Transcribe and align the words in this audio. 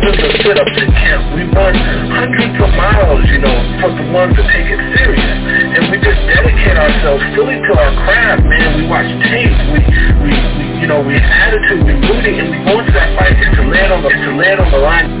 we 0.00 0.06
do 0.06 0.16
thousands 0.16 0.34
of 0.34 0.40
sit-ups 0.40 0.76
camp. 0.96 1.34
We 1.36 1.42
run 1.52 1.74
hundreds 2.08 2.56
of 2.56 2.70
miles, 2.74 3.24
you 3.28 3.38
know, 3.38 3.56
for 3.80 3.90
the 3.92 4.06
ones 4.12 4.36
that 4.36 4.48
take 4.48 4.68
it 4.68 4.80
serious. 4.96 5.36
And 5.76 5.92
we 5.92 5.96
just 6.00 6.20
dedicate 6.24 6.76
ourselves 6.76 7.22
fully 7.36 7.60
to 7.60 7.72
our 7.76 7.92
craft, 8.04 8.44
man. 8.44 8.80
We 8.80 8.88
watch 8.88 9.08
tape. 9.28 9.52
We, 9.72 9.80
we, 10.24 10.32
we 10.32 10.64
you 10.80 10.86
know, 10.86 11.04
we 11.04 11.14
have 11.14 11.52
attitude. 11.52 11.84
We 11.84 11.92
rooting, 12.08 12.40
and 12.40 12.48
we 12.50 12.58
go 12.64 12.80
into 12.80 12.92
that 12.92 13.12
fight 13.18 13.36
just 13.36 13.54
to 13.56 13.62
land 13.68 13.92
on 13.92 14.02
the, 14.02 14.10
to 14.10 14.30
land 14.36 14.60
on 14.60 14.70
the 14.72 14.78
line. 14.78 15.19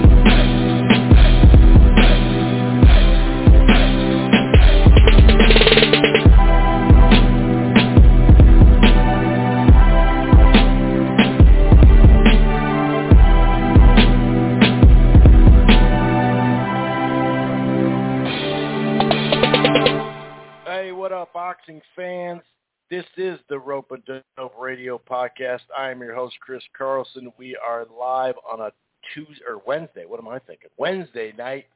Rope 23.64 23.92
and 23.92 24.22
Dope 24.36 24.52
Radio 24.58 24.98
Podcast. 24.98 25.60
I 25.76 25.90
am 25.90 26.00
your 26.00 26.14
host, 26.14 26.36
Chris 26.40 26.62
Carlson. 26.76 27.32
We 27.38 27.56
are 27.56 27.86
live 27.98 28.34
on 28.50 28.60
a 28.60 28.72
Tuesday 29.14 29.42
or 29.46 29.62
Wednesday. 29.66 30.04
What 30.06 30.20
am 30.20 30.28
I 30.28 30.38
thinking? 30.38 30.70
Wednesday 30.76 31.32
night, 31.36 31.66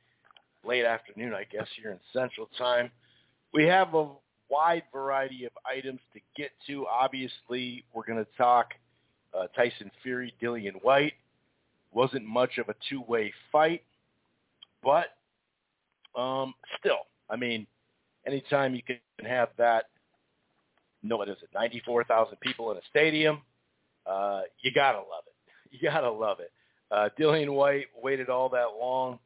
late 0.65 0.85
afternoon, 0.85 1.35
I 1.35 1.45
guess, 1.45 1.67
here 1.81 1.91
in 1.91 1.99
Central 2.13 2.49
Time. 2.59 2.91
We 3.53 3.65
have 3.65 3.95
a 3.95 4.09
wide 4.49 4.85
variety 4.93 5.45
of 5.45 5.53
items 5.67 6.01
to 6.13 6.21
get 6.37 6.51
to. 6.67 6.87
Obviously, 6.87 7.85
we're 7.93 8.05
going 8.05 8.25
to 8.25 8.31
talk 8.37 8.73
uh, 9.33 9.47
Tyson 9.55 9.91
Fury, 10.03 10.35
Dillian 10.43 10.83
Whyte. 10.83 11.15
Wasn't 11.93 12.25
much 12.25 12.59
of 12.59 12.69
a 12.69 12.75
two-way 12.89 13.33
fight, 13.53 13.83
but 14.83 15.07
um, 16.17 16.55
still, 16.81 17.07
I 17.31 17.37
mean, 17.37 17.67
anytime 18.27 18.75
you 18.75 18.83
can 18.83 18.99
have 19.25 19.51
that, 19.59 19.85
no, 21.05 21.17
what 21.17 21.29
is 21.29 21.37
it, 21.43 21.51
94,000 21.55 22.39
people 22.41 22.71
in 22.73 22.79
a 22.79 22.81
stadium, 22.91 23.43
uh, 24.07 24.43
you 24.61 24.73
got 24.73 24.93
to 24.93 24.99
love 24.99 25.25
it. 25.27 25.33
You 25.71 25.91
got 25.91 26.03
to 26.03 26.11
love 26.11 26.39
it. 26.39 26.53
Uh, 26.93 27.09
Dillian 27.19 27.53
Whyte 27.53 27.87
waited 28.01 28.29
all 28.29 28.49
that 28.51 28.69
long. 28.81 29.19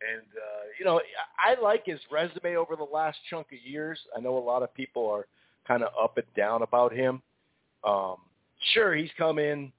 And, 0.00 0.22
uh, 0.22 0.62
you 0.78 0.84
know, 0.84 1.00
I 1.44 1.60
like 1.60 1.82
his 1.86 1.98
resume 2.08 2.56
over 2.56 2.76
the 2.76 2.84
last 2.84 3.18
chunk 3.28 3.48
of 3.52 3.58
years. 3.68 3.98
I 4.16 4.20
know 4.20 4.38
a 4.38 4.38
lot 4.38 4.62
of 4.62 4.72
people 4.74 5.10
are 5.10 5.26
kind 5.66 5.82
of 5.82 5.90
up 6.00 6.18
and 6.18 6.26
down 6.36 6.62
about 6.62 6.92
him. 6.92 7.20
Um, 7.82 8.18
sure, 8.74 8.94
he's 8.94 9.10
come 9.18 9.40
in, 9.40 9.72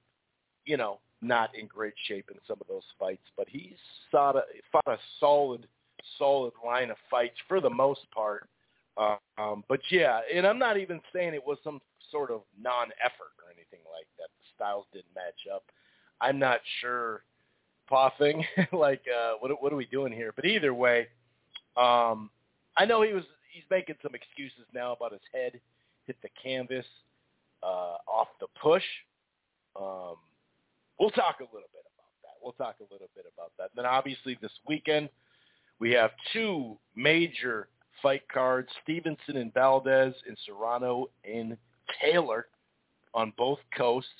you 0.66 0.76
know, 0.76 0.98
not 1.22 1.54
in 1.54 1.66
great 1.66 1.94
shape 2.06 2.28
in 2.30 2.36
some 2.46 2.58
of 2.60 2.66
those 2.66 2.82
fights, 2.98 3.24
but 3.34 3.46
he's 3.48 3.78
fought 4.12 4.36
a, 4.36 4.42
fought 4.70 4.88
a 4.88 4.98
solid– 5.18 5.66
solid 6.18 6.52
line 6.64 6.90
of 6.90 6.96
fights 7.10 7.36
for 7.46 7.60
the 7.60 7.70
most 7.70 8.10
part. 8.12 8.48
Um, 8.98 9.64
but 9.68 9.80
yeah, 9.90 10.20
and 10.34 10.46
I'm 10.46 10.58
not 10.58 10.76
even 10.76 11.00
saying 11.12 11.34
it 11.34 11.46
was 11.46 11.58
some 11.62 11.80
sort 12.10 12.30
of 12.30 12.42
non-effort 12.60 13.34
or 13.38 13.52
anything 13.52 13.80
like 13.92 14.08
that. 14.18 14.28
The 14.38 14.44
styles 14.56 14.86
didn't 14.92 15.14
match 15.14 15.46
up. 15.54 15.64
I'm 16.20 16.38
not 16.38 16.60
sure, 16.80 17.22
Poffing, 17.90 18.44
like 18.72 19.02
uh, 19.08 19.34
what 19.38 19.62
what 19.62 19.72
are 19.72 19.76
we 19.76 19.86
doing 19.86 20.12
here? 20.12 20.32
But 20.34 20.46
either 20.46 20.74
way, 20.74 21.08
um, 21.76 22.30
I 22.76 22.84
know 22.86 23.02
he 23.02 23.12
was 23.12 23.24
he's 23.52 23.64
making 23.70 23.96
some 24.02 24.14
excuses 24.14 24.66
now 24.74 24.92
about 24.92 25.12
his 25.12 25.22
head 25.32 25.60
hit 26.08 26.16
the 26.22 26.28
canvas 26.42 26.86
uh, 27.62 27.98
off 28.08 28.28
the 28.40 28.46
push. 28.60 28.82
Um, 29.80 30.16
we'll 30.98 31.10
talk 31.10 31.36
a 31.38 31.44
little 31.44 31.70
bit 31.72 31.84
about 31.86 32.10
that. 32.22 32.36
We'll 32.42 32.52
talk 32.52 32.76
a 32.80 32.92
little 32.92 33.08
bit 33.14 33.26
about 33.32 33.52
that. 33.58 33.70
Then 33.76 33.86
obviously 33.86 34.36
this 34.42 34.50
weekend 34.66 35.08
we 35.78 35.92
have 35.92 36.10
two 36.32 36.76
major 36.96 37.68
fight 38.02 38.22
cards, 38.32 38.68
Stevenson 38.82 39.36
and 39.36 39.52
Valdez 39.54 40.14
and 40.26 40.36
Serrano 40.46 41.08
and 41.24 41.56
Taylor 42.02 42.46
on 43.14 43.32
both 43.36 43.58
coasts. 43.76 44.10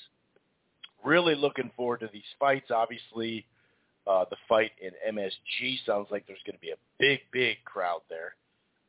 Really 1.05 1.35
looking 1.35 1.71
forward 1.77 2.01
to 2.01 2.09
these 2.13 2.23
fights. 2.41 2.71
Obviously, 2.71 3.47
uh, 4.07 4.25
the 4.31 4.37
fight 4.49 4.73
in 4.81 4.91
MSG 5.15 5.85
sounds 5.87 6.09
like 6.11 6.27
there's 6.27 6.43
going 6.47 6.57
to 6.57 6.61
be 6.61 6.71
a 6.71 6.77
big, 6.99 7.21
big 7.33 7.57
crowd 7.65 8.01
there. 8.09 8.35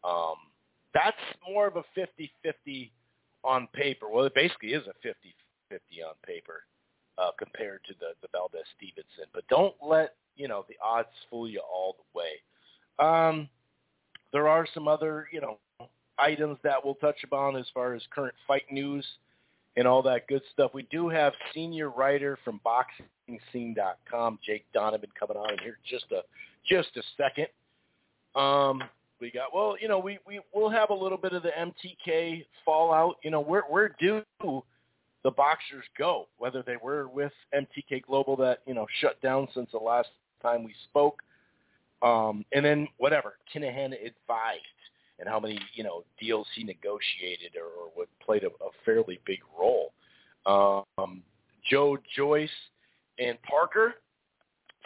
Um, 0.03 0.35
that's 0.93 1.17
more 1.47 1.67
of 1.67 1.75
a 1.75 1.83
50-50 1.97 2.89
on 3.43 3.67
paper. 3.73 4.07
Well, 4.09 4.25
it 4.25 4.33
basically 4.33 4.69
is 4.69 4.83
a 4.87 5.07
50-50 5.07 5.77
on 6.07 6.15
paper 6.25 6.63
uh, 7.17 7.31
compared 7.37 7.81
to 7.87 7.93
the, 7.99 8.13
the 8.21 8.27
Valdez-Stevenson. 8.31 9.25
But 9.33 9.47
don't 9.49 9.75
let, 9.85 10.15
you 10.35 10.47
know, 10.47 10.65
the 10.67 10.75
odds 10.83 11.09
fool 11.29 11.47
you 11.47 11.61
all 11.61 11.97
the 11.97 12.19
way. 12.19 12.39
Um, 12.97 13.49
there 14.31 14.47
are 14.47 14.67
some 14.73 14.87
other, 14.87 15.27
you 15.31 15.41
know, 15.41 15.57
items 16.17 16.57
that 16.63 16.83
we'll 16.83 16.95
touch 16.95 17.23
upon 17.23 17.55
as 17.55 17.65
far 17.73 17.93
as 17.93 18.01
current 18.13 18.35
fight 18.47 18.63
news 18.71 19.05
and 19.77 19.87
all 19.87 20.01
that 20.03 20.27
good 20.27 20.41
stuff. 20.53 20.71
We 20.73 20.83
do 20.91 21.09
have 21.09 21.33
senior 21.53 21.89
writer 21.89 22.37
from 22.43 22.59
BoxingScene.com, 22.65 24.39
Jake 24.45 24.65
Donovan, 24.73 25.09
coming 25.17 25.37
on 25.37 25.57
here 25.63 25.77
just 25.89 26.05
a 26.11 26.21
just 26.67 26.89
a 26.97 27.01
second. 27.17 27.47
Um, 28.35 28.83
we 29.21 29.31
got 29.31 29.53
well, 29.53 29.75
you 29.79 29.87
know, 29.87 29.99
we 29.99 30.19
we 30.27 30.39
will 30.53 30.69
have 30.69 30.89
a 30.89 30.93
little 30.93 31.17
bit 31.17 31.33
of 31.33 31.43
the 31.43 31.49
MTK 31.49 32.45
fallout. 32.65 33.15
You 33.23 33.31
know, 33.31 33.41
where 33.41 33.63
where 33.69 33.95
do 33.99 34.21
the 34.41 35.31
boxers 35.31 35.85
go? 35.97 36.27
Whether 36.37 36.63
they 36.63 36.77
were 36.81 37.07
with 37.07 37.33
MTK 37.53 38.03
Global 38.05 38.35
that 38.37 38.59
you 38.65 38.73
know 38.73 38.85
shut 39.01 39.21
down 39.21 39.47
since 39.53 39.69
the 39.71 39.77
last 39.79 40.09
time 40.41 40.63
we 40.63 40.73
spoke 40.85 41.21
um, 42.01 42.45
and 42.53 42.63
then 42.63 42.87
whatever 42.97 43.35
Kinahan 43.53 43.93
advised 43.93 44.63
and 45.19 45.27
how 45.27 45.39
many 45.39 45.59
you 45.73 45.83
know 45.83 46.03
deals 46.19 46.47
he 46.55 46.63
negotiated 46.63 47.55
or, 47.57 47.65
or 47.65 47.89
what 47.93 48.07
played 48.23 48.43
a, 48.43 48.47
a 48.47 48.69
fairly 48.85 49.19
big 49.25 49.39
role. 49.59 49.93
Um, 50.45 51.21
Joe 51.69 51.97
Joyce 52.15 52.49
and 53.19 53.37
Parker, 53.43 53.95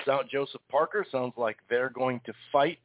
sound 0.06 0.28
Joseph 0.32 0.62
Parker 0.70 1.06
sounds 1.12 1.34
like 1.38 1.58
they're 1.70 1.90
going 1.90 2.20
to 2.26 2.34
fight. 2.52 2.80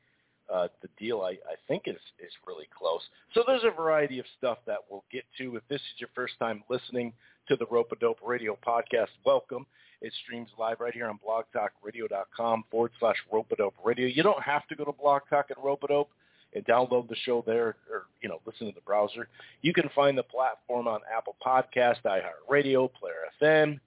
Uh, 0.53 0.69
the 0.81 0.89
deal 0.99 1.21
I, 1.21 1.33
I 1.33 1.57
think 1.67 1.85
is 1.87 1.97
is 2.19 2.33
really 2.47 2.69
close. 2.77 3.03
So 3.35 3.43
there's 3.47 3.65
a 3.65 3.75
variety 3.75 4.19
of 4.19 4.27
stuff 4.37 4.59
that 4.67 4.79
we'll 4.91 5.05
get 5.13 5.25
to. 5.39 5.57
If 5.57 5.63
this 5.69 5.81
is 5.81 6.01
your 6.01 6.11
first 6.15 6.35
time 6.39 6.63
listening 6.71 7.13
to 7.49 7.57
the 7.57 7.67
Rope 7.71 7.93
Dope 8.01 8.21
Radio 8.25 8.59
podcast, 8.67 9.09
welcome. 9.25 9.67
It 10.01 10.13
streams 10.25 10.49
live 10.59 10.81
right 10.81 10.95
here 10.95 11.09
on 11.09 11.19
blogtalkradio.com 11.19 12.65
forward 12.71 12.93
slash 13.01 13.17
Ropadope 13.33 13.73
Radio. 13.85 14.07
You 14.07 14.23
don't 14.23 14.43
have 14.43 14.67
to 14.69 14.77
go 14.77 14.85
to 14.85 14.93
Blog 14.93 15.23
Talk 15.29 15.47
and 15.51 15.59
Ropadope 15.59 16.07
and 16.55 16.65
download 16.65 17.09
the 17.09 17.17
show 17.25 17.43
there 17.47 17.77
or, 17.91 18.07
you 18.23 18.29
know, 18.29 18.41
listen 18.47 18.69
to 18.69 18.73
the 18.73 18.81
browser. 18.83 19.29
You 19.63 19.73
can 19.73 19.91
find 19.95 20.17
the 20.17 20.23
platform 20.23 20.87
on 20.87 21.01
Apple 21.15 21.37
Podcast, 21.45 21.97
iHeartRadio, 22.05 22.91
Player 22.95 23.15
FM, 23.43 23.81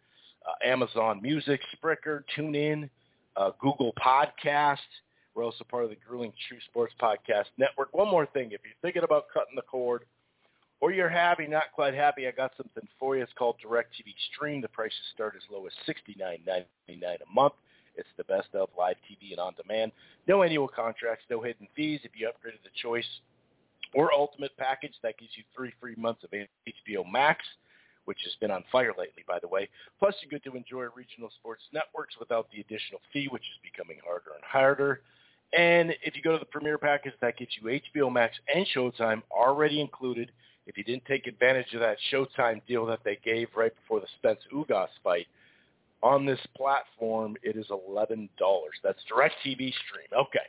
uh, 0.46 0.68
Amazon 0.68 1.22
Music, 1.22 1.62
Spreaker, 1.76 2.24
TuneIn, 2.38 2.90
uh, 3.38 3.52
Google 3.60 3.94
Podcast. 3.94 4.78
We're 5.34 5.46
also 5.46 5.64
part 5.64 5.86
of 5.86 5.90
the 5.92 5.96
Grueling 5.96 6.34
Truth 6.50 6.64
Sports 6.70 6.94
Podcast 7.02 7.46
Network. 7.58 7.94
One 7.94 8.10
more 8.10 8.26
thing, 8.26 8.48
if 8.48 8.60
you're 8.66 8.74
thinking 8.82 9.04
about 9.04 9.26
cutting 9.34 9.56
the 9.56 9.62
cord– 9.64 10.04
or 10.82 10.92
you're 10.92 11.10
happy, 11.10 11.46
not 11.46 11.72
quite 11.74 11.94
happy, 11.94 12.28
I 12.28 12.32
got 12.32 12.52
something 12.58 12.88
for 13.00 13.16
you. 13.16 13.22
It's 13.22 13.32
called 13.38 13.58
DirecTV 13.64 14.14
Stream. 14.34 14.62
The 14.62 14.68
prices 14.68 14.98
start 15.14 15.36
as 15.38 15.44
low 15.52 15.68
as 15.68 15.74
$69.99 15.88 16.66
a 17.04 17.34
month. 17.34 17.54
It's 17.96 18.10
the 18.18 18.24
best 18.24 18.48
of 18.56 18.70
live 18.78 18.96
TV 19.10 19.32
and 19.32 19.40
on 19.40 19.54
demand. 19.62 19.92
No 20.28 20.42
annual 20.42 20.68
contracts, 20.68 21.24
no 21.30 21.42
hidden 21.42 21.68
fees. 21.76 22.00
If 22.04 22.12
you 22.16 22.28
upgraded 22.28 22.64
the 22.64 22.72
choice 22.82 23.06
or 23.94 24.12
ultimate 24.12 24.58
package, 24.58 24.94
that 25.04 25.20
gives 25.20 25.32
you 25.36 25.44
three 25.56 25.72
free 25.80 25.96
months 25.98 26.24
of 26.24 26.32
HBO 26.32 27.10
Max, 27.12 27.46
which 28.06 28.20
has 28.24 28.34
been 28.42 28.50
on 28.50 28.64
fire 28.72 28.94
lately, 28.98 29.24
by 29.28 29.38
the 29.40 29.48
way. 29.48 29.70
Plus, 30.00 30.16
you 30.24 30.30
get 30.30 30.44
to 30.46 30.56
enjoy 30.56 30.86
regional 30.96 31.30
sports 31.40 31.62
networks 31.72 32.16
without 32.20 32.48
the 32.52 32.60
additional 32.60 33.02
fee, 33.14 33.28
which 33.30 33.44
is 33.44 33.72
becoming 33.72 33.98
harder 34.04 34.32
and 34.34 34.44
harder. 34.44 35.02
And 35.56 35.94
if 36.02 36.16
you 36.16 36.24
go 36.24 36.32
to 36.32 36.40
the 36.40 36.46
Premier 36.46 36.78
package, 36.80 37.14
that 37.22 37.38
gives 37.38 37.52
you 37.62 37.80
HBO 37.98 38.12
Max 38.12 38.36
and 38.54 38.66
Showtime 38.76 39.22
already 39.32 39.80
included– 39.80 40.32
if 40.72 40.78
you 40.78 40.86
didn't 40.86 41.04
take 41.04 41.28
advantage 41.28 41.74
of 41.74 41.82
that 41.82 41.98
Showtime 42.14 42.62
deal 42.66 42.86
that 42.86 43.02
they 43.04 43.20
gave 43.26 43.50
right 43.58 43.74
before 43.76 44.00
the 44.00 44.08
Spence 44.18 44.40
Ugas 44.54 44.88
fight, 45.04 45.28
On 46.02 46.26
this 46.26 46.40
platform, 46.56 47.36
it 47.44 47.58
is 47.58 47.68
$11. 47.68 48.30
That's 48.82 49.04
direct 49.08 49.36
TV 49.46 49.58
stream. 49.58 50.08
Okay. 50.18 50.40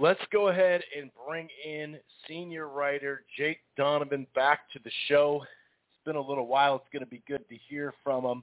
Let's 0.00 0.20
go 0.32 0.48
ahead 0.48 0.82
and 0.98 1.10
bring 1.26 1.48
in 1.64 1.96
senior 2.26 2.68
writer 2.68 3.22
Jake 3.38 3.60
Donovan 3.76 4.26
back 4.34 4.68
to 4.72 4.80
the 4.82 4.90
show. 5.06 5.40
It's 5.42 6.04
been 6.04 6.16
a 6.16 6.20
little 6.20 6.48
while. 6.48 6.74
It's 6.74 6.92
going 6.92 7.04
to 7.04 7.10
be 7.10 7.22
good 7.28 7.48
to 7.48 7.56
hear 7.68 7.94
from 8.02 8.24
him. 8.24 8.42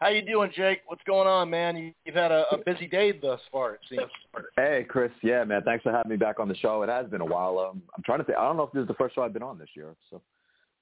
How 0.00 0.08
you 0.08 0.20
doing, 0.20 0.50
Jake? 0.54 0.80
What's 0.86 1.02
going 1.04 1.26
on, 1.26 1.48
man? 1.48 1.94
You've 2.04 2.14
had 2.14 2.30
a, 2.30 2.44
a 2.52 2.58
busy 2.58 2.86
day 2.86 3.12
thus 3.12 3.40
far, 3.50 3.74
it 3.74 3.80
seems. 3.88 4.10
Hey, 4.54 4.84
Chris. 4.86 5.10
Yeah, 5.22 5.42
man. 5.44 5.62
Thanks 5.62 5.82
for 5.82 5.90
having 5.90 6.10
me 6.10 6.16
back 6.16 6.38
on 6.38 6.48
the 6.48 6.56
show. 6.56 6.82
It 6.82 6.90
has 6.90 7.06
been 7.06 7.22
a 7.22 7.26
while. 7.26 7.58
Um, 7.58 7.82
I'm 7.96 8.02
trying 8.02 8.18
to 8.18 8.24
think. 8.24 8.36
I 8.36 8.42
don't 8.42 8.58
know 8.58 8.64
if 8.64 8.72
this 8.72 8.82
is 8.82 8.88
the 8.88 8.94
first 8.94 9.14
show 9.14 9.22
I've 9.22 9.32
been 9.32 9.42
on 9.42 9.58
this 9.58 9.70
year, 9.74 9.94
so, 10.10 10.20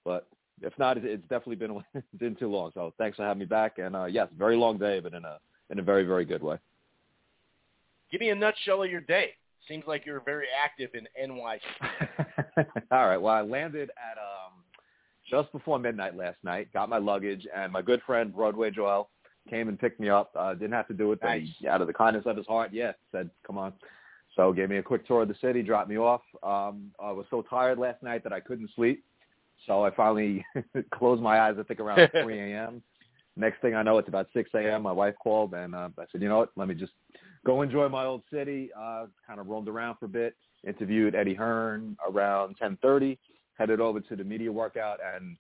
but 0.05 0.27
if 0.63 0.77
not, 0.81 0.99
it's 0.99 1.23
definitely 1.29 1.55
been 1.55 1.81
it's 1.95 2.07
been 2.19 2.35
too 2.35 2.51
long. 2.51 2.73
So 2.75 2.93
thanks 2.99 3.17
for 3.17 3.23
having 3.23 3.39
me 3.39 3.45
back. 3.45 3.79
And 3.79 3.95
uh, 3.95 4.07
yes, 4.07 4.29
very 4.37 4.57
long 4.57 4.79
day, 4.79 4.99
but 4.99 5.15
in 5.15 5.25
a 5.25 5.39
in 5.71 5.79
a 5.79 5.83
very 5.83 6.05
very 6.05 6.25
good 6.25 6.43
way. 6.43 6.57
Give 8.11 8.21
me 8.21 8.31
a 8.31 8.35
nutshell 8.35 8.83
of 8.83 8.91
your 8.91 9.01
day. 9.01 9.31
Seems 9.69 9.85
like 9.87 10.05
you're 10.05 10.21
very 10.21 10.47
active 10.63 10.91
in 10.95 11.07
NYC. 11.31 11.61
All 12.91 13.07
right. 13.07 13.17
Well, 13.17 13.33
I 13.33 13.41
landed 13.41 13.91
at 13.91 14.19
just 15.29 15.51
before 15.53 15.79
midnight 15.79 16.17
last 16.17 16.39
night. 16.43 16.73
Got 16.73 16.89
my 16.89 16.99
luggage, 16.99 17.47
and 17.55 17.73
my 17.73 17.83
good 17.83 18.01
friend 18.07 18.35
Broadway 18.35 18.71
Joel 18.71 19.09
came 19.49 19.69
and 19.69 19.79
picked 19.79 20.01
me 20.01 20.09
up. 20.09 20.31
Uh, 20.39 20.55
didn't 20.55 20.73
have 20.73 20.89
to 20.89 20.95
do 20.95 21.13
it, 21.13 21.21
but 21.21 21.29
Nice. 21.29 21.49
he, 21.59 21.69
out 21.69 21.81
of 21.81 21.87
the 21.87 21.93
kindness 21.93 22.25
of 22.27 22.37
his 22.37 22.47
heart, 22.47 22.71
yeah, 22.73 22.93
said, 23.13 23.31
"Come 23.47 23.59
on." 23.59 23.73
So 24.37 24.53
gave 24.53 24.69
me 24.69 24.79
a 24.79 24.83
quick 24.83 25.07
tour 25.07 25.23
of 25.23 25.29
the 25.29 25.35
city, 25.41 25.63
dropped 25.63 25.89
me 25.89 25.97
off. 25.97 26.23
Um, 26.43 26.91
I 26.99 27.13
was 27.13 27.27
so 27.31 27.43
tired 27.43 27.79
last 27.79 28.03
night 28.03 28.25
that 28.25 28.33
I 28.33 28.41
couldn't 28.41 28.71
sleep, 28.75 29.05
so 29.67 29.85
I 29.85 29.91
finally 29.91 30.45
closed 30.95 31.23
my 31.23 31.41
eyes. 31.41 31.57
I 31.59 31.63
think 31.63 31.81
around 31.81 32.11
3 32.23 32.53
a.m. 32.53 32.83
Next 33.37 33.61
thing 33.61 33.75
I 33.75 33.83
know, 33.83 33.99
it's 33.99 34.09
about 34.09 34.29
6 34.33 34.51
a.m. 34.55 34.83
My 34.83 34.93
wife 34.93 35.15
called, 35.23 35.55
and 35.55 35.75
uh, 35.75 35.89
I 35.99 36.05
said, 36.11 36.23
"You 36.23 36.29
know 36.29 36.39
what? 36.39 36.51
Let 36.57 36.69
me 36.69 36.75
just 36.75 36.93
go 37.45 37.63
enjoy 37.63 37.89
my 37.89 38.05
old 38.05 38.23
city." 38.33 38.71
Uh, 38.79 39.07
kind 39.27 39.41
of 39.41 39.47
roamed 39.47 39.69
around 39.69 39.97
for 39.99 40.07
a 40.07 40.09
bit. 40.09 40.37
Interviewed 40.67 41.15
Eddie 41.15 41.35
Hearn 41.35 41.97
around 42.09 42.57
10:30. 42.59 43.19
Headed 43.57 43.81
over 43.81 44.01
to 44.01 44.17
the 44.17 44.25
media 44.25 44.51
workout 44.51 44.99
and 45.15 45.37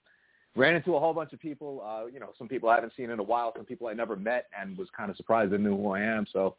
ran 0.56 0.75
into 0.76 0.94
a 0.94 1.00
whole 1.00 1.12
bunch 1.12 1.32
of 1.32 1.40
people. 1.40 1.82
Uh, 1.84 2.06
you 2.06 2.20
know, 2.20 2.31
some 2.38 2.49
people 2.49 2.69
I 2.69 2.76
haven't 2.76 2.93
seen 2.96 3.11
in 3.11 3.19
a 3.19 3.22
while, 3.22 3.52
some 3.56 3.64
people 3.64 3.88
I 3.88 3.93
never 3.93 4.16
met, 4.16 4.46
and 4.58 4.78
was 4.78 4.88
kind 4.96 5.11
of 5.11 5.16
surprised 5.16 5.52
they 5.52 5.58
knew 5.58 5.76
who 5.76 5.90
I 5.90 6.00
am. 6.00 6.26
So, 6.32 6.56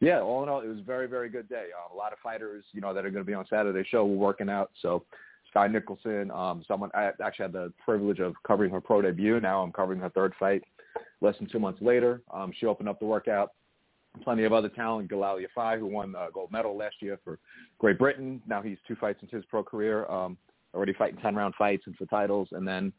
yeah, 0.00 0.20
all 0.20 0.42
in 0.42 0.48
all, 0.48 0.60
it 0.60 0.68
was 0.68 0.78
a 0.78 0.82
very, 0.82 1.06
very 1.06 1.28
good 1.28 1.48
day. 1.48 1.66
Uh, 1.76 1.94
a 1.94 1.96
lot 1.96 2.12
of 2.12 2.18
fighters, 2.18 2.64
you 2.72 2.80
know, 2.80 2.92
that 2.92 3.06
are 3.06 3.10
going 3.10 3.24
to 3.24 3.26
be 3.26 3.34
on 3.34 3.46
Saturday's 3.48 3.86
show 3.86 4.04
were 4.04 4.16
working 4.16 4.48
out. 4.48 4.70
So, 4.82 5.04
Skye 5.50 5.68
Nicolson, 5.68 6.30
um, 6.34 6.64
someone 6.66 6.90
I 6.92 7.10
actually 7.22 7.44
had 7.44 7.52
the 7.52 7.72
privilege 7.84 8.18
of 8.18 8.34
covering 8.46 8.70
her 8.72 8.80
pro 8.80 9.00
debut. 9.00 9.40
Now 9.40 9.62
I'm 9.62 9.72
covering 9.72 10.00
her 10.00 10.10
third 10.10 10.34
fight. 10.38 10.62
Less 11.20 11.36
than 11.38 11.48
two 11.48 11.58
months 11.58 11.80
later, 11.80 12.20
um, 12.32 12.52
she 12.58 12.66
opened 12.66 12.88
up 12.88 12.98
the 12.98 13.06
workout. 13.06 13.52
Plenty 14.24 14.44
of 14.44 14.52
other 14.52 14.68
talent. 14.68 15.10
Galal 15.10 15.42
Yafai, 15.42 15.78
who 15.78 15.86
won 15.86 16.12
the 16.12 16.28
gold 16.32 16.50
medal 16.50 16.76
last 16.76 16.96
year 17.00 17.18
for 17.22 17.38
Great 17.78 17.98
Britain. 17.98 18.42
Now 18.46 18.60
he's 18.60 18.78
two 18.88 18.96
fights 18.96 19.18
into 19.22 19.36
his 19.36 19.44
pro 19.46 19.62
career. 19.62 20.06
Um, 20.06 20.36
already 20.76 20.92
fighting 20.92 21.18
ten 21.20 21.34
round 21.34 21.54
fights 21.56 21.84
and 21.86 21.96
for 21.96 22.06
titles, 22.06 22.48
and 22.52 22.68
then 22.68 22.92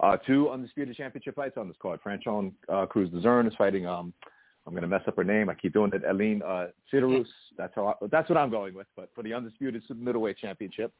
uh, 0.00 0.16
two 0.26 0.50
undisputed 0.50 0.96
championship 0.96 1.36
fights 1.36 1.56
on 1.56 1.68
this 1.68 1.76
card. 1.80 2.00
Franchon 2.04 2.52
uh, 2.68 2.84
Crews-Dezurn 2.86 3.46
is 3.46 3.54
fighting. 3.56 3.86
Um, 3.86 4.12
I'm 4.66 4.72
going 4.72 4.82
to 4.82 4.88
mess 4.88 5.02
up 5.06 5.16
her 5.16 5.24
name. 5.24 5.48
I 5.48 5.54
keep 5.54 5.72
doing 5.72 5.92
it. 5.94 6.02
Aline 6.04 6.42
uh, 6.42 6.66
Siderus. 6.92 7.26
That's 7.56 7.72
how. 7.74 7.86
I, 7.86 8.06
that's 8.10 8.28
what 8.28 8.36
I'm 8.36 8.50
going 8.50 8.74
with. 8.74 8.88
But 8.96 9.10
for 9.14 9.22
the 9.22 9.32
undisputed 9.32 9.82
middleweight 9.88 10.38
championship, 10.38 10.92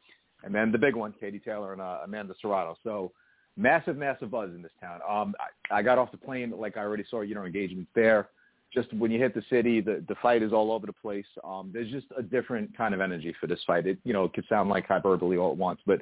and 0.45 0.55
then 0.55 0.71
the 0.71 0.79
big 0.79 0.95
one, 0.95 1.13
Katie 1.19 1.41
Taylor 1.41 1.73
and 1.73 1.83
uh, 1.83 1.99
Amanda 2.05 2.35
Serrano. 2.41 2.77
So 2.85 3.13
massive, 3.57 3.97
massive 3.97 4.31
buzz 4.31 4.51
in 4.55 4.63
this 4.63 4.73
town. 4.81 5.01
Um, 5.09 5.35
I, 5.71 5.79
I 5.79 5.83
got 5.83 5.99
off 5.99 6.13
the 6.13 6.17
plane 6.17 6.53
like 6.57 6.77
I 6.77 6.81
already 6.81 7.05
saw. 7.11 7.23
You 7.23 7.35
know, 7.35 7.45
engagements 7.45 7.91
there. 7.95 8.29
Just 8.75 8.93
when 8.95 9.11
you 9.11 9.19
hit 9.19 9.35
the 9.35 9.43
city, 9.49 9.81
the 9.81 10.05
the 10.09 10.17
fight 10.21 10.43
is 10.43 10.53
all 10.53 10.73
over 10.73 10.87
the 10.87 10.93
place. 10.93 11.27
Um, 11.45 11.71
there's 11.73 11.91
just 11.91 12.07
a 12.19 12.23
different 12.23 12.77
kind 12.77 12.95
of 12.95 13.01
energy 13.01 13.35
for 13.41 13.47
this 13.47 13.61
fight. 13.67 13.87
It 13.87 13.99
you 14.05 14.13
know 14.13 14.25
it 14.25 14.33
could 14.33 14.45
sound 14.49 14.69
like 14.69 14.87
hyperbole 14.87 15.39
all 15.39 15.53
at 15.53 15.57
once, 15.57 15.81
but 15.87 16.01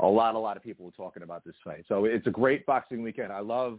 a 0.00 0.06
lot, 0.06 0.34
a 0.34 0.38
lot 0.38 0.56
of 0.56 0.62
people 0.62 0.84
were 0.84 0.92
talking 0.92 1.22
about 1.22 1.44
this 1.44 1.54
fight. 1.62 1.84
So 1.88 2.04
it's 2.04 2.26
a 2.26 2.30
great 2.30 2.66
boxing 2.66 3.02
weekend. 3.02 3.32
I 3.32 3.40
love 3.40 3.78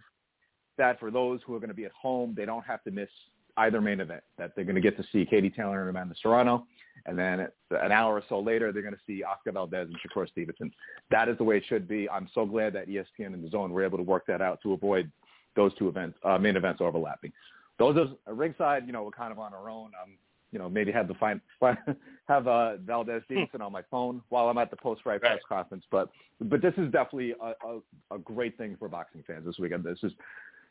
that 0.78 1.00
for 1.00 1.12
those 1.12 1.40
who 1.46 1.56
are 1.56 1.60
going 1.60 1.70
to 1.70 1.76
be 1.76 1.86
at 1.86 1.92
home, 1.92 2.34
they 2.36 2.46
don't 2.46 2.66
have 2.66 2.84
to 2.84 2.92
miss 2.92 3.10
either 3.58 3.82
main 3.82 4.00
event. 4.00 4.24
That 4.38 4.52
they're 4.56 4.66
going 4.66 4.76
to 4.76 4.82
get 4.82 4.98
to 4.98 5.04
see 5.12 5.26
Katie 5.26 5.50
Taylor 5.50 5.82
and 5.82 5.90
Amanda 5.90 6.16
Serrano, 6.22 6.66
and 7.06 7.18
then 7.18 7.48
an 7.72 7.92
hour 7.92 8.16
or 8.16 8.24
so 8.28 8.40
later, 8.40 8.72
they're 8.72 8.82
going 8.82 8.94
to 8.94 9.00
see 9.08 9.24
Oscar 9.24 9.52
Valdez 9.52 9.88
and 9.88 9.98
Shakur 10.00 10.28
Stevenson. 10.30 10.72
That 11.12 11.30
is 11.30 11.38
the 11.38 11.44
way 11.44 11.58
it 11.58 11.64
should 11.68 11.88
be. 11.88 12.10
I'm 12.10 12.30
so 12.34 12.46
glad 12.46 12.74
that 12.74 12.88
ESPN 12.88 13.34
and 13.34 13.44
DAZN 13.50 13.70
were 13.70 13.84
able 13.84 13.98
to 13.98 14.04
work 14.04 14.26
that 14.28 14.42
out 14.42 14.62
to 14.64 14.74
avoid 14.74 15.12
those 15.56 15.74
two 15.76 15.88
events, 15.88 16.18
uh, 16.24 16.38
main 16.38 16.58
events 16.58 16.82
overlapping. 16.82 17.32
Those 17.78 17.98
are 18.26 18.34
ringside, 18.34 18.86
you 18.88 18.94
know, 18.94 19.04
we're 19.04 19.12
kind 19.12 19.32
of 19.32 19.40
on 19.40 19.54
our 19.54 19.70
own. 19.70 19.92
Um, 20.02 20.14
you 20.52 20.60
know, 20.60 20.70
maybe 20.70 20.90
have 20.92 21.10
the 21.10 21.16
find, 21.16 21.42
have 22.30 22.48
uh, 22.48 22.78
Valdez 22.78 23.24
Stevenson 23.26 23.62
on 23.62 23.74
my 23.74 23.82
phone 23.92 24.22
while 24.30 24.48
I'm 24.48 24.58
at 24.58 24.70
the 24.72 24.78
post 24.78 25.04
fight 25.04 25.20
press 25.20 25.40
conference. 25.50 25.84
But 25.92 26.10
but 26.40 26.62
this 26.62 26.74
is 26.78 26.92
definitely 26.94 27.34
a, 27.42 27.54
a, 27.68 28.16
a 28.16 28.20
great 28.20 28.58
thing 28.58 28.78
for 28.80 28.88
boxing 28.88 29.22
fans 29.28 29.46
this 29.46 29.60
weekend. 29.60 29.84
This 29.84 29.98
is, 30.04 30.14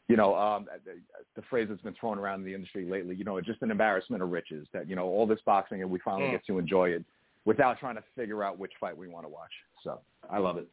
you 0.08 0.16
know, 0.16 0.34
um, 0.36 0.66
the, 0.86 0.92
the 1.36 1.42
phrase 1.50 1.66
that's 1.68 1.82
been 1.82 1.94
thrown 2.00 2.18
around 2.18 2.40
in 2.40 2.46
the 2.46 2.54
industry 2.54 2.86
lately. 2.88 3.14
You 3.14 3.24
know, 3.24 3.36
it's 3.36 3.46
just 3.46 3.60
an 3.60 3.70
embarrassment 3.70 4.22
of 4.22 4.30
riches 4.30 4.66
that 4.72 4.88
you 4.88 4.96
know 4.96 5.04
all 5.04 5.26
this 5.26 5.40
boxing 5.44 5.82
and 5.82 5.90
we 5.90 5.98
finally 5.98 6.28
Mm. 6.28 6.32
get 6.32 6.46
to 6.46 6.58
enjoy 6.58 6.90
it 6.90 7.04
without 7.44 7.78
trying 7.78 7.96
to 7.96 8.04
figure 8.16 8.42
out 8.42 8.58
which 8.58 8.72
fight 8.80 8.96
we 8.96 9.08
want 9.08 9.26
to 9.26 9.28
watch. 9.28 9.52
So 9.82 10.00
I 10.30 10.38
love 10.38 10.56
it. 10.56 10.66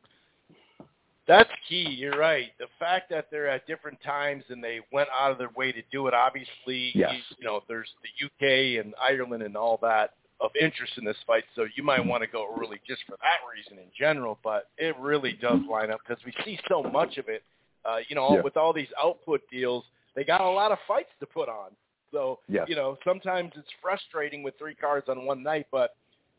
That's 1.27 1.49
key. 1.69 1.87
You're 1.89 2.17
right. 2.17 2.47
The 2.59 2.67
fact 2.79 3.09
that 3.11 3.27
they're 3.31 3.47
at 3.47 3.67
different 3.67 4.01
times 4.03 4.43
and 4.49 4.63
they 4.63 4.79
went 4.91 5.09
out 5.17 5.31
of 5.31 5.37
their 5.37 5.51
way 5.55 5.71
to 5.71 5.81
do 5.91 6.07
it. 6.07 6.13
Obviously, 6.13 6.91
Yes. 6.95 7.13
you, 7.13 7.35
you 7.39 7.45
know, 7.45 7.61
there's 7.67 7.89
the 8.01 8.25
UK 8.25 8.83
and 8.83 8.93
Ireland 8.99 9.43
and 9.43 9.55
all 9.55 9.77
that 9.81 10.13
of 10.39 10.49
interest 10.59 10.93
in 10.97 11.05
this 11.05 11.17
fight. 11.27 11.43
So 11.55 11.67
you 11.75 11.83
might 11.83 12.03
want 12.03 12.21
to 12.23 12.27
go 12.27 12.47
early 12.59 12.81
just 12.87 13.03
for 13.05 13.15
that 13.21 13.39
reason 13.55 13.77
in 13.77 13.89
general. 13.97 14.39
But 14.43 14.69
it 14.77 14.97
really 14.97 15.33
does 15.33 15.59
line 15.69 15.91
up 15.91 15.99
because 16.05 16.23
we 16.25 16.33
see 16.43 16.59
so 16.67 16.81
much 16.83 17.17
of 17.17 17.29
it. 17.29 17.43
Uh, 17.85 17.99
you 18.07 18.15
know, 18.15 18.35
Yeah. 18.35 18.41
with 18.41 18.57
all 18.57 18.73
these 18.73 18.91
output 19.01 19.41
deals, 19.51 19.85
they 20.15 20.23
got 20.23 20.41
a 20.41 20.49
lot 20.49 20.71
of 20.71 20.79
fights 20.87 21.11
to 21.19 21.25
put 21.27 21.47
on. 21.49 21.75
So 22.11 22.39
Yes. 22.49 22.67
you 22.67 22.75
know, 22.75 22.97
sometimes 23.05 23.51
it's 23.55 23.71
frustrating 23.81 24.41
with 24.43 24.57
three 24.57 24.75
cards 24.75 25.07
on 25.07 25.25
one 25.25 25.43
night, 25.43 25.67
but 25.71 25.95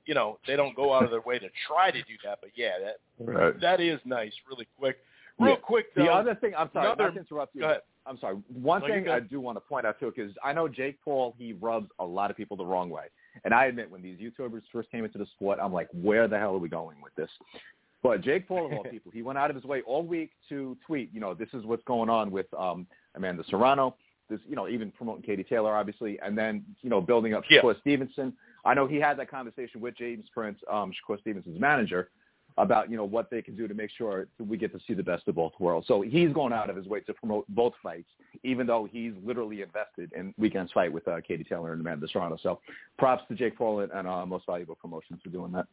you 0.06 0.14
know 0.14 0.38
they 0.46 0.56
don't 0.56 0.74
go 0.76 0.92
out 0.92 1.04
of 1.04 1.10
their 1.10 1.20
way 1.20 1.38
to 1.38 1.48
try 1.66 1.90
to 1.90 1.98
do 2.02 2.14
that. 2.24 2.38
But 2.40 2.50
yeah, 2.54 2.72
that 2.80 2.96
Right. 3.24 3.60
that 3.60 3.80
is 3.80 4.00
nice. 4.04 4.32
Really 4.50 4.66
quick, 4.78 4.98
real 5.38 5.50
Yeah. 5.50 5.56
quick 5.56 5.94
though. 5.94 6.04
The 6.04 6.12
other 6.12 6.34
thing, 6.34 6.54
I'm 6.56 6.70
sorry, 6.72 6.86
another- 6.86 7.04
not 7.04 7.14
to 7.14 7.20
interrupt 7.20 7.54
you. 7.54 7.60
go 7.62 7.68
ahead. 7.70 7.82
I'm 8.04 8.18
sorry. 8.18 8.34
One 8.60 8.80
No, 8.82 8.88
thing. 8.88 9.08
I 9.08 9.20
do 9.20 9.40
want 9.40 9.56
to 9.56 9.60
point 9.60 9.86
out 9.86 10.00
too, 10.00 10.12
because 10.14 10.36
I 10.42 10.52
know 10.52 10.66
Jake 10.66 11.00
Paul, 11.04 11.36
he 11.38 11.52
rubs 11.52 11.88
a 12.00 12.04
lot 12.04 12.32
of 12.32 12.36
people 12.36 12.56
the 12.56 12.66
wrong 12.66 12.90
way. 12.90 13.04
And 13.44 13.54
I 13.54 13.66
admit, 13.66 13.88
when 13.90 14.02
these 14.02 14.18
YouTubers 14.18 14.62
first 14.72 14.90
came 14.90 15.04
into 15.04 15.18
the 15.18 15.26
sport, 15.26 15.60
I'm 15.62 15.72
like, 15.72 15.88
where 15.92 16.26
the 16.26 16.36
hell 16.36 16.54
are 16.54 16.58
we 16.58 16.68
going 16.68 17.00
with 17.00 17.14
this? 17.14 17.30
But 18.02 18.20
Jake 18.20 18.48
Paul, 18.48 18.66
of 18.66 18.72
all 18.72 18.82
people, 18.90 19.12
he 19.12 19.22
went 19.22 19.38
out 19.38 19.50
of 19.50 19.56
his 19.56 19.64
way 19.64 19.82
all 19.82 20.02
week 20.02 20.30
to 20.48 20.76
tweet, 20.84 21.10
you 21.14 21.20
know, 21.20 21.32
this 21.32 21.48
is 21.54 21.64
what's 21.64 21.84
going 21.84 22.10
on 22.10 22.32
with 22.32 22.52
um, 22.54 22.88
Amanda 23.14 23.44
Serrano. 23.48 23.94
This, 24.28 24.40
you 24.48 24.56
know, 24.56 24.66
even 24.68 24.90
promoting 24.90 25.22
Katie 25.22 25.44
Taylor, 25.44 25.76
obviously, 25.76 26.18
and 26.20 26.36
then, 26.36 26.64
you 26.82 26.90
know, 26.90 27.00
building 27.00 27.34
up 27.34 27.44
Yeah. 27.48 27.60
Shakur 27.62 27.78
Stevenson. 27.80 28.32
I 28.64 28.74
know 28.74 28.86
he 28.86 28.96
had 28.96 29.18
that 29.18 29.30
conversation 29.30 29.80
with 29.80 29.96
James 29.96 30.26
Prince, 30.32 30.58
um, 30.70 30.92
Shakur 30.92 31.20
Stevenson's 31.20 31.60
manager, 31.60 32.10
about 32.58 32.90
you 32.90 32.96
know 32.96 33.04
what 33.04 33.30
they 33.30 33.40
can 33.40 33.56
do 33.56 33.66
to 33.66 33.74
make 33.74 33.90
sure 33.96 34.26
we 34.38 34.56
get 34.56 34.72
to 34.72 34.80
see 34.86 34.94
the 34.94 35.02
best 35.02 35.26
of 35.26 35.34
both 35.34 35.52
worlds. 35.58 35.86
So 35.86 36.02
he's 36.02 36.32
going 36.32 36.52
out 36.52 36.70
of 36.70 36.76
his 36.76 36.86
way 36.86 37.00
to 37.00 37.14
promote 37.14 37.46
both 37.48 37.72
fights, 37.82 38.08
even 38.42 38.66
though 38.66 38.88
he's 38.90 39.12
literally 39.24 39.62
invested 39.62 40.12
in 40.12 40.34
weekend's 40.38 40.72
fight 40.72 40.92
with 40.92 41.06
uh, 41.08 41.20
Katie 41.26 41.44
Taylor 41.44 41.72
and 41.72 41.80
Amanda 41.80 42.06
Serrano. 42.12 42.36
So 42.42 42.60
props 42.98 43.22
to 43.28 43.34
Jake 43.34 43.56
Paul 43.56 43.80
and, 43.80 43.92
and 43.92 44.06
uh, 44.06 44.26
Most 44.26 44.46
Valuable 44.46 44.74
Promotions 44.74 45.20
for 45.22 45.30
doing 45.30 45.52
that. 45.52 45.66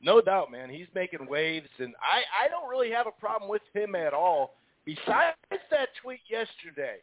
No 0.00 0.20
doubt, 0.20 0.52
man. 0.52 0.70
He's 0.70 0.86
making 0.94 1.26
waves, 1.26 1.68
and 1.78 1.94
I 2.00 2.46
I 2.46 2.48
don't 2.48 2.70
really 2.70 2.90
have 2.90 3.06
a 3.06 3.20
problem 3.20 3.50
with 3.50 3.62
him 3.74 3.94
at 3.94 4.14
all. 4.14 4.54
Besides 4.84 5.36
that 5.50 5.88
tweet 6.00 6.20
yesterday 6.30 6.98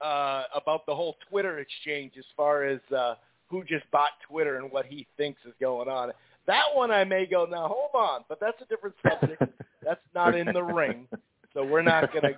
uh, 0.00 0.44
about 0.54 0.86
the 0.86 0.94
whole 0.94 1.16
Twitter 1.28 1.58
exchange, 1.58 2.12
as 2.16 2.24
far 2.36 2.64
as 2.64 2.80
uh, 2.96 3.14
who 3.48 3.62
just 3.64 3.88
bought 3.90 4.10
Twitter 4.28 4.56
and 4.56 4.70
what 4.70 4.86
he 4.86 5.06
thinks 5.16 5.40
is 5.46 5.52
going 5.60 5.88
on. 5.88 6.12
That 6.46 6.64
one 6.74 6.90
I 6.90 7.04
may 7.04 7.26
go 7.26 7.44
now. 7.44 7.68
Hold 7.68 7.90
on, 7.94 8.24
but 8.28 8.38
that's 8.40 8.60
a 8.62 8.66
different 8.66 8.94
subject. 9.02 9.42
that's 9.84 10.00
not 10.14 10.34
in 10.36 10.52
the 10.52 10.62
ring, 10.62 11.06
so 11.54 11.64
we're 11.64 11.82
not 11.82 12.12
going 12.12 12.24
to 12.24 12.34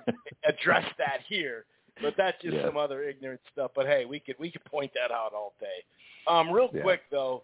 address 0.48 0.84
that 0.98 1.18
here. 1.28 1.64
But 2.00 2.14
that's 2.16 2.40
just 2.42 2.54
Yeah. 2.56 2.66
some 2.66 2.76
other 2.76 3.02
ignorant 3.02 3.40
stuff. 3.52 3.72
But 3.74 3.86
hey, 3.86 4.04
we 4.04 4.20
could 4.20 4.36
we 4.38 4.50
could 4.50 4.64
point 4.64 4.92
that 4.94 5.10
out 5.10 5.32
all 5.34 5.54
day. 5.60 5.82
Um, 6.28 6.50
real 6.50 6.70
Yeah. 6.72 6.82
quick 6.82 7.00
though, 7.10 7.42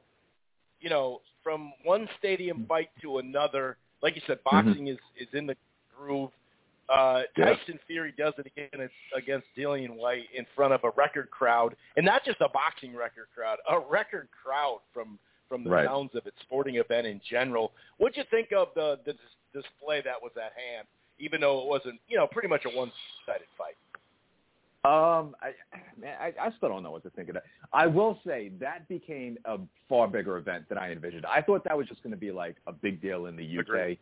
you 0.80 0.90
know, 0.90 1.20
from 1.42 1.72
one 1.82 2.08
stadium 2.18 2.64
fight 2.66 2.90
to 3.02 3.18
another, 3.18 3.76
like 4.02 4.14
you 4.14 4.22
said, 4.26 4.38
Mm-hmm. 4.44 4.68
boxing 4.68 4.86
is 4.88 4.98
is 5.18 5.28
in 5.32 5.46
the 5.46 5.56
groove. 5.96 6.30
Uh, 6.88 7.22
Yeah. 7.36 7.54
Tyson 7.54 7.78
Fury 7.86 8.12
does 8.16 8.34
it 8.38 8.46
again 8.46 8.88
against 9.16 9.46
Dillian 9.56 9.96
Whyte 9.96 10.28
in 10.34 10.44
front 10.54 10.72
of 10.74 10.84
a 10.84 10.90
record 10.90 11.30
crowd, 11.30 11.74
and 11.96 12.04
not 12.04 12.24
just 12.24 12.40
a 12.40 12.48
boxing 12.48 12.94
record 12.94 13.28
crowd, 13.34 13.58
a 13.68 13.78
record 13.80 14.28
crowd 14.42 14.80
from 14.92 15.18
from 15.48 15.62
the 15.62 15.70
Right. 15.70 15.86
sounds 15.86 16.14
of 16.14 16.26
it, 16.26 16.34
sporting 16.40 16.76
event 16.76 17.06
in 17.06 17.20
general. 17.20 17.72
What'd 17.98 18.16
you 18.16 18.24
think 18.24 18.52
of 18.52 18.72
the 18.74 18.98
the 19.04 19.12
dis- 19.12 19.62
display 19.62 20.00
that 20.02 20.20
was 20.20 20.32
at 20.36 20.52
hand, 20.54 20.86
even 21.18 21.40
though 21.40 21.60
it 21.60 21.66
wasn't, 21.66 22.00
you 22.08 22.16
know, 22.16 22.26
pretty 22.26 22.48
much 22.48 22.64
a 22.64 22.70
one-sided 22.70 23.46
fight? 23.56 23.76
Um, 24.84 25.34
I, 25.40 25.54
man, 25.98 26.16
I, 26.20 26.34
I 26.38 26.50
still 26.58 26.68
don't 26.68 26.82
know 26.82 26.90
what 26.90 27.02
to 27.04 27.10
think 27.10 27.28
of 27.30 27.34
that. 27.34 27.44
I 27.72 27.86
will 27.86 28.18
say 28.26 28.50
that 28.60 28.86
became 28.88 29.38
a 29.46 29.58
far 29.88 30.08
bigger 30.08 30.36
event 30.36 30.68
than 30.68 30.76
I 30.76 30.92
envisioned. 30.92 31.24
I 31.24 31.40
thought 31.40 31.64
that 31.64 31.76
was 31.76 31.86
just 31.88 32.02
going 32.02 32.10
to 32.12 32.18
be 32.18 32.30
like 32.32 32.56
a 32.66 32.72
big 32.72 33.00
deal 33.00 33.26
in 33.26 33.36
the 33.36 33.44
UK, 33.44 33.60
Agreed. 33.68 33.98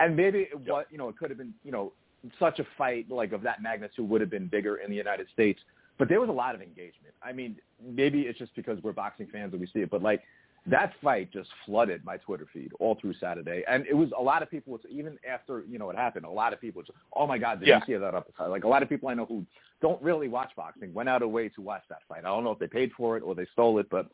and 0.00 0.16
maybe 0.16 0.40
it 0.50 0.58
was, 0.58 0.86
you 0.90 0.98
know, 0.98 1.08
it 1.08 1.16
could 1.18 1.30
have 1.30 1.38
been, 1.38 1.54
you 1.64 1.70
know, 1.70 1.92
such 2.38 2.58
a 2.58 2.66
fight 2.76 3.10
like 3.10 3.32
of 3.32 3.42
that 3.42 3.62
magnitude 3.62 4.08
would 4.08 4.20
have 4.20 4.30
been 4.30 4.46
bigger 4.46 4.76
in 4.76 4.90
the 4.90 4.96
United 4.96 5.26
States. 5.32 5.60
But 5.98 6.08
there 6.08 6.20
was 6.20 6.28
a 6.28 6.32
lot 6.32 6.54
of 6.54 6.62
engagement. 6.62 7.14
I 7.22 7.32
mean, 7.32 7.56
maybe 7.84 8.22
it's 8.22 8.38
just 8.38 8.54
because 8.56 8.82
we're 8.82 8.92
boxing 8.92 9.28
fans 9.32 9.52
and 9.52 9.60
we 9.60 9.68
see 9.68 9.80
it, 9.80 9.90
but 9.90 10.02
like 10.02 10.22
that 10.66 10.92
fight 11.02 11.30
just 11.30 11.50
flooded 11.66 12.04
my 12.04 12.16
Twitter 12.16 12.46
feed 12.52 12.72
all 12.80 12.96
through 12.98 13.14
Saturday, 13.20 13.62
and 13.68 13.86
it 13.86 13.94
was 13.94 14.08
a 14.18 14.22
lot 14.22 14.42
of 14.42 14.50
people. 14.50 14.80
Even 14.90 15.18
after 15.30 15.62
you 15.68 15.78
know 15.78 15.90
it 15.90 15.96
happened, 15.96 16.24
a 16.24 16.30
lot 16.30 16.52
of 16.52 16.60
people. 16.60 16.82
Just, 16.82 16.96
oh 17.14 17.26
my 17.26 17.36
God, 17.36 17.60
did 17.60 17.68
Yeah. 17.68 17.80
you 17.80 17.94
see 17.94 17.98
that 17.98 18.14
uppercut? 18.14 18.50
Like 18.50 18.64
a 18.64 18.68
lot 18.68 18.82
of 18.82 18.88
people 18.88 19.08
I 19.08 19.14
know 19.14 19.26
who 19.26 19.44
don't 19.82 20.00
really 20.02 20.28
watch 20.28 20.50
boxing 20.56 20.94
went 20.94 21.08
out 21.08 21.22
of 21.22 21.30
way 21.30 21.50
to 21.50 21.60
watch 21.60 21.82
that 21.90 21.98
fight. 22.08 22.20
I 22.20 22.28
don't 22.28 22.44
know 22.44 22.52
if 22.52 22.58
they 22.58 22.66
paid 22.66 22.92
for 22.96 23.16
it 23.18 23.22
or 23.22 23.34
they 23.34 23.46
stole 23.52 23.78
it, 23.78 23.88
but 23.90 24.08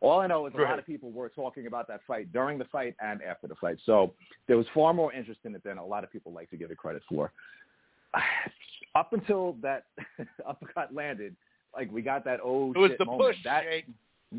all 0.00 0.20
I 0.20 0.26
know 0.26 0.46
is 0.46 0.54
a 0.54 0.58
Right. 0.58 0.70
lot 0.70 0.78
of 0.78 0.86
people 0.86 1.10
were 1.10 1.28
talking 1.28 1.66
about 1.66 1.88
that 1.88 2.00
fight 2.06 2.32
during 2.32 2.58
the 2.58 2.64
fight 2.66 2.94
and 3.00 3.22
after 3.22 3.46
the 3.46 3.54
fight. 3.56 3.78
So 3.84 4.12
there 4.46 4.56
was 4.56 4.66
far 4.74 4.92
more 4.92 5.12
interest 5.12 5.40
in 5.44 5.54
it 5.54 5.62
than 5.64 5.78
a 5.78 5.84
lot 5.84 6.04
of 6.04 6.10
people 6.12 6.32
like 6.32 6.50
to 6.50 6.56
give 6.56 6.70
it 6.70 6.76
credit 6.78 7.02
for. 7.08 7.32
Up 8.94 9.12
until 9.12 9.56
that 9.62 9.84
uppercut 10.48 10.94
landed, 10.94 11.36
like 11.74 11.92
we 11.92 12.00
got 12.00 12.24
that 12.24 12.40
oh 12.42 12.72
It 12.74 12.78
was 12.78 12.90
shit 12.92 12.98
the 12.98 13.04
moment. 13.04 13.28
push, 13.34 13.44
that, 13.44 13.64
Jake. 13.64 13.84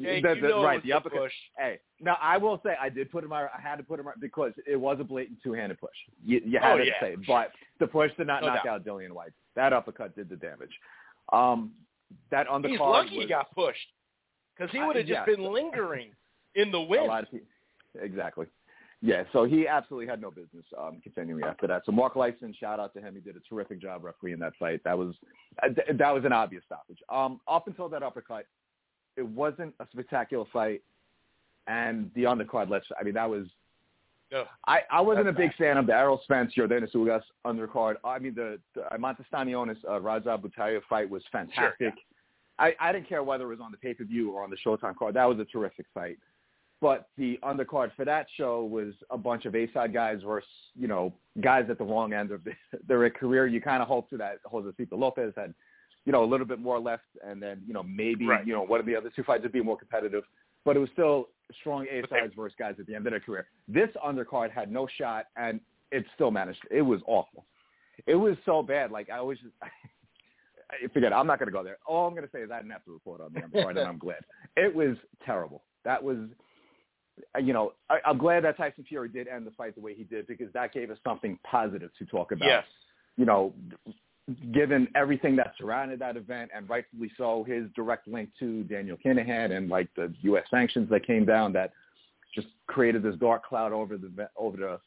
Jake, 0.01 0.23
the- 0.23 0.35
you 0.35 0.41
the- 0.41 0.55
right, 0.63 0.81
the 0.81 0.89
the 0.89 0.93
uppercut. 0.93 1.19
push. 1.21 1.31
Hey, 1.57 1.79
now 2.01 2.17
I 2.19 2.37
will 2.37 2.59
say 2.65 2.75
I 2.81 2.89
did 2.89 3.11
put 3.11 3.23
him. 3.23 3.31
I 3.31 3.47
had 3.61 3.75
to 3.77 3.83
put 3.83 3.99
him 3.99 4.07
because 4.19 4.53
it 4.65 4.75
was 4.75 4.97
a 4.99 5.03
blatant 5.03 5.37
two-handed 5.43 5.79
push. 5.79 5.91
You, 6.25 6.41
you 6.43 6.59
had 6.59 6.73
Oh, 6.73 6.77
to 6.79 6.85
yeah. 6.85 6.99
say, 6.99 7.15
but 7.27 7.51
the 7.79 7.85
push 7.87 8.11
did 8.17 8.25
not 8.27 8.41
No 8.41 8.47
knock 8.47 8.63
doubt. 8.63 8.81
out 8.81 8.85
Dillian 8.85 9.11
Whyte. 9.11 9.31
That 9.55 9.73
uppercut 9.73 10.15
did 10.15 10.27
the 10.27 10.35
damage. 10.35 10.71
Um, 11.31 11.71
that 12.31 12.47
undercard 12.47 12.69
He's 12.71 12.79
lucky 12.79 13.15
was 13.17 13.23
he 13.25 13.27
got 13.29 13.53
pushed 13.53 13.87
because 14.57 14.71
he 14.71 14.79
would 14.79 14.95
have 14.95 15.05
just 15.05 15.19
yeah. 15.19 15.25
been 15.25 15.51
lingering 15.51 16.11
in 16.55 16.71
the 16.71 16.81
wind. 16.89 17.09
of. 17.09 17.41
Exactly. 18.01 18.47
Yeah, 19.01 19.23
so 19.31 19.43
he 19.43 19.67
absolutely 19.67 20.07
had 20.07 20.19
no 20.19 20.31
business 20.31 20.65
um, 20.77 20.99
continuing 21.03 21.43
after 21.43 21.67
that. 21.67 21.83
So 21.85 21.91
Mark 21.91 22.15
Lyson, 22.15 22.55
shout 22.59 22.79
out 22.79 22.93
to 22.95 23.01
him. 23.01 23.13
He 23.13 23.21
did 23.21 23.35
a 23.35 23.39
terrific 23.47 23.79
job 23.79 24.03
refereeing 24.03 24.39
that 24.39 24.53
fight. 24.57 24.83
That 24.85 24.97
was 24.97 25.13
uh, 25.61 25.69
that 25.93 26.13
was 26.13 26.25
an 26.25 26.33
obvious 26.33 26.63
stoppage. 26.65 26.97
Um, 27.09 27.39
up 27.47 27.67
until 27.67 27.89
that 27.89 28.01
uppercut, 28.01 28.45
it 29.15 29.25
wasn't 29.25 29.75
a 29.79 29.85
spectacular 29.91 30.45
fight, 30.51 30.81
and 31.67 32.09
the 32.15 32.23
undercard. 32.23 32.71
Let's. 32.71 32.87
I 32.99 33.03
mean, 33.03 33.13
that 33.13 33.29
was. 33.29 33.45
I, 34.65 34.79
I 34.91 34.99
wasn't 34.99 35.29
a 35.29 35.31
big 35.31 35.55
fan 35.55 35.77
of 35.77 35.87
the 35.87 35.93
Errol 35.93 36.19
Spence 36.23 36.51
Yordenis 36.57 36.93
Ugas 36.93 37.21
undercard. 37.45 37.95
I 38.03 38.19
mean, 38.19 38.35
the, 38.35 38.59
the 38.75 38.81
Eimantas 38.91 39.23
Stanionis 39.31 39.77
uh, 39.87 39.99
Radzhab 40.01 40.41
Butaev 40.41 40.81
fight 40.89 41.09
was 41.09 41.23
fantastic. 41.31 41.93
I, 42.59 42.73
I 42.79 42.91
didn't 42.91 43.07
care 43.07 43.23
whether 43.23 43.43
it 43.45 43.47
was 43.47 43.59
on 43.61 43.71
the 43.71 43.77
pay-per-view 43.77 44.31
or 44.31 44.43
on 44.43 44.49
the 44.49 44.57
Showtime 44.65 44.95
card. 44.95 45.15
That 45.15 45.25
was 45.25 45.39
a 45.39 45.45
terrific 45.45 45.85
fight. 45.93 46.17
But 46.79 47.09
the 47.17 47.39
undercard 47.43 47.91
for 47.95 48.05
that 48.05 48.27
show 48.35 48.63
was 48.63 48.93
a 49.09 49.17
bunch 49.17 49.45
of 49.45 49.55
A-side 49.55 49.93
guys 49.93 50.19
versus, 50.25 50.47
you 50.75 50.87
know, 50.87 51.11
guys 51.41 51.65
at 51.69 51.77
the 51.79 51.83
wrong 51.83 52.13
end 52.13 52.31
of 52.31 52.43
the, 52.43 52.51
their 52.87 53.09
career. 53.09 53.47
You 53.47 53.61
kind 53.61 53.81
of 53.81 53.87
hope 53.87 54.09
to 54.11 54.17
that 54.17 54.39
Josecito 54.51 54.93
Lopez 54.97 55.33
had, 55.35 55.53
you 56.05 56.11
know, 56.11 56.23
a 56.23 56.25
little 56.25 56.45
bit 56.45 56.59
more 56.59 56.79
left, 56.79 57.03
and 57.25 57.41
then, 57.41 57.61
you 57.67 57.73
know, 57.73 57.83
maybe, 57.83 58.27
Right. 58.27 58.45
you 58.45 58.53
know, 58.53 58.61
one 58.63 58.79
of 58.79 58.85
the 58.85 58.95
other 58.95 59.11
two 59.15 59.23
fights 59.23 59.43
would 59.43 59.51
be 59.51 59.61
more 59.61 59.77
competitive. 59.77 60.23
But 60.65 60.75
it 60.75 60.79
was 60.79 60.89
still 60.93 61.29
strong 61.59 61.87
A-sides 61.89 62.33
versus 62.35 62.55
guys 62.59 62.75
at 62.79 62.85
the 62.85 62.93
end 62.95 63.07
of 63.07 63.11
their 63.11 63.19
career. 63.21 63.47
This 63.67 63.89
undercard 64.05 64.51
had 64.51 64.71
no 64.71 64.87
shot, 64.97 65.25
and 65.35 65.59
it 65.91 66.05
still 66.13 66.29
managed. 66.31 66.59
It 66.69 66.81
was 66.83 67.01
awful. 67.07 67.45
It 68.05 68.15
was 68.15 68.35
so 68.45 68.61
bad. 68.61 68.91
Like, 68.91 69.09
I 69.09 69.21
was 69.21 69.37
just... 69.39 69.53
I- 69.61 69.67
Forget 70.93 71.11
it. 71.11 71.15
I'm 71.15 71.27
not 71.27 71.39
going 71.39 71.47
to 71.47 71.53
go 71.53 71.63
there. 71.63 71.77
All 71.85 72.07
I'm 72.07 72.13
going 72.13 72.25
to 72.25 72.31
say 72.31 72.41
is 72.41 72.51
I 72.51 72.57
didn't 72.57 72.71
have 72.71 72.83
to 72.85 72.91
report 72.91 73.21
on 73.21 73.33
the 73.33 73.39
undercard, 73.39 73.71
and 73.71 73.87
I'm 73.87 73.97
glad. 73.97 74.19
It 74.55 74.73
was 74.73 74.97
terrible. 75.25 75.63
That 75.85 76.03
was, 76.03 76.17
you 77.41 77.53
know, 77.53 77.73
I, 77.89 77.99
I'm 78.05 78.17
glad 78.17 78.43
that 78.43 78.57
Tyson 78.57 78.85
Fury 78.87 79.07
did 79.07 79.27
end 79.27 79.47
the 79.47 79.51
fight 79.51 79.75
the 79.75 79.81
way 79.81 79.93
he 79.93 80.03
did 80.03 80.27
because 80.27 80.51
that 80.53 80.73
gave 80.73 80.91
us 80.91 80.97
something 81.05 81.39
positive 81.49 81.89
to 81.99 82.05
talk 82.05 82.31
about. 82.33 82.47
Yes. 82.47 82.63
You 83.15 83.25
know, 83.25 83.53
given 84.53 84.89
everything 84.95 85.35
that 85.37 85.53
surrounded 85.57 85.99
that 85.99 86.17
event, 86.17 86.51
and 86.53 86.69
rightfully 86.69 87.11
so, 87.17 87.45
his 87.47 87.65
direct 87.75 88.07
link 88.07 88.29
to 88.39 88.63
Daniel 88.63 88.97
Kinahan 89.03 89.55
and 89.55 89.69
like 89.69 89.87
the 89.95 90.13
U.S. 90.23 90.43
sanctions 90.51 90.89
that 90.89 91.07
came 91.07 91.25
down 91.25 91.53
that 91.53 91.71
just 92.35 92.47
created 92.67 93.03
this 93.03 93.15
dark 93.15 93.45
cloud 93.45 93.71
over 93.71 93.97
the 93.97 94.29
over 94.37 94.57
the 94.57 94.79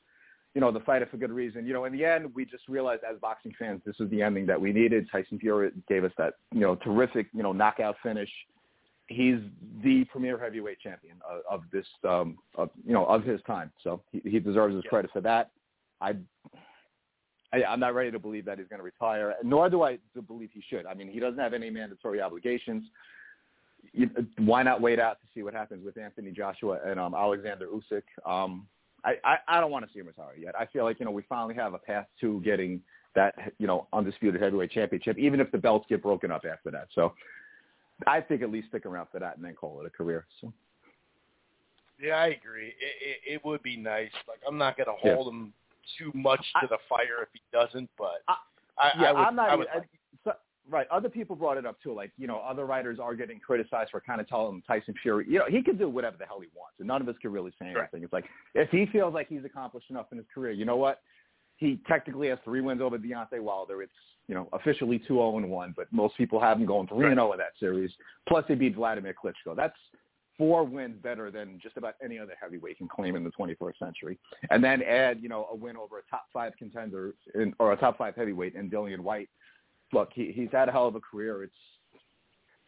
you 0.55 0.61
know, 0.61 0.73
the 0.73 0.81
fight 0.81 1.09
for 1.11 1.17
good 1.17 1.31
reason. 1.31 1.67
You 1.67 1.73
know, 1.73 1.85
in 1.85 1.93
the 1.93 2.05
end, 2.05 2.35
we 2.35 2.45
just 2.45 2.69
realized 2.69 3.03
as 3.09 3.19
boxing 3.21 3.55
fans, 3.59 3.83
this 3.87 3.97
was 3.99 4.11
the 4.11 4.21
ending 4.23 4.47
that 4.47 4.61
we 4.61 4.73
needed. 4.73 5.09
Tyson 5.11 5.39
Fury 5.39 5.71
gave 5.89 6.05
us 6.05 6.13
that, 6.19 6.35
you 6.53 6.61
know, 6.61 6.75
terrific, 6.77 7.29
you 7.33 7.43
know, 7.43 7.53
knockout 7.53 7.97
finish. 8.03 8.29
He's 9.07 9.39
the 9.83 10.05
premier 10.05 10.39
heavyweight 10.39 10.81
champion 10.81 11.17
of, 11.29 11.43
of 11.51 11.63
this, 11.73 11.87
um, 12.09 12.39
of, 12.57 12.71
you 12.87 12.93
know, 12.93 13.05
of 13.07 13.25
his 13.25 13.41
time. 13.47 13.73
So 13.83 14.03
he, 14.13 14.21
he 14.25 14.39
deserves 14.41 14.75
his 14.75 14.85
Yeah. 14.85 14.91
credit 14.91 15.11
for 15.13 15.21
that. 15.21 15.51
I, 16.01 16.17
I, 17.53 17.65
I'm 17.65 17.81
not 17.81 17.95
ready 17.95 18.11
to 18.13 18.19
believe 18.19 18.45
that 18.45 18.59
he's 18.59 18.69
going 18.69 18.79
to 18.79 18.85
retire, 18.85 19.35
nor 19.43 19.69
do 19.69 19.83
I 19.83 19.99
believe 20.27 20.51
he 20.53 20.63
should. 20.69 20.87
I 20.87 20.95
mean, 20.95 21.09
he 21.09 21.19
doesn't 21.21 21.41
have 21.41 21.55
any 21.55 21.71
mandatory 21.71 22.21
obligations. 22.21 22.85
You, 23.93 24.11
why 24.39 24.63
not 24.63 24.81
wait 24.81 25.01
out 25.01 25.21
to 25.21 25.27
see 25.35 25.43
what 25.43 25.55
happens 25.55 25.85
with 25.85 25.97
Anthony 25.97 26.31
Joshua 26.31 26.79
and 26.85 27.01
um, 27.01 27.15
Alexander 27.15 27.67
Usyk? 27.67 28.03
Um, 28.31 28.67
I, 29.05 29.15
I, 29.25 29.37
I 29.49 29.61
don't 29.61 29.71
want 29.71 29.87
to 29.87 29.93
see 29.93 30.01
him 30.01 30.07
retire 30.07 30.35
yet. 30.39 30.55
I 30.59 30.67
feel 30.67 30.85
like, 30.85 30.99
you 31.01 31.05
know, 31.07 31.11
we 31.13 31.23
finally 31.29 31.55
have 31.55 31.75
a 31.75 31.79
path 31.79 32.07
to 32.21 32.41
getting 32.43 32.81
that, 33.15 33.35
you 33.59 33.67
know, 33.67 33.87
undisputed 33.93 34.41
heavyweight 34.41 34.71
championship, 34.71 35.19
even 35.19 35.41
if 35.41 35.51
the 35.51 35.59
belts 35.59 35.87
get 35.89 36.03
broken 36.03 36.31
up 36.31 36.45
after 36.51 36.71
that. 36.71 36.89
So 36.95 37.15
I 38.07 38.21
think 38.21 38.43
at 38.43 38.51
least 38.51 38.69
stick 38.69 38.87
around 38.87 39.09
for 39.11 39.19
that 39.19 39.37
and 39.37 39.45
then 39.45 39.55
call 39.55 39.81
it 39.81 39.87
a 39.87 39.91
career. 39.91 40.27
So 40.41 40.53
Yeah, 42.01 42.15
I 42.17 42.29
agree. 42.29 42.69
It, 42.69 42.75
it, 43.29 43.35
it 43.35 43.45
would 43.45 43.63
be 43.63 43.77
nice. 43.77 44.11
Like 44.29 44.41
I'm 44.47 44.59
not 44.59 44.77
going 44.77 44.87
to 44.87 44.95
Yeah. 45.07 45.15
hold 45.15 45.33
him 45.33 45.53
too 45.99 46.13
much 46.15 46.45
to 46.61 46.67
the 46.69 46.79
fire 46.89 47.23
if 47.23 47.29
he 47.33 47.41
doesn't, 47.53 47.91
but 47.99 48.23
I- 48.29 48.37
I, 48.79 48.93
yeah, 48.99 49.09
I 49.09 49.13
would. 49.13 49.27
am 49.29 49.37
not. 49.37 49.51
I 49.51 49.57
would 49.57 49.69
I- 49.69 49.81
so, 50.25 50.33
right. 50.71 50.87
Other 50.91 51.09
people 51.09 51.37
brought 51.37 51.57
it 51.57 51.67
up 51.67 51.81
too. 51.83 51.95
Like, 51.95 52.13
you 52.17 52.27
know, 52.27 52.39
other 52.39 52.67
writers 52.67 52.99
are 53.01 53.15
getting 53.15 53.39
criticized 53.41 53.91
for 53.91 54.01
kind 54.01 54.21
of 54.21 54.29
telling 54.29 54.63
Tyson 54.67 54.95
Fury, 55.03 55.27
you 55.29 55.39
know, 55.39 55.47
he 55.49 55.63
can 55.63 55.77
do 55.77 55.89
whatever 55.89 56.17
the 56.17 56.27
hell 56.27 56.41
he 56.41 56.49
wants, 56.57 56.77
and 56.79 56.89
none 56.89 57.03
of 57.03 57.09
us 57.09 57.17
can 57.21 57.33
really 57.33 57.53
say 57.59 57.67
anything. 57.67 57.79
Right. 57.81 58.03
It's 58.03 58.13
like 58.13 58.25
if 58.55 58.71
he 58.71 58.87
feels 58.87 59.15
like 59.15 59.29
he's 59.29 59.45
accomplished 59.45 59.91
enough 59.91 60.07
in 60.13 60.19
his 60.19 60.27
career, 60.33 60.53
you 60.53 60.65
know 60.65 60.77
what? 60.77 61.01
He 61.57 61.79
technically 61.87 62.29
has 62.29 62.39
three 62.45 62.63
wins 62.63 62.81
over 62.81 62.99
Deontay 62.99 63.41
Wilder. 63.41 63.83
It's 63.83 63.93
you 64.29 64.35
know 64.35 64.49
officially 64.53 64.99
two 64.99 65.15
zero 65.15 65.37
and 65.37 65.51
one, 65.51 65.75
but 65.77 65.93
most 65.93 66.17
people 66.17 66.41
have 66.41 66.59
him 66.59 66.67
going 66.67 66.89
three 66.89 67.11
and 67.11 67.21
oh 67.21 67.25
zero 67.25 67.33
in 67.33 67.39
that 67.39 67.53
series. 67.59 67.91
Plus, 68.29 68.45
he 68.49 68.55
beat 68.55 68.77
Vladimir 68.77 69.15
Klitschko. 69.15 69.55
That's 69.55 69.77
four 70.41 70.65
wins 70.65 70.97
better 71.03 71.31
than 71.31 71.61
just 71.63 71.77
about 71.77 71.97
any 72.03 72.19
other 72.19 72.33
heavyweight 72.41 72.79
can 72.79 72.89
claim 72.89 73.15
in 73.15 73.23
the 73.23 73.31
21st 73.39 73.79
century. 73.79 74.19
And 74.49 74.65
then 74.65 74.83
add, 74.83 75.19
you 75.21 75.29
know, 75.29 75.47
a 75.53 75.55
win 75.55 75.77
over 75.77 75.99
a 75.99 76.03
top 76.11 76.25
five 76.33 76.55
contender 76.59 77.13
in, 77.35 77.55
or 77.59 77.75
a 77.75 77.77
top 77.77 77.99
five 77.99 78.17
heavyweight 78.17 78.55
in 78.55 78.71
Dillian 78.71 79.01
Whyte. 79.01 79.29
Look, 79.93 80.11
he, 80.15 80.33
he's 80.33 80.49
had 80.53 80.69
a 80.69 80.73
hell 80.73 80.87
of 80.87 80.95
a 80.95 81.01
career. 81.01 81.43
It's 81.43 81.53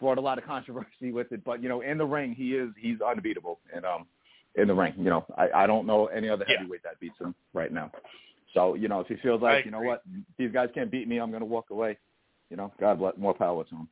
brought 0.00 0.18
a 0.18 0.20
lot 0.20 0.38
of 0.38 0.44
controversy 0.44 1.12
with 1.12 1.30
it, 1.32 1.44
but 1.44 1.62
you 1.62 1.68
know, 1.68 1.80
in 1.82 1.98
the 1.98 2.04
ring, 2.04 2.34
he 2.34 2.54
is 2.54 2.70
he's 2.78 3.00
unbeatable. 3.00 3.60
And 3.74 3.84
um, 3.84 4.06
in 4.56 4.68
the 4.68 4.74
ring, 4.74 4.94
you 4.98 5.04
know, 5.10 5.24
I, 5.38 5.48
I 5.54 5.66
don't 5.66 5.86
know 5.86 6.06
any 6.06 6.28
other 6.28 6.44
Yeah. 6.48 6.58
heavyweight 6.58 6.82
that 6.82 6.98
beats 7.00 7.18
him 7.20 7.34
right 7.54 7.72
now. 7.72 7.90
So 8.54 8.74
you 8.74 8.88
know, 8.88 9.00
if 9.00 9.06
he 9.06 9.16
feels 9.16 9.42
I 9.42 9.54
like, 9.54 9.64
you 9.64 9.70
know 9.70 9.78
agree. 9.78 9.88
what, 9.88 10.02
these 10.38 10.52
guys 10.52 10.68
can't 10.74 10.90
beat 10.90 11.08
me, 11.08 11.18
I'm 11.18 11.30
going 11.30 11.40
to 11.40 11.46
walk 11.46 11.70
away. 11.70 11.98
You 12.50 12.56
know, 12.56 12.72
God 12.80 12.98
bless, 12.98 13.16
more 13.16 13.32
power 13.34 13.64
to 13.64 13.70
him. 13.74 13.88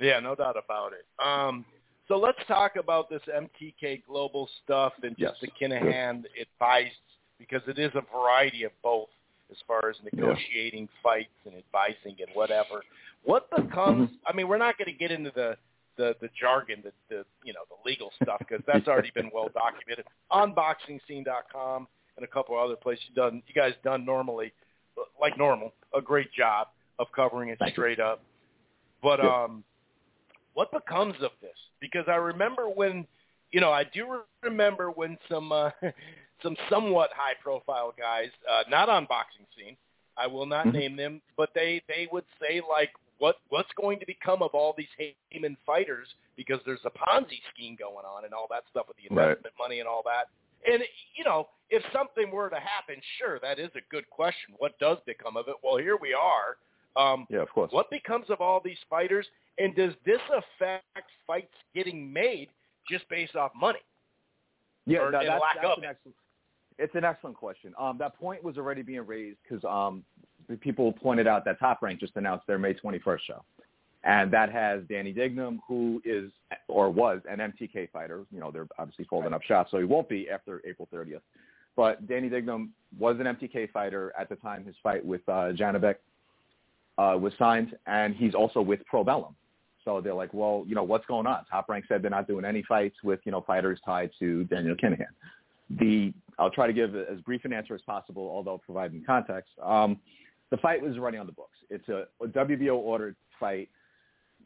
Yeah, 0.00 0.18
no 0.20 0.34
doubt 0.34 0.56
about 0.62 0.92
it. 0.92 1.06
Um, 1.24 1.64
so 2.08 2.16
let's 2.18 2.38
talk 2.48 2.76
about 2.76 3.08
this 3.08 3.22
MTK 3.32 4.02
Global 4.06 4.48
stuff 4.64 4.92
and 5.02 5.16
just 5.16 5.36
Yes. 5.40 5.50
the 5.60 5.66
Kinahan 5.66 6.24
advice 6.40 6.92
because 7.38 7.62
it 7.68 7.78
is 7.78 7.92
a 7.94 8.02
variety 8.14 8.64
of 8.64 8.72
both 8.82 9.08
as 9.50 9.56
far 9.66 9.88
as 9.90 9.96
negotiating 10.12 10.88
fights 11.02 11.28
and 11.44 11.54
advising 11.56 12.16
and 12.20 12.28
whatever. 12.34 12.82
What 13.24 13.50
becomes? 13.50 14.08
Mm-hmm. 14.08 14.26
I 14.26 14.36
mean, 14.36 14.48
we're 14.48 14.58
not 14.58 14.78
going 14.78 14.86
to 14.86 14.98
get 14.98 15.10
into 15.10 15.32
the 15.34 15.56
the, 15.96 16.14
the 16.20 16.28
jargon, 16.40 16.82
the, 16.82 16.92
the 17.14 17.24
you 17.44 17.52
know 17.52 17.60
the 17.68 17.76
legal 17.88 18.10
stuff 18.22 18.38
because 18.38 18.62
that's 18.66 18.88
already 18.88 19.10
been 19.14 19.30
well 19.34 19.50
documented 19.52 20.06
on 20.30 20.54
BoxingScene.com 20.54 21.86
and 22.16 22.24
a 22.24 22.28
couple 22.28 22.58
other 22.58 22.76
places. 22.76 23.04
You 23.08 23.14
done 23.14 23.42
you 23.46 23.54
guys 23.54 23.72
done 23.84 24.04
normally 24.04 24.52
like 25.20 25.36
normal 25.36 25.72
a 25.94 26.00
great 26.00 26.32
job 26.32 26.68
of 26.98 27.06
covering 27.14 27.48
it 27.50 27.58
Thank 27.58 27.70
you. 27.70 27.74
straight 27.74 28.00
up. 28.00 28.22
But 29.02 29.20
Yeah. 29.22 29.44
um, 29.44 29.64
what 30.54 30.70
becomes 30.72 31.14
of 31.22 31.30
this? 31.40 31.56
Because 31.80 32.04
I 32.08 32.16
remember 32.16 32.68
when, 32.68 33.06
you 33.50 33.60
know, 33.60 33.72
I 33.72 33.84
do 33.84 34.10
re- 34.10 34.18
remember 34.42 34.90
when 34.90 35.16
some 35.28 35.52
uh, 35.52 35.70
some 36.42 36.56
somewhat 36.68 37.10
high 37.14 37.34
profile 37.42 37.92
guys, 37.96 38.30
uh, 38.50 38.62
not 38.68 38.88
on 38.88 39.06
boxing 39.06 39.46
scene, 39.56 39.76
I 40.16 40.26
will 40.26 40.46
not 40.46 40.66
Mhm. 40.66 40.72
name 40.72 40.96
them, 40.96 41.22
but 41.36 41.52
they 41.54 41.80
they 41.88 42.06
would 42.12 42.24
say 42.40 42.60
like, 42.60 42.92
what 43.18 43.38
what's 43.48 43.72
going 43.72 43.98
to 44.00 44.06
become 44.06 44.42
of 44.42 44.54
all 44.54 44.72
these 44.76 44.88
Haymon 45.30 45.56
fighters 45.66 46.14
because 46.36 46.60
there's 46.64 46.84
a 46.84 46.90
Ponzi 46.90 47.40
scheme 47.52 47.76
going 47.76 48.04
on 48.06 48.24
and 48.24 48.32
all 48.34 48.46
that 48.48 48.64
stuff 48.70 48.88
with 48.88 48.96
the 48.96 49.08
Right. 49.14 49.28
investment 49.28 49.54
money 49.58 49.80
and 49.80 49.88
all 49.88 50.02
that. 50.04 50.28
And 50.66 50.82
you 51.14 51.24
know, 51.24 51.48
if 51.70 51.82
something 51.92 52.30
were 52.30 52.50
to 52.50 52.60
happen, 52.60 53.00
sure, 53.18 53.38
that 53.40 53.58
is 53.58 53.70
a 53.76 53.80
good 53.90 54.08
question. 54.10 54.54
What 54.58 54.78
does 54.78 54.98
become 55.06 55.36
of 55.36 55.48
it? 55.48 55.56
Well, 55.62 55.76
here 55.76 55.96
we 55.96 56.14
are, 56.14 56.58
Um, 56.96 57.26
Yeah, 57.30 57.38
of 57.42 57.50
course. 57.50 57.70
what 57.70 57.88
becomes 57.88 58.28
of 58.30 58.40
all 58.40 58.58
these 58.58 58.82
fighters, 58.90 59.30
and 59.58 59.76
does 59.76 59.94
this 60.04 60.20
affect 60.30 61.10
fights 61.24 61.54
getting 61.72 62.12
made 62.12 62.50
just 62.88 63.08
based 63.08 63.36
off 63.36 63.54
money? 63.54 63.78
Yeah, 64.86 65.02
or 65.02 65.06
in 65.06 65.12
that's, 65.12 65.40
lack 65.40 65.54
that's 65.54 65.66
of 65.66 65.78
an 65.78 65.84
excellent. 65.84 66.16
It's 66.80 66.94
an 66.94 67.04
excellent 67.04 67.36
question. 67.36 67.74
Um, 67.78 67.98
that 67.98 68.18
point 68.18 68.42
was 68.42 68.56
already 68.56 68.82
being 68.82 69.06
raised 69.06 69.36
because 69.46 69.62
um, 69.64 70.02
people 70.60 70.92
pointed 70.92 71.26
out 71.26 71.44
that 71.44 71.58
Top 71.58 71.82
Rank 71.82 72.00
just 72.00 72.16
announced 72.16 72.46
their 72.46 72.58
May 72.58 72.74
21st 72.74 73.18
show, 73.26 73.44
and 74.02 74.32
that 74.32 74.50
has 74.50 74.80
Danny 74.88 75.12
Dignum, 75.12 75.60
who 75.68 76.00
is 76.04 76.30
or 76.68 76.88
was 76.88 77.20
an 77.28 77.38
MTK 77.38 77.90
fighter. 77.90 78.24
You 78.32 78.40
know, 78.40 78.50
they're 78.50 78.66
obviously 78.78 79.04
folding 79.04 79.34
up 79.34 79.42
shop, 79.42 79.68
so 79.70 79.78
he 79.78 79.84
won't 79.84 80.08
be 80.08 80.30
after 80.30 80.62
April 80.66 80.88
30th. 80.92 81.20
But 81.76 82.08
Danny 82.08 82.28
Dignum 82.28 82.70
was 82.98 83.16
an 83.20 83.26
MTK 83.26 83.70
fighter 83.72 84.12
at 84.18 84.28
the 84.28 84.36
time 84.36 84.64
his 84.64 84.74
fight 84.82 85.04
with 85.04 85.20
uh, 85.28 85.52
Janibek 85.52 85.96
uh, 86.98 87.16
was 87.18 87.32
signed, 87.38 87.76
and 87.86 88.14
he's 88.16 88.34
also 88.34 88.60
with 88.60 88.80
Probellum. 88.92 89.34
So 89.84 90.00
they're 90.00 90.14
like, 90.14 90.34
well, 90.34 90.64
you 90.66 90.74
know, 90.74 90.82
what's 90.82 91.06
going 91.06 91.26
on? 91.26 91.44
Top 91.50 91.68
Rank 91.68 91.84
said 91.88 92.02
they're 92.02 92.10
not 92.10 92.26
doing 92.26 92.44
any 92.44 92.62
fights 92.62 92.96
with, 93.02 93.20
you 93.24 93.32
know, 93.32 93.40
fighters 93.40 93.80
tied 93.84 94.10
to 94.18 94.44
Daniel 94.44 94.76
Kinahan. 94.76 95.06
The 95.78 96.12
I'll 96.40 96.50
try 96.50 96.66
to 96.66 96.72
give 96.72 96.96
as 96.96 97.20
brief 97.20 97.44
an 97.44 97.52
answer 97.52 97.74
as 97.74 97.82
possible, 97.82 98.28
although 98.28 98.58
providing 98.58 99.04
context. 99.04 99.50
Um, 99.62 100.00
the 100.50 100.56
fight 100.56 100.82
was 100.82 100.98
running 100.98 101.20
on 101.20 101.26
the 101.26 101.32
books. 101.32 101.58
It's 101.68 101.88
a, 101.88 102.06
a 102.22 102.26
WBO 102.26 102.74
ordered 102.74 103.14
fight. 103.38 103.68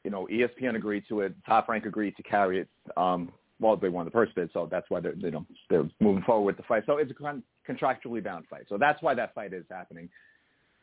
You 0.02 0.10
know, 0.10 0.28
ESPN 0.30 0.76
agreed 0.76 1.04
to 1.08 1.20
it. 1.20 1.34
Top 1.46 1.68
Rank 1.68 1.86
agreed 1.86 2.16
to 2.16 2.22
carry 2.22 2.60
it. 2.60 2.68
Um, 2.96 3.32
well, 3.60 3.76
they 3.76 3.88
won 3.88 4.04
the 4.04 4.10
first 4.10 4.34
bid, 4.34 4.50
so 4.52 4.68
that's 4.70 4.90
why 4.90 5.00
they're 5.00 5.14
you 5.14 5.30
know 5.30 5.46
they're 5.70 5.88
moving 6.00 6.22
forward 6.24 6.44
with 6.44 6.56
the 6.56 6.64
fight. 6.64 6.82
So 6.84 6.98
it's 6.98 7.10
a 7.10 7.14
con- 7.14 7.42
contractually 7.66 8.22
bound 8.22 8.46
fight. 8.50 8.64
So 8.68 8.76
that's 8.76 9.00
why 9.00 9.14
that 9.14 9.32
fight 9.34 9.54
is 9.54 9.64
happening. 9.70 10.10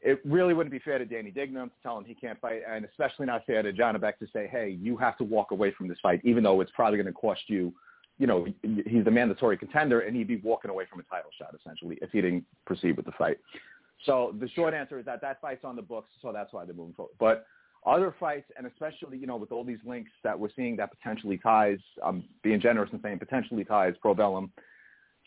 It 0.01 0.19
really 0.25 0.55
wouldn't 0.55 0.71
be 0.71 0.79
fair 0.79 0.97
to 0.97 1.05
Danny 1.05 1.29
Dignum 1.29 1.69
to 1.69 1.75
tell 1.83 1.97
him 1.97 2.05
he 2.05 2.15
can't 2.15 2.39
fight, 2.39 2.61
and 2.67 2.85
especially 2.85 3.27
not 3.27 3.45
fair 3.45 3.61
to 3.61 3.71
Janibek 3.71 4.17
to 4.17 4.27
say, 4.33 4.49
hey, 4.51 4.75
you 4.81 4.97
have 4.97 5.15
to 5.19 5.23
walk 5.23 5.51
away 5.51 5.71
from 5.77 5.87
this 5.87 5.99
fight, 6.01 6.21
even 6.23 6.43
though 6.43 6.59
it's 6.61 6.71
probably 6.73 6.97
going 6.97 7.05
to 7.05 7.13
cost 7.13 7.41
you. 7.47 7.71
You 8.21 8.27
know, 8.27 8.45
he's 8.61 9.03
the 9.03 9.11
mandatory 9.11 9.57
contender, 9.57 10.01
and 10.01 10.15
he'd 10.15 10.27
be 10.27 10.37
walking 10.37 10.69
away 10.69 10.85
from 10.89 10.99
a 10.99 11.03
title 11.03 11.31
shot 11.37 11.55
essentially 11.59 11.97
if 12.03 12.11
he 12.11 12.21
didn't 12.21 12.45
proceed 12.65 12.95
with 12.95 13.05
the 13.05 13.11
fight. 13.13 13.39
So 14.05 14.35
the 14.39 14.47
short 14.49 14.73
answer 14.73 14.99
is 14.99 15.05
that 15.05 15.21
that 15.21 15.41
fight's 15.41 15.65
on 15.65 15.75
the 15.75 15.81
books, 15.81 16.09
so 16.21 16.31
that's 16.31 16.53
why 16.53 16.65
they're 16.65 16.75
moving 16.75 16.93
forward. 16.93 17.15
But 17.19 17.45
other 17.85 18.13
fights, 18.19 18.45
and 18.57 18.67
especially 18.67 19.17
you 19.17 19.25
know 19.25 19.37
with 19.37 19.51
all 19.51 19.63
these 19.63 19.79
links 19.85 20.11
that 20.23 20.39
we're 20.39 20.51
seeing 20.55 20.75
that 20.75 20.91
potentially 20.91 21.39
ties, 21.39 21.79
um, 22.03 22.23
being 22.43 22.61
generous 22.61 22.91
and 22.91 23.01
saying 23.01 23.17
potentially 23.17 23.63
ties 23.63 23.95
Probellum 24.03 24.51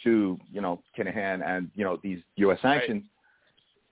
to 0.04 0.38
you 0.52 0.60
know 0.60 0.80
Kinahan 0.96 1.44
and 1.44 1.70
you 1.74 1.84
know 1.84 1.98
these 2.02 2.20
U.S. 2.36 2.58
sanctions. 2.62 3.02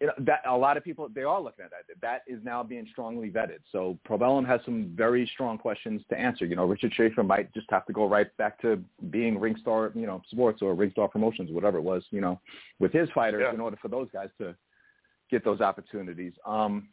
You 0.02 0.08
know, 0.08 0.14
that 0.18 0.42
a 0.48 0.56
lot 0.56 0.76
of 0.76 0.82
people 0.82 1.08
they 1.14 1.22
are 1.22 1.40
looking 1.40 1.64
at 1.64 1.70
that. 1.70 2.00
That 2.00 2.22
is 2.26 2.40
now 2.42 2.64
being 2.64 2.88
strongly 2.90 3.30
vetted. 3.30 3.60
So 3.70 3.96
Probellum 4.04 4.44
has 4.44 4.60
some 4.64 4.92
very 4.96 5.30
strong 5.32 5.58
questions 5.58 6.02
to 6.10 6.18
answer. 6.18 6.44
You 6.44 6.56
know, 6.56 6.64
Richard 6.64 6.92
Schaefer 6.92 7.22
might 7.22 7.54
just 7.54 7.70
have 7.70 7.86
to 7.86 7.92
go 7.92 8.08
right 8.08 8.36
back 8.36 8.60
to 8.62 8.82
being 9.10 9.38
Ringstar, 9.38 9.94
you 9.94 10.08
know, 10.08 10.20
Sports 10.28 10.60
or 10.60 10.74
Ringstar 10.74 11.08
Promotions, 11.08 11.52
whatever 11.52 11.78
it 11.78 11.82
was, 11.82 12.02
you 12.10 12.20
know, 12.20 12.40
with 12.80 12.92
his 12.92 13.08
fighters 13.14 13.42
Yeah. 13.44 13.54
in 13.54 13.60
order 13.60 13.76
for 13.80 13.86
those 13.86 14.08
guys 14.12 14.30
to 14.38 14.56
get 15.30 15.44
those 15.44 15.60
opportunities. 15.60 16.32
Um, 16.44 16.88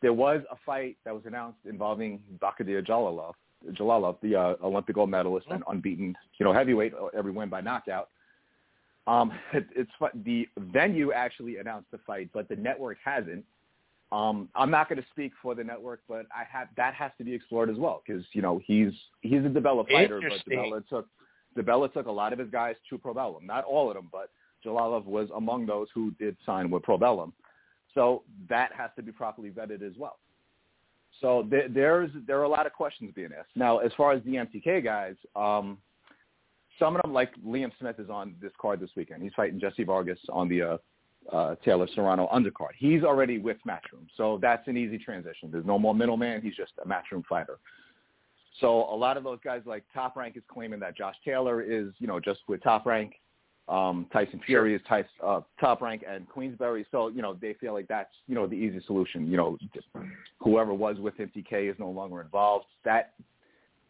there 0.00 0.14
was 0.14 0.42
a 0.50 0.56
fight 0.64 0.96
that 1.04 1.14
was 1.14 1.26
announced 1.26 1.58
involving 1.66 2.22
Bakhodir 2.38 2.82
Jalolov, 2.86 3.34
Jalolov, 3.72 4.16
the 4.22 4.34
uh, 4.34 4.54
Olympic 4.64 4.94
gold 4.94 5.10
medalist 5.10 5.46
and 5.50 5.62
unbeaten, 5.68 6.16
you 6.38 6.44
know, 6.44 6.54
heavyweight, 6.54 6.94
uh, 6.94 7.08
every 7.08 7.32
win 7.32 7.50
by 7.50 7.60
knockout. 7.60 8.08
Um, 9.10 9.32
it, 9.52 9.66
it's 9.74 9.90
the 10.24 10.48
venue 10.58 11.12
actually 11.12 11.56
announced 11.56 11.90
the 11.90 11.98
fight, 12.06 12.30
but 12.32 12.48
the 12.48 12.56
network 12.56 12.98
hasn't. 13.04 13.44
Um, 14.12 14.48
I'm 14.56 14.70
not 14.70 14.88
going 14.88 15.00
to 15.00 15.06
speak 15.10 15.32
for 15.40 15.54
the 15.54 15.62
network, 15.62 16.00
but 16.08 16.26
I 16.34 16.42
have 16.50 16.68
that 16.76 16.94
has 16.94 17.12
to 17.18 17.24
be 17.24 17.32
explored 17.32 17.70
as 17.70 17.76
well 17.76 18.02
because 18.04 18.24
you 18.32 18.42
know 18.42 18.60
he's 18.64 18.92
he's 19.20 19.44
a 19.44 19.48
DiBella 19.48 19.88
fighter, 19.88 20.20
but. 20.20 20.52
DiBella 20.52 20.88
took 20.88 21.06
DiBella 21.56 21.92
took 21.92 22.06
a 22.06 22.12
lot 22.12 22.32
of 22.32 22.38
his 22.38 22.50
guys 22.50 22.74
to 22.88 22.98
Probellum, 22.98 23.44
not 23.44 23.64
all 23.64 23.88
of 23.88 23.94
them, 23.94 24.08
but 24.10 24.30
Jalolov 24.64 25.04
was 25.04 25.28
among 25.34 25.66
those 25.66 25.88
who 25.94 26.10
did 26.12 26.36
sign 26.44 26.70
with 26.70 26.82
Probellum. 26.82 27.32
So 27.94 28.22
that 28.48 28.72
has 28.72 28.90
to 28.96 29.02
be 29.02 29.12
properly 29.12 29.50
vetted 29.50 29.82
as 29.82 29.96
well. 29.96 30.18
So 31.20 31.46
there, 31.48 31.68
there's 31.68 32.10
there 32.26 32.38
are 32.40 32.44
a 32.44 32.48
lot 32.48 32.66
of 32.66 32.72
questions 32.72 33.12
being 33.14 33.30
asked. 33.36 33.50
Now, 33.54 33.78
as 33.78 33.92
far 33.96 34.12
as 34.12 34.22
the 34.24 34.34
MTK 34.34 34.82
guys, 34.82 35.16
um, 35.36 35.78
some 36.80 36.96
of 36.96 37.02
them, 37.02 37.12
like 37.12 37.30
Liam 37.46 37.70
Smith, 37.78 38.00
is 38.00 38.10
on 38.10 38.34
this 38.42 38.50
card 38.60 38.80
this 38.80 38.90
weekend. 38.96 39.22
He's 39.22 39.34
fighting 39.36 39.60
Jessie 39.60 39.84
Vargas 39.84 40.18
on 40.30 40.48
the 40.48 40.62
uh, 40.62 40.78
uh, 41.32 41.54
Taylor 41.64 41.86
Serrano 41.94 42.28
undercard. 42.34 42.72
He's 42.76 43.04
already 43.04 43.38
with 43.38 43.58
Matchroom, 43.68 44.06
so 44.16 44.38
that's 44.42 44.66
an 44.66 44.76
easy 44.76 44.98
transition. 44.98 45.50
There's 45.52 45.66
no 45.66 45.78
more 45.78 45.94
middleman. 45.94 46.42
He's 46.42 46.56
just 46.56 46.72
a 46.84 46.88
Matchroom 46.88 47.24
fighter. 47.26 47.58
So 48.60 48.92
a 48.92 48.96
lot 48.96 49.16
of 49.16 49.22
those 49.22 49.38
guys, 49.44 49.62
like 49.64 49.84
Top 49.94 50.16
Rank, 50.16 50.36
is 50.36 50.42
claiming 50.48 50.80
that 50.80 50.96
Josh 50.96 51.14
Taylor 51.24 51.62
is, 51.62 51.92
you 51.98 52.08
know, 52.08 52.18
just 52.18 52.40
with 52.48 52.62
Top 52.62 52.86
Rank. 52.86 53.14
Um, 53.68 54.06
Tyson 54.12 54.40
Fury 54.44 54.74
is 54.74 54.80
Tyson, 54.88 55.08
uh, 55.24 55.42
Top 55.60 55.80
Rank 55.80 56.02
and 56.08 56.28
Queensberry. 56.28 56.84
So 56.90 57.06
you 57.06 57.22
know 57.22 57.36
they 57.40 57.54
feel 57.54 57.72
like 57.72 57.86
that's 57.86 58.10
you 58.26 58.34
know 58.34 58.48
the 58.48 58.56
easy 58.56 58.80
solution. 58.84 59.30
You 59.30 59.36
know, 59.36 59.58
whoever 60.40 60.74
was 60.74 60.96
with 60.98 61.16
MTK 61.18 61.70
is 61.70 61.76
no 61.78 61.88
longer 61.88 62.20
involved. 62.20 62.66
That 62.84 63.12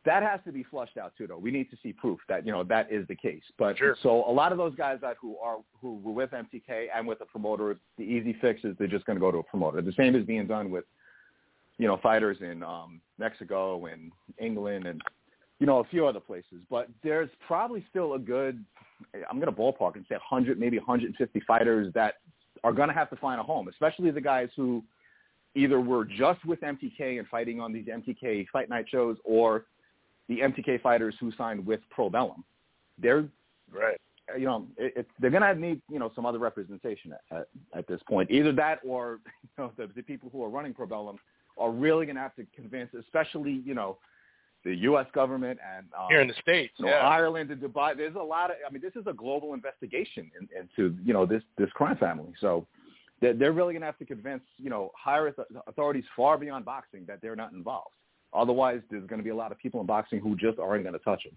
that 0.07 0.23
has 0.23 0.41
to 0.47 0.53
be 0.53 0.63
flushed 0.63 0.97
out 0.97 1.13
too, 1.17 1.27
though. 1.27 1.39
We 1.39 1.51
need 1.51 1.71
to 1.71 1.77
see 1.83 1.93
proof 1.93 2.19
that 2.29 2.47
you 2.47 2.53
know 2.53 2.65
that 2.65 2.91
is 2.91 3.07
the 3.09 3.17
case. 3.17 3.43
But 3.59 3.77
Sure. 3.77 3.97
so 4.03 4.25
a 4.29 4.33
lot 4.33 4.53
of 4.53 4.59
those 4.59 4.75
guys 4.75 4.99
that 5.03 5.17
who 5.21 5.37
are 5.39 5.59
who 5.81 5.97
were 5.99 6.13
with 6.13 6.31
MTK 6.31 6.87
and 6.95 7.07
with 7.07 7.21
a 7.21 7.27
promoter, 7.27 7.77
the 7.99 8.05
easy 8.05 8.35
fix 8.41 8.65
is 8.65 8.75
they're 8.79 8.87
just 8.87 9.05
going 9.05 9.17
to 9.17 9.21
go 9.21 9.31
to 9.31 9.39
a 9.39 9.43
promoter. 9.43 9.83
The 9.83 9.93
same 9.93 10.15
is 10.15 10.25
being 10.25 10.47
done 10.47 10.71
with 10.71 10.85
you 11.79 11.87
know 11.87 11.99
fighters 12.03 12.39
in 12.41 12.63
um, 12.63 13.01
Mexico 13.19 13.87
and 13.87 14.11
England 14.39 14.87
and 14.87 15.03
you 15.59 15.67
know 15.67 15.81
a 15.81 15.85
few 15.85 16.07
other 16.07 16.21
places. 16.21 16.63
But 16.71 16.89
there's 17.03 17.31
probably 17.47 17.85
still 17.91 18.15
a 18.15 18.19
good 18.19 18.65
I'm 19.31 19.41
going 19.41 19.55
to 19.55 19.59
ballpark 19.61 19.97
and 19.97 20.05
say 20.09 20.15
100, 20.15 20.59
maybe 20.59 20.79
150 20.79 21.41
fighters 21.47 21.93
that 21.95 22.15
are 22.65 22.73
going 22.73 22.89
to 22.89 22.95
have 22.95 23.11
to 23.11 23.17
find 23.17 23.41
a 23.41 23.43
home, 23.43 23.69
especially 23.69 24.11
the 24.11 24.21
guys 24.21 24.49
who 24.57 24.83
either 25.55 25.81
were 25.81 26.05
just 26.05 26.45
with 26.45 26.61
MTK 26.61 27.19
and 27.19 27.27
fighting 27.29 27.61
on 27.61 27.73
these 27.73 27.87
MTK 27.87 28.47
fight 28.53 28.69
night 28.69 28.87
shows 28.89 29.17
or 29.25 29.65
the 30.31 30.39
MTK 30.39 30.81
fighters 30.81 31.15
who 31.19 31.33
signed 31.37 31.67
with 31.67 31.81
Probellum. 31.95 32.45
They're, 32.99 33.25
Right. 33.73 34.01
you 34.39 34.47
know, 34.47 34.67
it, 34.77 34.93
it's, 34.97 35.11
they're 35.19 35.31
going 35.31 35.43
to 35.43 35.55
need, 35.55 35.83
you 35.91 35.99
know, 35.99 36.11
some 36.15 36.25
other 36.25 36.39
representation 36.39 37.13
at, 37.13 37.37
at, 37.37 37.49
at 37.77 37.87
this 37.89 38.01
point. 38.09 38.31
Either 38.31 38.53
that 38.53 38.79
or, 38.87 39.19
you 39.43 39.49
know, 39.59 39.73
the, 39.77 39.89
the 39.95 40.03
people 40.03 40.31
who 40.33 40.43
are 40.45 40.49
running 40.49 40.73
Probellum 40.73 41.17
are 41.59 41.73
really 41.73 42.07
going 42.07 42.15
to 42.15 42.23
have 42.23 42.37
to 42.37 42.47
convince, 42.55 42.95
especially, 42.95 43.61
you 43.67 43.75
know, 43.75 43.99
the 44.65 44.75
U.S. 44.77 45.07
government 45.15 45.59
and 45.77 45.87
um, 45.99 46.07
Here 46.11 46.21
in 46.21 46.29
the 46.29 46.35
States, 46.35 46.75
you 46.77 46.85
know, 46.85 46.93
yeah. 46.93 46.99
Ireland 46.99 47.51
and 47.51 47.61
Dubai. 47.61 47.97
There's 47.97 48.15
a 48.15 48.19
lot 48.19 48.51
of. 48.51 48.57
I 48.67 48.71
mean, 48.71 48.83
this 48.83 48.95
is 48.95 49.07
a 49.07 49.13
global 49.13 49.55
investigation 49.55 50.31
in, 50.39 50.49
into 50.55 50.95
you 51.03 51.15
know 51.15 51.25
this 51.25 51.43
this 51.57 51.71
crime 51.71 51.97
family. 51.97 52.35
So 52.43 52.67
they're, 53.23 53.33
they're 53.33 53.53
really 53.53 53.73
going 53.73 53.81
to 53.81 53.87
have 53.87 53.97
to 54.01 54.05
convince 54.05 54.43
you 54.59 54.69
know 54.69 54.93
higher 54.95 55.33
auth- 55.33 55.63
authorities 55.67 56.05
far 56.15 56.37
beyond 56.37 56.67
boxing 56.67 57.07
that 57.07 57.23
they're 57.23 57.37
not 57.37 57.53
involved. 57.53 57.95
Otherwise, 58.33 58.81
there's 58.91 59.07
going 59.07 59.19
to 59.19 59.25
be 59.25 59.31
a 59.31 59.37
lot 59.37 59.53
of 59.53 59.59
people 59.59 59.81
in 59.81 59.87
boxing 59.87 60.21
who 60.21 60.37
just 60.37 60.59
aren't 60.59 60.85
going 60.85 60.93
to 60.93 61.05
touch 61.05 61.25
them. 61.25 61.35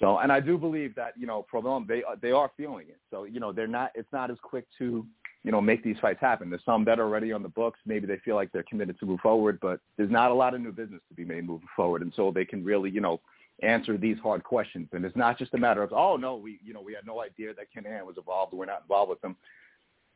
So, 0.00 0.18
and 0.18 0.32
I 0.32 0.40
do 0.40 0.58
believe 0.58 0.94
that 0.96 1.12
you 1.16 1.26
know 1.26 1.46
Probellum 1.52 1.86
they 1.86 2.02
they 2.20 2.32
are 2.32 2.50
feeling 2.56 2.86
it. 2.88 2.98
So 3.10 3.24
you 3.24 3.40
know 3.40 3.52
they're 3.52 3.66
not. 3.66 3.92
It's 3.94 4.12
not 4.12 4.30
as 4.30 4.38
quick 4.42 4.66
to 4.78 5.06
you 5.44 5.52
know 5.52 5.60
make 5.60 5.84
these 5.84 5.96
fights 6.00 6.20
happen. 6.20 6.50
There's 6.50 6.64
some 6.64 6.84
that 6.86 6.98
are 6.98 7.04
already 7.04 7.32
on 7.32 7.42
the 7.42 7.48
books. 7.48 7.78
Maybe 7.86 8.06
they 8.06 8.18
feel 8.24 8.34
like 8.34 8.50
they're 8.50 8.64
committed 8.64 8.98
to 9.00 9.06
move 9.06 9.20
forward, 9.20 9.58
but 9.60 9.80
there's 9.96 10.10
not 10.10 10.30
a 10.30 10.34
lot 10.34 10.54
of 10.54 10.60
new 10.60 10.72
business 10.72 11.00
to 11.08 11.14
be 11.14 11.24
made 11.24 11.46
moving 11.46 11.68
forward 11.76 12.02
until 12.02 12.32
they 12.32 12.44
can 12.44 12.64
really 12.64 12.90
you 12.90 13.00
know 13.00 13.20
answer 13.62 13.96
these 13.96 14.16
hard 14.18 14.42
questions. 14.42 14.88
And 14.92 15.04
it's 15.04 15.16
not 15.16 15.38
just 15.38 15.54
a 15.54 15.58
matter 15.58 15.82
of 15.82 15.92
oh 15.92 16.16
no 16.16 16.36
we 16.36 16.58
you 16.64 16.74
know 16.74 16.80
we 16.80 16.92
had 16.92 17.06
no 17.06 17.22
idea 17.22 17.54
that 17.54 17.66
Kinahan 17.74 18.04
was 18.04 18.16
involved. 18.18 18.52
We're 18.52 18.66
not 18.66 18.82
involved 18.82 19.10
with 19.10 19.20
them. 19.20 19.36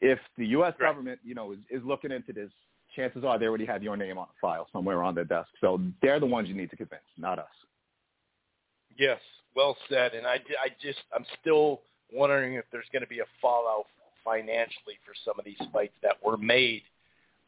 If 0.00 0.18
the 0.36 0.46
U.S. 0.46 0.74
Right. 0.78 0.88
government 0.88 1.20
you 1.24 1.36
know 1.36 1.52
is, 1.52 1.58
is 1.70 1.82
looking 1.84 2.10
into 2.10 2.32
this, 2.32 2.50
chances 2.98 3.24
are 3.24 3.38
they 3.38 3.46
already 3.46 3.66
have 3.66 3.82
your 3.82 3.96
name 3.96 4.18
on 4.18 4.24
a 4.26 4.36
file 4.40 4.66
somewhere 4.72 5.02
on 5.02 5.14
their 5.14 5.24
desk. 5.24 5.48
So 5.60 5.80
they're 6.02 6.20
the 6.20 6.26
ones 6.26 6.48
you 6.48 6.54
need 6.54 6.70
to 6.70 6.76
convince, 6.76 7.02
not 7.16 7.38
us. 7.38 7.46
Yes, 8.98 9.20
well 9.54 9.76
said. 9.88 10.14
And 10.14 10.26
I, 10.26 10.34
I 10.34 10.68
just, 10.82 10.98
I'm 11.14 11.24
still 11.40 11.80
wondering 12.12 12.54
if 12.54 12.64
there's 12.72 12.86
going 12.92 13.02
to 13.02 13.08
be 13.08 13.20
a 13.20 13.30
fallout 13.40 13.86
financially 14.24 14.98
for 15.06 15.14
some 15.24 15.38
of 15.38 15.44
these 15.44 15.56
fights 15.72 15.94
that 16.02 16.16
were 16.24 16.36
made, 16.36 16.82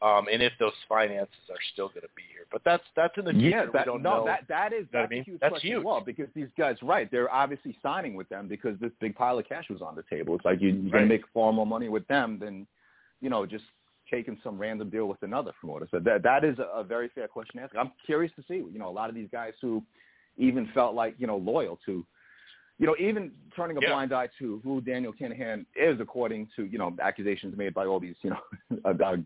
um, 0.01 0.27
and 0.33 0.41
if 0.41 0.53
those 0.59 0.73
finances 0.89 1.35
are 1.51 1.57
still 1.73 1.89
going 1.89 2.03
to 2.03 2.15
be 2.17 2.23
here. 2.33 2.47
But 2.51 2.63
that's 2.65 2.85
that's 2.97 3.13
in 3.19 3.25
the 3.25 3.33
future. 3.33 3.49
Yeah, 3.49 3.67
that, 3.75 3.87
no, 3.87 3.97
know. 3.97 4.25
that 4.25 4.45
that 4.49 4.73
is 4.73 4.87
know 4.93 5.01
what 5.01 5.03
I 5.03 5.03
that's 5.03 5.11
mean? 5.11 5.21
a 5.21 5.25
huge 5.25 5.41
That's 5.41 5.63
huge. 5.63 5.79
as 5.79 5.85
well 5.85 6.01
because 6.01 6.29
these 6.35 6.49
guys, 6.57 6.77
right? 6.81 7.11
They're 7.11 7.31
obviously 7.31 7.77
signing 7.83 8.15
with 8.15 8.29
them 8.29 8.49
because 8.49 8.79
this 8.81 8.93
big 9.01 9.15
pile 9.15 9.39
of 9.39 9.47
cash 9.49 9.67
was 9.69 9.83
on 9.83 9.95
the 9.95 10.05
table. 10.09 10.37
It's 10.37 10.45
like 10.45 10.61
you, 10.61 10.69
you're 10.69 10.93
going 10.93 11.05
to 11.05 11.09
make 11.09 11.25
far 11.35 11.53
more 11.53 11.67
money 11.67 11.89
with 11.89 12.07
them 12.07 12.39
than, 12.39 12.67
you 13.21 13.29
know, 13.29 13.45
just 13.45 13.65
taking 14.11 14.39
some 14.43 14.59
random 14.59 14.91
deal 14.91 15.07
with 15.07 15.23
another 15.23 15.53
promoter. 15.59 15.87
So 15.91 15.99
that 16.01 16.23
that 16.23 16.45
is 16.45 16.59
a, 16.59 16.81
a 16.81 16.85
very 16.85 17.09
fair 17.15 17.29
question 17.29 17.59
to 17.59 17.65
ask. 17.65 17.75
I'm 17.77 17.93
curious 18.05 18.33
to 18.37 18.45
see, 18.49 18.57
you 18.57 18.79
know, 18.79 18.89
a 18.89 18.91
lot 18.91 19.09
of 19.09 19.15
these 19.15 19.29
guys 19.31 19.53
who 19.61 19.83
even 20.37 20.69
felt 20.75 20.95
like, 20.95 21.15
you 21.19 21.27
know, 21.27 21.37
loyal 21.37 21.79
to, 21.87 22.05
you 22.79 22.87
know, 22.87 22.97
even 22.99 23.33
turning 23.55 23.77
a 23.77 23.81
Yeah. 23.81 23.91
blind 23.91 24.13
eye 24.13 24.29
to 24.39 24.61
who 24.65 24.81
Daniel 24.81 25.13
Kinahan 25.13 25.67
is, 25.77 26.01
according 26.01 26.49
to, 26.57 26.65
you 26.65 26.79
know, 26.79 26.97
accusations 27.03 27.57
made 27.57 27.75
by 27.75 27.87
all 27.87 28.01
these, 28.01 28.17
you 28.23 28.31
know, 28.31 28.41
uh, 28.85 29.05
uh, 29.05 29.17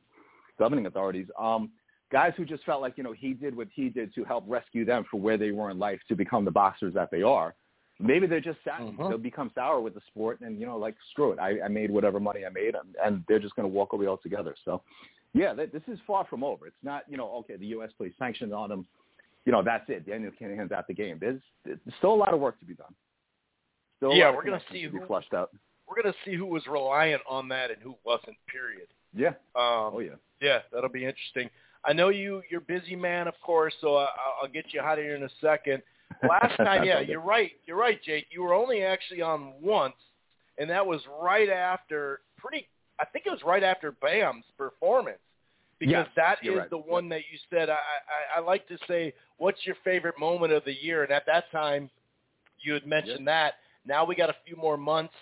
governing 0.59 0.87
authorities. 0.87 1.27
Um, 1.39 1.71
guys 2.13 2.33
who 2.37 2.45
just 2.45 2.65
felt 2.65 2.81
like 2.81 2.97
you 2.97 3.03
know 3.03 3.13
he 3.13 3.33
did 3.35 3.57
what 3.57 3.69
he 3.73 3.89
did 3.89 4.15
to 4.15 4.25
help 4.25 4.45
rescue 4.47 4.85
them 4.85 5.05
for 5.11 5.21
where 5.21 5.37
they 5.37 5.51
were 5.51 5.71
in 5.71 5.79
life 5.79 6.01
to 6.09 6.15
become 6.15 6.45
the 6.45 6.51
boxers 6.51 6.95
that 6.95 7.11
they 7.11 7.23
are. 7.23 7.55
Maybe 8.01 8.27
they're 8.27 8.41
just 8.41 8.59
sad. 8.65 8.81
Mhm. 8.81 9.09
They'll 9.09 9.19
become 9.19 9.51
sour 9.55 9.81
with 9.81 9.95
the 9.95 10.01
sport, 10.09 10.41
and 10.41 10.59
you 10.59 10.67
know, 10.67 10.77
like 10.77 10.97
screw 11.13 11.33
it. 11.33 11.39
I, 11.39 11.61
I 11.63 11.69
made 11.69 11.91
whatever 11.91 12.19
money 12.19 12.45
I 12.45 12.49
made, 12.51 12.75
and, 12.75 12.95
and 13.05 13.25
they're 13.29 13.39
just 13.39 13.55
going 13.57 13.69
to 13.69 13.73
walk 13.75 13.93
away 13.93 14.07
altogether. 14.07 14.55
So, 14.65 14.83
yeah, 15.33 15.55
th- 15.55 15.71
this 15.73 15.83
is 15.87 15.99
far 16.07 16.27
from 16.29 16.43
over. 16.43 16.67
It's 16.67 16.77
not 16.83 17.05
you 17.09 17.17
know, 17.17 17.31
okay, 17.41 17.57
the 17.57 17.67
U.S. 17.67 17.91
placed 17.97 18.19
sanctions 18.19 18.53
on 18.53 18.69
them. 18.69 18.87
You 19.45 19.53
know, 19.53 19.63
that's 19.63 19.89
it. 19.91 20.07
Daniel 20.07 20.33
Kinahan's 20.41 20.73
out 20.73 20.87
the 20.89 20.95
game. 20.95 21.19
There's, 21.21 21.41
there's 21.65 21.79
still 21.99 22.15
a 22.15 22.17
lot 22.17 22.33
of 22.35 22.41
work 22.41 22.59
to 22.61 22.65
be 22.65 22.75
done. 22.75 22.95
Still 23.99 24.13
Yeah, 24.15 24.31
we're 24.35 24.45
gonna 24.45 24.61
see 24.73 24.83
who- 24.85 25.05
flushed 25.07 25.35
out. 25.35 25.51
We're 25.87 26.03
gonna 26.03 26.15
see 26.25 26.35
who 26.35 26.47
was 26.47 26.67
reliant 26.67 27.23
on 27.29 27.49
that 27.49 27.71
and 27.71 27.81
who 27.83 27.95
wasn't. 28.05 28.37
Period. 28.51 28.89
Yeah. 29.15 29.29
Um, 29.55 29.93
Oh 29.95 30.01
yeah. 30.01 30.15
Yeah, 30.41 30.61
that'll 30.73 30.89
be 30.91 31.05
interesting. 31.05 31.49
I 31.85 31.93
know 31.93 32.09
you 32.09 32.43
you're 32.51 32.61
busy 32.63 32.97
man, 32.97 33.29
of 33.29 33.35
course, 33.43 33.75
so 33.81 33.97
I, 33.97 34.09
I'll 34.43 34.49
get 34.49 34.73
you 34.73 34.81
out 34.81 34.99
of 34.99 35.05
here 35.05 35.15
in 35.15 35.23
a 35.23 35.29
second. 35.41 35.83
Last 36.29 36.57
time, 36.59 36.85
yeah, 36.85 37.01
you're 37.01 37.21
right. 37.21 37.53
You're 37.67 37.77
right, 37.77 38.01
Jake. 38.03 38.27
You 38.31 38.43
were 38.43 38.55
only 38.55 38.83
actually 38.83 39.23
on 39.23 39.53
once, 39.63 39.95
and 40.59 40.69
that 40.71 40.85
was 40.87 41.01
right 41.23 41.49
after 41.49 42.21
pretty. 42.37 42.67
I 43.01 43.05
think 43.05 43.27
it 43.27 43.31
was 43.31 43.43
right 43.45 43.63
after 43.63 43.93
Bam's 43.93 44.45
performance, 44.57 45.19
because 45.79 46.07
Yes, 46.07 46.09
that 46.17 46.39
right. 46.49 46.71
the 46.71 46.79
one 46.79 47.09
that 47.09 47.23
you 47.31 47.39
said. 47.51 47.69
I, 47.71 47.75
I 47.75 48.39
I 48.39 48.41
like 48.41 48.67
to 48.69 48.79
say, 48.87 49.13
what's 49.39 49.65
your 49.67 49.77
favorite 49.85 50.19
moment 50.19 50.53
of 50.53 50.65
the 50.65 50.75
year? 50.81 51.03
And 51.03 51.13
at 51.13 51.27
that 51.27 51.51
time, 51.51 51.91
you 52.61 52.73
had 52.75 52.87
mentioned 52.87 53.27
that. 53.29 53.55
Now 53.87 54.05
we 54.05 54.15
got 54.15 54.31
a 54.31 54.37
few 54.47 54.57
more 54.57 54.77
months 54.77 55.15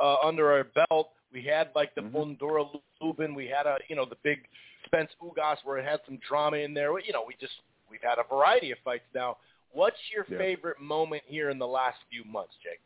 uh, 0.00 0.16
under 0.24 0.50
our 0.52 0.64
belt. 0.64 1.10
We 1.32 1.42
had 1.42 1.70
like 1.74 1.94
the 1.94 2.00
Mhm. 2.02 2.12
Fundora 2.12 2.80
Lubin. 3.02 3.34
We 3.34 3.46
had 3.46 3.66
a 3.66 3.76
you 3.88 3.96
know 3.96 4.04
the 4.06 4.16
big 4.22 4.46
Spence 4.86 5.10
Ugas 5.22 5.56
where 5.64 5.76
it 5.78 5.84
had 5.84 6.00
some 6.06 6.18
drama 6.26 6.58
in 6.58 6.72
there. 6.72 6.98
You 7.00 7.12
know 7.12 7.24
we 7.26 7.34
just 7.40 7.54
we've 7.90 8.02
had 8.02 8.18
a 8.18 8.24
variety 8.34 8.70
of 8.70 8.78
fights 8.84 9.04
now. 9.14 9.36
What's 9.72 9.98
your 10.14 10.24
Yeah. 10.28 10.38
favorite 10.38 10.80
moment 10.80 11.22
here 11.26 11.50
in 11.50 11.58
the 11.58 11.66
last 11.66 11.98
few 12.10 12.24
months, 12.24 12.54
Jake? 12.62 12.80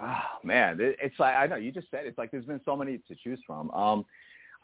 Oh 0.00 0.38
man, 0.42 0.78
it's 0.80 1.18
like 1.18 1.34
I 1.36 1.46
know 1.46 1.56
you 1.56 1.70
just 1.72 1.90
said 1.90 2.06
it's 2.06 2.16
like 2.16 2.30
there's 2.30 2.46
been 2.46 2.60
so 2.64 2.74
many 2.74 2.98
to 3.08 3.14
choose 3.16 3.38
from. 3.46 3.70
Um, 3.72 4.06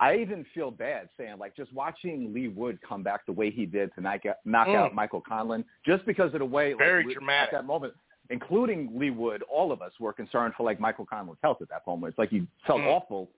I 0.00 0.16
even 0.16 0.44
feel 0.54 0.70
bad 0.70 1.08
saying 1.16 1.36
like 1.38 1.54
just 1.54 1.72
watching 1.74 2.32
Leigh 2.32 2.48
Wood 2.48 2.78
come 2.86 3.02
back 3.02 3.26
the 3.26 3.32
way 3.32 3.50
he 3.50 3.66
did 3.66 3.94
to 3.94 4.00
knock 4.00 4.24
out, 4.26 4.36
knock 4.44 4.68
Mm. 4.68 4.74
out 4.76 4.94
Michael 4.94 5.20
Conlon, 5.22 5.64
just 5.84 6.04
because 6.06 6.32
of 6.32 6.40
the 6.40 6.44
way 6.46 6.70
like, 6.70 6.78
Very 6.78 7.04
we- 7.06 7.14
dramatic. 7.14 7.52
at 7.52 7.60
that 7.60 7.66
moment, 7.66 7.94
including 8.30 8.98
Leigh 8.98 9.10
Wood, 9.10 9.42
all 9.42 9.72
of 9.72 9.82
us 9.82 9.92
were 10.00 10.12
concerned 10.12 10.54
for 10.54 10.62
like 10.64 10.80
Michael 10.80 11.06
Conlon's 11.06 11.38
health 11.42 11.60
at 11.60 11.68
that 11.68 11.86
moment. 11.86 12.12
It's 12.12 12.18
like 12.18 12.30
he 12.30 12.46
felt 12.66 12.80
Mm. 12.80 12.86
awful, 12.86 13.30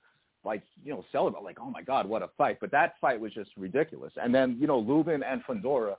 like 0.44 0.62
you 0.85 0.92
know 0.92 1.05
celebrate 1.11 1.42
like 1.42 1.59
oh 1.61 1.68
my 1.70 1.83
god 1.83 2.07
what 2.07 2.22
a 2.22 2.29
fight, 2.38 2.59
but 2.61 2.70
that 2.70 2.96
fight 3.01 3.18
was 3.18 3.33
just 3.35 3.51
ridiculous. 3.57 4.16
And 4.16 4.33
then 4.33 4.57
you 4.61 4.68
know 4.68 4.79
Lubin 4.79 5.24
and 5.24 5.42
Fundora 5.44 5.96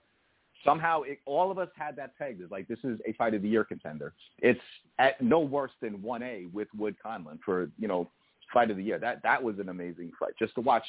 somehow 0.64 1.02
it, 1.04 1.20
all 1.26 1.52
of 1.52 1.58
us 1.58 1.70
had 1.76 1.96
that 1.96 2.18
pegged 2.18 2.42
as 2.42 2.52
like 2.52 2.68
this 2.68 2.80
is 2.84 3.00
a 3.08 3.14
fight 3.14 3.34
of 3.34 3.42
the 3.42 3.50
year 3.50 3.64
contender. 3.64 4.14
It's 4.40 4.60
at 4.98 5.22
no 5.22 5.40
worse 5.40 5.72
than 5.82 6.02
one 6.02 6.24
A 6.24 6.46
with 6.54 6.68
Wood 6.78 6.96
Conlon 7.04 7.40
for 7.44 7.70
you 7.78 7.88
know 7.88 8.10
fight 8.54 8.72
of 8.72 8.78
the 8.78 8.84
year. 8.84 9.00
That 9.00 9.22
that 9.24 9.42
was 9.42 9.60
an 9.60 9.70
amazing 9.70 10.12
fight 10.20 10.34
just 10.38 10.56
to 10.56 10.62
watch. 10.62 10.86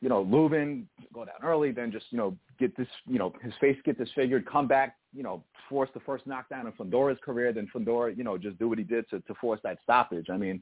You 0.00 0.10
know, 0.10 0.22
Lubin 0.22 0.86
go 1.14 1.24
down 1.24 1.36
early, 1.42 1.70
then 1.70 1.90
just 1.90 2.06
you 2.10 2.18
know 2.18 2.36
get 2.58 2.76
this, 2.76 2.88
you 3.06 3.18
know, 3.18 3.32
his 3.42 3.52
face 3.60 3.76
get 3.84 3.98
disfigured, 3.98 4.46
come 4.46 4.68
back, 4.68 4.96
you 5.14 5.22
know, 5.22 5.42
force 5.68 5.88
the 5.94 6.00
first 6.00 6.26
knockdown 6.26 6.66
in 6.66 6.72
Fundora's 6.72 7.18
career, 7.24 7.52
then 7.52 7.68
Fundora, 7.74 8.16
you 8.16 8.22
know, 8.22 8.36
just 8.38 8.58
do 8.58 8.68
what 8.68 8.78
he 8.78 8.84
did 8.84 9.08
to 9.10 9.20
to 9.20 9.34
force 9.40 9.60
that 9.64 9.78
stoppage. 9.82 10.26
I 10.30 10.36
mean, 10.36 10.60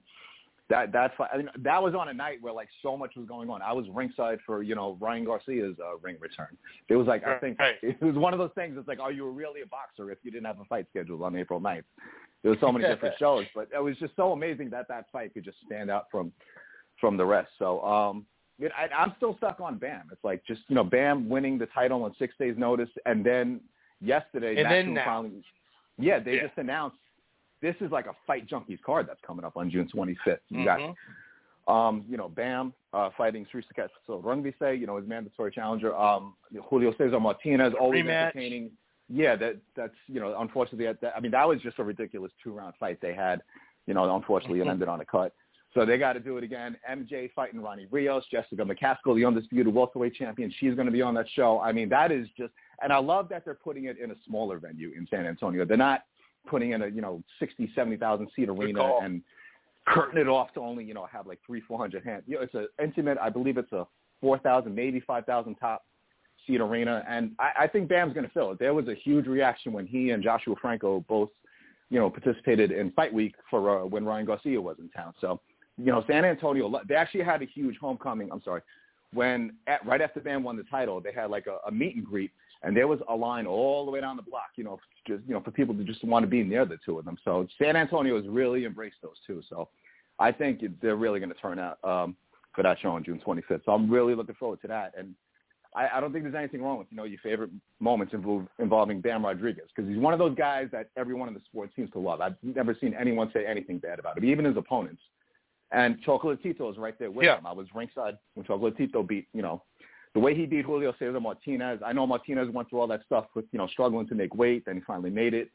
that 0.72 0.90
that's 0.90 1.12
I 1.32 1.37
mean, 1.37 1.50
that 1.58 1.82
was 1.82 1.94
on 1.94 2.08
a 2.08 2.14
night 2.14 2.38
where 2.40 2.52
like 2.54 2.68
so 2.82 2.96
much 2.96 3.12
was 3.14 3.26
going 3.28 3.50
on. 3.50 3.61
I 3.61 3.72
was 3.74 3.85
ringside 3.92 4.38
for 4.46 4.62
you 4.62 4.74
know 4.74 4.96
Ryan 5.00 5.24
Garcia's 5.24 5.76
uh, 5.78 5.98
ring 5.98 6.16
return. 6.18 6.56
It 6.88 6.96
was 6.96 7.06
like 7.06 7.24
I 7.26 7.38
think 7.38 7.58
Right. 7.58 7.74
it 7.82 8.00
was 8.00 8.16
one 8.16 8.32
of 8.32 8.38
those 8.38 8.52
things. 8.54 8.76
It's 8.78 8.88
like, 8.88 8.98
are 8.98 9.12
you 9.12 9.28
really 9.28 9.61
a 9.61 9.66
boxer 9.66 10.11
if 10.11 10.18
you 10.22 10.30
didn't 10.30 10.46
have 10.46 10.58
a 10.61 10.64
fight 10.64 10.87
scheduled 10.88 11.20
on 11.22 11.37
April 11.37 11.61
9th? 11.61 11.82
There 12.42 12.50
was 12.50 12.58
so 12.61 12.72
many 12.72 12.87
different 12.87 13.16
shows, 13.24 13.44
but 13.54 13.68
it 13.74 13.82
was 13.82 13.96
just 13.98 14.16
so 14.16 14.32
amazing 14.32 14.70
that 14.70 14.88
that 14.88 15.11
fight 15.12 15.35
could 15.35 15.44
just 15.44 15.58
stand 15.66 15.90
out 15.90 16.06
from 16.11 16.32
from 16.98 17.18
the 17.18 17.24
rest. 17.26 17.50
So 17.58 17.82
um, 17.85 18.24
it, 18.58 18.72
I, 18.74 18.88
I'm 18.94 19.12
still 19.18 19.37
stuck 19.37 19.61
on 19.61 19.76
Bam. 19.76 20.08
It's 20.11 20.24
like 20.24 20.42
just 20.46 20.62
you 20.68 20.74
know 20.74 20.85
Bam 20.85 21.28
winning 21.28 21.58
the 21.58 21.66
title 21.66 22.02
on 22.04 22.14
six 22.18 22.35
days' 22.38 22.56
notice, 22.56 22.88
and 23.04 23.22
then 23.22 23.61
yesterday, 24.00 24.56
And 24.56 24.70
then 24.70 25.04
finally, 25.04 25.42
yeah, 25.98 26.18
they 26.18 26.37
Yeah. 26.37 26.46
just 26.46 26.56
announced 26.56 26.96
this 27.62 27.75
is 27.81 27.90
like 27.90 28.07
a 28.07 28.14
fight 28.27 28.46
junkies 28.48 28.83
card 28.83 29.07
that's 29.09 29.20
coming 29.27 29.44
up 29.44 29.57
on 29.57 29.70
June 29.70 29.88
25th. 29.88 30.40
You 30.51 30.64
got 30.64 30.81
Mhm. 30.81 30.94
um, 31.72 32.05
you 32.09 32.16
know, 32.16 32.29
Bam 32.29 32.75
uh, 32.92 33.11
fighting 33.16 33.46
Srisaket 33.46 33.88
Sor 34.05 34.20
Rungvisai, 34.20 34.79
you 34.79 34.87
know, 34.87 34.96
his 34.96 35.07
mandatory 35.07 35.53
challenger. 35.53 35.94
Um, 35.96 36.35
Julio 36.68 36.92
Cesar 36.98 37.20
Martinez, 37.20 37.72
always 37.79 38.03
Rematch. 38.05 38.09
entertaining. 38.35 38.72
Yeah, 39.09 39.37
that 39.37 39.57
that's 39.77 39.94
you 40.09 40.20
know, 40.20 40.35
unfortunately, 40.40 40.87
that, 41.01 41.12
I 41.16 41.20
mean, 41.20 41.31
that 41.33 41.46
was 41.46 41.61
just 41.62 41.79
a 41.79 41.85
ridiculous 41.85 42.33
two 42.42 42.53
round 42.53 42.75
fight 42.81 43.01
they 43.01 43.14
had. 43.14 43.42
You 43.87 43.94
know, 43.94 44.14
unfortunately, 44.14 44.61
it 44.61 44.66
ended 44.66 44.88
on 44.88 45.01
a 45.01 45.05
cut. 45.05 45.33
So 45.75 45.87
they 45.87 45.96
got 45.98 46.12
to 46.14 46.20
do 46.20 46.37
it 46.37 46.44
again. 46.44 46.77
MJ 46.88 47.31
fighting 47.33 47.61
Ronnie 47.62 47.87
Rios, 47.90 48.25
Jessica 48.31 48.62
McCaskill, 48.62 49.14
the 49.16 49.25
undisputed 49.25 49.72
welterweight 49.72 50.14
champion. 50.14 50.51
She's 50.59 50.75
going 50.75 50.87
to 50.87 50.92
be 50.92 51.01
on 51.01 51.14
that 51.14 51.27
show. 51.31 51.61
I 51.61 51.72
mean, 51.72 51.88
that 51.88 52.12
is 52.12 52.29
just, 52.37 52.53
and 52.83 52.92
I 52.92 52.98
love 52.98 53.29
that 53.31 53.44
they're 53.44 53.55
putting 53.55 53.87
it 53.87 53.98
in 53.98 54.11
a 54.11 54.14
smaller 54.27 54.59
venue 54.59 54.92
in 54.94 55.07
San 55.09 55.25
Antonio. 55.27 55.64
They're 55.64 55.79
not 55.79 56.03
putting 56.46 56.72
in 56.72 56.83
a 56.83 56.88
you 56.88 57.00
know 57.00 57.22
sixty, 57.38 57.70
seventy 57.74 57.96
thousand 57.96 58.28
seat 58.35 58.48
arena 58.48 58.98
and 59.02 59.22
curtain 59.87 60.18
it 60.18 60.28
off 60.28 60.52
to 60.55 60.61
only 60.61 60.85
you 60.85 60.94
know 60.94 61.07
have 61.07 61.26
like 61.26 61.40
three, 61.46 61.61
four 61.61 61.78
hundred 61.78 62.05
hands. 62.05 62.24
You 62.26 62.37
know, 62.37 62.42
it's 62.42 62.55
a 62.55 62.66
intimate. 62.83 63.18
I 63.20 63.31
believe 63.31 63.57
it's 63.59 63.72
a 63.72 63.87
four 64.20 64.38
thousand, 64.38 64.74
maybe 64.74 65.00
five 65.00 65.26
thousand 65.26 65.57
top 65.57 65.85
seat 66.46 66.61
arena, 66.61 67.05
and 67.09 67.33
I, 67.38 67.64
I 67.64 67.66
think 67.66 67.88
Bam's 67.88 68.14
going 68.14 68.26
to 68.26 68.33
fill 68.33 68.52
it. 68.52 68.59
There 68.59 68.74
was 68.74 68.88
a 68.88 68.94
huge 68.94 69.26
reaction 69.26 69.72
when 69.72 69.87
he 69.87 70.11
and 70.11 70.22
Joshua 70.22 70.55
Franco 70.61 71.05
both, 71.09 71.28
you 71.90 71.98
know, 71.98 72.11
participated 72.11 72.72
in 72.72 72.90
Fight 72.92 73.12
Week 73.12 73.35
for 73.48 73.83
uh, 73.83 73.87
when 73.87 74.05
Ryan 74.05 74.26
Garcia 74.26 74.61
was 74.61 74.76
in 74.81 74.88
town. 74.90 75.14
So, 75.20 75.40
you 75.78 75.92
know, 75.92 76.05
San 76.09 76.24
Antonio, 76.24 76.72
they 76.88 76.94
actually 76.94 77.22
had 77.22 77.42
a 77.42 77.46
huge 77.46 77.76
homecoming. 77.81 78.28
I'm 78.33 78.42
sorry, 78.42 78.62
when 79.12 79.52
at, 79.66 79.85
right 79.87 80.00
after 80.00 80.20
Bam 80.20 80.42
won 80.42 80.57
the 80.57 80.64
title, 80.64 81.00
they 81.00 81.12
had 81.12 81.31
like 81.31 81.46
a, 81.46 81.59
a 81.68 81.70
meet 81.70 81.96
and 81.96 82.05
greet, 82.05 82.33
and 82.62 82.77
there 82.77 82.87
was 82.88 83.01
a 83.09 83.14
line 83.14 83.46
all 83.46 83.85
the 83.85 83.90
way 83.90 84.01
down 84.01 84.16
the 84.16 84.22
block. 84.22 84.51
You 84.57 84.64
know, 84.64 84.79
just 85.07 85.22
you 85.27 85.35
know, 85.35 85.40
for 85.40 85.51
people 85.51 85.75
to 85.75 85.85
just 85.85 86.03
want 86.05 86.22
to 86.22 86.27
be 86.29 86.42
near 86.42 86.64
the 86.64 86.79
two 86.85 86.98
of 86.98 87.05
them. 87.05 87.16
So 87.25 87.46
San 87.61 87.77
Antonio 87.77 88.16
has 88.16 88.27
really 88.29 88.64
embraced 88.64 88.96
those 89.03 89.16
two. 89.27 89.42
So, 89.48 89.68
I 90.18 90.31
think 90.31 90.62
they're 90.81 90.96
really 90.96 91.18
going 91.20 91.33
to 91.33 91.38
turn 91.40 91.59
out 91.59 91.79
um, 91.83 92.16
for 92.55 92.62
that 92.62 92.79
show 92.81 92.90
on 92.90 93.03
June 93.03 93.20
25th. 93.27 93.64
So 93.64 93.72
I'm 93.72 93.90
really 93.90 94.14
looking 94.14 94.35
forward 94.37 94.61
to 94.62 94.68
that. 94.68 94.92
And 94.96 95.14
I, 95.75 95.88
I 95.94 96.01
don't 96.01 96.12
think 96.12 96.25
there's 96.25 96.35
anything 96.37 96.62
wrong 96.62 96.79
with 96.79 96.87
you 96.90 96.96
know 96.96 97.05
your 97.05 97.18
favorite 97.22 97.51
moments 97.81 98.12
involve, 98.14 98.46
involving 98.59 99.01
Bam 99.01 99.25
Rodriguez 99.25 99.64
because 99.75 99.88
he's 99.90 99.98
one 99.98 100.12
of 100.12 100.18
those 100.18 100.35
guys 100.37 100.68
that 100.72 100.90
everyone 100.96 101.29
in 101.29 101.35
the 101.35 101.40
sport 101.40 101.70
seems 101.75 101.90
to 101.92 101.98
love. 101.98 102.20
I've 102.20 102.37
never 102.42 102.77
seen 102.81 102.94
anyone 102.98 103.31
say 103.33 103.46
anything 103.46 103.79
bad 103.79 103.98
about 103.98 104.18
him, 104.18 104.25
even 104.25 104.44
his 104.44 104.57
opponents. 104.57 105.03
And 105.72 105.96
Chocolatito 106.05 106.70
is 106.70 106.77
right 106.77 106.96
there 106.98 107.11
with 107.11 107.25
Yeah. 107.25 107.38
him. 107.38 107.46
I 107.46 107.53
was 107.53 107.66
ringside 107.75 108.18
when 108.35 108.44
Chocolatito 108.44 109.07
beat 109.07 109.29
you 109.33 109.40
know 109.42 109.62
the 110.14 110.20
way 110.20 110.35
he 110.35 110.46
beat 110.46 110.64
Julio 110.64 110.92
Cesar 110.98 111.20
Martinez. 111.20 111.81
I 111.85 111.92
know 111.92 112.07
Martinez 112.07 112.48
went 112.51 112.68
through 112.68 112.81
all 112.81 112.87
that 112.88 113.03
stuff 113.07 113.27
with 113.35 113.46
you 113.53 113.59
know 113.59 113.66
struggling 113.68 114.07
to 114.09 114.14
make 114.14 114.35
weight, 114.35 114.64
then 114.66 114.77
he 114.77 114.81
finally 114.83 115.11
made 115.11 115.35
it. 115.35 115.51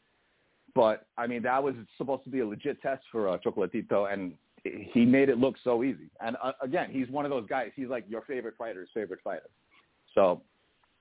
But 0.76 1.06
I 1.18 1.28
mean 1.28 1.44
that 1.44 1.62
was 1.64 1.76
supposed 1.98 2.24
to 2.26 2.30
be 2.30 2.40
a 2.40 2.46
legit 2.48 2.82
test 2.82 3.04
for 3.12 3.30
uh, 3.30 3.38
Chocolatito, 3.38 4.12
and 4.12 4.34
he 4.64 5.06
made 5.06 5.30
it 5.30 5.38
look 5.38 5.56
so 5.64 5.84
easy. 5.84 6.10
And 6.20 6.36
uh, 6.44 6.54
again, 6.62 6.90
he's 6.92 7.10
one 7.10 7.26
of 7.26 7.32
those 7.32 7.48
guys. 7.48 7.72
He's 7.76 7.88
like 7.88 8.06
your 8.10 8.22
favorite 8.22 8.56
fighter's 8.58 8.90
favorite 8.94 9.20
fighter. 9.24 9.50
So 10.16 10.42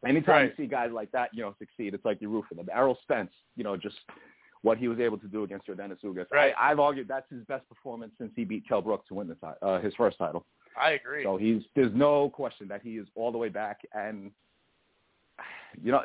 anytime 0.07 0.35
Right. 0.35 0.53
you 0.59 0.65
see 0.65 0.69
guys 0.69 0.91
like 0.93 1.11
that, 1.13 1.31
you 1.33 1.43
know, 1.43 1.55
succeed, 1.59 1.95
it's 1.95 2.05
like 2.05 2.21
you 2.21 2.29
root 2.29 2.45
for 2.49 2.55
them. 2.55 2.69
Errol 2.73 2.99
Spence, 3.03 3.31
you 3.57 3.65
know, 3.65 3.77
just 3.77 3.97
what 4.63 4.79
he 4.79 4.89
was 4.89 4.99
able 4.99 5.19
to 5.19 5.27
do 5.29 5.45
against 5.45 5.67
Yordenis 5.67 5.99
Ugas. 6.05 6.27
Right. 6.33 6.53
I, 6.61 6.71
I've 6.71 6.81
argued 6.81 7.09
that's 7.09 7.31
his 7.31 7.45
best 7.45 7.69
performance 7.69 8.13
since 8.19 8.33
he 8.37 8.45
beat 8.45 8.67
Kell 8.69 8.83
Brook 8.83 9.07
to 9.09 9.15
win 9.15 9.29
the 9.29 9.67
uh, 9.67 9.81
his 9.81 9.95
first 9.95 10.19
title. 10.19 10.45
I 10.79 10.91
agree. 10.93 11.25
So 11.25 11.37
he's 11.37 11.63
there's 11.75 11.95
no 11.95 12.29
question 12.31 12.69
that 12.69 12.83
he 12.83 12.97
is 12.97 13.07
all 13.15 13.33
the 13.33 13.39
way 13.39 13.49
back. 13.49 13.81
And 13.93 14.31
you 15.83 15.93
know, 15.93 16.03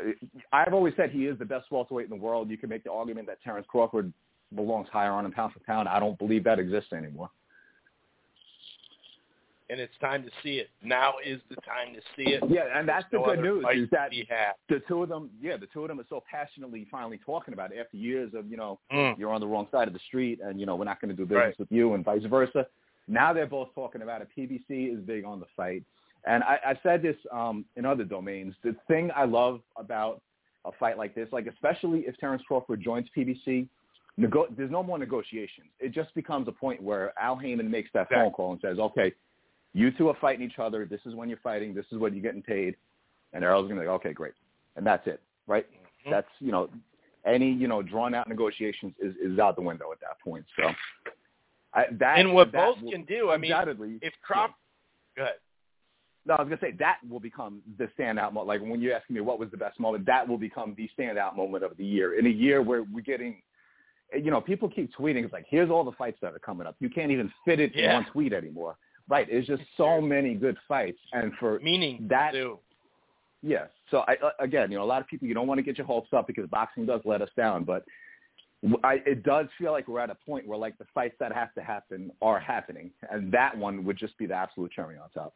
I've 0.51 0.73
always 0.73 0.93
said 0.97 1.09
he 1.11 1.25
is 1.27 1.37
the 1.39 1.45
best 1.45 1.71
welterweight 1.71 2.05
in 2.05 2.09
the 2.09 2.21
world. 2.23 2.49
You 2.49 2.57
can 2.57 2.69
make 2.69 2.83
the 2.83 2.91
argument 2.91 3.27
that 3.27 3.41
Terrence 3.41 3.65
Crawford 3.69 4.11
belongs 4.55 4.87
higher 4.91 5.11
on 5.11 5.25
him 5.25 5.31
pound 5.31 5.53
for 5.53 5.59
pound. 5.59 5.87
I 5.87 5.99
don't 5.99 6.17
believe 6.19 6.43
that 6.43 6.59
exists 6.59 6.91
anymore. 6.93 7.29
and 9.69 9.79
it's 9.79 9.97
time 10.01 10.21
to 10.23 10.29
see 10.43 10.55
it. 10.57 10.69
Now 10.83 11.13
is 11.25 11.39
the 11.49 11.55
time 11.61 11.93
to 11.93 12.01
see 12.17 12.31
it. 12.33 12.43
Yeah, 12.49 12.63
and 12.77 12.85
that's 12.87 13.05
the 13.09 13.19
No 13.19 13.23
good 13.23 13.39
news 13.39 13.65
is 13.73 13.89
that 13.91 14.11
the 14.67 14.81
two 14.85 15.01
of 15.01 15.07
them, 15.07 15.29
yeah, 15.41 15.55
the 15.55 15.67
two 15.67 15.83
of 15.83 15.87
them 15.87 15.97
are 16.01 16.05
so 16.09 16.21
passionately 16.29 16.85
finally 16.91 17.17
talking 17.25 17.53
about 17.53 17.71
it 17.71 17.77
after 17.79 17.95
years 17.95 18.33
of, 18.35 18.51
you 18.51 18.57
know, 18.57 18.79
Mm. 18.91 19.17
you're 19.17 19.31
on 19.31 19.39
the 19.39 19.47
wrong 19.47 19.69
side 19.71 19.87
of 19.87 19.93
the 19.93 19.99
street 20.07 20.41
and, 20.43 20.59
you 20.59 20.65
know, 20.65 20.75
we're 20.75 20.83
not 20.83 20.99
going 20.99 21.07
to 21.09 21.15
do 21.15 21.23
business 21.25 21.37
Right. 21.45 21.59
with 21.59 21.71
you 21.71 21.93
and 21.93 22.03
vice 22.03 22.23
versa. 22.25 22.67
Now 23.07 23.33
they're 23.33 23.45
both 23.47 23.69
talking 23.75 24.01
about 24.01 24.21
it. 24.21 24.29
PBC 24.37 24.93
is 24.93 24.99
big 25.01 25.25
on 25.25 25.39
the 25.39 25.45
fight. 25.55 25.83
And 26.25 26.43
I, 26.43 26.59
I've 26.65 26.77
said 26.83 27.01
this 27.01 27.15
um, 27.31 27.65
in 27.75 27.85
other 27.85 28.03
domains. 28.03 28.53
The 28.63 28.75
thing 28.87 29.09
I 29.15 29.25
love 29.25 29.61
about 29.75 30.21
a 30.65 30.71
fight 30.79 30.97
like 30.97 31.15
this, 31.15 31.27
like 31.31 31.47
especially 31.47 32.01
if 32.01 32.15
Terrence 32.17 32.43
Crawford 32.47 32.81
joins 32.81 33.07
PBC, 33.17 33.67
nego- 34.17 34.47
there's 34.55 34.69
no 34.69 34.83
more 34.83 34.99
negotiations. 34.99 35.67
It 35.79 35.91
just 35.93 36.13
becomes 36.13 36.47
a 36.47 36.51
point 36.51 36.81
where 36.81 37.11
Al 37.19 37.35
Haymon 37.37 37.69
makes 37.71 37.89
that 37.93 38.07
phone 38.09 38.31
call 38.31 38.51
and 38.51 38.61
says, 38.61 38.77
okay, 38.77 39.13
You 39.73 39.89
two 39.91 40.09
are 40.09 40.17
fighting 40.21 40.45
each 40.45 40.59
other. 40.59 40.85
This 40.85 40.99
is 41.05 41.15
when 41.15 41.27
you're 41.29 41.39
fighting. 41.39 41.73
This 41.73 41.85
is 41.91 41.97
what 41.97 42.13
you're 42.13 42.21
getting 42.21 42.43
paid. 42.43 42.75
And 43.33 43.43
Errol's 43.43 43.67
gonna 43.69 43.79
be 43.81 43.87
like, 43.87 43.95
okay, 43.95 44.13
great, 44.13 44.33
and 44.75 44.85
that's 44.85 45.07
it, 45.07 45.21
right? 45.47 45.65
Mhm. 46.05 46.11
That's 46.11 46.27
you 46.39 46.51
know, 46.51 46.69
any 47.25 47.49
you 47.51 47.67
know 47.69 47.81
drawn 47.81 48.13
out 48.13 48.27
negotiations 48.27 48.93
is 48.99 49.15
is 49.15 49.39
out 49.39 49.55
the 49.55 49.61
window 49.61 49.91
at 49.93 49.99
that 50.01 50.19
point. 50.23 50.45
So, 50.57 50.63
I, 51.73 51.85
that 51.99 52.19
and 52.19 52.33
what 52.33 52.51
that 52.51 52.57
both 52.75 52.81
will- 52.81 52.91
can 52.91 53.03
do, 53.05 53.29
I 53.29 53.37
mean, 53.37 53.51
if 54.01 54.13
Crop, 54.21 54.55
go 55.15 55.23
ahead. 55.23 55.35
no, 56.25 56.35
I 56.35 56.41
was 56.41 56.49
gonna 56.49 56.61
say 56.61 56.75
that 56.79 56.97
will 57.09 57.19
become 57.21 57.61
the 57.77 57.87
standout 57.97 58.33
moment. 58.33 58.47
Like 58.47 58.61
when 58.61 58.81
you're 58.81 58.95
asking 58.95 59.15
me 59.15 59.21
what 59.21 59.39
was 59.39 59.49
the 59.51 59.57
best 59.57 59.79
moment, 59.79 60.05
that 60.05 60.27
will 60.27 60.37
become 60.37 60.75
the 60.75 60.89
standout 60.97 61.35
moment 61.35 61.63
of 61.63 61.77
the 61.77 61.85
year. 61.85 62.17
In 62.19 62.25
a 62.27 62.29
year 62.29 62.61
where 62.61 62.83
we're 62.83 63.01
getting, 63.01 63.41
you 64.13 64.31
know, 64.31 64.41
people 64.41 64.69
keep 64.69 64.93
tweeting. 64.93 65.23
It's 65.23 65.33
like 65.33 65.45
here's 65.49 65.69
all 65.69 65.83
the 65.83 65.93
fights 65.93 66.17
that 66.21 66.33
are 66.33 66.39
coming 66.39 66.67
up. 66.67 66.75
You 66.79 66.89
can't 66.89 67.11
even 67.11 67.31
fit 67.45 67.59
it 67.59 67.71
Yeah. 67.73 67.89
in 67.97 68.03
one 68.03 68.11
tweet 68.11 68.33
anymore. 68.33 68.77
Right? 69.07 69.27
It's 69.29 69.47
just 69.47 69.63
so 69.77 69.99
many 69.99 70.35
good 70.35 70.57
fights, 70.67 70.99
and 71.13 71.33
for 71.39 71.59
Meaning 71.59 72.07
that- 72.09 72.33
too. 72.33 72.59
Yes. 73.43 73.69
So 73.89 74.03
I, 74.07 74.15
uh, 74.21 74.29
again, 74.39 74.69
you 74.71 74.77
know, 74.77 74.83
a 74.83 74.85
lot 74.85 75.01
of 75.01 75.07
people 75.07 75.27
you 75.27 75.33
don't 75.33 75.47
want 75.47 75.57
to 75.57 75.63
get 75.63 75.77
your 75.77 75.87
hopes 75.87 76.13
up 76.13 76.27
because 76.27 76.47
boxing 76.49 76.85
does 76.85 77.01
let 77.05 77.21
us 77.23 77.29
down, 77.35 77.63
but 77.63 77.83
I, 78.83 79.01
it 79.07 79.23
does 79.23 79.47
feel 79.57 79.71
like 79.71 79.87
we're 79.87 79.99
at 79.99 80.09
a 80.11 80.15
point 80.15 80.45
where 80.47 80.57
like 80.57 80.77
the 80.77 80.85
fights 80.93 81.15
that 81.19 81.31
have 81.33 81.53
to 81.55 81.63
happen 81.63 82.11
are 82.21 82.39
happening, 82.39 82.91
and 83.09 83.31
that 83.31 83.57
one 83.57 83.83
would 83.85 83.97
just 83.97 84.17
be 84.17 84.27
the 84.27 84.35
absolute 84.35 84.71
cherry 84.71 84.97
on 84.97 85.09
top. 85.09 85.33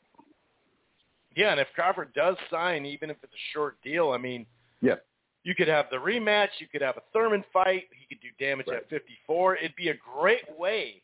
Yeah, 1.35 1.51
and 1.51 1.59
if 1.59 1.67
Crawford 1.73 2.13
does 2.13 2.35
sign, 2.49 2.85
even 2.85 3.09
if 3.09 3.17
it's 3.23 3.33
a 3.33 3.45
short 3.53 3.81
deal, 3.83 4.11
I 4.11 4.17
mean, 4.17 4.45
Yeah. 4.81 4.95
you 5.43 5.53
could 5.55 5.67
have 5.67 5.89
the 5.89 5.97
rematch. 5.97 6.49
You 6.59 6.67
could 6.67 6.81
have 6.81 6.97
a 6.97 7.01
Thurman 7.13 7.43
fight. 7.51 7.89
He 7.97 8.05
could 8.05 8.21
do 8.21 8.29
damage 8.39 8.67
Right. 8.67 8.77
at 8.77 8.89
54. 8.89 9.57
It'd 9.57 9.75
be 9.75 9.89
a 9.89 9.95
great 9.95 10.49
way, 10.57 11.01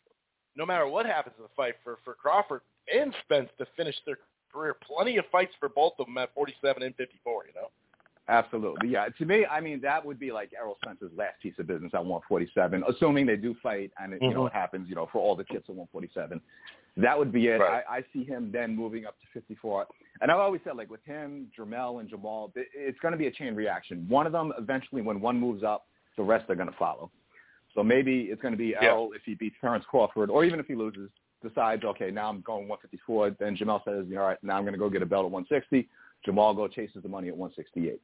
no 0.55 0.65
matter 0.65 0.87
what 0.87 1.05
happens 1.05 1.35
in 1.37 1.43
the 1.43 1.49
fight, 1.49 1.75
for 1.83 1.97
for 2.05 2.13
Crawford 2.13 2.61
and 2.93 3.13
Spence 3.23 3.49
to 3.57 3.65
finish 3.75 3.99
their 4.05 4.19
career. 4.53 4.75
Plenty 4.75 5.17
of 5.17 5.25
fights 5.31 5.53
for 5.55 5.69
both 5.69 5.93
of 5.99 6.05
them 6.05 6.17
at 6.17 6.33
47 6.33 6.83
and 6.83 6.95
54. 6.95 7.47
You 7.47 7.53
know. 7.53 7.71
Absolutely. 8.27 8.89
Yeah. 8.89 9.07
To 9.17 9.25
me, 9.25 9.45
I 9.45 9.59
mean, 9.59 9.81
that 9.81 10.05
would 10.05 10.19
be 10.19 10.31
like 10.31 10.51
Errol 10.57 10.77
Spence's 10.83 11.11
last 11.17 11.41
piece 11.41 11.53
of 11.59 11.67
business 11.67 11.91
at 11.93 12.05
147, 12.05 12.83
assuming 12.87 13.25
they 13.25 13.35
do 13.35 13.55
fight 13.61 13.91
and 14.01 14.13
it, 14.13 14.21
you 14.21 14.33
know, 14.33 14.43
Mhm. 14.43 14.47
it 14.47 14.53
happens, 14.53 14.87
you 14.89 14.95
know, 14.95 15.07
for 15.07 15.19
all 15.19 15.35
the 15.35 15.43
kids 15.43 15.65
at 15.67 15.75
147. 15.75 16.39
That 16.97 17.17
would 17.17 17.31
be 17.31 17.47
it. 17.47 17.59
Right. 17.59 17.83
I, 17.89 17.97
I 17.97 18.03
see 18.13 18.23
him 18.23 18.51
then 18.51 18.75
moving 18.75 19.05
up 19.05 19.19
to 19.21 19.27
54. 19.33 19.87
And 20.21 20.29
I've 20.29 20.39
always 20.39 20.61
said, 20.63 20.75
like, 20.75 20.89
with 20.89 21.03
him, 21.05 21.49
Jermell, 21.57 21.99
and 21.99 22.09
Jermall, 22.09 22.51
it's 22.55 22.99
going 22.99 23.13
to 23.13 23.17
be 23.17 23.27
a 23.27 23.31
chain 23.31 23.55
reaction. 23.55 24.05
One 24.07 24.25
of 24.25 24.33
them, 24.33 24.53
eventually, 24.57 25.01
when 25.01 25.19
one 25.21 25.39
moves 25.39 25.63
up, 25.63 25.87
the 26.17 26.23
rest 26.23 26.49
are 26.49 26.55
going 26.55 26.69
to 26.69 26.77
follow. 26.77 27.09
So 27.73 27.83
maybe 27.83 28.23
it's 28.23 28.41
going 28.41 28.51
to 28.53 28.57
be 28.57 28.75
Errol 28.75 29.13
if 29.13 29.23
he 29.23 29.33
beats 29.35 29.55
Terrence 29.61 29.85
Crawford, 29.85 30.29
or 30.29 30.43
even 30.43 30.59
if 30.59 30.67
he 30.67 30.75
loses, 30.75 31.09
decides, 31.41 31.83
okay, 31.85 32.11
now 32.11 32.27
I'm 32.29 32.41
going 32.41 32.67
154. 32.67 33.31
Then 33.39 33.55
Jermall 33.55 33.83
says, 33.85 34.05
all 34.11 34.23
right, 34.23 34.37
now 34.43 34.57
I'm 34.57 34.63
going 34.63 34.73
to 34.73 34.79
go 34.79 34.89
get 34.89 35.01
a 35.01 35.05
belt 35.05 35.25
at 35.25 35.31
160. 35.31 35.87
Jermall 36.27 36.55
go 36.55 36.67
chases 36.67 37.01
the 37.01 37.09
money 37.09 37.29
at 37.29 37.37
168. 37.37 37.99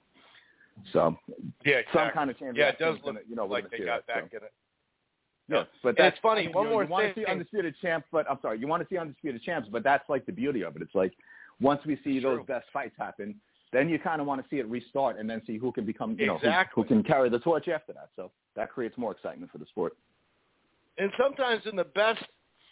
So 0.94 1.18
Yeah, 1.66 1.82
some 1.94 2.12
kind 2.12 2.30
of 2.30 2.38
chain 2.40 2.54
Yeah, 2.56 2.70
it 2.70 2.80
does 2.80 2.96
is 2.98 3.02
gonna- 3.02 3.22
you 3.28 3.36
know, 3.36 3.46
like 3.46 3.70
they 3.70 3.80
got 3.80 4.06
that, 4.08 4.22
back 4.24 4.32
so. 4.32 4.38
in 4.38 4.44
it. 4.44 4.54
Yeah, 5.50 5.64
but 5.82 5.90
And 5.90 5.98
that's 5.98 6.16
it's 6.16 6.22
funny, 6.22 6.48
one 6.50 6.66
you, 6.66 6.72
more 6.72 6.84
you 6.84 6.90
want 6.90 7.16
to 7.16 7.22
see 7.22 7.26
undisputed 7.26 7.74
champs, 7.82 8.06
but 8.12 8.30
I'm 8.30 8.40
sorry, 8.42 8.60
you 8.60 8.68
want 8.68 8.84
to 8.84 8.90
see 8.94 8.98
undisputed 8.98 9.42
champs, 9.44 9.70
but 9.72 9.82
that's 9.84 10.08
like 10.10 10.26
the 10.26 10.34
beauty 10.34 10.62
of 10.62 10.76
it. 10.76 10.82
It's 10.82 10.94
like 10.94 11.14
once 11.62 11.86
we 11.86 11.96
see 12.04 12.18
It's 12.18 12.24
those 12.24 12.46
best 12.46 12.68
fights 12.74 12.96
happen, 12.98 13.40
then 13.72 13.88
you 13.90 13.98
kind 13.98 14.20
of 14.22 14.28
want 14.28 14.42
to 14.44 14.50
see 14.50 14.60
it 14.60 14.68
restart 14.68 15.18
and 15.18 15.30
then 15.30 15.42
see 15.46 15.58
who 15.58 15.72
can 15.72 15.86
become, 15.86 16.18
you 16.20 16.26
know, 16.26 16.34
who- 16.38 16.48
Exactly. 16.48 16.84
who, 16.84 16.88
can 16.88 17.02
carry 17.04 17.30
the 17.30 17.40
torch 17.40 17.68
after 17.70 17.94
that. 17.94 18.10
So 18.16 18.32
that 18.56 18.70
creates 18.70 18.98
more 18.98 19.12
excitement 19.14 19.52
for 19.52 19.58
the 19.58 19.66
sport. 19.68 19.96
And 20.98 21.12
sometimes 21.18 21.66
in 21.66 21.76
the 21.76 21.84
best 21.86 22.24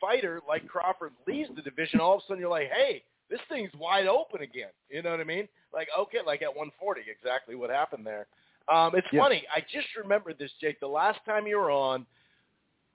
fighter 0.02 0.41
like 0.48 0.68
Crawford 0.68 1.13
leaves 1.28 1.50
the 1.56 1.62
division, 1.62 2.00
all 2.02 2.15
of 2.15 2.22
a 2.24 2.26
sudden 2.28 2.41
you're 2.41 2.50
like, 2.50 2.72
hey, 2.72 3.04
this 3.36 3.41
thing's 3.50 3.71
wide 3.78 4.08
open 4.08 4.41
again. 4.41 4.69
You 4.89 5.02
know 5.02 5.12
what 5.12 5.19
I 5.19 5.26
mean? 5.26 5.48
Like, 5.74 5.89
okay, 6.00 6.19
like 6.26 6.41
at 6.41 6.50
140, 6.50 7.02
exactly 7.12 7.56
what 7.56 7.69
happened 7.69 8.06
there. 8.06 8.28
Um, 8.71 8.95
it's 8.95 9.08
Yeah. 9.12 9.21
funny. 9.21 9.45
I 9.54 9.60
just 9.62 9.93
remembered 9.95 10.38
this, 10.39 10.52
Jake. 10.62 10.80
The 10.80 10.88
last 10.88 11.24
time 11.26 11.45
you 11.45 11.58
were 11.58 11.69
on, 11.69 12.06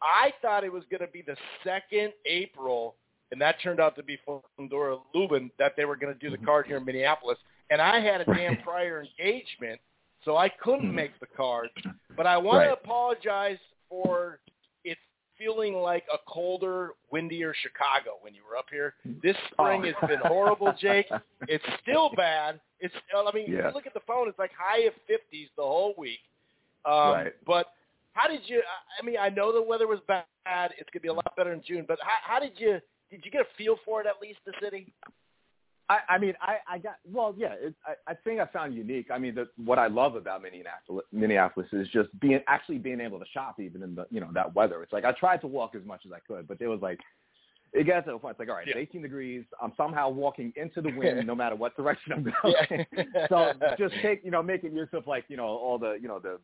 I 0.03 0.33
thought 0.41 0.65
it 0.65 0.73
was 0.73 0.85
going 0.87 1.03
to 1.03 1.07
be 1.13 1.21
the 1.21 1.37
second 1.63 2.15
April, 2.25 2.97
and 3.33 3.41
that 3.41 3.61
turned 3.61 3.81
out 3.81 3.95
to 3.97 4.03
be 4.03 4.19
Fundora 4.59 5.03
Lubin 5.15 5.51
that 5.59 5.77
they 5.77 5.85
were 5.85 5.97
going 5.97 6.13
to 6.13 6.19
do 6.19 6.31
the 6.31 6.43
card 6.43 6.67
here 6.67 6.79
in 6.79 6.85
Minneapolis. 6.85 7.39
And 7.69 7.81
I 7.83 8.01
had 8.01 8.23
a 8.23 8.25
damn 8.35 8.57
prior 8.63 9.03
engagement, 9.03 9.79
so 10.25 10.39
I 10.39 10.49
couldn't 10.49 10.93
make 10.93 11.19
the 11.21 11.27
card. 11.27 11.69
But 12.17 12.27
I 12.27 12.39
want 12.39 12.61
Right. 12.61 12.67
to 12.69 12.73
apologize 12.73 13.59
for 13.89 14.41
feeling 15.41 15.75
like 15.75 16.05
a 16.13 16.19
colder, 16.31 16.91
windier 17.11 17.55
Chicago 17.63 18.19
when 18.21 18.35
you 18.35 18.43
were 18.49 18.57
up 18.57 18.67
here. 18.71 18.95
This 19.23 19.37
spring 19.51 19.83
Oh. 19.83 19.93
has 20.01 20.09
been 20.11 20.21
horrible, 20.21 20.73
Jake. 20.79 21.07
It's 21.49 21.65
still 21.83 22.11
bad. 22.15 22.61
It's 22.81 22.95
I 23.15 23.31
mean, 23.35 23.51
Yeah. 23.51 23.69
you 23.69 23.75
look 23.75 23.87
at 23.87 23.95
the 23.95 24.01
phone, 24.07 24.29
it's 24.29 24.39
like 24.39 24.53
high 24.53 24.81
of 24.81 24.95
50s 25.09 25.49
the 25.57 25.63
whole 25.63 25.95
week. 25.97 26.21
Um, 26.85 26.93
Right. 27.13 27.33
But 27.47 27.73
how 28.13 28.29
did 28.29 28.43
you? 28.49 28.63
I 29.01 29.05
mean, 29.05 29.17
I 29.19 29.31
know 29.31 29.53
the 29.53 29.63
weather 29.63 29.87
was 29.87 30.01
bad. 30.07 30.25
It's 30.79 30.89
gonna 30.93 31.01
be 31.01 31.09
a 31.09 31.13
lot 31.13 31.35
better 31.37 31.53
in 31.53 31.63
June. 31.63 31.85
But 31.89 31.99
how, 32.03 32.35
how 32.35 32.41
did 32.41 32.53
you? 32.59 32.81
Did 33.11 33.25
you 33.25 33.31
get 33.31 33.41
a 33.41 33.49
feel 33.57 33.77
for 33.85 34.01
it 34.01 34.07
at 34.07 34.21
least 34.21 34.39
the 34.45 34.53
city? 34.61 34.93
I, 35.91 36.15
I 36.15 36.19
mean, 36.19 36.35
I, 36.41 36.57
I 36.69 36.79
got 36.79 36.97
well, 37.05 37.35
yeah. 37.37 37.55
It, 37.61 37.75
I, 37.85 38.13
I 38.13 38.15
think 38.15 38.39
I 38.39 38.47
found 38.47 38.75
unique. 38.75 39.09
I 39.13 39.19
mean, 39.19 39.35
the, 39.35 39.49
what 39.63 39.79
I 39.79 39.89
love 39.89 40.15
about 40.15 40.43
Minneapolis, 40.43 41.05
Minneapolis 41.11 41.69
is 41.73 41.89
just 41.89 42.09
being 42.21 42.39
actually 42.47 42.79
being 42.79 43.01
able 43.01 43.19
to 43.19 43.25
shop 43.35 43.59
even 43.59 43.83
in 43.83 43.97
the 43.97 44.07
you 44.09 44.21
know 44.21 44.29
that 44.33 44.55
weather. 44.55 44.83
It's 44.85 44.93
like 44.93 45.05
I 45.05 45.11
tried 45.13 45.41
to 45.41 45.49
walk 45.49 45.75
as 45.75 45.85
much 45.85 46.03
as 46.07 46.13
I 46.13 46.21
could, 46.21 46.47
but 46.47 46.61
there 46.61 46.71
was 46.71 46.81
like 46.81 47.01
it 47.73 47.87
gets 47.87 48.07
to 48.07 48.13
the 48.13 48.19
point. 48.19 48.33
It's 48.33 48.39
like 48.39 48.49
all 48.49 48.55
right, 48.55 48.67
Yeah. 48.69 48.75
it's 48.77 48.91
18 48.91 49.03
degrees. 49.03 49.45
I'm 49.61 49.73
somehow 49.77 50.11
walking 50.11 50.53
into 50.55 50.81
the 50.81 50.93
wind 50.97 51.27
no 51.27 51.35
matter 51.35 51.57
what 51.57 51.77
direction 51.77 52.13
I'm 52.13 52.23
going. 52.23 52.87
Yeah. 52.97 53.27
so 53.29 53.53
just 53.77 53.95
take 54.01 54.25
you 54.25 54.31
know 54.31 54.45
making 54.45 54.77
use 54.77 54.89
of 54.93 55.09
like 55.09 55.25
you 55.27 55.37
know 55.37 55.47
all 55.47 55.77
the 55.77 55.99
you 56.01 56.07
know 56.07 56.21
the 56.21 56.39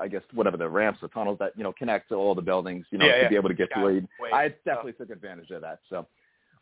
I 0.00 0.08
guess 0.08 0.22
whatever 0.32 0.56
the 0.56 0.68
ramps 0.70 1.00
or 1.02 1.08
tunnels 1.08 1.36
that 1.40 1.52
you 1.54 1.64
know 1.64 1.72
connect 1.74 2.08
to 2.08 2.14
all 2.14 2.34
the 2.34 2.40
buildings 2.42 2.86
you 2.90 2.96
know 2.96 3.04
Yeah, 3.06 3.24
to 3.24 3.28
be 3.28 3.36
able 3.36 3.50
to 3.50 3.54
get 3.54 3.68
Got 3.70 3.80
to 3.80 3.82
where 3.82 3.96
it. 3.98 4.04
I 4.32 4.46
oh. 4.46 4.50
definitely 4.64 4.92
took 4.94 5.10
advantage 5.10 5.50
of 5.50 5.60
that. 5.60 5.80
So 5.90 6.06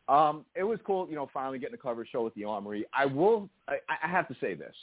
um, 0.08 0.44
it 0.54 0.64
was 0.64 0.78
cool, 0.84 1.08
you 1.08 1.16
know, 1.16 1.28
finally 1.32 1.58
getting 1.58 1.74
a 1.74 1.78
cover 1.78 2.06
show 2.06 2.22
with 2.22 2.34
the 2.34 2.44
Armory. 2.44 2.84
I 2.92 3.06
will, 3.06 3.48
I, 3.68 3.76
I 4.02 4.06
have 4.08 4.28
to 4.28 4.36
say 4.40 4.54
this: 4.54 4.74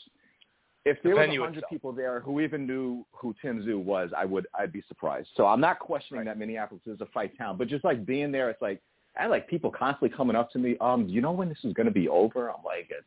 if 0.85 0.97
there 1.03 1.15
The 1.15 1.35
a 1.35 1.39
hundred 1.39 1.63
people 1.69 1.91
there 1.91 2.19
who 2.21 2.39
even 2.39 2.65
knew 2.65 3.05
who 3.11 3.35
Tim 3.41 3.61
Tszyu 3.61 3.83
was, 3.83 4.09
I 4.17 4.25
would, 4.25 4.47
I'd 4.57 4.71
be 4.71 4.83
surprised. 4.87 5.29
So 5.35 5.45
I'm 5.45 5.61
not 5.61 5.79
questioning 5.79 6.19
Right. 6.19 6.25
that 6.25 6.39
Minneapolis 6.39 6.81
is 6.87 7.01
a 7.01 7.05
fight 7.07 7.37
town, 7.37 7.57
but 7.57 7.67
just 7.67 7.83
like 7.83 8.05
being 8.05 8.31
there, 8.31 8.49
it's 8.49 8.61
like 8.61 8.81
I 9.17 9.23
had 9.23 9.31
like 9.31 9.47
people 9.47 9.69
constantly 9.69 10.15
coming 10.15 10.35
up 10.35 10.51
to 10.51 10.59
me. 10.59 10.77
Um, 10.81 11.05
do 11.05 11.13
you 11.13 11.21
know 11.21 11.31
when 11.31 11.49
this 11.49 11.59
is 11.63 11.73
going 11.73 11.85
to 11.85 11.91
be 11.91 12.07
over? 12.09 12.49
I'm 12.49 12.63
like, 12.63 12.87
it's 12.89 13.05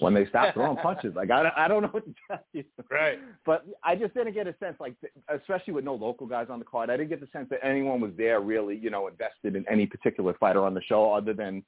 when 0.00 0.14
they 0.14 0.26
stop 0.26 0.52
throwing 0.54 0.76
punches. 0.82 1.14
Like 1.14 1.30
I, 1.30 1.42
don't- 1.44 1.56
I 1.56 1.68
don't 1.68 1.82
know 1.82 1.88
what 1.88 2.04
to 2.04 2.14
tell 2.26 2.44
you. 2.52 2.64
Right. 2.90 3.18
But 3.46 3.64
I 3.84 3.94
just 3.94 4.14
didn't 4.14 4.32
get 4.34 4.46
a 4.46 4.54
sense, 4.58 4.76
like, 4.80 4.94
especially 5.28 5.72
with 5.74 5.84
no 5.84 5.94
local 5.94 6.26
guys 6.26 6.48
on 6.50 6.58
the 6.58 6.64
card, 6.64 6.90
I 6.90 6.96
didn't 6.96 7.10
get 7.10 7.20
the 7.20 7.28
sense 7.32 7.48
that 7.50 7.60
anyone 7.62 8.00
was 8.00 8.12
there 8.16 8.40
really, 8.40 8.76
you 8.76 8.90
know, 8.90 9.06
invested 9.08 9.56
in 9.56 9.64
any 9.70 9.86
particular 9.86 10.34
fighter 10.40 10.64
on 10.64 10.74
the 10.74 10.82
show 10.82 11.12
other 11.12 11.32
than, 11.34 11.62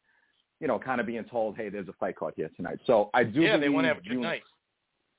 you 0.60 0.66
know, 0.68 0.78
kind 0.78 1.00
of 1.00 1.06
being 1.06 1.24
told, 1.24 1.56
hey, 1.56 1.68
there's 1.68 1.88
a 1.88 1.92
fight 1.94 2.16
card 2.16 2.34
here 2.36 2.50
tonight. 2.56 2.78
So 2.86 3.10
I 3.14 3.24
do 3.24 3.40
yeah, 3.42 3.56
they 3.56 3.68
want 3.68 3.84
to 3.84 3.88
have 3.88 3.98
a 3.98 4.00
good 4.02 4.12
June- 4.12 4.22
night. 4.22 4.42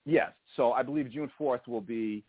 Yes. 0.06 0.32
So 0.58 0.74
I 0.74 0.84
believe 0.84 1.10
June 1.12 1.32
4th 1.40 1.68
will 1.68 1.82
be, 1.82 2.24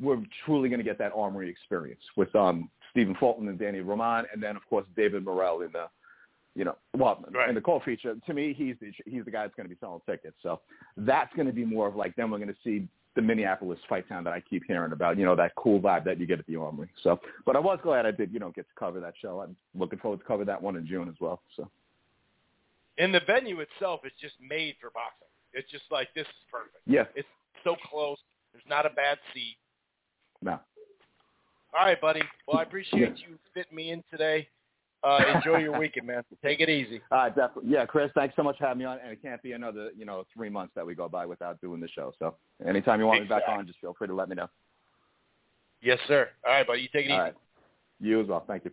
we're 0.00 0.22
truly 0.46 0.68
going 0.68 0.78
to 0.78 0.84
get 0.84 0.98
that 0.98 1.12
Armory 1.14 1.50
experience 1.50 2.00
with 2.16 2.34
um, 2.34 2.70
Stephen 2.90 3.14
Fulton 3.18 3.48
and 3.48 3.58
Danny 3.58 3.80
Roman, 3.80 4.24
and 4.32 4.42
then, 4.42 4.56
of 4.56 4.64
course, 4.70 4.86
David 4.96 5.24
Morrell 5.24 5.60
in 5.62 5.72
the, 5.72 5.86
you 6.58 6.64
know, 6.64 6.76
well, 6.96 7.24
Right. 7.32 7.48
in 7.48 7.54
the 7.54 7.60
co-feature. 7.60 8.16
To 8.26 8.34
me, 8.34 8.52
he's 8.52 8.74
the, 8.80 8.90
he's 9.06 9.24
the 9.24 9.30
guy 9.30 9.42
that's 9.44 9.54
going 9.54 9.68
to 9.68 9.72
be 9.74 9.78
selling 9.78 10.00
tickets. 10.06 10.34
So 10.42 10.60
that's 10.96 11.32
going 11.36 11.46
to 11.46 11.52
be 11.52 11.64
more 11.64 11.86
of 11.86 11.94
like, 11.94 12.16
then 12.16 12.32
we're 12.32 12.38
going 12.38 12.48
to 12.48 12.56
see 12.64 12.88
the 13.14 13.22
Minneapolis 13.22 13.78
fight 13.88 14.08
town 14.08 14.24
that 14.24 14.32
I 14.32 14.40
keep 14.40 14.64
hearing 14.66 14.90
about, 14.90 15.16
you 15.18 15.24
know, 15.24 15.36
that 15.36 15.54
cool 15.54 15.80
vibe 15.80 16.04
that 16.04 16.18
you 16.18 16.26
get 16.26 16.40
at 16.40 16.46
the 16.48 16.56
Armory. 16.56 16.88
So, 17.04 17.20
but 17.46 17.54
I 17.54 17.60
was 17.60 17.78
glad 17.82 18.06
I 18.06 18.10
did, 18.10 18.32
you 18.32 18.40
know, 18.40 18.50
get 18.50 18.62
to 18.68 18.74
cover 18.76 18.98
that 18.98 19.14
show. 19.22 19.40
I'm 19.40 19.56
looking 19.76 20.00
forward 20.00 20.18
to 20.18 20.26
cover 20.26 20.44
that 20.46 20.60
one 20.60 20.74
in 20.76 20.84
June 20.84 21.08
as 21.08 21.14
well. 21.20 21.40
So, 21.56 21.68
And 22.98 23.14
the 23.14 23.20
venue 23.24 23.60
itself 23.60 24.00
is 24.04 24.12
just 24.20 24.34
made 24.40 24.74
for 24.80 24.90
boxing. 24.90 25.28
It's 25.52 25.70
just 25.70 25.84
like 25.92 26.08
this 26.16 26.26
is 26.26 26.44
perfect. 26.50 26.74
yeah, 26.86 27.04
It's 27.14 27.28
so 27.62 27.76
close. 27.88 28.18
There's 28.52 28.64
not 28.68 28.84
a 28.84 28.90
bad 28.90 29.18
seat. 29.32 29.56
no. 30.42 30.58
All 31.78 31.84
right, 31.84 32.00
buddy. 32.00 32.22
Well, 32.48 32.58
I 32.58 32.62
appreciate 32.62 33.18
you 33.18 33.38
fitting 33.54 33.76
me 33.76 33.90
in 33.92 34.02
today. 34.10 34.48
Uh, 35.02 35.20
enjoy 35.36 35.58
your 35.58 35.78
weekend, 35.78 36.06
man. 36.06 36.22
Take 36.42 36.60
it 36.60 36.68
easy. 36.68 37.00
Uh, 37.10 37.28
definitely. 37.28 37.70
Yeah, 37.70 37.86
Chris, 37.86 38.10
thanks 38.14 38.34
so 38.36 38.42
much 38.42 38.58
for 38.58 38.66
having 38.66 38.80
me 38.80 38.84
on. 38.84 38.98
And 39.02 39.12
it 39.12 39.22
can't 39.22 39.42
be 39.42 39.52
another, 39.52 39.90
you 39.96 40.04
know, 40.04 40.24
three 40.34 40.48
months 40.48 40.72
that 40.74 40.84
we 40.84 40.94
go 40.94 41.08
by 41.08 41.26
without 41.26 41.60
doing 41.60 41.80
the 41.80 41.88
show. 41.88 42.12
So 42.18 42.34
anytime 42.66 43.00
you 43.00 43.06
want 43.06 43.22
me 43.22 43.28
back 43.28 43.44
on, 43.48 43.66
just 43.66 43.78
feel 43.80 43.94
free 43.96 44.08
to 44.08 44.14
let 44.14 44.28
me 44.28 44.34
know. 44.34 44.48
Yes, 45.80 45.98
sir. 46.08 46.28
All 46.44 46.52
right, 46.52 46.66
buddy. 46.66 46.82
You 46.82 46.88
take 46.92 47.06
it 47.06 47.12
All 47.12 47.18
easy. 47.18 47.22
right. 47.22 47.34
You 48.00 48.20
as 48.20 48.26
well. 48.26 48.44
Thank 48.46 48.64
you. 48.64 48.72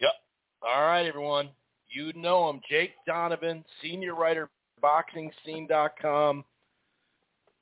Yep. 0.00 0.12
All 0.62 0.82
right, 0.82 1.06
everyone. 1.06 1.48
You 1.90 2.12
know 2.14 2.50
him, 2.50 2.60
Jake 2.68 2.90
Donovan, 3.06 3.64
senior 3.82 4.14
writer, 4.14 4.50
BoxingScene.com. 4.82 6.44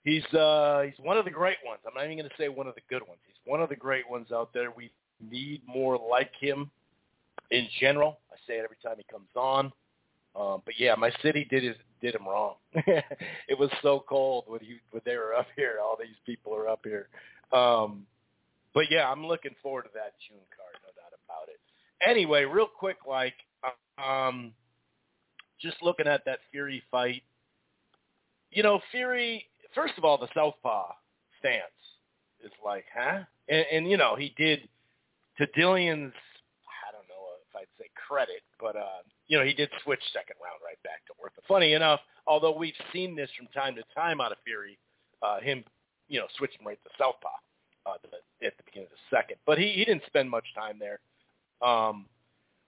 He's 0.03 0.25
uh, 0.35 0.83
he's 0.83 1.05
one 1.05 1.17
of 1.17 1.25
the 1.25 1.31
great 1.31 1.59
ones. 1.65 1.81
I'm 1.87 1.95
not 1.95 2.05
even 2.05 2.19
going 2.19 2.29
to 2.29 2.37
say 2.37 2.49
one 2.49 2.67
of 2.67 2.75
the 2.75 2.81
good 2.89 3.03
ones. 3.07 3.21
He's 3.27 3.37
one 3.45 3.61
of 3.61 3.69
the 3.69 3.77
great 3.77 4.09
ones 4.09 4.29
out 4.33 4.51
there. 4.53 4.71
We 4.71 4.91
need 5.21 5.63
more 5.67 5.99
like 6.11 6.31
him 6.41 6.71
in 7.51 7.69
general. 7.81 8.19
I 8.33 8.37
say 8.47 8.59
it 8.59 8.65
every 8.65 8.77
time 8.83 8.97
he 8.97 9.05
comes 9.11 9.29
on. 9.35 9.73
Um, 10.39 10.63
but 10.65 10.75
yeah, 10.79 10.95
my 10.97 11.11
city 11.23 11.47
did 11.49 11.63
his, 11.63 11.77
did 12.03 12.15
him 12.15 12.27
wrong. 12.27 12.55
it 12.75 13.59
was 13.59 13.71
so 13.83 14.05
cold 14.09 14.45
when 14.47 14.61
you 14.63 14.77
when 14.91 15.03
they 15.05 15.17
were 15.17 15.35
up 15.35 15.47
here. 15.57 15.79
All 15.83 15.97
these 15.99 16.17
people 16.27 16.55
are 16.55 16.69
up 16.69 16.81
here. 16.85 17.09
Um, 17.53 18.07
but 18.75 18.91
yeah, 18.91 19.11
I'm 19.11 19.27
looking 19.27 19.55
forward 19.63 19.83
to 19.85 19.91
that 19.95 20.13
June 20.29 20.45
card, 20.55 20.75
no 20.83 20.91
doubt 21.01 21.19
about 21.25 21.49
it. 21.49 21.59
Anyway, 22.07 22.45
real 22.45 22.67
quick, 22.67 22.99
like 23.09 23.35
um, 23.99 24.53
just 25.61 25.77
looking 25.83 26.07
at 26.07 26.25
that 26.27 26.41
Fury 26.53 26.83
fight, 26.91 27.23
you 28.51 28.63
know, 28.63 28.81
Fury. 28.91 29.47
First 29.75 29.95
of 29.97 30.05
all, 30.05 30.19
the 30.19 30.29
southpaw 30.35 30.93
stance 31.39 31.63
is 32.45 32.53
like, 32.65 32.85
huh? 32.95 33.21
And, 33.49 33.65
and 33.73 33.91
you 33.91 33.97
know, 33.97 34.17
he 34.17 34.35
did 34.37 34.69
to 35.39 35.47
Dillian's. 35.59 36.15
I 36.67 36.93
don't 36.93 37.09
know 37.09 37.25
if 37.49 37.57
I'd 37.57 37.67
say 37.79 37.89
credit, 38.07 38.43
but 38.61 38.77
uh, 38.77 39.03
you 39.27 39.39
know, 39.39 39.45
he 39.45 39.53
did 39.53 39.71
switch 39.83 40.01
second 40.13 40.37
round 40.43 40.61
right 40.65 40.81
back 40.83 41.05
to 41.07 41.13
work. 41.21 41.33
Funny 41.49 41.75
enough, 41.75 42.01
although 42.27 42.57
we've 42.57 42.75
seen 42.93 43.17
this 43.17 43.31
from 43.37 43.47
time 43.49 43.75
to 43.77 43.83
time 43.95 44.21
out 44.21 44.33
of 44.33 44.39
Fury, 44.45 44.79
uh, 45.23 45.41
him, 45.41 45.65
you 46.09 46.21
know, 46.21 46.27
switching 46.37 46.65
right 46.65 46.79
to 46.85 46.91
southpaw 46.99 47.29
uh, 47.87 47.95
the, 48.03 48.47
at 48.47 48.57
the 48.57 48.63
beginning 48.65 48.89
of 48.93 48.93
the 48.93 49.17
second. 49.17 49.37
But 49.47 49.59
he, 49.59 49.69
he 49.73 49.85
didn't 49.85 50.03
spend 50.07 50.31
much 50.31 50.45
time 50.55 50.79
there. 50.79 51.01
Um, 51.67 52.07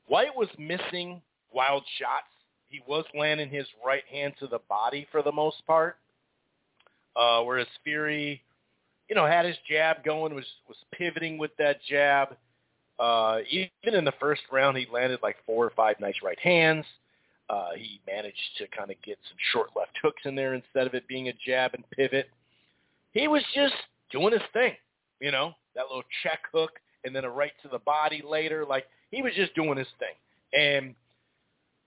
Whyte 0.08 0.34
was 0.34 0.48
missing 0.58 1.20
wild 1.52 1.84
shots. 1.98 2.26
He 2.68 2.80
was 2.86 3.04
landing 3.14 3.48
his 3.48 3.66
right 3.84 4.04
hand 4.10 4.34
to 4.40 4.46
the 4.46 4.60
body 4.68 5.06
for 5.10 5.22
the 5.22 5.32
most 5.32 5.66
part, 5.66 5.96
uh, 7.16 7.42
whereas 7.42 7.66
Fury, 7.84 8.42
you 9.08 9.14
know, 9.14 9.26
had 9.26 9.46
his 9.46 9.56
jab 9.68 10.04
going, 10.04 10.34
was 10.34 10.44
was 10.66 10.76
pivoting 10.92 11.38
with 11.38 11.50
that 11.58 11.82
jab. 11.88 12.36
Uh, 12.98 13.38
even 13.50 13.94
in 13.94 14.04
the 14.04 14.12
first 14.20 14.42
round, 14.50 14.76
he 14.76 14.86
landed 14.92 15.20
like 15.22 15.36
four 15.46 15.64
or 15.64 15.70
five 15.70 15.96
nice 16.00 16.16
right 16.22 16.38
hands. 16.38 16.84
Uh, 17.48 17.70
he 17.76 18.00
managed 18.06 18.36
to 18.58 18.66
kind 18.76 18.90
of 18.90 19.00
get 19.02 19.18
some 19.28 19.36
short 19.52 19.70
left 19.76 19.92
hooks 20.02 20.22
in 20.24 20.34
there 20.34 20.54
instead 20.54 20.86
of 20.86 20.94
it 20.94 21.08
being 21.08 21.28
a 21.28 21.32
jab 21.46 21.72
and 21.74 21.88
pivot. 21.90 22.28
He 23.12 23.26
was 23.28 23.42
just 23.54 23.74
doing 24.10 24.32
his 24.32 24.42
thing, 24.52 24.72
you 25.20 25.30
know, 25.30 25.52
that 25.74 25.86
little 25.88 26.02
check 26.22 26.40
hook 26.52 26.72
and 27.04 27.14
then 27.14 27.24
a 27.24 27.30
right 27.30 27.52
to 27.62 27.68
the 27.68 27.78
body 27.78 28.22
later. 28.28 28.66
Like 28.66 28.84
he 29.10 29.22
was 29.22 29.32
just 29.34 29.54
doing 29.54 29.78
his 29.78 29.86
thing. 29.98 30.14
And 30.52 30.94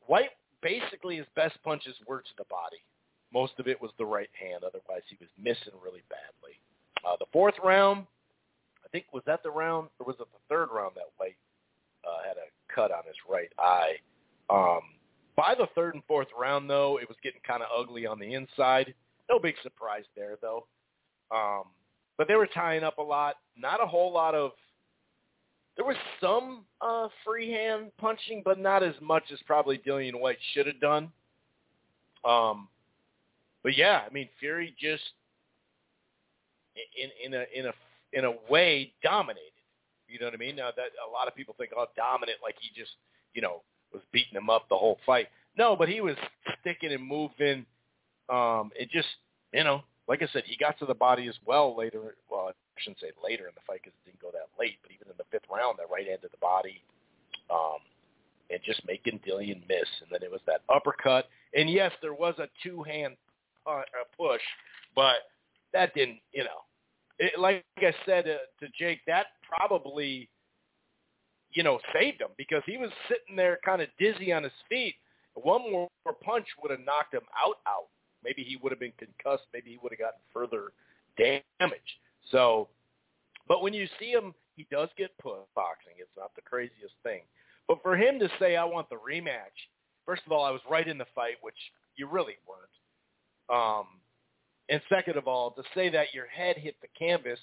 Whyte 0.08 0.32
basically 0.62 1.18
his 1.18 1.28
best 1.36 1.58
punches 1.64 1.96
were 2.08 2.22
to 2.22 2.36
the 2.38 2.46
body. 2.50 2.82
Most 3.34 3.54
of 3.60 3.68
it 3.68 3.82
was 3.82 3.92
the 3.98 4.06
right 4.06 4.30
hand. 4.40 4.64
Otherwise, 4.64 5.04
he 5.08 5.18
was 5.20 5.30
missing 5.42 5.74
really 5.84 6.04
badly. 6.10 6.60
Uh, 7.06 7.16
the 7.20 7.26
fourth 7.32 7.56
round, 7.64 8.06
think, 8.92 9.06
was 9.14 9.24
that 9.26 9.44
the 9.44 9.52
round, 9.52 9.90
or 10.00 10.06
was 10.06 10.16
it 10.20 10.28
the 10.32 10.40
third 10.50 10.70
round 10.72 10.92
that 10.96 11.06
Whyte 11.18 11.36
uh, 12.06 12.28
had 12.28 12.38
a 12.38 12.74
cut 12.74 12.92
on 12.92 13.04
his 13.06 13.16
right 13.30 13.52
eye? 13.60 13.96
Um, 14.50 14.82
by 15.36 15.56
the 15.56 15.68
third 15.76 15.96
and 15.96 16.04
fourth 16.08 16.28
round, 16.38 16.70
though, 16.70 17.00
it 17.02 17.08
was 17.08 17.18
getting 17.24 17.42
kind 17.48 17.64
of 17.64 17.70
ugly 17.78 18.06
on 18.06 18.20
the 18.20 18.34
inside. 18.34 18.94
No 19.30 19.40
big 19.40 19.56
surprise 19.64 20.04
there, 20.16 20.38
though. 20.42 20.68
Um, 21.32 21.64
but 22.18 22.28
they 22.28 22.36
were 22.36 22.48
tying 22.48 22.84
up 22.84 22.98
a 22.98 23.02
lot. 23.02 23.36
Not 23.58 23.82
a 23.82 23.88
whole 23.88 24.12
lot 24.12 24.36
of 24.36 24.52
there 25.78 25.86
was 25.86 25.96
some 26.20 26.66
uh, 26.82 27.08
freehand 27.26 27.92
punching, 27.98 28.42
but 28.44 28.60
not 28.60 28.84
as 28.84 28.94
much 29.02 29.24
as 29.32 29.40
probably 29.46 29.78
Dillian 29.78 30.20
Whyte 30.20 30.38
should 30.54 30.68
have 30.68 30.80
done. 30.80 31.12
Um, 32.26 32.68
but 33.64 33.78
yeah, 33.78 34.02
I 34.08 34.14
mean 34.14 34.28
Fury 34.40 34.76
just 34.80 35.02
in 36.76 37.10
in 37.26 37.34
a 37.34 37.46
in 37.56 37.66
a 37.68 37.72
in 38.14 38.26
a 38.26 38.34
way 38.50 38.94
dominated. 39.04 39.52
You 40.08 40.20
know 40.20 40.26
what 40.26 40.34
I 40.34 40.38
mean? 40.38 40.56
Now 40.56 40.72
that 40.76 40.92
a 41.08 41.10
lot 41.10 41.28
of 41.28 41.36
people 41.36 41.56
think, 41.58 41.72
oh, 41.76 41.86
dominant, 41.96 42.40
like 42.44 42.56
he 42.60 42.70
just 42.78 42.92
you 43.34 43.42
know 43.42 43.62
was 43.94 44.02
beating 44.12 44.36
him 44.36 44.50
up 44.50 44.68
the 44.70 44.78
whole 44.78 44.98
fight. 45.06 45.28
No, 45.58 45.76
but 45.76 45.90
he 45.90 46.02
was 46.02 46.16
sticking 46.62 46.92
and 46.92 47.06
moving. 47.06 47.66
Um, 48.30 48.72
it 48.76 48.90
just 48.90 49.08
you 49.54 49.64
know, 49.64 49.84
like 50.08 50.22
I 50.22 50.28
said, 50.32 50.44
he 50.46 50.58
got 50.58 50.78
to 50.80 50.86
the 50.86 50.94
body 50.94 51.28
as 51.28 51.36
well 51.46 51.78
later. 51.78 52.16
Well, 52.30 52.50
I 52.50 52.82
shouldn't 52.82 53.00
say 53.00 53.12
later 53.24 53.48
in 53.48 53.54
the 53.56 53.62
fight 53.68 53.82
because 53.84 53.98
it 54.04 54.10
didn't 54.10 54.22
go 54.22 54.32
that 54.32 54.50
late, 54.60 54.78
but 54.82 54.92
even 54.92 55.08
in 55.08 55.18
the 55.18 55.26
fifth 55.32 55.50
round, 55.52 55.78
that 55.80 55.92
right 55.92 56.08
hand 56.08 56.24
of 56.24 56.32
the 56.32 56.38
body, 56.38 56.82
um, 57.50 57.80
and 58.50 58.60
just 58.66 58.82
making 58.88 59.20
Dillian 59.28 59.62
miss. 59.68 59.88
And 60.02 60.10
then 60.12 60.24
it 60.24 60.32
was 60.32 60.42
that 60.48 60.62
uppercut. 60.74 61.28
And 61.54 61.70
yes, 61.70 61.92
there 62.02 62.14
was 62.14 62.36
a 62.40 62.48
two-hand 62.64 63.16
uh, 63.66 63.82
push, 64.18 64.42
but 64.96 65.32
that 65.74 65.94
didn't, 65.94 66.20
you 66.32 66.44
know, 66.44 66.64
it, 67.22 67.40
like 67.40 67.64
I 67.78 67.94
said 68.06 68.28
uh, 68.28 68.38
to 68.60 68.68
Jake, 68.78 69.00
that 69.06 69.28
probably, 69.48 70.28
you 71.54 71.62
know, 71.62 71.80
saved 71.94 72.20
him 72.20 72.30
because 72.36 72.64
he 72.66 72.78
was 72.78 72.90
sitting 73.08 73.36
there 73.36 73.60
kind 73.64 73.82
of 73.82 73.90
dizzy 74.00 74.34
on 74.34 74.44
his 74.44 74.52
feet. 74.68 74.96
One 75.36 75.72
more 75.72 75.88
punch 76.24 76.48
would 76.62 76.72
have 76.72 76.80
knocked 76.82 77.14
him 77.14 77.22
out, 77.38 77.58
out. 77.68 77.88
Maybe 78.24 78.44
he 78.44 78.58
would 78.58 78.72
have 78.72 78.80
been 78.80 78.94
concussed. 78.98 79.46
Maybe 79.54 79.70
he 79.70 79.80
would 79.82 79.92
have 79.92 80.00
gotten 80.00 80.20
further 80.34 80.74
damage. 81.16 81.80
So, 82.32 82.68
but 83.48 83.62
when 83.62 83.74
you 83.74 83.88
see 84.00 84.12
him, 84.12 84.34
he 84.56 84.66
does 84.72 84.90
get 84.98 85.16
put 85.20 85.38
boxing. 85.56 85.94
It's 86.00 86.10
not 86.18 86.32
the 86.36 86.42
craziest 86.42 86.94
thing. 87.04 87.22
But 87.68 87.84
for 87.84 87.96
him 87.96 88.20
to 88.20 88.30
say, 88.40 88.56
I 88.56 88.66
want 88.66 88.90
the 88.90 88.96
rematch, 88.96 89.56
first 90.08 90.24
of 90.26 90.32
all, 90.32 90.44
I 90.44 90.52
was 90.52 90.62
right 90.70 90.88
in 90.88 90.98
the 90.98 91.06
fight, 91.14 91.36
which 91.42 91.56
you 91.96 92.08
really 92.08 92.36
weren't. 92.48 92.76
Um, 93.50 93.86
and 94.70 94.82
second 94.90 95.18
of 95.18 95.28
all, 95.28 95.52
to 95.52 95.64
say 95.76 95.90
that 95.90 96.14
your 96.14 96.28
head 96.28 96.58
hit 96.58 96.76
the 96.82 96.88
canvas, 96.98 97.40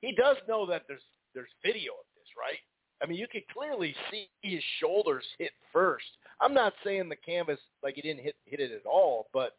he 0.00 0.14
does 0.14 0.36
know 0.48 0.66
that 0.66 0.82
there's 0.88 1.02
there's 1.34 1.50
video 1.64 1.92
of 1.92 2.06
this, 2.14 2.28
right? 2.38 2.58
I 3.02 3.06
mean, 3.06 3.18
you 3.18 3.26
could 3.30 3.42
clearly 3.52 3.94
see 4.10 4.28
his 4.42 4.62
shoulders 4.80 5.24
hit 5.38 5.52
first. 5.72 6.06
I'm 6.40 6.54
not 6.54 6.72
saying 6.82 7.08
the 7.08 7.16
canvas 7.16 7.58
like 7.82 7.94
he 7.94 8.02
didn't 8.02 8.22
hit 8.22 8.36
hit 8.46 8.60
it 8.60 8.72
at 8.72 8.86
all, 8.86 9.28
but 9.32 9.56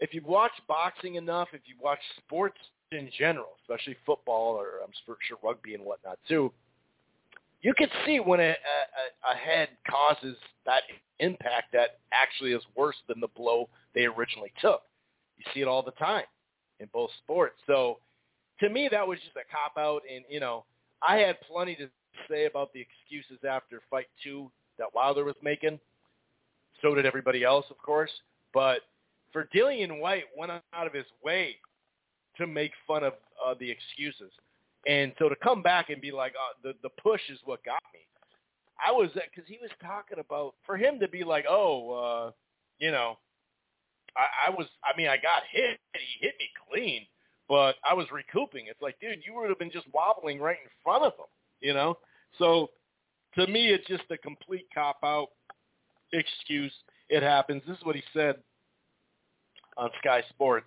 if 0.00 0.14
you've 0.14 0.26
watched 0.26 0.60
boxing 0.68 1.16
enough, 1.16 1.48
if 1.52 1.62
you've 1.64 1.80
watched 1.80 2.02
sports 2.24 2.58
in 2.92 3.10
general, 3.18 3.56
especially 3.62 3.96
football 4.06 4.54
or 4.54 4.82
um, 4.82 4.90
I'm 4.90 5.16
sure 5.26 5.38
rugby 5.42 5.74
and 5.74 5.84
whatnot 5.84 6.18
too, 6.28 6.52
you 7.62 7.74
can 7.74 7.88
see 8.06 8.20
when 8.20 8.40
a, 8.40 8.50
a, 8.50 9.32
a 9.32 9.36
head 9.36 9.68
causes 9.88 10.36
that 10.64 10.82
impact 11.18 11.72
that 11.72 11.98
actually 12.12 12.52
is 12.52 12.62
worse 12.76 12.96
than 13.08 13.20
the 13.20 13.28
blow 13.28 13.68
they 13.94 14.04
originally 14.04 14.52
took. 14.60 14.82
You 15.38 15.44
see 15.54 15.60
it 15.60 15.68
all 15.68 15.82
the 15.82 15.92
time 15.92 16.24
in 16.80 16.88
both 16.92 17.10
sports. 17.22 17.56
So 17.66 17.98
to 18.60 18.68
me, 18.68 18.88
that 18.90 19.06
was 19.06 19.18
just 19.20 19.36
a 19.36 19.46
cop 19.50 19.76
out. 19.78 20.02
And 20.12 20.24
you 20.28 20.40
know, 20.40 20.64
I 21.06 21.16
had 21.16 21.40
plenty 21.40 21.74
to 21.76 21.88
say 22.28 22.46
about 22.46 22.72
the 22.72 22.80
excuses 22.80 23.42
after 23.48 23.80
fight 23.90 24.08
two 24.22 24.50
that 24.78 24.94
Wilder 24.94 25.24
was 25.24 25.36
making. 25.42 25.78
So 26.82 26.94
did 26.94 27.06
everybody 27.06 27.44
else, 27.44 27.66
of 27.70 27.78
course. 27.78 28.10
But 28.54 28.80
for 29.32 29.48
Dillian 29.54 30.00
Whyte, 30.00 30.24
went 30.36 30.52
out 30.52 30.86
of 30.86 30.92
his 30.92 31.06
way 31.22 31.56
to 32.36 32.46
make 32.46 32.72
fun 32.86 33.04
of 33.04 33.14
uh, 33.44 33.54
the 33.58 33.70
excuses. 33.70 34.32
And 34.86 35.12
so 35.18 35.28
to 35.28 35.36
come 35.36 35.62
back 35.62 35.90
and 35.90 36.00
be 36.00 36.12
like, 36.12 36.32
uh, 36.32 36.54
the 36.62 36.74
the 36.82 36.90
push 37.02 37.20
is 37.30 37.38
what 37.44 37.64
got 37.64 37.82
me. 37.92 38.00
I 38.84 38.92
was 38.92 39.10
because 39.12 39.48
he 39.48 39.58
was 39.60 39.70
talking 39.82 40.18
about 40.18 40.54
for 40.64 40.76
him 40.76 41.00
to 41.00 41.08
be 41.08 41.24
like, 41.24 41.44
oh, 41.48 41.92
uh, 41.92 42.30
you 42.78 42.92
know, 42.92 43.18
I, 44.18 44.48
I 44.48 44.50
was. 44.50 44.66
I 44.84 44.96
mean, 44.96 45.08
I 45.08 45.16
got 45.16 45.42
hit. 45.50 45.78
He 45.94 46.26
hit 46.26 46.34
me 46.38 46.48
clean, 46.70 47.06
but 47.48 47.76
I 47.88 47.94
was 47.94 48.06
recouping. 48.12 48.66
It's 48.66 48.82
like, 48.82 48.98
dude, 49.00 49.20
you 49.24 49.34
would 49.34 49.48
have 49.48 49.58
been 49.58 49.70
just 49.70 49.86
wobbling 49.94 50.40
right 50.40 50.58
in 50.62 50.70
front 50.82 51.04
of 51.04 51.12
him. 51.12 51.26
You 51.60 51.74
know. 51.74 51.98
So 52.38 52.70
to 53.36 53.46
me, 53.46 53.68
it's 53.68 53.86
just 53.86 54.04
a 54.10 54.18
complete 54.18 54.66
cop 54.74 54.98
out 55.04 55.28
excuse. 56.12 56.72
It 57.08 57.22
happens. 57.22 57.62
This 57.66 57.78
is 57.78 57.84
what 57.84 57.96
he 57.96 58.02
said 58.12 58.36
on 59.76 59.90
Sky 59.98 60.22
Sports. 60.30 60.66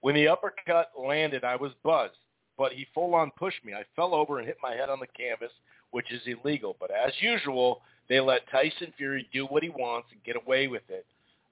When 0.00 0.14
the 0.14 0.28
uppercut 0.28 0.92
landed, 0.98 1.44
I 1.44 1.56
was 1.56 1.72
buzzed, 1.84 2.14
but 2.56 2.72
he 2.72 2.86
full-on 2.94 3.30
pushed 3.36 3.62
me. 3.64 3.74
I 3.74 3.84
fell 3.94 4.14
over 4.14 4.38
and 4.38 4.46
hit 4.46 4.56
my 4.62 4.72
head 4.72 4.88
on 4.88 4.98
the 4.98 5.06
canvas, 5.08 5.52
which 5.90 6.10
is 6.10 6.22
illegal. 6.26 6.76
But 6.80 6.90
as 6.90 7.12
usual, 7.20 7.82
they 8.08 8.20
let 8.20 8.48
Tyson 8.50 8.92
Fury 8.96 9.28
do 9.32 9.44
what 9.46 9.62
he 9.62 9.68
wants 9.68 10.08
and 10.12 10.22
get 10.24 10.36
away 10.36 10.68
with 10.68 10.88
it. 10.88 11.06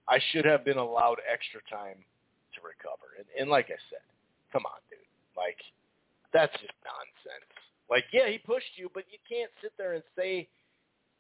I 0.09 0.18
should 0.32 0.44
have 0.44 0.64
been 0.64 0.78
allowed 0.78 1.18
extra 1.30 1.61
time 1.70 1.96
to 2.54 2.61
recover. 2.64 3.14
And, 3.18 3.26
and 3.38 3.50
like 3.50 3.66
I 3.66 3.78
said, 3.90 4.04
come 4.52 4.64
on, 4.64 4.80
dude. 4.90 4.98
Like, 5.36 5.59
that's 6.32 6.52
just 6.52 6.72
nonsense. 6.84 7.52
Like, 7.90 8.04
yeah, 8.12 8.28
he 8.28 8.38
pushed 8.38 8.76
you, 8.76 8.90
but 8.92 9.04
you 9.11 9.18
can't 9.28 9.50
sit 9.62 9.72
there 9.78 9.94
and 9.94 10.02
say. 10.16 10.48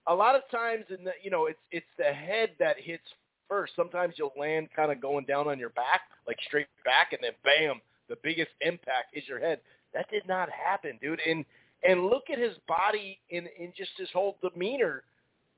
A 0.06 0.14
lot 0.14 0.34
of 0.34 0.40
times, 0.50 0.86
in 0.88 1.04
the 1.04 1.12
you 1.22 1.30
know, 1.30 1.46
it's 1.46 1.58
it's 1.70 1.86
the 1.98 2.12
head 2.12 2.50
that 2.58 2.76
hits 2.80 3.04
first. 3.46 3.74
Sometimes 3.76 4.14
you'll 4.16 4.32
land 4.38 4.68
kind 4.74 4.90
of 4.90 5.02
going 5.02 5.26
down 5.26 5.48
on 5.48 5.58
your 5.58 5.68
back, 5.70 6.02
like 6.26 6.38
straight 6.46 6.66
back, 6.82 7.12
and 7.12 7.20
then 7.22 7.32
bam, 7.44 7.80
the 8.08 8.16
biggest 8.22 8.50
impact 8.62 9.12
is 9.12 9.24
your 9.28 9.38
head. 9.38 9.60
That 9.92 10.10
did 10.10 10.26
not 10.26 10.48
happen, 10.50 10.98
dude. 11.02 11.20
And 11.26 11.44
and 11.86 12.06
look 12.06 12.24
at 12.32 12.38
his 12.38 12.54
body 12.66 13.18
in 13.30 13.48
in 13.58 13.72
just 13.76 13.90
his 13.98 14.08
whole 14.12 14.38
demeanor. 14.42 15.02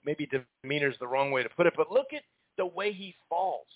Maybe 0.04 0.28
demeanor 0.62 0.88
is 0.88 0.96
the 0.98 1.06
wrong 1.06 1.30
way 1.30 1.42
to 1.42 1.48
put 1.50 1.66
it, 1.66 1.74
but 1.76 1.92
look 1.92 2.06
at 2.14 2.22
the 2.56 2.66
way 2.66 2.92
he 2.92 3.14
falls, 3.28 3.66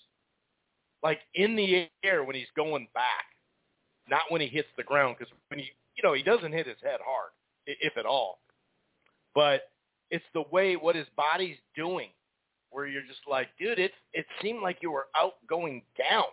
like 1.02 1.20
in 1.34 1.56
the 1.56 1.88
air 2.02 2.24
when 2.24 2.36
he's 2.36 2.46
going 2.56 2.88
back, 2.94 3.24
not 4.08 4.22
when 4.28 4.40
he 4.40 4.46
hits 4.46 4.68
the 4.76 4.82
ground. 4.82 5.16
Because 5.18 5.32
when 5.48 5.60
he, 5.60 5.66
you 5.96 6.02
know, 6.02 6.14
he 6.14 6.22
doesn't 6.22 6.52
hit 6.52 6.66
his 6.66 6.76
head 6.82 7.00
hard, 7.04 7.30
if 7.66 7.96
at 7.96 8.06
all. 8.06 8.38
But 9.34 9.62
it's 10.10 10.24
the 10.34 10.44
way 10.52 10.76
what 10.76 10.96
his 10.96 11.06
body's 11.16 11.56
doing 11.74 12.08
where 12.70 12.86
you're 12.86 13.02
just 13.02 13.20
like, 13.30 13.48
dude, 13.58 13.78
it 13.78 13.92
it 14.12 14.26
seemed 14.42 14.62
like 14.62 14.78
you 14.82 14.90
were 14.90 15.06
out 15.16 15.34
going 15.48 15.82
down. 15.96 16.24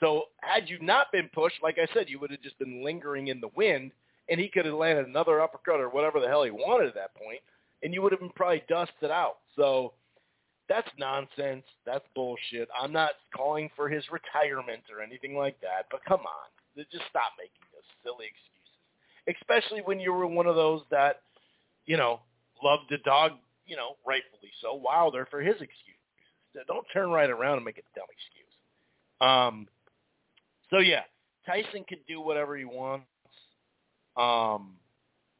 So 0.00 0.24
had 0.42 0.68
you 0.68 0.78
not 0.80 1.12
been 1.12 1.30
pushed, 1.32 1.62
like 1.62 1.78
I 1.78 1.86
said, 1.94 2.08
you 2.08 2.18
would 2.18 2.32
have 2.32 2.42
just 2.42 2.58
been 2.58 2.84
lingering 2.84 3.28
in 3.28 3.40
the 3.40 3.50
wind, 3.56 3.92
and 4.28 4.40
he 4.40 4.48
could 4.48 4.66
have 4.66 4.74
landed 4.74 5.06
another 5.06 5.40
uppercut 5.40 5.80
or 5.80 5.88
whatever 5.88 6.18
the 6.18 6.26
hell 6.26 6.42
he 6.42 6.50
wanted 6.50 6.88
at 6.88 6.94
that 6.94 7.14
point, 7.14 7.38
and 7.82 7.94
you 7.94 8.02
would 8.02 8.12
have 8.12 8.20
been 8.20 8.30
probably 8.30 8.64
dusted 8.68 9.10
out. 9.10 9.36
So 9.56 9.92
that's 10.68 10.88
nonsense. 10.98 11.64
That's 11.84 12.04
bullshit. 12.14 12.68
I'm 12.78 12.92
not 12.92 13.10
calling 13.34 13.70
for 13.76 13.88
his 13.88 14.04
retirement 14.10 14.82
or 14.92 15.02
anything 15.02 15.36
like 15.36 15.60
that, 15.60 15.86
but 15.90 16.00
come 16.06 16.20
on, 16.20 16.84
just 16.90 17.04
stop 17.10 17.32
making 17.38 17.64
those 17.72 17.84
silly 18.02 18.26
excuses, 18.26 19.40
especially 19.40 19.82
when 19.84 20.00
you 20.00 20.12
were 20.12 20.26
one 20.26 20.46
of 20.46 20.56
those 20.56 20.82
that, 20.90 21.20
you 21.86 21.96
know, 21.96 22.20
loved 22.62 22.88
to 22.88 22.98
dog, 22.98 23.32
you 23.66 23.76
know, 23.76 23.96
rightfully 24.06 24.50
so, 24.62 24.74
Wilder 24.74 25.26
for 25.30 25.40
his 25.40 25.54
excuses. 25.54 25.80
Don't 26.66 26.86
turn 26.92 27.10
right 27.10 27.30
around 27.30 27.56
and 27.56 27.64
make 27.64 27.78
a 27.78 27.98
dumb 27.98 28.06
excuse. 28.10 28.44
Um, 29.20 29.68
so 30.70 30.78
yeah, 30.78 31.02
Tyson 31.46 31.84
could 31.88 32.06
do 32.08 32.20
whatever 32.20 32.56
he 32.56 32.64
wants. 32.64 33.06
Um, 34.16 34.76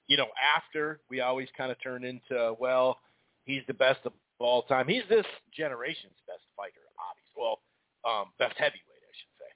you 0.06 0.16
know, 0.16 0.26
after 0.56 1.00
we 1.08 1.20
always 1.20 1.48
kind 1.56 1.70
of 1.70 1.80
turn 1.82 2.04
into, 2.04 2.54
well, 2.58 2.98
he's 3.44 3.62
the 3.66 3.74
best 3.74 4.00
of 4.04 4.12
all 4.44 4.62
time. 4.62 4.88
He's 4.88 5.02
this 5.08 5.26
generation's 5.56 6.16
best 6.26 6.44
fighter, 6.56 6.84
obviously. 6.98 7.36
Well, 7.36 7.60
um, 8.04 8.32
best 8.38 8.56
heavyweight, 8.58 9.02
I 9.02 9.14
should 9.16 9.34
say. 9.38 9.50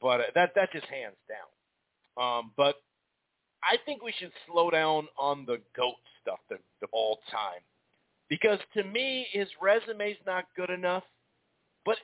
But 0.00 0.20
uh, 0.20 0.24
that 0.34 0.50
that 0.54 0.72
just 0.72 0.86
hands 0.86 1.16
down. 1.28 1.48
Um, 2.16 2.52
but 2.56 2.76
I 3.62 3.76
think 3.86 4.02
we 4.02 4.12
should 4.18 4.32
slow 4.46 4.70
down 4.70 5.08
on 5.18 5.44
the 5.46 5.58
goat 5.76 5.96
stuff, 6.22 6.38
the, 6.48 6.58
the 6.80 6.86
all 6.92 7.20
time, 7.30 7.60
because 8.28 8.58
to 8.74 8.84
me 8.84 9.26
his 9.32 9.48
resume's 9.60 10.18
not 10.26 10.44
good 10.56 10.70
enough. 10.70 11.04
But 11.84 11.96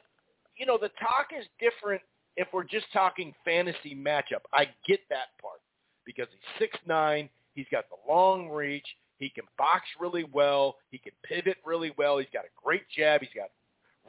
you 0.57 0.67
know, 0.67 0.79
the 0.79 0.91
talk 1.01 1.29
is 1.39 1.47
different 1.59 2.03
if 2.37 2.49
we're 2.53 2.65
just 2.65 2.87
talking 2.93 3.35
fantasy 3.45 3.95
matchup. 3.95 4.45
I 4.53 4.67
get 4.87 5.01
that 5.11 5.29
part 5.41 5.61
because 6.05 6.27
he's 6.31 6.59
six 6.59 6.79
nine. 6.87 7.29
He's 7.55 7.67
got 7.71 7.85
the 7.89 8.13
long 8.13 8.49
reach. 8.49 8.87
He 9.21 9.29
can 9.29 9.45
box 9.57 9.83
really 10.01 10.25
well. 10.33 10.77
He 10.91 10.99
can 10.99 11.13
pivot 11.23 11.59
really 11.65 11.93
well. 11.97 12.19
He's 12.19 12.27
got 12.33 12.45
a 12.45 12.63
great 12.65 12.83
jab. 12.97 13.21
He's 13.21 13.31
got 13.37 13.51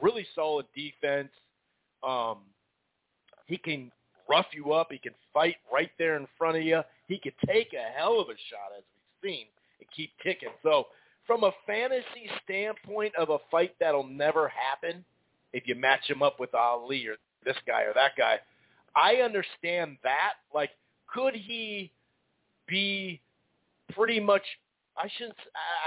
really 0.00 0.26
solid 0.34 0.66
defense. 0.74 1.28
Um, 2.02 2.38
he 3.46 3.58
can 3.58 3.92
rough 4.28 4.46
you 4.52 4.72
up. 4.72 4.88
He 4.90 4.98
can 4.98 5.12
fight 5.32 5.56
right 5.72 5.90
there 5.98 6.16
in 6.16 6.26
front 6.38 6.56
of 6.56 6.62
you. 6.62 6.80
He 7.06 7.18
could 7.18 7.34
take 7.46 7.74
a 7.74 7.96
hell 7.96 8.18
of 8.20 8.28
a 8.28 8.38
shot, 8.50 8.72
as 8.76 8.82
we've 9.22 9.30
seen, 9.30 9.46
and 9.80 9.88
keep 9.94 10.10
ticking. 10.22 10.48
So 10.62 10.86
from 11.26 11.44
a 11.44 11.52
fantasy 11.66 12.30
standpoint 12.42 13.14
of 13.16 13.28
a 13.28 13.38
fight 13.50 13.74
that'll 13.78 14.06
never 14.06 14.48
happen, 14.48 15.04
if 15.52 15.68
you 15.68 15.74
match 15.74 16.08
him 16.08 16.22
up 16.22 16.40
with 16.40 16.54
Ali 16.54 17.06
or 17.06 17.16
this 17.44 17.56
guy 17.66 17.82
or 17.82 17.92
that 17.94 18.12
guy, 18.16 18.38
I 18.96 19.16
understand 19.16 19.98
that. 20.04 20.34
Like, 20.54 20.70
could 21.06 21.34
he 21.34 21.92
be 22.66 23.20
pretty 23.94 24.18
much 24.18 24.42
I 24.96 25.08
shouldn't. 25.16 25.36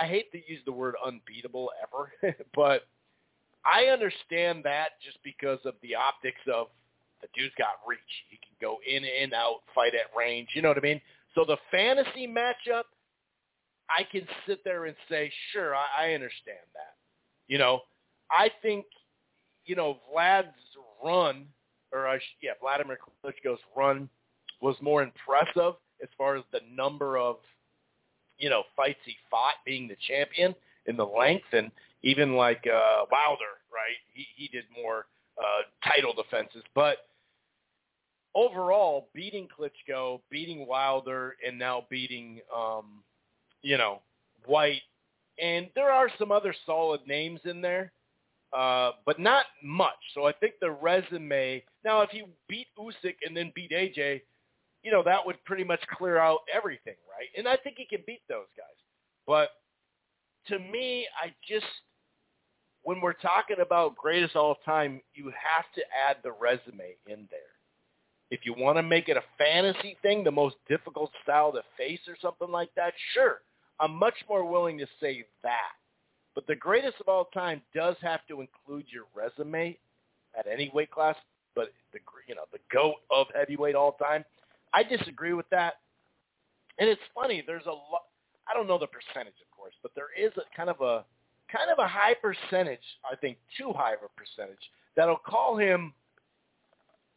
I 0.02 0.08
hate 0.08 0.32
to 0.32 0.38
use 0.38 0.62
the 0.66 0.72
word 0.72 0.96
unbeatable 1.06 1.72
ever, 1.82 2.36
but 2.56 2.88
I 3.66 3.86
understand 3.86 4.64
that 4.64 4.90
just 5.04 5.18
because 5.24 5.60
of 5.66 5.76
the 5.82 5.96
optics 5.96 6.42
of 6.52 6.68
the 7.22 7.28
dude's 7.34 7.54
got 7.58 7.80
reach. 7.88 8.00
He 8.30 8.38
can 8.38 8.56
go 8.62 8.78
in 8.88 9.04
and 9.04 9.34
out, 9.34 9.62
fight 9.74 9.94
at 9.96 10.16
range. 10.18 10.50
You 10.54 10.62
know 10.62 10.70
what 10.70 10.78
I 10.78 10.82
mean? 10.82 11.02
So 11.34 11.46
the 11.46 11.58
fantasy 11.72 12.28
matchup, 12.28 12.84
I 13.90 14.04
can 14.12 14.28
sit 14.48 14.64
there 14.64 14.86
and 14.86 14.96
say, 15.10 15.32
sure, 15.52 15.76
I, 15.76 15.86
I 16.00 16.14
understand 16.14 16.66
that. 16.74 16.96
You 17.48 17.58
know, 17.58 17.82
I 18.32 18.50
think, 18.62 18.86
you 19.66 19.76
know, 19.76 20.00
Vlad's 20.12 20.48
run, 21.04 21.46
or 21.92 22.08
I 22.08 22.20
yeah, 22.42 22.52
Vladimir 22.62 22.98
Klitschko's 23.24 23.60
run 23.76 24.10
was 24.62 24.76
more 24.82 25.04
impressive 25.04 25.74
as 26.02 26.10
far 26.18 26.36
as 26.36 26.44
the 26.52 26.62
number 26.76 27.18
of 27.18 27.38
you 28.38 28.50
know, 28.50 28.64
fights 28.76 29.00
he 29.06 29.16
fought 29.30 29.56
being 29.66 29.88
the 29.88 29.96
champion 30.08 30.56
in 30.86 30.98
the 30.98 31.06
length 31.06 31.46
and 31.54 31.72
even 32.04 32.36
like 32.36 32.64
uh 32.68 33.06
Wilder, 33.12 33.56
right? 33.74 33.98
He 34.14 34.26
he 34.36 34.48
did 34.48 34.66
more 34.82 35.06
uh 35.38 35.64
title 35.88 36.14
defenses, 36.14 36.64
but 36.74 36.98
overall 38.34 39.10
beating 39.14 39.48
Klitschko, 39.48 40.22
beating 40.30 40.68
Wilder 40.68 41.36
and 41.46 41.58
now 41.58 41.86
beating 41.90 42.42
um 42.56 43.04
you 43.62 43.78
know, 43.78 44.02
Whyte 44.46 44.82
and 45.42 45.68
there 45.76 45.92
are 45.92 46.10
some 46.18 46.32
other 46.32 46.54
solid 46.66 47.02
names 47.08 47.42
in 47.46 47.62
there. 47.62 47.92
Uh, 48.56 48.92
but 49.06 49.20
not 49.20 49.46
much. 49.62 49.98
So 50.14 50.26
I 50.26 50.32
think 50.32 50.54
the 50.62 50.72
resume. 50.72 51.62
Now, 51.84 52.02
if 52.02 52.14
you 52.14 52.28
beat 52.48 52.68
Usyk 52.80 53.16
and 53.26 53.36
then 53.36 53.52
beat 53.54 53.72
AJ, 53.72 54.22
you 54.82 54.92
know, 54.92 55.04
that 55.04 55.26
would 55.26 55.44
pretty 55.44 55.66
much 55.66 55.82
clear 55.98 56.20
out 56.20 56.40
everything, 56.54 56.96
right? 57.18 57.30
And 57.38 57.48
I 57.48 57.58
think 57.58 57.78
he 57.78 57.86
can 57.86 58.04
beat 58.06 58.22
those 58.28 58.48
guys. 58.58 58.76
But 59.26 59.50
to 60.48 60.60
me, 60.60 61.08
I 61.22 61.34
just, 61.48 61.66
when 62.84 63.02
we're 63.02 63.14
talking 63.14 63.58
about 63.62 63.96
greatest 63.96 64.36
all 64.36 64.58
time, 64.66 65.02
you 65.14 65.26
have 65.26 65.66
to 65.76 65.82
add 66.08 66.18
the 66.24 66.32
resume 66.32 66.96
in 67.08 67.28
there. 67.32 67.40
If 68.32 68.42
you 68.44 68.54
want 68.58 68.78
to 68.78 68.84
make 68.84 69.08
it 69.08 69.18
a 69.18 69.24
fantasy 69.38 69.98
thing, 70.02 70.24
the 70.24 70.32
most 70.32 70.56
difficult 70.68 71.12
style 71.24 71.52
to 71.54 71.62
face 71.78 72.00
or 72.08 72.16
something 72.22 72.50
like 72.50 72.70
that, 72.76 72.94
sure. 73.14 73.42
I'm 73.80 73.94
much 73.96 74.16
more 74.30 74.50
willing 74.50 74.78
to 74.80 74.88
say 75.00 75.26
that. 75.44 75.74
But 76.34 76.48
the 76.48 76.56
greatest 76.56 76.96
of 77.00 77.08
all 77.08 77.26
time 77.26 77.62
does 77.74 77.96
have 78.02 78.22
to 78.28 78.42
include 78.42 78.86
your 78.92 79.06
resume 79.16 79.78
at 80.38 80.48
any 80.48 80.70
weight 80.74 80.92
class. 80.92 81.16
But 81.56 81.70
the 81.94 82.00
you 82.28 82.36
know 82.36 82.44
the 82.52 82.60
goat 82.72 82.96
of 83.10 83.28
heavyweight 83.34 83.76
all 83.76 83.94
time, 83.94 84.26
I 84.74 84.84
disagree 84.84 85.34
with 85.34 85.50
that. 85.52 85.76
And 86.80 86.90
it's 86.90 87.02
funny. 87.14 87.44
There's 87.46 87.66
a 87.66 87.72
lot. 87.72 88.06
I 88.50 88.54
don't 88.54 88.68
know 88.68 88.78
the 88.78 88.88
percentage, 88.88 89.40
of 89.42 89.58
course, 89.58 89.74
but 89.82 89.92
there 89.96 90.10
is 90.18 90.32
a 90.38 90.56
kind 90.56 90.70
of 90.70 90.82
a 90.82 91.04
kind 91.52 91.72
of 91.72 91.80
a 91.80 91.88
high 91.88 92.16
percentage. 92.16 92.84
I 93.10 93.16
think 93.16 93.38
too 93.58 93.72
high 93.74 93.94
of 93.94 94.00
a 94.04 94.10
percentage 94.20 94.60
that'll 94.96 95.18
call 95.18 95.58
him. 95.58 95.94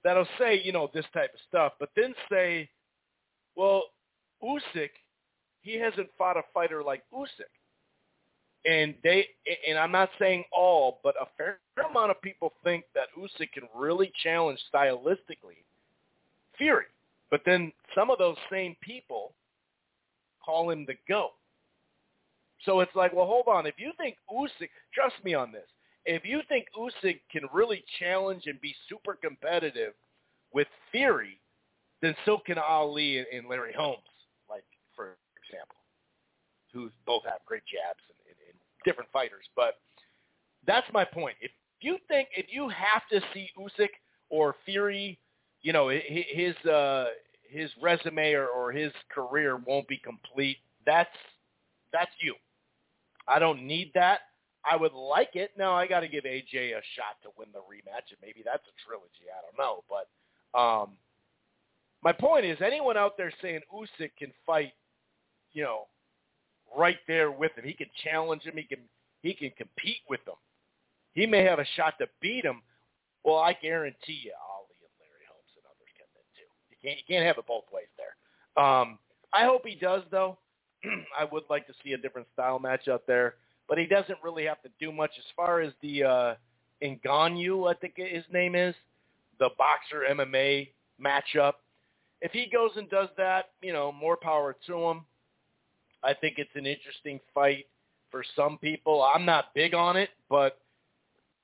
That'll 0.04 0.28
say 0.38 0.60
you 0.62 0.72
know 0.72 0.90
this 0.94 1.04
type 1.12 1.34
of 1.34 1.40
stuff, 1.48 1.72
but 1.80 1.90
then 1.96 2.14
say, 2.30 2.70
well, 3.56 3.84
Usyk, 4.42 4.90
he 5.62 5.78
hasn't 5.78 6.08
fought 6.16 6.36
a 6.36 6.42
fighter 6.54 6.82
like 6.82 7.02
Usyk. 7.12 7.50
And 8.64 8.94
they, 9.02 9.26
and 9.68 9.78
I'm 9.78 9.92
not 9.92 10.10
saying 10.18 10.44
all, 10.52 11.00
but 11.02 11.14
a 11.20 11.26
fair 11.36 11.58
amount 11.88 12.10
of 12.10 12.20
people 12.22 12.52
think 12.62 12.84
that 12.94 13.08
Usyk 13.18 13.52
can 13.52 13.64
really 13.74 14.12
challenge 14.22 14.60
stylistically 14.72 15.62
Fury. 16.58 16.86
But 17.30 17.42
then 17.46 17.72
some 17.94 18.10
of 18.10 18.18
those 18.18 18.36
same 18.50 18.76
people 18.80 19.32
call 20.44 20.70
him 20.70 20.84
the 20.86 20.94
GOAT. 21.08 21.32
So 22.64 22.80
it's 22.80 22.94
like, 22.94 23.12
well, 23.12 23.26
hold 23.26 23.46
on. 23.46 23.66
If 23.66 23.74
you 23.78 23.92
think 23.98 24.16
Usyk, 24.30 24.70
trust 24.92 25.14
me 25.24 25.34
on 25.34 25.52
this. 25.52 25.68
If 26.04 26.24
you 26.24 26.40
think 26.48 26.66
Usyk 26.76 27.20
can 27.30 27.42
really 27.52 27.84
challenge 27.98 28.44
and 28.46 28.60
be 28.60 28.74
super 28.88 29.14
competitive 29.14 29.92
with 30.52 30.66
Fury, 30.90 31.40
then 32.02 32.14
so 32.24 32.38
can 32.44 32.58
Ali 32.58 33.18
and, 33.18 33.48
Larry 33.48 33.74
Holmes, 33.76 33.98
like 34.48 34.64
for 34.94 35.16
example, 35.36 35.76
who 36.72 36.90
both 37.06 37.22
have 37.24 37.40
great 37.46 37.62
jabs 37.64 38.00
and, 38.08 38.18
and, 38.28 38.36
and 38.48 38.58
different 38.84 39.10
fighters. 39.12 39.44
But 39.54 39.74
that's 40.66 40.86
my 40.92 41.04
point. 41.04 41.36
If 41.40 41.50
you 41.80 41.98
think 42.08 42.28
if 42.36 42.46
you 42.50 42.68
have 42.68 43.02
to 43.12 43.20
see 43.32 43.48
Usyk 43.58 43.90
or 44.30 44.56
Fury 44.64 45.18
you 45.62 45.72
know 45.72 45.88
his 45.88 46.54
uh, 46.70 47.06
his 47.48 47.70
resume 47.80 48.32
or, 48.32 48.46
or 48.46 48.72
his 48.72 48.92
career 49.10 49.56
won't 49.56 49.88
be 49.88 49.98
complete. 49.98 50.58
That's 50.86 51.08
that's 51.92 52.10
you. 52.20 52.34
I 53.26 53.38
don't 53.38 53.66
need 53.66 53.92
that. 53.94 54.20
I 54.70 54.76
would 54.76 54.92
like 54.92 55.34
it. 55.34 55.52
Now 55.56 55.74
I 55.74 55.86
got 55.86 56.00
to 56.00 56.08
give 56.08 56.24
AJ 56.24 56.72
a 56.72 56.82
shot 56.94 57.16
to 57.22 57.30
win 57.38 57.48
the 57.52 57.60
rematch, 57.60 58.10
and 58.10 58.18
maybe 58.22 58.42
that's 58.44 58.64
a 58.66 58.86
trilogy. 58.86 59.26
I 59.32 59.40
don't 59.42 59.58
know, 59.58 59.84
but 59.88 60.58
um, 60.58 60.90
my 62.02 62.12
point 62.12 62.44
is, 62.44 62.58
anyone 62.64 62.96
out 62.96 63.16
there 63.16 63.32
saying 63.42 63.60
Usyk 63.74 64.10
can 64.18 64.32
fight, 64.46 64.72
you 65.52 65.62
know, 65.62 65.86
right 66.76 66.98
there 67.06 67.30
with 67.30 67.52
him, 67.56 67.64
he 67.64 67.72
can 67.72 67.88
challenge 68.04 68.42
him, 68.42 68.56
he 68.56 68.62
can 68.64 68.80
he 69.22 69.34
can 69.34 69.50
compete 69.56 70.02
with 70.08 70.20
him. 70.26 70.34
He 71.14 71.26
may 71.26 71.42
have 71.44 71.58
a 71.58 71.66
shot 71.76 71.94
to 71.98 72.06
beat 72.20 72.44
him. 72.44 72.62
Well, 73.24 73.38
I 73.38 73.52
guarantee 73.54 74.20
you, 74.24 74.30
you 74.30 74.47
can't, 76.82 76.98
you 76.98 77.04
can't 77.08 77.26
have 77.26 77.38
it 77.38 77.46
both 77.46 77.64
ways 77.72 77.88
there. 77.96 78.62
Um, 78.62 78.98
I 79.32 79.44
hope 79.44 79.66
he 79.66 79.74
does, 79.74 80.02
though. 80.10 80.38
I 81.18 81.24
would 81.30 81.44
like 81.50 81.66
to 81.66 81.72
see 81.84 81.92
a 81.92 81.98
different 81.98 82.28
style 82.32 82.58
match 82.58 82.88
out 82.88 83.06
there, 83.06 83.34
but 83.68 83.78
he 83.78 83.86
doesn't 83.86 84.18
really 84.22 84.44
have 84.44 84.62
to 84.62 84.70
do 84.80 84.92
much 84.92 85.12
as 85.18 85.24
far 85.36 85.60
as 85.60 85.72
the 85.82 86.04
uh, 86.04 86.34
Ngannou, 86.82 87.70
I 87.70 87.74
think 87.74 87.94
his 87.96 88.24
name 88.32 88.54
is, 88.54 88.74
the 89.38 89.50
boxer 89.58 90.04
MMA 90.10 90.68
matchup. 91.02 91.54
If 92.20 92.32
he 92.32 92.48
goes 92.52 92.72
and 92.76 92.88
does 92.90 93.08
that, 93.16 93.50
you 93.62 93.72
know, 93.72 93.92
more 93.92 94.16
power 94.16 94.56
to 94.66 94.76
him. 94.76 95.02
I 96.02 96.14
think 96.14 96.38
it's 96.38 96.54
an 96.54 96.66
interesting 96.66 97.20
fight 97.34 97.66
for 98.10 98.24
some 98.36 98.58
people. 98.58 99.02
I'm 99.02 99.24
not 99.24 99.54
big 99.54 99.74
on 99.74 99.96
it, 99.96 100.10
but 100.28 100.58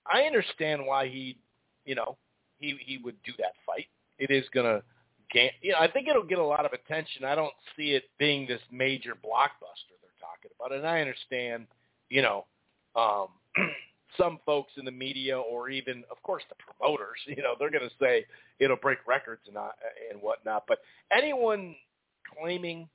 I 0.07 0.23
understand 0.23 0.85
why 0.85 1.09
he, 1.09 1.39
you 1.85 1.95
know, 1.95 2.17
he 2.59 2.77
he 2.85 2.99
would 2.99 3.17
do 3.25 3.33
that 3.39 3.53
fight. 3.67 3.87
It 4.19 4.31
is 4.31 4.45
gonna 4.55 4.83
gain. 5.35 5.51
You 5.61 5.73
know, 5.73 5.79
I 5.81 5.91
think 5.91 6.09
it'll 6.09 6.23
get 6.23 6.39
a 6.39 6.45
lot 6.45 6.65
of 6.65 6.73
attention. 6.73 7.25
I 7.25 7.35
don't 7.35 7.53
see 7.77 7.91
it 7.91 8.05
being 8.19 8.47
this 8.47 8.61
major 8.71 9.13
blockbuster 9.15 9.95
they're 10.01 10.21
talking 10.21 10.51
about, 10.59 10.73
and 10.73 10.87
I 10.87 11.01
understand, 11.01 11.67
you 12.09 12.23
know, 12.23 12.47
um, 12.97 13.29
some 14.17 14.39
folks 14.47 14.73
in 14.79 14.85
the 14.85 14.91
media 14.91 15.39
or 15.39 15.69
even, 15.69 16.05
of 16.11 16.23
course, 16.23 16.45
the 16.49 16.55
promoters. 16.55 17.19
You 17.27 17.43
know, 17.43 17.55
they're 17.59 17.71
going 17.71 17.89
to 17.89 17.95
say 18.01 18.25
it'll 18.61 18.77
break 18.77 18.99
records 19.07 19.43
and 19.47 19.55
not 19.55 19.73
and 20.11 20.23
whatnot. 20.23 20.65
But 20.69 20.79
anyone 21.13 21.75
claiming 22.39 22.89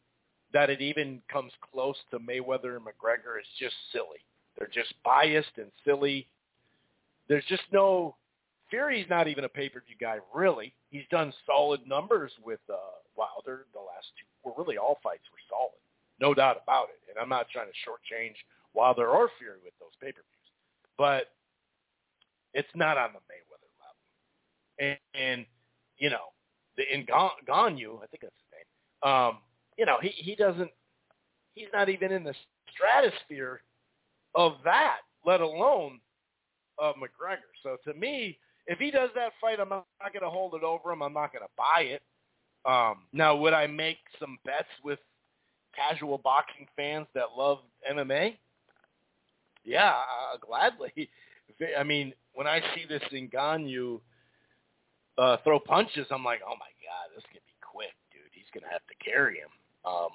that 0.53 0.69
it 0.69 0.81
even 0.81 1.21
comes 1.31 1.51
close 1.71 1.97
to 2.11 2.19
Mayweather 2.19 2.75
and 2.77 2.85
McGregor 2.85 3.39
is 3.39 3.47
just 3.59 3.75
silly. 3.91 4.23
They're 4.57 4.69
just 4.73 4.93
biased 5.03 5.57
and 5.57 5.71
silly. 5.85 6.27
There's 7.27 7.45
just 7.45 7.63
no 7.71 8.15
Fury's 8.69 9.09
not 9.09 9.27
even 9.27 9.43
a 9.43 9.49
pay-per-view 9.49 9.95
guy, 9.99 10.17
really. 10.33 10.73
He's 10.89 11.07
done 11.09 11.33
solid 11.45 11.81
numbers 11.87 12.31
with 12.43 12.59
uh, 12.69 12.75
Wilder 13.15 13.65
the 13.73 13.79
last 13.79 14.07
two. 14.19 14.27
Well, 14.43 14.55
really 14.57 14.77
all 14.77 14.99
fights 15.03 15.23
were 15.31 15.39
solid, 15.49 15.79
no 16.19 16.33
doubt 16.33 16.61
about 16.63 16.89
it. 16.89 16.99
And 17.09 17.19
I'm 17.19 17.29
not 17.29 17.47
trying 17.49 17.67
to 17.67 17.89
shortchange 17.89 18.35
Wilder 18.73 19.07
or 19.07 19.29
Fury 19.39 19.57
with 19.63 19.73
those 19.79 19.95
pay-per-views, 20.01 20.49
but 20.97 21.31
it's 22.53 22.69
not 22.75 22.97
on 22.97 23.11
the 23.13 23.19
Mayweather 23.19 23.69
level. 23.81 24.03
And, 24.79 24.97
and 25.13 25.45
you 25.97 26.09
know, 26.09 26.31
the 26.77 26.83
in 26.93 27.05
Ngannou, 27.05 27.97
I 28.01 28.07
think 28.07 28.21
that's 28.21 28.33
his 28.35 28.51
name. 28.53 29.11
Um, 29.11 29.37
you 29.77 29.85
know, 29.85 29.97
he 30.01 30.09
he 30.09 30.35
doesn't. 30.35 30.71
He's 31.55 31.67
not 31.73 31.89
even 31.89 32.11
in 32.11 32.23
the 32.23 32.33
stratosphere 32.73 33.61
of 34.35 34.53
that, 34.63 34.99
let 35.25 35.41
alone 35.41 35.99
of 36.77 36.95
McGregor. 36.95 37.51
So 37.63 37.77
to 37.85 37.97
me, 37.97 38.37
if 38.69 38.77
he 38.77 38.91
does 38.91 39.09
that 39.15 39.31
fight, 39.41 39.59
I'm 39.59 39.69
not, 39.69 39.85
going 40.13 40.23
to 40.23 40.29
hold 40.29 40.53
it 40.53 40.63
over 40.63 40.91
him. 40.91 41.01
I'm 41.01 41.13
not 41.13 41.33
going 41.33 41.43
to 41.43 41.49
buy 41.57 41.81
it. 41.81 42.01
Um, 42.65 43.03
now, 43.11 43.35
would 43.35 43.53
I 43.53 43.65
make 43.65 43.97
some 44.19 44.37
bets 44.45 44.67
with 44.83 44.99
casual 45.75 46.19
boxing 46.19 46.67
fans 46.75 47.07
that 47.15 47.29
love 47.35 47.59
MMA? 47.91 48.37
Yeah, 49.65 49.89
uh, 49.89 50.37
gladly. 50.45 51.09
I 51.77 51.83
mean, 51.83 52.13
when 52.33 52.45
I 52.45 52.61
see 52.75 52.85
this 52.87 53.01
Ngannou 53.11 53.99
uh, 55.17 55.37
throw 55.43 55.59
punches, 55.59 56.05
I'm 56.11 56.23
like, 56.23 56.41
oh 56.45 56.55
my 56.59 56.71
god, 56.85 57.15
this 57.15 57.23
could 57.33 57.41
be 57.47 57.55
quick, 57.61 57.95
dude. 58.11 58.21
He's 58.31 58.45
gonna 58.53 58.71
have 58.71 58.85
to 58.87 59.03
carry 59.03 59.39
him. 59.39 59.49
Um, 59.83 60.09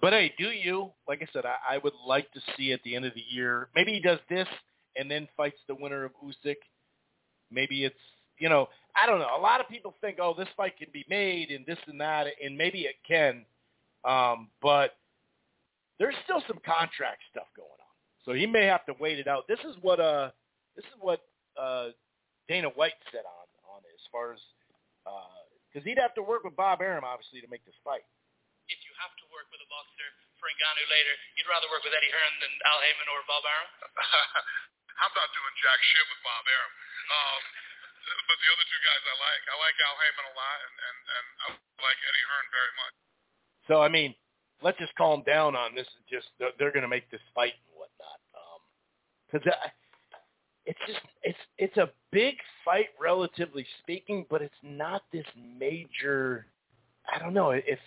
but 0.00 0.12
hey, 0.12 0.34
do 0.38 0.48
you? 0.48 0.90
Like 1.08 1.22
I 1.22 1.26
said, 1.32 1.44
I, 1.46 1.76
I 1.76 1.78
would 1.78 1.94
like 2.06 2.30
to 2.32 2.40
see 2.56 2.72
at 2.72 2.82
the 2.82 2.96
end 2.96 3.04
of 3.04 3.14
the 3.14 3.24
year. 3.28 3.68
Maybe 3.74 3.92
he 3.92 4.00
does 4.00 4.18
this 4.28 4.48
and 4.96 5.10
then 5.10 5.28
fights 5.36 5.58
the 5.68 5.74
winner 5.74 6.04
of 6.04 6.12
Usyk. 6.22 6.56
Maybe 7.50 7.84
it's 7.84 7.94
you 8.38 8.48
know 8.48 8.68
I 8.96 9.06
don't 9.06 9.20
know. 9.20 9.36
A 9.36 9.40
lot 9.40 9.60
of 9.60 9.68
people 9.68 9.94
think, 10.00 10.16
oh, 10.20 10.34
this 10.36 10.48
fight 10.56 10.78
can 10.78 10.88
be 10.92 11.04
made 11.08 11.50
and 11.50 11.66
this 11.66 11.78
and 11.86 12.00
that, 12.00 12.26
and 12.42 12.56
maybe 12.56 12.88
it 12.88 12.96
can, 13.06 13.44
um, 14.08 14.48
but 14.62 14.96
there's 16.00 16.16
still 16.24 16.40
some 16.48 16.60
contract 16.64 17.20
stuff 17.28 17.48
going 17.56 17.68
on. 17.68 17.94
So 18.24 18.32
he 18.32 18.48
may 18.48 18.64
have 18.64 18.84
to 18.86 18.94
wait 18.98 19.20
it 19.20 19.28
out. 19.28 19.44
This 19.46 19.60
is 19.62 19.76
what 19.80 20.00
uh 20.00 20.32
this 20.74 20.84
is 20.84 20.96
what 20.98 21.22
uh 21.54 21.92
Dana 22.48 22.72
White 22.74 22.98
said 23.12 23.24
on 23.24 23.46
on 23.70 23.80
it 23.84 23.94
as 23.94 24.06
far 24.10 24.32
as 24.32 24.40
because 25.70 25.84
uh, 25.84 25.88
he'd 25.88 26.02
have 26.02 26.16
to 26.18 26.24
work 26.24 26.42
with 26.42 26.58
Bob 26.58 26.82
Arum 26.82 27.06
obviously 27.06 27.38
to 27.40 27.48
make 27.48 27.62
this 27.64 27.78
fight. 27.84 28.04
If 28.66 28.82
you 28.82 28.92
have 28.98 29.14
to 29.22 29.24
work 29.30 29.46
with 29.54 29.62
a 29.62 29.68
boxer 29.70 30.10
for 30.42 30.50
Ngannou 30.50 30.86
later, 30.90 31.14
you'd 31.38 31.46
rather 31.46 31.70
work 31.70 31.86
with 31.86 31.94
Eddie 31.94 32.10
Hearn 32.10 32.34
than 32.42 32.52
Al 32.66 32.82
Haymon 32.82 33.08
or 33.14 33.20
Bob 33.30 33.44
Arum. 33.46 33.70
I'm 35.00 35.12
not 35.12 35.28
doing 35.32 35.54
jack 35.60 35.80
shit 35.80 36.06
with 36.08 36.20
Bob 36.24 36.44
Arum. 36.48 36.74
Um, 37.06 37.42
but 38.26 38.36
the 38.38 38.48
other 38.54 38.66
two 38.66 38.82
guys 38.86 39.02
I 39.02 39.16
like. 39.18 39.42
I 39.50 39.54
like 39.58 39.76
Al 39.82 39.96
Haymon 39.98 40.26
a 40.30 40.34
lot, 40.34 40.58
and, 40.62 40.74
and, 40.78 40.98
and 41.06 41.26
I 41.36 41.46
like 41.82 41.98
Eddie 42.06 42.26
Hearn 42.30 42.46
very 42.54 42.74
much. 42.78 42.94
So, 43.66 43.74
I 43.82 43.88
mean, 43.90 44.14
let's 44.62 44.78
just 44.78 44.94
calm 44.94 45.22
down 45.26 45.56
on 45.56 45.74
this. 45.74 45.86
And 45.96 46.04
just 46.06 46.30
they're 46.38 46.72
going 46.72 46.86
to 46.86 46.92
make 46.92 47.10
this 47.10 47.22
fight 47.34 47.54
and 47.66 47.74
whatnot. 47.74 48.18
Because 49.26 49.44
um, 49.46 49.70
it's 50.66 50.82
just 50.86 51.02
it's 51.22 51.42
it's 51.58 51.76
a 51.76 51.90
big 52.10 52.36
fight, 52.64 52.90
relatively 53.00 53.66
speaking, 53.82 54.26
but 54.30 54.42
it's 54.42 54.62
not 54.62 55.02
this 55.12 55.26
major. 55.36 56.46
I 57.10 57.18
don't 57.18 57.34
know 57.34 57.50
if 57.50 57.78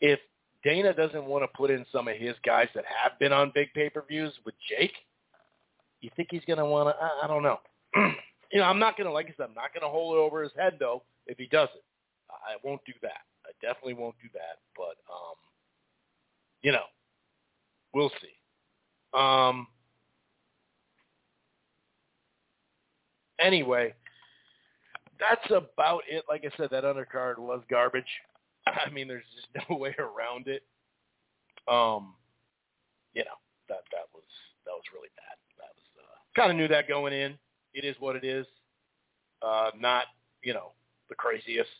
if 0.00 0.20
Dana 0.66 0.92
doesn't 0.92 1.24
want 1.24 1.44
to 1.44 1.48
put 1.56 1.70
in 1.70 1.86
some 1.92 2.08
of 2.08 2.16
his 2.16 2.34
guys 2.44 2.66
that 2.74 2.84
have 2.86 3.16
been 3.20 3.32
on 3.32 3.52
big 3.54 3.72
pay-per-views 3.72 4.32
with 4.44 4.56
Jake, 4.68 4.94
you 6.00 6.10
think 6.16 6.28
he's 6.32 6.44
going 6.44 6.58
to 6.58 6.64
want 6.64 6.88
to? 6.88 7.00
I, 7.00 7.24
I 7.24 7.26
don't 7.28 7.44
know. 7.44 7.60
you 7.94 8.58
know, 8.58 8.64
I'm 8.64 8.80
not 8.80 8.96
going 8.96 9.06
to, 9.06 9.12
like 9.12 9.26
I 9.26 9.34
said, 9.36 9.46
I'm 9.48 9.54
not 9.54 9.72
going 9.72 9.82
to 9.82 9.88
hold 9.88 10.16
it 10.16 10.18
over 10.18 10.42
his 10.42 10.50
head 10.58 10.74
though 10.80 11.04
if 11.28 11.38
he 11.38 11.46
does 11.46 11.68
it. 11.72 11.84
I 12.30 12.56
won't 12.64 12.80
do 12.84 12.92
that. 13.02 13.22
I 13.44 13.50
definitely 13.62 13.94
won't 13.94 14.16
do 14.20 14.28
that. 14.34 14.58
But 14.76 14.96
um, 15.08 15.36
you 16.62 16.72
know, 16.72 16.84
we'll 17.94 18.10
see. 18.20 18.34
Um. 19.14 19.68
Anyway, 23.38 23.94
that's 25.20 25.48
about 25.50 26.02
it. 26.08 26.24
Like 26.28 26.44
I 26.44 26.56
said, 26.56 26.70
that 26.70 26.82
undercard 26.82 27.38
was 27.38 27.62
garbage. 27.70 28.04
I 28.86 28.90
mean, 28.90 29.08
there's 29.08 29.24
just 29.34 29.48
no 29.70 29.76
way 29.76 29.94
around 29.98 30.48
it. 30.48 30.62
Um, 31.68 32.14
you 33.14 33.24
know, 33.24 33.38
that 33.68 33.82
that 33.92 34.06
was 34.14 34.24
that 34.64 34.72
was 34.72 34.84
really 34.94 35.08
bad. 35.16 35.36
That 35.58 35.74
was 35.74 35.86
uh, 35.98 36.40
kind 36.40 36.50
of 36.50 36.56
knew 36.56 36.68
that 36.68 36.88
going 36.88 37.12
in. 37.12 37.38
It 37.74 37.84
is 37.84 37.96
what 37.98 38.16
it 38.16 38.24
is. 38.24 38.46
Uh, 39.42 39.70
not 39.78 40.04
you 40.42 40.54
know 40.54 40.72
the 41.08 41.14
craziest. 41.14 41.70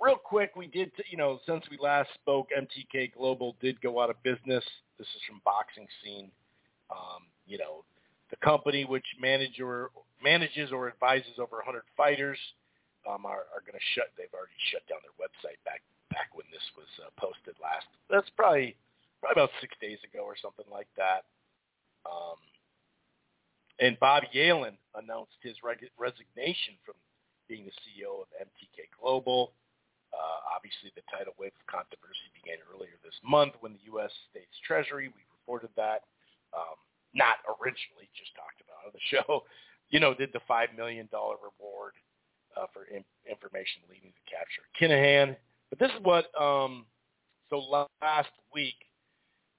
Real 0.00 0.16
quick, 0.16 0.52
we 0.56 0.66
did 0.66 0.92
you 1.10 1.18
know 1.18 1.40
since 1.46 1.64
we 1.70 1.78
last 1.80 2.10
spoke, 2.14 2.48
MTK 2.56 3.14
Global 3.14 3.56
did 3.60 3.80
go 3.80 4.00
out 4.00 4.10
of 4.10 4.22
business. 4.22 4.64
This 4.98 5.08
is 5.08 5.22
from 5.28 5.40
Boxing 5.44 5.86
Scene. 6.02 6.30
Um, 6.90 7.22
you 7.46 7.58
know, 7.58 7.84
the 8.30 8.36
company 8.36 8.84
which 8.84 9.04
manage 9.20 9.60
or, 9.60 9.90
manages 10.22 10.72
or 10.72 10.88
advises 10.88 11.38
over 11.38 11.56
100 11.56 11.82
fighters 11.96 12.38
um, 13.08 13.24
are, 13.24 13.48
are 13.52 13.64
going 13.64 13.78
to 13.78 13.88
shut. 13.96 14.12
They've 14.16 14.32
already 14.32 14.58
shut 14.72 14.84
down 14.88 15.00
their 15.04 15.16
website 15.16 15.60
back 15.64 15.80
back 16.10 16.34
when 16.34 16.46
this 16.50 16.64
was 16.74 16.90
uh, 17.00 17.10
posted 17.16 17.54
last. 17.62 17.86
That's 18.10 18.28
probably 18.34 18.74
probably 19.22 19.36
about 19.40 19.54
six 19.60 19.76
days 19.78 20.00
ago 20.02 20.24
or 20.24 20.34
something 20.36 20.66
like 20.68 20.90
that. 20.96 21.28
Um, 22.08 22.40
and 23.80 23.96
Bob 24.00 24.24
Yalen 24.34 24.76
announced 24.96 25.36
his 25.40 25.56
reg- 25.64 25.92
resignation 25.96 26.76
from 26.84 26.96
being 27.48 27.64
the 27.64 27.76
CEO 27.84 28.24
of 28.24 28.28
MTK 28.36 28.92
Global. 28.96 29.52
Uh, 30.12 30.56
obviously, 30.56 30.90
the 30.98 31.04
tidal 31.08 31.32
wave 31.38 31.54
of 31.54 31.64
controversy 31.70 32.28
began 32.34 32.58
earlier 32.68 32.98
this 33.00 33.16
month 33.22 33.54
when 33.60 33.78
the 33.78 33.84
U.S. 33.94 34.10
State's 34.28 34.58
Treasury, 34.66 35.08
we 35.08 35.22
reported 35.30 35.70
that, 35.78 36.10
um, 36.52 36.76
not 37.14 37.40
originally 37.46 38.10
just 38.18 38.34
talked 38.34 38.60
about 38.60 38.90
on 38.90 38.92
the 38.92 39.04
show, 39.12 39.46
you 39.88 39.98
know, 39.98 40.14
did 40.14 40.34
the 40.34 40.42
$5 40.50 40.76
million 40.76 41.08
reward 41.10 41.94
uh, 42.56 42.66
for 42.72 42.84
in- 42.84 43.04
information 43.28 43.82
leading 43.88 44.12
to 44.12 44.24
capture 44.30 44.62
Kinahan. 44.80 45.36
But 45.70 45.78
this 45.78 45.90
is 45.90 46.02
what, 46.02 46.26
um, 46.40 46.86
so 47.48 47.58
last 48.02 48.30
week, 48.54 48.74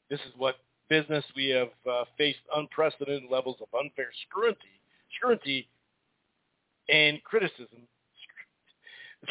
this 0.09 0.19
is 0.21 0.33
what 0.37 0.55
business 0.89 1.23
we 1.35 1.49
have 1.49 1.69
uh, 1.89 2.03
faced 2.17 2.43
unprecedented 2.55 3.29
levels 3.29 3.57
of 3.61 3.67
unfair 3.79 4.09
scrutiny, 4.27 4.81
scrutiny 5.15 5.67
and 6.89 7.23
criticism 7.23 7.87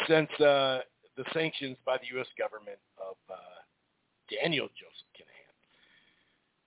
since 0.07 0.29
uh, 0.39 0.79
the 1.17 1.23
sanctions 1.33 1.77
by 1.85 1.97
the 1.97 2.15
U.S. 2.15 2.27
government 2.37 2.79
of 2.97 3.15
uh, 3.29 3.35
Daniel 4.31 4.67
Joseph. 4.67 5.10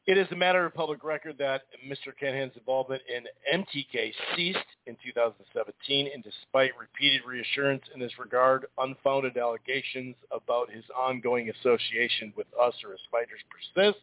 It 0.07 0.19
is 0.19 0.27
a 0.33 0.37
matter 0.37 0.67
of 0.67 0.75
public 0.75 1.03
record 1.03 1.37
that 1.39 1.63
Mr. 1.89 2.13
Kinahan's 2.21 2.55
involvement 2.59 3.01
in 3.09 3.25
MTK 3.61 4.13
ceased 4.37 4.59
in 4.87 4.99
2017, 5.03 6.11
and 6.13 6.23
despite 6.23 6.73
repeated 6.79 7.23
reassurance 7.27 7.83
in 7.95 8.01
this 8.01 8.13
regard, 8.19 8.67
unfounded 8.77 9.39
allegations 9.39 10.15
about 10.31 10.71
his 10.71 10.85
ongoing 10.95 11.49
association 11.49 12.35
with 12.37 12.47
us 12.61 12.75
or 12.85 12.91
his 12.91 13.01
fighters 13.11 13.41
persist, 13.49 13.99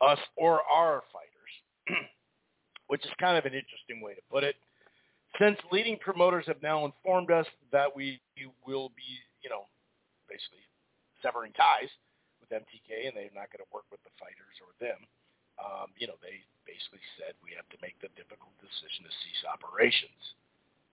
us 0.00 0.18
or 0.36 0.62
our 0.72 1.02
fighters, 1.12 2.00
which 2.86 3.04
is 3.04 3.10
kind 3.20 3.36
of 3.36 3.44
an 3.44 3.52
interesting 3.52 4.00
way 4.00 4.14
to 4.14 4.22
put 4.30 4.42
it. 4.42 4.56
Since 5.38 5.58
leading 5.70 5.98
promoters 5.98 6.46
have 6.46 6.62
now 6.62 6.86
informed 6.86 7.30
us 7.30 7.46
that 7.72 7.94
we 7.94 8.22
will 8.66 8.88
be, 8.96 9.20
you 9.42 9.50
know, 9.50 9.66
basically 10.30 10.64
severing 11.22 11.52
ties, 11.52 11.90
with 12.46 12.62
MTK, 12.62 13.10
and 13.10 13.14
they're 13.18 13.34
not 13.34 13.50
going 13.50 13.62
to 13.62 13.70
work 13.74 13.90
with 13.90 14.00
the 14.06 14.14
fighters 14.22 14.54
or 14.62 14.70
them. 14.78 15.02
Um, 15.58 15.90
you 15.98 16.06
know, 16.06 16.14
they 16.22 16.44
basically 16.62 17.02
said 17.18 17.34
we 17.42 17.56
have 17.58 17.66
to 17.72 17.78
make 17.82 17.98
the 17.98 18.12
difficult 18.14 18.54
decision 18.62 19.02
to 19.08 19.12
cease 19.24 19.42
operations. 19.48 20.22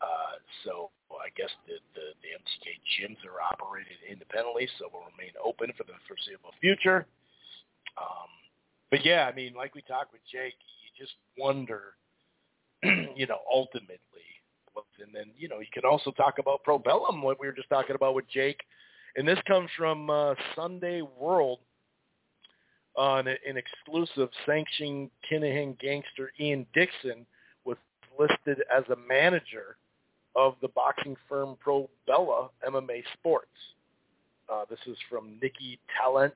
Uh, 0.02 0.42
so 0.66 0.92
well, 1.08 1.22
I 1.22 1.32
guess 1.38 1.52
the, 1.70 1.80
the, 1.96 2.18
the 2.26 2.32
MTK 2.36 2.66
gyms 2.98 3.22
are 3.24 3.40
operated 3.40 4.02
independently, 4.10 4.68
so 4.80 4.90
will 4.92 5.08
remain 5.14 5.36
open 5.40 5.72
for 5.78 5.86
the 5.86 5.96
foreseeable 6.10 6.56
future. 6.60 7.06
Um, 7.96 8.32
but 8.90 9.06
yeah, 9.06 9.30
I 9.30 9.34
mean, 9.36 9.54
like 9.54 9.76
we 9.76 9.86
talked 9.86 10.12
with 10.12 10.26
Jake, 10.28 10.58
you 10.82 10.90
just 10.98 11.16
wonder, 11.38 11.96
you 13.16 13.28
know, 13.28 13.40
ultimately 13.48 14.24
and 15.04 15.14
then 15.14 15.26
you 15.38 15.48
know 15.48 15.60
you 15.60 15.68
can 15.72 15.84
also 15.86 16.12
talk 16.12 16.40
about 16.40 16.64
Probellum, 16.64 17.22
what 17.22 17.40
we 17.40 17.48
were 17.48 17.54
just 17.54 17.70
talking 17.70 17.96
about 17.96 18.16
with 18.16 18.26
Jake, 18.30 18.62
and 19.16 19.28
this 19.28 19.40
comes 19.48 19.70
from 19.78 20.10
uh, 20.10 20.36
Sunday 20.56 21.02
World 21.02 21.60
on 22.96 23.28
an 23.28 23.58
exclusive 23.58 24.30
sanctioning 24.46 25.10
Kinahan 25.30 25.80
gangster 25.80 26.32
Ian 26.40 26.66
Dixon 26.74 27.26
was 27.66 27.78
listed 28.20 28.64
as 28.76 28.84
a 28.90 28.96
manager 29.08 29.78
of 30.36 30.56
the 30.62 30.68
boxing 30.70 31.16
firm 31.28 31.56
Pro 31.60 31.90
Bella 32.08 32.50
MMA 32.68 33.04
Sports. 33.14 33.48
Uh, 34.52 34.66
this 34.70 34.80
is 34.88 34.98
from 35.10 35.40
Nikki 35.42 35.80
Tallant. 35.98 36.34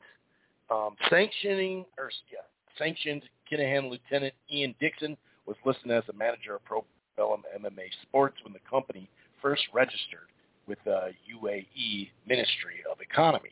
Um, 0.69 0.95
sanctioning 1.09 1.85
or 1.97 2.09
yeah, 2.31 2.39
sanctioned 2.77 3.23
Kinahan 3.51 3.89
Lieutenant 3.89 4.33
Ian 4.51 4.75
Dixon 4.79 5.15
was 5.45 5.55
listed 5.65 5.91
as 5.91 6.03
a 6.09 6.13
manager 6.13 6.55
of 6.55 6.65
Pro 6.65 6.83
Bellum 7.15 7.43
MMA 7.57 7.89
Sports 8.03 8.37
when 8.43 8.53
the 8.53 8.59
company 8.69 9.09
first 9.41 9.61
registered 9.73 10.27
with 10.67 10.79
the 10.85 11.11
UAE 11.33 12.09
Ministry 12.27 12.83
of 12.91 12.99
Economy. 13.01 13.51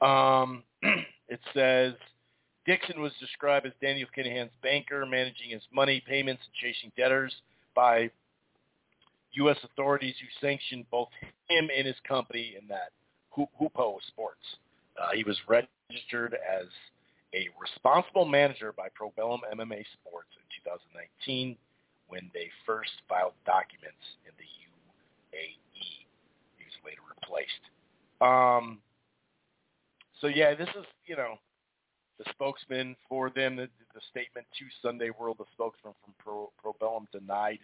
Um, 0.00 0.62
it 1.28 1.40
says 1.54 1.94
Dixon 2.66 3.00
was 3.00 3.12
described 3.20 3.66
as 3.66 3.72
Daniel 3.80 4.08
Kinahan's 4.16 4.52
banker, 4.62 5.04
managing 5.06 5.50
his 5.50 5.62
money 5.72 6.02
payments 6.06 6.42
and 6.44 6.54
chasing 6.54 6.92
debtors 6.96 7.34
by 7.74 8.10
U.S. 9.32 9.56
authorities 9.62 10.14
who 10.20 10.46
sanctioned 10.46 10.86
both 10.90 11.08
him 11.48 11.68
and 11.76 11.86
his 11.86 11.96
company 12.06 12.56
in 12.60 12.66
that 12.68 12.90
Hoopoe 13.30 13.98
Sports. 14.08 14.42
Uh, 15.00 15.10
he 15.14 15.24
was 15.24 15.36
registered 15.48 16.34
as 16.34 16.66
a 17.34 17.48
responsible 17.60 18.24
manager 18.24 18.72
by 18.76 18.88
Probellum 18.88 19.40
MMA 19.54 19.84
Sports 20.00 20.28
in 20.34 20.44
2019 20.64 21.56
when 22.08 22.28
they 22.34 22.50
first 22.66 22.90
filed 23.08 23.34
documents 23.46 24.02
in 24.26 24.32
the 24.36 24.44
was. 27.30 27.46
Um, 28.20 28.78
so 30.20 30.26
yeah, 30.26 30.54
this 30.54 30.68
is 30.70 30.84
you 31.06 31.16
know 31.16 31.34
the 32.18 32.24
spokesman 32.30 32.96
for 33.08 33.30
them. 33.30 33.56
The, 33.56 33.68
the 33.94 34.00
statement 34.10 34.46
to 34.58 34.64
Sunday 34.86 35.10
World, 35.18 35.36
the 35.38 35.46
spokesman 35.52 35.94
from 36.04 36.14
Pro, 36.18 36.52
Probellum 36.62 37.06
denied 37.10 37.58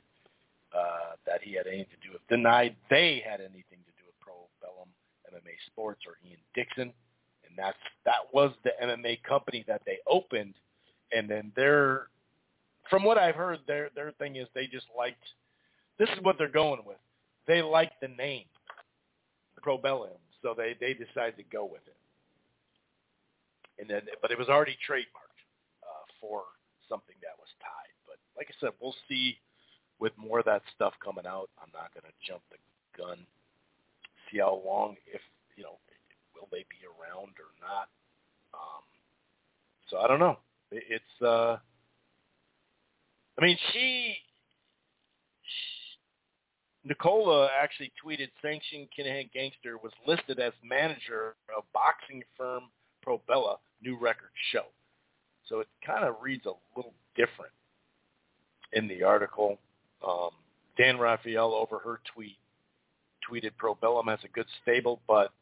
uh, 0.75 1.17
that 1.27 1.43
he 1.43 1.55
had 1.55 1.67
anything 1.67 1.87
to 2.01 2.09
do 2.09 2.13
with 2.13 2.27
denied 2.29 2.75
they 2.91 3.23
had 3.29 3.41
anything 3.41 3.79
to 3.85 3.93
do 3.99 4.05
with 4.07 4.17
Probellum 4.25 4.89
MMA 5.31 5.55
Sports 5.67 6.03
or 6.07 6.17
Ian 6.27 6.39
Dixon, 6.55 6.93
and 7.45 7.57
that's 7.57 7.79
that 8.05 8.33
was 8.33 8.53
the 8.65 8.71
MMA 8.83 9.23
company 9.23 9.65
that 9.69 9.83
they 9.85 9.99
opened, 10.09 10.55
and 11.13 11.29
then 11.29 11.53
their 11.55 12.09
from 12.89 13.05
what 13.05 13.19
I've 13.19 13.35
heard, 13.35 13.59
their 13.67 13.91
their 13.95 14.13
thing 14.13 14.37
is 14.37 14.49
they 14.55 14.67
just 14.67 14.87
liked 14.97 15.23
this 15.99 16.09
is 16.11 16.19
what 16.23 16.37
they're 16.39 16.49
going 16.49 16.81
with. 16.87 16.99
They 17.47 17.63
like 17.63 17.93
the 18.01 18.09
name 18.09 18.45
Probellum, 19.67 20.21
so 20.43 20.55
they 20.57 20.77
they 20.81 20.95
decided 20.95 21.37
to 21.39 21.45
go 21.51 21.65
with 21.65 21.83
it. 21.87 21.97
And 23.79 23.91
then, 23.91 24.03
but 24.23 24.31
it 24.31 24.39
was 24.39 24.49
already 24.49 24.77
trademarked 24.89 25.43
uh, 25.83 26.05
for 26.21 26.45
something 26.89 27.17
that 27.23 27.37
was 27.39 27.49
tied. 27.61 27.95
But 28.07 28.17
like 28.37 28.49
I 28.49 28.55
said, 28.61 28.71
we'll 28.81 28.95
see 29.09 29.37
with 29.99 30.13
more 30.17 30.39
of 30.39 30.47
that 30.47 30.63
stuff 30.75 30.95
coming 31.05 31.27
out. 31.27 31.51
I'm 31.61 31.73
not 31.75 31.93
going 31.93 32.05
to 32.09 32.17
jump 32.27 32.43
the 32.51 32.57
gun. 32.97 33.19
See 34.31 34.39
how 34.39 34.63
long, 34.65 34.97
if 35.07 35.21
you 35.57 35.65
know, 35.65 35.79
will 36.35 36.49
they 36.51 36.65
be 36.71 36.81
around 36.87 37.35
or 37.37 37.53
not? 37.61 37.89
Um, 38.55 38.83
so 39.91 39.99
I 39.99 40.09
don't 40.09 40.21
know. 40.21 40.39
It, 40.71 40.85
it's. 40.89 41.23
uh 41.23 41.59
I 43.39 43.45
mean, 43.45 43.59
she 43.73 44.17
Nicola 46.87 47.49
actually 47.61 47.93
tweeted 48.03 48.29
Sanction 48.41 48.89
Kinahan 48.97 49.31
Gangster 49.33 49.77
was 49.79 49.93
listed 50.07 50.39
as 50.39 50.53
manager 50.63 51.35
of 51.57 51.65
boxing 51.73 52.23
firm 52.37 52.65
Probellum 53.05 53.57
new 53.83 53.99
record 53.99 54.31
show. 54.53 54.65
So 55.49 55.61
it 55.61 55.69
kind 55.85 56.05
of 56.05 56.17
reads 56.23 56.47
a 56.47 56.53
little 56.77 56.95
different 57.17 57.53
in 58.73 58.89
the 58.89 59.03
article. 59.03 59.59
Um, 60.07 60.31
Dan 60.77 60.99
Raphael 60.99 61.55
over 61.55 61.79
her 61.79 62.01
tweet 62.15 62.37
tweeted 63.29 63.51
Probellum 63.61 64.09
has 64.09 64.21
a 64.25 64.29
good 64.29 64.47
stable, 64.63 65.01
but 65.09 65.33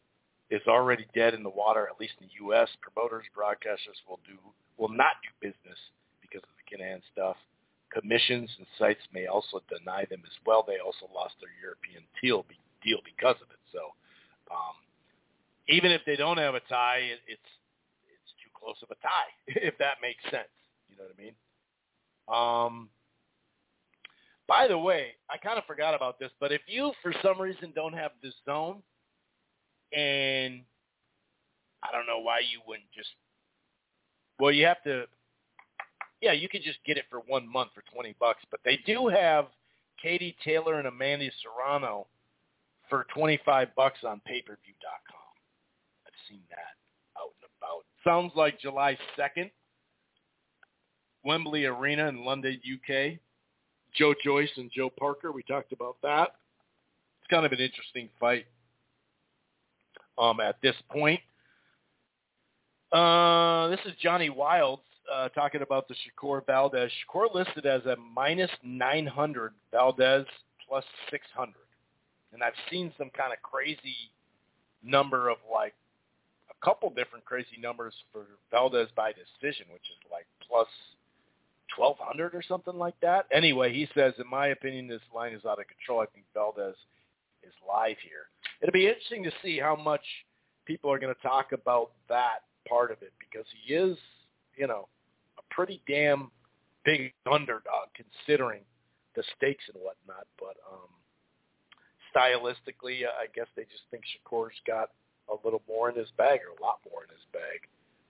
is 0.50 0.62
already 0.66 1.06
dead 1.14 1.34
in 1.34 1.42
the 1.42 1.50
water, 1.50 1.88
at 1.90 2.00
least 2.00 2.14
in 2.20 2.28
the 2.28 2.44
U.S. 2.46 2.68
Promoters, 2.80 3.24
broadcasters 3.36 4.00
will 4.08 4.20
do 4.26 4.38
will 4.76 4.88
not 4.88 5.16
do 5.22 5.48
business 5.48 5.78
because 6.20 6.42
of 6.42 6.54
the 6.56 6.76
Kinahan 6.76 7.00
stuff. 7.12 7.36
Commissions 7.94 8.50
and 8.58 8.66
sites 8.78 9.00
may 9.12 9.26
also 9.26 9.62
deny 9.68 10.04
them 10.10 10.22
as 10.24 10.32
well. 10.44 10.64
They 10.66 10.78
also 10.84 11.06
lost 11.14 11.34
their 11.40 11.54
European 11.62 12.02
deal, 12.20 12.44
deal 12.82 12.98
because 13.04 13.36
of 13.40 13.48
it. 13.50 13.62
So 13.72 13.94
um, 14.50 14.74
even 15.68 15.90
if 15.90 16.02
they 16.04 16.16
don't 16.16 16.38
have 16.38 16.54
a 16.54 16.60
tie, 16.68 16.98
it, 16.98 17.20
it's 17.26 17.50
it's 18.10 18.32
too 18.42 18.50
close 18.54 18.76
of 18.82 18.90
a 18.90 18.98
tie, 19.00 19.30
if 19.46 19.78
that 19.78 20.02
makes 20.02 20.22
sense. 20.24 20.50
You 20.88 20.96
know 20.96 21.04
what 21.04 21.14
I 21.14 21.22
mean? 21.22 21.34
Um, 22.26 22.88
by 24.46 24.68
the 24.68 24.78
way, 24.78 25.12
I 25.30 25.38
kind 25.38 25.58
of 25.58 25.64
forgot 25.64 25.94
about 25.94 26.18
this, 26.18 26.30
but 26.40 26.52
if 26.52 26.62
you 26.66 26.92
for 27.02 27.14
some 27.22 27.40
reason 27.40 27.72
don't 27.74 27.94
have 27.94 28.12
the 28.22 28.30
zone, 28.44 28.82
and 29.92 30.62
I 31.82 31.92
don't 31.92 32.06
know 32.06 32.20
why 32.20 32.40
you 32.40 32.60
wouldn't 32.66 32.90
just, 32.94 33.10
well, 34.38 34.52
you 34.52 34.66
have 34.66 34.82
to 34.84 35.04
yeah, 36.24 36.32
you 36.32 36.48
could 36.48 36.62
just 36.62 36.78
get 36.86 36.96
it 36.96 37.04
for 37.10 37.20
one 37.26 37.46
month 37.46 37.70
for 37.74 37.82
20 37.92 38.16
bucks. 38.18 38.40
But 38.50 38.60
they 38.64 38.78
do 38.86 39.08
have 39.08 39.48
Katie 40.02 40.34
Taylor 40.42 40.78
and 40.78 40.88
Amanda 40.88 41.28
Serrano 41.42 42.06
for 42.88 43.06
25 43.14 43.68
bucks 43.76 43.98
on 44.06 44.22
payperview.com. 44.26 45.34
I've 46.06 46.20
seen 46.26 46.40
that 46.48 47.20
out 47.20 47.34
and 47.42 47.50
about. 47.58 47.84
Sounds 48.02 48.32
like 48.34 48.58
July 48.58 48.96
2nd, 49.18 49.50
Wembley 51.24 51.66
Arena 51.66 52.08
in 52.08 52.24
London, 52.24 52.58
UK. 52.64 53.18
Joe 53.94 54.14
Joyce 54.24 54.50
and 54.56 54.70
Joe 54.74 54.90
Parker, 54.98 55.30
we 55.30 55.42
talked 55.42 55.72
about 55.72 55.96
that. 56.02 56.30
It's 57.20 57.30
kind 57.30 57.46
of 57.46 57.52
an 57.52 57.60
interesting 57.60 58.08
fight 58.18 58.46
um, 60.18 60.40
at 60.40 60.56
this 60.62 60.74
point. 60.90 61.20
Uh, 62.90 63.68
this 63.68 63.78
is 63.84 63.92
Johnny 64.02 64.30
Wilds 64.30 64.82
uh, 65.12 65.28
talking 65.30 65.62
about 65.62 65.88
the 65.88 65.94
Shakur 65.94 66.44
Valdez. 66.46 66.90
Shakur 66.90 67.34
listed 67.34 67.66
as 67.66 67.84
a 67.86 67.96
minus 68.14 68.50
900, 68.62 69.52
Valdez 69.72 70.26
plus 70.68 70.84
600. 71.10 71.54
And 72.32 72.42
I've 72.42 72.52
seen 72.70 72.92
some 72.98 73.10
kind 73.16 73.32
of 73.32 73.40
crazy 73.42 73.96
number 74.82 75.28
of 75.28 75.38
like 75.52 75.74
a 76.50 76.64
couple 76.64 76.90
different 76.90 77.24
crazy 77.24 77.56
numbers 77.60 77.94
for 78.12 78.26
Valdez 78.50 78.88
by 78.96 79.12
decision, 79.12 79.66
which 79.72 79.82
is 79.82 80.10
like 80.10 80.26
plus 80.46 80.68
1200 81.76 82.34
or 82.34 82.42
something 82.42 82.76
like 82.76 82.98
that. 83.00 83.26
Anyway, 83.32 83.72
he 83.72 83.88
says, 83.94 84.14
in 84.18 84.28
my 84.28 84.48
opinion, 84.48 84.86
this 84.88 85.00
line 85.14 85.32
is 85.32 85.44
out 85.44 85.58
of 85.58 85.66
control. 85.66 86.00
I 86.00 86.06
think 86.06 86.26
Valdez 86.34 86.74
is 87.42 87.52
live 87.66 87.96
here. 88.02 88.28
It'll 88.60 88.72
be 88.72 88.86
interesting 88.86 89.24
to 89.24 89.32
see 89.42 89.58
how 89.58 89.76
much 89.76 90.04
people 90.64 90.90
are 90.90 90.98
going 90.98 91.14
to 91.14 91.22
talk 91.22 91.52
about 91.52 91.90
that 92.08 92.42
part 92.68 92.90
of 92.90 93.02
it 93.02 93.12
because 93.18 93.46
he 93.64 93.74
is, 93.74 93.96
you 94.56 94.66
know, 94.66 94.88
pretty 95.54 95.80
damn 95.88 96.30
big 96.84 97.12
underdog 97.30 97.88
considering 97.94 98.62
the 99.16 99.22
stakes 99.36 99.64
and 99.72 99.82
whatnot. 99.82 100.26
But 100.38 100.56
um, 100.70 100.90
stylistically, 102.14 103.04
I 103.04 103.26
guess 103.34 103.46
they 103.56 103.62
just 103.64 103.82
think 103.90 104.02
Shakur's 104.04 104.54
got 104.66 104.90
a 105.28 105.34
little 105.44 105.62
more 105.68 105.90
in 105.90 105.96
his 105.96 106.08
bag 106.16 106.40
or 106.40 106.56
a 106.58 106.62
lot 106.62 106.80
more 106.90 107.02
in 107.04 107.10
his 107.10 107.24
bag. 107.32 107.68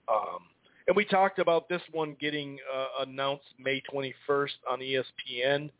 Um, 0.08 0.40
and 0.86 0.96
we 0.96 1.04
talked 1.04 1.38
about 1.38 1.68
this 1.68 1.80
one 1.92 2.16
getting 2.20 2.58
uh, 2.72 3.02
announced 3.02 3.46
May 3.58 3.82
21st 3.92 4.50
on 4.70 4.80
ESPN, 4.80 5.70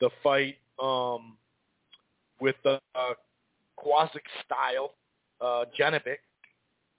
the 0.00 0.10
fight 0.22 0.56
um, 0.80 1.36
with 2.40 2.56
the 2.62 2.80
uh, 2.94 3.14
Quasic 3.78 4.22
style, 4.44 4.94
uh, 5.40 5.64
Janibek 5.78 6.18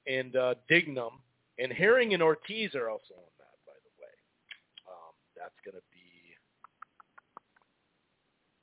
and 0.08 0.36
uh, 0.36 0.56
Dignum, 0.70 1.14
and 1.58 1.72
Herring 1.72 2.14
and 2.14 2.22
Ortiz 2.22 2.76
are 2.76 2.90
also 2.90 3.16
that's 5.46 5.62
going 5.62 5.78
to 5.78 5.86
be 5.94 6.02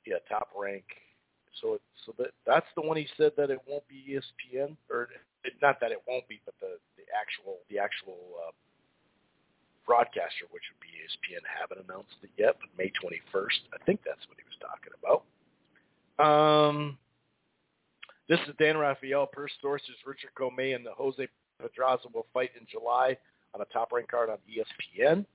yeah 0.03 0.19
top 0.27 0.51
rank. 0.51 0.83
So 1.61 1.79
it, 1.79 1.81
so 2.03 2.13
that 2.19 2.35
that's 2.45 2.67
the 2.75 2.81
one 2.83 2.97
he 2.97 3.07
said 3.15 3.31
that 3.37 3.49
it 3.49 3.59
won't 3.67 3.87
be 3.87 4.19
ESPN 4.19 4.75
or 4.91 5.07
it, 5.43 5.53
not 5.61 5.79
that 5.79 5.91
it 5.91 6.03
won't 6.07 6.27
be, 6.27 6.41
but 6.43 6.55
the 6.59 6.75
the 6.99 7.07
actual 7.15 7.63
the 7.69 7.79
actual 7.79 8.19
uh, 8.35 8.51
broadcaster, 9.85 10.51
which 10.51 10.63
would 10.67 10.83
be 10.83 10.91
ESPN, 10.99 11.43
haven't 11.47 11.87
announced 11.87 12.19
it 12.23 12.31
yet, 12.37 12.55
but 12.59 12.69
May 12.77 12.91
21st. 12.99 13.71
I 13.71 13.83
think 13.85 14.01
that's 14.03 14.23
what 14.27 14.37
he 14.39 14.43
was 14.47 14.59
talking 14.59 14.91
about. 14.99 15.23
Um, 16.19 16.97
this 18.27 18.39
is 18.47 18.55
Dan 18.59 18.77
Raphael. 18.77 19.27
Per 19.27 19.47
sources, 19.61 19.95
Richard 20.05 20.31
Commey 20.39 20.75
and 20.75 20.85
the 20.85 20.91
Jose 20.91 21.27
Pedraza 21.61 22.07
will 22.13 22.27
fight 22.33 22.51
in 22.59 22.65
July 22.71 23.17
on 23.53 23.61
a 23.61 23.65
top 23.65 23.91
rank 23.91 24.09
card 24.09 24.29
on 24.29 24.37
ESPN. 24.49 25.25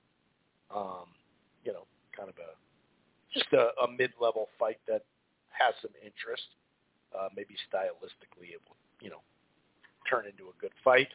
Um, 0.73 1.05
you 1.63 1.73
know, 1.73 1.85
kind 2.15 2.29
of 2.29 2.35
a 2.37 2.55
just 3.33 3.51
a, 3.53 3.69
a 3.83 3.91
mid-level 3.97 4.49
fight 4.57 4.79
that 4.87 5.03
has 5.49 5.73
some 5.81 5.91
interest. 6.03 6.43
Uh, 7.17 7.27
maybe 7.35 7.55
stylistically, 7.71 8.53
it 8.53 8.61
will, 8.67 8.77
you 9.01 9.09
know, 9.09 9.21
turn 10.09 10.25
into 10.25 10.49
a 10.49 10.61
good 10.61 10.71
fight. 10.83 11.07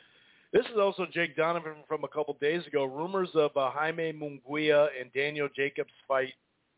This 0.53 0.67
is 0.67 0.79
also 0.79 1.07
Jake 1.13 1.37
Donovan 1.37 1.75
from 1.89 2.05
a 2.05 2.09
couple 2.09 2.37
days 2.41 2.67
ago. 2.67 2.85
Rumors 2.85 3.31
of 3.35 3.57
uh, 3.57 3.71
Jaime 3.71 4.13
Munguia 4.13 4.89
and 5.01 5.13
Daniel 5.13 5.49
Jacobs 5.55 5.91
fight 6.07 6.33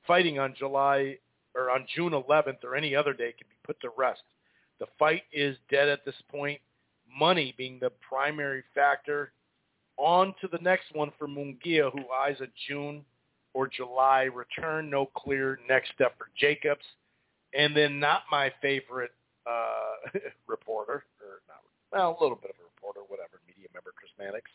fighting 0.06 0.38
on 0.38 0.54
July 0.58 1.18
or 1.54 1.70
on 1.70 1.86
June 1.94 2.12
11th 2.12 2.64
or 2.64 2.76
any 2.76 2.94
other 2.94 3.12
day 3.12 3.34
can 3.36 3.46
be 3.48 3.56
put 3.64 3.80
to 3.80 3.90
rest. 3.96 4.22
The 4.78 4.86
fight 4.98 5.22
is 5.32 5.56
dead 5.70 5.88
at 5.88 6.04
this 6.04 6.14
point. 6.30 6.60
Money 7.18 7.54
being 7.56 7.78
the 7.80 7.90
primary 8.06 8.62
factor. 8.74 9.32
On 9.98 10.34
to 10.40 10.48
the 10.48 10.58
next 10.60 10.94
one 10.94 11.10
for 11.18 11.26
Munguia, 11.26 11.90
who 11.90 12.10
eyes 12.12 12.36
a 12.40 12.46
June 12.68 13.02
or 13.56 13.66
July 13.66 14.24
return. 14.24 14.90
No 14.90 15.06
clear 15.16 15.58
next 15.66 15.92
step 15.94 16.16
for 16.18 16.28
Jacobs. 16.38 16.84
And 17.54 17.74
then 17.74 17.98
not 17.98 18.22
my 18.30 18.52
favorite 18.60 19.12
uh, 19.46 20.18
reporter, 20.46 21.04
or 21.22 21.40
not, 21.48 21.62
well, 21.90 22.18
a 22.20 22.22
little 22.22 22.36
bit 22.36 22.50
of 22.50 22.56
a 22.60 22.68
reporter, 22.74 23.00
whatever, 23.08 23.40
media 23.48 23.68
member, 23.72 23.92
Chris 23.96 24.10
Mannix. 24.18 24.50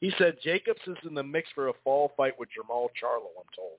He 0.00 0.10
said 0.16 0.38
Jacobs 0.42 0.80
is 0.86 0.96
in 1.06 1.14
the 1.14 1.22
mix 1.22 1.50
for 1.54 1.68
a 1.68 1.72
fall 1.84 2.12
fight 2.16 2.38
with 2.38 2.48
Jermall 2.48 2.88
Charlo, 2.96 3.28
I'm 3.36 3.44
told. 3.54 3.76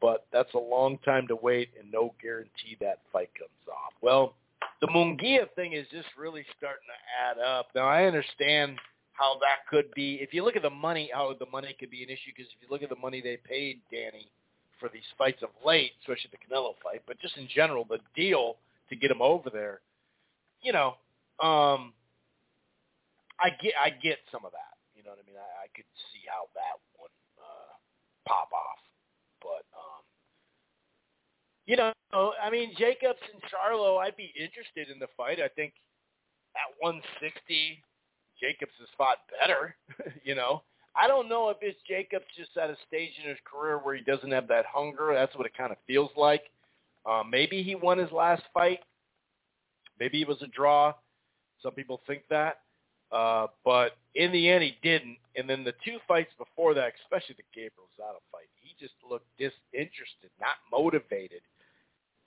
But 0.00 0.26
that's 0.32 0.54
a 0.54 0.58
long 0.58 0.98
time 0.98 1.26
to 1.26 1.34
wait 1.34 1.70
and 1.76 1.90
no 1.90 2.14
guarantee 2.22 2.76
that 2.80 3.00
fight 3.12 3.30
comes 3.36 3.50
off. 3.66 3.94
Well, 4.00 4.34
the 4.80 4.86
Munguia 4.86 5.50
thing 5.56 5.72
is 5.72 5.86
just 5.90 6.06
really 6.16 6.44
starting 6.56 6.86
to 6.86 7.42
add 7.42 7.44
up. 7.44 7.66
Now, 7.74 7.88
I 7.88 8.04
understand 8.04 8.78
how 9.18 9.34
that 9.40 9.66
could 9.68 9.92
be. 9.94 10.18
If 10.20 10.32
you 10.32 10.44
look 10.44 10.56
at 10.56 10.62
the 10.62 10.70
money, 10.70 11.10
how 11.12 11.34
the 11.38 11.46
money 11.50 11.74
could 11.78 11.90
be 11.90 12.02
an 12.02 12.08
issue, 12.08 12.30
because 12.34 12.50
if 12.54 12.62
you 12.62 12.68
look 12.70 12.82
at 12.82 12.88
the 12.88 13.00
money 13.02 13.20
they 13.20 13.36
paid 13.36 13.80
Danny 13.90 14.30
for 14.78 14.88
these 14.88 15.06
fights 15.16 15.42
of 15.42 15.50
late, 15.66 15.92
especially 16.00 16.30
the 16.30 16.38
Canelo 16.38 16.74
fight, 16.82 17.02
but 17.06 17.18
just 17.18 17.36
in 17.36 17.48
general, 17.48 17.84
the 17.84 17.98
deal 18.14 18.56
to 18.88 18.96
get 18.96 19.10
him 19.10 19.20
over 19.20 19.50
there, 19.50 19.80
you 20.62 20.72
know, 20.72 20.94
um, 21.42 21.92
I 23.40 23.50
get 23.60 23.74
I 23.80 23.90
get 23.90 24.18
some 24.30 24.44
of 24.44 24.52
that. 24.52 24.78
You 24.94 25.02
know 25.02 25.10
what 25.10 25.18
I 25.22 25.26
mean? 25.26 25.38
I, 25.38 25.64
I 25.64 25.68
could 25.74 25.86
see 26.12 26.22
how 26.26 26.46
that 26.54 26.78
would 26.98 27.14
uh, 27.38 27.74
pop 28.26 28.50
off, 28.52 28.82
but 29.42 29.66
um, 29.74 30.02
you 31.66 31.76
know, 31.76 31.92
I 32.12 32.50
mean, 32.50 32.72
Jacobs 32.78 33.22
and 33.32 33.42
Charlo, 33.50 33.98
I'd 33.98 34.16
be 34.16 34.32
interested 34.38 34.90
in 34.90 34.98
the 34.98 35.08
fight. 35.16 35.38
I 35.40 35.48
think 35.48 35.74
at 36.56 36.74
160, 36.80 37.82
Jacobs 38.40 38.72
has 38.78 38.88
fought 38.96 39.18
better. 39.40 39.76
you 40.24 40.34
know, 40.34 40.62
I 40.94 41.06
don't 41.06 41.28
know 41.28 41.48
if 41.50 41.58
it's 41.60 41.78
Jacobs 41.86 42.24
just 42.36 42.56
at 42.56 42.70
a 42.70 42.76
stage 42.86 43.12
in 43.22 43.28
his 43.28 43.38
career 43.44 43.78
where 43.78 43.94
he 43.94 44.02
doesn't 44.02 44.30
have 44.30 44.48
that 44.48 44.64
hunger. 44.66 45.12
That's 45.14 45.34
what 45.36 45.46
it 45.46 45.56
kind 45.56 45.70
of 45.70 45.78
feels 45.86 46.10
like. 46.16 46.44
Um, 47.06 47.30
maybe 47.30 47.62
he 47.62 47.74
won 47.74 47.98
his 47.98 48.10
last 48.10 48.42
fight. 48.52 48.80
Maybe 49.98 50.20
it 50.20 50.28
was 50.28 50.42
a 50.42 50.46
draw. 50.48 50.92
Some 51.62 51.72
people 51.72 52.00
think 52.06 52.22
that. 52.30 52.60
Uh, 53.10 53.46
but 53.64 53.96
in 54.14 54.32
the 54.32 54.48
end, 54.48 54.62
he 54.62 54.76
didn't. 54.82 55.16
And 55.36 55.48
then 55.48 55.64
the 55.64 55.72
two 55.84 55.98
fights 56.06 56.32
before 56.36 56.74
that, 56.74 56.92
especially 57.04 57.36
the 57.36 57.44
Gabriel 57.54 57.88
Rosado 57.98 58.18
fight, 58.30 58.48
he 58.60 58.74
just 58.78 58.94
looked 59.08 59.26
disinterested, 59.38 60.30
not 60.40 60.58
motivated. 60.70 61.40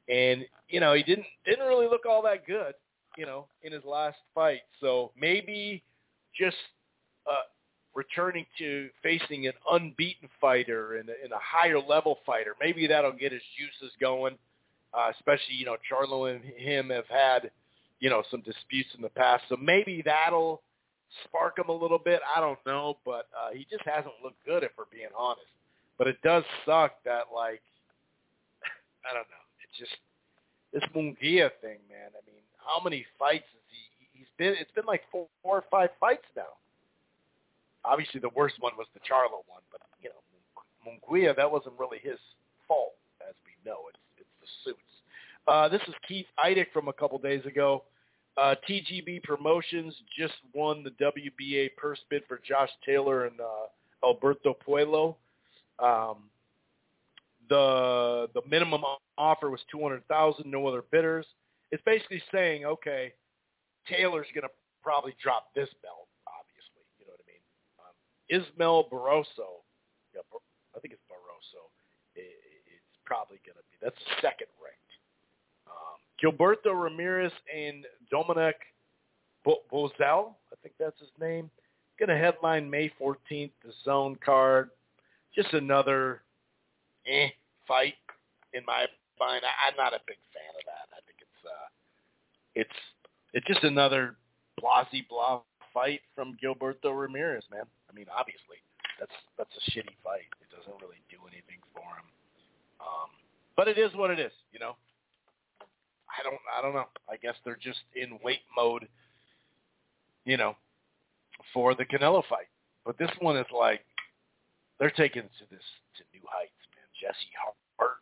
And 0.09 0.45
you 0.69 0.79
know, 0.79 0.93
he 0.93 1.03
didn't 1.03 1.27
didn't 1.45 1.67
really 1.67 1.87
look 1.87 2.05
all 2.09 2.23
that 2.23 2.47
good, 2.47 2.73
you 3.17 3.25
know, 3.25 3.47
in 3.63 3.71
his 3.71 3.83
last 3.85 4.17
fight. 4.33 4.61
So 4.79 5.11
maybe 5.19 5.83
just 6.37 6.57
uh, 7.29 7.45
returning 7.93 8.45
to 8.57 8.89
facing 9.03 9.47
an 9.47 9.53
unbeaten 9.71 10.29
fighter 10.39 10.95
and, 10.97 11.09
and 11.09 11.31
a 11.31 11.39
higher 11.41 11.79
level 11.79 12.19
fighter, 12.25 12.55
maybe 12.59 12.87
that'll 12.87 13.11
get 13.11 13.31
his 13.31 13.41
juices 13.57 13.93
going. 13.99 14.37
Uh, 14.93 15.09
especially, 15.15 15.55
you 15.55 15.65
know, 15.65 15.77
Charlo 15.89 16.33
and 16.33 16.43
him 16.43 16.89
have 16.89 17.07
had, 17.07 17.49
you 18.01 18.09
know, 18.09 18.23
some 18.29 18.41
disputes 18.41 18.89
in 18.95 19.01
the 19.01 19.09
past, 19.09 19.41
so 19.47 19.55
maybe 19.55 20.01
that'll 20.03 20.61
spark 21.23 21.57
him 21.57 21.69
a 21.69 21.73
little 21.73 21.97
bit. 21.97 22.19
I 22.35 22.41
don't 22.41 22.59
know, 22.65 22.97
but 23.05 23.27
uh, 23.31 23.51
he 23.53 23.65
just 23.71 23.85
hasn't 23.85 24.13
looked 24.21 24.43
good, 24.45 24.63
if 24.63 24.71
we're 24.77 24.91
being 24.91 25.11
honest. 25.17 25.47
But 25.97 26.07
it 26.07 26.17
does 26.23 26.43
suck 26.65 26.91
that, 27.05 27.27
like, 27.33 27.61
I 29.09 29.13
don't 29.13 29.27
know. 29.29 29.45
It's 29.63 29.79
just 29.79 29.95
this 30.73 30.83
Munguia 30.95 31.51
thing, 31.61 31.79
man. 31.89 32.11
I 32.11 32.21
mean, 32.27 32.43
how 32.57 32.83
many 32.83 33.05
fights 33.17 33.47
been. 34.41 34.55
It's 34.59 34.71
been 34.71 34.85
like 34.85 35.03
four, 35.11 35.27
four 35.43 35.57
or 35.57 35.63
five 35.69 35.89
fights 35.99 36.25
now. 36.35 36.57
Obviously, 37.85 38.19
the 38.19 38.29
worst 38.35 38.55
one 38.59 38.73
was 38.77 38.87
the 38.93 38.99
Charlo 38.99 39.45
one, 39.47 39.61
but 39.71 39.81
you 40.01 40.09
know, 40.09 40.21
Munguia, 40.85 41.35
that 41.35 41.49
wasn't 41.49 41.75
really 41.79 41.99
his 42.01 42.17
fault, 42.67 42.93
as 43.27 43.35
we 43.45 43.53
know. 43.69 43.77
It's 43.89 43.99
it's 44.17 44.35
the 44.41 44.47
suits. 44.63 44.79
Uh, 45.47 45.69
this 45.69 45.81
is 45.87 45.93
Keith 46.07 46.25
Idec 46.43 46.67
from 46.73 46.87
a 46.87 46.93
couple 46.93 47.17
days 47.19 47.45
ago. 47.45 47.83
Uh, 48.37 48.55
TGB 48.67 49.23
Promotions 49.23 49.93
just 50.17 50.33
won 50.53 50.83
the 50.83 50.91
WBA 50.91 51.75
purse 51.75 51.99
bid 52.09 52.23
for 52.27 52.39
Josh 52.47 52.69
Taylor 52.85 53.25
and 53.25 53.39
uh, 53.39 54.05
Alberto 54.07 54.55
Puello. 54.67 55.15
Um, 55.79 56.29
the 57.49 58.27
the 58.33 58.41
minimum 58.49 58.81
offer 59.17 59.49
was 59.49 59.59
two 59.71 59.81
hundred 59.81 60.07
thousand, 60.07 60.49
no 60.49 60.65
other 60.67 60.83
bidders. 60.91 61.25
It's 61.71 61.83
basically 61.85 62.21
saying, 62.31 62.65
okay, 62.65 63.13
Taylor's 63.87 64.27
going 64.33 64.47
to 64.47 64.53
probably 64.83 65.15
drop 65.21 65.53
this 65.53 65.69
belt, 65.81 66.09
obviously. 66.27 66.83
You 66.99 67.05
know 67.05 67.15
what 67.15 67.25
I 67.25 67.29
mean? 67.29 67.43
Um, 67.81 67.95
Ismael 68.29 68.89
Barroso, 68.91 69.63
yeah, 70.13 70.25
I 70.75 70.79
think 70.79 70.93
it's 70.93 71.05
Barroso. 71.09 71.69
It, 72.15 72.33
it's 72.67 72.97
probably 73.05 73.39
going 73.45 73.57
to 73.57 73.65
be 73.69 73.77
that's 73.81 73.97
second 74.21 74.49
ranked. 74.61 74.93
Um, 75.67 75.97
Gilberto 76.21 76.73
Ramirez 76.73 77.31
and 77.53 77.85
Dominic 78.09 78.55
Bo- 79.43 79.63
I 79.71 80.55
think 80.61 80.75
that's 80.79 80.99
his 80.99 81.09
name, 81.19 81.49
going 81.99 82.09
to 82.09 82.17
headline 82.17 82.69
May 82.69 82.91
14th, 83.01 83.51
the 83.63 83.73
Zone 83.83 84.17
card. 84.23 84.69
Just 85.35 85.53
another 85.53 86.21
eh 87.07 87.29
fight 87.67 87.95
in 88.53 88.63
my 88.65 88.85
mind. 89.19 89.43
I, 89.45 89.69
I'm 89.69 89.77
not 89.77 89.93
a 89.93 90.01
big 90.05 90.17
fan 90.33 90.53
of 90.59 90.65
that. 90.65 90.91
I 90.91 90.99
think 91.05 91.17
it's 91.21 91.45
uh, 91.45 91.67
it's 92.53 92.79
it's 93.33 93.47
just 93.47 93.63
another 93.63 94.15
blasey 94.59 95.07
blah 95.07 95.41
fight 95.73 96.01
from 96.15 96.37
Gilberto 96.43 96.91
Ramirez, 96.91 97.43
man. 97.51 97.63
I 97.89 97.93
mean, 97.93 98.07
obviously, 98.15 98.59
that's 98.99 99.11
that's 99.37 99.51
a 99.55 99.71
shitty 99.71 99.95
fight. 100.03 100.27
It 100.41 100.49
doesn't 100.55 100.79
really 100.81 101.01
do 101.09 101.17
anything 101.27 101.59
for 101.73 101.81
him. 101.81 102.07
Um, 102.79 103.09
but 103.55 103.67
it 103.67 103.77
is 103.77 103.91
what 103.95 104.11
it 104.11 104.19
is, 104.19 104.31
you 104.51 104.59
know. 104.59 104.75
I 106.11 106.23
don't 106.23 106.39
I 106.57 106.61
don't 106.61 106.73
know. 106.73 106.87
I 107.09 107.15
guess 107.17 107.35
they're 107.45 107.59
just 107.61 107.79
in 107.95 108.19
wait 108.23 108.41
mode, 108.55 108.87
you 110.25 110.37
know, 110.37 110.55
for 111.53 111.73
the 111.75 111.85
Canelo 111.85 112.23
fight. 112.29 112.49
But 112.85 112.97
this 112.97 113.11
one 113.19 113.37
is 113.37 113.47
like 113.57 113.81
they're 114.79 114.91
taking 114.91 115.23
to 115.23 115.45
this 115.49 115.63
to 115.97 116.03
new 116.13 116.25
heights, 116.27 116.61
man. 116.75 116.87
Jesse 116.99 117.31
Hart 117.77 117.97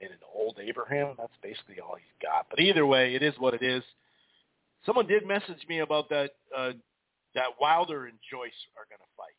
and 0.00 0.10
an 0.10 0.18
old 0.34 0.58
Abraham. 0.62 1.14
That's 1.18 1.32
basically 1.42 1.80
all 1.80 1.96
he's 1.96 2.22
got. 2.22 2.46
But 2.50 2.60
either 2.60 2.86
way, 2.86 3.14
it 3.14 3.22
is 3.22 3.34
what 3.38 3.54
it 3.54 3.62
is. 3.62 3.82
Someone 4.86 5.06
did 5.06 5.26
message 5.26 5.66
me 5.68 5.80
about 5.80 6.08
that 6.10 6.30
uh, 6.56 6.72
that 7.34 7.58
Wilder 7.60 8.06
and 8.06 8.18
Joyce 8.30 8.60
are 8.78 8.86
going 8.88 9.02
to 9.02 9.12
fight 9.16 9.36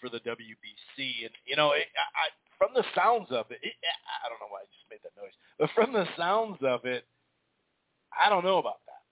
for 0.00 0.08
the 0.08 0.18
WBC, 0.20 1.24
and 1.24 1.34
you 1.46 1.54
know, 1.54 1.72
it, 1.72 1.86
I, 1.94 2.32
from 2.56 2.70
the 2.74 2.84
sounds 2.94 3.28
of 3.30 3.46
it, 3.50 3.58
it, 3.62 3.74
I 4.24 4.28
don't 4.28 4.40
know 4.40 4.50
why 4.50 4.60
I 4.60 4.68
just 4.72 4.88
made 4.90 5.00
that 5.04 5.20
noise, 5.20 5.32
but 5.58 5.70
from 5.74 5.92
the 5.92 6.06
sounds 6.16 6.58
of 6.62 6.84
it, 6.84 7.04
I 8.18 8.28
don't 8.28 8.44
know 8.44 8.58
about 8.58 8.80
that. 8.86 9.02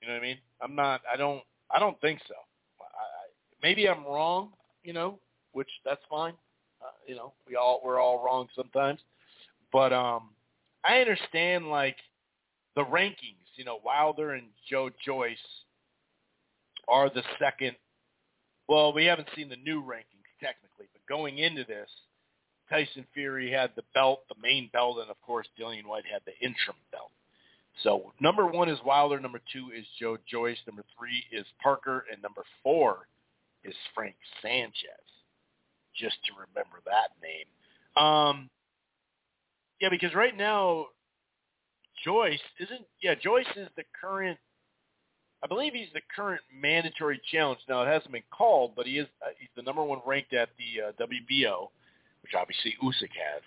You 0.00 0.08
know 0.08 0.14
what 0.14 0.20
I 0.20 0.26
mean? 0.26 0.38
I'm 0.62 0.74
not. 0.74 1.02
I 1.12 1.16
don't. 1.16 1.42
I 1.70 1.78
don't 1.78 2.00
think 2.00 2.20
so. 2.26 2.34
I, 2.80 2.84
I, 2.84 3.22
maybe 3.62 3.88
I'm 3.88 4.04
wrong. 4.04 4.50
You 4.82 4.94
know, 4.94 5.18
which 5.52 5.68
that's 5.84 6.02
fine. 6.08 6.34
Uh, 6.82 6.96
you 7.06 7.14
know, 7.14 7.32
we 7.46 7.56
all 7.56 7.80
we're 7.84 8.00
all 8.00 8.24
wrong 8.24 8.48
sometimes. 8.56 9.00
But 9.72 9.92
um, 9.92 10.30
I 10.84 11.00
understand 11.00 11.68
like 11.68 11.96
the 12.76 12.84
rankings. 12.84 13.39
You 13.60 13.66
know, 13.66 13.78
Wilder 13.84 14.32
and 14.32 14.46
Joe 14.70 14.88
Joyce 15.04 15.36
are 16.88 17.10
the 17.10 17.22
second. 17.38 17.76
Well, 18.68 18.94
we 18.94 19.04
haven't 19.04 19.28
seen 19.36 19.50
the 19.50 19.56
new 19.56 19.82
rankings 19.82 20.32
technically, 20.42 20.86
but 20.94 21.06
going 21.06 21.36
into 21.36 21.64
this, 21.64 21.90
Tyson 22.70 23.04
Fury 23.12 23.50
had 23.50 23.72
the 23.76 23.82
belt, 23.92 24.20
the 24.30 24.40
main 24.42 24.70
belt, 24.72 24.96
and 25.00 25.10
of 25.10 25.20
course 25.20 25.46
Dillian 25.60 25.84
Whyte 25.84 26.04
had 26.10 26.22
the 26.24 26.32
interim 26.40 26.78
belt. 26.90 27.10
So 27.82 28.14
number 28.18 28.46
one 28.46 28.70
is 28.70 28.78
Wilder, 28.82 29.20
number 29.20 29.42
two 29.52 29.72
is 29.76 29.84
Joe 30.00 30.16
Joyce, 30.26 30.56
number 30.66 30.84
three 30.98 31.22
is 31.30 31.44
Parker, 31.62 32.06
and 32.10 32.22
number 32.22 32.44
four 32.62 33.08
is 33.62 33.74
Frank 33.94 34.14
Sanchez. 34.40 35.04
Just 35.94 36.16
to 36.24 36.32
remember 36.32 36.78
that 36.86 37.10
name. 37.22 38.02
Um, 38.02 38.48
yeah, 39.82 39.90
because 39.90 40.14
right 40.14 40.34
now 40.34 40.86
Joyce 42.04 42.40
isn't. 42.58 42.86
Yeah, 43.02 43.14
Joyce 43.14 43.46
is 43.56 43.68
the 43.76 43.84
current. 44.00 44.38
I 45.42 45.46
believe 45.46 45.72
he's 45.72 45.92
the 45.94 46.02
current 46.14 46.42
mandatory 46.54 47.20
challenge. 47.32 47.60
Now 47.68 47.82
it 47.82 47.88
hasn't 47.88 48.12
been 48.12 48.22
called, 48.30 48.72
but 48.76 48.86
he 48.86 48.98
is. 48.98 49.06
Uh, 49.24 49.30
he's 49.38 49.48
the 49.56 49.62
number 49.62 49.82
one 49.82 50.00
ranked 50.06 50.32
at 50.34 50.50
the 50.58 50.88
uh, 50.88 50.92
WBO. 51.06 51.68
which 52.22 52.32
obviously 52.34 52.74
Usyk 52.82 53.12
has, 53.16 53.42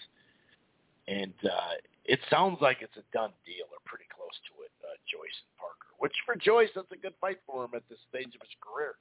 and 1.08 1.34
uh, 1.45 1.78
it 2.06 2.20
sounds 2.30 2.58
like 2.62 2.78
it's 2.82 2.97
a 2.97 3.04
done 3.14 3.32
deal 3.45 3.66
or 3.72 3.78
pretty 3.86 4.06
close 4.16 4.34
to 4.49 4.64
it. 4.64 4.72
Uh, 4.84 4.97
Joyce 5.10 5.38
and 5.45 5.58
Parker, 5.58 5.93
which 5.99 6.14
for 6.26 6.36
Joyce 6.36 6.70
that's 6.76 6.91
a 6.91 6.97
good 6.97 7.14
fight 7.22 7.38
for 7.45 7.66
him 7.66 7.72
at 7.76 7.84
this 7.89 7.99
stage 8.10 8.34
of 8.36 8.41
his 8.41 8.56
career. 8.62 8.95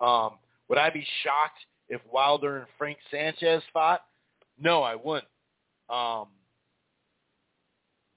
Um, 0.00 0.38
would 0.68 0.78
I 0.78 0.90
be 0.90 1.06
shocked 1.22 1.60
if 1.88 2.00
Wilder 2.10 2.58
and 2.58 2.66
Frank 2.78 2.98
Sanchez 3.10 3.62
fought? 3.72 4.02
No, 4.58 4.82
I 4.82 4.94
wouldn't. 4.94 5.28
Um, 5.88 6.28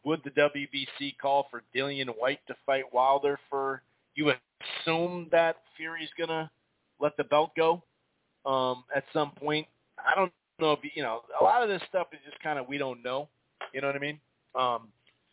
would 0.06 0.22
the 0.24 0.30
WBC 0.32 1.18
call 1.22 1.48
for 1.52 1.64
Dillian 1.76 2.10
Whyte 2.18 2.40
to 2.48 2.56
fight 2.66 2.94
Wilder 2.94 3.40
for? 3.50 3.82
You 4.16 4.32
assume 4.82 5.28
that 5.32 5.58
Fury's 5.76 6.10
gonna 6.18 6.50
let 7.00 7.18
the 7.18 7.24
belt 7.26 7.52
go 7.58 7.84
um, 8.46 8.84
at 8.96 9.04
some 9.12 9.32
point. 9.32 9.68
I 10.00 10.16
don't 10.16 10.32
know 10.60 10.72
if 10.72 10.80
you 10.96 11.04
know. 11.04 11.22
A 11.40 11.44
lot 11.44 11.64
of 11.64 11.70
this 11.70 11.82
stuff 11.90 12.08
is 12.14 12.20
just 12.30 12.42
kind 12.42 12.60
of 12.60 12.68
we 12.68 12.78
don't 12.78 13.04
know. 13.04 13.28
You 13.74 13.82
know 13.82 13.88
what 13.88 13.96
I 13.96 14.00
mean? 14.00 14.20
Um, 14.54 14.88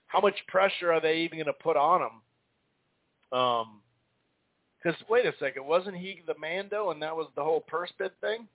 how 0.06 0.20
much 0.20 0.34
pressure 0.48 0.92
are 0.92 1.00
they 1.00 1.18
even 1.18 1.38
going 1.38 1.46
to 1.46 1.52
put 1.52 1.76
on 1.76 2.02
him? 2.02 3.38
Um, 3.38 3.80
because 4.82 5.00
wait 5.08 5.26
a 5.26 5.32
second, 5.38 5.64
wasn't 5.64 5.96
he 5.96 6.22
the 6.26 6.34
Mando, 6.40 6.90
and 6.90 7.00
that 7.02 7.14
was 7.14 7.28
the 7.36 7.42
whole 7.44 7.60
purse 7.60 7.92
bid 7.98 8.10
thing? 8.20 8.48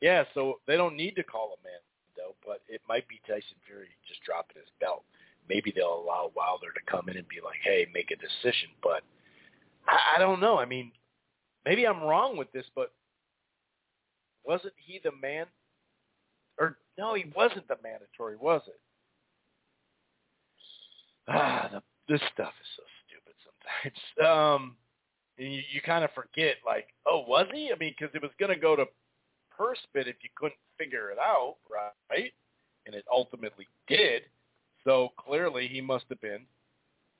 Yeah, 0.00 0.24
so 0.34 0.58
they 0.66 0.76
don't 0.76 0.96
need 0.96 1.14
to 1.16 1.22
call 1.22 1.52
him 1.52 1.58
Mando, 1.62 1.91
but 2.46 2.60
it 2.68 2.80
might 2.88 3.06
be 3.08 3.20
Tyson 3.26 3.56
Fury 3.66 3.88
just 4.06 4.22
dropping 4.22 4.56
his 4.56 4.70
belt. 4.80 5.04
Maybe 5.48 5.72
they'll 5.74 6.02
allow 6.04 6.30
Wilder 6.34 6.72
to 6.72 6.90
come 6.90 7.08
in 7.08 7.16
and 7.16 7.28
be 7.28 7.40
like, 7.44 7.58
"Hey, 7.62 7.86
make 7.92 8.10
a 8.10 8.16
decision." 8.16 8.70
But 8.82 9.02
I, 9.86 10.16
I 10.16 10.18
don't 10.18 10.40
know. 10.40 10.58
I 10.58 10.64
mean, 10.64 10.92
maybe 11.64 11.86
I'm 11.86 12.02
wrong 12.02 12.36
with 12.36 12.50
this, 12.52 12.66
but 12.74 12.92
wasn't 14.44 14.74
he 14.76 15.00
the 15.02 15.12
man? 15.20 15.46
Or 16.58 16.76
no, 16.98 17.14
he 17.14 17.24
wasn't 17.34 17.68
the 17.68 17.76
mandatory, 17.82 18.36
was 18.36 18.62
it? 18.66 18.80
Ah, 21.28 21.68
the, 21.72 21.82
this 22.08 22.20
stuff 22.32 22.52
is 22.60 22.68
so 22.76 22.82
stupid 23.06 23.34
sometimes. 23.44 23.98
Um, 24.22 24.76
and 25.38 25.52
you, 25.52 25.62
you 25.72 25.80
kind 25.80 26.04
of 26.04 26.10
forget, 26.14 26.56
like, 26.64 26.88
oh, 27.06 27.24
was 27.26 27.46
he? 27.52 27.70
I 27.74 27.78
mean, 27.78 27.94
because 27.98 28.14
it 28.14 28.22
was 28.22 28.30
going 28.38 28.52
to 28.52 28.60
go 28.60 28.76
to 28.76 28.84
purse 29.62 29.78
bid 29.94 30.08
if 30.08 30.16
you 30.22 30.30
couldn't 30.34 30.58
figure 30.78 31.10
it 31.10 31.18
out, 31.18 31.56
right? 32.10 32.32
And 32.86 32.94
it 32.94 33.04
ultimately 33.12 33.66
did. 33.86 34.22
So 34.84 35.10
clearly 35.16 35.68
he 35.68 35.80
must 35.80 36.06
have 36.08 36.20
been 36.20 36.44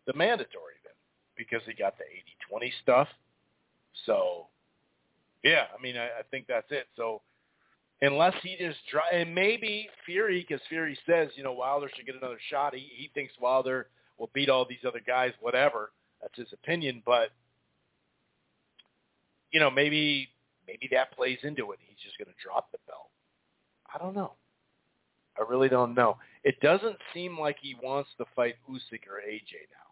the 0.07 0.15
mandatory 0.15 0.75
then 0.85 0.95
because 1.37 1.63
he 1.67 1.75
got 1.75 1.95
the 1.99 2.05
80-20 2.53 2.71
stuff. 2.83 3.09
So, 4.07 4.47
yeah, 5.45 5.65
I 5.77 5.81
mean, 5.81 5.97
I, 5.97 6.07
I 6.07 6.23
think 6.31 6.47
that's 6.49 6.67
it. 6.71 6.87
So 6.97 7.23
unless 8.01 8.35
he 8.43 8.57
just 8.59 8.79
try, 8.91 9.03
and 9.13 9.33
maybe 9.35 9.89
Fury, 10.05 10.45
because 10.47 10.65
Fury 10.69 10.99
says, 11.07 11.29
you 11.37 11.45
know, 11.45 11.53
Wilder 11.53 11.89
should 11.95 12.07
get 12.07 12.17
another 12.17 12.41
shot. 12.51 12.75
He, 12.75 12.89
he 12.97 13.11
thinks 13.15 13.33
Wilder 13.41 13.87
will 14.19 14.31
beat 14.35 14.49
all 14.49 14.67
these 14.69 14.85
other 14.87 15.01
guys, 15.07 15.33
whatever. 15.41 15.93
That's 16.21 16.37
his 16.37 16.53
opinion, 16.53 17.03
but 17.05 17.31
you 19.53 19.61
know, 19.61 19.71
maybe 19.71 20.32
maybe 20.67 20.89
that 20.93 21.13
plays 21.13 21.39
into 21.43 21.73
it. 21.73 21.79
He's 21.83 21.99
just 22.03 22.19
going 22.19 22.29
to 22.29 22.43
drop 22.43 22.71
the 22.73 22.79
belt. 22.87 23.11
I 23.93 23.99
don't 23.99 24.15
know. 24.15 24.35
I 25.39 25.43
really 25.49 25.69
don't 25.69 25.95
know. 25.95 26.19
It 26.45 26.61
doesn't 26.61 26.97
seem 27.15 27.39
like 27.39 27.57
he 27.61 27.75
wants 27.83 28.11
to 28.19 28.25
fight 28.37 28.57
Usyk 28.69 29.09
or 29.09 29.25
AJ 29.25 29.73
now, 29.73 29.89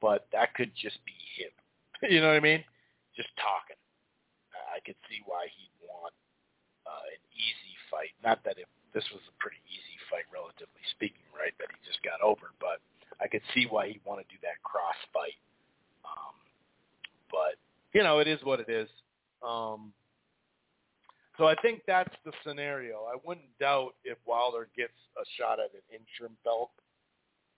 but 0.00 0.26
that 0.32 0.54
could 0.54 0.72
just 0.74 0.98
be 1.04 1.12
him. 1.36 1.52
you 2.10 2.20
know 2.20 2.28
what 2.28 2.36
I 2.36 2.40
mean? 2.40 2.64
Just 3.16 3.28
talking. 3.36 3.76
I 4.72 4.80
could 4.80 4.96
see 5.04 5.20
why 5.28 5.52
he'd 5.52 5.76
want 5.84 6.16
uh, 6.88 7.04
an 7.12 7.22
easy 7.36 7.76
fight. 7.92 8.16
Not 8.24 8.40
that 8.48 8.56
it, 8.56 8.64
this 8.96 9.04
was 9.12 9.20
a 9.28 9.34
pretty 9.36 9.60
easy 9.68 10.00
fight, 10.08 10.24
relatively 10.32 10.80
speaking, 10.96 11.28
right? 11.36 11.52
That 11.60 11.68
he 11.68 11.78
just 11.84 12.00
got 12.00 12.24
over, 12.24 12.56
but 12.56 12.80
I 13.20 13.28
could 13.28 13.44
see 13.52 13.68
why 13.68 13.92
he'd 13.92 14.00
want 14.08 14.24
to 14.24 14.28
do 14.32 14.40
that 14.40 14.56
cross 14.64 14.96
fight. 15.12 15.36
Um, 16.08 16.34
but 17.28 17.60
you 17.92 18.00
know, 18.00 18.24
it 18.24 18.28
is 18.28 18.40
what 18.42 18.64
it 18.64 18.72
is. 18.72 18.88
Um, 19.46 19.92
so 21.38 21.46
I 21.46 21.54
think 21.62 21.82
that's 21.86 22.14
the 22.24 22.32
scenario. 22.46 23.04
I 23.12 23.16
wouldn't 23.24 23.58
doubt 23.58 23.94
if 24.04 24.18
Wilder 24.26 24.68
gets 24.76 24.92
a 25.16 25.24
shot 25.38 25.58
at 25.58 25.70
an 25.72 25.82
interim 25.90 26.36
belt 26.44 26.70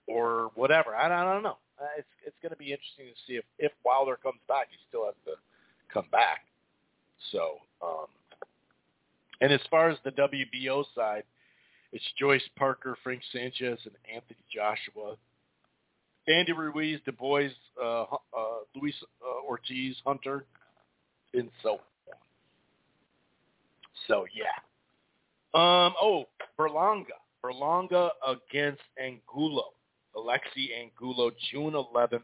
or 0.07 0.51
whatever. 0.55 0.95
I, 0.95 1.05
I 1.05 1.33
don't 1.33 1.43
know. 1.43 1.57
Uh, 1.79 1.85
it's 1.97 2.07
it's 2.25 2.35
going 2.41 2.51
to 2.51 2.57
be 2.57 2.71
interesting 2.71 3.07
to 3.07 3.19
see 3.27 3.33
if 3.33 3.45
if 3.59 3.71
Wilder 3.83 4.17
comes 4.21 4.39
back. 4.47 4.67
He 4.71 4.77
still 4.87 5.05
has 5.05 5.15
to 5.25 5.33
come 5.93 6.05
back. 6.11 6.45
So, 7.31 7.57
um, 7.83 8.07
and 9.41 9.51
as 9.51 9.59
far 9.69 9.89
as 9.89 9.97
the 10.03 10.11
WBO 10.11 10.85
side, 10.95 11.23
it's 11.91 12.03
Joyce 12.17 12.47
Parker, 12.57 12.97
Frank 13.03 13.21
Sanchez, 13.31 13.79
and 13.85 13.95
Anthony 14.13 14.39
Joshua. 14.53 15.15
Andy 16.27 16.53
Ruiz, 16.53 16.99
Dubois, 17.05 17.51
uh, 17.81 18.03
uh, 18.03 18.07
Luis 18.75 18.95
uh, 19.21 19.47
Ortiz, 19.47 19.95
Hunter, 20.05 20.45
and 21.37 21.49
so 21.61 21.71
on. 21.71 21.79
So 24.07 24.25
yeah. 24.35 24.45
Um. 25.53 25.93
Oh, 26.01 26.25
Berlanga. 26.59 27.17
Berlanga 27.43 28.09
against 28.27 28.81
Angulo. 28.99 29.65
Alexi 30.15 30.69
Angulo, 30.79 31.31
June 31.51 31.73
11th 31.73 32.21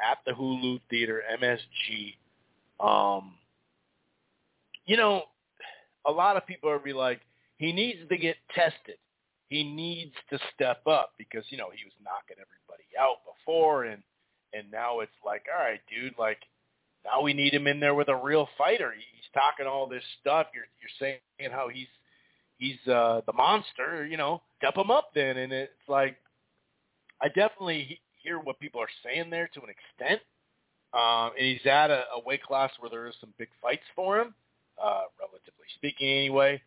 at 0.00 0.18
the 0.26 0.32
Hulu 0.32 0.80
Theater, 0.90 1.22
MSG. 1.40 2.14
Um. 2.80 3.34
You 4.86 4.96
know, 4.96 5.24
a 6.06 6.10
lot 6.10 6.36
of 6.36 6.46
people 6.46 6.70
are 6.70 6.78
be 6.78 6.92
like, 6.92 7.20
he 7.58 7.72
needs 7.72 7.98
to 8.08 8.16
get 8.16 8.36
tested. 8.54 8.98
He 9.48 9.64
needs 9.64 10.14
to 10.30 10.38
step 10.54 10.86
up 10.86 11.12
because 11.18 11.44
you 11.50 11.56
know 11.56 11.70
he 11.74 11.84
was 11.84 11.94
knocking 12.02 12.36
everybody 12.40 12.84
out 12.98 13.18
before, 13.24 13.84
and 13.84 14.02
and 14.52 14.70
now 14.70 15.00
it's 15.00 15.12
like, 15.24 15.44
all 15.52 15.64
right, 15.64 15.80
dude, 15.88 16.14
like 16.18 16.38
now 17.06 17.22
we 17.22 17.32
need 17.32 17.54
him 17.54 17.66
in 17.66 17.80
there 17.80 17.94
with 17.94 18.08
a 18.08 18.16
real 18.16 18.48
fighter. 18.58 18.92
He's 18.92 19.30
talking 19.32 19.66
all 19.66 19.86
this 19.86 20.02
stuff. 20.20 20.48
You're 20.54 20.66
you're 20.80 20.90
saying 21.38 21.52
how 21.52 21.68
he's 21.68 21.88
he's 22.58 22.78
uh 22.92 23.22
the 23.26 23.32
monster, 23.32 24.06
you 24.06 24.16
know, 24.16 24.42
step 24.58 24.76
him 24.76 24.90
up 24.90 25.10
then. 25.14 25.36
And 25.36 25.52
it's 25.52 25.72
like 25.88 26.16
I 27.20 27.28
definitely 27.28 28.00
hear 28.22 28.38
what 28.38 28.58
people 28.60 28.80
are 28.80 28.88
saying 29.04 29.30
there 29.30 29.48
to 29.54 29.60
an 29.62 29.68
extent. 29.70 30.20
Um, 30.92 31.32
and 31.38 31.46
he's 31.46 31.66
at 31.66 31.90
a, 31.90 32.04
a 32.14 32.20
weight 32.24 32.42
class 32.42 32.70
where 32.78 32.90
there 32.90 33.06
is 33.06 33.14
some 33.20 33.34
big 33.38 33.48
fights 33.60 33.82
for 33.94 34.18
him, 34.18 34.34
uh, 34.82 35.02
relatively 35.20 35.66
speaking, 35.76 36.08
anyway. 36.08 36.60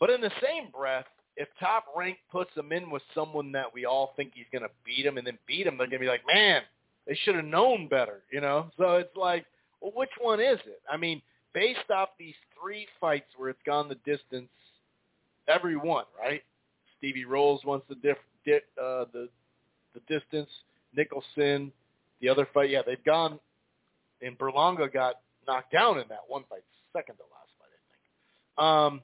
But 0.00 0.10
in 0.10 0.20
the 0.20 0.30
same 0.42 0.70
breath, 0.70 1.06
if 1.36 1.48
Top 1.60 1.84
Rank 1.96 2.18
puts 2.30 2.50
him 2.56 2.72
in 2.72 2.90
with 2.90 3.02
someone 3.14 3.52
that 3.52 3.72
we 3.72 3.84
all 3.84 4.14
think 4.16 4.32
he's 4.34 4.46
going 4.52 4.62
to 4.62 4.74
beat 4.84 5.04
him 5.04 5.18
and 5.18 5.26
then 5.26 5.38
beat 5.46 5.66
him, 5.66 5.76
they're 5.76 5.86
going 5.86 6.00
to 6.00 6.06
be 6.06 6.10
like, 6.10 6.26
man, 6.26 6.62
they 7.06 7.14
should 7.22 7.36
have 7.36 7.44
known 7.44 7.88
better, 7.88 8.22
you 8.30 8.40
know? 8.40 8.70
So 8.76 8.96
it's 8.96 9.16
like, 9.16 9.46
well, 9.80 9.92
which 9.94 10.10
one 10.20 10.40
is 10.40 10.58
it? 10.66 10.80
I 10.90 10.96
mean, 10.96 11.22
based 11.54 11.90
off 11.90 12.10
these 12.18 12.34
three 12.60 12.86
fights 13.00 13.26
where 13.36 13.48
it's 13.48 13.62
gone 13.64 13.88
the 13.88 13.96
distance, 13.96 14.48
every 15.48 15.76
one, 15.76 16.04
right? 16.18 16.42
Stevie 16.98 17.24
Rolls 17.24 17.64
wants 17.64 17.86
the 17.88 17.94
diff, 17.96 18.18
di, 18.44 18.54
uh, 18.54 19.04
the 19.12 19.28
the 19.94 20.00
distance. 20.08 20.50
Nicholson, 20.94 21.72
the 22.20 22.28
other 22.28 22.48
fight, 22.52 22.70
yeah, 22.70 22.80
they've 22.84 23.02
gone. 23.04 23.38
And 24.22 24.36
Berlanga 24.38 24.92
got 24.92 25.16
knocked 25.46 25.72
down 25.72 25.98
in 25.98 26.04
that 26.08 26.20
one 26.26 26.44
fight, 26.48 26.62
second 26.92 27.16
to 27.16 27.22
last 27.22 27.52
fight, 27.58 27.70
I 27.70 28.90
think. 28.90 28.94
Um, 28.94 29.02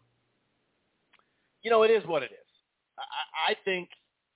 you 1.62 1.70
know, 1.70 1.82
it 1.82 1.90
is 1.90 2.02
what 2.06 2.22
it 2.22 2.32
is. 2.32 2.38
I, 2.98 3.52
I 3.52 3.56
think 3.64 3.90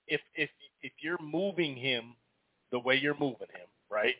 if 0.07 0.21
if 0.35 0.49
if 0.81 0.91
you're 1.01 1.21
moving 1.21 1.75
him 1.75 2.15
the 2.71 2.79
way 2.79 2.95
you're 2.95 3.17
moving 3.17 3.47
him, 3.53 3.67
right? 3.89 4.15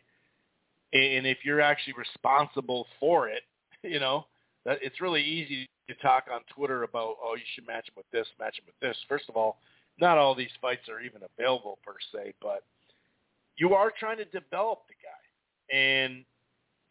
And 0.93 1.27
if 1.27 1.39
you're 1.43 1.61
actually 1.61 1.93
responsible 1.93 2.87
for 2.99 3.27
it, 3.27 3.43
you 3.83 3.99
know, 3.99 4.25
that 4.65 4.79
it's 4.81 5.01
really 5.01 5.23
easy 5.23 5.67
to 5.89 5.95
talk 5.95 6.25
on 6.31 6.41
Twitter 6.53 6.83
about, 6.83 7.15
oh, 7.23 7.35
you 7.35 7.43
should 7.55 7.67
match 7.67 7.87
him 7.87 7.93
with 7.95 8.09
this, 8.11 8.27
match 8.39 8.57
him 8.57 8.65
with 8.65 8.79
this. 8.81 8.97
First 9.07 9.25
of 9.29 9.35
all, 9.35 9.57
not 9.99 10.17
all 10.17 10.35
these 10.35 10.49
fights 10.61 10.89
are 10.89 11.01
even 11.01 11.21
available 11.37 11.79
per 11.83 11.95
se, 12.13 12.33
but 12.41 12.63
you 13.57 13.73
are 13.73 13.91
trying 13.97 14.17
to 14.17 14.25
develop 14.25 14.83
the 14.87 14.93
guy. 15.03 15.77
And, 15.77 16.23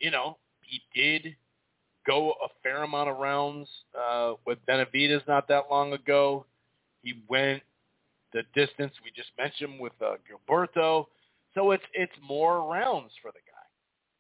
you 0.01 0.11
know, 0.11 0.39
he 0.63 0.81
did 0.95 1.37
go 2.07 2.31
a 2.33 2.49
fair 2.63 2.83
amount 2.83 3.09
of 3.09 3.19
rounds 3.19 3.69
uh, 3.99 4.35
with 4.47 4.59
Benavidez 4.69 5.27
not 5.29 5.49
that 5.49 5.65
long 5.71 5.93
ago. 5.93 6.47
He 7.03 7.15
went 7.29 7.63
the 8.33 8.43
distance 8.55 8.93
we 9.05 9.11
just 9.15 9.31
mentioned 9.39 9.81
with 9.81 9.93
uh, 10.05 10.17
Gilberto. 10.27 11.07
So 11.57 11.71
it's 11.71 11.85
it's 11.95 12.13
more 12.23 12.71
rounds 12.71 13.13
for 13.23 13.33
the 13.33 13.41
guy. 13.41 13.65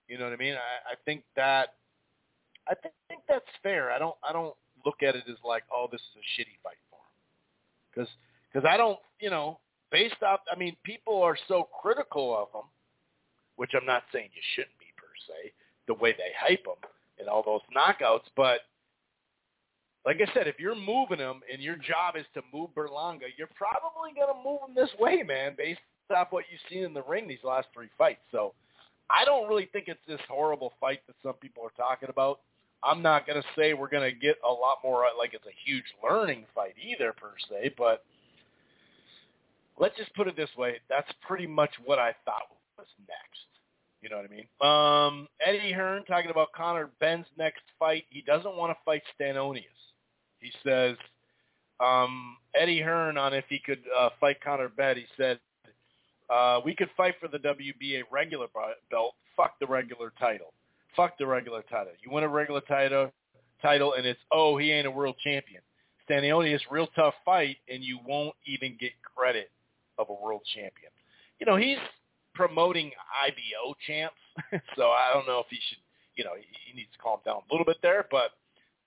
You 0.09 0.18
know 0.18 0.24
what 0.24 0.32
I 0.32 0.37
mean? 0.37 0.55
I, 0.55 0.93
I 0.93 0.95
think 1.05 1.22
that 1.37 1.74
I 2.66 2.74
th- 2.74 2.95
think 3.09 3.20
that's 3.28 3.45
fair. 3.62 3.91
I 3.93 3.99
don't 3.99 4.16
I 4.28 4.32
don't 4.32 4.55
look 4.84 5.03
at 5.03 5.14
it 5.14 5.24
as 5.28 5.37
like 5.45 5.64
oh 5.72 5.87
this 5.93 6.01
is 6.01 6.16
a 6.16 6.41
shitty 6.41 6.57
fight 6.62 6.80
for 6.91 6.97
him 6.97 7.12
because 7.93 8.09
because 8.51 8.66
I 8.68 8.78
don't 8.78 8.99
you 9.20 9.28
know 9.30 9.61
based 9.93 10.22
off 10.22 10.41
I 10.51 10.57
mean 10.57 10.76
people 10.82 11.22
are 11.22 11.37
so 11.47 11.68
critical 11.82 12.34
of 12.34 12.49
him, 12.59 12.66
which 13.57 13.72
I'm 13.78 13.87
not 13.87 14.05
saying 14.12 14.30
you 14.34 14.43
shouldn't 14.55 14.78
be 14.78 14.87
per 14.97 15.12
se 15.28 15.53
the 15.87 15.95
way 15.95 16.12
they 16.12 16.32
hype 16.41 16.66
him 16.66 16.80
and 17.18 17.28
all 17.28 17.43
those 17.43 17.61
knockouts, 17.76 18.28
but 18.34 18.61
like 20.07 20.20
I 20.20 20.32
said, 20.32 20.47
if 20.47 20.61
you're 20.61 20.76
moving 20.76 21.18
him 21.18 21.41
and 21.53 21.61
your 21.61 21.74
job 21.74 22.14
is 22.16 22.24
to 22.34 22.43
move 22.55 22.70
Berlanga, 22.76 23.26
you're 23.37 23.51
probably 23.57 24.12
going 24.14 24.32
to 24.32 24.49
move 24.49 24.61
him 24.68 24.74
this 24.74 24.91
way, 25.01 25.24
man, 25.24 25.55
based 25.59 25.80
off 26.11 26.29
what 26.31 26.45
you've 26.51 26.61
seen 26.71 26.85
in 26.85 26.95
the 26.95 27.03
ring 27.03 27.29
these 27.29 27.45
last 27.45 27.69
three 27.73 27.89
fights. 27.97 28.21
So 28.33 28.55
I 29.11 29.25
don't 29.25 29.49
really 29.49 29.69
think 29.73 29.87
it's 29.89 30.01
this 30.07 30.21
horrible 30.29 30.73
fight 30.81 31.01
that 31.07 31.17
some 31.23 31.35
people 31.35 31.63
are 31.65 31.77
talking 31.77 32.09
about. 32.09 32.41
I'm 32.83 33.03
not 33.03 33.27
going 33.27 33.41
to 33.41 33.49
say 33.57 33.75
we're 33.75 33.89
going 33.89 34.11
to 34.11 34.17
get 34.17 34.37
a 34.49 34.53
lot 34.53 34.79
more 34.85 35.05
like 35.19 35.35
it's 35.35 35.47
a 35.47 35.57
huge 35.65 35.85
learning 36.03 36.45
fight 36.55 36.75
either 36.81 37.13
per 37.13 37.33
se, 37.49 37.75
but 37.77 38.05
let's 39.79 39.97
just 39.97 40.15
put 40.15 40.29
it 40.29 40.37
this 40.37 40.51
way. 40.57 40.77
That's 40.89 41.11
pretty 41.27 41.47
much 41.47 41.71
what 41.85 41.99
I 41.99 42.15
thought 42.25 42.43
was 42.79 42.87
next. 43.09 43.47
You 44.03 44.11
know 44.11 44.17
what 44.17 44.27
I 44.27 44.35
mean? 44.35 44.47
Um, 44.61 45.29
Eddie 45.45 45.73
Hearn 45.73 46.05
talking 46.05 46.31
about 46.31 46.53
Conor 46.53 46.91
Benn's 47.01 47.27
next 47.37 47.63
fight. 47.79 48.05
He 48.11 48.23
doesn't 48.23 48.57
want 48.57 48.71
to 48.71 48.77
fight 48.85 49.03
Stanionis. 49.19 49.65
He 50.39 50.53
says 50.65 50.97
um, 51.81 52.37
Eddie 52.55 52.81
Hearn 52.81 53.19
on 53.19 53.35
if 53.35 53.45
he 53.49 53.59
could 53.59 53.83
uh, 53.99 54.11
fight 54.21 54.41
Conor 54.41 54.69
Benn. 54.69 54.97
He 54.97 55.07
said 55.17 55.41
uh, 56.29 56.61
we 56.64 56.74
could 56.74 56.91
fight 56.97 57.14
for 57.20 57.29
the 57.29 57.39
WBA 57.39 58.03
regular 58.11 58.47
belt. 58.91 59.14
Fuck 59.37 59.59
the 59.61 59.66
regular 59.66 60.12
title. 60.18 60.53
Fuck 60.97 61.18
the 61.18 61.27
regular 61.27 61.62
title. 61.70 61.93
You 62.03 62.11
win 62.11 62.24
a 62.24 62.29
regular 62.29 62.62
title, 62.62 63.12
title, 63.62 63.95
and 63.95 64.07
it's 64.07 64.20
oh 64.33 64.57
he 64.57 64.72
ain't 64.72 64.87
a 64.87 64.91
world 64.91 65.16
champion. 65.22 65.62
Stanionis, 66.09 66.61
real 66.70 66.87
tough 66.97 67.14
fight, 67.24 67.57
and 67.68 67.83
you 67.83 67.99
won't 68.07 68.35
even 68.47 68.77
get 68.81 68.93
credit 69.03 69.51
of 69.99 70.09
a 70.09 70.14
world 70.14 70.43
champion. 70.55 70.91
You 71.39 71.47
know 71.47 71.57
he's 71.57 71.79
promoting 72.35 72.91
IBO 73.27 73.74
champs, 73.87 74.16
so 74.77 74.89
I 74.89 75.11
don't 75.12 75.27
know 75.27 75.41
if 75.41 75.47
he 75.51 75.59
should. 75.68 75.79
You 76.16 76.24
know 76.24 76.35
he, 76.35 76.47
he 76.66 76.77
needs 76.77 76.91
to 76.93 76.99
calm 76.99 77.20
down 77.24 77.43
a 77.49 77.53
little 77.53 77.66
bit 77.66 77.77
there, 77.83 78.07
but 78.11 78.33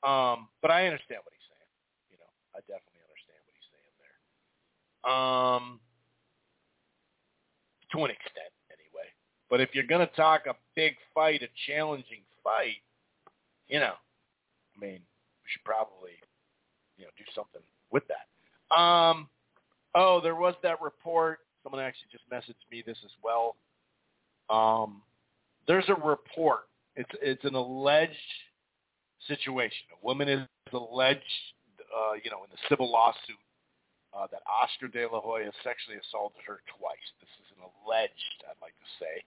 um, 0.07 0.49
but 0.61 0.71
I 0.71 0.87
understand 0.87 1.21
what 1.23 1.33
he's 1.37 1.47
saying. 1.47 1.69
You 2.09 2.17
know 2.17 2.31
I 2.55 2.59
definitely 2.65 3.05
understand 3.05 3.39
what 3.45 3.53
he's 3.53 3.69
saying 3.69 3.93
there. 4.01 4.17
Um, 5.05 5.79
to 7.91 7.97
an 8.05 8.11
extent 8.11 8.53
anyway. 8.69 9.07
But 9.49 9.61
if 9.61 9.69
you're 9.73 9.85
going 9.85 10.05
to 10.05 10.13
talk 10.15 10.45
a 10.47 10.55
big 10.75 10.95
fight, 11.13 11.41
a 11.41 11.47
challenging 11.67 12.21
fight, 12.43 12.81
you 13.67 13.79
know, 13.79 13.93
I 14.75 14.79
mean, 14.79 14.99
we 14.99 15.47
should 15.47 15.63
probably, 15.63 16.11
you 16.97 17.05
know, 17.05 17.11
do 17.17 17.23
something 17.35 17.61
with 17.91 18.03
that. 18.07 18.75
Um, 18.75 19.27
oh, 19.95 20.21
there 20.21 20.35
was 20.35 20.55
that 20.63 20.81
report. 20.81 21.39
Someone 21.63 21.81
actually 21.81 22.07
just 22.11 22.29
messaged 22.29 22.63
me 22.71 22.83
this 22.85 22.97
as 23.03 23.11
well. 23.23 23.55
Um, 24.49 25.01
there's 25.67 25.89
a 25.89 25.95
report. 25.95 26.69
It's 26.95 27.09
it's 27.21 27.45
an 27.45 27.55
alleged 27.55 28.13
situation. 29.27 29.85
A 30.01 30.05
woman 30.05 30.27
is 30.29 30.47
alleged, 30.73 31.21
uh, 31.79 32.13
you 32.23 32.31
know, 32.31 32.43
in 32.43 32.49
the 32.51 32.57
civil 32.67 32.91
lawsuit 32.91 33.39
uh, 34.13 34.27
that 34.31 34.41
Oscar 34.49 34.87
De 34.87 35.05
La 35.05 35.21
Hoya 35.21 35.51
sexually 35.63 35.97
assaulted 35.97 36.41
her 36.45 36.61
twice. 36.77 37.07
This 37.21 37.29
is 37.45 37.48
alleged, 37.61 38.43
I'd 38.47 38.61
like 38.61 38.73
to 38.73 38.89
say. 38.99 39.23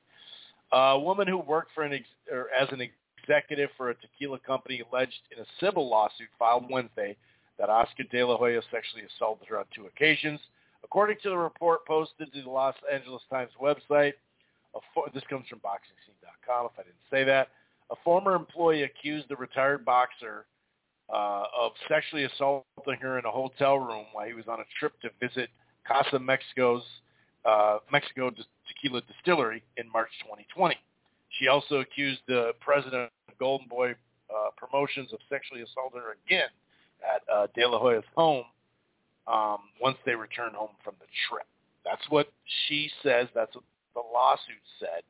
A 0.72 0.98
woman 0.98 1.28
who 1.28 1.38
worked 1.38 1.72
for 1.74 1.84
an 1.84 1.92
ex- 1.92 2.06
or 2.30 2.48
as 2.50 2.68
an 2.72 2.80
executive 2.80 3.70
for 3.76 3.90
a 3.90 3.94
tequila 3.94 4.38
company 4.40 4.82
alleged 4.90 5.20
in 5.34 5.42
a 5.42 5.46
civil 5.60 5.88
lawsuit 5.88 6.28
filed 6.38 6.70
Wednesday 6.70 7.16
that 7.58 7.68
Oscar 7.68 8.04
De 8.04 8.22
La 8.24 8.36
Hoya 8.36 8.62
sexually 8.70 9.04
assaulted 9.04 9.46
her 9.48 9.58
on 9.58 9.64
two 9.74 9.86
occasions. 9.86 10.40
According 10.84 11.18
to 11.22 11.30
the 11.30 11.36
report 11.36 11.86
posted 11.86 12.32
to 12.32 12.42
the 12.42 12.50
Los 12.50 12.74
Angeles 12.92 13.22
Times 13.30 13.50
website, 13.60 14.14
for- 14.94 15.08
this 15.12 15.22
comes 15.28 15.46
from 15.48 15.60
BoxingScene.com 15.60 16.66
if 16.66 16.72
I 16.78 16.82
didn't 16.82 16.96
say 17.10 17.24
that, 17.24 17.48
a 17.90 17.94
former 18.02 18.34
employee 18.34 18.82
accused 18.84 19.28
the 19.28 19.36
retired 19.36 19.84
boxer 19.84 20.46
uh, 21.12 21.44
of 21.58 21.72
sexually 21.88 22.24
assaulting 22.24 22.98
her 23.00 23.18
in 23.18 23.24
a 23.26 23.30
hotel 23.30 23.78
room 23.78 24.06
while 24.12 24.26
he 24.26 24.32
was 24.32 24.48
on 24.48 24.60
a 24.60 24.64
trip 24.78 24.94
to 25.02 25.10
visit 25.20 25.50
Casa 25.86 26.18
Mexico's 26.18 26.82
uh, 27.45 27.78
Mexico 27.90 28.30
Tequila 28.30 29.03
Distillery 29.03 29.62
in 29.76 29.90
March 29.90 30.11
2020. 30.22 30.76
She 31.38 31.49
also 31.49 31.80
accused 31.80 32.20
the 32.28 32.53
president 32.61 33.11
of 33.28 33.38
Golden 33.38 33.66
Boy 33.68 33.95
uh, 34.30 34.51
Promotions 34.57 35.12
of 35.12 35.18
sexually 35.28 35.62
assaulting 35.62 36.01
her 36.01 36.16
again 36.26 36.49
at 37.03 37.22
uh, 37.32 37.47
De 37.55 37.66
La 37.66 37.78
Hoya's 37.78 38.05
home 38.14 38.45
um, 39.26 39.59
once 39.80 39.97
they 40.05 40.14
returned 40.14 40.55
home 40.55 40.76
from 40.84 40.95
the 41.01 41.07
trip. 41.28 41.47
That's 41.84 42.03
what 42.11 42.28
she 42.66 42.90
says. 43.03 43.28
That's 43.34 43.55
what 43.55 43.64
the 43.95 44.03
lawsuit 44.12 44.62
said. 44.78 45.03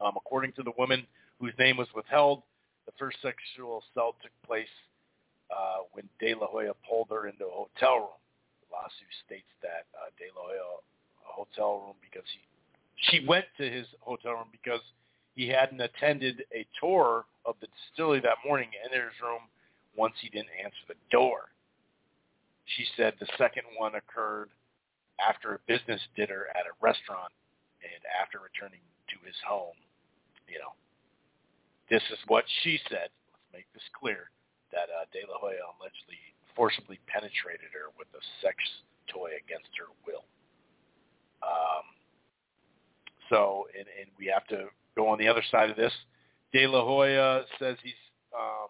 Um, 0.00 0.12
according 0.16 0.52
to 0.52 0.62
the 0.62 0.72
woman 0.78 1.06
whose 1.40 1.54
name 1.58 1.76
was 1.76 1.88
withheld, 1.94 2.42
the 2.86 2.92
first 2.98 3.18
sexual 3.22 3.82
assault 3.92 4.16
took 4.22 4.32
place 4.46 4.72
uh, 5.50 5.86
when 5.92 6.08
De 6.20 6.34
La 6.34 6.46
Hoya 6.46 6.72
pulled 6.88 7.08
her 7.10 7.28
into 7.28 7.46
a 7.46 7.50
hotel 7.50 7.96
room. 7.96 8.20
The 8.66 8.74
lawsuit 8.74 9.12
states 9.24 9.50
that 9.62 9.86
uh, 9.94 10.10
De 10.18 10.26
La 10.34 10.42
Hoya 10.42 10.82
hotel 11.36 11.84
room 11.84 11.98
because 12.00 12.26
he 12.32 12.40
she 12.96 13.26
went 13.28 13.44
to 13.58 13.68
his 13.68 13.86
hotel 14.00 14.32
room 14.32 14.48
because 14.50 14.80
he 15.34 15.48
hadn't 15.48 15.80
attended 15.80 16.44
a 16.54 16.64
tour 16.80 17.26
of 17.44 17.54
the 17.60 17.68
distillery 17.68 18.20
that 18.20 18.40
morning 18.44 18.70
and 18.72 18.92
entered 18.92 19.12
his 19.12 19.20
room 19.20 19.44
once 19.96 20.14
he 20.20 20.30
didn't 20.30 20.56
answer 20.56 20.80
the 20.88 20.96
door. 21.12 21.52
She 22.64 22.84
said 22.96 23.14
the 23.20 23.28
second 23.36 23.68
one 23.76 23.94
occurred 23.94 24.48
after 25.20 25.54
a 25.54 25.60
business 25.68 26.00
dinner 26.16 26.48
at 26.56 26.64
a 26.64 26.74
restaurant 26.80 27.32
and 27.84 28.00
after 28.16 28.40
returning 28.40 28.80
to 29.12 29.16
his 29.24 29.36
home. 29.44 29.76
You 30.48 30.58
know, 30.58 30.74
this 31.92 32.02
is 32.10 32.18
what 32.26 32.44
she 32.64 32.80
said. 32.88 33.12
Let's 33.28 33.52
make 33.52 33.68
this 33.76 33.86
clear 33.92 34.32
that 34.72 34.88
uh, 34.88 35.04
De 35.12 35.22
La 35.28 35.38
Hoya 35.38 35.62
allegedly 35.76 36.18
forcibly 36.56 36.98
penetrated 37.06 37.68
her 37.76 37.92
with 38.00 38.08
a 38.16 38.22
sex 38.40 38.56
toy 39.12 39.36
against 39.36 39.70
her 39.76 39.92
will. 40.08 40.24
Um, 41.42 41.84
so, 43.28 43.66
and, 43.76 43.86
and 44.00 44.10
we 44.18 44.26
have 44.26 44.46
to 44.48 44.68
go 44.96 45.08
on 45.08 45.18
the 45.18 45.28
other 45.28 45.42
side 45.50 45.70
of 45.70 45.76
this. 45.76 45.92
De 46.52 46.66
La 46.66 46.84
Hoya 46.84 47.42
says 47.58 47.76
he's 47.82 47.92
um, 48.34 48.68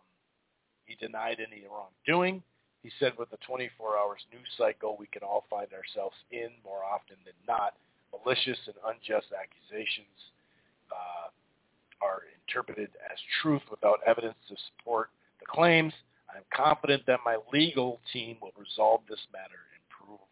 he 0.85 0.95
denied 0.95 1.39
any 1.41 1.65
wrongdoing. 1.67 2.43
He 2.83 2.91
said 3.01 3.13
with 3.19 3.31
the 3.31 3.39
24 3.47 3.99
hours 3.99 4.21
news 4.33 4.47
cycle, 4.57 4.97
we 4.99 5.09
can 5.09 5.23
all 5.23 5.45
find 5.51 5.67
ourselves 5.73 6.15
in 6.31 6.51
more 6.65 6.85
often 6.85 7.17
than 7.25 7.35
not. 7.47 7.75
Malicious 8.15 8.59
and 8.67 8.77
unjust 8.87 9.27
accusations 9.35 10.15
uh, 10.93 11.29
are 12.01 12.23
interpreted 12.47 12.91
as 13.11 13.19
truth 13.43 13.63
without 13.71 13.99
evidence 14.07 14.39
to 14.49 14.55
support 14.71 15.11
the 15.41 15.47
claims. 15.47 15.93
I 16.33 16.39
am 16.39 16.45
confident 16.55 17.03
that 17.07 17.21
my 17.25 17.39
legal 17.53 18.01
team 18.13 18.37
will 18.41 18.55
resolve 18.57 19.01
this 19.09 19.21
matter 19.33 19.67
and 19.75 19.83
prove 19.91 20.23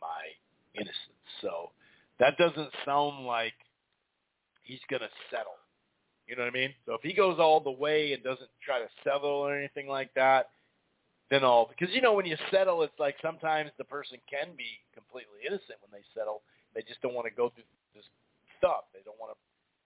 my 0.00 0.28
innocence. 0.74 1.13
So 1.40 1.70
that 2.18 2.36
doesn't 2.38 2.70
sound 2.84 3.26
like 3.26 3.54
he's 4.62 4.80
going 4.88 5.02
to 5.02 5.10
settle. 5.30 5.58
You 6.26 6.36
know 6.36 6.42
what 6.42 6.54
I 6.54 6.56
mean? 6.56 6.72
So 6.86 6.94
if 6.94 7.02
he 7.02 7.12
goes 7.12 7.38
all 7.38 7.60
the 7.60 7.70
way 7.70 8.12
and 8.12 8.22
doesn't 8.22 8.48
try 8.64 8.78
to 8.80 8.88
settle 9.04 9.44
or 9.44 9.56
anything 9.56 9.88
like 9.88 10.12
that, 10.14 10.50
then 11.30 11.44
all 11.44 11.68
because 11.68 11.94
you 11.94 12.00
know 12.00 12.12
when 12.12 12.26
you 12.26 12.36
settle, 12.50 12.82
it's 12.82 12.98
like 12.98 13.16
sometimes 13.20 13.70
the 13.76 13.84
person 13.84 14.18
can 14.28 14.56
be 14.56 14.80
completely 14.92 15.44
innocent 15.44 15.80
when 15.80 15.92
they 15.92 16.04
settle. 16.16 16.42
They 16.74 16.82
just 16.82 17.00
don't 17.02 17.14
want 17.14 17.28
to 17.28 17.34
go 17.34 17.52
through 17.52 17.68
this 17.94 18.04
stuff. 18.56 18.88
They 18.92 19.00
don't 19.04 19.20
want 19.20 19.32
to, 19.32 19.38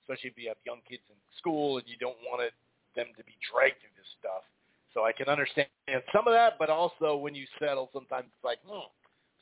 especially 0.07 0.30
if 0.30 0.38
you 0.38 0.49
have 0.49 0.59
young 0.66 0.82
kids 0.88 1.03
in 1.11 1.18
school 1.38 1.78
and 1.78 1.86
you 1.86 1.99
don't 1.99 2.18
want 2.26 2.42
it, 2.42 2.55
them 2.94 3.11
to 3.18 3.22
be 3.26 3.34
dragged 3.42 3.82
through 3.82 3.94
this 3.99 4.11
stuff. 4.18 4.46
So 4.94 5.05
I 5.05 5.12
can 5.12 5.28
understand 5.28 5.68
some 6.14 6.26
of 6.26 6.34
that, 6.34 6.59
but 6.59 6.70
also 6.70 7.14
when 7.14 7.34
you 7.34 7.46
settle, 7.59 7.90
sometimes 7.92 8.26
it's 8.30 8.44
like, 8.44 8.59
hmm. 8.66 8.90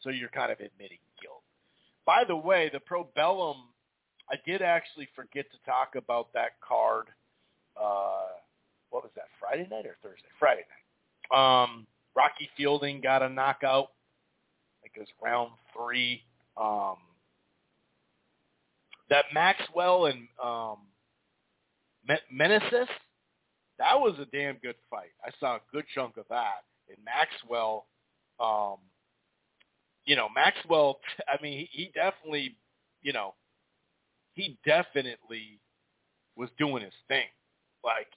So 0.03 0.11
you're 0.11 0.29
kind 0.29 0.53
of 0.53 0.61
admitting 0.61 1.01
guilt. 1.21 1.46
By 2.07 2.23
the 2.25 2.37
way, 2.37 2.71
the 2.73 2.79
Probellum, 2.79 3.57
I 4.31 4.37
did 4.47 4.63
actually 4.63 5.09
forget 5.15 5.47
to 5.51 5.59
talk 5.67 5.97
about 5.97 6.33
that 6.33 6.61
card. 6.67 7.09
Uh, 7.77 8.29
what 8.91 9.03
was 9.03 9.13
that? 9.17 9.27
Friday 9.41 9.67
night 9.71 9.87
or 9.87 9.97
Thursday? 10.03 10.29
Friday 10.39 10.63
night. 10.63 11.37
Um, 11.37 11.87
Rocky 12.15 12.49
Fielding 12.57 13.01
got 13.01 13.23
a 13.23 13.29
knockout. 13.29 13.89
I 13.89 14.83
think 14.83 14.95
it 14.97 15.01
was 15.01 15.09
round 15.21 15.51
three. 15.77 16.23
Um, 16.57 16.97
that 19.11 19.27
Maxwell 19.35 20.07
and 20.07 20.29
um, 20.43 20.79
Meneses, 22.33 22.89
that 23.79 24.01
was 24.01 24.15
a 24.21 24.27
damn 24.27 24.57
good 24.57 24.77
fight. 24.89 25.11
I 25.25 25.31
saw 25.39 25.57
a 25.57 25.61
good 25.73 25.85
chunk 25.95 26.17
of 26.17 26.25
that. 26.31 26.65
And 26.89 26.97
Maxwell, 27.05 27.87
um, 28.41 28.77
you 30.07 30.17
know, 30.17 30.29
Maxwell. 30.35 31.01
I 31.29 31.41
mean, 31.43 31.69
he, 31.71 31.91
definitely, 31.95 32.57
you 33.03 33.13
know, 33.13 33.35
he 34.35 34.59
definitely 34.65 35.61
was 36.37 36.51
doing 36.59 36.83
his 36.83 36.95
thing. 37.09 37.27
Like 37.85 38.09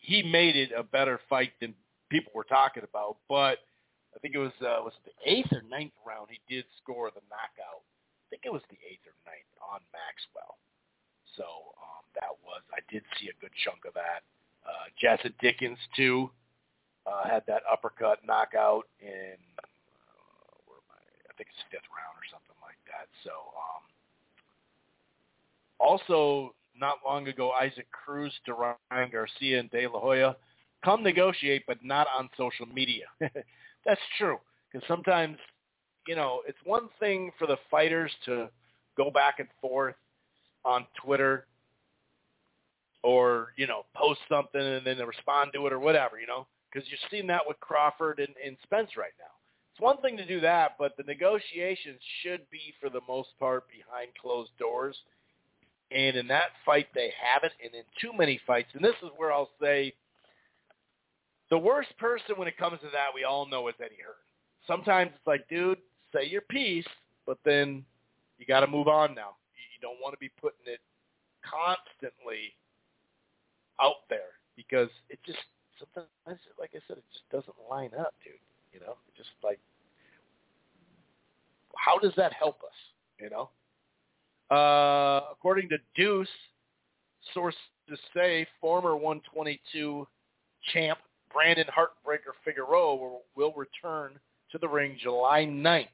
he 0.00 0.22
made 0.22 0.56
it 0.56 0.70
a 0.76 0.82
better 0.82 1.20
fight 1.28 1.52
than 1.60 1.74
people 2.10 2.32
were 2.34 2.44
talking 2.44 2.82
about. 2.88 3.16
But 3.28 3.58
I 4.14 4.18
think 4.20 4.34
it 4.34 4.38
was 4.38 4.54
uh, 4.60 4.80
was 4.82 4.92
it 5.04 5.12
the 5.12 5.30
eighth 5.30 5.52
or 5.52 5.62
ninth 5.68 5.92
round 6.06 6.28
he 6.30 6.40
did 6.52 6.64
score 6.82 7.10
the 7.10 7.22
knockout. 7.30 7.82
I 7.82 8.24
think 8.30 8.42
it 8.44 8.52
was 8.52 8.62
the 8.70 8.78
eighth 8.88 9.06
or 9.06 9.16
ninth 9.26 9.50
on 9.62 9.80
Maxwell. 9.92 10.58
So 11.36 11.44
um, 11.44 12.02
that 12.14 12.32
was 12.44 12.62
I 12.72 12.80
did 12.92 13.04
see 13.20 13.28
a 13.28 13.36
good 13.40 13.52
chunk 13.64 13.84
of 13.86 13.94
that. 13.94 14.24
Uh, 14.66 14.90
Jazza 14.98 15.32
Dickens 15.40 15.78
too. 15.94 16.30
Uh, 17.06 17.28
had 17.28 17.44
that 17.46 17.62
uppercut 17.70 18.18
knockout 18.26 18.86
in 19.00 19.38
uh, 19.62 20.54
where 20.66 20.78
am 20.82 20.90
I? 20.90 21.02
I 21.25 21.25
think 21.36 21.48
it's 21.52 21.64
fifth 21.70 21.88
round 21.92 22.16
or 22.16 22.26
something 22.30 22.56
like 22.64 22.80
that. 22.88 23.08
So 23.24 23.30
um, 23.30 23.82
also 25.78 26.54
not 26.78 26.98
long 27.04 27.28
ago, 27.28 27.52
Isaac 27.52 27.86
Cruz, 27.90 28.32
Duran 28.44 28.76
Garcia, 29.10 29.60
and 29.60 29.70
De 29.70 29.86
La 29.86 30.00
Hoya 30.00 30.36
come 30.84 31.02
negotiate, 31.02 31.64
but 31.66 31.84
not 31.84 32.06
on 32.16 32.28
social 32.36 32.66
media. 32.66 33.04
That's 33.20 34.00
true 34.18 34.38
because 34.70 34.86
sometimes 34.88 35.38
you 36.06 36.16
know 36.16 36.42
it's 36.46 36.58
one 36.64 36.88
thing 37.00 37.30
for 37.38 37.46
the 37.46 37.56
fighters 37.70 38.12
to 38.26 38.48
go 38.96 39.10
back 39.10 39.36
and 39.38 39.48
forth 39.60 39.94
on 40.64 40.86
Twitter 41.02 41.46
or 43.02 43.48
you 43.56 43.66
know 43.66 43.84
post 43.94 44.20
something 44.28 44.60
and 44.60 44.86
then 44.86 44.98
respond 45.06 45.52
to 45.54 45.66
it 45.66 45.72
or 45.72 45.78
whatever 45.78 46.18
you 46.18 46.26
know 46.26 46.46
because 46.70 46.88
you're 46.88 46.98
seeing 47.10 47.26
that 47.28 47.42
with 47.46 47.58
Crawford 47.60 48.18
and, 48.18 48.34
and 48.44 48.56
Spence 48.64 48.90
right 48.96 49.14
now. 49.18 49.35
It's 49.76 49.82
one 49.82 50.00
thing 50.00 50.16
to 50.16 50.24
do 50.24 50.40
that, 50.40 50.76
but 50.78 50.96
the 50.96 51.02
negotiations 51.02 52.00
should 52.22 52.48
be 52.50 52.72
for 52.80 52.88
the 52.88 53.02
most 53.06 53.28
part 53.38 53.64
behind 53.68 54.08
closed 54.18 54.56
doors. 54.58 54.96
And 55.90 56.16
in 56.16 56.26
that 56.28 56.56
fight, 56.64 56.86
they 56.94 57.12
haven't, 57.20 57.52
and 57.62 57.74
in 57.74 57.82
too 58.00 58.16
many 58.16 58.40
fights. 58.46 58.70
And 58.72 58.82
this 58.82 58.94
is 59.02 59.10
where 59.18 59.30
I'll 59.30 59.50
say 59.60 59.92
the 61.50 61.58
worst 61.58 61.90
person 61.98 62.36
when 62.36 62.48
it 62.48 62.56
comes 62.56 62.80
to 62.80 62.86
that, 62.86 63.08
we 63.14 63.24
all 63.24 63.46
know 63.46 63.68
is 63.68 63.74
Eddie 63.78 64.00
Hearn. 64.02 64.16
Sometimes 64.66 65.10
it's 65.14 65.26
like, 65.26 65.46
dude, 65.50 65.76
say 66.10 66.26
your 66.26 66.40
piece, 66.40 66.88
but 67.26 67.36
then 67.44 67.84
you 68.38 68.46
got 68.46 68.60
to 68.60 68.66
move 68.66 68.88
on 68.88 69.14
now. 69.14 69.36
You 69.52 69.80
don't 69.82 70.00
want 70.00 70.14
to 70.14 70.18
be 70.18 70.30
putting 70.40 70.72
it 70.72 70.80
constantly 71.44 72.56
out 73.78 74.08
there 74.08 74.40
because 74.56 74.88
it 75.10 75.18
just 75.26 75.38
sometimes, 75.78 76.40
like 76.58 76.70
I 76.72 76.80
said, 76.88 76.96
it 76.96 77.04
just 77.12 77.28
doesn't 77.30 77.56
line 77.70 77.90
up, 78.00 78.14
dude. 78.24 78.40
You 78.72 78.80
know, 78.80 78.96
just 79.16 79.30
like, 79.42 79.58
how 81.76 81.98
does 81.98 82.12
that 82.16 82.32
help 82.32 82.58
us? 82.62 82.74
You 83.20 83.30
know, 83.30 83.50
uh, 84.54 85.32
according 85.32 85.68
to 85.70 85.78
Deuce, 85.94 86.28
sources 87.32 87.58
say 88.14 88.46
former 88.60 88.96
122 88.96 90.06
champ 90.72 90.98
Brandon 91.32 91.66
Heartbreaker 91.66 92.32
Figueroa 92.44 92.96
will, 92.96 93.22
will 93.34 93.52
return 93.52 94.18
to 94.52 94.58
the 94.58 94.68
ring 94.68 94.96
July 95.00 95.44
9th 95.44 95.88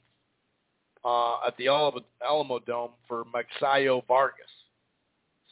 uh, 1.04 1.46
at 1.46 1.56
the 1.56 1.68
Alamo 1.68 2.58
Dome 2.60 2.90
for 3.08 3.24
Magsayo 3.24 4.06
Vargas. 4.06 4.46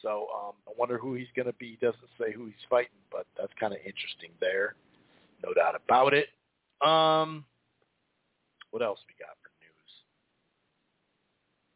So 0.01 0.27
um, 0.35 0.53
I 0.67 0.71
wonder 0.77 0.97
who 0.97 1.13
he's 1.13 1.27
going 1.35 1.45
to 1.45 1.53
be. 1.53 1.77
He 1.79 1.85
doesn't 1.85 2.01
say 2.19 2.31
who 2.31 2.45
he's 2.45 2.53
fighting, 2.69 2.89
but 3.11 3.27
that's 3.37 3.51
kind 3.59 3.73
of 3.73 3.79
interesting 3.79 4.31
there. 4.39 4.75
No 5.43 5.53
doubt 5.53 5.75
about 5.75 6.13
it. 6.13 6.27
Um, 6.85 7.45
what 8.71 8.81
else 8.81 8.99
we 9.07 9.13
got 9.19 9.37
for 9.41 9.51
news? 9.61 9.91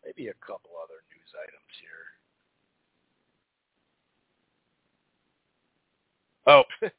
Maybe 0.06 0.30
a 0.30 0.34
couple 0.45 0.72
other 0.82 1.03
news 1.12 1.32
items 1.36 1.74
here. 1.82 2.06
Oh, 6.47 6.64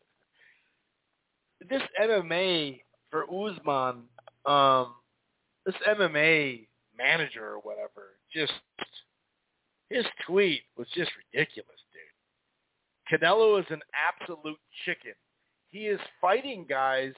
this 1.68 1.82
MMA 2.00 2.80
for 3.10 3.24
Usman, 3.24 4.04
um, 4.44 4.94
this 5.64 5.74
MMA 5.88 6.66
manager 6.96 7.44
or 7.44 7.58
whatever, 7.60 8.18
just 8.32 8.52
his 9.90 10.04
tweet 10.26 10.62
was 10.76 10.88
just 10.94 11.10
ridiculous, 11.32 11.80
dude. 11.92 13.20
Canelo 13.20 13.60
is 13.60 13.66
an 13.70 13.80
absolute 13.94 14.58
chicken. 14.84 15.14
He 15.70 15.86
is 15.86 16.00
fighting 16.20 16.66
guys 16.68 17.12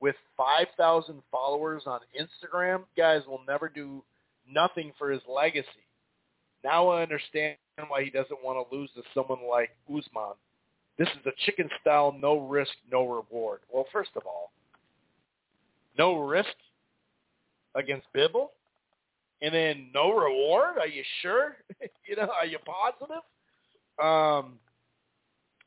with 0.00 0.16
5,000 0.36 1.22
followers 1.30 1.82
on 1.86 2.00
Instagram. 2.18 2.82
Guys 2.96 3.22
will 3.26 3.40
never 3.46 3.68
do 3.68 4.02
nothing 4.50 4.92
for 4.98 5.10
his 5.10 5.22
legacy. 5.28 5.68
Now 6.62 6.88
I 6.88 7.02
understand 7.02 7.56
why 7.88 8.04
he 8.04 8.10
doesn't 8.10 8.42
want 8.44 8.68
to 8.68 8.76
lose 8.76 8.90
to 8.96 9.02
someone 9.12 9.48
like 9.48 9.70
Usman. 9.88 10.34
This 10.98 11.08
is 11.08 11.24
the 11.24 11.32
chicken 11.44 11.68
style, 11.80 12.14
no 12.20 12.38
risk, 12.38 12.72
no 12.90 13.06
reward. 13.06 13.60
Well, 13.72 13.86
first 13.92 14.10
of 14.16 14.22
all, 14.26 14.52
no 15.98 16.20
risk 16.20 16.54
against 17.74 18.06
Bivol? 18.14 18.48
and 19.44 19.54
then 19.54 19.90
no 19.94 20.12
reward. 20.12 20.78
Are 20.78 20.86
you 20.86 21.02
sure? 21.20 21.56
you 22.08 22.16
know, 22.16 22.28
are 22.40 22.46
you 22.46 22.58
positive? 22.64 23.22
Um, 24.02 24.58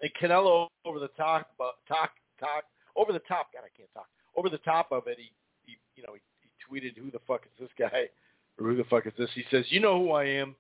and 0.02 0.12
Canelo 0.22 0.68
over 0.84 1.00
the 1.00 1.10
top, 1.10 1.52
talk, 1.88 2.12
talk, 2.40 2.64
over 2.96 3.14
the 3.14 3.20
top. 3.20 3.54
God, 3.54 3.62
I 3.64 3.72
can't 3.78 3.90
talk. 3.94 4.08
Over 4.38 4.50
the 4.50 4.60
top 4.60 4.92
of 4.92 5.08
it, 5.08 5.18
he, 5.18 5.32
he 5.66 5.78
you 5.96 6.04
know, 6.04 6.14
he, 6.14 6.22
he 6.42 6.50
tweeted, 6.64 6.98
"Who 6.98 7.12
the 7.12 7.20
fuck 7.28 7.42
is 7.46 7.52
this 7.60 7.70
guy? 7.78 8.06
Or 8.60 8.68
who 8.70 8.78
the 8.78 8.84
fuck 8.86 9.06
is 9.08 9.14
this?" 9.18 9.30
He 9.36 9.44
says, 9.52 9.66
"You 9.70 9.80
know 9.80 10.00
who 10.00 10.12
I 10.12 10.26
am. 10.26 10.56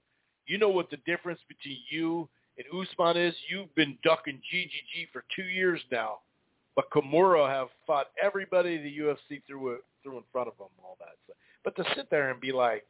You 0.45 0.57
know 0.57 0.69
what 0.69 0.89
the 0.89 0.97
difference 1.05 1.39
between 1.47 1.77
you 1.89 2.27
and 2.57 2.65
Usman 2.73 3.17
is. 3.17 3.35
You've 3.49 3.73
been 3.75 3.97
ducking 4.03 4.41
GGG 4.53 5.09
for 5.11 5.23
two 5.35 5.43
years 5.43 5.81
now, 5.91 6.19
but 6.75 6.89
Kamaru 6.89 7.47
have 7.47 7.67
fought 7.85 8.07
everybody 8.21 8.77
the 8.77 8.99
UFC 8.99 9.41
threw 9.47 9.77
threw 10.03 10.17
in 10.17 10.23
front 10.31 10.47
of 10.47 10.53
him. 10.55 10.67
All 10.83 10.97
that. 10.99 11.15
So, 11.27 11.33
but 11.63 11.75
to 11.75 11.83
sit 11.95 12.09
there 12.09 12.31
and 12.31 12.39
be 12.39 12.51
like, 12.51 12.85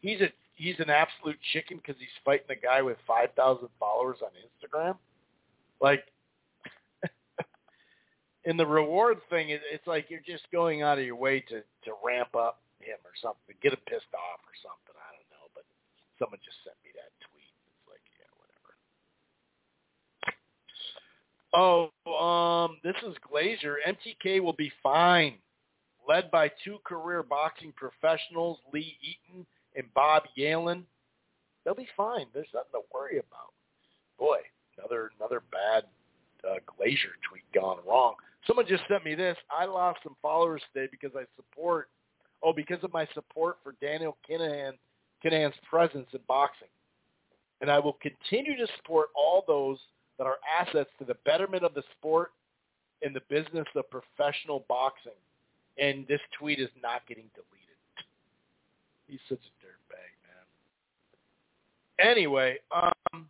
he's 0.00 0.20
a 0.20 0.28
he's 0.56 0.78
an 0.78 0.90
absolute 0.90 1.38
chicken 1.52 1.78
because 1.78 1.98
he's 1.98 2.08
fighting 2.24 2.46
a 2.50 2.56
guy 2.56 2.82
with 2.82 2.98
five 3.06 3.28
thousand 3.36 3.68
followers 3.78 4.18
on 4.22 4.30
Instagram. 4.30 4.96
Like, 5.80 6.04
in 8.44 8.56
the 8.56 8.66
reward 8.66 9.18
thing, 9.28 9.50
it, 9.50 9.60
it's 9.72 9.86
like 9.86 10.06
you're 10.08 10.24
just 10.26 10.44
going 10.52 10.82
out 10.82 10.98
of 10.98 11.04
your 11.04 11.16
way 11.16 11.40
to 11.40 11.60
to 11.60 11.92
ramp 12.04 12.34
up 12.34 12.60
him 12.80 12.96
or 13.04 13.12
something, 13.20 13.54
get 13.62 13.72
him 13.72 13.80
pissed 13.86 14.12
off 14.14 14.40
or 14.44 14.56
something. 14.64 14.96
I 14.96 15.10
don't 15.12 15.30
know, 15.30 15.46
but 15.54 15.64
someone 16.18 16.40
just 16.44 16.56
sent 16.64 16.76
me 16.84 16.90
that 16.96 17.12
tweet. 17.28 17.52
It's 17.68 17.86
like, 17.88 18.04
yeah, 18.16 18.32
whatever. 18.40 18.72
Oh, 21.52 21.92
um, 22.08 22.78
this 22.82 22.96
is 23.06 23.16
Glazier. 23.28 23.76
MTK 23.86 24.40
will 24.42 24.56
be 24.56 24.72
fine. 24.82 25.34
Led 26.08 26.30
by 26.30 26.50
two 26.64 26.78
career 26.84 27.22
boxing 27.22 27.72
professionals, 27.76 28.58
Lee 28.72 28.96
Eaton 29.02 29.46
and 29.76 29.86
Bob 29.94 30.24
Yalen, 30.36 30.82
they'll 31.64 31.74
be 31.74 31.88
fine. 31.96 32.26
There's 32.32 32.48
nothing 32.54 32.72
to 32.72 32.80
worry 32.92 33.18
about. 33.18 33.52
Boy, 34.18 34.38
another 34.78 35.10
another 35.20 35.42
bad 35.52 35.84
uh, 36.42 36.58
Glazier 36.76 37.14
tweet 37.28 37.44
gone 37.54 37.78
wrong. 37.86 38.14
Someone 38.46 38.66
just 38.66 38.82
sent 38.88 39.04
me 39.04 39.14
this. 39.14 39.36
I 39.50 39.66
lost 39.66 40.00
some 40.02 40.16
followers 40.22 40.62
today 40.72 40.88
because 40.90 41.12
I 41.14 41.24
support, 41.36 41.88
oh, 42.42 42.52
because 42.52 42.82
of 42.82 42.92
my 42.92 43.06
support 43.14 43.58
for 43.62 43.74
Daniel 43.80 44.16
Kinahan, 44.28 44.72
Kinahan's 45.24 45.56
presence 45.68 46.06
in 46.12 46.20
boxing. 46.26 46.68
And 47.60 47.70
I 47.70 47.78
will 47.78 47.98
continue 48.00 48.56
to 48.56 48.66
support 48.76 49.08
all 49.14 49.44
those 49.46 49.78
that 50.18 50.26
are 50.26 50.36
assets 50.58 50.90
to 50.98 51.04
the 51.04 51.16
betterment 51.26 51.64
of 51.64 51.74
the 51.74 51.82
sport 51.98 52.32
and 53.02 53.14
the 53.14 53.20
business 53.28 53.66
of 53.74 53.84
professional 53.90 54.64
boxing. 54.68 55.12
And 55.78 56.06
this 56.08 56.20
tweet 56.38 56.58
is 56.58 56.70
not 56.82 57.06
getting 57.06 57.24
deleted. 57.34 57.76
He's 59.06 59.20
such 59.28 59.38
a 59.38 59.52
dirtbag, 59.64 60.12
man. 61.98 62.10
Anyway, 62.10 62.58
um, 62.74 63.28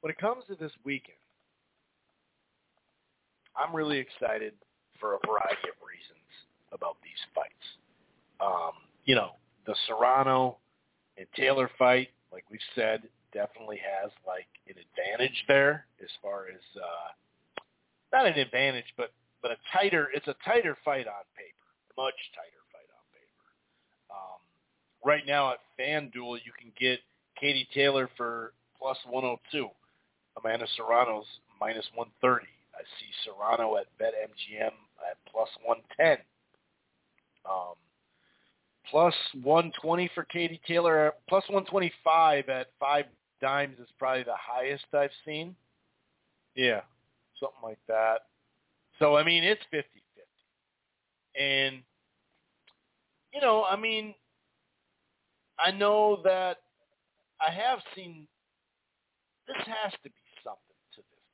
when 0.00 0.10
it 0.10 0.18
comes 0.18 0.44
to 0.48 0.54
this 0.54 0.72
weekend, 0.84 1.17
I'm 3.58 3.74
really 3.74 3.98
excited 3.98 4.54
for 5.00 5.14
a 5.14 5.18
variety 5.26 5.68
of 5.68 5.76
reasons 5.82 6.30
about 6.72 6.96
these 7.02 7.18
fights. 7.34 7.66
Um, 8.40 8.72
you 9.04 9.14
know, 9.14 9.32
the 9.66 9.74
Serrano 9.86 10.58
and 11.16 11.26
Taylor 11.36 11.70
fight, 11.78 12.08
like 12.32 12.44
we've 12.50 12.60
said, 12.74 13.02
definitely 13.32 13.80
has 13.82 14.10
like 14.26 14.48
an 14.68 14.74
advantage 14.78 15.44
there 15.48 15.86
as 16.02 16.08
far 16.22 16.46
as 16.46 16.62
uh, 16.76 17.60
not 18.12 18.26
an 18.26 18.38
advantage, 18.38 18.86
but 18.96 19.12
but 19.42 19.50
a 19.52 19.56
tighter. 19.72 20.08
It's 20.14 20.26
a 20.26 20.34
tighter 20.44 20.76
fight 20.84 21.06
on 21.06 21.24
paper, 21.36 21.66
much 21.96 22.14
tighter 22.34 22.62
fight 22.72 22.88
on 22.90 23.04
paper. 23.12 23.48
Um, 24.10 24.40
right 25.04 25.22
now 25.26 25.52
at 25.52 25.58
FanDuel, 25.78 26.38
you 26.44 26.52
can 26.58 26.72
get 26.78 27.00
Katie 27.40 27.68
Taylor 27.74 28.08
for 28.16 28.52
plus 28.78 28.98
102. 29.08 29.68
Amanda 30.42 30.66
Serrano's 30.76 31.26
minus 31.60 31.86
130. 31.94 32.46
I 32.78 32.82
see 33.00 33.10
Serrano 33.24 33.76
at 33.76 33.86
BetMGM 34.00 34.72
at 35.10 35.16
plus 35.30 35.48
110. 35.64 36.18
Um, 37.44 37.74
plus 38.90 39.14
120 39.42 40.10
for 40.14 40.24
Katie 40.24 40.60
Taylor. 40.66 41.12
Plus 41.28 41.42
125 41.48 42.48
at 42.48 42.68
five 42.78 43.06
dimes 43.40 43.78
is 43.80 43.88
probably 43.98 44.22
the 44.22 44.36
highest 44.36 44.84
I've 44.92 45.10
seen. 45.24 45.56
Yeah, 46.54 46.82
something 47.40 47.62
like 47.62 47.80
that. 47.88 48.22
So, 48.98 49.16
I 49.16 49.24
mean, 49.24 49.42
it's 49.44 49.62
50-50. 49.72 49.84
And, 51.40 51.82
you 53.32 53.40
know, 53.40 53.64
I 53.68 53.76
mean, 53.76 54.14
I 55.58 55.70
know 55.70 56.20
that 56.24 56.58
I 57.40 57.52
have 57.52 57.80
seen 57.94 58.26
this 59.46 59.56
has 59.66 59.92
to 60.02 60.10
be 60.10 60.12
something 60.12 60.14
to 60.14 60.18
this 60.18 60.27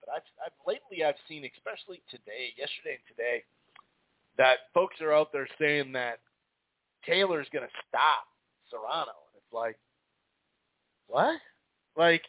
but 0.04 0.12
I've, 0.12 0.28
I've 0.44 0.58
lately 0.66 1.04
I've 1.04 1.20
seen, 1.28 1.48
especially 1.56 2.02
today, 2.10 2.52
yesterday 2.56 2.98
and 3.00 3.06
today, 3.08 3.44
that 4.36 4.70
folks 4.72 5.00
are 5.00 5.12
out 5.12 5.32
there 5.32 5.48
saying 5.58 5.92
that 5.92 6.18
Taylor's 7.06 7.46
going 7.52 7.64
to 7.64 7.74
stop 7.88 8.26
Serrano, 8.70 9.12
and 9.32 9.36
it's 9.36 9.52
like, 9.52 9.76
what? 11.06 11.38
Like, 11.96 12.22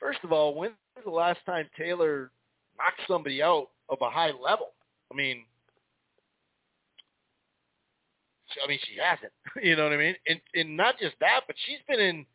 first 0.00 0.18
of 0.24 0.32
all, 0.32 0.54
when's 0.54 0.74
the 1.04 1.10
last 1.10 1.38
time 1.46 1.66
Taylor 1.78 2.30
knocked 2.78 3.00
somebody 3.06 3.42
out 3.42 3.68
of 3.88 3.98
a 4.00 4.10
high 4.10 4.32
level? 4.32 4.72
I 5.12 5.14
mean, 5.14 5.44
I 8.64 8.68
mean, 8.68 8.78
she 8.84 8.98
hasn't. 9.00 9.32
You 9.62 9.76
know 9.76 9.84
what 9.84 9.92
I 9.92 9.96
mean? 9.96 10.14
And 10.28 10.40
and 10.54 10.76
not 10.76 10.98
just 11.00 11.16
that, 11.20 11.40
but 11.46 11.56
she's 11.66 11.78
been 11.88 12.00
in. 12.00 12.26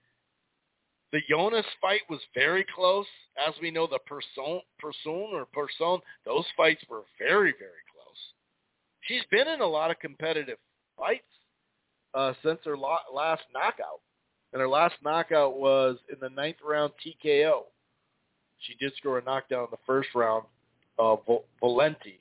The 1.13 1.21
Jonas 1.29 1.65
fight 1.79 2.01
was 2.09 2.19
very 2.33 2.65
close. 2.75 3.05
As 3.37 3.53
we 3.61 3.69
know, 3.69 3.85
the 3.87 3.99
Persoon, 3.99 4.61
Persoon 4.79 5.29
or 5.31 5.45
Persoon, 5.45 5.99
those 6.25 6.45
fights 6.57 6.83
were 6.89 7.03
very, 7.19 7.53
very 7.57 7.83
close. 7.93 8.33
She's 9.01 9.21
been 9.29 9.47
in 9.47 9.61
a 9.61 9.65
lot 9.65 9.91
of 9.91 9.99
competitive 9.99 10.57
fights 10.97 11.21
uh, 12.15 12.33
since 12.43 12.59
her 12.65 12.75
last 12.75 13.43
knockout. 13.53 14.01
And 14.53 14.59
her 14.59 14.67
last 14.67 14.95
knockout 15.03 15.59
was 15.59 15.97
in 16.11 16.17
the 16.19 16.29
ninth 16.29 16.57
round 16.67 16.93
TKO. 17.05 17.61
She 18.59 18.75
did 18.79 18.93
score 18.97 19.19
a 19.19 19.23
knockdown 19.23 19.65
in 19.65 19.71
the 19.71 19.77
first 19.85 20.09
round 20.15 20.45
of 20.97 21.19
uh, 21.29 21.35
Valenti. 21.59 22.19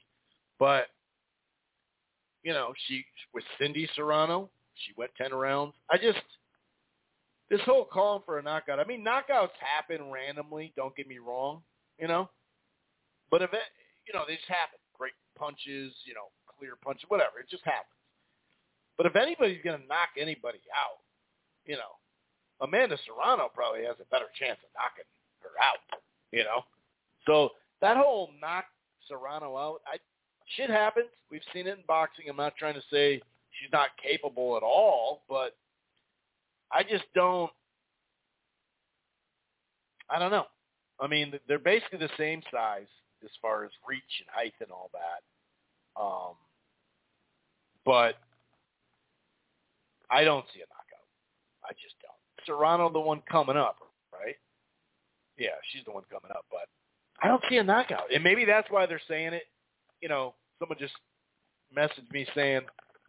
But, 0.59 0.89
you 2.43 2.52
know, 2.52 2.74
she 2.89 3.05
with 3.32 3.44
Cindy 3.59 3.89
Serrano, 3.94 4.51
she 4.74 4.93
went 4.98 5.12
10 5.16 5.32
rounds. 5.32 5.73
I 5.90 5.97
just, 5.97 6.19
this 7.53 7.61
whole 7.66 7.85
calling 7.85 8.23
for 8.24 8.39
a 8.39 8.43
knockout, 8.43 8.81
I 8.81 8.85
mean, 8.85 9.05
knockouts 9.05 9.53
happen 9.61 10.11
randomly, 10.11 10.73
don't 10.74 10.97
get 10.97 11.07
me 11.07 11.19
wrong, 11.19 11.61
you 12.01 12.09
know. 12.09 12.31
But 13.31 13.43
if 13.43 13.53
it, 13.53 13.61
you 14.09 14.15
know, 14.15 14.24
they 14.27 14.37
just 14.37 14.49
happen. 14.49 14.81
Great 14.97 15.12
punches, 15.39 15.93
you 16.09 16.15
know, 16.15 16.33
clear 16.49 16.81
punches, 16.83 17.05
whatever. 17.09 17.41
It 17.41 17.51
just 17.51 17.65
happens. 17.65 17.93
But 18.97 19.05
if 19.05 19.16
anybody's 19.16 19.61
going 19.62 19.79
to 19.79 19.87
knock 19.87 20.16
anybody 20.19 20.65
out, 20.73 21.05
you 21.66 21.77
know, 21.77 22.01
Amanda 22.62 22.97
Serrano 23.05 23.51
probably 23.53 23.85
has 23.85 23.97
a 24.01 24.09
better 24.09 24.33
chance 24.41 24.57
of 24.65 24.73
knocking 24.73 25.05
her 25.45 25.53
out, 25.61 26.01
you 26.33 26.45
know. 26.45 26.65
So 27.27 27.51
that 27.83 27.99
whole 27.99 28.31
knock 28.41 28.65
Serrano 29.09 29.59
out, 29.59 29.83
I 29.87 29.99
shit 30.57 30.70
happens. 30.70 31.09
We've 31.31 31.45
seen 31.53 31.66
it 31.66 31.77
in 31.77 31.85
boxing. 31.87 32.24
I'm 32.31 32.37
not 32.37 32.57
trying 32.57 32.74
to 32.74 32.83
say 32.91 33.20
she's 33.61 33.73
not 33.73 33.89
capable 34.03 34.57
at 34.57 34.62
all, 34.62 35.23
but 35.29 35.55
I 36.73 36.82
just 36.82 37.05
don't. 37.15 37.51
I 40.11 40.19
don't 40.19 40.31
know. 40.31 40.47
I 41.01 41.07
mean, 41.07 41.32
they're 41.49 41.59
basically 41.59 41.99
the 41.99 42.11
same 42.19 42.43
size 42.53 42.86
as 43.24 43.31
far 43.40 43.65
as 43.65 43.70
reach 43.86 44.03
and 44.20 44.28
height 44.31 44.55
and 44.61 44.70
all 44.70 44.90
that. 44.93 46.01
Um, 46.01 46.35
but 47.85 48.16
I 50.11 50.24
don't 50.24 50.44
see 50.55 50.61
a 50.61 50.69
knockout. 50.69 51.07
I 51.65 51.73
just 51.73 51.94
don't. 52.03 52.47
Serrano, 52.47 52.90
the 52.93 53.01
one 53.01 53.23
coming 53.31 53.57
up, 53.57 53.78
right? 54.12 54.36
Yeah, 55.39 55.57
she's 55.70 55.85
the 55.85 55.93
one 55.93 56.05
coming 56.11 56.31
up, 56.31 56.44
but 56.51 56.69
I 57.23 57.28
don't 57.28 57.43
see 57.49 57.57
a 57.57 57.65
knockout. 57.65 58.12
And 58.12 58.23
maybe 58.23 58.44
that's 58.44 58.70
why 58.70 58.86
they're 58.86 59.01
saying 59.09 59.32
it. 59.32 59.44
You 60.01 60.09
know, 60.09 60.35
someone 60.59 60.78
just 60.78 60.94
messaged 61.77 62.11
me 62.12 62.27
saying 62.35 62.62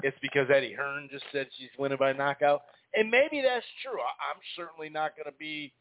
it's 0.04 0.18
because 0.22 0.48
Eddie 0.54 0.74
Hearn 0.74 1.10
just 1.12 1.26
said 1.32 1.48
she's 1.58 1.70
winning 1.78 1.98
by 1.98 2.14
knockout. 2.14 2.62
And 2.96 3.10
maybe 3.10 3.42
that's 3.42 3.66
true. 3.82 4.00
I'm 4.00 4.40
certainly 4.56 4.90
not 4.90 5.16
going 5.16 5.26
to 5.26 5.38
be 5.38 5.74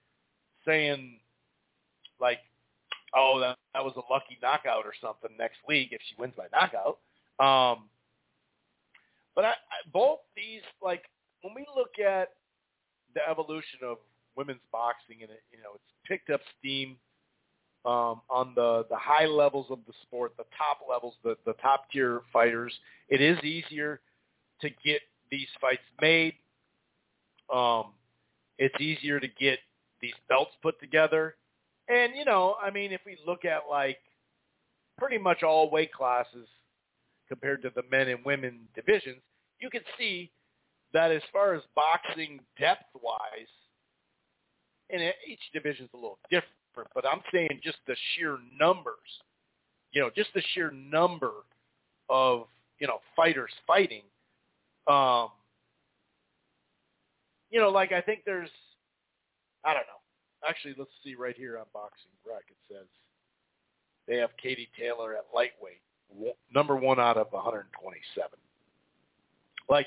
saying 0.66 1.20
like, 2.20 2.38
oh, 3.14 3.38
that, 3.40 3.58
that 3.74 3.84
was 3.84 3.94
a 3.96 4.12
lucky 4.12 4.38
knockout 4.42 4.84
or 4.86 4.92
something 5.00 5.36
next 5.38 5.58
week 5.68 5.88
if 5.92 6.00
she 6.08 6.14
wins 6.18 6.34
by 6.36 6.46
knockout. 6.52 6.98
Um, 7.38 7.88
but 9.34 9.44
I, 9.44 9.50
I, 9.50 9.78
both 9.92 10.20
these, 10.36 10.62
like, 10.82 11.04
when 11.42 11.54
we 11.54 11.66
look 11.76 11.98
at 11.98 12.30
the 13.14 13.20
evolution 13.28 13.80
of 13.84 13.98
women's 14.36 14.60
boxing, 14.70 15.18
and 15.22 15.30
it, 15.30 15.42
you 15.50 15.58
know, 15.58 15.74
it's 15.74 15.84
picked 16.06 16.30
up 16.30 16.40
steam 16.58 16.96
um, 17.84 18.22
on 18.30 18.52
the 18.54 18.86
the 18.88 18.96
high 18.96 19.26
levels 19.26 19.66
of 19.70 19.80
the 19.86 19.92
sport, 20.02 20.32
the 20.36 20.44
top 20.56 20.78
levels, 20.88 21.14
the 21.24 21.36
the 21.44 21.54
top 21.54 21.90
tier 21.90 22.20
fighters. 22.32 22.72
It 23.08 23.20
is 23.20 23.38
easier 23.42 24.00
to 24.60 24.70
get 24.84 25.00
these 25.30 25.48
fights 25.60 25.82
made. 26.00 26.34
Um, 27.52 27.92
it's 28.58 28.78
easier 28.80 29.20
to 29.20 29.28
get 29.28 29.58
these 30.00 30.14
belts 30.28 30.52
put 30.62 30.78
together, 30.80 31.36
and 31.88 32.12
you 32.16 32.24
know, 32.24 32.56
I 32.62 32.70
mean, 32.70 32.92
if 32.92 33.00
we 33.04 33.16
look 33.26 33.44
at 33.44 33.62
like 33.70 33.98
pretty 34.98 35.18
much 35.18 35.42
all 35.42 35.70
weight 35.70 35.92
classes 35.92 36.46
compared 37.28 37.62
to 37.62 37.72
the 37.74 37.82
men 37.90 38.08
and 38.08 38.24
women 38.24 38.60
divisions, 38.74 39.20
you 39.60 39.70
can 39.70 39.82
see 39.98 40.30
that 40.92 41.10
as 41.10 41.22
far 41.32 41.54
as 41.54 41.62
boxing 41.74 42.40
depth-wise, 42.58 43.48
and 44.90 45.02
each 45.26 45.40
division 45.52 45.86
is 45.86 45.90
a 45.94 45.96
little 45.96 46.18
different, 46.30 46.90
but 46.94 47.06
I'm 47.06 47.22
saying 47.32 47.60
just 47.62 47.78
the 47.86 47.96
sheer 48.14 48.38
numbers, 48.58 48.94
you 49.92 50.00
know, 50.00 50.10
just 50.14 50.30
the 50.34 50.42
sheer 50.52 50.70
number 50.70 51.32
of, 52.08 52.46
you 52.78 52.86
know, 52.86 52.98
fighters 53.16 53.50
fighting, 53.66 54.02
um, 54.86 55.28
you 57.52 57.60
know, 57.60 57.68
like 57.68 57.92
I 57.92 58.00
think 58.00 58.22
there's, 58.24 58.48
I 59.64 59.74
don't 59.74 59.86
know. 59.86 60.48
Actually, 60.48 60.74
let's 60.76 60.90
see 61.04 61.14
right 61.14 61.36
here 61.36 61.58
on 61.58 61.66
Boxing 61.72 62.10
Rec. 62.26 62.42
It 62.48 62.56
says 62.68 62.86
they 64.08 64.16
have 64.16 64.30
Katie 64.42 64.70
Taylor 64.76 65.14
at 65.14 65.26
lightweight, 65.32 65.80
number 66.52 66.74
one 66.74 66.98
out 66.98 67.16
of 67.16 67.28
127. 67.30 68.30
Like 69.68 69.86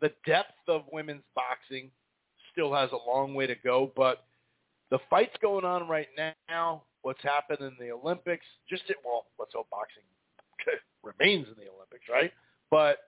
the 0.00 0.12
depth 0.24 0.52
of 0.68 0.84
women's 0.92 1.24
boxing 1.34 1.90
still 2.52 2.72
has 2.72 2.90
a 2.92 3.10
long 3.10 3.34
way 3.34 3.46
to 3.46 3.56
go, 3.56 3.90
but 3.96 4.24
the 4.90 4.98
fights 5.08 5.34
going 5.40 5.64
on 5.64 5.88
right 5.88 6.08
now, 6.48 6.82
what's 7.00 7.22
happened 7.22 7.60
in 7.60 7.72
the 7.80 7.90
Olympics, 7.92 8.44
just 8.68 8.82
it, 8.88 8.96
well, 9.04 9.24
let's 9.38 9.52
hope 9.54 9.68
boxing 9.70 10.02
remains 11.02 11.48
in 11.48 11.54
the 11.54 11.70
Olympics, 11.72 12.04
right? 12.10 12.30
But 12.70 12.98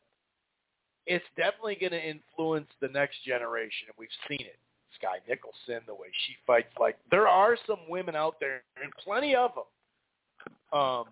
it's 1.06 1.24
definitely 1.36 1.76
going 1.80 1.92
to 1.92 2.02
influence 2.02 2.68
the 2.80 2.88
next 2.88 3.24
generation, 3.24 3.88
and 3.88 3.94
we've 3.98 4.08
seen 4.28 4.46
it. 4.46 4.58
Skye 4.96 5.18
Nicolson, 5.28 5.84
the 5.86 5.94
way 5.94 6.06
she 6.26 6.36
fights, 6.46 6.72
like 6.78 6.96
there 7.10 7.26
are 7.26 7.56
some 7.66 7.80
women 7.88 8.14
out 8.14 8.36
there, 8.38 8.62
and 8.80 8.92
plenty 9.04 9.34
of 9.34 9.50
them, 9.54 10.80
um, 10.80 11.04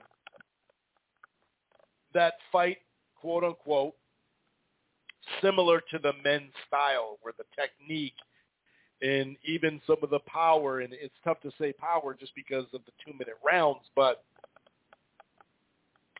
that 2.14 2.34
fight 2.52 2.78
quote 3.20 3.42
unquote 3.42 3.94
similar 5.40 5.80
to 5.90 5.98
the 5.98 6.12
men's 6.22 6.52
style, 6.68 7.18
where 7.22 7.34
the 7.36 7.44
technique 7.56 8.14
and 9.02 9.36
even 9.44 9.80
some 9.86 9.96
of 10.02 10.10
the 10.10 10.20
power, 10.20 10.80
and 10.80 10.92
it's 10.92 11.14
tough 11.24 11.40
to 11.40 11.50
say 11.60 11.72
power 11.72 12.16
just 12.18 12.34
because 12.36 12.66
of 12.72 12.80
the 12.86 12.92
two-minute 13.04 13.36
rounds, 13.44 13.80
but 13.96 14.22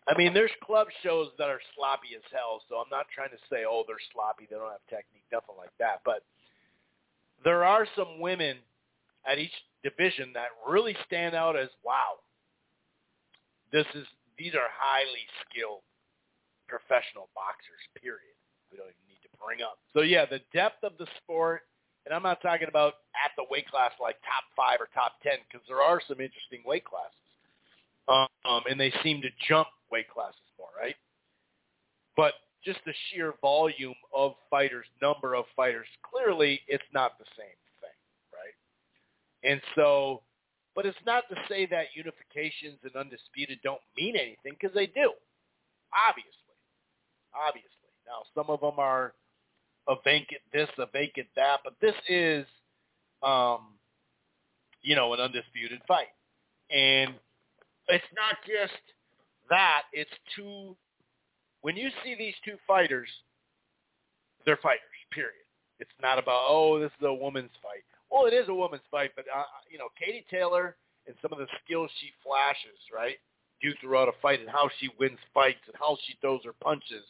I 0.09 0.19
mean, 0.19 0.35
there's 0.35 0.51
club 0.65 0.89
shows 1.03 1.29
that 1.39 1.49
are 1.49 1.61
sloppy 1.77 2.17
as 2.17 2.23
hell, 2.33 2.63
so 2.69 2.77
I'm 2.77 2.91
not 2.91 3.07
trying 3.15 3.31
to 3.31 3.43
say, 3.49 3.63
oh, 3.69 3.85
they're 3.87 4.03
sloppy, 4.13 4.49
they 4.51 4.57
don't 4.57 4.71
have 4.71 4.83
technique, 4.91 5.25
nothing 5.31 5.55
like 5.57 5.71
that. 5.79 6.03
But 6.05 6.25
there 7.45 7.65
are 7.65 7.87
some 7.95 8.19
women 8.19 8.57
at 9.27 9.39
each 9.39 9.55
division 9.85 10.33
that 10.35 10.49
really 10.67 10.97
stand 11.07 11.35
out 11.35 11.57
as, 11.57 11.69
wow, 11.85 12.19
this 13.71 13.87
is 13.95 14.07
these 14.37 14.55
are 14.55 14.71
highly 14.75 15.23
skilled 15.47 15.87
professional 16.67 17.29
boxers, 17.35 17.83
period 18.01 18.35
we 18.73 18.81
don't 18.81 18.89
even 18.89 19.07
need 19.07 19.21
to 19.21 19.33
bring 19.37 19.61
up. 19.61 19.77
So 19.93 20.01
yeah, 20.01 20.25
the 20.25 20.41
depth 20.57 20.81
of 20.83 20.97
the 20.97 21.07
sport, 21.21 21.69
and 22.09 22.17
I'm 22.17 22.25
not 22.25 22.41
talking 22.41 22.67
about 22.67 23.05
at 23.13 23.37
the 23.37 23.45
weight 23.53 23.69
class 23.69 23.93
like 24.01 24.17
top 24.25 24.49
five 24.57 24.81
or 24.81 24.89
top 24.97 25.21
ten 25.21 25.45
because 25.45 25.63
there 25.69 25.85
are 25.85 26.01
some 26.09 26.19
interesting 26.19 26.65
weight 26.65 26.89
classes, 26.89 27.29
um, 28.09 28.63
and 28.69 28.79
they 28.79 28.93
seem 29.03 29.23
to 29.23 29.29
jump 29.49 29.69
weight 29.91 30.09
classes 30.09 30.41
more, 30.59 30.69
right? 30.81 30.97
But 32.17 32.35
just 32.65 32.81
the 32.87 32.93
sheer 33.11 33.35
volume 33.41 33.95
of 34.15 34.35
fighters, 34.51 34.87
number 35.01 35.35
of 35.35 35.45
fighters, 35.57 35.87
clearly 36.03 36.61
it's 36.69 36.85
not 36.93 37.19
the 37.19 37.25
same 37.37 37.59
thing, 37.81 37.99
right? 38.33 39.51
And 39.51 39.61
so, 39.75 40.23
but 40.75 40.87
it's 40.87 40.99
not 41.07 41.25
to 41.29 41.37
say 41.49 41.67
that 41.67 41.87
unifications 41.97 42.79
and 42.83 42.95
undisputed 42.97 43.59
don't 43.63 43.81
mean 43.97 44.17
anything 44.17 44.57
because 44.59 44.75
they 44.75 44.87
do, 44.87 45.13
obviously, 46.09 46.57
obviously. 47.35 47.69
Now, 48.07 48.23
some 48.35 48.51
of 48.51 48.61
them 48.61 48.79
are 48.79 49.15
a 49.89 49.95
vacant 50.05 50.41
this, 50.53 50.69
a 50.79 50.87
vacant 50.93 51.29
that, 51.37 51.59
but 51.65 51.75
this 51.81 51.95
is, 52.09 52.47
um, 53.23 53.75
you 54.83 54.97
know, 54.97 55.13
an 55.15 55.21
undisputed 55.21 55.81
fight. 55.87 56.09
And 56.71 57.15
it's 57.89 58.05
not 58.15 58.37
just 58.47 58.81
that, 59.51 59.83
it's 59.93 60.11
two, 60.37 60.77
when 61.63 61.77
you 61.77 61.91
see 62.05 62.15
these 62.15 62.35
two 62.45 62.57
fighters, 62.67 63.09
they're 64.45 64.59
fighters, 64.63 64.81
period. 65.13 65.47
It's 65.79 65.91
not 66.01 66.19
about, 66.19 66.47
oh, 66.49 66.79
this 66.79 66.91
is 67.01 67.07
a 67.07 67.15
woman's 67.15 67.51
fight. 67.63 67.85
Well, 68.11 68.27
it 68.27 68.35
is 68.35 68.49
a 68.49 68.55
woman's 68.55 68.83
fight, 68.91 69.11
but, 69.17 69.25
uh, 69.35 69.45
you 69.71 69.79
know, 69.79 69.89
Katie 69.99 70.25
Taylor 70.31 70.77
and 71.07 71.17
some 71.23 71.33
of 71.33 71.39
the 71.39 71.49
skills 71.65 71.91
she 72.01 72.11
flashes, 72.23 72.79
right, 72.95 73.17
do 73.61 73.73
throughout 73.81 74.09
a 74.09 74.13
fight 74.21 74.41
and 74.41 74.49
how 74.49 74.69
she 74.79 74.91
wins 74.99 75.19
fights 75.33 75.63
and 75.67 75.77
how 75.79 75.97
she 76.07 76.17
throws 76.21 76.41
her 76.45 76.55
punches 76.63 77.05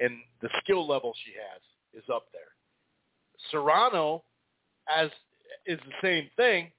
and 0.00 0.18
the 0.42 0.48
skill 0.62 0.86
level 0.86 1.14
she 1.24 1.32
has 1.32 2.02
is 2.02 2.08
up 2.12 2.26
there. 2.32 2.42
Serrano, 3.50 4.22
as 4.94 5.10
is 5.66 5.78
the 5.86 5.94
same 6.02 6.30
thing, 6.36 6.70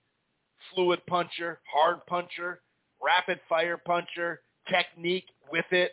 fluid 0.74 1.02
puncher, 1.08 1.60
hard 1.72 2.06
puncher, 2.08 2.62
rapid 3.06 3.40
fire 3.48 3.78
puncher, 3.78 4.42
technique 4.70 5.26
with 5.52 5.66
it. 5.72 5.92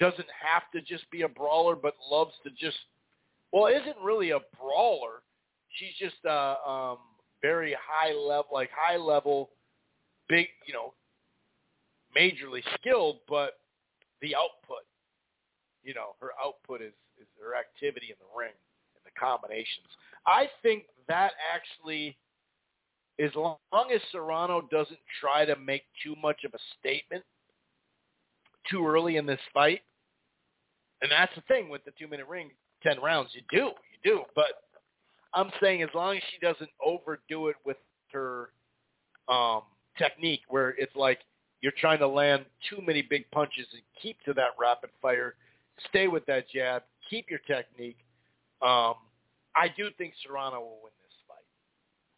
Doesn't 0.00 0.26
have 0.42 0.62
to 0.72 0.80
just 0.80 1.08
be 1.10 1.22
a 1.22 1.28
brawler, 1.28 1.76
but 1.76 1.94
loves 2.10 2.32
to 2.44 2.50
just 2.50 2.78
well, 3.54 3.68
isn't 3.68 3.96
really 4.02 4.30
a 4.30 4.40
brawler. 4.58 5.22
She's 5.68 5.94
just 5.96 6.16
uh, 6.26 6.56
um, 6.66 6.98
very 7.40 7.76
high 7.78 8.12
level, 8.12 8.46
like 8.52 8.68
high 8.74 8.96
level, 8.96 9.50
big, 10.28 10.48
you 10.66 10.74
know, 10.74 10.92
majorly 12.18 12.64
skilled, 12.74 13.18
but 13.28 13.60
the 14.22 14.34
output, 14.34 14.82
you 15.84 15.94
know, 15.94 16.16
her 16.20 16.30
output 16.44 16.82
is, 16.82 16.94
is 17.16 17.28
her 17.40 17.54
activity 17.54 18.06
in 18.08 18.16
the 18.18 18.36
ring 18.36 18.50
and 18.50 19.04
the 19.04 19.20
combinations. 19.20 19.86
I 20.26 20.48
think 20.62 20.86
that 21.06 21.32
actually, 21.54 22.16
as 23.20 23.30
long 23.34 23.56
as 23.94 24.00
Serrano 24.10 24.62
doesn't 24.70 24.98
try 25.20 25.44
to 25.44 25.56
make 25.56 25.82
too 26.02 26.14
much 26.20 26.44
of 26.44 26.52
a 26.54 26.58
statement 26.78 27.22
too 28.70 28.86
early 28.86 29.16
in 29.16 29.26
this 29.26 29.40
fight, 29.52 29.80
and 31.02 31.10
that's 31.10 31.34
the 31.34 31.42
thing 31.42 31.68
with 31.68 31.84
the 31.84 31.92
two-minute 31.98 32.26
ring, 32.26 32.50
10 32.82 33.00
rounds, 33.00 33.30
you 33.34 33.42
do, 33.50 33.66
you 33.66 33.98
do. 34.02 34.22
But 34.34 34.64
I'm 35.34 35.50
saying 35.60 35.82
as 35.82 35.90
long 35.94 36.16
as 36.16 36.22
she 36.32 36.38
doesn't 36.44 36.70
overdo 36.84 37.48
it 37.48 37.56
with 37.64 37.76
her 38.12 38.50
um, 39.28 39.62
technique 39.98 40.42
where 40.48 40.70
it's 40.70 40.94
like 40.96 41.20
you're 41.60 41.72
trying 41.78 41.98
to 41.98 42.08
land 42.08 42.44
too 42.68 42.82
many 42.84 43.02
big 43.02 43.30
punches 43.30 43.66
and 43.72 43.82
keep 44.00 44.16
to 44.24 44.32
that 44.34 44.50
rapid 44.58 44.90
fire, 45.02 45.34
stay 45.88 46.08
with 46.08 46.24
that 46.26 46.44
jab, 46.50 46.82
keep 47.08 47.30
your 47.30 47.40
technique. 47.40 47.98
Um, 48.62 48.94
I 49.56 49.68
do 49.76 49.88
think 49.98 50.14
Serrano 50.26 50.60
will 50.60 50.78
win. 50.82 50.92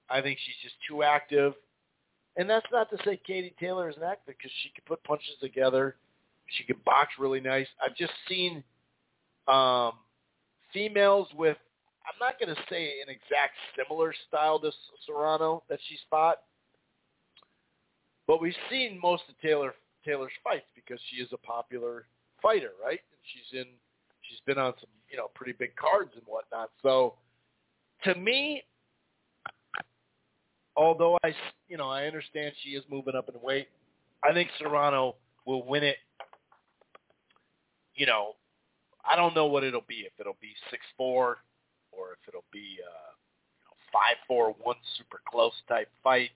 I 0.08 0.20
think 0.20 0.38
she's 0.44 0.54
just 0.62 0.76
too 0.88 1.02
active. 1.02 1.54
And 2.36 2.48
that's 2.48 2.66
not 2.70 2.90
to 2.90 2.98
say 3.04 3.18
Katie 3.26 3.54
Taylor 3.58 3.88
is 3.88 3.96
an 3.96 4.02
actor 4.02 4.34
because 4.38 4.50
she 4.62 4.70
can 4.70 4.84
put 4.86 5.02
punches 5.04 5.34
together. 5.40 5.96
She 6.46 6.64
can 6.64 6.76
box 6.84 7.12
really 7.18 7.40
nice. 7.40 7.66
I've 7.82 7.96
just 7.96 8.12
seen 8.28 8.62
um, 9.48 9.92
females 10.72 11.28
with, 11.36 11.56
I'm 12.06 12.18
not 12.20 12.38
going 12.38 12.54
to 12.54 12.62
say 12.70 13.00
an 13.00 13.08
exact 13.08 13.54
similar 13.76 14.14
style 14.28 14.60
to 14.60 14.70
Serrano 15.06 15.64
that 15.68 15.78
she's 15.88 15.98
fought, 16.10 16.36
but 18.26 18.40
we've 18.40 18.54
seen 18.70 19.00
most 19.02 19.22
of 19.28 19.38
Taylor 19.40 19.74
Taylor's 20.04 20.32
fights 20.44 20.66
because 20.74 21.00
she 21.10 21.16
is 21.20 21.28
a 21.32 21.36
popular 21.38 22.06
fighter, 22.40 22.70
right? 22.82 23.00
And 23.00 23.20
she's 23.24 23.60
in, 23.60 23.66
she's 24.22 24.38
been 24.46 24.56
on 24.56 24.72
some, 24.78 24.88
you 25.10 25.16
know, 25.16 25.28
pretty 25.34 25.52
big 25.52 25.74
cards 25.74 26.12
and 26.14 26.22
whatnot. 26.26 26.70
So 26.82 27.14
to 28.04 28.14
me, 28.14 28.62
although 30.76 31.18
I, 31.24 31.34
you 31.68 31.76
know, 31.76 31.88
I 31.88 32.06
understand 32.06 32.52
she 32.62 32.70
is 32.70 32.84
moving 32.90 33.14
up 33.14 33.28
in 33.28 33.34
weight, 33.42 33.68
I 34.22 34.32
think 34.32 34.50
Serrano 34.58 35.16
will 35.46 35.64
win 35.66 35.84
it. 35.84 35.96
You 37.94 38.06
know, 38.06 38.32
I 39.08 39.16
don't 39.16 39.34
know 39.34 39.46
what 39.46 39.64
it'll 39.64 39.84
be. 39.88 40.04
If 40.06 40.12
it'll 40.18 40.36
be 40.40 40.52
six 40.70 40.82
four, 40.96 41.38
or 41.92 42.12
if 42.12 42.28
it'll 42.28 42.44
be 42.52 42.78
uh, 42.82 43.12
you 43.60 43.64
know, 43.64 43.76
five 43.92 44.16
four 44.28 44.54
one 44.62 44.76
super 44.98 45.20
close 45.30 45.54
type 45.68 45.88
fight. 46.04 46.30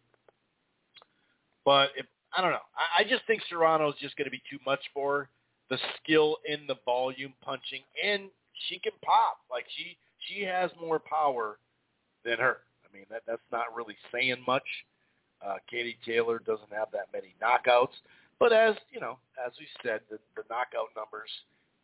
But 1.64 1.90
if 1.96 2.06
I 2.36 2.40
don't 2.40 2.52
know, 2.52 2.58
I, 2.76 3.02
I 3.02 3.04
just 3.04 3.26
think 3.26 3.42
Serrano's 3.48 3.94
just 4.00 4.16
going 4.16 4.26
to 4.26 4.30
be 4.30 4.42
too 4.50 4.58
much 4.64 4.80
for 4.94 5.18
her. 5.18 5.28
The 5.68 5.78
skill 6.02 6.38
in 6.46 6.66
the 6.66 6.76
volume 6.84 7.32
punching, 7.42 7.82
and 8.02 8.30
she 8.68 8.78
can 8.78 8.92
pop. 9.02 9.38
Like 9.50 9.66
she 9.76 9.96
she 10.28 10.42
has 10.44 10.70
more 10.80 10.98
power 10.98 11.58
than 12.24 12.38
her. 12.38 12.58
I 12.90 12.96
mean 12.96 13.06
that 13.10 13.22
that's 13.26 13.42
not 13.52 13.74
really 13.74 13.96
saying 14.12 14.42
much. 14.46 14.64
Uh, 15.44 15.56
Katie 15.70 15.98
Taylor 16.04 16.38
doesn't 16.38 16.72
have 16.72 16.88
that 16.92 17.08
many 17.12 17.34
knockouts, 17.42 17.94
but 18.38 18.52
as 18.52 18.74
you 18.92 19.00
know, 19.00 19.18
as 19.44 19.52
we 19.58 19.66
said, 19.82 20.00
the, 20.10 20.18
the 20.36 20.42
knockout 20.50 20.88
numbers 20.96 21.30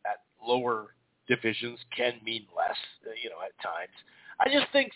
at 0.04 0.22
lower 0.46 0.94
divisions 1.28 1.78
can 1.96 2.14
mean 2.24 2.46
less, 2.56 2.76
uh, 3.06 3.10
you 3.22 3.30
know, 3.30 3.36
at 3.44 3.52
times. 3.62 3.92
I 4.40 4.48
just 4.52 4.70
think, 4.72 4.92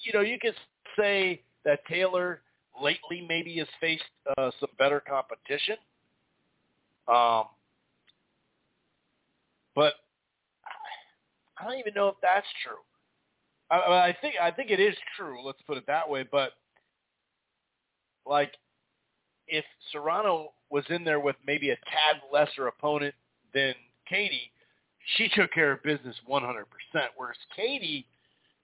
you 0.00 0.12
know, 0.12 0.20
you 0.20 0.38
could 0.40 0.54
say 0.98 1.42
that 1.64 1.84
Taylor 1.86 2.42
lately 2.82 3.24
maybe 3.26 3.56
has 3.58 3.68
faced 3.80 4.02
uh, 4.36 4.50
some 4.58 4.70
better 4.78 5.00
competition. 5.00 5.76
Um, 7.08 7.44
but 9.74 9.94
I 11.58 11.64
don't 11.64 11.78
even 11.78 11.94
know 11.94 12.08
if 12.08 12.16
that's 12.22 12.46
true. 12.64 12.78
I, 13.70 13.76
I 13.76 14.16
think 14.20 14.34
I 14.40 14.50
think 14.50 14.70
it 14.70 14.80
is 14.80 14.94
true. 15.16 15.44
Let's 15.44 15.62
put 15.66 15.76
it 15.76 15.86
that 15.86 16.08
way. 16.08 16.24
But 16.30 16.52
like, 18.26 18.52
if 19.46 19.64
Serrano 19.92 20.52
was 20.70 20.84
in 20.88 21.04
there 21.04 21.20
with 21.20 21.36
maybe 21.46 21.70
a 21.70 21.76
tad 21.76 22.22
lesser 22.32 22.66
opponent 22.66 23.14
than 23.54 23.74
Katie, 24.08 24.50
she 25.16 25.28
took 25.34 25.52
care 25.52 25.72
of 25.72 25.82
business 25.82 26.16
100%. 26.28 26.64
Whereas 27.16 27.36
Katie, 27.54 28.06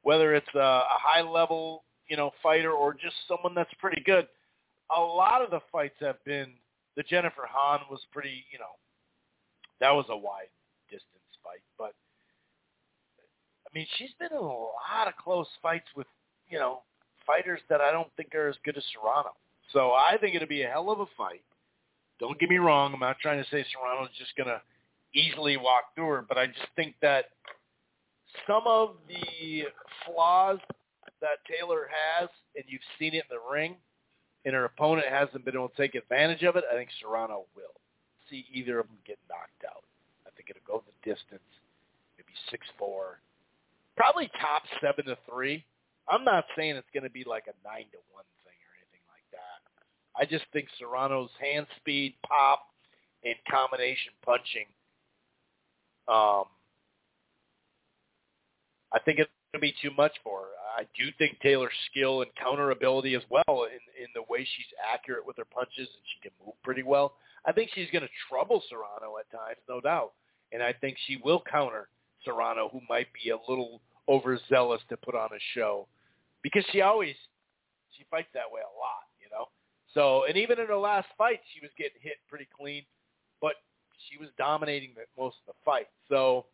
whether 0.03 0.35
it's 0.35 0.55
a, 0.55 0.59
a 0.59 0.87
high 0.89 1.23
level, 1.23 1.85
you 2.09 2.16
know, 2.16 2.31
fighter 2.43 2.73
or 2.73 2.95
just 2.95 3.16
someone 3.27 3.55
that's 3.55 3.73
pretty 3.81 4.03
good, 4.05 4.27
a 4.97 5.01
lot 5.01 5.43
of 5.43 5.51
the 5.51 5.61
fights 5.73 5.97
have 6.01 6.23
been 6.24 6.53
the 6.97 7.03
Jennifer 7.03 7.43
Han 7.49 7.81
was 7.91 8.01
pretty, 8.12 8.45
you 8.53 8.59
know, 8.59 8.77
that 9.81 9.91
was 9.91 10.07
a 10.09 10.16
wide 10.16 10.49
distance 10.89 11.11
fight, 11.43 11.61
but 11.77 11.93
mean, 13.77 13.86
she's 13.98 14.12
been 14.19 14.32
in 14.32 14.39
a 14.39 14.40
lot 14.40 15.07
of 15.07 15.16
close 15.23 15.48
fights 15.62 15.86
with, 15.94 16.07
you 16.48 16.59
know, 16.59 16.82
fighters 17.27 17.61
that 17.69 17.81
I 17.81 17.93
don't 17.93 18.09
think 18.16 18.35
are 18.35 18.48
as 18.48 18.57
good 18.65 18.77
as 18.77 18.85
Serrano. 18.93 19.32
So 19.73 19.90
I 19.90 20.16
think 20.20 20.35
it'll 20.35 20.48
be 20.48 20.62
a 20.62 20.69
hell 20.69 20.90
of 20.90 21.01
a 21.01 21.07
fight. 21.16 21.43
Don't 22.19 22.39
get 22.39 22.48
me 22.48 22.57
wrong. 22.57 22.94
I'm 22.94 23.01
not 23.01 23.19
trying 23.20 23.43
to 23.43 23.51
say 23.51 23.65
Serrano's 23.73 24.09
just 24.19 24.35
going 24.36 24.48
to 24.48 24.61
easily 25.15 25.57
walk 25.57 25.94
through 25.94 26.09
her, 26.09 26.24
but 26.27 26.39
I 26.39 26.47
just 26.47 26.69
think 26.74 26.94
that 27.03 27.27
some 28.47 28.62
of 28.66 28.94
the 29.09 29.65
flaws 30.05 30.59
that 31.20 31.39
Taylor 31.51 31.89
has, 31.90 32.28
and 32.55 32.65
you've 32.69 32.81
seen 32.98 33.15
it 33.15 33.24
in 33.28 33.36
the 33.36 33.53
ring, 33.53 33.77
and 34.44 34.55
her 34.55 34.65
opponent 34.65 35.09
hasn't 35.09 35.44
been 35.44 35.55
able 35.55 35.69
to 35.69 35.77
take 35.77 35.94
advantage 35.94 36.44
of 36.44 36.57
it, 36.57 36.65
I 36.70 36.77
think 36.77 36.90
Serrano 37.01 37.44
will. 37.55 37.74
See 38.31 38.47
either 38.53 38.78
of 38.78 38.86
them 38.86 38.97
get 39.07 39.19
knocked 39.28 39.65
out. 39.66 39.85
I 40.27 40.31
think 40.36 40.51
it'll 40.51 40.66
go 40.66 40.85
the 40.86 41.11
distance, 41.11 41.44
maybe 42.16 42.32
six 42.51 42.66
four, 42.78 43.19
probably 43.97 44.31
top 44.40 44.62
seven 44.81 45.06
to 45.06 45.16
three. 45.31 45.64
I'm 46.09 46.24
not 46.24 46.44
saying 46.56 46.77
it's 46.77 46.89
going 46.94 47.05
to 47.05 47.10
be 47.10 47.24
like 47.27 47.44
a 47.48 47.56
nine 47.66 47.90
to 47.90 47.98
one 48.12 48.28
thing 48.44 48.59
or 48.62 48.73
anything 48.78 49.05
like 49.10 49.27
that. 49.35 49.59
I 50.14 50.24
just 50.24 50.51
think 50.52 50.68
Serrano's 50.78 51.31
hand 51.40 51.66
speed, 51.81 52.14
pop, 52.27 52.62
and 53.24 53.35
combination 53.51 54.12
punching 54.24 54.66
um, 56.09 56.44
I 58.93 59.01
think 59.05 59.18
it's 59.18 59.31
going 59.52 59.60
to 59.60 59.60
be 59.60 59.74
too 59.82 59.94
much 59.97 60.12
for 60.23 60.40
her. 60.40 60.52
I 60.78 60.86
do 60.97 61.10
think 61.18 61.39
Taylor's 61.40 61.73
skill 61.90 62.23
and 62.23 62.31
counter 62.40 62.70
ability 62.70 63.14
as 63.14 63.23
well 63.28 63.64
in, 63.64 63.81
in 64.02 64.09
the 64.14 64.23
way 64.31 64.40
she's 64.40 64.66
accurate 64.93 65.27
with 65.27 65.36
her 65.39 65.44
punches 65.44 65.89
and 65.89 66.05
she 66.14 66.20
can 66.23 66.32
move 66.44 66.55
pretty 66.62 66.82
well. 66.82 67.14
I 67.44 67.52
think 67.52 67.70
she's 67.74 67.90
going 67.90 68.02
to 68.02 68.10
trouble 68.28 68.62
Serrano 68.68 69.18
at 69.18 69.31
times, 69.31 69.59
no 69.68 69.81
doubt. 69.81 70.12
And 70.52 70.62
I 70.62 70.73
think 70.73 70.97
she 71.06 71.18
will 71.24 71.43
counter 71.51 71.89
Serrano, 72.27 72.69
who 72.69 72.81
might 72.90 73.07
be 73.24 73.31
a 73.31 73.39
little 73.48 73.81
overzealous 74.09 74.82
to 74.90 74.98
put 74.98 75.15
on 75.15 75.31
a 75.32 75.40
show, 75.55 75.89
because 76.43 76.65
she 76.73 76.82
always 76.82 77.15
she 77.97 78.05
fights 78.11 78.28
that 78.35 78.51
way 78.53 78.61
a 78.61 78.74
lot, 78.78 79.09
you 79.19 79.28
know. 79.31 79.47
So, 79.94 80.27
and 80.27 80.36
even 80.36 80.61
in 80.61 80.66
her 80.66 80.77
last 80.77 81.09
fight, 81.16 81.40
she 81.55 81.61
was 81.61 81.70
getting 81.78 81.98
hit 82.03 82.16
pretty 82.28 82.47
clean, 82.55 82.82
but 83.40 83.55
she 84.11 84.19
was 84.19 84.28
dominating 84.36 84.90
the, 84.94 85.03
most 85.20 85.36
of 85.47 85.55
the 85.55 85.59
fight. 85.65 85.86
So 86.11 86.44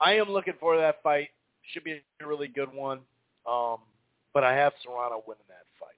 I 0.00 0.14
am 0.14 0.28
looking 0.28 0.54
for 0.60 0.76
that 0.76 1.02
fight. 1.02 1.28
Should 1.72 1.84
be 1.84 2.02
a 2.20 2.26
really 2.26 2.48
good 2.48 2.72
one. 2.72 3.00
Um, 3.50 3.78
but 4.34 4.44
I 4.44 4.54
have 4.54 4.72
Serrano 4.82 5.22
winning 5.26 5.44
that 5.48 5.66
fight. 5.78 5.96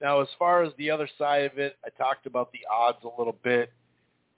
Now, 0.00 0.20
as 0.20 0.28
far 0.38 0.62
as 0.62 0.72
the 0.78 0.90
other 0.90 1.08
side 1.18 1.44
of 1.44 1.58
it, 1.58 1.76
I 1.84 1.90
talked 1.90 2.26
about 2.26 2.52
the 2.52 2.60
odds 2.72 2.98
a 3.04 3.18
little 3.18 3.36
bit. 3.42 3.72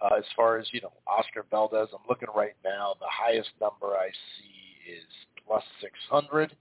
Uh, 0.01 0.15
as 0.16 0.25
far 0.37 0.59
as 0.59 0.66
you 0.73 0.81
know, 0.81 0.93
Oscar 1.07 1.45
Valdez, 1.51 1.89
I'm 1.93 2.07
looking 2.09 2.29
right 2.35 2.55
now. 2.65 2.95
The 3.01 3.11
highest 3.11 3.51
number 3.61 3.99
I 3.99 4.09
see 4.39 4.93
is 4.95 5.07
plus 5.47 5.65
600, 5.83 6.55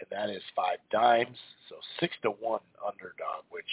and 0.00 0.08
that 0.10 0.30
is 0.30 0.42
five 0.54 0.82
dimes. 0.90 1.38
So 1.68 1.76
six 2.00 2.14
to 2.22 2.30
one 2.30 2.64
underdog, 2.82 3.46
which 3.50 3.70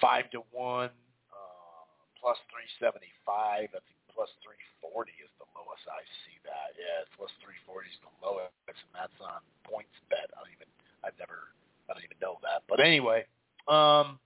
five 0.00 0.26
to 0.34 0.42
one 0.50 0.90
uh, 1.30 1.82
plus 2.18 2.38
375. 2.50 3.06
I 3.30 3.66
think 3.70 4.00
plus 4.10 4.30
340 4.42 5.14
is 5.22 5.30
the 5.38 5.46
lowest 5.54 5.86
I 5.86 6.02
see 6.26 6.34
that. 6.42 6.74
Yeah, 6.74 7.06
plus 7.14 7.30
340 7.46 7.94
is 7.94 8.00
the 8.02 8.10
lowest, 8.26 8.50
and 8.66 8.90
that's 8.90 9.14
on 9.22 9.38
points 9.62 9.94
bet. 10.10 10.26
I 10.34 10.42
don't 10.42 10.50
even, 10.50 10.66
I've 11.06 11.14
never, 11.14 11.54
I 11.86 11.94
don't 11.94 12.02
even 12.02 12.18
know 12.18 12.42
that. 12.42 12.66
But 12.66 12.82
anyway, 12.82 13.22
um, 13.70 14.18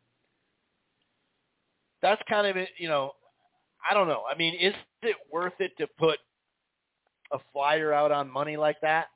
that's 2.01 2.25
kind 2.33 2.49
of 2.49 2.57
it. 2.57 2.73
You 2.81 2.89
know, 2.89 3.13
I 3.89 3.95
don't 3.95 4.09
know. 4.09 4.23
I 4.31 4.37
mean, 4.37 4.55
is 4.55 4.75
it 5.03 5.17
worth 5.33 5.55
it 5.61 5.77
to 5.79 5.87
put 5.99 6.19
a 7.33 7.39
flyer 7.53 7.93
out 7.93 8.13
on 8.13 8.31
money 8.31 8.57
like 8.57 8.81
that? 8.83 9.09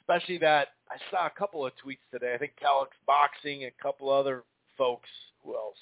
Especially 0.00 0.38
that 0.38 0.68
I 0.90 0.96
saw 1.10 1.26
a 1.26 1.30
couple 1.30 1.66
of 1.66 1.72
tweets 1.84 1.98
today. 2.12 2.34
I 2.34 2.38
think 2.38 2.52
Calix 2.60 2.92
Boxing 3.06 3.64
a 3.64 3.82
couple 3.82 4.10
other 4.10 4.44
folks. 4.78 5.08
Who 5.44 5.54
else? 5.54 5.78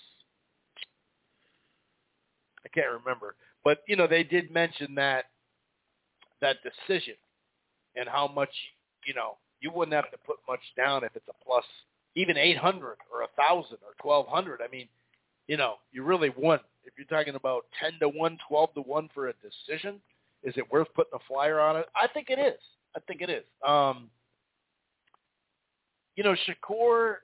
I 2.64 2.68
can't 2.68 2.90
remember. 3.04 3.34
But 3.64 3.78
you 3.86 3.96
know, 3.96 4.06
they 4.06 4.24
did 4.24 4.50
mention 4.50 4.94
that 4.96 5.26
that 6.40 6.56
decision 6.62 7.14
and 7.96 8.08
how 8.08 8.28
much 8.28 8.50
you 9.06 9.14
know 9.14 9.36
you 9.60 9.70
wouldn't 9.70 9.94
have 9.94 10.10
to 10.10 10.18
put 10.26 10.36
much 10.48 10.60
down 10.76 11.04
if 11.04 11.14
it's 11.14 11.28
a 11.28 11.44
plus 11.44 11.64
even 12.14 12.36
800 12.36 12.96
or 13.12 13.22
a 13.22 13.28
1000 13.34 13.78
or 13.82 13.94
1200 14.02 14.60
i 14.60 14.68
mean 14.70 14.88
you 15.46 15.56
know 15.56 15.74
you 15.92 16.02
really 16.02 16.30
won. 16.36 16.60
If 16.84 16.94
you're 16.98 17.06
talking 17.06 17.34
about 17.34 17.64
10 17.80 17.92
to 18.00 18.08
1 18.08 18.38
12 18.48 18.74
to 18.74 18.80
1 18.80 19.08
for 19.14 19.28
a 19.28 19.32
decision 19.34 20.00
is 20.42 20.52
it 20.58 20.70
worth 20.70 20.88
putting 20.94 21.12
a 21.14 21.18
flyer 21.26 21.58
on 21.58 21.76
it? 21.76 21.86
I 21.96 22.06
think 22.06 22.28
it 22.28 22.38
is. 22.38 22.60
I 22.94 23.00
think 23.00 23.22
it 23.22 23.30
is. 23.30 23.44
Um 23.66 24.10
you 26.16 26.22
know 26.22 26.36
shakur 26.46 27.16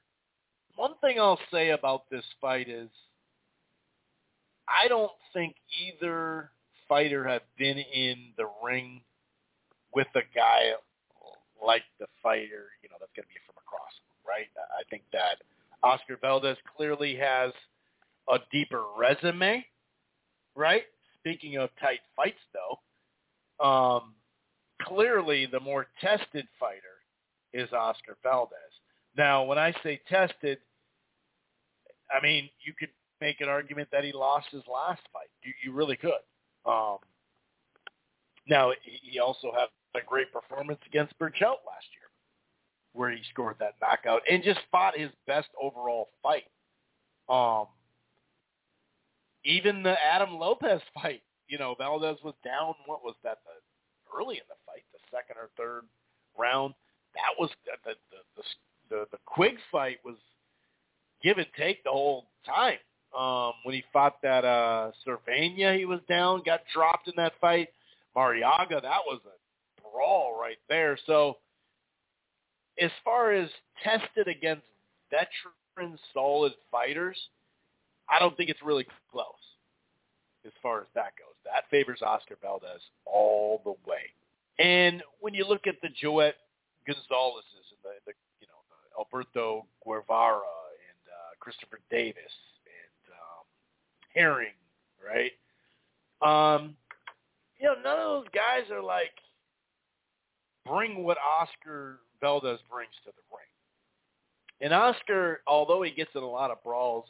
one 0.74 0.94
thing 1.00 1.20
i'll 1.20 1.38
say 1.52 1.70
about 1.70 2.10
this 2.10 2.24
fight 2.40 2.68
is 2.68 2.88
i 4.66 4.88
don't 4.88 5.12
think 5.32 5.54
either 5.80 6.50
fighter 6.88 7.24
have 7.24 7.42
been 7.56 7.78
in 7.78 8.32
the 8.36 8.46
ring 8.64 9.00
with 9.94 10.08
a 10.16 10.22
guy 10.34 10.72
like 11.64 11.82
the 11.98 12.06
fighter, 12.22 12.72
you 12.82 12.88
know, 12.88 12.96
that's 12.98 13.12
going 13.14 13.24
to 13.24 13.32
be 13.32 13.40
from 13.46 13.56
across, 13.60 13.92
right? 14.26 14.48
I 14.56 14.82
think 14.88 15.02
that 15.12 15.44
Oscar 15.82 16.16
Valdez 16.20 16.56
clearly 16.76 17.16
has 17.16 17.52
a 18.30 18.38
deeper 18.52 18.84
resume, 18.96 19.64
right? 20.56 20.82
Speaking 21.18 21.56
of 21.56 21.70
tight 21.80 22.00
fights, 22.16 22.40
though, 22.52 23.64
um, 23.64 24.14
clearly 24.82 25.46
the 25.46 25.60
more 25.60 25.86
tested 26.00 26.46
fighter 26.58 26.80
is 27.52 27.72
Oscar 27.72 28.16
Valdez. 28.22 28.56
Now, 29.16 29.44
when 29.44 29.58
I 29.58 29.74
say 29.82 30.00
tested, 30.08 30.58
I 32.10 32.22
mean 32.22 32.48
you 32.64 32.72
could 32.78 32.90
make 33.20 33.40
an 33.40 33.48
argument 33.48 33.88
that 33.92 34.04
he 34.04 34.12
lost 34.12 34.46
his 34.50 34.62
last 34.72 35.02
fight. 35.12 35.28
You, 35.42 35.52
you 35.64 35.72
really 35.72 35.96
could. 35.96 36.12
Um, 36.64 36.98
now, 38.48 38.72
he 38.82 39.18
also 39.18 39.52
had 39.52 39.68
a 39.94 40.04
great 40.04 40.32
performance 40.32 40.80
against 40.86 41.18
Berchelt 41.18 41.62
last 41.66 41.86
year, 41.94 42.08
where 42.92 43.10
he 43.10 43.18
scored 43.30 43.56
that 43.60 43.74
knockout 43.80 44.22
and 44.30 44.42
just 44.42 44.60
fought 44.70 44.98
his 44.98 45.10
best 45.26 45.48
overall 45.60 46.08
fight. 46.22 46.44
Um, 47.28 47.66
even 49.44 49.82
the 49.82 49.96
Adam 50.02 50.34
Lopez 50.34 50.80
fight, 50.94 51.22
you 51.48 51.58
know, 51.58 51.74
Valdez 51.78 52.18
was 52.24 52.34
down. 52.44 52.74
What 52.86 53.02
was 53.04 53.14
that? 53.24 53.38
The 53.44 54.16
early 54.16 54.36
in 54.36 54.42
the 54.48 54.56
fight, 54.66 54.84
the 54.92 54.98
second 55.10 55.36
or 55.36 55.50
third 55.56 55.82
round. 56.38 56.74
That 57.14 57.38
was 57.38 57.50
the 57.64 57.72
the 57.84 58.22
the 58.36 58.42
the, 58.88 59.06
the 59.12 59.18
Quigg 59.26 59.56
fight 59.70 59.98
was 60.04 60.16
give 61.22 61.38
and 61.38 61.46
take 61.56 61.82
the 61.84 61.90
whole 61.90 62.26
time. 62.46 62.78
Um, 63.16 63.54
when 63.64 63.74
he 63.74 63.82
fought 63.92 64.22
that 64.22 64.44
uh 64.44 64.92
Servania, 65.06 65.76
he 65.76 65.84
was 65.84 66.00
down, 66.08 66.42
got 66.46 66.60
dropped 66.72 67.08
in 67.08 67.14
that 67.16 67.32
fight. 67.40 67.68
Marriaga, 68.16 68.80
that 68.82 69.02
was 69.06 69.20
a 69.26 69.82
brawl 69.82 70.38
right 70.40 70.58
there. 70.68 70.98
So 71.06 71.38
as 72.80 72.90
far 73.04 73.32
as 73.32 73.48
tested 73.82 74.28
against 74.28 74.62
veteran 75.10 75.98
solid 76.12 76.52
fighters, 76.70 77.18
I 78.10 78.18
don't 78.18 78.36
think 78.36 78.50
it's 78.50 78.62
really 78.62 78.86
close 79.10 79.24
as 80.44 80.52
far 80.62 80.80
as 80.80 80.86
that 80.94 81.12
goes. 81.18 81.34
That 81.44 81.64
favors 81.70 82.00
Oscar 82.02 82.36
Valdez 82.40 82.80
all 83.04 83.60
the 83.64 83.74
way. 83.88 84.10
And 84.58 85.02
when 85.20 85.34
you 85.34 85.46
look 85.46 85.66
at 85.66 85.76
the 85.82 85.88
Joet 85.88 86.34
Gonzalez's 86.86 87.66
and 87.72 87.80
the, 87.82 87.94
the 88.06 88.12
you 88.40 88.46
know 88.46 88.60
the 88.68 88.98
Alberto 88.98 89.66
Guevara 89.84 90.40
and 90.40 91.02
uh, 91.08 91.32
Christopher 91.38 91.80
Diaz 91.90 92.14
and 92.16 93.14
um, 93.14 93.44
Herring, 94.14 94.56
right? 95.04 95.32
Um, 96.22 96.76
you 97.58 97.66
know, 97.66 97.74
none 97.82 97.98
of 97.98 98.24
those 98.24 98.28
guys 98.34 98.70
are 98.70 98.82
like 98.82 99.12
bring 100.66 101.04
what 101.04 101.18
Oscar 101.18 102.00
Valdez 102.20 102.58
brings 102.70 102.92
to 103.04 103.10
the 103.10 103.22
ring. 103.34 103.46
And 104.60 104.74
Oscar, 104.74 105.40
although 105.46 105.82
he 105.82 105.90
gets 105.90 106.10
in 106.14 106.22
a 106.22 106.28
lot 106.28 106.50
of 106.50 106.62
brawls, 106.62 107.06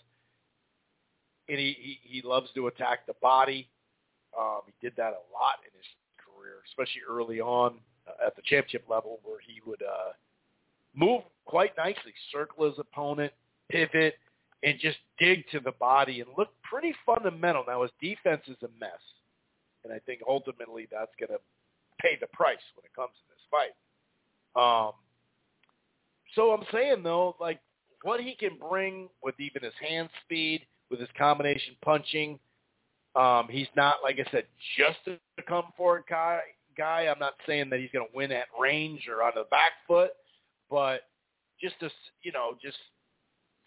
and 1.51 1.59
he, 1.59 1.77
he, 1.81 1.99
he 2.03 2.23
loves 2.23 2.49
to 2.55 2.69
attack 2.69 3.07
the 3.07 3.15
body, 3.21 3.69
um, 4.39 4.61
he 4.67 4.73
did 4.81 4.95
that 4.97 5.13
a 5.13 5.25
lot 5.35 5.59
in 5.65 5.73
his 5.77 5.87
career, 6.17 6.63
especially 6.69 7.03
early 7.09 7.41
on 7.41 7.75
uh, 8.07 8.27
at 8.27 8.37
the 8.37 8.43
championship 8.45 8.85
level, 8.89 9.19
where 9.25 9.41
he 9.45 9.61
would 9.67 9.83
uh, 9.83 10.13
move 10.95 11.23
quite 11.45 11.77
nicely, 11.77 12.15
circle 12.33 12.67
his 12.69 12.79
opponent, 12.79 13.33
pivot, 13.71 14.15
and 14.63 14.79
just 14.79 14.99
dig 15.19 15.45
to 15.51 15.61
the 15.61 15.73
body 15.73 16.21
and 16.21 16.31
look 16.39 16.49
pretty 16.63 16.95
fundamental. 17.05 17.65
Now 17.67 17.83
his 17.83 17.91
defense 18.01 18.43
is 18.47 18.57
a 18.63 18.69
mess, 18.79 19.01
and 19.85 19.93
I 19.93 19.99
think 20.01 20.21
ultimately 20.29 20.87
that's 20.91 21.13
going 21.19 21.31
to 21.31 21.41
pay 22.01 22.17
the 22.21 22.29
price 22.29 22.59
when 22.77 22.85
it 22.85 22.95
comes 22.95 23.13
to 23.15 23.35
this 23.35 23.45
fight. 23.51 23.75
Um, 24.57 24.93
so 26.35 26.53
I'm 26.53 26.65
saying 26.73 27.03
though, 27.03 27.37
like 27.41 27.61
what 28.03 28.21
he 28.21 28.35
can 28.35 28.57
bring 28.69 29.09
with 29.23 29.39
even 29.41 29.63
his 29.63 29.75
hand 29.81 30.09
speed, 30.25 30.67
with 30.91 31.01
his 31.01 31.09
combination 31.17 31.75
punching, 31.83 32.39
um, 33.17 33.49
he's 33.51 33.69
not 33.77 33.97
like 34.03 34.19
I 34.25 34.31
said 34.31 34.45
just 34.77 34.99
a 35.07 35.43
come 35.43 35.65
forward 35.77 36.05
guy. 36.09 36.41
Guy, 36.77 37.09
I'm 37.11 37.19
not 37.19 37.35
saying 37.47 37.69
that 37.71 37.81
he's 37.81 37.91
going 37.93 38.07
to 38.07 38.17
win 38.17 38.33
at 38.33 38.47
range 38.59 39.09
or 39.09 39.23
on 39.23 39.33
the 39.35 39.45
back 39.51 39.73
foot, 39.87 40.13
but 40.71 41.03
just 41.61 41.79
to 41.81 41.91
you 42.23 42.33
know, 42.33 42.57
just 42.63 42.79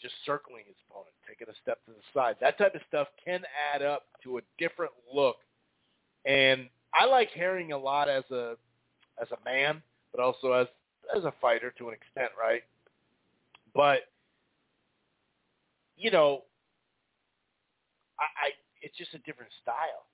just 0.02 0.14
circling 0.26 0.64
his 0.68 0.76
opponent, 0.90 1.14
taking 1.28 1.48
a 1.48 1.58
step 1.62 1.80
to 1.86 1.91
the 1.91 2.02
side. 2.14 2.36
That 2.41 2.58
type 2.58 2.76
of 2.76 2.82
stuff 2.88 3.08
can 3.24 3.41
add 3.74 3.82
up 3.82 4.04
to 4.24 4.38
a 4.38 4.41
different 4.60 4.91
look. 5.14 5.38
And 6.26 6.68
I 6.94 7.06
like 7.06 7.30
Herring 7.32 7.72
a 7.72 7.78
lot 7.78 8.10
as 8.10 8.24
a 8.32 8.56
as 9.22 9.28
a 9.32 9.45
man, 9.45 9.82
but 10.12 10.22
also 10.22 10.54
as 10.54 10.68
as 11.16 11.24
a 11.26 11.34
fighter 11.41 11.74
to 11.78 11.90
an 11.90 11.94
extent, 11.94 12.32
right? 12.40 12.64
But 13.74 14.02
you 15.98 16.12
know, 16.12 16.44
I, 18.24 18.48
I 18.48 18.50
it's 18.82 18.98
just 18.98 19.14
a 19.14 19.20
different 19.20 19.52
style, 19.62 20.08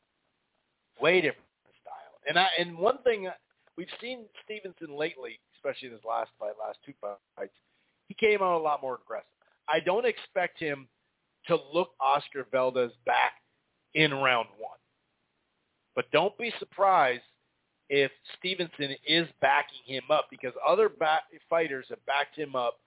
way 1.02 1.22
different 1.22 1.45
style. 1.81 2.18
And 2.27 2.38
I 2.38 2.48
and 2.57 2.77
one 2.77 2.99
thing 3.03 3.27
uh, 3.27 3.31
we've 3.77 3.88
seen 4.02 4.26
Stevenson 4.44 4.98
lately, 4.98 5.40
especially 5.57 5.88
in 5.88 5.94
his 5.94 6.03
last 6.07 6.31
fight, 6.40 6.53
last 6.60 6.80
two 6.86 6.94
fights, 7.02 7.53
he 8.07 8.14
came 8.15 8.41
out 8.41 8.57
a 8.57 8.64
lot 8.64 8.81
more 8.81 8.99
aggressive. 9.03 9.27
I 9.68 9.80
don't 9.80 10.06
expect 10.06 10.60
him 10.60 10.88
to 11.48 11.57
look 11.73 11.90
Oscar 12.02 12.45
Valdez 12.52 12.91
back 13.06 13.34
in 13.94 14.14
round 14.14 14.48
one. 14.57 14.77
But 15.95 16.11
don't 16.11 16.38
be 16.38 16.52
surprised 16.60 17.23
if 17.90 18.11
Stevenson 18.38 18.95
is 19.07 19.27
backing 19.41 19.81
him 19.86 20.03
up 20.10 20.27
because 20.30 20.53
other 20.68 20.90
back 20.90 21.23
fighters 21.49 21.86
have 21.90 22.03
backed 22.06 22.38
him 22.38 22.56
up 22.56 22.80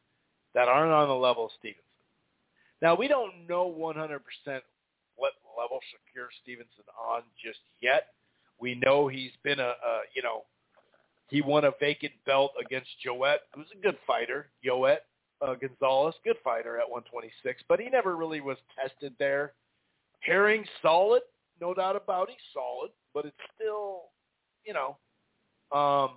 that 0.55 0.69
aren't 0.69 0.93
on 0.93 1.09
the 1.09 1.15
level 1.15 1.47
of 1.47 1.51
Stevenson. 1.59 1.82
Now, 2.81 2.94
we 2.94 3.09
don't 3.09 3.47
know 3.49 3.73
100% 3.78 4.19
what 4.47 4.62
level 5.62 5.78
Shakur 5.78 6.26
Stevenson 6.43 6.84
on 6.98 7.22
just 7.43 7.60
yet. 7.80 8.09
We 8.60 8.74
know 8.74 9.09
he's 9.09 9.32
been 9.43 9.60
a, 9.60 9.74
a 9.78 10.01
you 10.14 10.22
know, 10.22 10.43
he 11.28 11.40
won 11.40 11.64
a 11.64 11.72
vacant 11.80 12.12
belt 12.26 12.52
against 12.60 12.90
Joet, 13.05 13.40
who's 13.55 13.66
a 13.76 13.82
good 13.82 13.97
fighter. 14.06 14.48
Joet 14.64 15.05
uh, 15.43 15.55
Gonzalez, 15.55 16.14
good 16.24 16.36
fighter 16.44 16.78
at 16.78 16.89
126, 16.89 17.62
but 17.68 17.80
he 17.80 17.89
never 17.89 18.16
really 18.16 18.40
was 18.40 18.56
tested 18.80 19.12
there. 19.18 19.52
Herring, 20.20 20.64
solid, 20.80 21.22
no 21.60 21.74
doubt 21.74 21.97
about 21.97 22.28
it, 22.28 22.36
solid, 22.55 22.90
but 23.12 23.24
it's 23.24 23.36
still, 23.56 24.10
you 24.64 24.72
know, 24.72 24.97
um, 25.76 26.10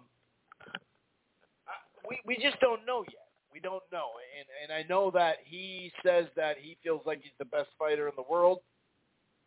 we 2.08 2.20
we 2.26 2.36
just 2.36 2.60
don't 2.60 2.86
know 2.86 3.04
yet. 3.08 3.26
We 3.52 3.60
don't 3.60 3.84
know, 3.92 4.10
and 4.38 4.48
and 4.62 4.72
I 4.72 4.88
know 4.88 5.10
that 5.12 5.38
he 5.44 5.92
says 6.06 6.26
that 6.36 6.58
he 6.62 6.78
feels 6.84 7.02
like 7.06 7.22
he's 7.24 7.32
the 7.40 7.46
best 7.46 7.70
fighter 7.80 8.08
in 8.08 8.14
the 8.16 8.26
world, 8.30 8.60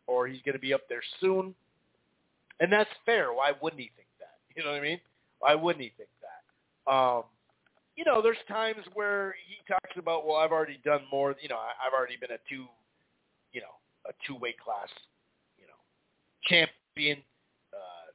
or 0.09 0.27
he's 0.27 0.41
going 0.41 0.53
to 0.53 0.59
be 0.59 0.73
up 0.73 0.81
there 0.89 1.03
soon, 1.21 1.53
and 2.59 2.71
that's 2.73 2.89
fair. 3.05 3.31
Why 3.33 3.51
wouldn't 3.61 3.79
he 3.79 3.91
think 3.95 4.07
that? 4.19 4.37
You 4.57 4.65
know 4.65 4.71
what 4.71 4.79
I 4.79 4.83
mean? 4.83 4.99
Why 5.39 5.55
wouldn't 5.55 5.83
he 5.83 5.93
think 5.95 6.09
that? 6.19 6.91
Um, 6.91 7.23
you 7.95 8.03
know, 8.03 8.21
there's 8.21 8.41
times 8.47 8.83
where 8.93 9.35
he 9.47 9.55
talks 9.71 9.95
about, 9.95 10.25
well, 10.25 10.37
I've 10.37 10.51
already 10.51 10.79
done 10.83 11.01
more. 11.11 11.35
You 11.39 11.49
know, 11.49 11.57
I've 11.57 11.93
already 11.93 12.17
been 12.19 12.31
a 12.31 12.41
two, 12.49 12.65
you 13.53 13.61
know, 13.61 13.75
a 14.07 14.11
two 14.25 14.35
weight 14.35 14.59
class, 14.59 14.89
you 15.57 15.67
know, 15.67 15.79
champion. 16.43 17.23
Uh, 17.71 18.09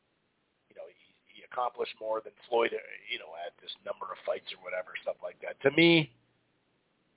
you 0.68 0.76
know, 0.76 0.84
he, 0.88 1.38
he 1.38 1.42
accomplished 1.50 1.94
more 2.00 2.20
than 2.20 2.32
Floyd, 2.48 2.72
uh, 2.74 2.82
you 3.08 3.18
know, 3.18 3.32
at 3.46 3.54
this 3.62 3.70
number 3.86 4.06
of 4.10 4.18
fights 4.26 4.50
or 4.52 4.60
whatever, 4.64 4.92
stuff 5.00 5.16
like 5.22 5.36
that. 5.40 5.56
To 5.62 5.74
me, 5.76 6.10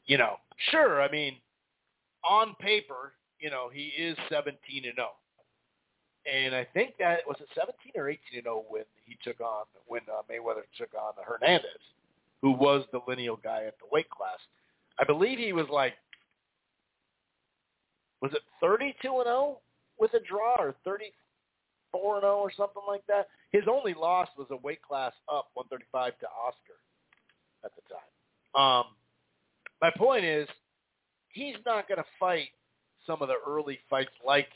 you 0.05 0.17
know, 0.17 0.37
sure. 0.71 1.01
I 1.01 1.11
mean, 1.11 1.35
on 2.23 2.55
paper, 2.59 3.13
you 3.39 3.49
know, 3.49 3.69
he 3.71 3.91
is 3.97 4.17
17 4.29 4.57
and 4.85 4.95
0. 4.95 5.07
And 6.31 6.53
I 6.53 6.65
think 6.73 6.95
that 6.99 7.19
was 7.25 7.37
it 7.39 7.47
17 7.55 7.93
or 7.95 8.09
18 8.09 8.19
and 8.35 8.43
0 8.43 8.65
when 8.69 8.83
he 9.05 9.17
took 9.23 9.39
on 9.39 9.65
when 9.87 10.01
uh, 10.11 10.21
Mayweather 10.29 10.63
took 10.77 10.93
on 10.93 11.13
Hernandez, 11.23 11.81
who 12.41 12.51
was 12.51 12.85
the 12.91 12.99
lineal 13.07 13.37
guy 13.41 13.63
at 13.65 13.77
the 13.79 13.87
weight 13.91 14.09
class. 14.09 14.39
I 14.99 15.05
believe 15.05 15.39
he 15.39 15.53
was 15.53 15.67
like 15.71 15.93
was 18.21 18.31
it 18.33 18.41
32 18.61 18.93
and 19.07 19.25
0 19.25 19.59
with 19.99 20.13
a 20.13 20.19
draw 20.19 20.55
or 20.59 20.75
34 20.83 22.15
and 22.15 22.23
0 22.23 22.37
or 22.37 22.51
something 22.55 22.83
like 22.87 23.05
that. 23.07 23.27
His 23.51 23.63
only 23.69 23.93
loss 23.93 24.27
was 24.37 24.47
a 24.51 24.57
weight 24.57 24.81
class 24.81 25.13
up 25.31 25.49
135 25.53 26.19
to 26.19 26.25
Oscar 26.27 26.77
at 27.63 27.71
the 27.75 27.81
time. 27.87 28.61
Um, 28.61 28.85
my 29.81 29.91
point 29.95 30.25
is, 30.25 30.47
he's 31.29 31.55
not 31.65 31.87
going 31.87 31.99
to 31.99 32.05
fight 32.19 32.49
some 33.07 33.21
of 33.21 33.29
the 33.29 33.39
early 33.47 33.79
fights 33.89 34.11
like 34.25 34.49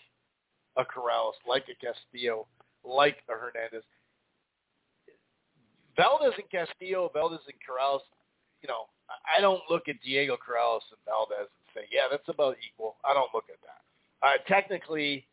a 0.78 0.84
Corrales, 0.84 1.40
like 1.48 1.66
a 1.72 1.76
Castillo, 1.84 2.48
like 2.84 3.18
a 3.30 3.34
Hernandez. 3.34 3.84
Valdez 5.98 6.34
and 6.38 6.50
Castillo, 6.52 7.10
Valdez 7.14 7.42
and 7.48 7.58
Corrales, 7.64 8.06
you 8.62 8.70
know, 8.70 8.86
I 9.10 9.42
don't 9.42 9.62
look 9.70 9.90
at 9.90 10.00
Diego 10.04 10.38
Corrales 10.38 10.86
and 10.92 11.02
Valdez 11.06 11.50
and 11.50 11.68
say, 11.74 11.84
yeah, 11.92 12.08
that's 12.10 12.28
about 12.30 12.56
equal. 12.64 12.96
I 13.04 13.14
don't 13.14 13.34
look 13.34 13.46
at 13.50 13.60
that. 13.66 13.82
Uh, 14.22 14.38
technically, 14.48 15.26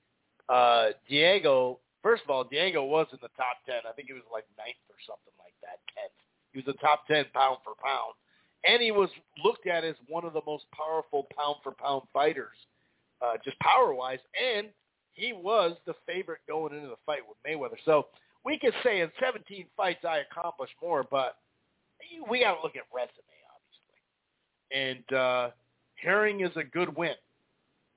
uh, 0.49 0.97
Diego, 1.09 1.79
first 2.03 2.25
of 2.25 2.31
all, 2.31 2.45
Diego 2.45 2.85
was 2.85 3.07
in 3.13 3.19
the 3.23 3.31
top 3.37 3.63
10. 3.67 3.87
I 3.89 3.93
think 3.93 4.09
he 4.09 4.15
was 4.15 4.27
like 4.33 4.45
ninth 4.57 4.81
or 4.89 4.99
something 5.07 5.37
like 5.39 5.55
that, 5.63 5.79
10th. 5.95 6.17
He 6.53 6.59
was 6.59 6.67
the 6.67 6.81
top 6.81 7.07
10 7.07 7.27
pound 7.35 7.59
for 7.63 7.75
pound. 7.79 8.17
And 8.67 8.83
he 8.83 8.91
was 8.91 9.11
looked 9.45 9.67
at 9.69 9.85
as 9.85 9.95
one 10.09 10.25
of 10.25 10.33
the 10.33 10.43
most 10.47 10.65
powerful 10.75 11.29
pound 11.37 11.57
for 11.63 11.73
pound 11.73 12.03
fighters, 12.13 12.57
uh, 13.23 13.35
just 13.45 13.59
power 13.61 13.95
wise. 13.95 14.19
And 14.41 14.69
he 15.13 15.33
was 15.33 15.77
the 15.87 15.95
favorite 16.07 16.41
going 16.49 16.75
into 16.75 16.89
the 16.89 16.97
fight 17.05 17.21
with 17.27 17.37
Mayweather. 17.47 17.77
So 17.85 18.07
we 18.45 18.59
could 18.59 18.75
say 18.85 19.01
in 19.01 19.11
17 19.21 19.67
fights 19.77 20.05
I 20.05 20.19
accomplished 20.19 20.75
more, 20.83 21.05
but 21.11 21.37
we 22.31 22.41
got 22.41 22.55
to 22.55 22.63
look 22.63 22.77
at 22.77 22.85
resume, 22.95 23.25
obviously. 24.71 25.11
And 25.11 25.19
uh, 25.19 25.51
Herring 25.97 26.41
is 26.41 26.57
a 26.57 26.65
good 26.65 26.97
win, 26.97 27.15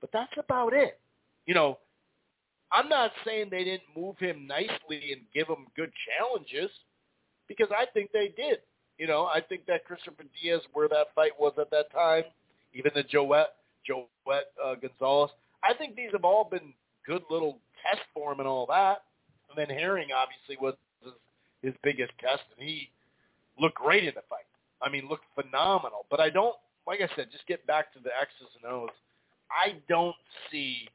but 0.00 0.10
that's 0.12 0.32
about 0.36 0.72
it. 0.72 0.98
You 1.46 1.54
know, 1.54 1.78
I'm 2.72 2.88
not 2.88 3.12
saying 3.24 3.48
they 3.50 3.64
didn't 3.64 3.82
move 3.96 4.18
him 4.18 4.46
nicely 4.46 5.12
and 5.12 5.22
give 5.34 5.46
him 5.46 5.66
good 5.76 5.92
challenges 6.18 6.70
because 7.46 7.68
I 7.70 7.86
think 7.92 8.10
they 8.12 8.32
did. 8.36 8.58
You 8.98 9.06
know, 9.06 9.26
I 9.26 9.40
think 9.40 9.66
that 9.66 9.84
Christopher 9.84 10.24
Diaz, 10.40 10.60
where 10.72 10.88
that 10.88 11.08
fight 11.14 11.32
was 11.38 11.52
at 11.58 11.70
that 11.70 11.90
time, 11.92 12.24
even 12.74 12.92
the 12.94 13.02
Joet, 13.02 13.48
Joet 13.86 14.44
uh, 14.62 14.74
Gonzalez, 14.74 15.30
I 15.64 15.74
think 15.74 15.96
these 15.96 16.10
have 16.12 16.24
all 16.24 16.44
been 16.44 16.72
good 17.06 17.22
little 17.30 17.58
tests 17.82 18.06
for 18.14 18.32
him 18.32 18.40
and 18.40 18.48
all 18.48 18.66
that. 18.66 19.02
And 19.48 19.58
then 19.58 19.74
Herring 19.74 20.08
obviously 20.14 20.56
was 20.60 20.74
his, 21.02 21.12
his 21.62 21.74
biggest 21.82 22.12
test, 22.20 22.42
and 22.56 22.66
he 22.66 22.90
looked 23.58 23.76
great 23.76 24.04
in 24.04 24.14
the 24.14 24.22
fight. 24.28 24.46
I 24.80 24.88
mean, 24.88 25.08
looked 25.08 25.26
phenomenal. 25.34 26.06
But 26.10 26.20
I 26.20 26.30
don't, 26.30 26.56
like 26.86 27.00
I 27.00 27.08
said, 27.14 27.28
just 27.30 27.46
get 27.46 27.66
back 27.66 27.92
to 27.94 28.00
the 28.00 28.10
X's 28.20 28.48
and 28.62 28.72
O's. 28.72 28.90
I 29.50 29.74
don't 29.88 30.16
see 30.50 30.88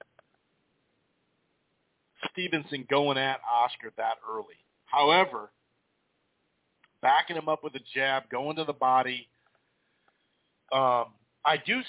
Stevenson 2.32 2.86
going 2.90 3.18
at 3.18 3.40
Oscar 3.50 3.92
that 3.98 4.16
early. 4.30 4.58
However, 4.86 5.52
backing 7.02 7.36
him 7.36 7.48
up 7.48 7.64
with 7.64 7.76
a 7.76 7.80
jab, 7.94 8.24
going 8.30 8.56
to 8.58 8.64
the 8.64 8.74
body. 8.74 9.28
Um, 10.72 11.06
I 11.48 11.56
do 11.56 11.80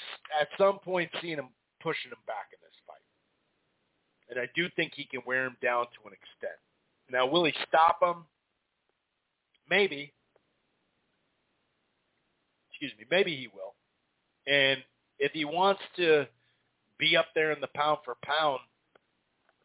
at 0.40 0.46
some 0.56 0.78
point 0.78 1.10
seeing 1.20 1.34
him 1.34 1.50
pushing 1.82 2.14
him 2.14 2.22
back 2.30 2.54
in 2.54 2.62
this 2.62 2.78
fight, 2.86 3.02
and 4.30 4.38
I 4.38 4.46
do 4.54 4.70
think 4.78 4.94
he 4.94 5.02
can 5.02 5.20
wear 5.26 5.46
him 5.46 5.56
down 5.60 5.86
to 5.98 6.06
an 6.06 6.14
extent. 6.14 6.54
Now, 7.10 7.26
will 7.26 7.42
he 7.42 7.52
stop 7.66 7.98
him? 7.98 8.22
Maybe. 9.68 10.14
Excuse 12.70 12.92
me. 12.94 13.04
Maybe 13.10 13.34
he 13.34 13.48
will. 13.50 13.74
And 14.46 14.78
if 15.18 15.32
he 15.34 15.44
wants 15.44 15.82
to 15.98 16.30
be 16.96 17.16
up 17.18 17.34
there 17.34 17.50
in 17.50 17.58
the 17.58 17.74
pound 17.74 17.98
for 18.06 18.14
pound, 18.22 18.62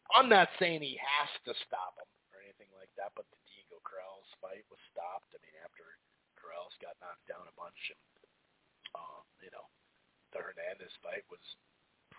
I'm 0.09 0.25
not 0.25 0.49
saying 0.57 0.81
he 0.81 0.97
has 0.97 1.29
to 1.45 1.53
stop 1.69 1.93
him 2.01 2.09
or 2.33 2.41
anything 2.41 2.73
like 2.81 2.89
that, 2.97 3.13
but 3.13 3.29
the 3.29 3.37
Diego 3.45 3.77
Corrales 3.85 4.29
fight 4.41 4.65
was 4.73 4.81
stopped. 4.89 5.29
I 5.33 5.39
mean, 5.45 5.53
after 5.61 5.85
Corrales 6.41 6.73
got 6.81 6.97
knocked 6.97 7.29
down 7.29 7.45
a 7.45 7.53
bunch, 7.53 7.77
and 7.93 8.01
um, 8.97 9.25
you 9.41 9.53
know, 9.53 9.65
the 10.33 10.39
Hernandez 10.39 10.91
fight 11.01 11.23
was 11.29 11.39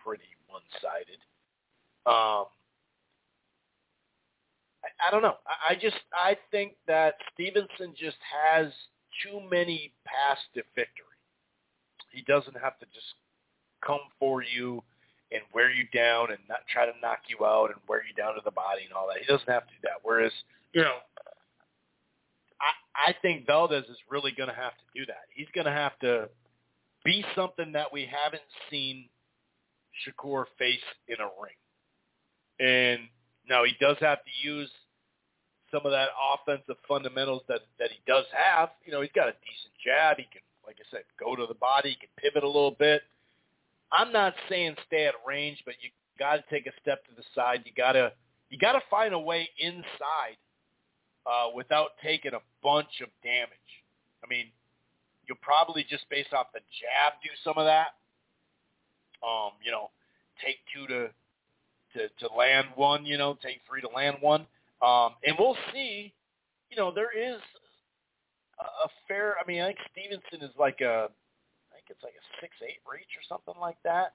pretty 0.05 0.31
one-sided. 0.49 1.21
Um, 2.07 2.47
I, 4.85 5.09
I 5.09 5.11
don't 5.11 5.23
know. 5.23 5.37
I, 5.47 5.73
I 5.73 5.75
just 5.75 5.97
I 6.13 6.37
think 6.51 6.75
that 6.87 7.15
Stevenson 7.33 7.95
just 7.99 8.19
has 8.29 8.73
too 9.23 9.41
many 9.51 9.93
paths 10.05 10.41
to 10.55 10.63
victory. 10.75 11.19
He 12.11 12.23
doesn't 12.23 12.57
have 12.57 12.79
to 12.79 12.87
just 12.95 13.15
come 13.85 14.01
for 14.19 14.43
you 14.43 14.83
and 15.33 15.43
wear 15.53 15.71
you 15.71 15.85
down 15.93 16.31
and 16.31 16.39
not 16.49 16.61
try 16.73 16.87
to 16.87 16.93
knock 17.03 17.21
you 17.29 17.45
out 17.45 17.71
and 17.71 17.81
wear 17.89 18.03
you 18.07 18.15
down 18.15 18.35
to 18.35 18.41
the 18.45 18.51
body 18.51 18.83
and 18.85 18.93
all 18.93 19.09
that. 19.09 19.19
He 19.19 19.27
doesn't 19.27 19.49
have 19.49 19.67
to 19.67 19.73
do 19.73 19.81
that. 19.83 19.99
Whereas, 20.03 20.33
you 20.73 20.83
know, 20.83 20.99
I, 22.61 23.11
I 23.11 23.15
think 23.21 23.47
Valdez 23.47 23.85
is 23.91 23.97
really 24.09 24.31
going 24.31 24.49
to 24.49 24.55
have 24.55 24.73
to 24.73 24.87
do 24.95 25.07
that. 25.07 25.27
He's 25.35 25.49
going 25.55 25.67
to 25.67 25.73
have 25.73 25.99
to 26.01 26.29
be 27.05 27.25
something 27.37 27.73
that 27.73 27.93
we 27.93 28.09
haven't 28.11 28.43
seen 28.71 29.09
Shakur 30.03 30.45
face 30.59 30.79
in 31.09 31.17
a 31.21 31.29
ring. 31.41 31.59
And 32.59 33.09
now 33.49 33.65
he 33.65 33.73
does 33.81 33.97
have 34.01 34.19
to 34.25 34.49
use 34.49 34.71
some 35.71 35.83
of 35.85 35.93
that 35.93 36.09
offensive 36.35 36.77
fundamentals 36.87 37.43
that 37.49 37.61
that 37.79 37.91
he 37.91 37.99
does 38.07 38.25
have. 38.33 38.71
You 38.85 38.93
know, 38.93 39.01
he's 39.01 39.13
got 39.15 39.29
a 39.29 39.33
decent 39.33 39.75
jab. 39.85 40.17
He 40.19 40.25
can, 40.25 40.43
like 40.67 40.77
I 40.79 40.87
said, 40.91 41.03
go 41.19 41.37
to 41.37 41.47
the 41.47 41.55
body. 41.55 41.91
He 41.91 41.97
can 41.97 42.09
pivot 42.17 42.45
a 42.45 42.47
little 42.47 42.77
bit. 42.79 43.03
I'm 43.93 44.13
not 44.13 44.35
saying 44.49 44.77
stay 44.87 45.07
at 45.07 45.15
range, 45.27 45.63
but 45.65 45.75
you 45.81 45.91
got 46.19 46.37
to 46.37 46.45
take 46.51 46.67
a 46.67 46.73
step 46.81 47.05
to 47.07 47.13
the 47.17 47.25
side. 47.35 47.63
You 47.65 47.73
got 47.77 47.93
to 47.93 48.13
you 48.51 48.59
got 48.59 48.73
to 48.73 48.83
find 48.91 49.15
a 49.15 49.19
way 49.19 49.49
inside 49.59 50.39
uh, 51.27 51.51
without 51.55 51.91
taking 52.03 52.35
a 52.35 52.41
bunch 52.63 53.01
of 53.03 53.09
damage. 53.23 53.71
I 54.23 54.29
mean, 54.29 54.47
you'll 55.27 55.39
probably 55.43 55.85
just 55.89 56.09
based 56.11 56.33
off 56.33 56.49
the 56.53 56.61
jab 56.81 57.15
do 57.23 57.31
some 57.43 57.59
of 57.59 57.65
that. 57.65 57.95
Um, 59.23 59.53
you 59.65 59.71
know, 59.71 59.91
take 60.45 60.57
two 60.75 60.87
to 60.87 61.09
to 61.95 62.09
to 62.29 62.35
land 62.35 62.69
one. 62.75 63.07
You 63.07 63.19
know, 63.19 63.39
take 63.43 63.61
three 63.69 63.81
to 63.81 63.89
land 63.89 64.17
one. 64.21 64.47
Um, 64.83 65.15
and 65.27 65.37
we'll 65.39 65.57
see. 65.73 66.13
You 66.71 66.77
know, 66.77 66.93
there 66.93 67.17
is 67.17 67.41
a, 68.61 68.89
fair. 69.07 69.37
I 69.43 69.47
mean, 69.47 69.63
I 69.63 69.69
think 69.69 69.79
Stevenson 69.93 70.49
is 70.49 70.55
like 70.59 70.81
a 70.81 71.09
think 71.85 71.97
it's 71.97 72.03
like 72.03 72.15
a 72.15 72.27
six 72.41 72.55
eight 72.63 72.81
reach 72.91 73.13
or 73.17 73.25
something 73.29 73.61
like 73.61 73.77
that. 73.85 74.15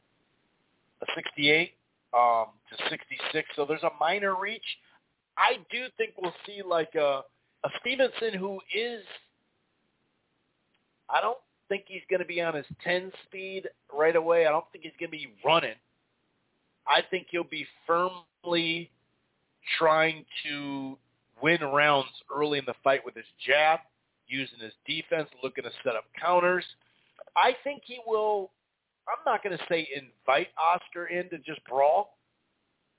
A 1.01 1.05
sixty 1.15 1.49
eight 1.49 1.73
um, 2.13 2.47
to 2.69 2.89
sixty 2.89 3.17
six. 3.31 3.47
So 3.55 3.65
there's 3.65 3.83
a 3.83 3.91
minor 3.99 4.35
reach. 4.39 4.65
I 5.37 5.57
do 5.71 5.85
think 5.97 6.13
we'll 6.21 6.33
see 6.45 6.61
like 6.65 6.95
a 6.95 7.21
a 7.63 7.69
Stevenson 7.79 8.33
who 8.39 8.59
is. 8.75 9.03
I 11.11 11.21
don't 11.21 11.37
think 11.69 11.85
he's 11.87 12.01
going 12.09 12.19
to 12.19 12.25
be 12.25 12.41
on 12.41 12.55
his 12.55 12.65
ten 12.83 13.11
speed 13.25 13.67
right 13.93 14.15
away. 14.15 14.45
I 14.45 14.51
don't 14.51 14.65
think 14.71 14.83
he's 14.83 14.93
going 14.99 15.11
to 15.11 15.17
be 15.17 15.27
running. 15.45 15.75
I 16.87 17.01
think 17.09 17.27
he'll 17.29 17.43
be 17.43 17.65
firmly 17.85 18.89
trying 19.77 20.25
to 20.45 20.97
win 21.41 21.61
rounds 21.61 22.09
early 22.33 22.59
in 22.59 22.65
the 22.65 22.73
fight 22.83 23.01
with 23.05 23.15
his 23.15 23.25
jab, 23.45 23.79
using 24.27 24.59
his 24.59 24.73
defense, 24.87 25.29
looking 25.43 25.63
to 25.63 25.71
set 25.83 25.95
up 25.95 26.05
counters. 26.19 26.65
I 27.35 27.55
think 27.63 27.83
he 27.85 27.99
will. 28.05 28.51
I'm 29.07 29.23
not 29.25 29.43
going 29.43 29.57
to 29.57 29.63
say 29.69 29.87
invite 29.95 30.49
Oscar 30.57 31.07
in 31.07 31.29
to 31.29 31.37
just 31.39 31.63
brawl, 31.65 32.17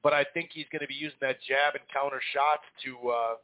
but 0.03 0.13
I 0.13 0.25
think 0.35 0.51
he's 0.53 0.67
going 0.73 0.81
to 0.81 0.89
be 0.89 0.95
using 0.95 1.19
that 1.21 1.37
jab 1.47 1.75
and 1.75 1.85
counter 1.93 2.21
shots 2.33 2.63
to 2.85 3.11
uh, 3.11 3.35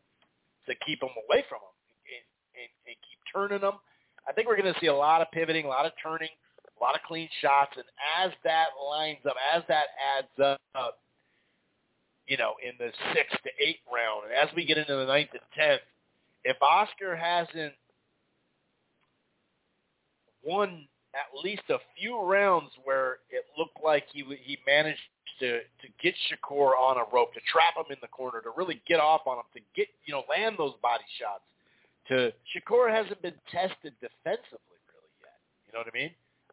to 0.66 0.74
keep 0.86 1.02
him 1.02 1.10
away 1.28 1.44
from 1.48 1.58
him 1.62 1.74
and, 2.10 2.24
and, 2.62 2.70
and 2.86 2.96
keep 3.06 3.20
turning 3.32 3.60
him. 3.60 3.78
I 4.28 4.32
think 4.32 4.48
we're 4.48 4.60
going 4.60 4.72
to 4.72 4.80
see 4.80 4.86
a 4.86 4.94
lot 4.94 5.22
of 5.22 5.30
pivoting, 5.30 5.64
a 5.64 5.68
lot 5.68 5.86
of 5.86 5.92
turning, 6.02 6.30
a 6.78 6.82
lot 6.82 6.94
of 6.94 7.02
clean 7.06 7.28
shots, 7.40 7.72
and 7.76 7.84
as 8.22 8.32
that 8.44 8.68
lines 8.84 9.18
up, 9.28 9.36
as 9.54 9.62
that 9.68 9.86
adds 10.18 10.58
up, 10.74 10.98
you 12.26 12.36
know, 12.36 12.54
in 12.62 12.72
the 12.78 12.92
sixth 13.14 13.42
to 13.44 13.50
eighth 13.64 13.80
round, 13.92 14.24
and 14.24 14.32
as 14.34 14.54
we 14.54 14.66
get 14.66 14.78
into 14.78 14.94
the 14.94 15.06
ninth 15.06 15.30
and 15.32 15.40
tenth, 15.56 15.80
if 16.44 16.56
Oscar 16.60 17.16
hasn't 17.16 17.72
won 20.44 20.86
at 21.14 21.42
least 21.42 21.62
a 21.70 21.78
few 21.98 22.20
rounds 22.20 22.70
where 22.84 23.18
it 23.30 23.44
looked 23.58 23.78
like 23.82 24.04
he 24.12 24.22
he 24.42 24.58
managed 24.66 25.00
to 25.40 25.60
to 25.60 25.88
get 26.02 26.14
Shakur 26.28 26.72
on 26.78 26.98
a 26.98 27.04
rope, 27.14 27.32
to 27.34 27.40
trap 27.50 27.76
him 27.76 27.90
in 27.90 27.96
the 28.02 28.08
corner, 28.08 28.40
to 28.42 28.50
really 28.56 28.80
get 28.86 29.00
off 29.00 29.22
on 29.26 29.38
him, 29.38 29.44
to 29.54 29.60
get 29.74 29.88
you 30.04 30.12
know 30.12 30.24
land 30.28 30.56
those 30.58 30.74
body 30.82 31.04
shots. 31.18 31.42
To 32.08 32.32
Shakur 32.54 32.90
hasn't 32.90 33.20
been 33.22 33.34
tested 33.50 33.94
defensively 34.00 34.78
really 34.86 35.12
yet. 35.20 35.38
You 35.66 35.72
know 35.72 35.80
what 35.80 35.88
I 35.92 35.96
mean? 35.96 36.10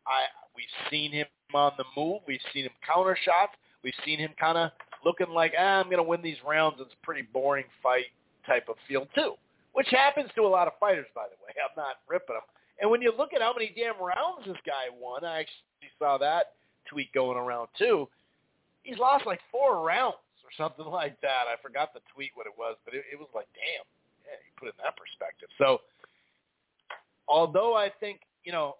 I 0.07 0.25
we've 0.55 0.65
seen 0.89 1.11
him 1.11 1.27
on 1.53 1.73
the 1.77 1.85
move. 1.95 2.21
We've 2.27 2.41
seen 2.53 2.65
him 2.65 2.71
counter 2.85 3.17
shots. 3.23 3.53
We've 3.83 3.93
seen 4.05 4.17
him 4.19 4.31
kind 4.39 4.57
of 4.57 4.71
looking 5.05 5.29
like, 5.29 5.53
ah, 5.57 5.79
I'm 5.79 5.85
going 5.85 5.97
to 5.97 6.03
win 6.03 6.21
these 6.21 6.37
rounds. 6.47 6.77
It's 6.79 6.93
a 6.93 7.05
pretty 7.05 7.27
boring 7.33 7.65
fight 7.81 8.07
type 8.47 8.67
of 8.69 8.75
feel 8.87 9.07
too, 9.13 9.35
which 9.73 9.87
happens 9.91 10.29
to 10.35 10.41
a 10.41 10.47
lot 10.47 10.67
of 10.67 10.73
fighters, 10.79 11.07
by 11.13 11.25
the 11.27 11.37
way. 11.45 11.53
I'm 11.63 11.75
not 11.75 11.97
ripping 12.07 12.35
them. 12.35 12.47
And 12.81 12.89
when 12.89 13.01
you 13.01 13.13
look 13.15 13.33
at 13.33 13.41
how 13.41 13.53
many 13.53 13.71
damn 13.75 14.01
rounds 14.01 14.45
this 14.47 14.57
guy 14.65 14.89
won, 14.99 15.23
I 15.23 15.41
actually 15.41 15.91
saw 15.99 16.17
that 16.17 16.53
tweet 16.89 17.13
going 17.13 17.37
around 17.37 17.67
too. 17.77 18.07
He's 18.83 18.97
lost 18.97 19.25
like 19.25 19.39
four 19.51 19.85
rounds 19.85 20.17
or 20.43 20.51
something 20.57 20.85
like 20.91 21.19
that. 21.21 21.45
I 21.47 21.61
forgot 21.61 21.93
the 21.93 22.01
tweet 22.13 22.31
what 22.35 22.47
it 22.47 22.53
was, 22.57 22.75
but 22.85 22.93
it, 22.93 23.03
it 23.11 23.19
was 23.19 23.29
like, 23.35 23.47
damn, 23.53 23.85
yeah, 24.25 24.39
you 24.39 24.51
put 24.57 24.67
it 24.67 24.75
in 24.77 24.83
that 24.83 24.95
perspective. 24.97 25.49
So, 25.57 25.79
although 27.27 27.75
I 27.75 27.91
think, 27.99 28.21
you 28.43 28.51
know, 28.51 28.75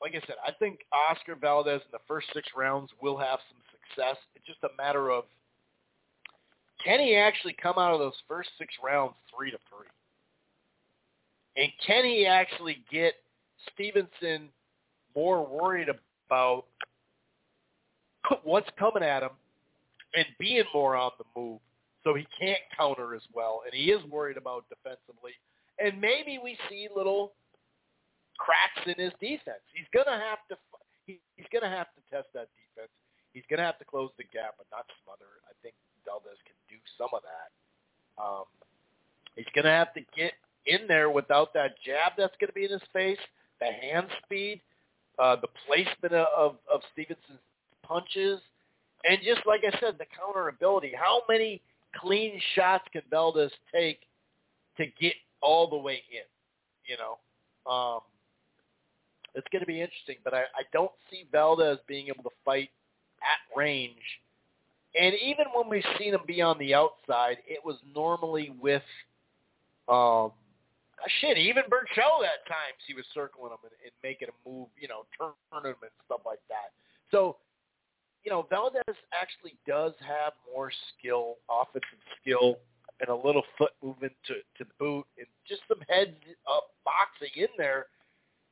like 0.00 0.12
I 0.14 0.20
said, 0.26 0.36
I 0.46 0.52
think 0.52 0.80
Oscar 0.92 1.34
Valdez 1.34 1.80
in 1.84 1.92
the 1.92 2.04
first 2.06 2.28
six 2.32 2.48
rounds 2.56 2.90
will 3.02 3.16
have 3.16 3.40
some 3.50 3.60
success. 3.72 4.16
It's 4.34 4.46
just 4.46 4.62
a 4.62 4.70
matter 4.76 5.10
of 5.10 5.24
can 6.84 7.00
he 7.00 7.16
actually 7.16 7.56
come 7.60 7.74
out 7.76 7.92
of 7.92 7.98
those 7.98 8.14
first 8.28 8.50
six 8.58 8.72
rounds 8.82 9.14
three 9.34 9.50
to 9.50 9.58
three? 9.68 9.88
And 11.56 11.72
can 11.84 12.04
he 12.04 12.24
actually 12.24 12.84
get 12.90 13.14
Stevenson 13.74 14.48
more 15.16 15.44
worried 15.44 15.88
about 16.28 16.66
what's 18.44 18.68
coming 18.78 19.02
at 19.02 19.22
him 19.24 19.30
and 20.14 20.26
being 20.38 20.64
more 20.72 20.96
on 20.96 21.10
the 21.18 21.24
move 21.36 21.58
so 22.04 22.14
he 22.14 22.26
can't 22.38 22.62
counter 22.76 23.14
as 23.14 23.22
well 23.34 23.62
and 23.64 23.74
he 23.74 23.90
is 23.90 24.02
worried 24.10 24.36
about 24.36 24.64
defensively. 24.68 25.32
And 25.78 26.00
maybe 26.00 26.38
we 26.42 26.58
see 26.68 26.88
little 26.94 27.32
cracks 28.38 28.86
in 28.86 28.98
his 28.98 29.12
defense. 29.20 29.62
He's 29.74 29.88
to 30.06 30.18
have 30.18 30.42
to 30.50 30.56
he, 31.06 31.20
he's 31.36 31.46
to 31.64 31.70
have 31.70 31.88
to 31.94 32.02
test 32.10 32.28
that 32.34 32.48
defense. 32.54 32.92
He's 33.32 33.44
to 33.58 33.66
have 33.66 33.78
to 33.78 33.84
close 33.84 34.10
the 34.18 34.24
gap 34.24 34.54
but 34.58 34.66
not 34.70 34.86
smother. 35.04 35.28
I 35.46 35.54
think 35.62 35.74
Valdez 36.04 36.38
can 36.46 36.56
do 36.68 36.78
some 36.96 37.10
of 37.12 37.22
that. 37.22 37.50
Um 38.22 38.44
he's 39.36 39.48
to 39.64 39.70
have 39.70 39.94
to 39.94 40.00
get 40.16 40.32
in 40.66 40.86
there 40.88 41.10
without 41.10 41.54
that 41.54 41.74
jab 41.84 42.12
that's 42.18 42.34
to 42.50 42.52
be 42.52 42.64
in 42.64 42.72
his 42.72 42.82
face 42.92 43.18
the 43.60 43.66
hand 43.66 44.06
speed 44.24 44.60
uh 45.18 45.36
the 45.36 45.48
placement 45.66 46.14
of 46.14 46.56
of 46.70 46.80
Stevenson's 46.92 47.42
punches, 47.88 48.40
and 49.08 49.18
just 49.24 49.40
like 49.46 49.62
I 49.66 49.70
said, 49.80 49.96
the 49.98 50.06
counter 50.16 50.48
ability. 50.48 50.92
How 50.96 51.22
many 51.28 51.62
clean 51.96 52.40
shots 52.54 52.84
can 52.92 53.02
Valdez 53.10 53.50
take 53.74 54.00
to 54.76 54.86
get 55.00 55.14
all 55.40 55.68
the 55.68 55.76
way 55.76 56.02
in? 56.10 56.26
You 56.86 56.96
know, 56.96 57.70
um, 57.70 58.00
it's 59.34 59.46
going 59.52 59.60
to 59.60 59.66
be 59.66 59.80
interesting, 59.80 60.16
but 60.24 60.34
I, 60.34 60.40
I 60.40 60.62
don't 60.72 60.92
see 61.10 61.26
Valdez 61.30 61.78
being 61.86 62.08
able 62.08 62.24
to 62.24 62.36
fight 62.44 62.70
at 63.20 63.56
range. 63.58 63.92
And 64.98 65.14
even 65.14 65.46
when 65.54 65.68
we've 65.68 65.84
seen 65.98 66.14
him 66.14 66.20
be 66.26 66.40
on 66.40 66.58
the 66.58 66.74
outside, 66.74 67.38
it 67.46 67.64
was 67.64 67.76
normally 67.94 68.52
with 68.60 68.82
um, 69.88 70.32
shit. 71.20 71.38
Even 71.38 71.64
Berchelt 71.64 72.24
at 72.24 72.42
times 72.48 72.80
he 72.86 72.94
was 72.94 73.04
circling 73.14 73.52
him 73.52 73.58
and, 73.62 73.72
and 73.84 73.92
making 74.02 74.28
him 74.28 74.34
move, 74.46 74.68
you 74.80 74.88
know, 74.88 75.04
turn 75.18 75.64
him 75.64 75.76
and 75.82 75.90
stuff 76.06 76.20
like 76.24 76.40
that. 76.48 76.72
So 77.10 77.36
you 78.24 78.30
know, 78.30 78.46
Valdez 78.50 78.82
actually 79.12 79.54
does 79.66 79.92
have 80.00 80.32
more 80.52 80.70
skill, 80.96 81.36
offensive 81.50 82.02
skill, 82.20 82.58
and 83.00 83.08
a 83.08 83.14
little 83.14 83.44
foot 83.56 83.72
movement 83.82 84.12
to, 84.26 84.34
to 84.56 84.70
boot, 84.78 85.04
and 85.18 85.26
just 85.46 85.62
some 85.68 85.80
heads 85.88 86.16
up 86.50 86.64
boxing 86.84 87.30
in 87.36 87.48
there 87.56 87.86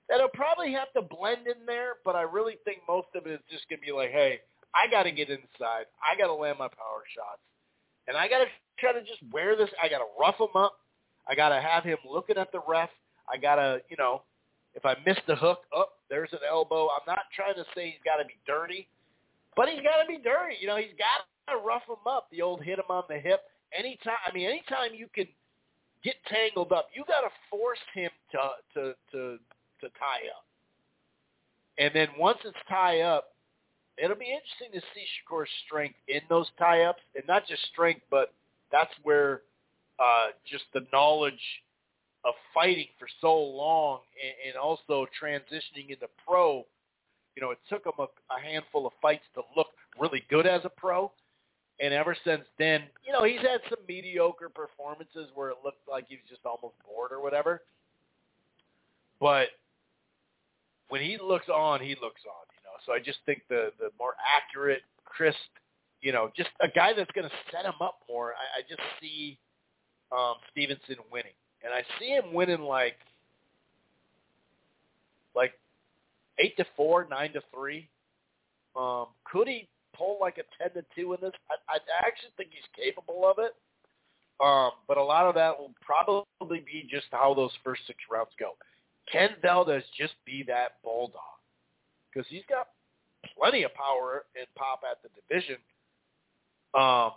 that'll 0.09 0.29
probably 0.29 0.73
have 0.73 0.93
to 0.95 1.03
blend 1.03 1.47
in 1.47 1.67
there. 1.67 1.95
But 2.05 2.17
I 2.17 2.23
really 2.23 2.59
think 2.65 2.79
most 2.89 3.09
of 3.15 3.27
it 3.27 3.33
is 3.33 3.41
just 3.51 3.69
to 3.71 3.79
be 3.79 3.93
like, 3.93 4.11
hey, 4.11 4.41
I 4.75 4.91
got 4.91 5.05
to 5.05 5.13
get 5.13 5.31
inside. 5.31 5.87
I 6.03 6.17
got 6.19 6.27
to 6.27 6.35
land 6.35 6.59
my 6.59 6.69
power 6.69 7.03
shots. 7.15 7.43
And 8.09 8.17
I 8.17 8.29
got 8.29 8.39
to 8.39 8.47
try 8.79 8.93
to 8.93 9.01
just 9.01 9.21
wear 9.33 9.57
this. 9.57 9.71
I 9.83 9.89
got 9.89 9.99
to 9.99 10.07
rough 10.19 10.39
him 10.39 10.55
up. 10.55 10.79
I 11.29 11.35
got 11.35 11.49
to 11.49 11.61
have 11.61 11.83
him 11.83 11.99
looking 12.09 12.37
at 12.37 12.53
the 12.53 12.61
ref. 12.69 12.91
I 13.33 13.37
got 13.37 13.57
to, 13.57 13.81
you 13.89 13.97
know, 13.97 14.23
if 14.75 14.85
I 14.85 14.95
miss 15.05 15.17
the 15.27 15.35
hook, 15.35 15.63
up 15.77 15.91
oh, 15.91 15.93
there's 16.09 16.33
an 16.33 16.41
elbow. 16.49 16.89
I'm 16.89 17.07
not 17.07 17.25
trying 17.35 17.55
to 17.55 17.65
say 17.75 17.87
he's 17.87 18.05
got 18.05 18.23
to 18.23 18.27
be 18.27 18.39
dirty, 18.47 18.87
but 19.57 19.69
he's 19.69 19.81
got 19.83 20.03
to 20.03 20.07
be 20.07 20.19
dirty. 20.19 20.57
You 20.61 20.69
know, 20.69 20.77
he's 20.77 20.95
got 20.99 21.27
to 21.53 21.59
rough 21.65 21.83
him 21.89 22.07
up. 22.07 22.29
The 22.31 22.43
old 22.43 22.63
hit 22.63 22.79
him 22.79 22.91
on 22.91 23.05
the 23.09 23.19
hip. 23.19 23.41
Anytime, 23.77 24.21
I 24.27 24.33
mean, 24.33 24.49
anytime 24.49 24.95
you 24.95 25.09
can 25.13 25.27
get 26.05 26.15
tangled 26.29 26.73
up, 26.73 26.89
you 26.95 27.05
got 27.09 27.23
to 27.23 27.31
force 27.51 27.79
him 27.95 28.11
to 28.33 28.39
to 28.75 28.95
to 29.13 29.39
to 29.81 29.89
tie 29.99 30.29
up. 30.37 30.45
And 31.79 31.91
then 31.95 32.09
once 32.19 32.39
it's 32.45 32.57
tie 32.69 33.01
up, 33.01 33.35
it'll 33.99 34.17
be 34.17 34.33
interesting 34.33 34.73
to 34.73 34.87
see 34.95 35.05
Shakur's 35.05 35.51
strength 35.67 35.97
in 36.09 36.21
those 36.29 36.47
tie 36.59 36.83
ups, 36.85 37.03
and 37.15 37.25
not 37.27 37.47
just 37.47 37.63
strength, 37.73 38.03
but 38.11 38.33
that's 38.71 38.93
where 39.03 39.43
uh, 39.99 40.29
just 40.51 40.65
the 40.75 40.87
knowledge 40.93 41.35
of 42.25 42.35
fighting 42.53 42.89
for 42.99 43.09
so 43.21 43.35
long 43.39 44.01
and, 44.23 44.51
and 44.51 44.57
also 44.57 45.07
transitioning 45.23 45.91
into 45.91 46.09
pro 46.27 46.65
you 47.37 47.43
know, 47.43 47.51
it 47.51 47.59
took 47.69 47.85
him 47.85 47.93
a, 47.99 48.05
a 48.35 48.41
handful 48.41 48.87
of 48.87 48.93
fights 49.01 49.25
to 49.35 49.43
look 49.57 49.69
really 50.01 50.25
good 50.29 50.47
as 50.47 50.63
a 50.65 50.71
pro. 50.71 51.13
And 51.79 51.93
ever 51.93 52.17
since 52.25 52.43
then, 52.59 52.85
you 53.07 53.13
know, 53.13 53.25
he's 53.25 53.41
had 53.41 53.61
some 53.69 53.79
mediocre 53.87 54.49
performances 54.49 55.29
where 55.35 55.51
it 55.51 55.57
looked 55.63 55.87
like 55.89 56.07
he 56.09 56.17
was 56.17 56.25
just 56.29 56.41
almost 56.47 56.75
bored 56.87 57.13
or 57.13 57.23
whatever. 57.23 57.63
But 59.21 59.49
when 60.89 61.03
he 61.03 61.19
looks 61.23 61.49
on, 61.49 61.81
he 61.81 61.91
looks 62.01 62.23
on, 62.25 62.47
you 62.57 62.63
know. 62.65 62.77
So 62.87 62.93
I 62.93 62.99
just 62.99 63.19
think 63.27 63.43
the 63.49 63.73
the 63.79 63.91
more 63.99 64.15
accurate, 64.25 64.83
crisp, 65.05 65.37
you 66.01 66.13
know, 66.13 66.31
just 66.37 66.51
a 66.61 66.69
guy 66.69 66.93
that's 66.95 67.11
going 67.13 67.29
to 67.29 67.35
set 67.53 67.65
him 67.65 67.75
up 67.81 68.01
more. 68.09 68.33
I, 68.33 68.61
I 68.61 68.63
just 68.69 68.81
see 69.01 69.39
um, 70.13 70.35
Stevenson 70.53 70.97
winning, 71.13 71.37
and 71.65 71.75
I 71.75 71.83
see 71.99 72.09
him 72.09 72.33
winning 72.33 72.63
like 72.63 72.97
like 75.35 75.53
eight 76.39 76.57
to 76.57 76.65
four, 76.77 77.07
nine 77.11 77.33
to 77.33 77.43
three. 77.55 77.89
Um, 78.77 79.07
could 79.25 79.49
he 79.49 79.69
pull 79.97 80.19
like 80.21 80.39
a 80.39 80.63
ten 80.63 80.73
to 80.75 80.87
two 80.95 81.15
in 81.15 81.21
this? 81.21 81.33
I, 81.51 81.77
I 81.77 82.07
actually 82.07 82.31
think 82.37 82.51
he's 82.53 82.85
capable 82.85 83.25
of 83.29 83.39
it. 83.39 83.55
Um, 84.39 84.73
but 84.87 84.99
a 84.99 85.03
lot 85.03 85.25
of 85.25 85.35
that 85.35 85.59
will 85.59 85.73
probably 85.81 86.61
be 86.61 86.87
just 86.91 87.07
how 87.11 87.33
those 87.33 87.53
first 87.65 87.83
six 87.87 87.99
rounds 88.11 88.31
go. 88.39 88.53
Can 89.11 89.31
Valdez 89.41 89.83
just 89.97 90.15
be 90.27 90.43
that 90.47 90.83
bulldog? 90.85 91.23
Because 92.13 92.29
he's 92.29 92.43
got 92.49 92.69
plenty 93.39 93.63
of 93.63 93.73
power 93.75 94.25
and 94.37 94.47
pop 94.55 94.83
at 94.91 94.99
the 95.03 95.09
division. 95.21 95.57
Um, 96.75 97.13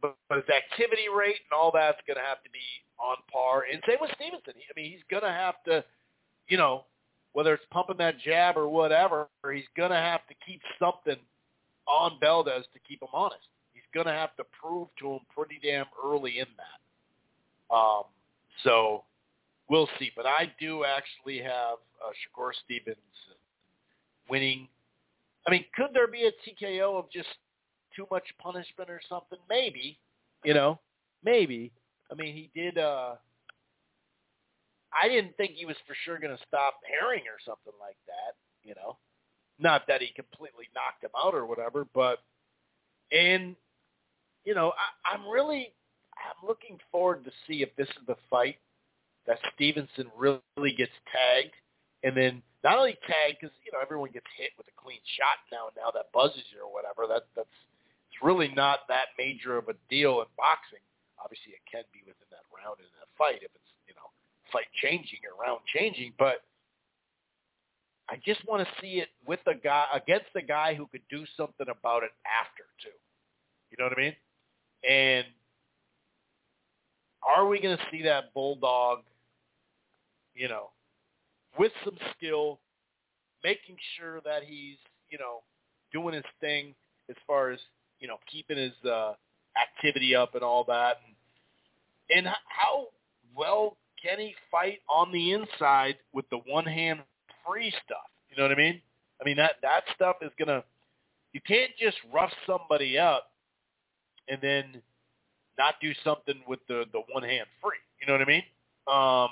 but, 0.00 0.16
but 0.28 0.36
his 0.36 0.48
activity 0.48 1.08
rate 1.14 1.42
and 1.50 1.58
all 1.58 1.72
that's 1.72 2.00
going 2.06 2.16
to 2.16 2.22
have 2.22 2.42
to 2.44 2.50
be 2.50 2.62
on 2.98 3.16
par. 3.32 3.64
And 3.70 3.82
same 3.86 3.98
with 4.00 4.10
Stevenson. 4.14 4.54
I 4.56 4.72
mean, 4.76 4.90
he's 4.90 5.04
going 5.10 5.24
to 5.24 5.30
have 5.30 5.62
to, 5.64 5.84
you 6.48 6.56
know, 6.56 6.84
whether 7.32 7.54
it's 7.54 7.64
pumping 7.70 7.96
that 7.98 8.18
jab 8.18 8.56
or 8.56 8.68
whatever, 8.68 9.28
he's 9.52 9.64
going 9.76 9.90
to 9.90 9.96
have 9.96 10.26
to 10.28 10.34
keep 10.46 10.60
something 10.78 11.16
on 11.86 12.18
Valdez 12.20 12.64
to 12.72 12.80
keep 12.88 13.02
him 13.02 13.08
honest. 13.12 13.46
He's 13.72 13.82
going 13.94 14.06
to 14.06 14.12
have 14.12 14.34
to 14.36 14.44
prove 14.60 14.88
to 14.98 15.12
him 15.12 15.20
pretty 15.34 15.58
damn 15.62 15.86
early 16.04 16.38
in 16.38 16.46
that. 16.56 17.74
Um, 17.74 18.02
so 18.64 19.04
we'll 19.68 19.88
see. 19.98 20.10
But 20.16 20.26
I 20.26 20.52
do 20.60 20.84
actually 20.84 21.38
have 21.38 21.78
uh, 22.04 22.10
Shakur 22.10 22.50
Stevens 22.64 22.96
winning. 24.28 24.68
I 25.46 25.50
mean, 25.50 25.64
could 25.74 25.90
there 25.94 26.08
be 26.08 26.24
a 26.24 26.30
TKO 26.30 26.98
of 26.98 27.10
just 27.12 27.28
too 27.94 28.06
much 28.10 28.24
punishment 28.40 28.90
or 28.90 29.00
something? 29.08 29.38
Maybe. 29.48 29.98
You 30.44 30.54
know, 30.54 30.80
maybe. 31.24 31.72
I 32.10 32.14
mean, 32.14 32.34
he 32.34 32.50
did. 32.60 32.78
uh 32.78 33.14
I 34.92 35.08
didn't 35.08 35.36
think 35.36 35.52
he 35.54 35.66
was 35.66 35.76
for 35.86 35.94
sure 36.04 36.18
going 36.18 36.36
to 36.36 36.46
stop 36.46 36.80
Herring 36.82 37.24
or 37.30 37.38
something 37.44 37.74
like 37.80 37.98
that. 38.06 38.34
You 38.62 38.74
know, 38.74 38.98
not 39.58 39.86
that 39.88 40.02
he 40.02 40.12
completely 40.14 40.66
knocked 40.74 41.04
him 41.04 41.14
out 41.16 41.34
or 41.34 41.46
whatever, 41.46 41.86
but 41.94 42.18
and 43.12 43.56
you 44.44 44.54
know, 44.54 44.72
I, 44.72 45.14
I'm 45.14 45.28
really 45.28 45.72
I'm 46.16 46.46
looking 46.46 46.78
forward 46.90 47.24
to 47.24 47.32
see 47.46 47.62
if 47.62 47.74
this 47.76 47.88
is 47.88 48.04
the 48.06 48.16
fight 48.28 48.56
that 49.26 49.38
Stevenson 49.54 50.10
really 50.16 50.74
gets 50.76 50.92
tagged, 51.12 51.54
and 52.02 52.16
then 52.16 52.42
not 52.64 52.76
only 52.76 52.96
tagged 53.06 53.40
because 53.40 53.54
you 53.64 53.72
know 53.72 53.80
everyone 53.80 54.12
gets 54.12 54.28
hit 54.36 54.52
with 54.56 54.68
a 54.68 54.76
clean 54.76 55.00
shot 55.16 55.40
now 55.52 55.68
and 55.68 55.76
now 55.76 55.92
that 55.92 56.12
buzzes 56.12 56.44
you 56.52 56.60
or 56.60 56.72
whatever. 56.72 57.08
That 57.08 57.28
that's 57.36 57.56
it's 58.10 58.20
really 58.24 58.48
not 58.52 58.88
that 58.88 59.14
major 59.16 59.56
of 59.56 59.68
a 59.68 59.76
deal 59.88 60.20
in 60.20 60.28
boxing. 60.36 60.82
Obviously, 61.20 61.52
it 61.52 61.64
can 61.68 61.84
be 61.92 62.00
within 62.04 62.28
that 62.32 62.44
round 62.50 62.80
in 62.80 62.88
that 62.98 63.12
fight 63.16 63.44
if 63.44 63.52
it's 63.52 63.69
fight 64.52 64.66
changing 64.82 65.20
or 65.24 65.42
round 65.42 65.60
changing, 65.74 66.12
but 66.18 66.42
I 68.08 68.16
just 68.24 68.46
want 68.46 68.66
to 68.66 68.82
see 68.82 68.94
it 68.98 69.08
with 69.26 69.40
a 69.46 69.54
guy 69.54 69.86
against 69.94 70.30
a 70.34 70.42
guy 70.42 70.74
who 70.74 70.86
could 70.86 71.02
do 71.10 71.24
something 71.36 71.66
about 71.70 72.02
it 72.02 72.10
after 72.26 72.64
too. 72.82 72.96
You 73.70 73.76
know 73.78 73.88
what 73.88 73.98
I 73.98 74.02
mean? 74.02 74.16
And 74.88 75.26
are 77.22 77.46
we 77.46 77.60
going 77.60 77.76
to 77.76 77.82
see 77.90 78.02
that 78.02 78.34
bulldog, 78.34 79.00
you 80.34 80.48
know, 80.48 80.70
with 81.58 81.72
some 81.84 81.96
skill, 82.16 82.58
making 83.44 83.76
sure 83.96 84.20
that 84.24 84.42
he's, 84.42 84.76
you 85.10 85.18
know, 85.18 85.42
doing 85.92 86.14
his 86.14 86.24
thing? 86.40 86.74
as 87.10 87.16
far 87.26 87.50
as 87.50 87.58
you 87.98 88.08
know 88.08 88.16
keeping 88.30 88.56
his 88.56 88.72
uh, 88.88 89.12
activity 89.60 90.14
up 90.14 90.34
and 90.34 90.42
all 90.42 90.64
that, 90.64 90.98
and, 91.06 92.26
and 92.26 92.34
how 92.46 92.86
well 93.36 93.76
can 94.02 94.18
he 94.18 94.34
fight 94.50 94.80
on 94.88 95.12
the 95.12 95.32
inside 95.32 95.96
with 96.12 96.28
the 96.30 96.38
one 96.46 96.64
hand 96.64 97.00
free 97.46 97.72
stuff? 97.84 98.08
You 98.30 98.36
know 98.36 98.44
what 98.44 98.52
I 98.52 98.56
mean? 98.56 98.80
I 99.20 99.24
mean 99.24 99.36
that 99.36 99.56
that 99.62 99.84
stuff 99.94 100.16
is 100.22 100.30
gonna. 100.38 100.64
You 101.32 101.40
can't 101.46 101.70
just 101.78 101.96
rough 102.12 102.32
somebody 102.46 102.98
up 102.98 103.30
and 104.28 104.38
then 104.42 104.82
not 105.58 105.74
do 105.80 105.92
something 106.02 106.40
with 106.48 106.60
the 106.68 106.84
the 106.92 107.02
one 107.12 107.22
hand 107.22 107.46
free. 107.62 107.78
You 108.00 108.06
know 108.06 108.14
what 108.14 108.22
I 108.22 108.24
mean? 108.24 108.42
Um, 108.88 109.28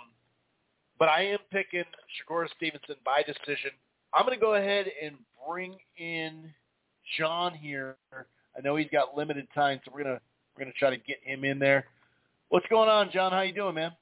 but 0.99 1.09
I 1.09 1.23
am 1.27 1.39
picking 1.51 1.85
Shakur 2.19 2.47
Stevenson 2.57 2.97
by 3.05 3.23
decision. 3.23 3.71
I'm 4.13 4.27
going 4.27 4.39
to 4.39 4.41
go 4.41 4.55
ahead 4.55 4.87
and 5.03 5.17
bring 5.49 5.77
in 5.97 6.53
John 7.19 7.55
here. 7.55 7.97
I 8.13 8.61
know 8.63 8.77
he's 8.77 8.89
got 8.91 9.17
limited 9.17 9.47
time, 9.55 9.81
so 9.85 9.93
we're 9.95 10.03
gonna 10.03 10.21
we're 10.57 10.65
gonna 10.65 10.75
try 10.79 10.91
to 10.91 10.97
get 10.97 11.19
him 11.23 11.45
in 11.45 11.59
there. 11.59 11.87
What's 12.49 12.67
going 12.69 12.89
on, 12.89 13.11
John? 13.13 13.33
How 13.33 13.43
you 13.43 13.53
doing, 13.53 13.75
man? 13.75 13.93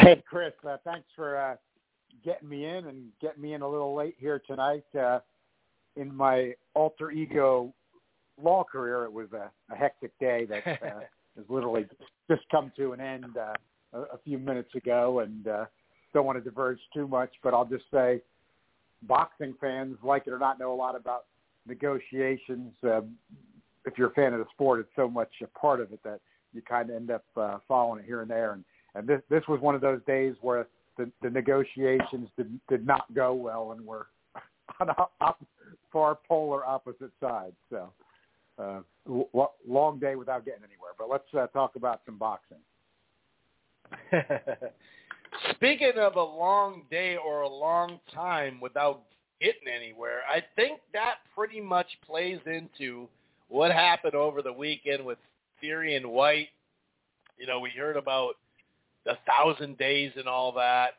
Hey, 0.00 0.22
Chris. 0.28 0.52
Uh, 0.66 0.76
thanks 0.84 1.08
for 1.16 1.36
uh, 1.36 1.56
getting 2.24 2.48
me 2.48 2.66
in 2.66 2.86
and 2.86 3.08
getting 3.20 3.42
me 3.42 3.54
in 3.54 3.62
a 3.62 3.68
little 3.68 3.94
late 3.94 4.14
here 4.18 4.40
tonight. 4.46 4.84
Uh, 4.98 5.20
in 5.96 6.14
my 6.14 6.54
alter 6.74 7.10
ego 7.10 7.72
law 8.40 8.64
career, 8.64 9.04
it 9.04 9.12
was 9.12 9.28
a, 9.32 9.50
a 9.72 9.76
hectic 9.76 10.12
day 10.20 10.46
that 10.46 10.66
uh, 10.82 11.00
has 11.36 11.44
literally 11.48 11.86
just 12.30 12.42
come 12.50 12.72
to 12.76 12.92
an 12.92 13.00
end 13.00 13.36
uh, 13.36 13.54
a, 13.92 14.00
a 14.14 14.18
few 14.24 14.38
minutes 14.38 14.74
ago, 14.74 15.20
and 15.20 15.48
uh, 15.48 15.64
don't 16.14 16.26
want 16.26 16.38
to 16.38 16.44
diverge 16.44 16.78
too 16.94 17.08
much, 17.08 17.32
but 17.42 17.52
I'll 17.52 17.64
just 17.64 17.84
say, 17.92 18.20
boxing 19.02 19.54
fans, 19.60 19.96
like 20.02 20.26
it 20.26 20.32
or 20.32 20.38
not, 20.38 20.58
know 20.58 20.72
a 20.72 20.74
lot 20.74 20.96
about 20.96 21.24
negotiations. 21.66 22.72
Uh, 22.84 23.00
if 23.84 23.96
you're 23.96 24.10
a 24.10 24.14
fan 24.14 24.32
of 24.32 24.38
the 24.38 24.46
sport, 24.52 24.80
it's 24.80 24.90
so 24.94 25.08
much 25.08 25.30
a 25.42 25.46
part 25.58 25.80
of 25.80 25.92
it 25.92 26.00
that 26.04 26.20
you 26.52 26.62
kind 26.62 26.90
of 26.90 26.96
end 26.96 27.10
up 27.10 27.24
uh, 27.36 27.58
following 27.66 28.00
it 28.00 28.06
here 28.06 28.22
and 28.22 28.30
there. 28.30 28.52
And, 28.52 28.64
and 28.94 29.06
this 29.06 29.20
this 29.30 29.42
was 29.48 29.60
one 29.60 29.74
of 29.74 29.80
those 29.80 30.00
days 30.06 30.34
where 30.40 30.66
the, 30.96 31.10
the 31.22 31.30
negotiations 31.30 32.28
did, 32.36 32.60
did 32.68 32.86
not 32.86 33.12
go 33.14 33.32
well 33.32 33.72
and 33.72 33.86
were 33.86 34.08
on 34.80 34.90
op- 34.90 35.12
op- 35.20 35.46
far 35.92 36.18
polar 36.28 36.66
opposite 36.66 37.12
sides. 37.20 37.54
So 37.70 37.92
uh, 38.58 38.80
long 39.66 39.98
day 39.98 40.16
without 40.16 40.44
getting 40.44 40.64
anywhere. 40.64 40.92
But 40.98 41.08
let's 41.08 41.32
uh, 41.34 41.46
talk 41.48 41.76
about 41.76 42.00
some 42.04 42.18
boxing. 42.18 42.58
Speaking 45.54 45.92
of 45.98 46.16
a 46.16 46.22
long 46.22 46.82
day 46.90 47.16
or 47.16 47.42
a 47.42 47.48
long 47.48 48.00
time 48.12 48.60
without 48.60 49.02
getting 49.40 49.68
anywhere, 49.68 50.20
I 50.28 50.42
think 50.56 50.80
that 50.92 51.16
pretty 51.34 51.60
much 51.60 51.86
plays 52.04 52.40
into 52.46 53.08
what 53.48 53.70
happened 53.70 54.14
over 54.14 54.42
the 54.42 54.52
weekend 54.52 55.04
with 55.04 55.18
Fury 55.60 55.94
and 55.96 56.06
Whyte. 56.06 56.48
You 57.38 57.46
know, 57.46 57.60
we 57.60 57.70
heard 57.70 57.96
about 57.96 58.34
the 59.08 59.16
thousand 59.26 59.78
days 59.78 60.12
and 60.16 60.28
all 60.28 60.52
that. 60.52 60.90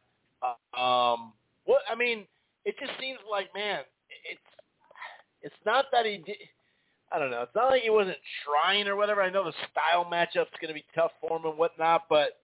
Um, 0.78 1.34
what 1.66 1.82
I 1.90 1.96
mean, 1.96 2.26
it 2.66 2.76
just 2.80 2.92
seems 3.00 3.20
like, 3.30 3.54
man, 3.54 3.82
it's 4.30 4.42
it's 5.42 5.66
not 5.66 5.86
that 5.92 6.06
he 6.06 6.18
did. 6.18 6.38
I 7.12 7.20
don't 7.20 7.32
know. 7.32 7.44
It's 7.44 7.56
not 7.56 7.70
like 7.70 7.84
he 7.84 7.90
wasn't 7.90 8.18
trying 8.46 8.88
or 8.88 8.96
whatever. 8.96 9.22
I 9.22 9.30
know 9.30 9.44
the 9.44 9.54
style 9.72 10.06
matchup's 10.06 10.58
going 10.62 10.70
to 10.70 10.74
be 10.74 10.86
tough 10.94 11.12
for 11.22 11.38
him 11.38 11.46
and 11.46 11.58
whatnot, 11.58 12.04
but 12.10 12.40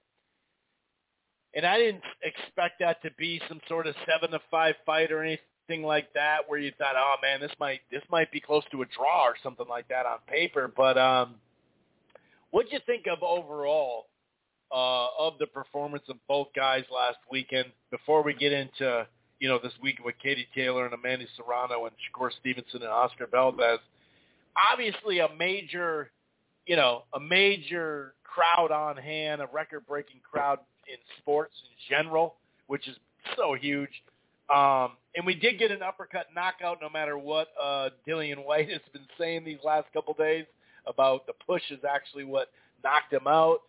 and 1.55 1.65
I 1.65 1.77
didn't 1.77 2.03
expect 2.23 2.79
that 2.79 3.01
to 3.03 3.09
be 3.17 3.41
some 3.47 3.59
sort 3.67 3.87
of 3.87 3.95
seven 4.07 4.31
to 4.31 4.39
five 4.51 4.75
fight 4.85 5.11
or 5.11 5.23
anything 5.23 5.83
like 5.83 6.13
that, 6.13 6.39
where 6.47 6.59
you 6.59 6.71
thought, 6.77 6.95
oh 6.95 7.15
man, 7.23 7.39
this 7.39 7.51
might 7.59 7.81
this 7.91 8.03
might 8.11 8.31
be 8.31 8.39
close 8.39 8.63
to 8.71 8.83
a 8.83 8.85
draw 8.85 9.25
or 9.25 9.35
something 9.41 9.67
like 9.67 9.87
that 9.87 10.05
on 10.05 10.19
paper. 10.27 10.71
But 10.75 10.97
um, 10.99 11.35
what'd 12.51 12.71
you 12.71 12.79
think 12.85 13.05
of 13.11 13.23
overall 13.23 14.05
uh, 14.71 15.07
of 15.19 15.37
the 15.39 15.47
performance 15.47 16.03
of 16.09 16.17
both 16.27 16.47
guys 16.55 16.83
last 16.93 17.17
weekend? 17.31 17.67
Before 17.91 18.23
we 18.23 18.33
get 18.33 18.51
into 18.51 19.07
you 19.39 19.49
know 19.49 19.59
this 19.61 19.73
week 19.81 19.97
with 20.03 20.15
Katie 20.21 20.47
Taylor 20.55 20.85
and 20.85 20.93
Amanda 20.93 21.25
Serrano 21.35 21.85
and 21.85 21.95
Shakur 21.95 22.31
Stevenson 22.39 22.81
and 22.81 22.91
Oscar 22.91 23.27
Valdez, 23.27 23.79
obviously 24.71 25.19
a 25.19 25.27
major, 25.37 26.11
you 26.65 26.75
know, 26.75 27.03
a 27.13 27.19
major 27.19 28.13
crowd 28.23 28.71
on 28.71 28.97
hand, 28.97 29.41
a 29.41 29.47
record-breaking 29.51 30.21
crowd 30.29 30.59
in 30.87 30.97
sports 31.19 31.53
in 31.63 31.95
general, 31.95 32.35
which 32.67 32.87
is 32.87 32.95
so 33.37 33.55
huge. 33.59 33.89
Um, 34.53 34.91
and 35.15 35.25
we 35.25 35.33
did 35.33 35.57
get 35.57 35.71
an 35.71 35.81
uppercut 35.81 36.27
knockout 36.35 36.77
no 36.81 36.89
matter 36.89 37.17
what 37.17 37.47
uh, 37.61 37.89
Dillian 38.07 38.45
Whyte 38.45 38.69
has 38.71 38.81
been 38.93 39.07
saying 39.17 39.43
these 39.43 39.59
last 39.63 39.91
couple 39.93 40.13
days 40.13 40.45
about 40.87 41.25
the 41.25 41.33
push 41.45 41.63
is 41.71 41.79
actually 41.89 42.25
what 42.25 42.49
knocked 42.83 43.11
him 43.11 43.27
out. 43.27 43.59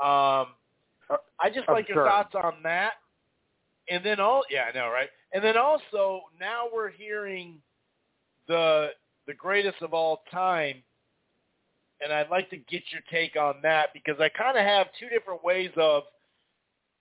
Um, 0.00 0.48
I 1.40 1.50
just 1.52 1.68
like 1.68 1.88
your 1.88 2.00
Absurd. 2.00 2.10
thoughts 2.10 2.34
on 2.34 2.62
that. 2.64 2.92
And 3.88 4.04
then 4.04 4.18
all 4.18 4.44
yeah, 4.50 4.64
I 4.72 4.74
know, 4.74 4.88
right? 4.88 5.08
And 5.32 5.44
then 5.44 5.56
also 5.56 6.22
now 6.40 6.64
we're 6.72 6.90
hearing 6.90 7.60
the 8.48 8.90
the 9.26 9.34
greatest 9.34 9.82
of 9.82 9.92
all 9.94 10.22
time 10.30 10.82
and 12.04 12.12
I'd 12.12 12.30
like 12.30 12.50
to 12.50 12.56
get 12.56 12.82
your 12.92 13.02
take 13.10 13.36
on 13.36 13.56
that 13.62 13.88
because 13.94 14.20
I 14.20 14.28
kind 14.28 14.58
of 14.58 14.64
have 14.64 14.88
two 14.98 15.08
different 15.08 15.42
ways 15.44 15.70
of 15.76 16.04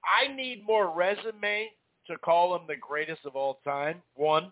I 0.04 0.34
need 0.34 0.66
more 0.66 0.94
resume 0.96 1.70
to 2.08 2.18
call 2.18 2.56
him 2.56 2.64
the 2.68 2.76
greatest 2.76 3.22
of 3.26 3.36
all 3.36 3.60
time. 3.64 4.02
One, 4.16 4.52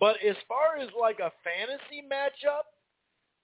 but 0.00 0.16
as 0.26 0.36
far 0.48 0.76
as 0.78 0.88
like 0.98 1.20
a 1.20 1.32
fantasy 1.42 2.02
matchup 2.10 2.66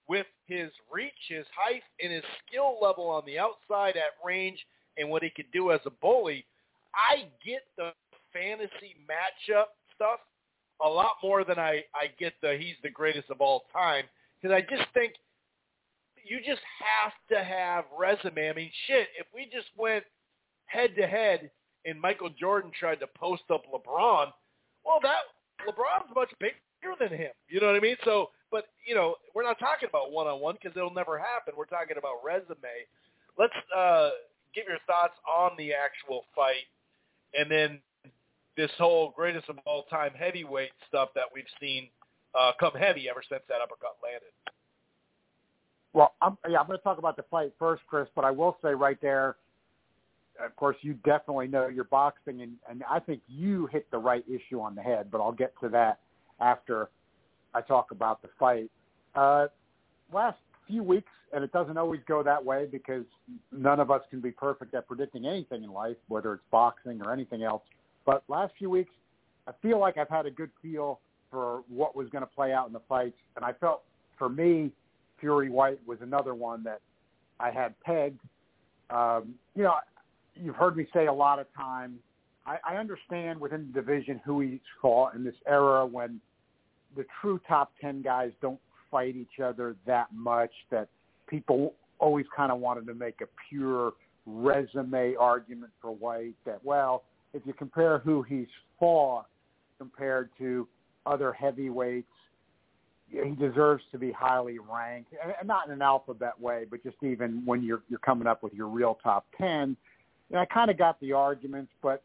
with 0.07 0.27
his 0.45 0.69
reach, 0.91 1.13
his 1.29 1.45
height, 1.55 1.83
and 2.01 2.11
his 2.11 2.23
skill 2.45 2.77
level 2.81 3.09
on 3.09 3.23
the 3.25 3.39
outside 3.39 3.95
at 3.95 4.17
range 4.25 4.59
and 4.97 5.09
what 5.09 5.23
he 5.23 5.29
could 5.29 5.51
do 5.53 5.71
as 5.71 5.79
a 5.85 5.89
bully, 5.89 6.45
I 6.93 7.27
get 7.45 7.61
the 7.77 7.91
fantasy 8.33 8.95
matchup 9.09 9.65
stuff 9.95 10.19
a 10.83 10.87
lot 10.87 11.13
more 11.23 11.43
than 11.43 11.59
I, 11.59 11.83
I 11.93 12.07
get 12.19 12.33
the 12.41 12.57
he's 12.59 12.75
the 12.83 12.89
greatest 12.89 13.29
of 13.29 13.39
all 13.39 13.63
time 13.71 14.05
because 14.41 14.53
I 14.53 14.61
just 14.61 14.89
think 14.93 15.13
you 16.23 16.39
just 16.39 16.61
have 16.79 17.13
to 17.29 17.43
have 17.43 17.85
resume. 17.97 18.49
I 18.49 18.53
mean, 18.53 18.71
shit, 18.87 19.07
if 19.19 19.27
we 19.33 19.45
just 19.45 19.67
went 19.77 20.03
head 20.65 20.91
to 20.97 21.07
head 21.07 21.51
and 21.85 21.99
Michael 21.99 22.29
Jordan 22.39 22.71
tried 22.77 22.99
to 22.99 23.07
post 23.07 23.43
up 23.51 23.63
LeBron, 23.65 24.27
well, 24.85 24.99
that 25.03 25.23
LeBron's 25.67 26.13
much 26.15 26.29
bigger 26.39 26.95
than 26.99 27.09
him. 27.09 27.31
You 27.47 27.59
know 27.59 27.67
what 27.67 27.75
I 27.75 27.79
mean? 27.79 27.97
So, 28.03 28.29
but 28.51 28.65
you 28.85 28.93
know, 28.93 29.15
we're 29.33 29.43
not 29.43 29.57
talking 29.59 29.89
about 29.89 30.11
one 30.11 30.27
on 30.27 30.39
one 30.41 30.55
because 30.61 30.75
it'll 30.75 30.93
never 30.93 31.17
happen. 31.17 31.53
We're 31.57 31.65
talking 31.65 31.97
about 31.97 32.23
resume. 32.23 32.85
Let's 33.39 33.53
uh, 33.75 34.09
give 34.53 34.65
your 34.67 34.77
thoughts 34.85 35.13
on 35.27 35.51
the 35.57 35.73
actual 35.73 36.25
fight, 36.35 36.67
and 37.33 37.49
then 37.49 37.79
this 38.57 38.71
whole 38.77 39.13
greatest 39.15 39.49
of 39.49 39.57
all 39.65 39.83
time 39.83 40.11
heavyweight 40.13 40.71
stuff 40.87 41.09
that 41.15 41.25
we've 41.33 41.45
seen 41.59 41.87
uh, 42.37 42.51
come 42.59 42.73
heavy 42.73 43.09
ever 43.09 43.23
since 43.27 43.41
that 43.47 43.61
uppercut 43.61 43.95
landed. 44.03 44.29
Well, 45.93 46.13
I'm, 46.21 46.37
yeah, 46.49 46.59
I'm 46.59 46.67
going 46.67 46.77
to 46.77 46.83
talk 46.83 46.97
about 46.97 47.17
the 47.17 47.25
fight 47.29 47.51
first, 47.59 47.83
Chris, 47.87 48.07
but 48.15 48.23
I 48.23 48.31
will 48.31 48.57
say 48.63 48.69
right 48.69 48.97
there, 49.01 49.35
of 50.43 50.55
course, 50.55 50.77
you 50.81 50.93
definitely 51.05 51.47
know 51.47 51.67
your 51.67 51.83
boxing, 51.83 52.41
and, 52.41 52.53
and 52.69 52.83
I 52.89 52.99
think 52.99 53.21
you 53.27 53.67
hit 53.67 53.89
the 53.91 53.97
right 53.97 54.23
issue 54.27 54.61
on 54.61 54.75
the 54.75 54.81
head, 54.81 55.11
but 55.11 55.19
I'll 55.19 55.33
get 55.33 55.53
to 55.61 55.69
that 55.69 55.99
after 56.39 56.89
I 57.53 57.61
talk 57.61 57.91
about 57.91 58.21
the 58.21 58.29
fight. 58.39 58.69
Uh, 59.15 59.47
last 60.13 60.37
few 60.67 60.83
weeks, 60.83 61.11
and 61.33 61.43
it 61.43 61.51
doesn't 61.51 61.77
always 61.77 62.01
go 62.07 62.23
that 62.23 62.43
way 62.43 62.67
because 62.69 63.03
none 63.51 63.79
of 63.79 63.91
us 63.91 64.01
can 64.09 64.21
be 64.21 64.31
perfect 64.31 64.73
at 64.73 64.87
predicting 64.87 65.25
anything 65.25 65.63
in 65.63 65.71
life, 65.71 65.97
whether 66.07 66.33
it's 66.33 66.43
boxing 66.51 67.01
or 67.01 67.11
anything 67.11 67.43
else. 67.43 67.63
But 68.05 68.23
last 68.27 68.53
few 68.57 68.69
weeks, 68.69 68.93
I 69.47 69.51
feel 69.61 69.79
like 69.79 69.97
I've 69.97 70.09
had 70.09 70.25
a 70.25 70.31
good 70.31 70.51
feel 70.61 70.99
for 71.29 71.63
what 71.69 71.95
was 71.95 72.09
going 72.09 72.23
to 72.23 72.29
play 72.29 72.51
out 72.51 72.67
in 72.67 72.73
the 72.73 72.81
fights, 72.89 73.17
and 73.35 73.45
I 73.45 73.53
felt 73.53 73.83
for 74.17 74.29
me, 74.29 74.71
Fury 75.19 75.49
Whyte 75.49 75.79
was 75.87 75.99
another 76.01 76.35
one 76.35 76.63
that 76.63 76.81
I 77.39 77.49
had 77.51 77.79
pegged. 77.81 78.19
Um, 78.89 79.35
you 79.55 79.63
know, 79.63 79.75
you've 80.35 80.55
heard 80.55 80.75
me 80.75 80.85
say 80.93 81.07
a 81.07 81.13
lot 81.13 81.39
of 81.39 81.47
times. 81.55 81.99
I, 82.45 82.57
I 82.67 82.75
understand 82.75 83.39
within 83.39 83.71
the 83.71 83.81
division 83.81 84.19
who 84.25 84.41
he's 84.41 84.59
fought 84.81 85.15
in 85.15 85.23
this 85.23 85.35
era 85.47 85.85
when 85.85 86.19
the 86.95 87.05
true 87.21 87.39
top 87.47 87.71
ten 87.79 88.01
guys 88.01 88.31
don't 88.41 88.59
fight 88.89 89.15
each 89.15 89.39
other 89.43 89.75
that 89.85 90.07
much. 90.13 90.51
That 90.69 90.89
people 91.27 91.73
always 91.99 92.25
kind 92.35 92.51
of 92.51 92.59
wanted 92.59 92.87
to 92.87 92.93
make 92.93 93.21
a 93.21 93.27
pure 93.49 93.93
resume 94.25 95.15
argument 95.15 95.71
for 95.81 95.91
Whyte. 95.95 96.35
That 96.45 96.63
well, 96.63 97.03
if 97.33 97.43
you 97.45 97.53
compare 97.53 97.99
who 97.99 98.21
he's 98.23 98.47
fought 98.79 99.27
compared 99.77 100.29
to 100.37 100.67
other 101.05 101.33
heavyweights, 101.33 102.07
he 103.07 103.31
deserves 103.31 103.83
to 103.91 103.97
be 103.97 104.11
highly 104.11 104.59
ranked, 104.59 105.13
and 105.21 105.33
and 105.39 105.47
not 105.47 105.67
in 105.67 105.73
an 105.73 105.81
alphabet 105.81 106.39
way, 106.39 106.65
but 106.69 106.83
just 106.83 106.97
even 107.03 107.43
when 107.45 107.63
you're 107.63 107.81
you're 107.89 107.99
coming 107.99 108.27
up 108.27 108.43
with 108.43 108.53
your 108.53 108.67
real 108.67 108.97
top 109.03 109.25
ten. 109.37 109.75
And 110.29 110.39
I 110.39 110.45
kind 110.45 110.71
of 110.71 110.77
got 110.77 110.97
the 111.01 111.11
arguments, 111.11 111.73
but 111.81 112.03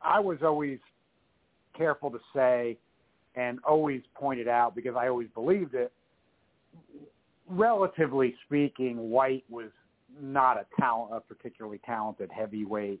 I 0.00 0.18
was 0.18 0.38
always 0.42 0.78
careful 1.76 2.10
to 2.10 2.18
say 2.34 2.78
and 3.36 3.58
always 3.66 4.02
pointed 4.14 4.48
out 4.48 4.74
because 4.74 4.94
I 4.96 5.08
always 5.08 5.28
believed 5.34 5.74
it 5.74 5.92
relatively 7.50 8.34
speaking, 8.46 9.10
Whyte 9.10 9.44
was 9.50 9.70
not 10.20 10.56
a 10.56 10.66
talent, 10.80 11.12
a 11.14 11.20
particularly 11.20 11.80
talented 11.84 12.30
heavyweight. 12.30 13.00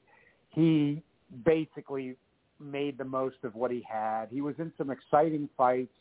He 0.50 1.02
basically 1.44 2.16
made 2.58 2.98
the 2.98 3.04
most 3.04 3.36
of 3.44 3.54
what 3.54 3.70
he 3.70 3.84
had. 3.88 4.26
He 4.30 4.40
was 4.40 4.54
in 4.58 4.72
some 4.76 4.90
exciting 4.90 5.48
fights. 5.56 5.92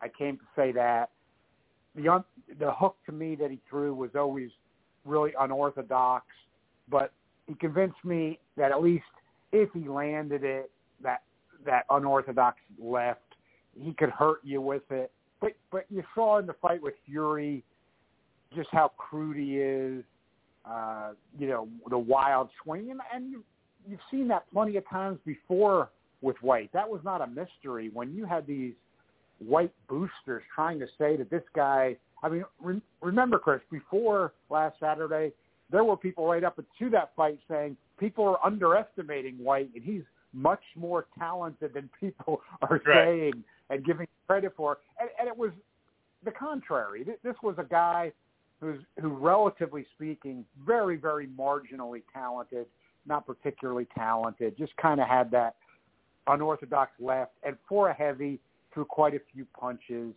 I 0.00 0.08
came 0.08 0.36
to 0.36 0.44
say 0.54 0.72
that 0.72 1.10
the 1.94 2.24
the 2.58 2.72
hook 2.72 2.96
to 3.06 3.12
me 3.12 3.34
that 3.36 3.50
he 3.50 3.58
threw 3.68 3.94
was 3.94 4.10
always 4.14 4.50
really 5.04 5.32
unorthodox, 5.38 6.26
but 6.88 7.12
he 7.46 7.54
convinced 7.54 8.04
me 8.04 8.38
that 8.56 8.70
at 8.70 8.82
least 8.82 9.04
if 9.52 9.70
he 9.72 9.88
landed 9.88 10.44
it, 10.44 10.70
that 11.02 11.22
that 11.66 11.84
unorthodox 11.90 12.58
left, 12.78 13.20
he 13.82 13.92
could 13.94 14.10
hurt 14.10 14.38
you 14.42 14.60
with 14.60 14.82
it. 14.90 15.10
But 15.40 15.52
but 15.70 15.86
you 15.90 16.02
saw 16.14 16.38
in 16.38 16.46
the 16.46 16.54
fight 16.54 16.82
with 16.82 16.94
Fury 17.06 17.64
just 18.54 18.68
how 18.72 18.92
crude 18.96 19.36
he 19.36 19.58
is. 19.58 20.04
Uh, 20.64 21.12
you 21.38 21.48
know 21.48 21.68
the 21.88 21.98
wild 21.98 22.50
swing, 22.62 22.90
and, 22.90 23.00
and 23.14 23.30
you, 23.30 23.42
you've 23.88 24.00
seen 24.10 24.28
that 24.28 24.44
plenty 24.52 24.76
of 24.76 24.86
times 24.88 25.18
before 25.24 25.90
with 26.20 26.36
Whyte. 26.42 26.70
That 26.74 26.88
was 26.88 27.00
not 27.02 27.22
a 27.22 27.26
mystery 27.26 27.90
when 27.92 28.12
you 28.12 28.26
had 28.26 28.46
these 28.46 28.74
Whyte 29.38 29.72
boosters 29.88 30.42
trying 30.54 30.78
to 30.80 30.86
say 30.98 31.16
that 31.16 31.30
this 31.30 31.42
guy. 31.54 31.96
I 32.22 32.28
mean, 32.28 32.44
re- 32.60 32.82
remember, 33.00 33.38
Chris, 33.38 33.62
before 33.70 34.34
last 34.50 34.76
Saturday, 34.78 35.32
there 35.70 35.82
were 35.84 35.96
people 35.96 36.26
right 36.26 36.44
up 36.44 36.56
to 36.78 36.90
that 36.90 37.12
fight 37.16 37.38
saying 37.48 37.78
people 37.98 38.26
are 38.26 38.38
underestimating 38.44 39.36
Whyte, 39.38 39.70
and 39.74 39.82
he's 39.82 40.02
much 40.34 40.62
more 40.76 41.06
talented 41.18 41.72
than 41.72 41.88
people 41.98 42.42
are 42.62 42.82
Right. 42.84 43.06
saying 43.06 43.44
and 43.70 43.84
giving 43.84 44.06
credit 44.26 44.52
for. 44.56 44.78
And, 45.00 45.08
and 45.18 45.28
it 45.28 45.36
was 45.36 45.50
the 46.24 46.30
contrary. 46.30 47.04
This 47.22 47.36
was 47.42 47.54
a 47.58 47.64
guy 47.64 48.12
who's 48.60 48.80
who, 49.00 49.08
relatively 49.08 49.86
speaking, 49.94 50.44
very, 50.66 50.96
very 50.96 51.26
marginally 51.26 52.02
talented, 52.12 52.66
not 53.06 53.26
particularly 53.26 53.86
talented, 53.96 54.56
just 54.58 54.76
kind 54.76 55.00
of 55.00 55.08
had 55.08 55.30
that 55.30 55.54
unorthodox 56.26 56.92
left, 57.00 57.32
and 57.42 57.56
for 57.68 57.88
a 57.88 57.94
heavy, 57.94 58.38
threw 58.74 58.84
quite 58.84 59.14
a 59.14 59.20
few 59.32 59.46
punches. 59.58 60.14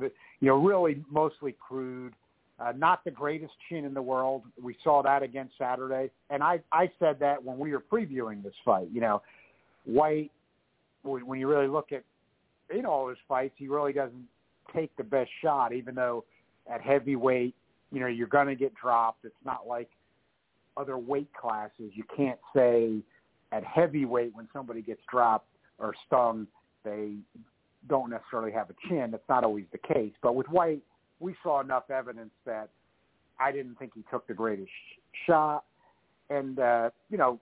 You 0.00 0.10
know, 0.40 0.56
really 0.56 1.04
mostly 1.10 1.54
crude. 1.60 2.14
Uh, 2.58 2.72
not 2.76 3.04
the 3.04 3.10
greatest 3.10 3.52
chin 3.68 3.84
in 3.84 3.92
the 3.94 4.02
world. 4.02 4.42
We 4.62 4.76
saw 4.84 5.02
that 5.02 5.22
again 5.24 5.50
Saturday, 5.58 6.10
and 6.30 6.42
I 6.42 6.60
I 6.72 6.90
said 7.00 7.18
that 7.20 7.42
when 7.42 7.58
we 7.58 7.72
were 7.72 7.80
previewing 7.80 8.42
this 8.42 8.54
fight. 8.64 8.88
You 8.92 9.00
know, 9.00 9.22
Whyte, 9.86 10.30
when 11.02 11.38
you 11.38 11.48
really 11.48 11.66
look 11.66 11.92
at 11.92 12.04
in 12.74 12.86
all 12.86 13.08
his 13.08 13.18
fights, 13.28 13.54
he 13.56 13.68
really 13.68 13.92
doesn't 13.92 14.26
take 14.74 14.94
the 14.96 15.04
best 15.04 15.30
shot, 15.42 15.72
even 15.72 15.94
though 15.94 16.24
at 16.72 16.80
heavyweight, 16.80 17.54
you 17.92 18.00
know, 18.00 18.06
you're 18.06 18.26
going 18.26 18.48
to 18.48 18.54
get 18.54 18.74
dropped. 18.74 19.24
It's 19.24 19.34
not 19.44 19.66
like 19.66 19.88
other 20.76 20.98
weight 20.98 21.28
classes. 21.32 21.92
You 21.92 22.04
can't 22.16 22.38
say 22.54 23.00
at 23.52 23.64
heavyweight 23.64 24.34
when 24.34 24.48
somebody 24.52 24.82
gets 24.82 25.00
dropped 25.10 25.48
or 25.78 25.94
stung, 26.06 26.46
they 26.84 27.14
don't 27.88 28.10
necessarily 28.10 28.52
have 28.52 28.70
a 28.70 28.74
chin. 28.88 29.10
That's 29.10 29.28
not 29.28 29.44
always 29.44 29.66
the 29.72 29.78
case. 29.78 30.12
But 30.22 30.34
with 30.34 30.48
Whyte, 30.48 30.82
we 31.20 31.34
saw 31.42 31.60
enough 31.60 31.90
evidence 31.90 32.32
that 32.46 32.70
I 33.38 33.52
didn't 33.52 33.78
think 33.78 33.92
he 33.94 34.02
took 34.10 34.26
the 34.26 34.34
greatest 34.34 34.68
sh- 34.68 35.00
shot. 35.26 35.64
And, 36.30 36.58
uh, 36.58 36.90
you 37.10 37.18
know, 37.18 37.38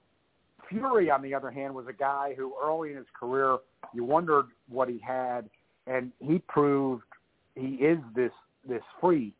Fury, 0.72 1.10
on 1.10 1.22
the 1.22 1.34
other 1.34 1.50
hand, 1.50 1.74
was 1.74 1.86
a 1.88 1.92
guy 1.92 2.34
who 2.36 2.54
early 2.62 2.90
in 2.90 2.96
his 2.96 3.06
career, 3.18 3.58
you 3.94 4.04
wondered 4.04 4.46
what 4.68 4.88
he 4.88 4.98
had, 4.98 5.48
and 5.86 6.10
he 6.18 6.38
proved 6.48 7.04
he 7.54 7.74
is 7.76 7.98
this 8.16 8.32
this 8.68 8.82
freak. 9.00 9.36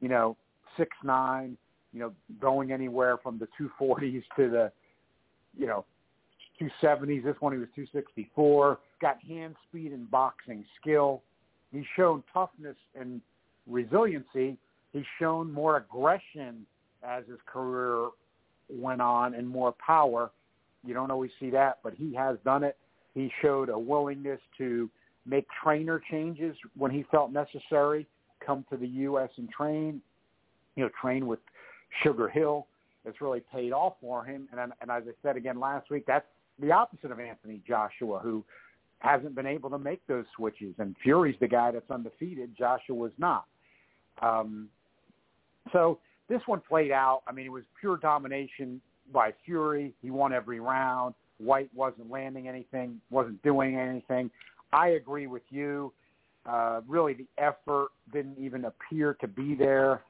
You 0.00 0.08
know, 0.08 0.36
six 0.76 0.90
nine. 1.02 1.56
You 1.92 2.00
know, 2.00 2.12
going 2.40 2.72
anywhere 2.72 3.18
from 3.22 3.38
the 3.38 3.46
two 3.56 3.70
forties 3.78 4.24
to 4.36 4.50
the, 4.50 4.72
you 5.56 5.66
know, 5.66 5.84
two 6.58 6.68
seventies. 6.80 7.22
This 7.24 7.36
one 7.38 7.52
he 7.52 7.58
was 7.58 7.68
two 7.74 7.86
sixty 7.92 8.30
four. 8.34 8.80
Got 9.00 9.22
hand 9.22 9.54
speed 9.68 9.92
and 9.92 10.10
boxing 10.10 10.64
skill. 10.80 11.22
He's 11.72 11.84
shown 11.96 12.22
toughness 12.32 12.76
and 12.98 13.20
resiliency. 13.68 14.56
He's 14.92 15.04
shown 15.20 15.52
more 15.52 15.76
aggression 15.76 16.66
as 17.02 17.24
his 17.28 17.38
career 17.46 18.08
went 18.68 19.00
on 19.00 19.34
and 19.34 19.48
more 19.48 19.74
power. 19.84 20.30
You 20.84 20.94
don't 20.94 21.10
always 21.10 21.30
see 21.40 21.50
that, 21.50 21.78
but 21.82 21.94
he 21.94 22.14
has 22.14 22.36
done 22.44 22.64
it. 22.64 22.76
He 23.14 23.30
showed 23.40 23.68
a 23.68 23.78
willingness 23.78 24.40
to 24.58 24.90
make 25.26 25.46
trainer 25.62 26.02
changes 26.10 26.56
when 26.76 26.90
he 26.90 27.04
felt 27.10 27.32
necessary, 27.32 28.06
come 28.44 28.64
to 28.70 28.76
the 28.76 28.86
U.S. 28.86 29.30
and 29.36 29.48
train, 29.50 30.00
you 30.76 30.84
know, 30.84 30.90
train 31.00 31.26
with 31.26 31.38
Sugar 32.02 32.28
Hill. 32.28 32.66
It's 33.04 33.20
really 33.20 33.42
paid 33.52 33.72
off 33.72 33.94
for 34.00 34.24
him. 34.24 34.48
And, 34.52 34.60
and 34.60 34.90
as 34.90 35.04
I 35.06 35.12
said 35.22 35.36
again 35.36 35.60
last 35.60 35.90
week, 35.90 36.04
that's 36.06 36.26
the 36.58 36.72
opposite 36.72 37.10
of 37.10 37.20
Anthony 37.20 37.60
Joshua, 37.66 38.18
who 38.18 38.44
hasn't 38.98 39.34
been 39.34 39.46
able 39.46 39.70
to 39.70 39.78
make 39.78 40.04
those 40.06 40.24
switches. 40.36 40.74
And 40.78 40.96
Fury's 41.02 41.36
the 41.40 41.48
guy 41.48 41.70
that's 41.70 41.90
undefeated. 41.90 42.56
Joshua's 42.56 43.12
not. 43.18 43.44
Um, 44.22 44.68
so 45.72 45.98
this 46.28 46.40
one 46.46 46.60
played 46.66 46.90
out. 46.90 47.22
I 47.26 47.32
mean, 47.32 47.46
it 47.46 47.52
was 47.52 47.64
pure 47.78 47.96
domination 47.96 48.80
by 49.12 49.32
Fury. 49.44 49.92
He 50.02 50.10
won 50.10 50.32
every 50.32 50.60
round. 50.60 51.14
Whyte 51.38 51.70
wasn't 51.74 52.10
landing 52.10 52.48
anything, 52.48 53.00
wasn't 53.10 53.42
doing 53.42 53.76
anything. 53.76 54.30
I 54.72 54.88
agree 54.90 55.26
with 55.26 55.42
you. 55.50 55.92
Uh, 56.46 56.80
really, 56.86 57.14
the 57.14 57.26
effort 57.38 57.88
didn't 58.12 58.38
even 58.38 58.66
appear 58.66 59.14
to 59.14 59.26
be 59.28 59.54
there. 59.54 60.02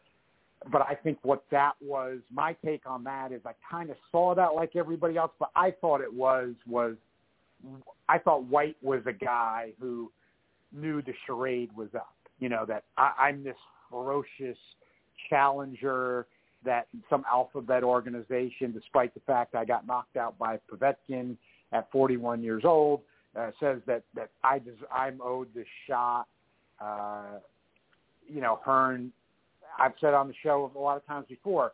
But 0.70 0.82
I 0.82 0.94
think 0.94 1.18
what 1.22 1.44
that 1.50 1.72
was, 1.82 2.20
my 2.32 2.54
take 2.64 2.86
on 2.86 3.04
that 3.04 3.32
is 3.32 3.40
I 3.44 3.52
kind 3.70 3.90
of 3.90 3.96
saw 4.10 4.34
that 4.34 4.54
like 4.54 4.76
everybody 4.76 5.16
else, 5.16 5.32
but 5.38 5.50
I 5.54 5.72
thought 5.80 6.00
it 6.00 6.12
was, 6.12 6.54
was, 6.66 6.94
I 8.08 8.18
thought 8.18 8.44
Whyte 8.44 8.76
was 8.82 9.02
a 9.06 9.12
guy 9.12 9.72
who 9.78 10.10
knew 10.72 11.02
the 11.02 11.12
charade 11.26 11.70
was 11.76 11.88
up. 11.94 12.14
You 12.40 12.48
know, 12.48 12.64
that 12.66 12.84
I, 12.96 13.12
I'm 13.18 13.44
this 13.44 13.56
ferocious 13.90 14.58
challenger 15.28 16.26
that 16.64 16.88
some 17.10 17.24
alphabet 17.30 17.82
organization, 17.82 18.72
despite 18.72 19.14
the 19.14 19.20
fact 19.20 19.54
I 19.54 19.64
got 19.64 19.86
knocked 19.86 20.16
out 20.16 20.38
by 20.38 20.58
Povetkin 20.70 21.36
at 21.72 21.90
41 21.90 22.42
years 22.42 22.62
old, 22.64 23.00
uh, 23.36 23.50
says 23.60 23.80
that 23.86 24.04
that 24.14 24.30
I 24.42 24.58
des- 24.58 24.86
I'm 24.92 25.20
owed 25.22 25.48
this 25.54 25.66
shot. 25.88 26.26
Uh, 26.80 27.38
you 28.28 28.40
know, 28.40 28.60
Hearn. 28.64 29.12
I've 29.78 29.92
said 30.00 30.14
on 30.14 30.28
the 30.28 30.34
show 30.42 30.70
a 30.74 30.78
lot 30.78 30.96
of 30.96 31.06
times 31.06 31.26
before. 31.28 31.72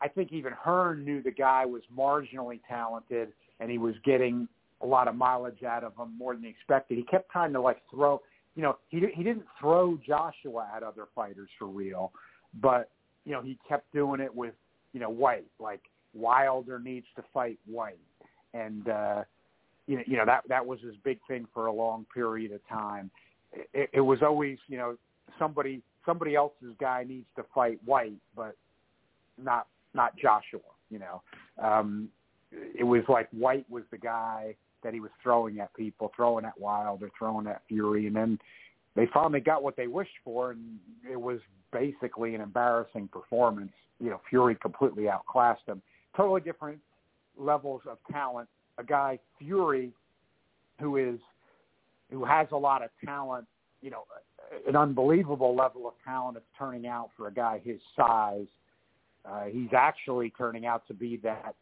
I 0.00 0.08
think 0.08 0.32
even 0.32 0.52
Hearn 0.52 1.04
knew 1.04 1.22
the 1.22 1.32
guy 1.32 1.66
was 1.66 1.82
marginally 1.94 2.60
talented, 2.68 3.32
and 3.58 3.70
he 3.70 3.78
was 3.78 3.94
getting 4.04 4.48
a 4.82 4.86
lot 4.86 5.08
of 5.08 5.14
mileage 5.14 5.62
out 5.62 5.84
of 5.84 5.96
him 5.96 6.16
more 6.16 6.34
than 6.34 6.44
he 6.44 6.48
expected. 6.48 6.96
He 6.96 7.04
kept 7.04 7.30
trying 7.30 7.52
to 7.52 7.60
like 7.60 7.78
throw. 7.90 8.22
You 8.54 8.62
know, 8.62 8.78
he 8.88 9.00
he 9.14 9.22
didn't 9.22 9.46
throw 9.58 9.98
Joshua 10.06 10.68
at 10.74 10.82
other 10.82 11.06
fighters 11.14 11.48
for 11.58 11.66
real, 11.66 12.12
but 12.60 12.90
you 13.24 13.32
know 13.32 13.42
he 13.42 13.58
kept 13.68 13.92
doing 13.92 14.20
it 14.20 14.34
with 14.34 14.54
you 14.92 15.00
know 15.00 15.10
Whyte. 15.10 15.46
Like 15.58 15.80
Wilder 16.14 16.78
needs 16.78 17.06
to 17.16 17.24
fight 17.32 17.58
Whyte, 17.66 17.98
and 18.54 18.88
uh, 18.88 19.22
you 19.86 19.96
know, 19.96 20.02
you 20.06 20.16
know 20.16 20.26
that 20.26 20.42
that 20.48 20.64
was 20.64 20.80
his 20.80 20.94
big 21.04 21.18
thing 21.28 21.46
for 21.52 21.66
a 21.66 21.72
long 21.72 22.06
period 22.12 22.52
of 22.52 22.60
time. 22.68 23.10
It, 23.74 23.90
it 23.92 24.00
was 24.00 24.20
always, 24.22 24.58
you 24.68 24.78
know, 24.78 24.96
somebody 25.38 25.82
somebody 26.06 26.34
else's 26.34 26.74
guy 26.80 27.04
needs 27.06 27.26
to 27.36 27.44
fight 27.54 27.78
Whyte, 27.84 28.20
but 28.36 28.56
not 29.42 29.66
not 29.94 30.16
Joshua. 30.16 30.60
You 30.90 31.00
know, 31.00 31.22
um, 31.62 32.08
it 32.52 32.84
was 32.84 33.02
like 33.08 33.28
Whyte 33.32 33.66
was 33.70 33.84
the 33.90 33.98
guy 33.98 34.54
that 34.82 34.94
he 34.94 35.00
was 35.00 35.10
throwing 35.22 35.60
at 35.60 35.72
people, 35.74 36.10
throwing 36.16 36.44
at 36.44 36.58
Wilder, 36.58 37.10
throwing 37.18 37.46
at 37.46 37.62
Fury, 37.68 38.06
and 38.06 38.16
then 38.16 38.38
they 38.96 39.06
finally 39.12 39.40
got 39.40 39.62
what 39.62 39.76
they 39.76 39.86
wished 39.86 40.18
for, 40.24 40.52
and 40.52 40.78
it 41.10 41.20
was 41.20 41.38
basically 41.72 42.34
an 42.34 42.40
embarrassing 42.40 43.08
performance. 43.08 43.72
You 44.00 44.10
know, 44.10 44.20
Fury 44.28 44.56
completely 44.56 45.08
outclassed 45.08 45.66
him. 45.66 45.80
Totally 46.16 46.40
different 46.40 46.78
levels 47.36 47.82
of 47.88 47.98
talent. 48.10 48.48
A 48.78 48.84
guy 48.84 49.18
Fury, 49.38 49.92
who 50.80 50.96
is 50.96 51.18
who 52.10 52.24
has 52.24 52.48
a 52.50 52.56
lot 52.56 52.82
of 52.82 52.90
talent, 53.04 53.46
you 53.82 53.90
know, 53.90 54.02
an 54.66 54.74
unbelievable 54.74 55.54
level 55.54 55.86
of 55.86 55.94
talent 56.04 56.34
that's 56.34 56.46
turning 56.58 56.86
out 56.86 57.10
for 57.16 57.28
a 57.28 57.32
guy 57.32 57.60
his 57.64 57.78
size. 57.96 58.46
Uh, 59.24 59.44
he's 59.44 59.68
actually 59.76 60.32
turning 60.36 60.66
out 60.66 60.86
to 60.88 60.94
be 60.94 61.16
that 61.18 61.54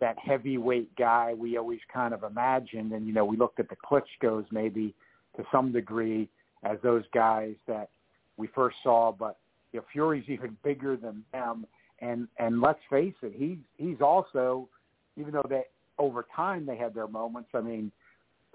that 0.00 0.16
heavyweight 0.18 0.94
guy 0.96 1.32
we 1.32 1.56
always 1.56 1.78
kind 1.92 2.12
of 2.12 2.24
imagined, 2.24 2.92
and 2.92 3.06
you 3.06 3.12
know, 3.12 3.24
we 3.24 3.36
looked 3.36 3.60
at 3.60 3.68
the 3.68 3.76
Klitschko's 3.76 4.46
maybe 4.50 4.94
to 5.36 5.44
some 5.52 5.72
degree 5.72 6.28
as 6.64 6.78
those 6.82 7.04
guys 7.14 7.54
that 7.66 7.90
we 8.36 8.46
first 8.48 8.76
saw, 8.82 9.12
but 9.12 9.38
you 9.72 9.80
know, 9.80 9.86
Fury's 9.92 10.28
even 10.28 10.56
bigger 10.62 10.96
than 10.96 11.24
them. 11.32 11.66
And 12.00 12.28
and 12.38 12.60
let's 12.60 12.80
face 12.90 13.14
it, 13.22 13.32
he's 13.36 13.58
he's 13.76 14.00
also, 14.00 14.68
even 15.16 15.32
though 15.32 15.46
they 15.48 15.62
over 15.98 16.26
time 16.34 16.66
they 16.66 16.76
had 16.76 16.94
their 16.94 17.06
moments. 17.06 17.50
I 17.54 17.60
mean, 17.60 17.92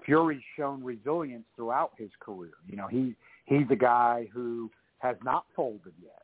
Fury's 0.04 0.42
shown 0.56 0.82
resilience 0.82 1.44
throughout 1.56 1.92
his 1.96 2.10
career. 2.20 2.52
You 2.68 2.76
know, 2.76 2.86
he 2.86 3.14
he's 3.46 3.66
a 3.70 3.76
guy 3.76 4.28
who 4.32 4.70
has 4.98 5.16
not 5.24 5.44
folded 5.56 5.94
yet. 6.02 6.22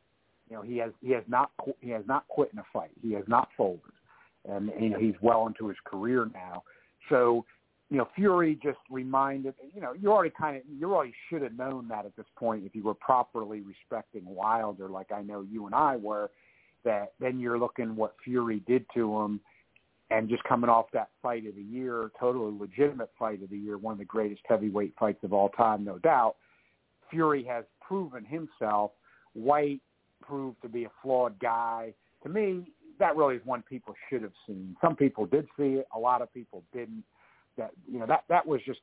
You 0.49 0.57
know, 0.57 0.61
he 0.61 0.77
has 0.77 0.91
he 1.01 1.11
has 1.11 1.23
not 1.27 1.51
he 1.81 1.89
has 1.89 2.03
not 2.07 2.27
quit 2.27 2.49
in 2.53 2.59
a 2.59 2.65
fight. 2.71 2.91
He 3.01 3.13
has 3.13 3.25
not 3.27 3.49
folded, 3.57 3.81
and 4.47 4.71
you 4.79 4.89
know 4.89 4.99
he's 4.99 5.15
well 5.21 5.47
into 5.47 5.67
his 5.67 5.77
career 5.85 6.29
now. 6.33 6.63
So, 7.09 7.45
you 7.89 7.97
know, 7.97 8.07
Fury 8.15 8.59
just 8.63 8.79
reminded 8.89 9.53
you 9.73 9.81
know 9.81 9.93
you 9.93 10.11
already 10.11 10.33
kind 10.37 10.57
of 10.57 10.63
you 10.67 10.93
already 10.93 11.13
should 11.29 11.41
have 11.41 11.57
known 11.57 11.87
that 11.89 12.05
at 12.05 12.15
this 12.15 12.25
point 12.37 12.65
if 12.65 12.75
you 12.75 12.83
were 12.83 12.95
properly 12.95 13.61
respecting 13.61 14.25
Wilder, 14.25 14.89
like 14.89 15.11
I 15.11 15.21
know 15.21 15.41
you 15.41 15.65
and 15.65 15.75
I 15.75 15.95
were. 15.95 16.31
That 16.83 17.13
then 17.19 17.39
you're 17.39 17.57
looking 17.57 17.95
what 17.95 18.15
Fury 18.23 18.61
did 18.67 18.85
to 18.93 19.19
him, 19.19 19.39
and 20.11 20.29
just 20.29 20.43
coming 20.43 20.69
off 20.69 20.85
that 20.93 21.09
fight 21.21 21.47
of 21.47 21.55
the 21.55 21.63
year, 21.63 22.11
totally 22.19 22.55
legitimate 22.59 23.09
fight 23.17 23.41
of 23.41 23.49
the 23.49 23.57
year, 23.57 23.79
one 23.79 23.93
of 23.93 23.97
the 23.97 24.05
greatest 24.05 24.41
heavyweight 24.47 24.93
fights 24.99 25.23
of 25.23 25.33
all 25.33 25.49
time, 25.49 25.83
no 25.83 25.97
doubt. 25.97 26.35
Fury 27.09 27.43
has 27.43 27.65
proven 27.81 28.23
himself. 28.23 28.91
Whyte 29.33 29.81
proved 30.21 30.61
to 30.61 30.69
be 30.69 30.85
a 30.85 30.91
flawed 31.01 31.39
guy. 31.39 31.93
To 32.23 32.29
me, 32.29 32.71
that 32.99 33.15
really 33.15 33.35
is 33.35 33.41
one 33.45 33.63
people 33.67 33.95
should 34.09 34.21
have 34.21 34.31
seen. 34.47 34.75
Some 34.81 34.95
people 34.95 35.25
did 35.25 35.47
see 35.57 35.79
it. 35.79 35.87
A 35.95 35.99
lot 35.99 36.21
of 36.21 36.33
people 36.33 36.63
didn't. 36.73 37.03
That 37.57 37.71
you 37.91 37.99
know 37.99 38.05
that 38.05 38.23
that 38.29 38.45
was 38.45 38.61
just 38.65 38.79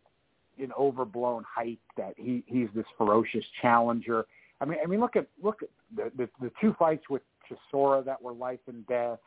an 0.58 0.72
overblown 0.78 1.44
hype 1.48 1.78
that 1.96 2.14
he 2.16 2.42
he's 2.46 2.68
this 2.74 2.86
ferocious 2.96 3.44
challenger. 3.60 4.26
I 4.60 4.64
mean, 4.64 4.78
I 4.82 4.86
mean, 4.86 5.00
look 5.00 5.16
at 5.16 5.26
look 5.42 5.62
at 5.62 5.68
the 5.94 6.10
the, 6.16 6.28
the 6.40 6.50
two 6.60 6.74
fights 6.78 7.04
with 7.10 7.22
Chisora 7.48 8.04
that 8.04 8.20
were 8.20 8.32
life 8.32 8.60
and 8.66 8.86
death. 8.86 9.18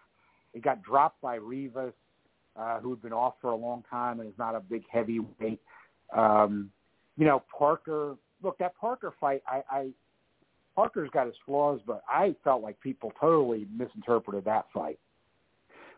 He 0.54 0.60
got 0.60 0.82
dropped 0.84 1.22
by 1.22 1.36
Rivas, 1.36 1.94
uh, 2.56 2.80
who'd 2.80 3.02
been 3.02 3.14
off 3.14 3.34
for 3.42 3.52
a 3.52 3.56
long 3.56 3.84
time 3.90 4.20
and 4.20 4.30
is 4.30 4.38
not 4.38 4.56
a 4.56 4.60
big 4.62 4.84
heavyweight. 4.90 5.60
Um, 6.16 6.72
you 7.18 7.26
know, 7.26 7.44
Parker. 7.58 8.16
Look, 8.44 8.58
that 8.60 8.76
Parker 8.78 9.14
fight, 9.20 9.42
I, 9.48 9.64
I 9.72 9.90
Parker's 10.76 11.10
got 11.12 11.26
his 11.26 11.36
flaws, 11.46 11.80
but 11.88 12.04
I 12.08 12.36
felt 12.44 12.62
like 12.62 12.80
people 12.80 13.12
totally 13.20 13.66
misinterpreted 13.76 14.46
that 14.46 14.66
fight. 14.74 15.00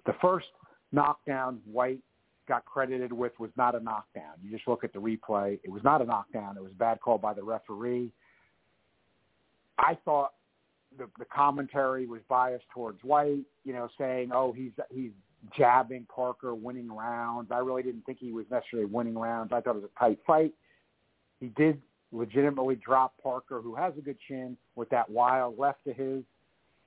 The 0.06 0.14
first 0.22 0.48
knockdown 0.91 1.60
Whyte 1.65 1.99
got 2.48 2.65
credited 2.65 3.11
with 3.11 3.34
was 3.40 3.52
not 3.57 3.76
a 3.76 3.80
knockdown. 3.80 4.34
You 4.41 4.52
just 4.52 4.68
look 4.68 4.84
at 4.84 4.94
the 4.94 4.99
replay; 4.99 5.60
it 5.64 5.69
was 5.69 5.84
not 5.84 6.02
a 6.02 6.06
knockdown. 6.06 6.57
It 6.57 6.64
was 6.64 6.72
a 6.72 6.76
bad 6.76 6.99
call 7.02 7.18
by 7.18 7.34
the 7.34 7.44
referee. 7.44 8.11
I 9.78 9.98
thought 10.06 10.34
the, 10.98 11.07
the 11.19 11.26
commentary 11.26 12.07
was 12.07 12.22
biased 12.28 12.65
towards 12.74 13.03
Whyte, 13.03 13.45
you 13.64 13.74
know, 13.74 13.90
saying, 13.98 14.32
"Oh, 14.34 14.52
he's 14.52 14.72
he's 14.90 15.11
jabbing 15.56 16.07
Parker, 16.14 16.56
winning 16.56 16.91
rounds." 16.91 17.52
I 17.52 17.60
really 17.60 17.84
didn't 17.84 18.06
think 18.06 18.19
he 18.19 18.32
was 18.32 18.45
necessarily 18.49 18.90
winning 18.90 19.18
rounds. 19.18 19.52
I 19.53 19.61
thought 19.61 19.76
it 19.76 19.82
was 19.82 19.90
a 19.95 19.99
tight 19.99 20.19
fight. 20.26 20.53
He 21.40 21.48
did 21.49 21.82
legitimately 22.11 22.76
drop 22.76 23.14
Parker, 23.22 23.61
who 23.61 23.76
has 23.76 23.94
a 23.98 24.02
good 24.02 24.18
chin, 24.28 24.57
with 24.76 24.90
that 24.90 25.10
wild 25.10 25.60
left 25.60 25.86
of 25.88 25.95
his. 25.95 26.24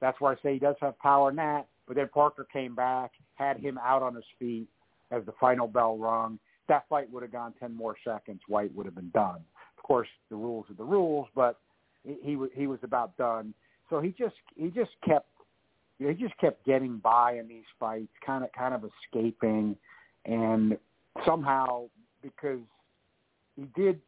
That's 0.01 0.19
where 0.21 0.33
I 0.33 0.43
say 0.43 0.55
he 0.55 0.59
does 0.59 0.77
have 0.81 0.99
power 0.99 1.31
in 1.31 1.37
that. 1.37 1.69
But 1.87 1.97
then 1.97 2.09
Parker 2.09 2.47
came 2.51 2.75
back, 2.75 3.13
had 3.35 3.59
him 3.59 3.79
out 3.79 4.03
on 4.03 4.15
his 4.15 4.25
feet 4.39 4.69
as 5.11 5.25
the 5.27 5.33
final 5.41 5.67
bell 5.67 5.97
rung. 5.99 6.39
That 6.69 6.85
fight 6.89 7.11
would 7.11 7.23
have 7.23 7.33
gone 7.33 7.55
10 7.59 7.75
more 7.75 7.97
seconds. 8.05 8.41
Whyte 8.49 8.75
would 8.75 8.87
have 8.87 8.95
been 8.95 9.11
done. 9.11 9.41
Of 9.77 9.83
course, 9.83 10.09
the 10.29 10.37
rules 10.37 10.67
are 10.71 10.75
the 10.75 10.85
rules, 10.85 11.27
but 11.35 11.59
he 12.05 12.39
he, 12.55 12.67
was 12.67 12.79
about 12.83 13.17
done. 13.17 13.55
So 13.89 14.01
he 14.01 14.15
just 14.17 14.37
he 14.57 14.69
just 14.69 14.93
kept 15.07 15.29
he 15.99 16.13
just 16.15 16.37
kept 16.39 16.65
getting 16.65 16.99
by 16.99 17.35
in 17.35 17.49
these 17.49 17.65
fights, 17.79 18.13
kind 18.25 18.45
of 18.45 18.53
kind 18.53 18.75
of 18.75 18.85
escaping, 18.85 19.77
and 20.25 20.79
somehow 21.27 21.89
because 22.23 22.61
he 23.57 23.67
did 23.77 24.01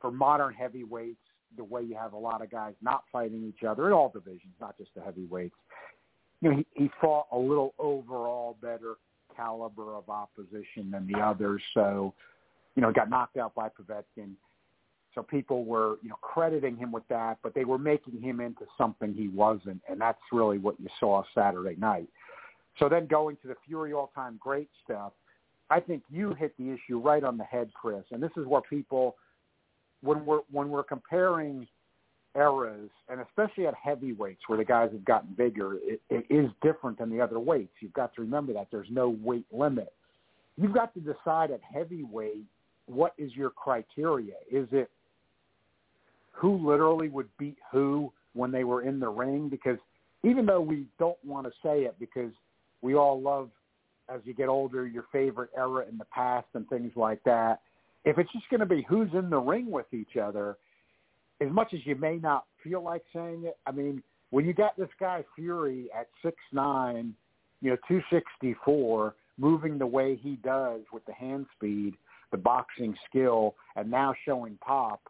for 0.00 0.10
modern 0.10 0.52
heavyweights, 0.54 1.20
the 1.56 1.64
way 1.64 1.82
you 1.82 1.94
have 1.94 2.12
a 2.12 2.18
lot 2.18 2.42
of 2.42 2.50
guys 2.50 2.74
not 2.82 3.04
fighting 3.12 3.44
each 3.46 3.64
other 3.64 3.86
in 3.86 3.92
all 3.92 4.10
divisions, 4.10 4.54
not 4.60 4.76
just 4.78 4.90
the 4.94 5.02
heavyweights. 5.02 5.54
You 6.40 6.50
know, 6.50 6.56
he, 6.56 6.66
he 6.84 6.90
fought 7.00 7.26
a 7.30 7.38
little 7.38 7.74
overall 7.78 8.56
better 8.60 8.96
caliber 9.36 9.94
of 9.94 10.08
opposition 10.08 10.90
than 10.90 11.06
the 11.10 11.20
others. 11.20 11.62
So, 11.74 12.14
you 12.74 12.82
know, 12.82 12.92
got 12.92 13.10
knocked 13.10 13.36
out 13.36 13.54
by 13.54 13.68
Povetkin. 13.68 14.32
So 15.14 15.22
people 15.22 15.64
were, 15.64 15.96
you 16.02 16.08
know, 16.08 16.18
crediting 16.22 16.76
him 16.76 16.90
with 16.90 17.06
that, 17.08 17.38
but 17.42 17.54
they 17.54 17.64
were 17.64 17.78
making 17.78 18.20
him 18.22 18.40
into 18.40 18.64
something 18.78 19.12
he 19.12 19.28
wasn't, 19.28 19.82
and 19.88 20.00
that's 20.00 20.18
really 20.32 20.56
what 20.56 20.80
you 20.80 20.88
saw 20.98 21.22
Saturday 21.34 21.76
night. 21.78 22.08
So 22.78 22.88
then 22.88 23.06
going 23.06 23.36
to 23.42 23.48
the 23.48 23.56
Fury 23.66 23.92
all-time 23.92 24.38
great 24.40 24.70
stuff, 24.84 25.12
I 25.68 25.80
think 25.80 26.02
you 26.10 26.32
hit 26.34 26.56
the 26.58 26.70
issue 26.70 26.98
right 26.98 27.24
on 27.24 27.36
the 27.36 27.44
head, 27.44 27.70
Chris. 27.74 28.04
And 28.10 28.22
this 28.22 28.30
is 28.36 28.46
where 28.46 28.62
people, 28.62 29.16
when 30.02 30.24
we're 30.24 30.40
when 30.50 30.70
we're 30.70 30.82
comparing 30.82 31.66
eras, 32.36 32.90
and 33.08 33.20
especially 33.20 33.66
at 33.66 33.74
heavyweights 33.74 34.42
where 34.46 34.58
the 34.58 34.64
guys 34.64 34.90
have 34.92 35.04
gotten 35.04 35.34
bigger, 35.34 35.76
it, 35.82 36.00
it 36.10 36.26
is 36.30 36.50
different 36.62 36.98
than 36.98 37.10
the 37.10 37.20
other 37.20 37.38
weights. 37.38 37.72
You've 37.80 37.92
got 37.92 38.14
to 38.14 38.22
remember 38.22 38.52
that 38.54 38.68
there's 38.70 38.88
no 38.90 39.16
weight 39.22 39.46
limit. 39.52 39.92
You've 40.56 40.74
got 40.74 40.94
to 40.94 41.00
decide 41.00 41.50
at 41.50 41.60
heavyweight 41.62 42.44
what 42.86 43.14
is 43.18 43.34
your 43.34 43.50
criteria. 43.50 44.34
Is 44.50 44.68
it 44.72 44.90
who 46.32 46.56
literally 46.66 47.08
would 47.08 47.28
beat 47.38 47.58
who 47.70 48.12
when 48.34 48.50
they 48.50 48.64
were 48.64 48.82
in 48.82 48.98
the 48.98 49.08
ring? 49.08 49.48
Because 49.48 49.78
even 50.22 50.46
though 50.46 50.60
we 50.60 50.86
don't 50.98 51.22
want 51.24 51.46
to 51.46 51.52
say 51.62 51.82
it, 51.82 51.94
because 51.98 52.32
we 52.80 52.94
all 52.94 53.20
love 53.20 53.50
as 54.08 54.20
you 54.24 54.34
get 54.34 54.48
older 54.48 54.86
your 54.86 55.06
favorite 55.12 55.50
era 55.56 55.84
in 55.88 55.98
the 55.98 56.04
past 56.06 56.46
and 56.54 56.68
things 56.68 56.92
like 56.96 57.22
that. 57.24 57.60
If 58.04 58.18
it's 58.18 58.32
just 58.32 58.48
going 58.50 58.60
to 58.60 58.66
be 58.66 58.84
who's 58.88 59.10
in 59.14 59.30
the 59.30 59.38
ring 59.38 59.70
with 59.70 59.86
each 59.92 60.16
other, 60.16 60.56
as 61.42 61.52
much 61.52 61.74
as 61.74 61.80
you 61.84 61.96
may 61.96 62.16
not 62.16 62.44
feel 62.62 62.82
like 62.82 63.02
saying 63.14 63.44
it, 63.46 63.56
I 63.66 63.72
mean, 63.72 64.02
when 64.30 64.44
you 64.44 64.54
got 64.54 64.76
this 64.76 64.88
guy 64.98 65.24
Fury 65.36 65.88
at 65.98 66.08
six 66.22 66.36
nine, 66.52 67.14
you 67.60 67.70
know, 67.70 67.76
two 67.88 68.00
sixty 68.10 68.56
four, 68.64 69.14
moving 69.38 69.78
the 69.78 69.86
way 69.86 70.16
he 70.16 70.36
does 70.36 70.80
with 70.92 71.04
the 71.06 71.12
hand 71.12 71.46
speed, 71.56 71.94
the 72.30 72.38
boxing 72.38 72.96
skill, 73.08 73.54
and 73.76 73.90
now 73.90 74.14
showing 74.24 74.58
pop, 74.60 75.02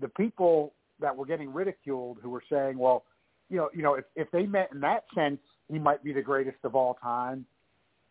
the 0.00 0.08
people 0.08 0.72
that 1.00 1.16
were 1.16 1.26
getting 1.26 1.52
ridiculed 1.52 2.18
who 2.22 2.30
were 2.30 2.42
saying, 2.50 2.76
well, 2.76 3.04
you 3.48 3.56
know, 3.56 3.70
you 3.74 3.82
know, 3.82 3.94
if 3.94 4.04
if 4.16 4.30
they 4.30 4.46
meant 4.46 4.70
in 4.72 4.80
that 4.80 5.04
sense 5.14 5.40
he 5.68 5.78
might 5.78 6.02
be 6.02 6.12
the 6.12 6.22
greatest 6.22 6.58
of 6.64 6.74
all 6.74 6.94
time, 6.94 7.46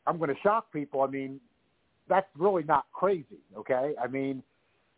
I'm 0.07 0.17
going 0.17 0.30
to 0.30 0.41
shock 0.41 0.71
people. 0.71 1.01
I 1.01 1.07
mean, 1.07 1.39
that's 2.07 2.27
really 2.38 2.63
not 2.63 2.85
crazy, 2.93 3.43
okay? 3.55 3.93
I 4.01 4.07
mean, 4.07 4.41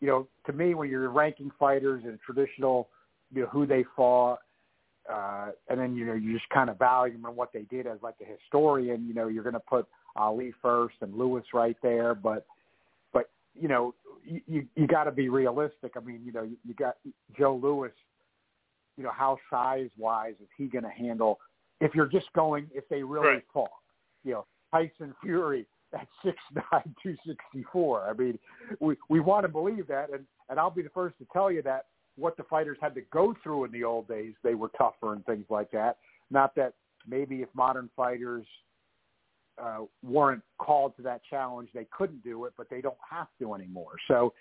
you 0.01 0.07
know, 0.07 0.27
to 0.47 0.53
me, 0.53 0.73
when 0.73 0.89
you're 0.89 1.09
ranking 1.09 1.51
fighters 1.59 2.03
in 2.03 2.19
traditional, 2.25 2.89
you 3.33 3.43
know, 3.43 3.47
who 3.47 3.65
they 3.65 3.85
fought, 3.95 4.39
uh, 5.11 5.51
and 5.69 5.79
then 5.79 5.95
you 5.95 6.05
know 6.05 6.13
you 6.13 6.33
just 6.33 6.49
kind 6.49 6.69
of 6.69 6.77
value 6.77 7.13
them 7.13 7.25
on 7.25 7.35
what 7.35 7.53
they 7.53 7.61
did 7.63 7.87
as 7.87 7.99
like 8.01 8.15
a 8.21 8.25
historian. 8.25 9.07
You 9.07 9.13
know, 9.13 9.27
you're 9.27 9.43
going 9.43 9.53
to 9.53 9.59
put 9.59 9.87
Ali 10.15 10.53
first 10.61 10.95
and 11.01 11.15
Louis 11.15 11.43
right 11.53 11.77
there, 11.81 12.13
but 12.15 12.45
but 13.13 13.29
you 13.59 13.67
know 13.67 13.93
you 14.25 14.41
you, 14.47 14.67
you 14.75 14.87
got 14.87 15.05
to 15.05 15.11
be 15.11 15.29
realistic. 15.29 15.93
I 15.95 15.99
mean, 15.99 16.21
you 16.25 16.31
know, 16.31 16.43
you, 16.43 16.57
you 16.65 16.73
got 16.73 16.97
Joe 17.37 17.59
Louis. 17.61 17.91
You 18.97 19.03
know, 19.05 19.11
how 19.11 19.37
size 19.49 19.89
wise 19.97 20.35
is 20.41 20.49
he 20.57 20.65
going 20.67 20.83
to 20.83 20.89
handle? 20.89 21.39
If 21.79 21.95
you're 21.95 22.07
just 22.07 22.31
going, 22.33 22.69
if 22.73 22.87
they 22.89 23.01
really 23.01 23.27
Right. 23.27 23.43
fought, 23.53 23.69
you 24.23 24.33
know, 24.33 24.45
Tyson 24.71 25.15
Fury 25.23 25.65
at 25.93 26.07
six 26.23 26.37
nine 26.71 26.95
two 27.01 27.15
sixty 27.25 27.65
four. 27.71 28.09
I 28.09 28.13
mean, 28.13 28.39
we 28.79 28.95
we 29.09 29.19
want 29.19 29.43
to 29.43 29.49
believe 29.49 29.87
that, 29.87 30.11
and 30.11 30.25
and 30.49 30.59
I'll 30.59 30.69
be 30.71 30.81
the 30.81 30.89
first 30.89 31.17
to 31.19 31.27
tell 31.31 31.51
you 31.51 31.61
that 31.63 31.85
what 32.17 32.37
the 32.37 32.43
fighters 32.43 32.77
had 32.81 32.93
to 32.95 33.01
go 33.13 33.33
through 33.41 33.65
in 33.65 33.71
the 33.71 33.83
old 33.83 34.07
days, 34.07 34.33
they 34.43 34.55
were 34.55 34.69
tougher 34.77 35.13
and 35.13 35.25
things 35.25 35.45
like 35.49 35.71
that. 35.71 35.97
Not 36.29 36.55
that 36.55 36.73
maybe 37.07 37.37
if 37.41 37.49
modern 37.53 37.89
fighters 37.95 38.45
uh, 39.61 39.79
weren't 40.03 40.43
called 40.57 40.95
to 40.97 41.01
that 41.03 41.21
challenge, 41.29 41.69
they 41.73 41.87
couldn't 41.91 42.23
do 42.23 42.45
it, 42.45 42.53
but 42.57 42.69
they 42.69 42.81
don't 42.81 42.97
have 43.09 43.27
to 43.39 43.53
anymore. 43.53 43.93
So 44.07 44.33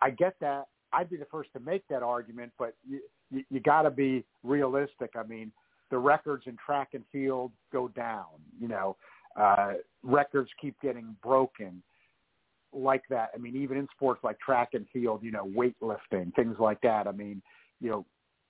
I 0.00 0.10
get 0.10 0.34
that. 0.40 0.66
I'd 0.92 1.10
be 1.10 1.16
the 1.16 1.26
first 1.26 1.52
to 1.54 1.60
make 1.60 1.86
that 1.88 2.02
argument, 2.02 2.52
but 2.58 2.74
you, 2.88 3.00
you, 3.30 3.44
you 3.50 3.60
got 3.60 3.82
to 3.82 3.90
be 3.90 4.24
realistic. 4.42 5.10
I 5.16 5.24
mean, 5.24 5.50
the 5.90 5.98
records 5.98 6.44
in 6.46 6.56
track 6.64 6.90
and 6.94 7.04
field 7.10 7.52
go 7.72 7.88
down. 7.88 8.26
You 8.60 8.68
know, 8.68 8.96
uh, 9.36 9.72
records 10.02 10.50
keep 10.60 10.80
getting 10.80 11.16
broken 11.22 11.82
like 12.72 13.02
that. 13.10 13.30
I 13.34 13.38
mean, 13.38 13.56
even 13.56 13.76
in 13.78 13.86
sports 13.94 14.20
like 14.24 14.38
track 14.40 14.70
and 14.74 14.86
field, 14.92 15.22
you 15.22 15.30
know, 15.30 15.46
weightlifting, 15.46 16.34
things 16.34 16.56
like 16.58 16.80
that. 16.82 17.06
I 17.06 17.12
mean, 17.12 17.40
you 17.80 17.90
know, 17.90 18.04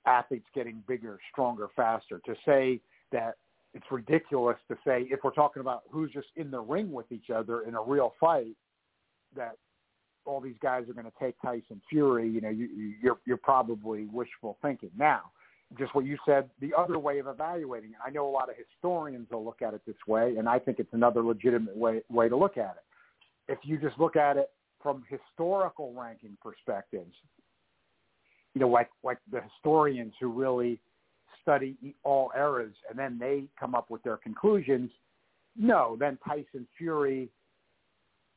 athletes 0.07 0.47
getting 0.55 0.83
bigger, 0.87 1.19
stronger, 1.33 1.69
faster. 1.77 2.21
To 2.27 2.35
say 2.47 2.81
that 3.13 3.37
it's 3.75 3.85
ridiculous 3.91 4.57
to 4.69 4.77
say 4.87 5.07
if 5.11 5.21
we're 5.25 5.31
talking 5.33 5.61
about 5.61 5.83
who's 5.91 6.13
just 6.13 6.29
in 6.37 6.51
the 6.51 6.61
ring 6.61 6.93
with 6.93 7.11
each 7.11 7.31
other 7.31 7.63
in 7.63 7.75
a 7.75 7.83
real 7.83 8.15
fight, 8.21 8.55
that 9.37 9.57
all 10.27 10.41
these 10.41 10.57
guys 10.63 10.89
are 10.89 10.95
going 10.95 11.05
to 11.07 11.13
take 11.21 11.35
Tyson 11.43 11.81
Fury. 11.91 12.29
You 12.29 12.41
know, 12.41 12.51
you, 12.51 12.67
you- 12.67 12.95
you're 13.03 13.19
you're 13.27 13.37
probably 13.37 14.07
wishful 14.07 14.57
thinking. 14.63 14.91
Now, 14.97 15.23
just 15.79 15.95
what 15.95 16.05
you 16.05 16.17
said, 16.27 16.49
the 16.61 16.73
other 16.77 16.99
way 16.99 17.19
of 17.19 17.27
evaluating 17.27 17.91
it. 17.91 17.97
I 18.05 18.11
know 18.11 18.29
a 18.29 18.31
lot 18.31 18.49
of 18.49 18.57
historians 18.57 19.29
will 19.31 19.45
look 19.45 19.63
at 19.63 19.75
it 19.75 19.83
this 19.87 19.97
way, 20.07 20.37
and 20.37 20.49
I 20.49 20.59
think 20.59 20.79
it's 20.79 20.93
another 20.93 21.23
legitimate 21.23 21.77
way 21.77 22.03
way 22.11 22.29
to 22.29 22.37
look 22.37 22.57
at 22.57 22.77
it. 22.77 23.53
If 23.53 23.59
you 23.63 23.79
just 23.79 23.99
look 23.99 24.17
at 24.17 24.37
it 24.37 24.51
from 24.83 25.05
historical 25.09 25.93
ranking 25.95 26.37
perspectives, 26.43 27.15
you 28.55 28.61
know, 28.61 28.69
like 28.69 28.91
like 29.03 29.19
the 29.31 29.41
historians 29.41 30.15
who 30.21 30.29
really 30.29 30.81
study 31.43 31.77
all 32.05 32.31
eras 32.37 32.75
and 32.89 32.99
then 32.99 33.19
they 33.19 33.45
come 33.59 33.75
up 33.75 33.91
with 33.91 34.03
their 34.03 34.17
conclusions. 34.17 34.91
No, 35.57 35.97
then 36.01 36.19
Tyson 36.27 36.67
Fury 36.77 37.29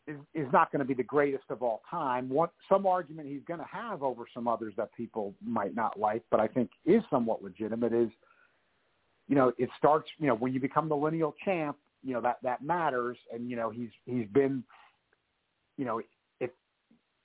is, 0.08 0.48
not 0.54 0.72
going 0.72 0.80
to 0.80 0.86
be 0.86 0.94
the 0.94 1.04
greatest 1.04 1.44
of 1.50 1.62
all 1.62 1.82
time. 1.90 2.30
What 2.30 2.52
some 2.70 2.86
argument 2.86 3.28
he's 3.28 3.44
going 3.48 3.60
to 3.60 3.66
have 3.72 4.04
over 4.04 4.24
some 4.34 4.48
others 4.48 4.74
that 4.78 4.94
people 4.96 5.34
might 5.44 5.76
not 5.76 6.00
like, 6.00 6.24
but 6.32 6.40
I 6.40 6.48
think 6.48 6.70
is 6.86 7.04
somewhat 7.10 7.44
legitimate 7.44 7.94
is, 7.94 8.10
you 9.28 9.36
know, 9.36 9.52
it 9.58 9.70
starts, 9.78 10.08
you 10.20 10.28
know, 10.28 10.36
when 10.36 10.54
you 10.54 10.60
become 10.60 10.88
the 10.88 10.96
lineal 10.96 11.36
champ, 11.44 11.78
you 12.04 12.14
know 12.14 12.22
that 12.22 12.38
that 12.44 12.64
matters, 12.64 13.18
and 13.34 13.50
you 13.50 13.56
know 13.56 13.70
he's 13.70 13.90
he's 14.06 14.28
been, 14.34 14.64
you 15.78 15.84
know, 15.84 16.02
if 16.40 16.52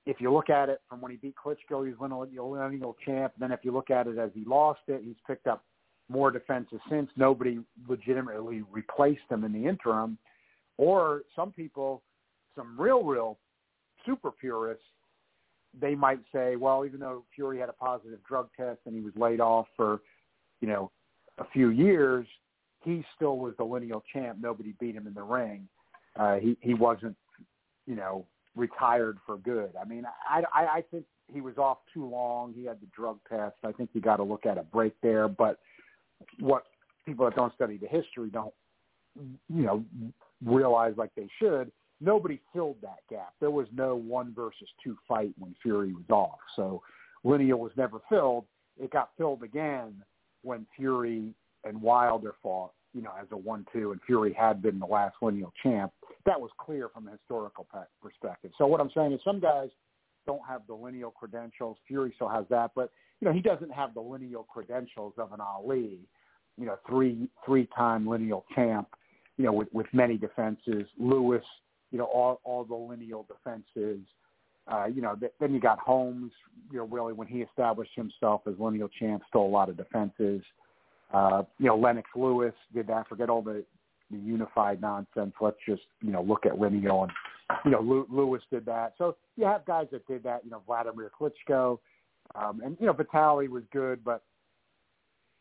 if 0.07 0.21
you 0.21 0.33
look 0.33 0.51
at 0.51 0.69
it 0.69 0.81
from 0.89 1.01
when 1.01 1.13
he 1.13 1.19
beat 1.19 1.35
Klitschko, 1.37 1.87
he's 1.87 1.95
lineal, 2.01 2.27
lineal 2.51 2.97
champ. 3.05 3.33
Then 3.39 3.53
if 3.53 3.61
you 3.63 3.71
look 3.71 3.91
at 3.91 4.07
it 4.09 4.19
as 4.19 4.31
he 4.35 4.45
lost 4.45 4.81
it, 4.89 5.03
he's 5.05 5.15
picked 5.27 5.47
up 5.47 5.63
more 6.09 6.31
defenses 6.31 6.81
since. 6.91 7.09
Nobody 7.17 7.61
legitimately 7.89 8.65
replaced 8.73 9.23
him 9.31 9.45
in 9.45 9.53
the 9.53 9.69
interim, 9.69 10.19
or 10.79 11.23
some 11.37 11.53
people 11.53 12.03
some 12.55 12.81
real, 12.81 13.03
real 13.03 13.39
super 14.07 14.31
purists, 14.31 14.85
they 15.79 15.95
might 15.95 16.21
say, 16.35 16.57
well, 16.57 16.85
even 16.85 17.01
though 17.01 17.25
Fury 17.35 17.59
had 17.59 17.69
a 17.69 17.73
positive 17.75 18.19
drug 18.29 18.49
test 18.57 18.81
and 18.87 18.95
he 18.95 19.01
was 19.01 19.13
laid 19.17 19.41
off 19.41 19.67
for, 19.77 20.01
you 20.61 20.69
know, 20.69 20.91
a 21.39 21.45
few 21.53 21.71
years, 21.71 22.27
he 22.85 23.05
still 23.17 23.39
was 23.39 23.55
the 23.57 23.65
lineal 23.65 24.03
champ. 24.13 24.39
Nobody 24.41 24.75
beat 24.79 24.95
him 24.95 25.07
in 25.07 25.15
the 25.15 25.23
ring. 25.23 25.67
Uh, 26.19 26.37
he 26.37 26.59
he 26.61 26.75
wasn't, 26.75 27.17
you 27.87 27.95
know, 27.95 28.27
retired 28.55 29.19
for 29.25 29.39
good. 29.39 29.71
I 29.81 29.87
mean, 29.87 30.05
I, 30.29 30.43
I 30.53 30.65
I 30.65 30.85
think 30.91 31.05
he 31.33 31.41
was 31.41 31.57
off 31.57 31.79
too 31.95 32.07
long. 32.07 32.53
He 32.55 32.67
had 32.67 32.81
the 32.81 32.89
drug 32.95 33.19
test. 33.31 33.57
I 33.65 33.73
think 33.73 33.91
you 33.95 34.03
got 34.03 34.17
to 34.17 34.23
look 34.23 34.45
at 34.45 34.59
a 34.59 34.63
break 34.63 34.95
there. 35.03 35.27
But 35.27 35.59
what 36.39 36.65
people 37.07 37.25
that 37.25 37.35
don't 37.35 37.55
study 37.55 37.79
the 37.79 37.87
history 37.87 38.29
don't, 38.29 38.53
you 39.17 39.63
know, 39.63 39.85
realize 40.45 40.95
like 40.99 41.15
they 41.17 41.29
should 41.41 41.73
nobody 42.03 42.41
filled 42.53 42.77
that 42.83 42.99
gap. 43.09 43.35
There 43.41 43.51
was 43.51 43.67
no 43.73 43.95
one 43.95 44.35
versus 44.35 44.69
two 44.83 44.97
fight 45.09 45.33
when 45.39 45.55
Fury 45.63 45.93
was 45.93 46.09
off. 46.11 46.39
So 46.57 46.83
lineal 47.25 47.59
was 47.59 47.73
never 47.77 48.01
filled. 48.09 48.45
It 48.79 48.91
got 48.91 49.11
filled 49.17 49.43
again 49.43 50.03
when 50.43 50.67
Fury 50.77 51.35
and 51.65 51.81
Wilder 51.81 52.35
fought, 52.43 52.73
you 52.93 53.03
know, 53.03 53.13
as 53.21 53.29
a 53.31 53.37
one-two, 53.37 53.93
and 53.93 54.01
Fury 54.07 54.33
had 54.33 54.61
been 54.61 54.79
the 54.79 54.87
last 54.87 55.15
lineal 55.23 55.53
champ. 55.63 55.93
That 56.27 56.41
was 56.41 56.51
clear 56.59 56.89
from 56.89 57.09
a 57.09 57.13
historical 57.13 57.67
perspective. 58.03 58.51
So 58.59 58.67
what 58.67 58.81
I'm 58.81 58.91
saying 58.95 59.13
is 59.13 59.21
some 59.25 59.41
guys 59.41 59.69
don't 60.27 60.43
have 60.49 60.63
the 60.67 60.75
lineal 60.75 61.11
credentials. 61.11 61.77
Fury 61.87 62.13
still 62.17 62.29
has 62.29 62.45
that, 62.51 62.73
but 62.75 62.91
you 63.21 63.29
know 63.29 63.35
he 63.35 63.41
doesn't 63.41 63.73
have 63.73 63.95
the 63.95 64.01
lineal 64.01 64.45
credentials 64.45 65.15
of 65.19 65.33
an 65.33 65.41
Ali. 65.41 66.01
You 66.59 66.67
know, 66.67 66.77
three 66.89 67.29
three-time 67.47 68.07
lineal 68.07 68.45
champ. 68.55 68.89
You 69.37 69.47
know, 69.47 69.53
with 69.53 69.69
with 69.73 69.87
many 69.93 70.17
defenses. 70.17 70.87
Louis 70.99 71.41
you 71.93 71.99
know, 71.99 72.07
all, 72.07 72.41
all 72.43 72.65
the 72.65 72.75
lineal 72.75 73.25
defenses. 73.29 74.01
Uh, 74.67 74.87
you 74.87 75.03
know, 75.03 75.15
th- 75.15 75.33
then 75.41 75.53
you 75.53 75.61
got 75.61 75.79
Holmes, 75.79 76.33
you 76.71 76.79
know, 76.79 76.85
really 76.87 77.13
when 77.13 77.29
he 77.29 77.43
established 77.43 77.91
himself 77.97 78.43
as 78.47 78.55
lineal 78.59 78.89
champ, 78.99 79.23
stole 79.29 79.49
a 79.49 79.51
lot 79.51 79.69
of 79.69 79.77
defenses. 79.77 80.43
Uh, 81.13 81.43
you 81.59 81.67
know, 81.67 81.77
Lennox 81.77 82.09
Lewis 82.17 82.55
did 82.73 82.87
that. 82.87 83.09
Forget 83.09 83.29
all 83.29 83.43
the, 83.43 83.65
the 84.11 84.17
unified 84.17 84.81
nonsense. 84.81 85.35
Let's 85.41 85.57
just, 85.69 85.83
you 86.01 86.13
know, 86.13 86.23
look 86.23 86.47
at 86.47 86.59
lineal 86.59 87.03
and, 87.03 87.13
you 87.65 87.71
know, 87.73 88.07
Lewis 88.09 88.41
did 88.51 88.65
that. 88.67 88.95
So 88.99 89.17
you 89.37 89.45
have 89.45 89.67
guys 89.67 89.89
that 89.93 90.07
did 90.07 90.23
that, 90.23 90.45
you 90.45 90.51
know, 90.51 90.63
Vladimir 90.67 91.11
Klitschko. 91.21 91.79
Um, 92.35 92.63
and, 92.65 92.77
you 92.81 92.87
know, 92.87 92.93
Vitali 92.93 93.49
was 93.49 93.65
good, 93.73 94.03
but, 94.05 94.23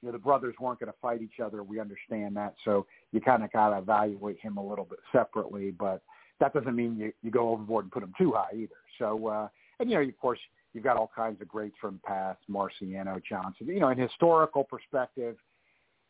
you 0.02 0.08
know, 0.08 0.14
the 0.14 0.18
brothers 0.18 0.56
weren't 0.60 0.80
going 0.80 0.92
to 0.92 0.98
fight 1.00 1.22
each 1.22 1.40
other. 1.40 1.62
We 1.64 1.80
understand 1.80 2.36
that. 2.38 2.56
So 2.66 2.88
you 3.12 3.22
kind 3.22 3.44
of 3.44 3.52
got 3.54 3.70
to 3.70 3.78
evaluate 3.78 4.40
him 4.42 4.58
a 4.58 4.68
little 4.68 4.86
bit 4.86 5.00
separately. 5.12 5.72
But, 5.72 6.02
that 6.42 6.54
doesn't 6.54 6.76
mean 6.76 6.98
you, 6.98 7.14
you 7.22 7.32
go 7.32 7.50
overboard 7.50 7.86
and 7.86 7.92
put 7.92 8.02
them 8.02 8.14
too 8.18 8.34
high 8.36 8.54
either. 8.54 8.76
So, 9.00 9.28
uh, 9.28 9.48
and 9.80 9.90
you 9.90 9.96
know, 9.96 10.02
of 10.02 10.20
course, 10.20 10.40
you've 10.74 10.84
got 10.84 10.98
all 10.98 11.10
kinds 11.16 11.40
of 11.40 11.48
greats 11.48 11.76
from 11.80 12.02
past, 12.04 12.40
Marciano, 12.50 13.22
Johnson. 13.24 13.68
You 13.68 13.80
know, 13.80 13.90
in 13.90 13.98
historical 13.98 14.64
perspective, 14.64 15.38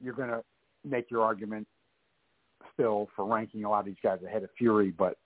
you're 0.03 0.15
going 0.15 0.29
to 0.29 0.43
make 0.83 1.11
your 1.11 1.21
argument 1.21 1.67
still 2.73 3.09
for 3.15 3.25
ranking 3.25 3.65
a 3.65 3.69
lot 3.69 3.81
of 3.81 3.85
these 3.85 3.95
guys 4.01 4.19
ahead 4.25 4.43
of 4.43 4.49
Fury, 4.57 4.91
but 4.97 5.17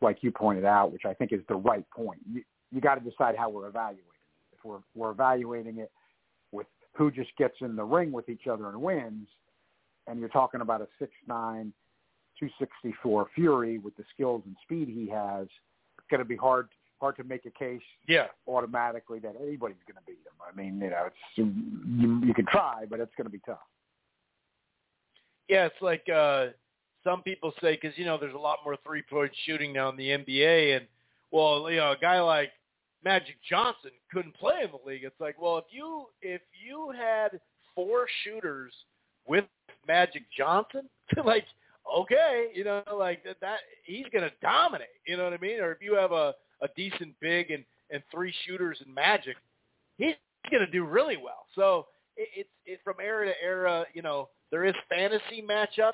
like 0.00 0.18
you 0.22 0.30
pointed 0.30 0.64
out, 0.64 0.92
which 0.92 1.04
I 1.04 1.12
think 1.12 1.32
is 1.32 1.40
the 1.48 1.56
right 1.56 1.84
point, 1.90 2.20
you, 2.32 2.42
you 2.70 2.80
got 2.80 2.94
to 2.94 3.10
decide 3.10 3.36
how 3.36 3.50
we're 3.50 3.66
evaluating 3.66 4.04
it. 4.04 4.56
If 4.56 4.64
we're, 4.64 4.78
we're 4.94 5.10
evaluating 5.10 5.78
it 5.78 5.90
with 6.52 6.66
who 6.94 7.10
just 7.10 7.30
gets 7.36 7.54
in 7.60 7.74
the 7.74 7.84
ring 7.84 8.12
with 8.12 8.28
each 8.28 8.46
other 8.46 8.68
and 8.68 8.80
wins, 8.80 9.26
and 10.06 10.20
you're 10.20 10.28
talking 10.28 10.60
about 10.60 10.80
a 10.80 10.88
six 10.98 11.12
nine 11.26 11.72
264 12.48 13.28
Fury 13.34 13.78
with 13.78 13.96
the 13.96 14.04
skills 14.12 14.42
and 14.46 14.56
speed 14.64 14.88
he 14.88 15.08
has, 15.08 15.44
it's 15.44 16.06
going 16.10 16.18
to 16.18 16.24
be 16.24 16.36
hard 16.36 16.68
hard 17.00 17.16
to 17.16 17.24
make 17.24 17.44
a 17.46 17.50
case 17.50 17.80
yeah. 18.06 18.26
automatically 18.46 19.18
that 19.18 19.34
anybody's 19.42 19.76
going 19.88 19.96
to 19.96 20.06
beat 20.06 20.20
him. 20.24 20.38
I 20.40 20.54
mean, 20.56 20.80
you 20.80 20.90
know, 20.90 21.06
it's 21.06 21.16
you, 21.34 22.20
you 22.24 22.32
can 22.32 22.46
try, 22.46 22.84
but 22.88 23.00
it's 23.00 23.10
going 23.16 23.24
to 23.24 23.30
be 23.30 23.40
tough. 23.44 23.58
Yeah, 25.48 25.66
it's 25.66 25.82
like 25.82 26.08
uh 26.08 26.46
some 27.04 27.22
people 27.22 27.52
say 27.60 27.78
because 27.80 27.96
you 27.98 28.04
know 28.04 28.18
there's 28.18 28.34
a 28.34 28.38
lot 28.38 28.58
more 28.64 28.76
three 28.86 29.02
point 29.02 29.32
shooting 29.44 29.72
now 29.72 29.88
in 29.88 29.96
the 29.96 30.08
NBA, 30.08 30.76
and 30.76 30.86
well, 31.30 31.70
you 31.70 31.78
know, 31.78 31.92
a 31.92 31.96
guy 32.00 32.20
like 32.20 32.50
Magic 33.04 33.36
Johnson 33.48 33.90
couldn't 34.12 34.34
play 34.36 34.60
in 34.64 34.70
the 34.70 34.88
league. 34.88 35.04
It's 35.04 35.20
like, 35.20 35.40
well, 35.40 35.58
if 35.58 35.64
you 35.70 36.06
if 36.20 36.40
you 36.64 36.92
had 36.96 37.40
four 37.74 38.06
shooters 38.22 38.72
with 39.26 39.44
Magic 39.86 40.22
Johnson, 40.36 40.88
like 41.24 41.44
okay, 41.94 42.48
you 42.54 42.64
know, 42.64 42.82
like 42.96 43.24
that, 43.24 43.36
that 43.40 43.58
he's 43.84 44.06
going 44.12 44.24
to 44.24 44.32
dominate. 44.40 44.88
You 45.06 45.16
know 45.16 45.24
what 45.24 45.32
I 45.32 45.38
mean? 45.38 45.60
Or 45.60 45.72
if 45.72 45.78
you 45.80 45.94
have 45.94 46.12
a 46.12 46.34
a 46.62 46.68
decent 46.76 47.14
big 47.20 47.50
and 47.50 47.64
and 47.90 48.02
three 48.10 48.32
shooters 48.46 48.78
and 48.84 48.94
Magic, 48.94 49.36
he's 49.98 50.14
going 50.50 50.64
to 50.64 50.70
do 50.70 50.84
really 50.84 51.16
well. 51.16 51.46
So 51.54 51.86
it, 52.16 52.28
it's 52.36 52.50
it, 52.66 52.80
from 52.84 52.96
era 53.02 53.26
to 53.26 53.34
era. 53.42 53.84
You 53.94 54.02
know, 54.02 54.28
there 54.50 54.64
is 54.64 54.74
fantasy 54.88 55.42
matchups 55.42 55.92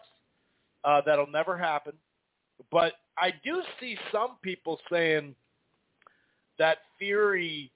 uh, 0.85 1.01
that'll 1.07 1.31
never 1.31 1.57
happen, 1.57 1.93
but 2.71 2.95
I 3.19 3.33
do 3.45 3.63
see 3.81 3.97
some 4.13 4.37
people 4.43 4.79
saying 4.91 5.35
that 6.59 6.79
Fury 6.99 7.73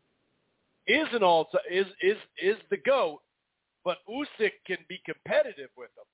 is 0.87 1.07
an 1.13 1.23
all 1.23 1.49
is 1.71 1.87
is 2.01 2.17
is 2.41 2.57
the 2.71 2.77
goat, 2.79 3.21
but 3.85 3.99
Usyk 4.09 4.53
can 4.67 4.79
be 4.89 5.01
competitive 5.05 5.71
with 5.77 5.91
him. 5.91 6.05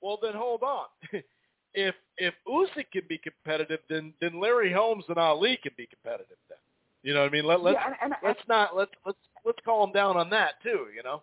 Well, 0.00 0.18
then 0.22 0.34
hold 0.34 0.62
on. 0.62 0.86
if 1.74 1.94
if 2.16 2.34
Usyk 2.46 2.90
can 2.92 3.02
be 3.08 3.18
competitive, 3.18 3.80
then 3.88 4.12
then 4.20 4.40
Larry 4.40 4.72
Holmes 4.72 5.04
and 5.08 5.18
Ali 5.18 5.58
can 5.62 5.72
be 5.76 5.86
competitive. 5.86 6.36
Then 6.48 6.58
you 7.02 7.14
know 7.14 7.20
what 7.20 7.28
I 7.28 7.32
mean? 7.32 7.44
Let, 7.44 7.60
let's 7.60 7.78
yeah, 7.80 7.94
and, 8.02 8.12
and, 8.12 8.14
let's 8.24 8.40
not 8.48 8.76
let's 8.76 8.90
let's 9.06 9.18
let's 9.44 9.58
call 9.64 9.86
them 9.86 9.92
down 9.92 10.16
on 10.16 10.30
that 10.30 10.62
too. 10.62 10.86
You 10.94 11.02
know. 11.04 11.22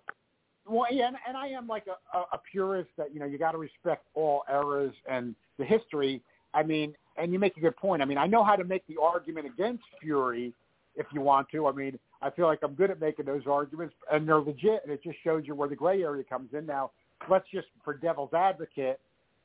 Well, 0.68 0.88
yeah, 0.92 1.08
and, 1.08 1.18
and 1.28 1.38
I 1.38 1.48
am 1.50 1.68
like 1.68 1.86
a, 1.88 2.18
a, 2.18 2.22
a 2.34 2.42
purist 2.52 2.90
that 2.98 3.14
you 3.14 3.20
know 3.20 3.26
you 3.26 3.38
got 3.38 3.52
to 3.52 3.58
respect 3.58 4.06
all 4.14 4.44
eras 4.50 4.94
and 5.10 5.36
the 5.58 5.66
history. 5.66 6.22
I 6.54 6.64
mean, 6.64 6.96
and 7.18 7.34
you 7.34 7.40
make 7.40 7.58
a 7.58 7.60
good 7.60 7.76
point. 7.76 8.02
I 8.02 8.06
mean, 8.06 8.18
I 8.18 8.28
know 8.28 8.44
how 8.44 8.56
to 8.56 8.64
make 8.64 8.86
the 8.88 8.96
argument 9.02 9.46
against 9.46 9.84
Fury 10.02 10.54
if 10.96 11.06
you 11.14 11.22
want 11.22 11.50
to. 11.52 11.68
I 11.68 11.72
mean, 11.72 12.00
I 12.22 12.30
feel 12.30 12.48
like 12.48 12.60
I'm 12.64 12.74
good 12.74 12.92
at 12.92 13.00
making 13.00 13.26
those 13.26 13.44
arguments, 13.46 13.94
and 14.12 14.28
they're 14.28 14.40
legit, 14.40 14.82
and 14.84 14.92
it 14.92 15.04
just 15.04 15.18
shows 15.24 15.44
you 15.46 15.56
where 15.56 15.70
the 15.70 15.76
gray 15.76 16.02
area 16.04 16.24
comes 16.24 16.50
in. 16.54 16.66
Now, 16.66 16.92
let's 17.30 17.46
just 17.54 17.68
for 17.84 17.94
devil's 17.94 18.34
advocate, 18.34 19.00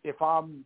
if 0.04 0.20
I'm 0.22 0.64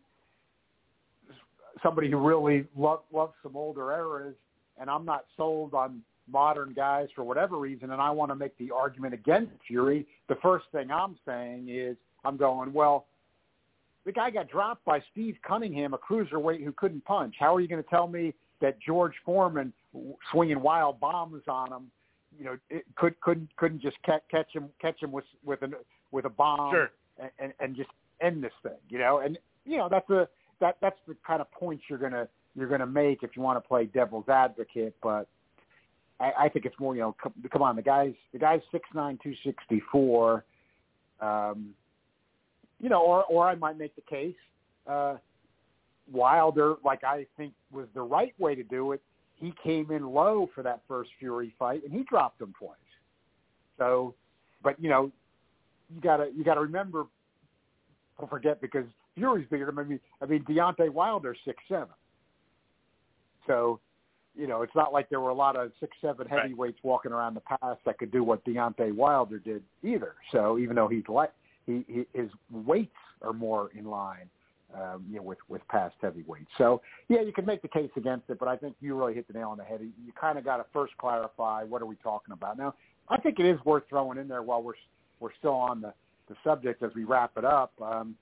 somebody 1.83 2.09
who 2.09 2.17
really 2.17 2.65
love, 2.77 3.01
loves 3.13 3.33
some 3.43 3.55
older 3.55 3.91
eras, 3.91 4.35
and 4.79 4.89
I'm 4.89 5.05
not 5.05 5.25
sold 5.37 5.73
on 5.73 6.01
modern 6.31 6.73
guys 6.73 7.07
for 7.15 7.23
whatever 7.23 7.57
reason, 7.57 7.91
and 7.91 8.01
I 8.01 8.09
want 8.09 8.31
to 8.31 8.35
make 8.35 8.57
the 8.57 8.71
argument 8.71 9.13
against 9.13 9.51
Fury, 9.67 10.07
the 10.27 10.35
first 10.41 10.65
thing 10.71 10.91
I'm 10.91 11.17
saying 11.25 11.67
is 11.69 11.95
I'm 12.23 12.37
going, 12.37 12.73
well, 12.73 13.05
the 14.05 14.11
guy 14.11 14.29
got 14.29 14.49
dropped 14.49 14.85
by 14.85 15.01
Steve 15.11 15.35
Cunningham, 15.47 15.93
a 15.93 15.97
cruiserweight 15.97 16.63
who 16.63 16.71
couldn't 16.71 17.03
punch. 17.05 17.35
How 17.39 17.55
are 17.55 17.59
you 17.59 17.67
going 17.67 17.83
to 17.83 17.89
tell 17.89 18.07
me 18.07 18.33
that 18.61 18.79
George 18.79 19.13
Foreman 19.25 19.73
swinging 20.31 20.61
wild 20.61 20.99
bombs 20.99 21.43
on 21.47 21.71
him, 21.71 21.91
you 22.37 22.45
know, 22.45 22.57
it 22.69 22.85
could 22.95 23.19
couldn't 23.21 23.55
couldn't 23.55 23.81
just 23.81 23.97
catch, 24.03 24.21
catch 24.29 24.51
him 24.53 24.69
catch 24.81 25.01
him 25.01 25.11
with 25.11 25.25
with 25.45 25.61
a 25.61 25.69
with 26.11 26.25
a 26.25 26.29
bomb 26.29 26.73
sure. 26.73 26.91
and, 27.19 27.29
and 27.39 27.53
and 27.59 27.75
just 27.75 27.89
end 28.21 28.43
this 28.43 28.51
thing, 28.61 28.73
you 28.89 28.99
know? 28.99 29.19
And 29.19 29.37
you 29.65 29.77
know 29.77 29.87
that's 29.89 30.09
a 30.09 30.27
that 30.59 30.77
that's 30.81 30.99
the 31.07 31.15
kind 31.25 31.41
of 31.41 31.51
points 31.51 31.83
you're 31.89 31.99
gonna 31.99 32.27
you're 32.55 32.69
gonna 32.69 32.85
make 32.85 33.23
if 33.23 33.31
you 33.35 33.41
want 33.41 33.61
to 33.61 33.67
play 33.67 33.85
devil's 33.85 34.29
advocate. 34.29 34.95
But 35.01 35.27
I, 36.19 36.31
I 36.39 36.49
think 36.49 36.65
it's 36.65 36.79
more 36.79 36.95
you 36.95 37.01
know 37.01 37.15
come, 37.21 37.33
come 37.51 37.61
on 37.61 37.75
the 37.75 37.81
guys 37.81 38.13
the 38.33 38.39
guys 38.39 38.61
six 38.71 38.87
nine 38.93 39.19
two 39.21 39.33
sixty 39.43 39.81
four. 39.91 40.45
Um, 41.19 41.73
you 42.79 42.89
know, 42.89 43.01
or 43.01 43.23
or 43.25 43.47
I 43.47 43.55
might 43.55 43.77
make 43.77 43.95
the 43.95 44.01
case 44.01 44.35
uh, 44.87 45.15
Wilder, 46.11 46.75
like 46.83 47.03
I 47.03 47.25
think 47.37 47.53
was 47.71 47.87
the 47.93 48.01
right 48.01 48.33
way 48.39 48.55
to 48.55 48.63
do 48.63 48.91
it. 48.91 49.01
He 49.35 49.53
came 49.63 49.91
in 49.91 50.05
low 50.05 50.49
for 50.53 50.63
that 50.63 50.81
first 50.87 51.09
Fury 51.19 51.53
fight, 51.57 51.83
and 51.83 51.91
he 51.91 52.03
dropped 52.03 52.41
him 52.41 52.53
twice. 52.57 52.77
So, 53.77 54.13
but 54.63 54.81
you 54.81 54.89
know, 54.89 55.11
you 55.93 56.01
gotta 56.01 56.29
you 56.35 56.43
gotta 56.43 56.61
remember. 56.61 57.05
Don't 58.19 58.29
forget 58.29 58.61
because 58.61 58.85
Fury's 59.15 59.47
bigger 59.49 59.71
than 59.71 59.87
me. 59.87 59.99
I 60.21 60.25
mean, 60.25 60.43
Deontay 60.43 60.89
Wilder's 60.89 61.37
six 61.45 61.61
seven. 61.67 61.93
So, 63.47 63.79
you 64.35 64.47
know, 64.47 64.61
it's 64.63 64.75
not 64.75 64.91
like 64.91 65.09
there 65.09 65.21
were 65.21 65.29
a 65.29 65.35
lot 65.35 65.55
of 65.55 65.71
six 65.79 65.95
seven 66.01 66.27
Right. 66.29 66.41
heavyweights 66.43 66.79
walking 66.83 67.11
around 67.11 67.35
the 67.35 67.41
past 67.41 67.79
that 67.85 67.97
could 67.97 68.11
do 68.11 68.23
what 68.23 68.43
Deontay 68.45 68.93
Wilder 68.93 69.39
did 69.39 69.63
either. 69.83 70.15
So 70.31 70.57
even 70.57 70.75
though 70.75 70.87
he's 70.87 71.07
like 71.07 71.31
he, 71.65 71.85
he 71.87 72.05
his 72.13 72.29
weights 72.51 72.95
are 73.21 73.33
more 73.33 73.71
in 73.77 73.85
line, 73.85 74.29
um, 74.75 75.05
you 75.09 75.17
know, 75.17 75.23
with 75.23 75.37
with 75.47 75.65
past 75.69 75.95
heavyweights. 76.01 76.49
So 76.57 76.81
yeah, 77.07 77.21
you 77.21 77.31
can 77.31 77.45
make 77.45 77.61
the 77.61 77.67
case 77.67 77.91
against 77.95 78.29
it, 78.29 78.39
but 78.39 78.47
I 78.47 78.57
think 78.57 78.75
you 78.81 78.95
really 78.97 79.13
hit 79.13 79.27
the 79.27 79.33
nail 79.33 79.49
on 79.49 79.57
the 79.57 79.63
head. 79.63 79.79
You 79.81 80.11
kind 80.19 80.37
of 80.37 80.43
got 80.43 80.57
to 80.57 80.65
first 80.73 80.97
clarify 80.97 81.63
what 81.63 81.81
are 81.81 81.85
we 81.85 81.95
talking 81.97 82.33
about. 82.33 82.57
Now, 82.57 82.73
I 83.09 83.17
think 83.17 83.39
it 83.39 83.45
is 83.45 83.59
worth 83.65 83.83
throwing 83.89 84.17
in 84.17 84.27
there 84.27 84.43
while 84.43 84.61
we're 84.61 84.73
we're 85.19 85.33
still 85.39 85.53
on 85.53 85.81
the 85.81 85.93
the 86.27 86.35
subject 86.43 86.81
as 86.83 86.91
we 86.95 87.03
wrap 87.03 87.31
it 87.37 87.45
up. 87.45 87.71
Um, 87.81 88.15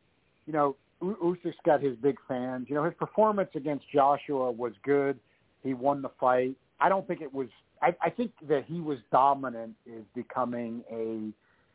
you 0.45 0.53
know, 0.53 0.75
Usyk's 1.01 1.57
got 1.65 1.81
his 1.81 1.95
big 1.97 2.17
fans. 2.27 2.67
You 2.69 2.75
know, 2.75 2.83
his 2.83 2.93
performance 2.93 3.49
against 3.55 3.85
Joshua 3.93 4.51
was 4.51 4.73
good. 4.83 5.19
He 5.63 5.73
won 5.73 6.01
the 6.01 6.11
fight. 6.19 6.55
I 6.79 6.89
don't 6.89 7.07
think 7.07 7.21
it 7.21 7.33
was. 7.33 7.47
I, 7.81 7.95
I 8.01 8.09
think 8.09 8.31
that 8.47 8.65
he 8.65 8.79
was 8.79 8.99
dominant 9.11 9.75
is 9.85 10.03
becoming 10.15 10.83
a 10.91 11.31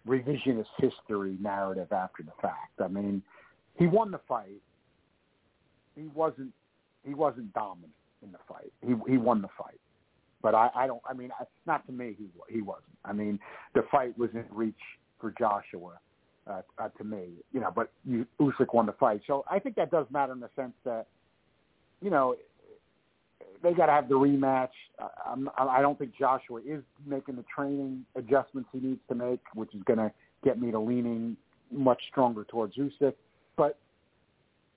revisionist 0.08 0.66
history 0.78 1.36
narrative 1.40 1.92
after 1.92 2.22
the 2.22 2.32
fact. 2.40 2.80
I 2.82 2.88
mean, 2.88 3.22
he 3.74 3.86
won 3.86 4.10
the 4.10 4.20
fight. 4.26 4.62
He 5.94 6.08
wasn't. 6.14 6.52
He 7.06 7.14
wasn't 7.14 7.52
dominant 7.52 7.92
in 8.22 8.32
the 8.32 8.38
fight. 8.48 8.72
He 8.86 8.94
he 9.10 9.18
won 9.18 9.42
the 9.42 9.48
fight. 9.58 9.80
But 10.40 10.54
I, 10.54 10.70
I 10.74 10.86
don't. 10.86 11.02
I 11.08 11.14
mean, 11.14 11.30
I, 11.38 11.44
not 11.66 11.86
to 11.86 11.92
me. 11.92 12.14
He 12.16 12.26
he 12.48 12.62
wasn't. 12.62 12.84
I 13.04 13.12
mean, 13.12 13.38
the 13.74 13.82
fight 13.90 14.16
was 14.18 14.30
in 14.34 14.44
reach 14.50 14.74
for 15.20 15.34
Joshua. 15.38 15.98
Uh, 16.48 16.62
uh, 16.78 16.88
to 16.96 17.04
me, 17.04 17.24
you 17.52 17.60
know, 17.60 17.70
but 17.74 17.90
you, 18.06 18.26
Usyk 18.40 18.72
won 18.72 18.86
the 18.86 18.92
fight, 18.92 19.20
so 19.26 19.44
I 19.50 19.58
think 19.58 19.76
that 19.76 19.90
does 19.90 20.06
matter 20.10 20.32
in 20.32 20.40
the 20.40 20.48
sense 20.56 20.72
that, 20.84 21.06
you 22.00 22.08
know, 22.08 22.36
they 23.62 23.74
got 23.74 23.86
to 23.86 23.92
have 23.92 24.08
the 24.08 24.14
rematch. 24.14 24.70
I'm, 25.26 25.50
I 25.58 25.82
don't 25.82 25.98
think 25.98 26.12
Joshua 26.18 26.60
is 26.66 26.82
making 27.06 27.36
the 27.36 27.44
training 27.54 28.04
adjustments 28.16 28.70
he 28.72 28.80
needs 28.80 29.00
to 29.08 29.14
make, 29.14 29.40
which 29.54 29.74
is 29.74 29.82
going 29.82 29.98
to 29.98 30.10
get 30.44 30.60
me 30.60 30.70
to 30.70 30.78
leaning 30.78 31.36
much 31.70 32.00
stronger 32.10 32.44
towards 32.44 32.76
Usyk. 32.76 33.14
But 33.56 33.78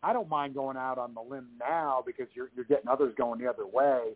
I 0.03 0.14
don't 0.14 0.30
mind 0.30 0.56
going 0.56 0.77
out 0.77 0.98
on 0.98 1.14
the 1.14 1.22
limb 1.22 1.48
now 1.60 2.03
because 2.06 2.27
you're 2.34 2.49
you're 2.56 2.65
getting 2.65 2.88
others 2.88 3.14
going 3.18 3.39
the 3.39 3.48
other 3.48 3.68
way. 3.68 4.14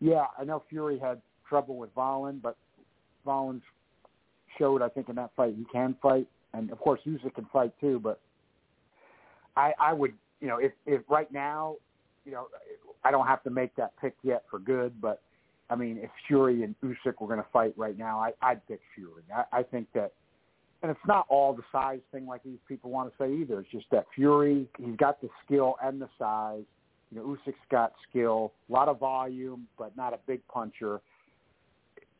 Yeah, 0.00 0.26
I 0.38 0.44
know 0.44 0.62
Fury 0.68 0.98
had 0.98 1.20
trouble 1.48 1.76
with 1.76 1.90
Wallin, 1.96 2.38
but 2.42 2.56
Wallin 3.24 3.62
showed 4.58 4.82
I 4.82 4.88
think 4.88 5.08
in 5.08 5.16
that 5.16 5.30
fight 5.36 5.54
he 5.56 5.64
can 5.72 5.96
fight, 6.02 6.26
and 6.54 6.70
of 6.70 6.78
course 6.78 7.00
Usyk 7.06 7.34
can 7.34 7.46
fight 7.52 7.72
too. 7.80 8.00
But 8.02 8.20
I 9.56 9.72
I 9.80 9.92
would 9.92 10.12
you 10.40 10.48
know 10.48 10.58
if 10.58 10.72
if 10.86 11.02
right 11.08 11.30
now 11.32 11.76
you 12.24 12.32
know 12.32 12.48
I 13.04 13.10
don't 13.10 13.26
have 13.26 13.42
to 13.44 13.50
make 13.50 13.74
that 13.76 13.92
pick 14.00 14.14
yet 14.22 14.44
for 14.50 14.58
good, 14.58 15.00
but 15.00 15.22
I 15.70 15.76
mean 15.76 15.98
if 15.98 16.10
Fury 16.26 16.62
and 16.62 16.74
Usyk 16.82 17.20
were 17.20 17.28
going 17.28 17.40
to 17.40 17.46
fight 17.52 17.74
right 17.76 17.96
now, 17.98 18.18
I 18.20 18.32
I'd 18.42 18.66
pick 18.66 18.80
Fury. 18.94 19.22
I, 19.34 19.60
I 19.60 19.62
think 19.62 19.88
that. 19.94 20.12
And 20.82 20.90
it's 20.90 21.06
not 21.06 21.24
all 21.30 21.54
the 21.54 21.62
size 21.72 22.00
thing 22.12 22.26
like 22.26 22.42
these 22.44 22.58
people 22.68 22.90
want 22.90 23.10
to 23.10 23.16
say 23.18 23.32
either. 23.32 23.60
It's 23.60 23.70
just 23.70 23.86
that 23.92 24.04
Fury, 24.14 24.68
he's 24.78 24.94
got 24.96 25.22
the 25.22 25.28
skill 25.44 25.76
and 25.82 26.00
the 26.00 26.08
size. 26.18 26.64
You 27.10 27.16
know, 27.16 27.24
Usyk's 27.24 27.56
got 27.70 27.94
skill, 28.08 28.52
a 28.68 28.72
lot 28.72 28.88
of 28.88 29.00
volume, 29.00 29.66
but 29.78 29.96
not 29.96 30.12
a 30.12 30.18
big 30.26 30.46
puncher. 30.48 31.00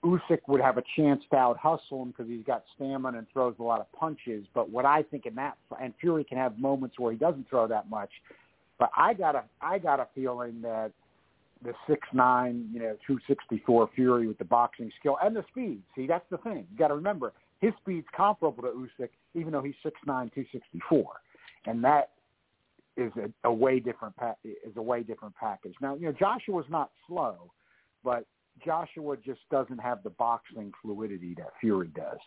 Usyk 0.05 0.41
would 0.47 0.61
have 0.61 0.79
a 0.79 0.83
chance 0.97 1.23
to 1.31 1.37
out 1.37 1.57
hustle 1.57 2.03
him 2.03 2.11
because 2.11 2.29
he's 2.29 2.45
got 2.45 2.65
stamina 2.75 3.19
and 3.19 3.27
throws 3.33 3.55
a 3.59 3.63
lot 3.63 3.81
of 3.81 3.91
punches. 3.93 4.47
But 4.55 4.71
what 4.71 4.85
I 4.85 5.03
think 5.03 5.27
in 5.27 5.35
that, 5.37 5.57
and 5.81 5.93
Fury 6.01 6.25
can 6.25 6.39
have 6.39 6.59
moments 6.59 6.99
where 6.99 7.11
he 7.11 7.19
doesn't 7.19 7.49
throw 7.49 7.67
that 7.67 7.91
much. 7.91 8.11
But 8.79 8.91
I 8.97 9.15
got 9.15 9.35
a, 9.35 9.45
I 9.61 9.79
got 9.79 10.01
a 10.01 10.07
feeling 10.15 10.61
that 10.63 10.93
the 11.65 11.73
six 11.89 12.07
nine, 12.13 12.69
you 12.73 12.79
know, 12.79 12.97
two 13.07 13.19
sixty 13.27 13.63
four 13.65 13.89
Fury 13.95 14.27
with 14.27 14.39
the 14.39 14.45
boxing 14.45 14.93
skill 15.01 15.17
and 15.23 15.35
the 15.35 15.45
speed. 15.51 15.83
See, 15.97 16.07
that's 16.07 16.27
the 16.31 16.39
thing. 16.39 16.67
You 16.71 16.79
got 16.79 16.89
to 16.89 16.95
remember 16.95 17.33
his 17.61 17.73
speed's 17.81 18.07
comparable 18.15 18.63
to 18.63 18.69
Usyk, 18.69 19.09
even 19.35 19.53
though 19.53 19.63
he's 19.63 19.75
six 19.83 19.97
nine, 20.07 20.31
two 20.35 20.45
sixty 20.53 20.81
four, 20.89 21.15
and 21.65 21.83
that 21.83 22.11
is 22.99 23.11
a, 23.17 23.49
a 23.49 23.53
way 23.53 23.81
different 23.81 24.15
pa- 24.17 24.37
is 24.45 24.77
a 24.77 24.83
way 24.83 25.03
different 25.03 25.35
package. 25.35 25.75
Now, 25.81 25.95
you 25.95 26.07
know, 26.07 26.13
Joshua's 26.13 26.67
not 26.69 26.91
slow, 27.09 27.51
but 28.05 28.27
Joshua 28.65 29.17
just 29.17 29.41
doesn't 29.51 29.79
have 29.79 30.03
the 30.03 30.11
boxing 30.11 30.73
fluidity 30.83 31.35
that 31.35 31.51
Fury 31.61 31.89
does, 31.95 32.19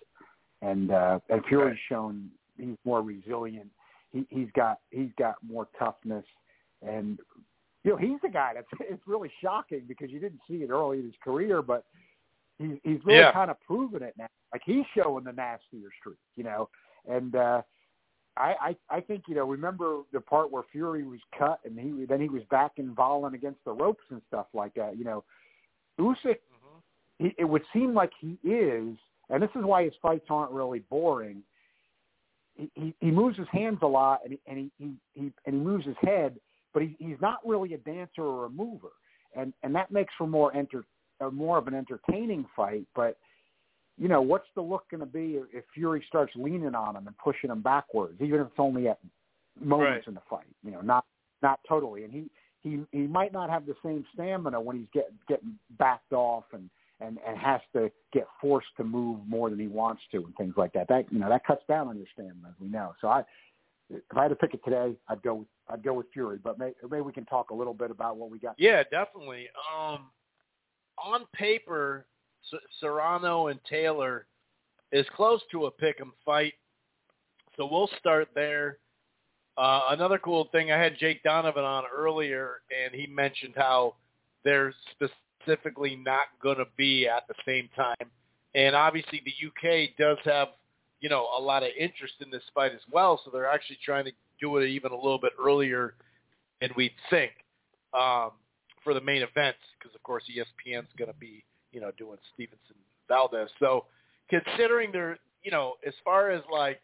and 0.62 0.92
uh, 0.92 1.20
and 1.30 1.44
Fury's 1.46 1.78
shown 1.88 2.30
he's 2.58 2.78
more 2.86 3.02
resilient. 3.02 3.70
He, 4.12 4.26
he's 4.30 4.50
got 4.56 4.80
he's 4.92 5.12
got 5.18 5.36
more 5.46 5.68
toughness, 5.78 6.26
and 6.82 7.20
you 7.84 7.92
know 7.92 7.98
he's 7.98 8.20
the 8.22 8.30
guy 8.30 8.52
that's 8.56 8.68
it's 8.82 9.02
really 9.08 9.32
shocking 9.42 9.84
because 9.88 10.10
you 10.12 10.20
didn't 10.20 10.42
see 10.48 10.58
it 10.58 10.70
early 10.70 11.00
in 11.00 11.06
his 11.06 11.16
career, 11.24 11.62
but 11.62 11.86
he's 12.58 12.78
he's 12.84 13.00
really 13.06 13.20
Yeah. 13.20 13.32
kind 13.32 13.52
of 13.52 13.60
proven 13.62 14.04
it 14.04 14.14
now. 14.18 14.28
Like 14.54 14.62
he's 14.66 14.86
showing 14.96 15.24
the 15.24 15.34
nastier 15.34 15.90
streak, 16.00 16.18
you 16.36 16.44
know, 16.44 16.70
and. 17.08 17.36
uh 17.36 17.62
I, 18.38 18.76
I 18.90 18.98
I 18.98 19.02
think 19.02 19.24
you 19.28 19.36
know. 19.36 19.44
Remember 19.44 20.04
the 20.14 20.22
part 20.22 20.50
where 20.50 20.64
Fury 20.72 21.04
was 21.04 21.20
cut, 21.38 21.60
and 21.66 21.78
he 21.78 22.06
then 22.06 22.22
he 22.22 22.30
was 22.30 22.44
back 22.50 22.74
in 22.78 22.96
Wallin 22.96 23.34
against 23.34 23.62
the 23.66 23.72
ropes 23.72 24.04
and 24.12 24.22
stuff 24.30 24.46
like 24.54 24.74
that. 24.76 24.98
You 24.98 25.04
know, 25.04 25.26
Usyk. 26.00 26.38
He, 27.20 27.36
it 27.38 27.44
would 27.46 27.64
seem 27.74 27.94
like 27.94 28.12
he 28.20 28.38
is, 28.48 28.96
and 29.30 29.44
this 29.44 29.50
is 29.56 29.64
why 29.64 29.84
his 29.84 29.94
fights 30.02 30.26
aren't 30.30 30.52
really 30.52 30.80
boring. 30.90 31.44
He 32.56 32.72
he, 32.76 32.96
he 33.00 33.12
moves 33.12 33.38
his 33.38 33.48
hands 33.52 33.80
a 33.82 33.88
lot, 33.88 34.22
and 34.24 34.34
he 34.34 34.40
and 34.48 34.58
he, 34.58 34.72
he, 34.84 34.94
he 35.14 35.32
and 35.46 35.56
he 35.56 35.62
moves 35.62 35.86
his 35.86 35.96
head, 36.02 36.40
but 36.74 36.82
he, 36.82 36.96
he's 37.00 37.20
not 37.22 37.40
really 37.46 37.74
a 37.74 37.78
dancer 37.78 38.22
or 38.24 38.46
a 38.46 38.50
mover, 38.50 38.94
and 39.36 39.54
and 39.64 39.76
that 39.76 39.92
makes 39.92 40.14
for 40.18 40.28
more 40.28 40.56
enter 40.56 40.86
uh, 41.22 41.30
more 41.30 41.58
of 41.58 41.68
an 41.68 41.74
entertaining 41.74 42.46
fight. 42.56 42.86
But 42.96 43.18
you 43.98 44.08
know, 44.08 44.22
what's 44.22 44.48
the 44.56 44.62
look 44.62 44.90
going 44.90 45.02
to 45.02 45.06
be 45.06 45.36
if- 45.36 45.54
if 45.54 45.66
Fury 45.74 46.02
starts 46.08 46.34
leaning 46.36 46.74
on 46.74 46.96
him 46.96 47.06
and 47.08 47.18
pushing 47.18 47.50
him 47.50 47.62
backwards, 47.62 48.22
even 48.22 48.40
if 48.40 48.48
it's 48.48 48.56
only 48.60 48.88
at 48.88 48.98
moments 49.60 49.90
Right. 49.90 50.08
in 50.08 50.14
the 50.14 50.22
fight? 50.30 50.48
You 50.64 50.72
know, 50.72 50.82
not 50.82 51.06
not 51.42 51.60
totally. 51.68 52.06
And 52.06 52.14
he 52.14 52.30
he 52.61 52.81
he 52.91 53.07
might 53.07 53.34
not 53.34 53.49
have 53.49 53.65
the 53.65 53.76
same 53.84 54.06
stamina 54.14 54.60
when 54.60 54.77
he's 54.77 54.88
getting 54.94 55.18
getting 55.27 55.57
backed 55.77 56.14
off 56.14 56.45
and 56.53 56.69
and 56.99 57.18
and 57.26 57.38
has 57.38 57.61
to 57.73 57.91
get 58.11 58.27
forced 58.41 58.68
to 58.77 58.84
move 58.84 59.19
more 59.27 59.49
than 59.49 59.60
he 59.60 59.68
wants 59.68 60.02
to 60.11 60.18
and 60.26 60.36
things 60.36 60.56
like 60.57 60.73
that. 60.73 60.88
That 60.88 61.11
you 61.11 61.19
know 61.19 61.30
that 61.30 61.45
cuts 61.45 61.64
down 61.68 61.88
on 61.88 61.98
your 61.98 62.07
stamina, 62.14 62.49
as 62.49 62.56
we 62.60 62.68
know. 62.68 62.94
So 63.02 63.07
I. 63.07 63.23
If 63.91 64.15
I 64.15 64.22
had 64.22 64.27
to 64.27 64.36
pick 64.36 64.53
it 64.53 64.64
today, 64.64 64.95
I'd 65.07 65.23
go 65.23 65.34
with 65.34 65.48
I'd 65.68 65.81
go 65.81 65.94
with 65.95 66.06
Fury, 66.14 66.38
but 66.44 66.60
may, 66.60 66.73
maybe 66.88 67.02
we 67.02 67.11
can 67.11 67.26
talk 67.26 67.49
a 67.49 67.56
little 67.56 67.73
bit 67.73 67.90
about 67.90 68.18
what 68.18 68.30
we 68.30 68.38
got. 68.38 68.53
Yeah, 68.60 68.84
definitely. 68.84 69.48
Um, 69.76 70.11
on 71.03 71.26
paper, 71.34 72.06
S- 72.53 72.60
Serrano 72.80 73.48
and 73.48 73.60
Taylor 73.68 74.27
is 74.91 75.07
close 75.15 75.41
to 75.52 75.65
a 75.65 75.72
pick 75.72 75.99
'em 75.99 76.14
fight, 76.23 76.53
so 77.57 77.65
we'll 77.65 77.90
start 77.98 78.30
there. 78.36 78.77
Uh, 79.60 79.81
another 79.90 80.18
cool 80.18 80.48
thing, 80.53 80.72
I 80.72 80.77
had 80.77 80.98
Jake 80.98 81.22
Donovan 81.22 81.65
on 81.65 81.84
earlier, 81.94 82.61
and 82.72 82.95
he 82.95 83.07
mentioned 83.07 83.56
how 83.57 83.95
they're 84.45 84.73
specifically 84.91 85.98
not 85.98 86.27
going 86.41 86.60
to 86.60 86.68
be 86.77 87.10
at 87.10 87.27
the 87.27 87.34
same 87.45 87.68
time. 87.76 88.10
And 88.56 88.73
obviously, 88.73 89.22
the 89.26 89.48
UK 89.48 89.90
does 89.98 90.18
have, 90.23 90.48
you 91.02 91.10
know, 91.10 91.27
a 91.38 91.41
lot 91.41 91.64
of 91.64 91.72
interest 91.77 92.14
in 92.22 92.31
this 92.31 92.44
fight 92.56 92.72
as 92.72 92.80
well, 92.90 93.19
so 93.26 93.31
they're 93.31 93.49
actually 93.49 93.80
trying 93.84 94.06
to 94.06 94.14
do 94.40 94.56
it 94.60 94.65
even 94.68 94.94
a 94.94 94.95
little 94.95 95.19
bit 95.19 95.34
earlier 95.38 95.95
than 96.61 96.69
we'd 96.77 96.94
think 97.10 97.31
um, 97.94 98.31
for 98.81 98.94
the 98.94 99.02
main 99.02 99.23
events, 99.23 99.60
because 99.77 99.94
of 99.94 100.02
course 100.03 100.23
ESPN's 100.31 100.88
going 100.98 101.11
to 101.11 101.19
be, 101.19 101.44
you 101.73 101.81
know, 101.81 101.91
doing 101.98 102.18
Stevenson 102.34 102.77
Valdez. 103.10 103.49
So 103.60 103.88
considering 104.30 104.94
they're, 104.94 105.19
you 105.44 105.52
know, 105.52 105.73
as 105.86 105.94
far 106.06 106.31
as 106.31 106.44
like 106.49 106.80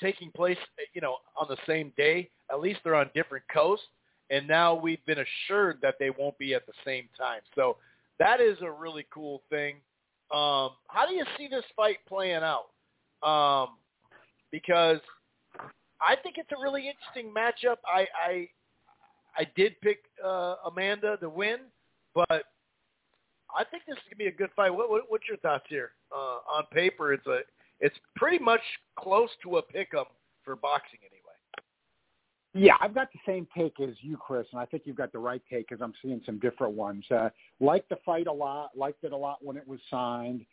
taking 0.00 0.30
place, 0.30 0.58
you 0.94 1.00
know, 1.00 1.16
on 1.36 1.46
the 1.48 1.56
same 1.66 1.92
day, 1.96 2.30
at 2.50 2.60
least 2.60 2.80
they're 2.84 2.94
on 2.94 3.10
different 3.14 3.44
coasts, 3.52 3.86
and 4.30 4.46
now 4.46 4.74
we've 4.74 5.04
been 5.06 5.18
assured 5.18 5.78
that 5.82 5.94
they 5.98 6.10
won't 6.10 6.36
be 6.38 6.54
at 6.54 6.66
the 6.66 6.72
same 6.84 7.08
time. 7.16 7.40
So 7.54 7.76
that 8.18 8.40
is 8.40 8.58
a 8.62 8.70
really 8.70 9.06
cool 9.12 9.42
thing. 9.50 9.76
Um, 10.30 10.70
how 10.88 11.06
do 11.08 11.14
you 11.14 11.24
see 11.36 11.48
this 11.48 11.64
fight 11.74 11.98
playing 12.06 12.42
out? 12.42 12.66
Um, 13.26 13.76
because 14.50 15.00
I 16.00 16.16
think 16.22 16.36
it's 16.38 16.50
a 16.52 16.62
really 16.62 16.88
interesting 16.88 17.32
matchup. 17.34 17.76
I 17.86 18.06
I, 18.14 18.48
I 19.36 19.46
did 19.56 19.80
pick 19.80 19.98
uh, 20.24 20.56
Amanda 20.66 21.16
to 21.20 21.28
win, 21.28 21.58
but 22.14 22.44
I 23.56 23.64
think 23.70 23.84
this 23.86 23.96
is 23.96 24.02
gonna 24.04 24.16
be 24.18 24.26
a 24.26 24.32
good 24.32 24.50
fight. 24.54 24.70
What, 24.70 24.90
what 24.90 25.04
what's 25.08 25.26
your 25.28 25.38
thoughts 25.38 25.64
here? 25.68 25.92
Uh, 26.14 26.38
on 26.56 26.64
paper, 26.72 27.12
it's 27.12 27.26
a 27.26 27.40
it's 27.80 27.96
pretty 28.16 28.38
much 28.38 28.60
close 28.96 29.30
to 29.42 29.58
a 29.58 29.62
pick 29.62 29.94
'em 29.94 30.06
for 30.42 30.56
boxing 30.56 31.00
anyway. 31.02 31.28
Yeah, 32.54 32.76
I've 32.80 32.94
got 32.94 33.12
the 33.12 33.18
same 33.26 33.46
take 33.56 33.78
as 33.80 33.94
you, 34.02 34.16
Chris, 34.16 34.46
and 34.52 34.60
I 34.60 34.64
think 34.64 34.84
you've 34.86 34.96
got 34.96 35.12
the 35.12 35.18
right 35.18 35.42
take 35.50 35.68
because 35.68 35.82
I'm 35.82 35.94
seeing 36.02 36.20
some 36.24 36.38
different 36.38 36.74
ones. 36.74 37.04
Uh, 37.10 37.30
liked 37.60 37.88
the 37.88 37.96
fight 38.04 38.26
a 38.26 38.32
lot. 38.32 38.76
Liked 38.76 39.04
it 39.04 39.12
a 39.12 39.16
lot 39.16 39.44
when 39.44 39.56
it 39.56 39.66
was 39.68 39.80
signed. 39.90 40.44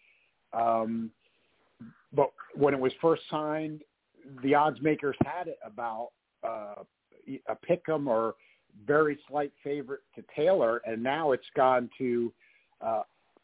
Um, 0.54 1.12
but 2.14 2.32
when 2.54 2.74
it 2.74 2.80
was 2.80 2.94
first 3.02 3.24
signed, 3.30 3.84
the 4.44 4.54
odds 4.54 4.82
makers 4.82 5.16
had 5.26 5.48
it 5.48 5.58
about 5.66 6.12
uh, 6.44 6.84
a 7.48 7.56
pick'em 7.56 8.08
or 8.08 8.36
very 8.86 9.18
slight 9.28 9.54
favorite 9.64 10.02
to 10.16 10.24
Taylor, 10.36 10.82
and 10.86 11.02
now 11.02 11.32
it's 11.32 11.50
gone 11.56 11.90
to 11.98 12.32
uh, 12.82 13.04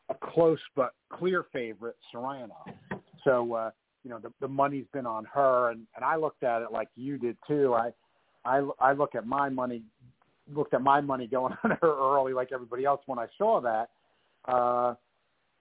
a 0.10 0.16
close 0.16 0.60
but 0.76 0.94
clear 1.10 1.45
favorite, 1.53 1.95
Serrano. 2.12 2.66
So 3.23 3.53
uh, 3.53 3.72
you 4.03 4.10
know 4.10 4.19
the 4.19 4.31
the 4.39 4.48
money's 4.48 4.85
been 4.93 5.06
on 5.06 5.26
her, 5.26 5.72
and 5.72 5.85
and 5.95 6.03
I 6.06 6.15
looked 6.15 6.43
at 6.43 6.61
it 6.61 6.72
like 6.72 6.89
you 6.95 7.18
did 7.18 7.38
too. 7.48 7.73
I 7.73 7.91
I 8.45 8.68
I 8.80 8.93
look 8.93 9.15
at 9.15 9.26
my 9.26 9.49
money 9.49 9.84
looked 10.53 10.73
at 10.73 10.81
my 10.81 11.02
money 11.02 11.27
going 11.27 11.56
on 11.64 11.72
her 11.81 11.98
early, 12.15 12.34
like 12.34 12.49
everybody 12.52 12.85
else 12.85 13.02
when 13.06 13.19
I 13.19 13.27
saw 13.38 13.61
that. 13.61 13.89
Uh, 14.45 14.95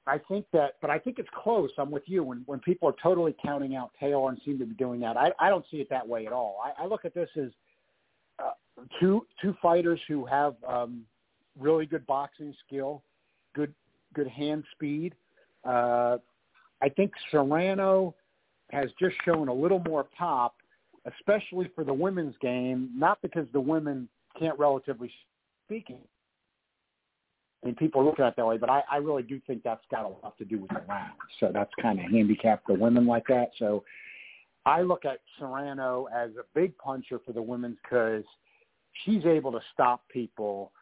I 0.07 0.19
think 0.28 0.47
that, 0.53 0.74
but 0.81 0.91
I 0.91 0.99
think 0.99 1.19
it's 1.19 1.28
close. 1.43 1.70
I'm 1.78 1.91
with 1.91 2.03
you. 2.07 2.24
When 2.24 2.43
when 2.47 2.59
people 2.61 2.89
are 2.89 2.95
totally 3.03 3.35
counting 3.43 3.77
out 3.77 3.91
Taylor 4.01 4.31
and 4.31 4.39
seem 4.45 4.59
to 4.59 4.65
be 4.65 4.74
doing 4.74 5.01
that, 5.01 5.16
I 5.16 5.31
I 5.39 5.51
don't 5.51 5.65
see 5.70 5.78
it 5.78 5.89
that 5.91 6.07
way 6.07 6.27
at 6.27 6.32
all. 6.32 6.59
I, 6.65 6.85
I 6.85 6.87
look 6.87 7.05
at 7.05 7.15
this 7.15 7.28
as 7.37 7.51
uh, 8.39 8.53
two 8.99 9.27
two 9.43 9.55
fighters 9.61 10.01
who 10.09 10.24
have 10.24 10.57
um, 10.66 11.03
really 11.59 11.87
good 11.87 12.07
boxing 12.07 12.55
skill, 12.66 13.03
good 13.55 13.74
good 14.15 14.27
hand 14.27 14.65
speed. 14.73 15.15
Uh, 15.65 16.16
I 16.82 16.89
think 16.89 17.12
Serrano 17.31 18.15
has 18.70 18.90
just 18.98 19.16
shown 19.24 19.48
a 19.48 19.52
little 19.52 19.82
more 19.86 20.05
pop, 20.16 20.57
especially 21.07 21.70
for 21.74 21.85
the 21.85 21.93
women's 21.93 22.35
game. 22.40 22.90
Not 22.94 23.20
because 23.23 23.47
the 23.52 23.61
women 23.61 24.09
can't, 24.39 24.59
relatively 24.59 25.11
speaking. 25.66 26.01
I 27.62 27.66
mean, 27.66 27.74
people 27.74 28.05
look 28.05 28.19
at 28.20 28.28
it 28.28 28.35
that 28.36 28.47
way, 28.47 28.57
but 28.57 28.70
I, 28.70 28.82
I 28.90 28.97
really 28.97 29.23
do 29.23 29.39
think 29.47 29.62
that's 29.62 29.85
got 29.90 30.05
a 30.05 30.09
lot 30.09 30.39
to 30.39 30.44
do 30.44 30.59
with 30.59 30.70
the 30.70 30.82
round. 30.89 31.12
So 31.40 31.51
that's 31.52 31.70
kind 31.81 31.98
of 31.98 32.11
handicapped 32.11 32.66
the 32.66 32.74
women 32.74 33.07
like 33.07 33.27
that. 33.28 33.51
So 33.59 33.85
I 34.65 34.81
look 34.81 35.05
at 35.05 35.20
Serrano 35.39 36.09
as 36.15 36.31
a 36.36 36.44
big 36.55 36.77
puncher 36.78 37.20
for 37.24 37.32
the 37.32 37.43
women's 37.43 37.77
because 37.82 38.24
she's 39.05 39.24
able 39.27 39.52
to 39.52 39.61
stop 39.74 40.09
people 40.09 40.73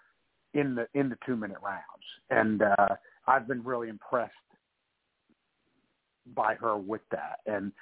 in 0.54 0.74
the 0.74 0.86
in 0.94 1.08
the 1.08 1.18
two 1.26 1.36
minute 1.36 1.58
rounds, 1.62 1.82
and 2.30 2.62
uh, 2.62 2.96
I've 3.26 3.46
been 3.46 3.62
really 3.62 3.88
impressed 3.88 4.32
by 6.34 6.54
her 6.54 6.76
with 6.76 7.02
that. 7.10 7.40
And 7.46 7.72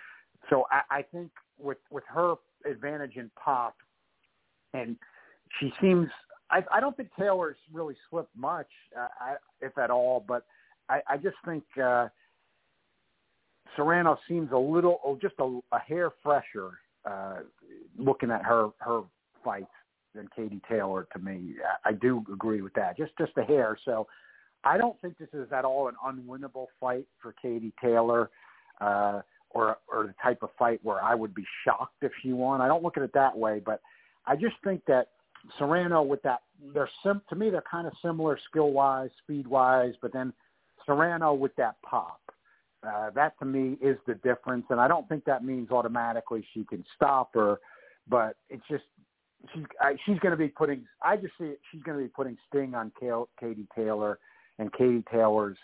so 0.50 0.66
I, 0.70 0.98
I 0.98 1.02
think 1.02 1.30
with 1.58 1.78
with 1.90 2.04
her 2.08 2.34
advantage 2.70 3.16
in 3.16 3.30
pop, 3.42 3.76
and 4.74 4.96
she 5.58 5.72
seems. 5.80 6.08
I, 6.48 6.62
I 6.70 6.78
don't 6.78 6.96
think 6.96 7.08
Taylor's 7.18 7.56
really 7.72 7.96
slipped 8.08 8.36
much, 8.36 8.68
uh, 8.96 9.08
I, 9.20 9.34
if 9.60 9.76
at 9.78 9.90
all. 9.90 10.24
But 10.26 10.46
I, 10.88 11.00
I 11.08 11.16
just 11.16 11.34
think 11.44 11.64
uh, 11.82 12.06
Serrano 13.74 14.16
seems 14.28 14.52
a 14.52 14.56
little, 14.56 15.00
oh, 15.04 15.18
just 15.20 15.34
a, 15.40 15.58
a 15.72 15.80
hair 15.80 16.12
fresher 16.22 16.78
uh, 17.04 17.38
looking 17.98 18.30
at 18.30 18.44
her 18.44 18.68
her 18.78 19.02
fights 19.44 19.66
than 20.14 20.28
Katie 20.36 20.62
Taylor. 20.68 21.08
To 21.14 21.18
me, 21.18 21.54
I, 21.84 21.90
I 21.90 21.92
do 21.92 22.24
agree 22.32 22.62
with 22.62 22.74
that. 22.74 22.96
Just 22.96 23.12
just 23.18 23.32
a 23.36 23.42
hair. 23.42 23.76
So 23.84 24.06
I 24.66 24.78
don't 24.78 25.00
think 25.00 25.16
this 25.18 25.28
is 25.32 25.52
at 25.52 25.64
all 25.64 25.88
an 25.88 25.94
unwinnable 26.04 26.66
fight 26.80 27.06
for 27.22 27.34
Katie 27.40 27.72
Taylor. 27.82 28.30
Uh, 28.80 29.22
or 29.50 29.78
or 29.88 30.06
the 30.06 30.14
type 30.22 30.42
of 30.42 30.50
fight 30.58 30.80
where 30.82 31.02
I 31.02 31.14
would 31.14 31.34
be 31.34 31.44
shocked 31.64 32.02
if 32.02 32.12
she 32.22 32.32
won. 32.32 32.60
I 32.60 32.68
don't 32.68 32.82
look 32.82 32.96
at 32.96 33.02
it 33.02 33.12
that 33.14 33.36
way, 33.36 33.60
but 33.64 33.80
I 34.26 34.36
just 34.36 34.56
think 34.62 34.82
that 34.86 35.08
Serrano 35.58 36.02
with 36.02 36.22
that 36.22 36.42
they're 36.74 36.90
sim 37.02 37.22
to 37.28 37.36
me 37.36 37.50
they're 37.50 37.64
kind 37.68 37.86
of 37.86 37.92
similar 38.04 38.38
skill 38.50 38.72
wise, 38.72 39.10
speed 39.22 39.46
wise, 39.46 39.94
but 40.02 40.12
then 40.12 40.32
Serrano 40.84 41.32
with 41.32 41.54
that 41.56 41.76
pop. 41.82 42.20
Uh, 42.86 43.10
that 43.10 43.38
to 43.38 43.44
me 43.44 43.78
is 43.80 43.96
the 44.06 44.14
difference, 44.16 44.66
and 44.70 44.78
I 44.78 44.86
don't 44.86 45.08
think 45.08 45.24
that 45.24 45.44
means 45.44 45.70
automatically 45.70 46.46
she 46.52 46.64
can 46.64 46.84
stop 46.94 47.30
her, 47.34 47.58
but 48.08 48.36
it's 48.50 48.62
just 48.70 48.84
she's 49.54 49.64
I, 49.80 49.96
she's 50.04 50.18
going 50.18 50.32
to 50.32 50.36
be 50.36 50.48
putting. 50.48 50.84
I 51.02 51.16
just 51.16 51.32
see 51.38 51.46
it, 51.46 51.60
she's 51.72 51.82
going 51.82 51.98
to 51.98 52.04
be 52.04 52.10
putting 52.10 52.36
sting 52.48 52.74
on 52.74 52.92
Kale, 53.00 53.28
Katie 53.40 53.66
Taylor, 53.74 54.18
and 54.58 54.72
Katie 54.72 55.04
Taylor's 55.12 55.58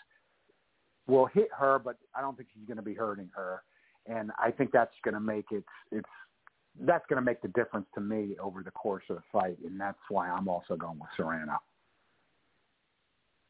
will 1.07 1.25
hit 1.25 1.49
her, 1.57 1.79
but 1.79 1.97
I 2.15 2.21
don't 2.21 2.35
think 2.37 2.49
she's 2.53 2.65
going 2.65 2.77
to 2.77 2.83
be 2.83 2.93
hurting 2.93 3.29
her, 3.35 3.63
and 4.07 4.31
I 4.37 4.51
think 4.51 4.71
that's 4.71 4.93
going 5.03 5.15
to 5.15 5.19
make 5.19 5.45
it 5.51 5.63
it's 5.91 6.07
that's 6.81 7.05
going 7.07 7.17
to 7.17 7.25
make 7.25 7.41
the 7.41 7.49
difference 7.49 7.85
to 7.93 8.01
me 8.01 8.35
over 8.41 8.63
the 8.63 8.71
course 8.71 9.03
of 9.09 9.17
the 9.17 9.21
fight, 9.31 9.57
and 9.63 9.79
that's 9.79 9.99
why 10.09 10.29
I'm 10.29 10.47
also 10.47 10.75
going 10.75 10.97
with 10.99 11.09
Serrano. 11.15 11.59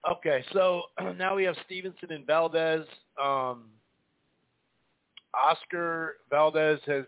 Okay, 0.09 0.43
so 0.51 0.83
now 1.17 1.35
we 1.35 1.43
have 1.45 1.55
Stevenson 1.65 2.11
and 2.11 2.25
Valdez. 2.25 2.85
Um, 3.21 3.65
Oscar 5.33 6.17
Valdez 6.29 6.79
has 6.85 7.05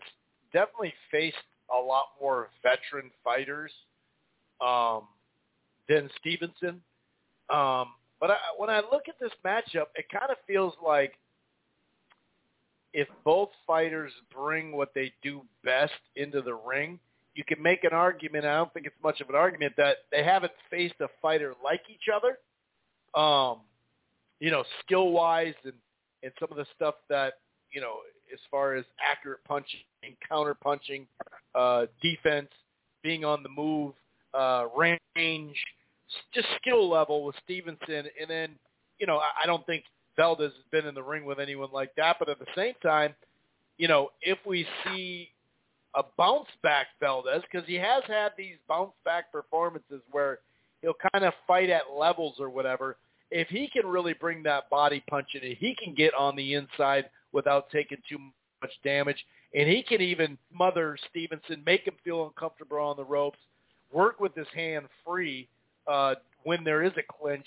definitely 0.52 0.94
faced 1.10 1.36
a 1.74 1.78
lot 1.78 2.06
more 2.20 2.48
veteran 2.62 3.10
fighters 3.22 3.70
um, 4.60 5.02
than 5.88 6.08
Stevenson. 6.18 6.80
Um, 7.50 7.88
but 8.20 8.30
I, 8.30 8.36
when 8.56 8.70
I 8.70 8.78
look 8.78 9.04
at 9.08 9.16
this 9.20 9.32
matchup, 9.44 9.86
it 9.94 10.06
kind 10.10 10.30
of 10.30 10.36
feels 10.46 10.74
like 10.84 11.14
if 12.92 13.08
both 13.24 13.50
fighters 13.66 14.12
bring 14.34 14.72
what 14.72 14.92
they 14.94 15.12
do 15.22 15.42
best 15.64 15.92
into 16.16 16.40
the 16.40 16.54
ring, 16.54 16.98
you 17.34 17.44
can 17.44 17.62
make 17.62 17.84
an 17.84 17.92
argument. 17.92 18.46
I 18.46 18.56
don't 18.56 18.72
think 18.72 18.86
it's 18.86 18.96
much 19.02 19.20
of 19.20 19.28
an 19.28 19.34
argument 19.34 19.74
that 19.76 19.98
they 20.10 20.24
haven't 20.24 20.52
faced 20.70 20.94
a 21.00 21.08
fighter 21.20 21.54
like 21.62 21.82
each 21.90 22.08
other. 22.14 22.38
Um, 23.20 23.60
you 24.40 24.50
know, 24.50 24.64
skill 24.84 25.10
wise 25.10 25.54
and 25.64 25.74
and 26.22 26.32
some 26.40 26.48
of 26.50 26.56
the 26.56 26.66
stuff 26.74 26.94
that 27.10 27.34
you 27.72 27.80
know, 27.80 27.96
as 28.32 28.40
far 28.50 28.74
as 28.74 28.84
accurate 29.06 29.40
punching, 29.46 29.80
counter 30.26 30.54
punching, 30.54 31.06
uh, 31.54 31.86
defense, 32.02 32.48
being 33.02 33.24
on 33.24 33.42
the 33.42 33.48
move, 33.48 33.92
uh, 34.32 34.66
range, 34.76 35.56
just 36.34 36.46
skill 36.60 36.88
level 36.88 37.24
with 37.24 37.36
Stevenson, 37.44 38.06
and 38.20 38.28
then 38.28 38.50
you 38.98 39.06
know, 39.06 39.18
I, 39.18 39.46
don't 39.46 39.64
think 39.66 39.84
has 40.18 40.52
been 40.72 40.86
in 40.86 40.94
the 40.94 41.02
ring 41.02 41.24
with 41.24 41.38
anyone 41.38 41.68
like 41.72 41.94
that. 41.96 42.16
But 42.18 42.28
at 42.28 42.38
the 42.38 42.46
same 42.56 42.74
time, 42.82 43.14
you 43.76 43.88
know, 43.88 44.10
if 44.22 44.38
we 44.46 44.66
see 44.84 45.30
a 45.94 46.02
bounce 46.16 46.48
back 46.62 46.88
Valdez, 47.00 47.42
because 47.50 47.66
he 47.66 47.74
has 47.74 48.02
had 48.06 48.32
these 48.36 48.56
bounce 48.68 48.92
back 49.04 49.32
performances 49.32 50.02
where 50.10 50.40
he'll 50.82 50.94
kind 51.12 51.24
of 51.24 51.32
fight 51.46 51.70
at 51.70 51.82
levels 51.96 52.36
or 52.38 52.50
whatever. 52.50 52.96
If 53.30 53.48
he 53.48 53.68
can 53.68 53.86
really 53.86 54.12
bring 54.12 54.42
that 54.44 54.70
body 54.70 55.02
punch 55.10 55.28
in, 55.34 55.56
he 55.56 55.74
can 55.82 55.94
get 55.94 56.14
on 56.14 56.36
the 56.36 56.54
inside 56.54 57.10
without 57.32 57.70
taking 57.70 57.98
too 58.08 58.18
much 58.62 58.70
damage, 58.84 59.22
and 59.54 59.68
he 59.68 59.82
can 59.82 60.00
even 60.00 60.38
mother 60.52 60.96
Stevenson, 61.10 61.62
make 61.66 61.86
him 61.86 61.94
feel 62.04 62.26
uncomfortable 62.26 62.78
on 62.78 62.96
the 62.96 63.04
ropes, 63.04 63.38
work 63.92 64.20
with 64.20 64.34
his 64.34 64.46
hand 64.54 64.86
free 65.04 65.48
uh, 65.88 66.14
when 66.44 66.64
there 66.64 66.82
is 66.82 66.92
a 66.96 67.02
clinch. 67.20 67.46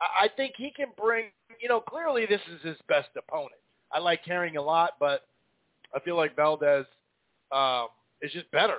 I 0.00 0.28
think 0.36 0.54
he 0.56 0.72
can 0.72 0.88
bring 1.00 1.26
you 1.62 1.68
know, 1.68 1.80
clearly 1.80 2.26
this 2.26 2.40
is 2.52 2.60
his 2.62 2.76
best 2.88 3.08
opponent. 3.16 3.52
I 3.92 4.00
like 4.00 4.20
Herring 4.24 4.56
a 4.56 4.62
lot, 4.62 4.94
but 4.98 5.22
I 5.94 6.00
feel 6.00 6.16
like 6.16 6.34
Valdez 6.34 6.86
um, 7.52 7.88
is 8.20 8.32
just 8.32 8.50
better. 8.50 8.78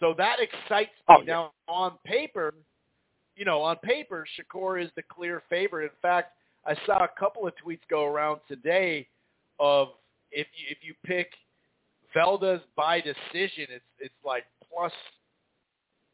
So 0.00 0.14
that 0.18 0.36
excites 0.40 0.90
me. 1.08 1.16
Oh, 1.16 1.20
yeah. 1.20 1.26
Now, 1.26 1.52
on 1.66 1.92
paper, 2.04 2.54
you 3.34 3.44
know, 3.44 3.62
on 3.62 3.76
paper, 3.76 4.26
Shakur 4.38 4.82
is 4.82 4.90
the 4.94 5.02
clear 5.02 5.42
favorite. 5.48 5.84
In 5.84 5.90
fact, 6.02 6.32
I 6.66 6.74
saw 6.86 7.04
a 7.04 7.08
couple 7.18 7.46
of 7.46 7.54
tweets 7.64 7.80
go 7.88 8.04
around 8.04 8.40
today 8.46 9.08
of 9.58 9.88
if 10.30 10.46
you, 10.54 10.66
if 10.70 10.78
you 10.82 10.94
pick 11.04 11.30
Valdez 12.14 12.60
by 12.76 13.00
decision, 13.00 13.66
it's 13.70 13.84
it's 13.98 14.14
like 14.24 14.44
plus 14.72 14.92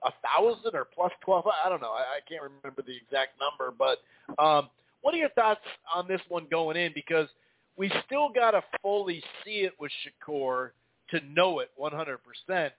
a 0.04 0.12
thousand 0.22 0.74
or 0.74 0.84
plus 0.84 1.12
twelve. 1.24 1.46
I 1.46 1.68
don't 1.68 1.80
know. 1.80 1.92
I, 1.92 2.18
I 2.18 2.20
can't 2.28 2.42
remember 2.42 2.82
the 2.82 2.96
exact 2.96 3.32
number, 3.40 3.74
but 3.76 3.98
um, 4.42 4.68
what 5.02 5.14
are 5.14 5.18
your 5.18 5.30
thoughts 5.30 5.60
on 5.94 6.08
this 6.08 6.20
one 6.28 6.46
going 6.50 6.76
in? 6.76 6.92
Because 6.94 7.28
we 7.76 7.92
still 8.06 8.28
got 8.28 8.52
to 8.52 8.62
fully 8.82 9.22
see 9.44 9.60
it 9.60 9.72
with 9.78 9.90
Shakur 10.02 10.70
to 11.10 11.20
know 11.28 11.60
it 11.60 11.70
100%. 11.80 12.70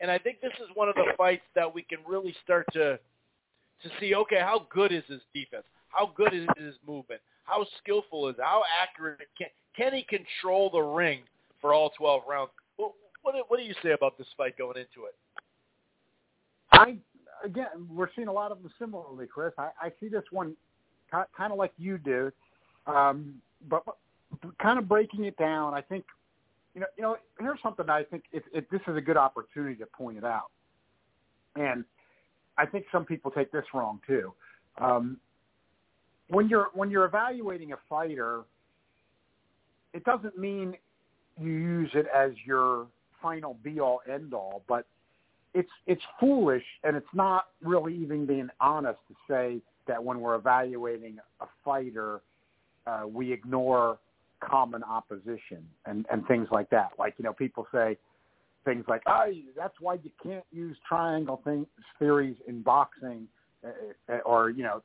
And 0.00 0.10
I 0.10 0.18
think 0.18 0.40
this 0.40 0.52
is 0.60 0.68
one 0.74 0.88
of 0.88 0.94
the 0.94 1.12
fights 1.16 1.42
that 1.54 1.72
we 1.72 1.82
can 1.82 1.98
really 2.06 2.34
start 2.42 2.66
to 2.72 2.98
to 3.82 3.90
see. 4.00 4.14
Okay, 4.14 4.38
how 4.40 4.66
good 4.70 4.92
is 4.92 5.02
his 5.08 5.20
defense? 5.34 5.64
How 5.88 6.12
good 6.16 6.32
is 6.34 6.46
his 6.56 6.74
movement? 6.86 7.20
How 7.44 7.66
skillful 7.82 8.28
is? 8.28 8.36
It? 8.38 8.42
How 8.42 8.62
accurate 8.82 9.20
can 9.38 9.48
can 9.76 9.92
he 9.92 10.02
control 10.02 10.70
the 10.70 10.80
ring 10.80 11.20
for 11.60 11.72
all 11.74 11.90
12 11.98 12.22
rounds? 12.28 12.50
What, 12.76 12.92
what 13.48 13.56
do 13.58 13.62
you 13.62 13.74
say 13.82 13.92
about 13.92 14.18
this 14.18 14.26
fight 14.36 14.58
going 14.58 14.76
into 14.76 15.06
it? 15.06 15.14
I 16.78 16.96
again, 17.44 17.66
we're 17.88 18.08
seeing 18.16 18.28
a 18.28 18.32
lot 18.32 18.52
of 18.52 18.62
them 18.62 18.72
similarly, 18.78 19.26
Chris. 19.26 19.52
I, 19.58 19.70
I 19.80 19.92
see 20.00 20.08
this 20.08 20.24
one 20.30 20.56
kind 21.10 21.52
of 21.52 21.58
like 21.58 21.72
you 21.78 21.98
do, 21.98 22.32
um, 22.86 23.34
but, 23.68 23.84
but 23.84 23.96
kind 24.58 24.78
of 24.78 24.88
breaking 24.88 25.24
it 25.24 25.36
down. 25.36 25.74
I 25.74 25.80
think 25.80 26.04
you 26.74 26.80
know, 26.80 26.86
you 26.96 27.02
know, 27.02 27.16
here's 27.38 27.60
something 27.62 27.88
I 27.88 28.02
think 28.02 28.24
if, 28.32 28.42
this 28.70 28.80
is 28.88 28.96
a 28.96 29.00
good 29.00 29.16
opportunity 29.16 29.76
to 29.76 29.86
point 29.86 30.18
it 30.18 30.24
out, 30.24 30.50
and 31.54 31.84
I 32.58 32.66
think 32.66 32.86
some 32.90 33.04
people 33.04 33.30
take 33.30 33.52
this 33.52 33.64
wrong 33.72 34.00
too. 34.06 34.32
Um, 34.78 35.18
when 36.28 36.48
you're 36.48 36.68
when 36.74 36.90
you're 36.90 37.04
evaluating 37.04 37.72
a 37.72 37.78
fighter, 37.88 38.42
it 39.92 40.04
doesn't 40.04 40.36
mean 40.36 40.74
you 41.40 41.50
use 41.50 41.90
it 41.94 42.06
as 42.14 42.32
your 42.44 42.86
final 43.22 43.56
be 43.62 43.78
all 43.78 44.00
end 44.12 44.34
all, 44.34 44.64
but 44.68 44.86
it's 45.54 45.70
it's 45.86 46.02
foolish 46.18 46.64
and 46.82 46.96
it's 46.96 47.14
not 47.14 47.46
really 47.62 47.94
even 47.96 48.26
being 48.26 48.48
honest 48.60 48.98
to 49.08 49.14
say 49.28 49.60
that 49.86 50.02
when 50.02 50.20
we're 50.20 50.34
evaluating 50.34 51.18
a 51.40 51.46
fighter, 51.64 52.20
uh, 52.86 53.02
we 53.06 53.32
ignore 53.32 53.98
common 54.40 54.82
opposition 54.82 55.66
and 55.86 56.06
and 56.10 56.26
things 56.26 56.48
like 56.50 56.68
that. 56.70 56.90
Like 56.98 57.14
you 57.18 57.24
know, 57.24 57.32
people 57.32 57.66
say 57.72 57.96
things 58.64 58.84
like, 58.88 59.02
"Oh, 59.06 59.30
that's 59.56 59.80
why 59.80 59.94
you 59.94 60.10
can't 60.22 60.44
use 60.52 60.76
triangle 60.86 61.40
things 61.44 61.66
theories 61.98 62.36
in 62.46 62.62
boxing," 62.62 63.28
uh, 63.64 64.18
or 64.26 64.50
you 64.50 64.64
know, 64.64 64.82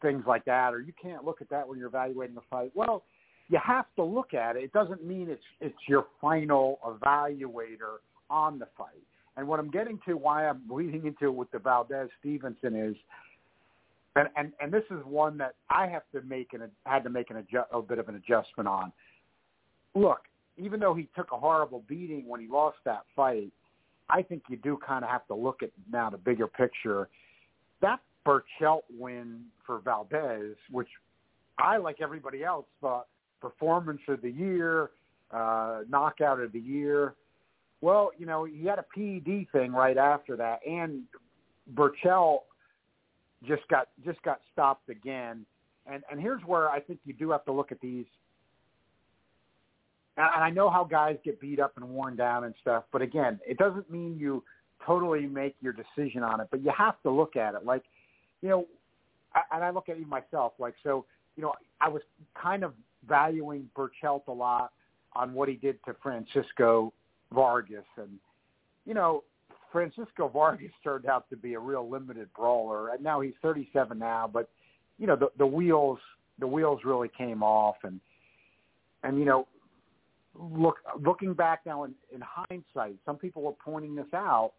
things 0.00 0.24
like 0.26 0.44
that, 0.44 0.72
or 0.72 0.80
you 0.80 0.92
can't 1.00 1.24
look 1.24 1.42
at 1.42 1.48
that 1.50 1.66
when 1.66 1.78
you're 1.78 1.88
evaluating 1.88 2.36
a 2.36 2.42
fight. 2.50 2.70
Well, 2.74 3.02
you 3.48 3.58
have 3.64 3.86
to 3.96 4.04
look 4.04 4.32
at 4.32 4.56
it. 4.56 4.64
It 4.64 4.72
doesn't 4.72 5.04
mean 5.04 5.28
it's 5.28 5.42
it's 5.60 5.88
your 5.88 6.06
final 6.20 6.78
evaluator 6.86 7.98
on 8.30 8.58
the 8.58 8.68
fight. 8.78 9.02
And 9.36 9.48
what 9.48 9.58
I'm 9.58 9.70
getting 9.70 9.98
to, 10.06 10.14
why 10.14 10.46
I'm 10.46 10.62
leading 10.70 11.06
into 11.06 11.26
it 11.26 11.34
with 11.34 11.50
the 11.52 11.58
Valdez 11.58 12.08
Stevenson 12.20 12.76
is, 12.76 12.96
and 14.14 14.28
and 14.36 14.52
and 14.60 14.72
this 14.72 14.84
is 14.90 14.98
one 15.06 15.38
that 15.38 15.54
I 15.70 15.86
have 15.86 16.02
to 16.14 16.20
make 16.22 16.52
an 16.52 16.70
had 16.84 17.02
to 17.04 17.10
make 17.10 17.30
an 17.30 17.36
adjust, 17.36 17.68
a 17.72 17.80
bit 17.80 17.98
of 17.98 18.08
an 18.08 18.16
adjustment 18.16 18.68
on. 18.68 18.92
Look, 19.94 20.20
even 20.58 20.80
though 20.80 20.94
he 20.94 21.08
took 21.16 21.32
a 21.32 21.38
horrible 21.38 21.82
beating 21.88 22.28
when 22.28 22.40
he 22.40 22.46
lost 22.46 22.76
that 22.84 23.04
fight, 23.16 23.50
I 24.10 24.22
think 24.22 24.42
you 24.48 24.58
do 24.58 24.78
kind 24.86 25.02
of 25.04 25.10
have 25.10 25.26
to 25.28 25.34
look 25.34 25.62
at 25.62 25.70
now 25.90 26.10
the 26.10 26.18
bigger 26.18 26.46
picture. 26.46 27.08
That 27.80 28.00
Berchelt 28.26 28.82
win 28.90 29.44
for 29.66 29.80
Valdez, 29.80 30.56
which 30.70 30.88
I, 31.58 31.78
like 31.78 32.00
everybody 32.00 32.44
else, 32.44 32.66
thought 32.80 33.06
performance 33.40 34.00
of 34.08 34.22
the 34.22 34.30
year, 34.30 34.90
uh, 35.32 35.80
knockout 35.88 36.40
of 36.40 36.52
the 36.52 36.60
year. 36.60 37.14
Well, 37.82 38.12
you 38.16 38.26
know, 38.26 38.44
he 38.44 38.64
had 38.64 38.78
a 38.78 38.84
PED 38.94 39.48
thing 39.52 39.72
right 39.72 39.98
after 39.98 40.36
that, 40.36 40.60
and 40.66 41.02
Berchelt 41.74 42.42
just 43.46 43.62
got 43.68 43.88
just 44.04 44.22
got 44.22 44.40
stopped 44.52 44.88
again. 44.88 45.44
And 45.86 46.04
and 46.10 46.20
here's 46.20 46.40
where 46.42 46.70
I 46.70 46.80
think 46.80 47.00
you 47.04 47.12
do 47.12 47.30
have 47.32 47.44
to 47.44 47.52
look 47.52 47.72
at 47.72 47.80
these. 47.80 48.06
And 50.16 50.26
I 50.26 50.50
know 50.50 50.70
how 50.70 50.84
guys 50.84 51.16
get 51.24 51.40
beat 51.40 51.58
up 51.58 51.72
and 51.76 51.88
worn 51.88 52.16
down 52.16 52.44
and 52.44 52.54
stuff, 52.60 52.84
but 52.92 53.02
again, 53.02 53.40
it 53.46 53.56
doesn't 53.56 53.90
mean 53.90 54.16
you 54.18 54.44
totally 54.86 55.26
make 55.26 55.56
your 55.60 55.72
decision 55.72 56.22
on 56.22 56.40
it. 56.40 56.48
But 56.50 56.62
you 56.62 56.70
have 56.76 57.00
to 57.02 57.10
look 57.10 57.34
at 57.34 57.54
it 57.54 57.64
like, 57.64 57.82
you 58.42 58.50
know, 58.50 58.66
and 59.50 59.64
I 59.64 59.70
look 59.70 59.88
at 59.88 59.96
it 59.96 60.06
myself 60.06 60.52
like 60.58 60.74
so. 60.84 61.04
You 61.36 61.42
know, 61.42 61.54
I 61.80 61.88
was 61.88 62.02
kind 62.40 62.62
of 62.62 62.74
valuing 63.08 63.70
Berchelt 63.74 64.28
a 64.28 64.32
lot 64.32 64.72
on 65.14 65.32
what 65.32 65.48
he 65.48 65.54
did 65.54 65.82
to 65.86 65.96
Francisco 66.02 66.92
Vargas, 67.32 67.84
and 67.96 68.10
you 68.84 68.94
know, 68.94 69.24
Francisco 69.70 70.28
Vargas 70.28 70.72
turned 70.84 71.06
out 71.06 71.28
to 71.30 71.36
be 71.36 71.54
a 71.54 71.60
real 71.60 71.88
limited 71.88 72.28
brawler, 72.34 72.90
and 72.90 73.02
now 73.02 73.20
he's 73.20 73.34
37 73.42 73.98
now, 73.98 74.28
but 74.32 74.48
you 74.98 75.06
know, 75.06 75.16
the 75.16 75.28
the 75.38 75.46
wheels 75.46 75.98
the 76.38 76.46
wheels 76.46 76.80
really 76.84 77.10
came 77.16 77.42
off, 77.42 77.76
and 77.84 78.00
and 79.02 79.18
you 79.18 79.24
know, 79.24 79.46
look 80.34 80.76
looking 81.00 81.34
back 81.34 81.60
now 81.66 81.84
in, 81.84 81.94
in 82.14 82.20
hindsight, 82.22 82.96
some 83.04 83.16
people 83.16 83.42
were 83.42 83.52
pointing 83.64 83.94
this 83.94 84.12
out, 84.14 84.52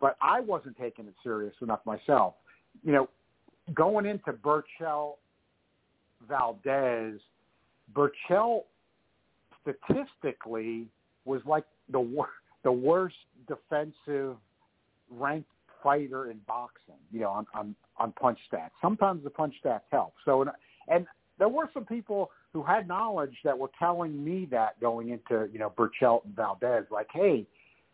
but 0.00 0.16
I 0.20 0.40
wasn't 0.40 0.76
taking 0.78 1.06
it 1.06 1.14
serious 1.22 1.54
enough 1.62 1.80
myself. 1.84 2.34
You 2.82 2.92
know, 2.92 3.08
going 3.74 4.06
into 4.06 4.32
Berchelt 4.32 5.14
Valdez, 6.28 7.20
Berchelt 7.94 8.62
statistically 9.62 10.86
was 11.24 11.40
like 11.46 11.64
the 11.90 12.00
wor- 12.00 12.30
the 12.64 12.72
worst 12.72 13.16
defensive 13.46 14.36
ranked 15.10 15.48
fighter 15.82 16.30
in 16.30 16.38
boxing. 16.46 16.94
You 17.12 17.20
know, 17.20 17.30
on 17.30 17.46
on 17.54 17.74
on 17.98 18.12
punch 18.12 18.38
stats. 18.52 18.70
Sometimes 18.82 19.24
the 19.24 19.30
punch 19.30 19.54
stats 19.64 19.82
help. 19.90 20.14
So 20.24 20.42
and, 20.42 20.50
and 20.88 21.06
there 21.38 21.48
were 21.48 21.70
some 21.74 21.84
people 21.84 22.30
who 22.52 22.62
had 22.62 22.88
knowledge 22.88 23.36
that 23.44 23.58
were 23.58 23.70
telling 23.78 24.24
me 24.24 24.48
that 24.50 24.80
going 24.80 25.10
into 25.10 25.48
you 25.52 25.58
know 25.58 25.72
Berchelt 25.76 26.24
and 26.24 26.34
Valdez, 26.34 26.84
like, 26.90 27.08
hey, 27.12 27.46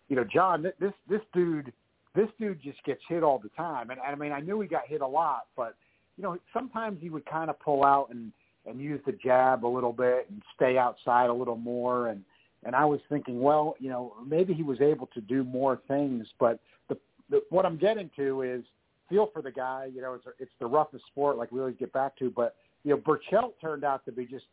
you 0.09 0.16
know, 0.16 0.24
John, 0.24 0.62
this 0.62 0.93
this 1.09 1.20
dude, 1.32 1.73
this 2.14 2.28
dude 2.39 2.62
just 2.62 2.82
gets 2.85 3.01
hit 3.09 3.23
all 3.23 3.39
the 3.39 3.51
time. 3.51 3.90
And 3.90 4.01
I 4.01 4.14
mean, 4.14 4.32
I 4.32 4.40
knew 4.40 4.60
he 4.60 4.69
got 4.69 4.86
hit 4.86 5.01
a 5.01 5.06
lot, 5.06 5.47
but 5.56 5.74
you 6.16 6.23
know, 6.23 6.39
sometimes 6.52 6.98
he 7.01 7.10
would 7.10 7.27
kind 7.27 7.51
of 7.51 7.59
pull 7.60 7.85
out 7.85 8.09
and 8.10 8.32
and 8.66 8.81
use 8.81 9.01
the 9.06 9.12
jab 9.12 9.64
a 9.64 9.66
little 9.66 9.93
bit 9.93 10.27
and 10.31 10.43
stay 10.55 10.78
outside 10.78 11.31
a 11.31 11.32
little 11.32 11.56
more 11.56 12.09
and 12.09 12.23
and 12.64 12.76
I 12.76 12.84
was 12.84 13.01
thinking, 13.09 13.40
well, 13.40 13.74
you 13.78 13.90
know, 13.90 14.14
maybe 14.26 14.55
he 14.55 14.62
was 14.62 14.80
able 14.80 15.09
to 15.09 15.20
do 15.20 15.43
more 15.44 15.80
things, 15.89 16.26
but 16.39 16.60
the, 16.89 16.97
the 17.30 17.43
what 17.51 17.66
I'm 17.66 17.76
getting 17.76 18.10
to 18.16 18.43
is 18.43 18.62
feel 19.09 19.30
for 19.32 19.43
the 19.43 19.51
guy. 19.51 19.89
You 19.93 20.01
know, 20.01 20.14
it's 20.14 20.24
it's 20.39 20.52
the 20.60 20.66
roughest 20.66 21.06
sport, 21.06 21.36
like 21.36 21.51
we 21.52 21.60
always 21.60 21.76
get 21.78 21.93
back 21.93 22.16
to. 22.18 22.30
But 22.30 22.56
you 22.84 22.90
know, 22.90 22.97
Berchelt 22.98 23.52
turned 23.60 23.84
out 23.84 24.05
to 24.06 24.12
be 24.12 24.24
just, 24.24 24.47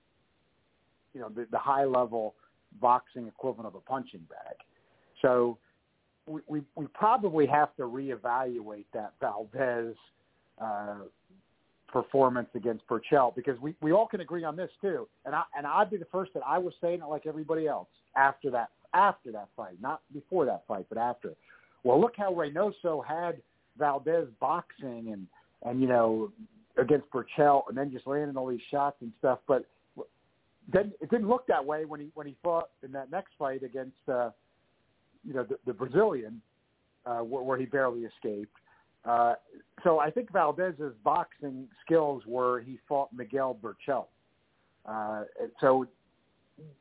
you 1.14 1.22
know, 1.22 1.30
the, 1.30 1.48
the 1.52 1.58
high 1.58 1.86
level 1.86 2.36
boxing 2.82 3.28
equivalent 3.28 3.68
of 3.68 3.76
a 3.76 3.80
punching 3.82 4.26
bag. 4.30 4.56
So 5.22 5.58
we 6.26 6.42
we, 6.48 6.62
we 6.76 6.88
probably 6.88 7.46
have 7.46 7.76
to 7.78 7.84
reevaluate 7.84 8.86
that 8.94 9.14
Valdez 9.20 9.96
uh, 10.60 10.96
performance 11.92 12.50
against 12.56 12.88
Berchelt 12.88 13.36
because 13.36 13.60
we, 13.60 13.76
we 13.82 13.92
all 13.92 14.08
can 14.08 14.22
agree 14.22 14.44
on 14.44 14.56
this 14.56 14.70
too. 14.82 15.08
And 15.26 15.36
I 15.36 15.44
and 15.58 15.66
I'd 15.66 15.90
be 15.90 15.98
the 15.98 16.08
first 16.12 16.34
that 16.34 16.44
I 16.46 16.58
was 16.58 16.74
saying 16.82 17.02
it 17.02 17.10
like 17.10 17.26
everybody 17.26 17.68
else 17.68 17.88
after 18.16 18.50
that 18.52 18.70
after 18.94 19.32
that 19.32 19.50
fight, 19.56 19.78
not 19.82 20.02
before 20.14 20.46
that 20.46 20.64
fight, 20.68 20.86
but 20.90 20.98
after. 20.98 21.34
Well, 21.84 22.02
look 22.02 22.14
how 22.18 22.34
Reynoso 22.34 23.06
had 23.06 23.42
Valdez 23.78 24.28
boxing 24.40 25.12
and 25.14 25.28
and 25.64 25.82
you 25.82 25.88
know 25.88 26.32
against 26.78 27.08
Berchelt 27.12 27.64
and 27.70 27.78
then 27.78 27.92
just 27.92 28.08
landing 28.08 28.38
all 28.38 28.48
these 28.48 28.60
shots 28.72 28.98
and 29.02 29.12
stuff, 29.20 29.40
but 29.48 29.66
then 30.72 30.94
it 31.02 31.10
didn't 31.10 31.28
look 31.28 31.48
that 31.48 31.66
way 31.66 31.86
when 31.86 32.00
he 32.00 32.12
when 32.14 32.28
he 32.28 32.36
fought 32.44 32.70
in 32.84 32.92
that 32.92 33.12
next 33.12 33.32
fight 33.38 33.64
against 33.64 33.98
uh 34.08 34.30
you 35.26 35.34
know 35.34 35.44
the, 35.44 35.58
the 35.66 35.74
Brazilian 35.74 36.42
uh 37.06 37.20
where, 37.20 37.44
where 37.44 37.58
he 37.58 37.66
barely 37.66 38.02
escaped. 38.02 38.56
Uh, 39.06 39.34
so 39.84 40.00
I 40.00 40.12
think 40.12 40.32
Valdez's 40.32 40.94
boxing 41.04 41.68
skills 41.86 42.24
were 42.28 42.62
he 42.62 42.78
fought 42.88 43.12
Miguel 43.14 43.58
Berchelt. 43.62 44.08
Uh, 44.86 45.24
so 45.62 45.86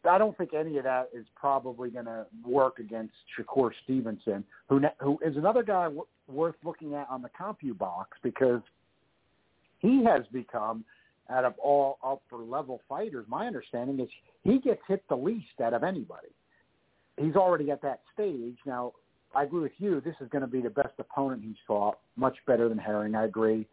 I 0.08 0.18
don't 0.18 0.36
think 0.36 0.54
any 0.54 0.78
of 0.78 0.84
that 0.84 1.10
is 1.14 1.26
probably 1.36 1.90
going 1.90 2.06
to 2.06 2.26
work 2.44 2.78
against 2.78 3.14
Shakur 3.38 3.70
Stevenson, 3.84 4.44
who 4.68 4.80
who 5.00 5.18
is 5.24 5.36
another 5.36 5.62
guy 5.62 5.84
w- 5.84 6.06
worth 6.26 6.56
looking 6.64 6.94
at 6.94 7.06
on 7.08 7.22
the 7.22 7.30
CompuBox 7.38 8.06
because 8.22 8.60
he 9.78 10.04
has 10.04 10.22
become, 10.32 10.84
out 11.30 11.44
of 11.44 11.54
all 11.58 11.98
upper 12.02 12.42
level 12.42 12.80
fighters, 12.88 13.26
my 13.28 13.46
understanding 13.46 14.00
is 14.00 14.08
he 14.42 14.58
gets 14.58 14.80
hit 14.88 15.04
the 15.08 15.16
least 15.16 15.60
out 15.62 15.74
of 15.74 15.84
anybody. 15.84 16.28
He's 17.16 17.36
already 17.36 17.70
at 17.70 17.82
that 17.82 18.00
stage 18.14 18.56
now. 18.66 18.92
I 19.34 19.44
agree 19.44 19.60
with 19.60 19.72
you. 19.78 20.00
This 20.00 20.14
is 20.20 20.28
going 20.30 20.42
to 20.42 20.48
be 20.48 20.60
the 20.60 20.70
best 20.70 20.94
opponent 20.98 21.42
he's 21.44 21.56
fought. 21.66 21.98
Much 22.16 22.36
better 22.46 22.68
than 22.68 22.78
Herring. 22.78 23.14
I 23.14 23.24
agree. 23.24 23.66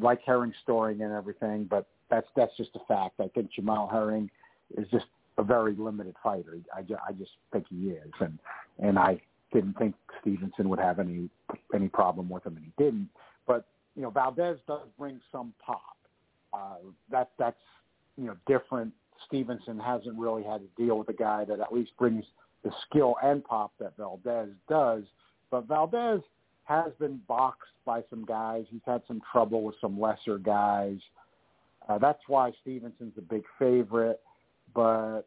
Like 0.00 0.20
Herring's 0.24 0.54
story 0.62 0.92
and 1.00 1.12
everything, 1.12 1.64
but 1.68 1.86
that's 2.08 2.26
that's 2.34 2.56
just 2.56 2.70
a 2.76 2.80
fact. 2.86 3.20
I 3.20 3.28
think 3.28 3.50
Jamel 3.58 3.90
Herring 3.90 4.30
is 4.76 4.86
just 4.90 5.06
a 5.38 5.42
very 5.42 5.74
limited 5.74 6.14
fighter. 6.22 6.56
I, 6.74 6.80
I 6.80 7.12
just 7.12 7.32
think 7.52 7.66
he 7.68 7.90
is, 7.90 8.12
and 8.20 8.38
and 8.78 8.98
I 8.98 9.20
didn't 9.52 9.76
think 9.78 9.94
Stevenson 10.20 10.68
would 10.68 10.78
have 10.78 10.98
any 10.98 11.28
any 11.74 11.88
problem 11.88 12.28
with 12.28 12.46
him, 12.46 12.56
and 12.56 12.64
he 12.64 12.72
didn't. 12.82 13.08
But 13.46 13.66
you 13.96 14.02
know, 14.02 14.10
Valdez 14.10 14.58
does 14.66 14.86
bring 14.98 15.20
some 15.30 15.52
pop. 15.64 15.96
Uh, 16.54 16.76
that 17.10 17.30
that's 17.38 17.56
you 18.16 18.24
know 18.24 18.36
different. 18.46 18.92
Stevenson 19.26 19.78
hasn't 19.78 20.18
really 20.18 20.42
had 20.42 20.60
to 20.62 20.82
deal 20.82 20.98
with 20.98 21.08
a 21.08 21.14
guy 21.14 21.44
that 21.44 21.60
at 21.60 21.72
least 21.72 21.92
brings 21.98 22.24
the 22.64 22.70
skill 22.88 23.16
and 23.22 23.44
pop 23.44 23.72
that 23.78 23.96
Valdez 23.96 24.50
does. 24.68 25.04
But 25.50 25.66
Valdez 25.66 26.20
has 26.64 26.92
been 26.98 27.20
boxed 27.28 27.72
by 27.84 28.02
some 28.08 28.24
guys. 28.24 28.64
He's 28.70 28.80
had 28.86 29.02
some 29.08 29.20
trouble 29.30 29.62
with 29.62 29.74
some 29.80 30.00
lesser 30.00 30.38
guys. 30.38 30.98
Uh, 31.88 31.98
that's 31.98 32.22
why 32.28 32.52
Stevenson's 32.62 33.14
a 33.18 33.22
big 33.22 33.42
favorite. 33.58 34.20
But 34.74 35.22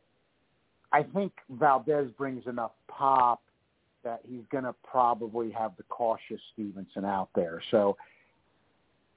I 0.91 1.03
think 1.03 1.33
Valdez 1.49 2.09
brings 2.17 2.47
enough 2.47 2.71
pop 2.87 3.41
that 4.03 4.21
he's 4.27 4.43
going 4.51 4.63
to 4.63 4.73
probably 4.83 5.51
have 5.51 5.75
the 5.77 5.83
cautious 5.83 6.39
Stevenson 6.53 7.03
out 7.03 7.29
there. 7.35 7.61
So 7.71 7.97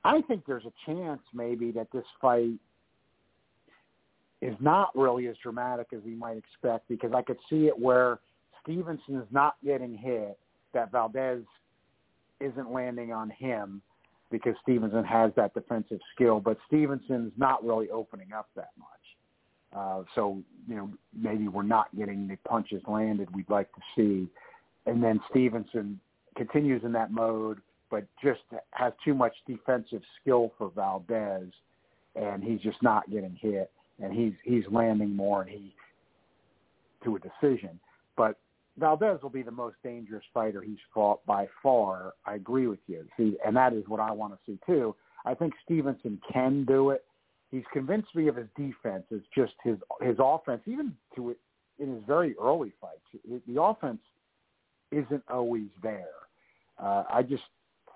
I 0.05 0.23
think 0.23 0.45
there's 0.47 0.65
a 0.65 0.73
chance 0.87 1.21
maybe 1.33 1.71
that 1.73 1.89
this 1.93 2.05
fight 2.21 2.59
is 4.41 4.55
not 4.61 4.91
really 4.95 5.27
as 5.29 5.37
dramatic 5.43 5.89
as 5.93 6.01
we 6.05 6.15
might 6.15 6.37
expect 6.37 6.89
because 6.89 7.13
I 7.13 7.23
could 7.23 7.39
see 7.51 7.67
it 7.67 7.79
where 7.79 8.21
Stevenson 8.63 9.17
is 9.17 9.27
not 9.31 9.57
getting 9.65 9.97
hit, 9.97 10.39
that 10.75 10.93
Valdez 10.93 11.43
isn't 12.41 12.71
landing 12.71 13.13
on 13.13 13.31
him 13.31 13.83
because 14.31 14.55
Stevenson 14.63 15.05
has 15.05 15.33
that 15.37 15.55
defensive 15.55 15.99
skill, 16.15 16.39
but 16.41 16.59
Stevenson's 16.67 17.33
not 17.37 17.65
really 17.65 17.91
opening 17.91 18.33
up 18.33 18.49
that 18.55 18.71
much. 18.79 18.89
Uh, 19.75 20.03
so 20.15 20.43
you 20.67 20.75
know 20.75 20.91
maybe 21.19 21.49
we're 21.49 21.63
not 21.63 21.95
getting 21.97 22.27
the 22.27 22.37
punches 22.49 22.83
landed 22.87 23.35
we'd 23.35 23.51
like 23.51 23.71
to 23.75 23.81
see, 23.97 24.29
and 24.87 25.03
then 25.03 25.21
Stevenson 25.31 26.01
continues 26.37 26.83
in 26.85 26.93
that 26.93 27.11
mode, 27.11 27.59
but 27.91 28.05
just 28.23 28.41
has 28.71 28.93
too 29.05 29.15
much 29.15 29.35
defensive 29.47 30.03
skill 30.21 30.53
for 30.57 30.71
Valdez, 30.75 31.49
and 32.17 32.43
he's 32.43 32.61
just 32.61 32.83
not 32.83 33.11
getting 33.11 33.37
hit, 33.41 33.71
and 34.03 34.13
he's 34.13 34.35
he's 34.45 34.65
landing 34.71 35.15
more, 35.15 35.43
and 35.43 35.51
he 35.51 35.75
to 37.05 37.17
a 37.17 37.19
decision. 37.19 37.79
But 38.17 38.37
Valdez 38.79 39.23
will 39.23 39.31
be 39.31 39.43
the 39.43 39.51
most 39.51 39.77
dangerous 39.83 40.25
fighter 40.33 40.63
he's 40.63 40.79
fought 40.95 41.25
by 41.27 41.49
far. 41.63 42.15
I 42.27 42.35
agree 42.35 42.67
with 42.67 42.81
you. 42.87 43.07
See, 43.17 43.37
and 43.45 43.57
that 43.57 43.73
is 43.73 43.85
what 43.89 44.01
I 44.01 44.13
want 44.13 44.35
to 44.35 44.39
see 44.47 44.59
too. 44.67 44.95
I 45.25 45.35
think 45.35 45.55
Stevenson 45.65 46.21
can 46.33 46.65
do 46.65 46.91
it. 46.91 47.05
He's 47.51 47.65
convinced 47.73 48.15
me 48.15 48.29
of 48.29 48.37
his 48.37 48.49
defense. 48.57 49.05
It's 49.11 49.27
just 49.35 49.55
his 49.63 49.77
his 50.01 50.17
offense, 50.19 50.63
even 50.67 50.95
to 51.17 51.31
it 51.31 51.39
in 51.79 51.95
his 51.95 52.03
very 52.07 52.35
early 52.41 52.73
fights. 52.81 53.01
The 53.47 53.61
offense 53.61 54.01
isn't 54.91 55.23
always 55.29 55.69
there. 55.83 56.07
Uh, 56.79 57.05
I 57.11 57.23
just 57.23 57.43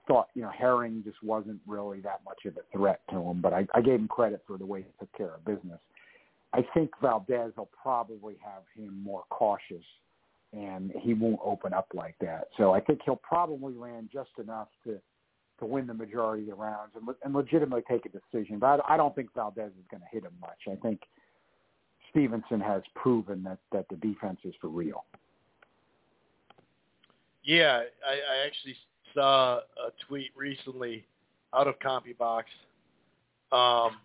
thought, 0.07 0.29
you 0.35 0.43
know, 0.43 0.51
Herring 0.51 1.03
just 1.05 1.23
wasn't 1.23 1.61
really 1.67 2.01
that 2.01 2.21
much 2.25 2.45
of 2.47 2.57
a 2.57 2.77
threat 2.77 3.01
to 3.11 3.17
him, 3.17 3.41
but 3.41 3.53
I, 3.53 3.67
I 3.75 3.81
gave 3.81 4.01
him 4.01 4.09
credit 4.09 4.43
for 4.47 4.59
the 4.59 4.67
way 4.67 4.81
he 4.81 4.93
took 4.99 5.13
care 5.17 5.35
of 5.35 5.45
business. 5.45 5.79
I 6.55 6.65
think 6.75 6.91
Valdez 7.01 7.53
will 7.57 7.71
probably 7.81 8.37
have 8.45 8.63
him 8.77 9.03
more 9.03 9.25
cautious, 9.31 9.85
and 10.53 10.93
he 11.01 11.15
won't 11.15 11.41
open 11.43 11.73
up 11.73 11.89
like 11.95 12.17
that. 12.21 12.49
So 12.57 12.73
I 12.73 12.81
think 12.81 13.01
he'll 13.05 13.17
probably 13.17 13.75
land 13.75 14.11
just 14.13 14.31
enough 14.39 14.69
to 14.85 15.01
to 15.59 15.67
win 15.67 15.87
the 15.87 15.95
majority 15.95 16.43
of 16.43 16.49
the 16.49 16.55
rounds 16.55 16.93
and, 16.97 17.07
and 17.23 17.33
legitimately 17.33 17.83
take 17.89 18.05
a 18.05 18.09
decision. 18.09 18.59
But 18.59 18.81
I, 18.85 18.95
I 18.95 18.97
don't 18.97 19.15
think 19.15 19.33
Valdez 19.35 19.71
is 19.71 19.87
going 19.91 20.01
to 20.01 20.09
hit 20.11 20.25
him 20.25 20.33
much. 20.41 20.59
I 20.71 20.75
think 20.77 21.01
Stevenson 22.11 22.61
has 22.61 22.83
proven 22.95 23.43
that 23.45 23.59
that 23.73 23.89
the 23.89 23.97
defense 23.97 24.41
is 24.45 24.55
for 24.61 24.69
real. 24.69 25.05
Yeah, 27.45 27.83
I, 28.07 28.13
I 28.13 28.47
actually 28.47 28.77
saw 29.15 29.59
a 29.59 29.91
tweet 30.07 30.31
recently 30.37 31.07
out 31.55 31.67
of 31.67 31.79
CompuBox. 31.81 32.45
Um, 33.53 33.97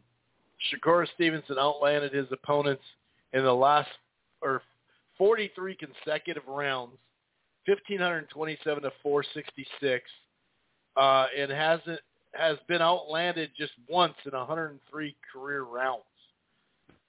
Shakur 0.72 1.06
Stevenson 1.16 1.58
outlanded 1.60 2.14
his 2.14 2.28
opponents 2.32 2.84
in 3.34 3.44
the 3.44 3.54
last 3.54 3.90
or 4.42 4.62
43 5.18 5.76
consecutive 5.76 6.44
rounds, 6.48 6.94
1527 7.66 8.84
to 8.84 8.92
466, 9.04 10.04
uh, 10.96 11.26
and 11.38 11.52
hasn't 11.52 12.00
has 12.34 12.58
been 12.68 12.82
outlanded 12.82 13.50
just 13.58 13.72
once 13.90 14.14
in 14.26 14.32
103 14.32 15.16
career 15.34 15.64
rounds. 15.64 16.04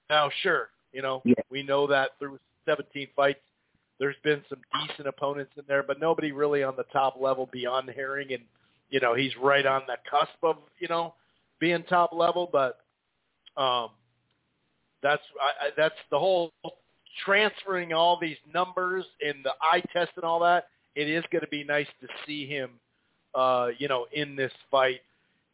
Now, 0.09 0.29
sure, 0.41 0.69
you 0.91 1.01
know 1.01 1.21
Yeah. 1.23 1.35
we 1.49 1.61
know 1.61 1.85
that 1.87 2.17
through 2.17 2.39
17 2.65 3.09
fights, 3.15 3.41
there's 3.99 4.15
been 4.23 4.43
some 4.49 4.61
decent 4.73 5.07
opponents 5.07 5.51
in 5.57 5.65
there, 5.67 5.83
but 5.83 5.99
nobody 5.99 6.31
really 6.31 6.63
on 6.63 6.75
the 6.75 6.85
top 6.85 7.19
level 7.19 7.47
beyond 7.47 7.89
Herring, 7.89 8.33
and 8.33 8.43
you 8.89 8.99
know 8.99 9.13
he's 9.13 9.35
right 9.37 9.65
on 9.65 9.83
the 9.87 9.97
cusp 10.09 10.43
of 10.43 10.57
you 10.79 10.87
know 10.87 11.13
being 11.59 11.83
top 11.83 12.11
level, 12.13 12.49
but 12.51 12.79
um, 13.59 13.89
that's 15.03 15.21
I, 15.39 15.67
I, 15.67 15.69
that's 15.77 15.95
the 16.09 16.17
whole 16.17 16.51
transferring 17.25 17.93
all 17.93 18.17
these 18.19 18.37
numbers 18.53 19.05
and 19.21 19.43
the 19.43 19.51
eye 19.61 19.81
test 19.93 20.11
and 20.15 20.23
all 20.23 20.39
that. 20.39 20.67
It 20.95 21.09
is 21.09 21.23
going 21.31 21.41
to 21.41 21.47
be 21.49 21.63
nice 21.63 21.87
to 22.01 22.07
see 22.25 22.47
him, 22.47 22.71
uh, 23.35 23.67
you 23.77 23.87
know, 23.87 24.05
in 24.13 24.35
this 24.35 24.51
fight. 24.71 25.01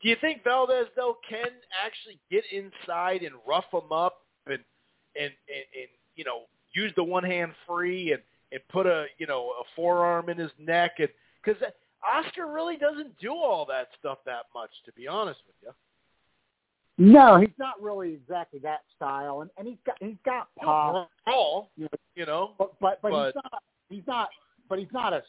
Do 0.01 0.09
you 0.09 0.15
think 0.21 0.43
Valdez 0.43 0.87
though 0.95 1.17
can 1.27 1.47
actually 1.83 2.19
get 2.29 2.43
inside 2.51 3.23
and 3.23 3.35
rough 3.47 3.65
him 3.73 3.91
up 3.91 4.21
and 4.45 4.59
and 5.15 5.31
and, 5.47 5.65
and 5.73 5.89
you 6.15 6.23
know 6.23 6.41
use 6.73 6.93
the 6.95 7.03
one 7.03 7.23
hand 7.23 7.53
free 7.67 8.11
and 8.11 8.21
and 8.51 8.61
put 8.69 8.85
a 8.85 9.05
you 9.17 9.25
know 9.25 9.51
a 9.59 9.63
forearm 9.75 10.29
in 10.29 10.37
his 10.37 10.51
neck 10.59 10.91
and 10.99 11.09
because 11.43 11.61
Oscar 12.03 12.51
really 12.51 12.77
doesn't 12.77 13.17
do 13.19 13.31
all 13.31 13.65
that 13.65 13.87
stuff 13.99 14.19
that 14.25 14.43
much 14.53 14.69
to 14.85 14.91
be 14.93 15.07
honest 15.07 15.39
with 15.47 15.55
you. 15.63 15.71
No, 16.97 17.39
he's 17.39 17.49
not 17.57 17.81
really 17.81 18.13
exactly 18.13 18.59
that 18.59 18.81
style, 18.95 19.41
and, 19.41 19.49
and 19.57 19.67
he's 19.67 19.77
got 19.85 19.95
he's 19.99 20.15
got 20.23 20.47
pop, 20.57 21.09
Brawl, 21.25 21.69
you 21.75 21.83
know, 21.83 21.89
you 22.15 22.25
know. 22.25 22.53
but 22.57 22.71
but 22.79 23.01
but, 23.01 23.11
But- 23.11 23.25
he's 23.25 23.35
not 23.35 23.63
he's 23.89 24.07
not 24.07 24.29
but 24.69 24.79
he's 24.79 24.91
not 24.93 25.13
a 25.13 25.21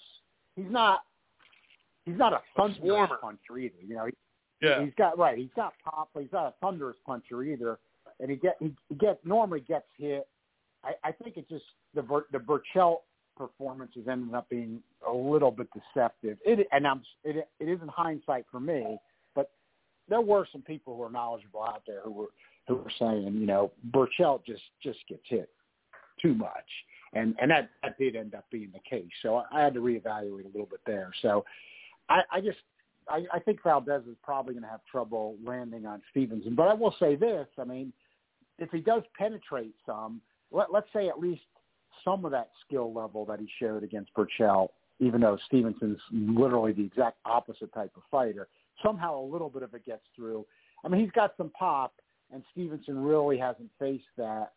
he's 0.55 0.71
not 0.71 1.01
he's 2.05 2.17
not 2.17 2.33
a 2.33 2.41
thunderous 2.57 3.11
puncher 3.21 3.59
either. 3.59 3.75
You 3.85 3.95
know, 3.97 4.07
he, 4.07 4.13
Yeah. 4.63 4.85
he's 4.85 4.95
got 4.97 5.19
right. 5.19 5.37
He's 5.37 5.51
got 5.57 5.75
pop, 5.85 6.11
but 6.15 6.23
he's 6.23 6.33
not 6.33 6.47
a 6.47 6.55
thunderous 6.61 6.97
puncher 7.05 7.43
either. 7.43 7.79
And 8.21 8.31
he 8.31 8.37
get 8.37 8.57
he, 8.61 8.73
he 8.89 8.95
get 8.95 9.19
normally 9.27 9.61
gets 9.61 9.87
hit. 9.99 10.29
I, 10.85 10.93
I 11.03 11.13
think 11.13 11.37
it's 11.37 11.49
just 11.49 11.65
the 11.95 12.03
the 12.31 12.39
Berchelt 12.39 12.99
performance 13.37 13.93
is 13.97 14.09
ending 14.09 14.35
up 14.35 14.49
being 14.49 14.81
a 15.07 15.13
little 15.13 15.51
bit 15.51 15.67
deceptive. 15.75 16.39
It 16.45 16.67
and 16.71 16.87
I'm 16.87 17.03
it 17.25 17.49
it 17.59 17.69
is 17.69 17.81
in 17.83 17.89
hindsight 17.89 18.47
for 18.51 18.61
me, 18.61 18.99
there 20.09 20.21
were 20.21 20.47
some 20.53 20.63
people 20.63 20.97
who 20.97 21.03
are 21.03 21.11
knowledgeable 21.11 21.63
out 21.63 21.83
there 21.87 22.01
who 22.05 22.13
were 22.13 22.29
who 22.69 22.77
were 22.77 22.93
saying, 22.99 23.37
you 23.39 23.47
know, 23.47 23.71
Berchelt 23.91 24.45
just 24.45 24.63
just 24.83 24.99
gets 25.09 25.23
hit 25.29 25.51
too 26.21 26.35
much, 26.35 26.67
and 27.13 27.35
and 27.41 27.51
that 27.51 27.71
that 27.83 27.99
did 27.99 28.17
end 28.17 28.35
up 28.35 28.45
being 28.51 28.71
the 28.73 28.81
case. 28.89 29.11
So 29.23 29.37
I, 29.37 29.45
I 29.53 29.65
had 29.65 29.75
to 29.75 29.81
reevaluate 29.81 30.45
a 30.45 30.49
little 30.49 30.69
bit 30.71 30.81
there. 30.87 31.11
So 31.23 31.45
I, 32.09 32.23
I 32.33 32.41
just 32.41 32.59
I, 33.09 33.25
I 33.33 33.39
think 33.39 33.63
Valdez 33.63 34.03
is 34.09 34.17
probably 34.23 34.55
going 34.55 34.65
to 34.65 34.71
have 34.71 34.85
trouble 34.91 35.37
landing 35.45 35.87
on 35.87 36.03
Stevenson. 36.11 36.55
But 36.55 36.69
I 36.69 36.75
will 36.75 36.95
say 36.99 37.17
this: 37.17 37.47
I 37.59 37.65
mean, 37.65 37.93
if 38.59 38.71
he 38.71 38.81
does 38.81 39.03
penetrate 39.19 39.75
some, 39.85 40.21
let, 40.51 40.73
let's 40.73 40.89
say 40.93 41.09
at 41.09 41.19
least 41.19 41.43
some 42.05 42.25
of 42.25 42.31
that 42.33 42.51
skill 42.67 42.93
level 42.93 43.25
that 43.27 43.41
he 43.41 43.49
showed 43.59 43.83
against 43.83 44.11
Berchelt, 44.15 44.69
even 45.01 45.21
though 45.21 45.39
Stevenson's 45.47 45.99
literally 46.13 46.73
the 46.73 46.85
exact 46.85 47.19
opposite 47.25 47.73
type 47.73 47.93
of 47.97 48.03
fighter, 48.11 48.49
somehow 48.83 49.19
a 49.19 49.25
little 49.25 49.49
bit 49.49 49.63
of 49.63 49.75
it 49.75 49.85
gets 49.85 50.03
through. 50.15 50.45
I 50.85 50.89
mean, 50.89 51.01
he's 51.01 51.11
got 51.13 51.35
some 51.37 51.51
pop, 51.51 51.95
and 52.33 52.43
Stevenson 52.53 52.99
really 52.99 53.39
hasn't 53.39 53.71
faced 53.79 54.05
that 54.17 54.53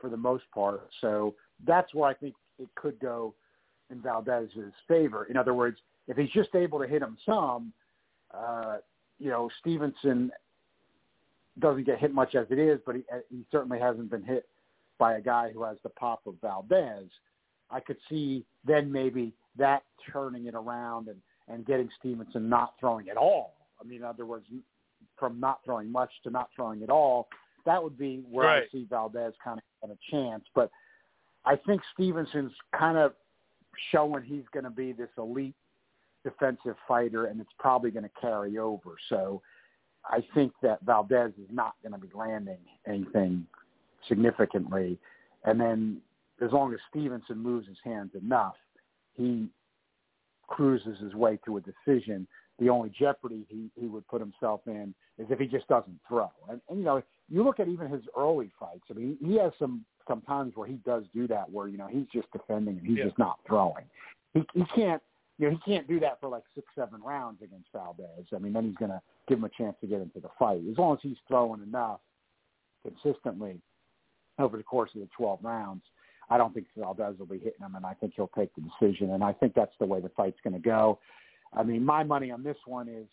for 0.00 0.08
the 0.08 0.16
most 0.16 0.44
part. 0.54 0.88
So 1.00 1.34
that's 1.66 1.94
where 1.94 2.08
I 2.08 2.14
think 2.14 2.34
it 2.58 2.68
could 2.74 2.98
go 3.00 3.34
in 3.90 4.00
Valdez's 4.00 4.72
favor. 4.88 5.24
In 5.24 5.36
other 5.36 5.54
words, 5.54 5.78
if 6.08 6.16
he's 6.16 6.30
just 6.30 6.54
able 6.54 6.78
to 6.78 6.86
hit 6.86 7.02
him 7.02 7.16
some, 7.26 7.72
uh, 8.32 8.78
you 9.18 9.28
know, 9.28 9.50
Stevenson 9.60 10.30
doesn't 11.58 11.84
get 11.84 11.98
hit 11.98 12.14
much 12.14 12.34
as 12.34 12.46
it 12.50 12.58
is, 12.58 12.80
but 12.86 12.96
he, 12.96 13.02
he 13.28 13.44
certainly 13.50 13.78
hasn't 13.78 14.10
been 14.10 14.22
hit 14.22 14.48
by 14.98 15.14
a 15.14 15.20
guy 15.20 15.50
who 15.52 15.62
has 15.62 15.76
the 15.82 15.88
pop 15.90 16.20
of 16.26 16.34
Valdez. 16.40 17.06
I 17.70 17.80
could 17.80 17.98
see 18.08 18.44
then 18.64 18.90
maybe 18.90 19.32
that 19.56 19.82
turning 20.12 20.46
it 20.46 20.54
around 20.54 21.08
and, 21.08 21.18
and 21.50 21.66
getting 21.66 21.88
Stevenson 21.98 22.48
not 22.48 22.74
throwing 22.78 23.08
at 23.08 23.16
all. 23.16 23.54
I 23.80 23.84
mean, 23.84 23.98
in 23.98 24.04
other 24.04 24.26
words, 24.26 24.46
from 25.18 25.40
not 25.40 25.60
throwing 25.64 25.90
much 25.90 26.10
to 26.24 26.30
not 26.30 26.48
throwing 26.54 26.82
at 26.82 26.90
all, 26.90 27.28
that 27.66 27.82
would 27.82 27.98
be 27.98 28.22
where 28.30 28.46
Right. 28.46 28.62
I 28.64 28.68
see 28.72 28.86
Valdez 28.88 29.34
kind 29.42 29.58
of 29.58 29.64
having 29.80 29.96
a 29.96 30.10
chance. 30.10 30.44
But 30.54 30.70
I 31.44 31.56
think 31.56 31.82
Stevenson's 31.94 32.52
kind 32.78 32.98
of 32.98 33.14
showing 33.90 34.22
he's 34.22 34.44
going 34.52 34.64
to 34.64 34.70
be 34.70 34.92
this 34.92 35.10
elite 35.18 35.54
defensive 36.24 36.76
fighter, 36.86 37.26
and 37.26 37.40
it's 37.40 37.52
probably 37.58 37.90
going 37.90 38.04
to 38.04 38.20
carry 38.20 38.58
over. 38.58 38.96
So 39.08 39.42
I 40.04 40.24
think 40.34 40.52
that 40.62 40.80
Valdez 40.82 41.32
is 41.38 41.48
not 41.50 41.74
going 41.82 41.92
to 41.92 41.98
be 41.98 42.12
landing 42.14 42.58
anything 42.86 43.46
significantly. 44.08 44.98
And 45.44 45.60
then 45.60 46.00
as 46.42 46.52
long 46.52 46.72
as 46.72 46.80
Stevenson 46.90 47.38
moves 47.38 47.66
his 47.68 47.78
hands 47.84 48.12
enough, 48.14 48.56
he 49.14 49.48
cruises 50.50 50.98
his 51.00 51.14
way 51.14 51.38
to 51.46 51.56
a 51.56 51.60
decision. 51.60 52.26
The 52.58 52.68
only 52.68 52.90
jeopardy 52.90 53.46
he, 53.48 53.70
he 53.74 53.86
would 53.86 54.06
put 54.06 54.20
himself 54.20 54.60
in 54.66 54.94
is 55.16 55.26
if 55.30 55.38
he 55.38 55.46
just 55.46 55.66
doesn't 55.68 55.98
throw. 56.06 56.30
And, 56.50 56.60
and 56.68 56.78
you 56.78 56.84
know, 56.84 57.02
you 57.30 57.42
look 57.42 57.58
at 57.58 57.68
even 57.68 57.88
his 57.88 58.02
early 58.18 58.50
fights. 58.60 58.84
I 58.90 58.94
mean, 58.94 59.16
he 59.24 59.36
has 59.38 59.52
some 59.58 59.84
some 60.08 60.20
times 60.22 60.52
where 60.56 60.66
he 60.66 60.74
does 60.84 61.04
do 61.14 61.26
that, 61.28 61.50
where 61.50 61.68
you 61.68 61.78
know 61.78 61.86
he's 61.86 62.06
just 62.12 62.30
defending 62.32 62.76
and 62.78 62.86
he's 62.86 62.98
Yeah. 62.98 63.04
just 63.04 63.18
not 63.18 63.38
throwing. 63.46 63.84
He 64.34 64.42
he 64.52 64.64
can't 64.74 65.02
you 65.38 65.48
know 65.48 65.56
he 65.56 65.72
can't 65.72 65.88
do 65.88 65.98
that 66.00 66.20
for 66.20 66.28
like 66.28 66.42
six 66.54 66.66
seven 66.74 67.00
rounds 67.00 67.40
against 67.42 67.68
Valdez. 67.72 68.26
I 68.34 68.38
mean, 68.38 68.52
then 68.52 68.64
he's 68.64 68.76
going 68.76 68.90
to 68.90 69.00
give 69.28 69.38
him 69.38 69.44
a 69.44 69.48
chance 69.50 69.76
to 69.80 69.86
get 69.86 70.02
into 70.02 70.20
the 70.20 70.28
fight. 70.38 70.60
As 70.70 70.76
long 70.76 70.94
as 70.94 70.98
he's 71.02 71.16
throwing 71.28 71.62
enough 71.62 72.00
consistently 72.82 73.60
over 74.38 74.56
the 74.56 74.62
course 74.62 74.90
of 74.94 75.00
the 75.00 75.08
12 75.16 75.38
rounds, 75.42 75.82
I 76.30 76.38
don't 76.38 76.54
think 76.54 76.68
Valdez 76.76 77.18
will 77.18 77.26
be 77.26 77.38
hitting 77.38 77.60
him, 77.60 77.74
and 77.74 77.84
I 77.84 77.94
think 77.94 78.14
he'll 78.16 78.30
take 78.36 78.50
the 78.54 78.62
decision. 78.62 79.10
And 79.10 79.22
I 79.22 79.32
think 79.32 79.54
that's 79.54 79.74
the 79.80 79.86
way 79.86 80.00
the 80.00 80.10
fight's 80.10 80.38
going 80.42 80.54
to 80.54 80.60
go. 80.60 80.98
I 81.52 81.64
mean, 81.64 81.84
my 81.84 82.04
money 82.04 82.30
on 82.30 82.44
this 82.44 82.56
one 82.66 82.88
is 82.88 83.06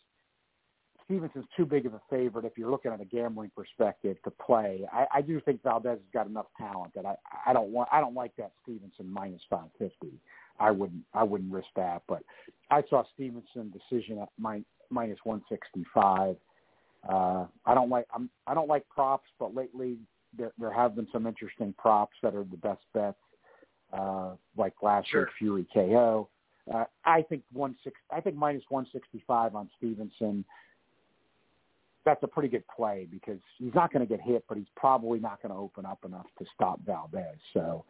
Stevenson's 1.05 1.45
too 1.55 1.65
big 1.65 1.85
of 1.85 1.93
a 1.93 2.01
favorite 2.09 2.45
if 2.45 2.57
you're 2.57 2.69
looking 2.69 2.91
at 2.91 3.01
a 3.01 3.05
gambling 3.05 3.49
perspective 3.55 4.17
to 4.23 4.31
play. 4.31 4.81
I, 4.91 5.05
I 5.15 5.21
do 5.21 5.39
think 5.39 5.63
Valdez 5.63 5.91
has 5.91 5.99
got 6.13 6.27
enough 6.27 6.47
talent 6.57 6.93
that 6.95 7.05
I, 7.05 7.15
I 7.45 7.53
don't 7.53 7.71
want 7.71 7.89
I 7.91 8.01
don't 8.01 8.13
like 8.13 8.35
that 8.37 8.51
Stevenson 8.63 9.11
minus 9.11 9.41
five 9.49 9.69
fifty. 9.79 10.19
I 10.59 10.69
wouldn't 10.71 11.03
I 11.13 11.23
wouldn't 11.23 11.51
risk 11.51 11.69
that. 11.77 12.03
But 12.07 12.23
I 12.69 12.83
saw 12.89 13.03
Stevenson 13.15 13.71
decision 13.71 14.19
at 14.19 14.29
min, 14.37 14.65
minus 14.89 15.17
one 15.23 15.41
sixty 15.49 15.85
five. 15.93 16.35
Uh, 17.07 17.45
I 17.65 17.73
don't 17.73 17.89
like 17.89 18.05
I'm 18.13 18.29
I 18.45 18.53
don't 18.53 18.67
like 18.67 18.87
props, 18.89 19.29
but 19.39 19.55
lately 19.55 19.97
there, 20.37 20.51
there 20.57 20.73
have 20.73 20.95
been 20.95 21.07
some 21.11 21.27
interesting 21.27 21.73
props 21.77 22.15
that 22.23 22.35
are 22.35 22.43
the 22.43 22.57
best 22.57 22.81
bets, 22.93 23.17
uh, 23.93 24.31
like 24.57 24.73
last 24.81 25.07
Sure. 25.09 25.21
year's 25.21 25.31
Fury 25.37 25.67
KO. 25.73 26.29
Uh, 26.73 26.85
I 27.05 27.21
think 27.21 27.43
one 27.53 27.75
six. 27.83 27.99
I 28.11 28.19
think 28.19 28.35
minus 28.35 28.63
one 28.69 28.87
sixty 28.91 29.23
five 29.25 29.55
on 29.55 29.69
Stevenson. 29.77 30.43
That's 32.03 32.21
a 32.23 32.27
pretty 32.27 32.49
good 32.49 32.63
play 32.73 33.07
because 33.09 33.39
he's 33.57 33.73
not 33.73 33.91
going 33.91 34.05
to 34.05 34.09
get 34.09 34.21
hit, 34.21 34.45
but 34.47 34.57
he's 34.57 34.67
probably 34.75 35.19
not 35.19 35.41
going 35.41 35.53
to 35.53 35.57
open 35.57 35.85
up 35.85 35.99
enough 36.05 36.25
to 36.39 36.45
stop 36.55 36.79
Valdez. 36.85 37.37
So, 37.53 37.83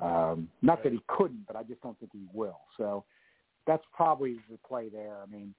um, 0.00 0.48
not 0.60 0.82
that 0.82 0.92
he 0.92 1.02
couldn't, 1.08 1.46
but 1.46 1.56
I 1.56 1.62
just 1.62 1.80
don't 1.82 1.98
think 1.98 2.12
he 2.12 2.26
will. 2.34 2.60
So, 2.76 3.04
that's 3.66 3.84
probably 3.94 4.36
the 4.50 4.58
play 4.66 4.90
there. 4.90 5.16
I 5.22 5.26
mean, 5.30 5.54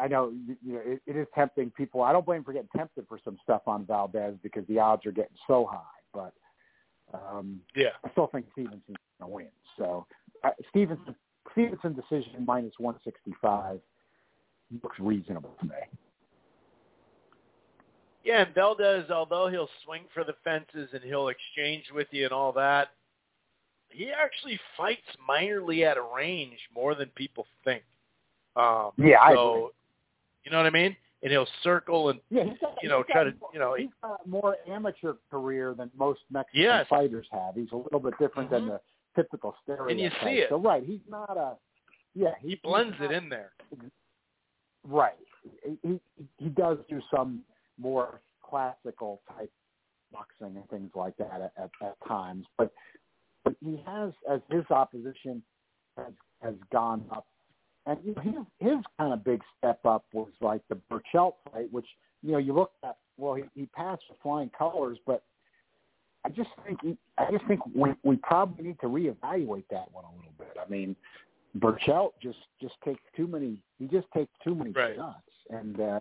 I 0.00 0.08
know 0.08 0.32
you 0.64 0.72
know 0.74 0.80
it, 0.84 1.02
it 1.06 1.16
is 1.16 1.26
tempting 1.34 1.70
people. 1.70 2.02
I 2.02 2.12
don't 2.12 2.24
blame 2.26 2.44
for 2.44 2.52
getting 2.52 2.68
tempted 2.76 3.06
for 3.08 3.18
some 3.24 3.38
stuff 3.42 3.62
on 3.66 3.84
Valdez 3.86 4.34
because 4.42 4.66
the 4.68 4.78
odds 4.78 5.06
are 5.06 5.12
getting 5.12 5.36
so 5.46 5.68
high, 5.70 5.80
but 6.12 6.32
um, 7.14 7.60
Yeah. 7.74 7.90
I 8.04 8.10
still 8.10 8.28
think 8.28 8.46
Stevenson's 8.52 8.82
going 8.86 8.96
to 9.20 9.26
win. 9.26 9.48
So 9.76 10.06
uh, 10.44 10.50
Stevenson 10.70 11.14
Stevenson 11.52 11.94
decision 11.94 12.44
minus 12.46 12.74
one 12.78 12.96
sixty 13.04 13.34
five 13.40 13.80
looks 14.82 14.98
reasonable 14.98 15.54
to 15.60 15.66
me. 15.66 15.74
Yeah, 18.24 18.44
and 18.44 18.54
Valdez, 18.54 19.10
although 19.10 19.48
he'll 19.48 19.68
swing 19.84 20.04
for 20.14 20.22
the 20.24 20.34
fences 20.44 20.90
and 20.92 21.02
he'll 21.02 21.28
exchange 21.28 21.86
with 21.92 22.06
you 22.12 22.24
and 22.24 22.32
all 22.32 22.52
that, 22.52 22.90
he 23.88 24.10
actually 24.10 24.58
fights 24.76 25.02
minorly 25.28 25.84
at 25.84 25.96
a 25.96 26.02
range 26.16 26.58
more 26.74 26.94
than 26.94 27.08
people 27.16 27.46
think. 27.64 27.82
Um, 28.54 28.92
Yeah, 28.96 29.20
I 29.20 29.34
so, 29.34 29.50
agree. 29.50 29.68
You 30.44 30.50
know 30.50 30.58
what 30.58 30.66
I 30.66 30.70
mean? 30.70 30.96
And 31.22 31.30
he'll 31.30 31.46
circle 31.62 32.08
and 32.10 32.18
Yeah, 32.30 32.44
got, 32.60 32.74
you 32.82 32.88
know 32.88 33.04
try 33.04 33.24
got 33.24 33.30
to 33.30 33.36
you 33.52 33.60
know 33.60 33.74
he's 33.74 33.88
got 34.02 34.26
more 34.26 34.56
amateur 34.68 35.14
career 35.30 35.74
than 35.74 35.90
most 35.96 36.20
Mexican 36.30 36.62
Yes. 36.62 36.86
fighters 36.88 37.26
have. 37.30 37.54
He's 37.54 37.70
a 37.72 37.76
little 37.76 38.00
bit 38.00 38.14
different 38.18 38.50
than 38.50 38.62
Mhm. 38.62 38.68
the 38.68 38.80
typical 39.22 39.54
stereotype. 39.62 39.90
And 39.90 40.00
you 40.00 40.10
see 40.24 40.40
it. 40.40 40.48
So 40.48 40.58
right, 40.58 40.82
he's 40.84 41.00
not 41.08 41.36
a 41.36 41.56
yeah. 42.14 42.34
he 42.40 42.56
blends 42.56 42.96
he's 42.98 43.10
it 43.10 43.12
in 43.12 43.28
there. 43.28 43.52
Right. 44.84 45.14
He, 45.64 45.78
he 45.82 46.00
he 46.38 46.48
does 46.48 46.78
do 46.88 47.00
some 47.14 47.44
more 47.78 48.20
classical 48.42 49.22
type 49.36 49.50
boxing 50.12 50.56
and 50.56 50.68
things 50.68 50.90
like 50.94 51.16
that 51.16 51.40
at, 51.40 51.52
at, 51.56 51.70
at 51.86 51.96
times, 52.06 52.46
but 52.58 52.72
but 53.44 53.54
he 53.60 53.80
has 53.86 54.12
as 54.30 54.40
his 54.50 54.64
opposition 54.70 55.42
has 55.96 56.12
has 56.42 56.54
gone 56.72 57.04
up, 57.12 57.26
and 57.86 57.98
you 58.04 58.14
know, 58.14 58.22
his 58.22 58.34
his 58.58 58.84
kind 58.98 59.12
of 59.12 59.24
big 59.24 59.40
step 59.58 59.84
up 59.84 60.04
was 60.12 60.30
like 60.40 60.62
the 60.68 60.78
Berchelt 60.90 61.34
fight, 61.52 61.72
which 61.72 61.86
you 62.22 62.32
know 62.32 62.38
you 62.38 62.52
look 62.52 62.72
at. 62.84 62.96
Well, 63.18 63.34
he, 63.34 63.44
he 63.54 63.66
passed 63.66 64.02
with 64.08 64.18
flying 64.22 64.50
colors, 64.56 64.98
but 65.06 65.22
I 66.24 66.30
just 66.30 66.50
think 66.64 66.78
he, 66.82 66.96
I 67.18 67.30
just 67.30 67.44
think 67.46 67.60
we 67.74 67.90
we 68.04 68.16
probably 68.16 68.64
need 68.64 68.80
to 68.80 68.86
reevaluate 68.86 69.64
that 69.70 69.90
one 69.92 70.04
a 70.04 70.16
little 70.16 70.32
bit. 70.38 70.56
I 70.64 70.68
mean, 70.70 70.96
Berchelt 71.58 72.12
just 72.22 72.38
just 72.60 72.74
takes 72.84 73.02
too 73.16 73.26
many. 73.26 73.58
He 73.78 73.86
just 73.86 74.06
takes 74.14 74.32
too 74.42 74.54
many 74.54 74.72
Right. 74.72 74.96
shots, 74.96 75.32
and 75.50 75.80
uh, 75.80 76.00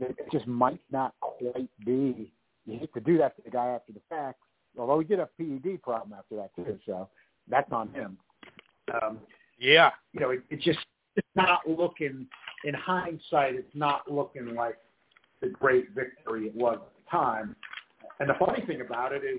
it 0.00 0.16
it 0.18 0.30
just 0.32 0.46
might 0.46 0.80
not 0.90 1.14
quite 1.20 1.68
be. 1.84 2.32
You 2.66 2.78
hate 2.78 2.92
to 2.94 3.00
do 3.00 3.18
that 3.18 3.36
to 3.36 3.42
the 3.42 3.50
guy 3.50 3.68
after 3.68 3.92
the 3.92 4.02
fact. 4.08 4.38
Although 4.78 5.00
he 5.00 5.06
did 5.06 5.18
have 5.18 5.36
PED 5.38 5.82
problem 5.82 6.16
after 6.16 6.36
that 6.36 6.54
too, 6.54 6.78
so 6.86 7.08
that's 7.48 7.72
on 7.72 7.88
him. 7.92 8.18
Um, 9.02 9.18
Yeah. 9.58 9.90
you 10.12 10.20
know, 10.20 10.30
it, 10.30 10.42
it's 10.50 10.64
just 10.64 10.78
it's 11.18 11.26
not 11.36 11.60
looking. 11.68 12.26
In 12.64 12.74
hindsight, 12.74 13.54
it's 13.54 13.74
not 13.74 14.10
looking 14.10 14.54
like 14.54 14.78
the 15.40 15.48
great 15.48 15.90
victory 15.90 16.46
it 16.46 16.54
was 16.54 16.78
at 16.80 16.92
the 17.04 17.10
time. 17.10 17.54
And 18.20 18.28
the 18.28 18.34
funny 18.34 18.64
thing 18.66 18.80
about 18.80 19.12
it 19.12 19.22
is, 19.24 19.38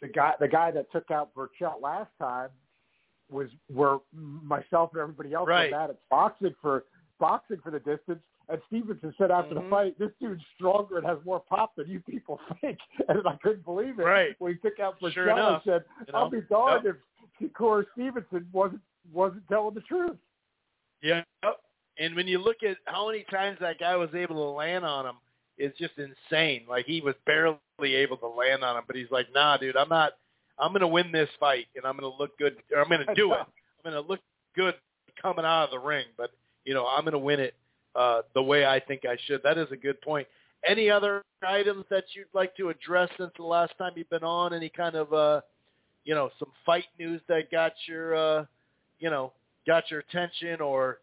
the 0.00 0.08
guy 0.08 0.34
the 0.40 0.48
guy 0.48 0.70
that 0.72 0.90
took 0.92 1.10
out 1.10 1.34
Berchelt 1.34 1.80
last 1.80 2.10
time 2.18 2.50
was 3.30 3.48
where 3.72 3.98
myself 4.12 4.90
and 4.92 5.00
everybody 5.02 5.32
else 5.34 5.48
Right. 5.48 5.72
was 5.72 5.90
at 5.90 6.08
boxing 6.10 6.54
for 6.60 6.84
boxing 7.18 7.58
for 7.62 7.70
the 7.70 7.80
distance. 7.80 8.20
And 8.48 8.60
Stevenson 8.68 9.12
said 9.18 9.32
after 9.32 9.54
Mhm. 9.56 9.62
the 9.64 9.70
fight, 9.70 9.98
"This 9.98 10.12
dude's 10.20 10.44
stronger 10.54 10.98
and 10.98 11.06
has 11.06 11.18
more 11.24 11.40
pop 11.40 11.74
than 11.74 11.88
you 11.88 12.00
people 12.00 12.38
think." 12.60 12.78
And 13.08 13.26
I 13.26 13.36
couldn't 13.36 13.64
believe 13.64 13.98
it 13.98 14.04
Right. 14.04 14.36
when 14.40 14.52
he 14.52 14.58
took 14.58 14.78
out 14.78 15.00
Berchelt. 15.00 15.12
Sure 15.14 15.32
I 15.32 15.60
said, 15.62 15.84
you 16.06 16.12
know? 16.12 16.18
"I'll 16.18 16.30
be 16.30 16.42
darned 16.42 16.86
if 16.86 16.96
Corey 17.54 17.86
Stevenson 17.92 18.48
wasn't 18.52 18.82
wasn't 19.12 19.48
telling 19.48 19.74
the 19.74 19.80
truth." 19.82 20.16
Yeah. 21.02 21.22
And 21.98 22.14
when 22.14 22.26
you 22.26 22.38
look 22.38 22.58
at 22.62 22.76
how 22.84 23.06
many 23.06 23.24
times 23.30 23.58
that 23.60 23.78
guy 23.78 23.96
was 23.96 24.10
able 24.14 24.34
to 24.34 24.56
land 24.56 24.84
on 24.84 25.06
him, 25.06 25.16
it's 25.58 25.78
just 25.78 25.94
insane. 25.96 26.64
Like 26.68 26.84
he 26.84 27.00
was 27.00 27.14
barely 27.24 27.58
able 27.80 28.18
to 28.18 28.28
land 28.28 28.62
on 28.62 28.76
him, 28.76 28.84
but 28.86 28.96
he's 28.96 29.10
like, 29.10 29.26
"Nah, 29.34 29.56
dude, 29.56 29.76
I'm 29.76 29.88
not. 29.88 30.12
I'm 30.58 30.72
going 30.72 30.80
to 30.80 30.88
win 30.88 31.12
this 31.12 31.28
fight, 31.38 31.66
and 31.76 31.84
I'm 31.84 31.98
going 31.98 32.10
to 32.10 32.16
look 32.18 32.36
good. 32.38 32.56
Or 32.74 32.80
I'm 32.80 32.88
going 32.88 33.06
to 33.06 33.14
do 33.14 33.32
it. 33.32 33.38
I'm 33.38 33.92
going 33.92 34.02
to 34.02 34.08
look 34.08 34.20
good 34.54 34.74
coming 35.20 35.44
out 35.44 35.64
of 35.64 35.70
the 35.70 35.78
ring, 35.78 36.06
but 36.16 36.30
you 36.64 36.74
know, 36.74 36.86
I'm 36.86 37.02
going 37.02 37.12
to 37.12 37.18
win 37.18 37.40
it 37.40 37.54
uh, 37.94 38.22
the 38.34 38.42
way 38.42 38.66
I 38.66 38.80
think 38.80 39.02
I 39.06 39.16
should." 39.26 39.42
That 39.42 39.58
is 39.58 39.68
a 39.70 39.76
good 39.76 40.00
point. 40.02 40.26
Any 40.66 40.90
other 40.90 41.22
items 41.46 41.84
that 41.90 42.04
you'd 42.14 42.26
like 42.34 42.56
to 42.56 42.70
address 42.70 43.08
since 43.18 43.30
the 43.36 43.44
last 43.44 43.72
time 43.78 43.92
you've 43.96 44.10
been 44.10 44.24
on? 44.24 44.52
Any 44.52 44.68
kind 44.68 44.96
of, 44.96 45.12
uh, 45.12 45.40
you 46.04 46.14
know, 46.14 46.30
some 46.38 46.50
fight 46.64 46.86
news 46.98 47.20
that 47.28 47.50
got 47.50 47.72
your, 47.86 48.14
uh, 48.14 48.44
you 48.98 49.10
know, 49.10 49.32
got 49.66 49.90
your 49.90 50.00
attention, 50.00 50.60
or 50.60 50.98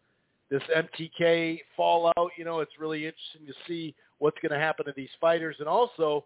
this 0.50 0.62
MTK 0.74 1.60
fallout. 1.76 2.30
You 2.36 2.44
know, 2.44 2.60
it's 2.60 2.78
really 2.78 3.06
interesting 3.06 3.46
to 3.46 3.54
see 3.66 3.94
what's 4.18 4.38
going 4.40 4.52
to 4.52 4.58
happen 4.58 4.86
to 4.86 4.92
these 4.96 5.10
fighters, 5.20 5.56
and 5.58 5.68
also 5.68 6.24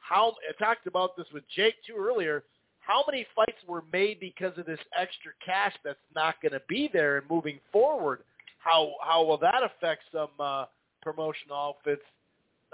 how 0.00 0.34
I 0.48 0.62
talked 0.62 0.86
about 0.86 1.16
this 1.16 1.26
with 1.32 1.44
Jake 1.54 1.74
too 1.86 1.96
earlier. 1.98 2.44
How 2.80 3.02
many 3.10 3.26
fights 3.34 3.56
were 3.66 3.82
made 3.92 4.20
because 4.20 4.52
of 4.58 4.66
this 4.66 4.80
extra 4.98 5.32
cash 5.44 5.72
that's 5.82 5.98
not 6.14 6.34
going 6.42 6.52
to 6.52 6.60
be 6.68 6.90
there 6.92 7.16
and 7.18 7.30
moving 7.30 7.58
forward? 7.72 8.20
How 8.58 8.92
how 9.02 9.24
will 9.24 9.38
that 9.38 9.62
affect 9.62 10.02
some 10.12 10.28
uh, 10.38 10.66
promotional 11.02 11.56
outfits 11.56 12.02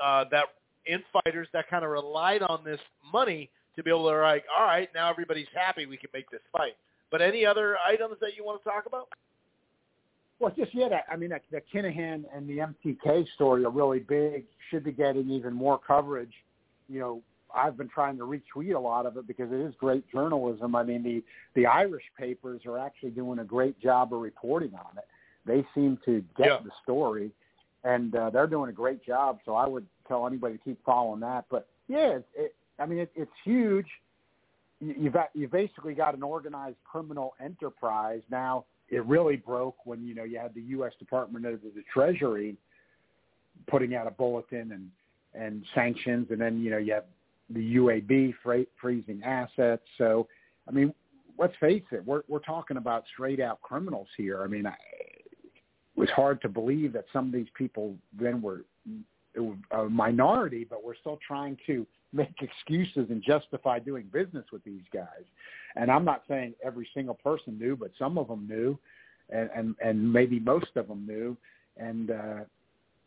uh, 0.03 0.25
that 0.31 0.47
in 0.87 1.03
fighters 1.13 1.49
that 1.53 1.69
kind 1.69 1.85
of 1.85 1.91
relied 1.91 2.43
on 2.43 2.65
this 2.65 2.81
money 3.13 3.51
to 3.77 3.83
be 3.83 3.91
able 3.91 4.09
to 4.11 4.17
like, 4.17 4.45
all 4.57 4.65
right, 4.65 4.89
now 4.95 5.11
everybody's 5.11 5.47
happy, 5.55 5.87
we 5.87 5.97
can 5.97 6.11
make 6.13 6.31
this 6.31 6.41
fight. 6.53 6.77
But 7.11 7.23
any 7.23 7.45
other 7.45 7.77
items 7.87 8.17
that 8.21 8.37
you 8.37 8.45
want 8.45 8.63
to 8.63 8.69
talk 8.69 8.87
about? 8.87 9.09
Well, 10.39 10.53
just 10.57 10.75
yeah, 10.75 10.89
that, 10.89 11.05
I 11.11 11.17
mean, 11.17 11.31
that, 11.31 11.43
the 11.51 11.61
Kinahan 11.73 12.25
and 12.35 12.49
the 12.49 12.59
MTK 12.59 13.27
story 13.35 13.65
are 13.65 13.71
really 13.71 13.99
big. 14.01 14.45
Should 14.71 14.85
be 14.85 14.93
getting 14.93 15.31
even 15.31 15.53
more 15.53 15.79
coverage. 15.79 16.33
You 16.89 17.01
know, 17.01 17.23
I've 17.55 17.77
been 17.77 17.89
trying 17.89 18.17
to 18.19 18.25
retweet 18.25 18.75
a 18.75 18.79
lot 18.79 19.05
of 19.05 19.17
it 19.17 19.27
because 19.27 19.53
it 19.53 19.61
is 19.61 19.75
great 19.79 20.11
journalism. 20.11 20.75
I 20.75 20.83
mean, 20.83 21.03
the 21.03 21.23
the 21.55 21.67
Irish 21.67 22.05
papers 22.19 22.63
are 22.65 22.79
actually 22.79 23.11
doing 23.11 23.41
a 23.41 23.45
great 23.45 23.79
job 23.81 24.15
of 24.15 24.21
reporting 24.21 24.75
on 24.75 24.97
it. 24.97 25.05
They 25.45 25.67
seem 25.75 25.99
to 26.07 26.25
get 26.37 26.47
Yeah. 26.47 26.59
the 26.65 26.71
story, 26.83 27.33
and 27.85 28.15
uh, 28.15 28.31
they're 28.31 28.47
doing 28.47 28.71
a 28.71 28.75
great 28.75 29.05
job. 29.05 29.41
So 29.45 29.55
I 29.55 29.67
would 29.69 29.87
tell 30.09 30.27
anybody 30.27 30.57
to 30.57 30.65
keep 30.65 30.83
following 30.85 31.21
that. 31.21 31.45
But 31.51 31.69
yeah, 31.89 32.17
it, 32.17 32.29
it, 32.35 32.55
I 32.79 32.87
mean, 32.87 33.01
it, 33.01 33.13
it's 33.15 33.31
huge. 33.45 33.89
You- 34.81 34.95
You've 34.99 35.17
you've 35.35 35.51
basically 35.53 35.95
got 35.95 36.15
an 36.15 36.23
organized 36.23 36.79
criminal 36.85 37.35
enterprise 37.41 38.23
now 38.31 38.65
it 38.91 39.05
really 39.07 39.37
broke 39.37 39.87
when 39.87 40.05
you 40.05 40.15
know 40.15 40.25
you 40.25 40.39
had 40.39 40.55
the 40.55 40.63
U.S. 40.63 40.93
Department 40.99 41.47
of 41.47 41.61
the 41.63 41.83
Treasury 41.93 42.57
putting 43.69 43.95
out 43.95 44.07
a 44.07 44.11
bulletin 44.11 44.73
and 44.73 44.91
and 45.33 45.65
sanctions, 45.75 46.27
and 46.31 46.41
then 46.41 46.61
you 46.61 46.71
know 46.71 46.79
you 46.79 46.93
have 46.93 47.05
the 47.49 47.77
UAE 47.77 48.35
freight, 48.43 48.69
freezing 48.81 49.23
assets. 49.25 49.83
So, 49.99 50.29
I 50.69 50.73
mean, 50.73 50.93
let's 51.39 51.55
face 51.61 51.85
it, 51.93 52.05
we're 52.05 52.23
we're 52.29 52.41
talking 52.41 52.77
about 52.77 53.05
straight 53.13 53.41
out 53.41 53.61
criminals 53.63 54.09
here. 54.17 54.43
I 54.43 54.49
mean, 54.49 54.67
I, 54.67 54.75
it 55.01 55.97
was 55.97 56.11
hard 56.11 56.43
to 56.43 56.49
believe 56.49 56.93
that 56.95 57.05
some 57.13 57.27
of 57.27 57.33
these 57.33 57.49
people 57.55 57.95
then 58.19 58.43
were 58.43 58.65
a 59.71 59.85
minority, 59.85 60.67
but 60.69 60.85
we're 60.85 60.97
still 60.97 61.19
trying 61.25 61.57
to 61.67 61.87
make 62.13 62.35
excuses 62.41 63.11
and 63.11 63.23
justify 63.23 63.79
doing 63.79 64.09
business 64.13 64.45
with 64.53 64.65
these 64.65 64.83
guys. 64.93 65.25
And 65.77 65.91
I'm 65.91 66.05
not 66.05 66.23
saying 66.29 66.55
every 66.65 66.89
single 66.95 67.15
person 67.15 67.59
knew, 67.59 67.77
but 67.77 67.91
some 67.99 68.19
of 68.19 68.29
them 68.29 68.47
knew, 68.49 68.79
and 69.31 69.49
and, 69.55 69.75
and 69.85 70.13
maybe 70.13 70.41
most 70.41 70.77
of 70.77 70.89
them 70.89 71.07
knew. 71.07 71.37
And 71.77 72.11
uh, 72.11 72.41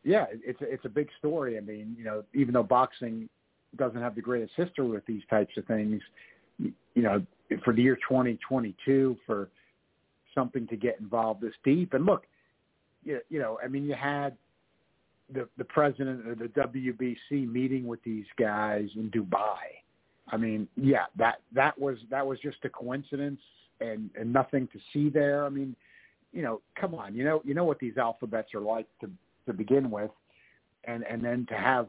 yeah, 0.04 0.26
it- 0.32 0.42
it's 0.46 0.60
it's 0.62 0.86
a 0.86 0.90
big 0.90 1.10
story. 1.20 1.58
I 1.58 1.62
mean, 1.62 1.96
you 1.98 2.06
know, 2.06 2.24
even 2.34 2.54
though 2.54 2.64
boxing 2.64 3.28
doesn't 3.78 4.02
have 4.02 4.16
the 4.16 4.22
greatest 4.22 4.54
history 4.56 4.88
with 4.88 5.06
these 5.06 5.24
types 5.30 5.58
of 5.58 5.66
things, 5.66 6.02
you 6.60 6.74
know, 7.02 7.26
for 7.64 7.74
the 7.74 7.82
year 7.82 7.96
2022, 8.08 9.18
for 9.26 9.50
something 10.36 10.68
to 10.68 10.76
get 10.76 11.00
involved 11.00 11.42
this 11.42 11.54
deep, 11.64 11.94
and 11.94 12.06
look, 12.06 12.26
you, 13.04 13.20
you 13.30 13.40
know, 13.40 13.60
I 13.64 13.68
mean, 13.68 13.86
you 13.86 13.96
had 13.96 14.38
the 15.32 15.48
the 15.58 15.64
president 15.64 16.28
of 16.30 16.40
the 16.40 16.48
WBC 16.50 17.52
meeting 17.52 17.88
with 17.88 18.04
these 18.04 18.26
guys 18.38 18.88
in 18.96 19.10
Dubai. 19.12 19.58
I 20.30 20.38
mean, 20.38 20.68
yeah, 20.76 21.06
that 21.18 21.42
that 21.54 21.80
was 21.80 21.98
that 22.10 22.26
was 22.26 22.40
just 22.40 22.58
a 22.64 22.70
coincidence 22.70 23.40
and 23.80 24.10
and 24.20 24.32
nothing 24.32 24.68
to 24.74 24.80
see 24.92 25.10
there. 25.10 25.46
I 25.46 25.50
mean, 25.50 25.76
you 26.32 26.42
know, 26.42 26.62
come 26.80 26.96
on, 26.96 27.16
you 27.16 27.24
know, 27.24 27.42
you 27.46 27.54
know 27.54 27.66
what 27.66 27.80
these 27.80 27.98
alphabets 27.98 28.54
are 28.54 28.62
like 28.62 28.88
to 29.02 29.10
to 29.46 29.54
begin 29.54 29.92
with, 29.92 30.12
and 30.86 31.04
and 31.04 31.24
then 31.24 31.46
to 31.50 31.56
have 31.56 31.88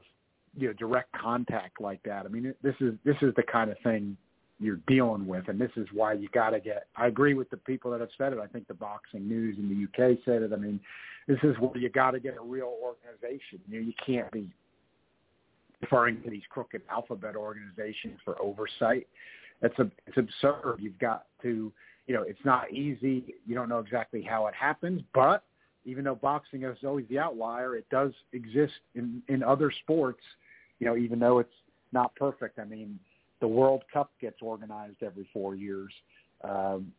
you 0.56 0.68
know 0.68 0.72
direct 0.74 1.12
contact 1.12 1.80
like 1.80 2.02
that. 2.04 2.26
I 2.26 2.28
mean, 2.28 2.54
this 2.62 2.74
is 2.80 2.94
this 3.04 3.16
is 3.22 3.34
the 3.36 3.42
kind 3.42 3.70
of 3.70 3.78
thing 3.82 4.16
you're 4.60 4.80
dealing 4.86 5.26
with, 5.26 5.48
and 5.48 5.60
this 5.60 5.70
is 5.76 5.86
why 5.92 6.12
you 6.12 6.28
got 6.32 6.50
to 6.50 6.60
get. 6.60 6.86
I 6.96 7.06
agree 7.06 7.34
with 7.34 7.50
the 7.50 7.56
people 7.56 7.90
that 7.90 8.00
have 8.00 8.10
said 8.16 8.32
it. 8.32 8.38
I 8.38 8.46
think 8.46 8.68
the 8.68 8.74
Boxing 8.74 9.28
News 9.28 9.56
in 9.58 9.68
the 9.68 9.84
UK 9.84 10.18
said 10.24 10.42
it. 10.42 10.52
I 10.52 10.56
mean, 10.56 10.80
this 11.26 11.38
is 11.42 11.56
where 11.58 11.76
you 11.76 11.88
got 11.88 12.12
to 12.12 12.20
get 12.20 12.36
a 12.36 12.42
real 12.42 12.76
organization. 12.82 13.60
You 13.68 13.80
know, 13.80 13.86
you 13.86 13.92
can't 14.04 14.30
be 14.30 14.48
referring 15.80 16.22
to 16.22 16.30
these 16.30 16.42
crooked 16.50 16.82
alphabet 16.90 17.36
organizations 17.36 18.18
for 18.24 18.40
oversight. 18.40 19.06
That's 19.60 19.78
a 19.78 19.90
it's 20.06 20.16
absurd. 20.16 20.76
You've 20.78 20.98
got 20.98 21.26
to, 21.42 21.72
you 22.06 22.14
know, 22.14 22.22
it's 22.22 22.44
not 22.44 22.72
easy. 22.72 23.34
You 23.46 23.54
don't 23.54 23.68
know 23.68 23.78
exactly 23.78 24.22
how 24.22 24.46
it 24.46 24.54
happens, 24.54 25.02
but 25.14 25.44
even 25.84 26.04
though 26.04 26.14
boxing 26.14 26.64
is 26.64 26.76
always 26.84 27.06
the 27.08 27.18
outlier, 27.18 27.76
it 27.76 27.86
does 27.90 28.12
exist 28.32 28.74
in 28.94 29.22
in 29.28 29.42
other 29.42 29.72
sports. 29.82 30.22
You 30.80 30.86
know, 30.86 30.96
even 30.96 31.18
though 31.18 31.38
it's 31.38 31.54
not 31.92 32.14
perfect. 32.16 32.58
I 32.58 32.64
mean, 32.64 32.98
the 33.40 33.48
World 33.48 33.84
Cup 33.92 34.10
gets 34.20 34.36
organized 34.42 35.02
every 35.02 35.28
four 35.32 35.54
years. 35.54 35.92
Um, 36.42 36.92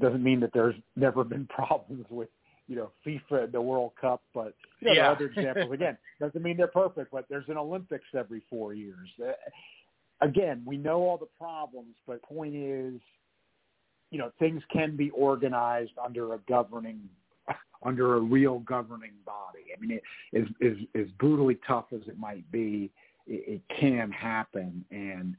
doesn't 0.00 0.22
mean 0.22 0.40
that 0.40 0.50
there's 0.52 0.74
never 0.94 1.24
been 1.24 1.46
problems 1.54 2.06
with 2.08 2.28
you 2.68 2.76
know 2.76 2.90
FIFA 3.06 3.52
the 3.52 3.60
World 3.60 3.92
Cup, 4.00 4.22
but 4.34 4.54
you 4.80 4.88
know, 4.88 4.94
Yeah. 4.94 5.10
other 5.10 5.26
examples. 5.26 5.70
Again, 5.72 5.96
doesn't 6.20 6.42
mean 6.42 6.56
they're 6.56 6.66
perfect, 6.66 7.10
but 7.12 7.26
there's 7.28 7.48
an 7.48 7.56
Olympics 7.56 8.06
every 8.14 8.42
four 8.50 8.74
years. 8.74 9.08
Uh, 9.22 9.32
again, 10.20 10.62
we 10.66 10.76
know 10.76 11.00
all 11.02 11.18
the 11.18 11.28
problems, 11.38 11.94
but 12.06 12.22
point 12.22 12.54
is, 12.54 13.00
you 14.10 14.18
know, 14.18 14.30
things 14.38 14.62
can 14.72 14.96
be 14.96 15.10
organized 15.10 15.92
under 16.02 16.34
a 16.34 16.38
governing, 16.48 17.00
under 17.82 18.16
a 18.16 18.20
real 18.20 18.60
governing 18.60 19.12
body. 19.24 19.64
I 19.76 19.80
mean, 19.80 19.98
it, 19.98 20.02
as 20.36 20.46
as 20.62 20.76
as 20.94 21.06
brutally 21.18 21.58
tough 21.66 21.86
as 21.92 22.06
it 22.08 22.18
might 22.18 22.50
be, 22.50 22.90
it, 23.26 23.60
it 23.68 23.78
can 23.80 24.10
happen, 24.10 24.84
and 24.90 25.36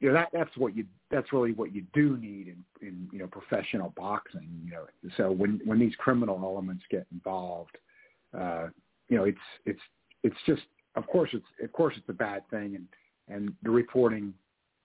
you 0.00 0.08
know 0.08 0.14
that 0.14 0.28
that's 0.32 0.54
what 0.56 0.76
you 0.76 0.84
that's 1.10 1.32
really 1.32 1.52
what 1.52 1.74
you 1.74 1.84
do 1.94 2.16
need 2.18 2.48
in 2.48 2.86
in 2.86 3.08
you 3.12 3.18
know 3.18 3.26
professional 3.26 3.92
boxing. 3.96 4.48
You 4.64 4.72
know, 4.72 4.86
so 5.16 5.30
when 5.30 5.60
when 5.64 5.78
these 5.78 5.94
criminal 5.96 6.38
elements 6.42 6.84
get 6.90 7.06
involved, 7.12 7.76
uh, 8.36 8.68
you 9.08 9.16
know, 9.16 9.24
it's 9.24 9.38
it's 9.64 9.80
it's 10.22 10.36
just 10.46 10.62
of 10.96 11.06
course 11.06 11.30
it's 11.32 11.46
of 11.62 11.72
course 11.72 11.94
it's 11.96 12.08
a 12.08 12.14
bad 12.14 12.48
thing, 12.50 12.76
and 12.76 12.86
and 13.28 13.54
the 13.62 13.70
reporting 13.70 14.34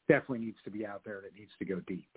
definitely 0.07 0.45
needs 0.45 0.57
to 0.63 0.71
be 0.71 0.85
out 0.85 1.01
there. 1.05 1.17
and 1.17 1.25
It 1.27 1.33
needs 1.37 1.51
to 1.59 1.65
go 1.65 1.79
deep. 1.87 2.07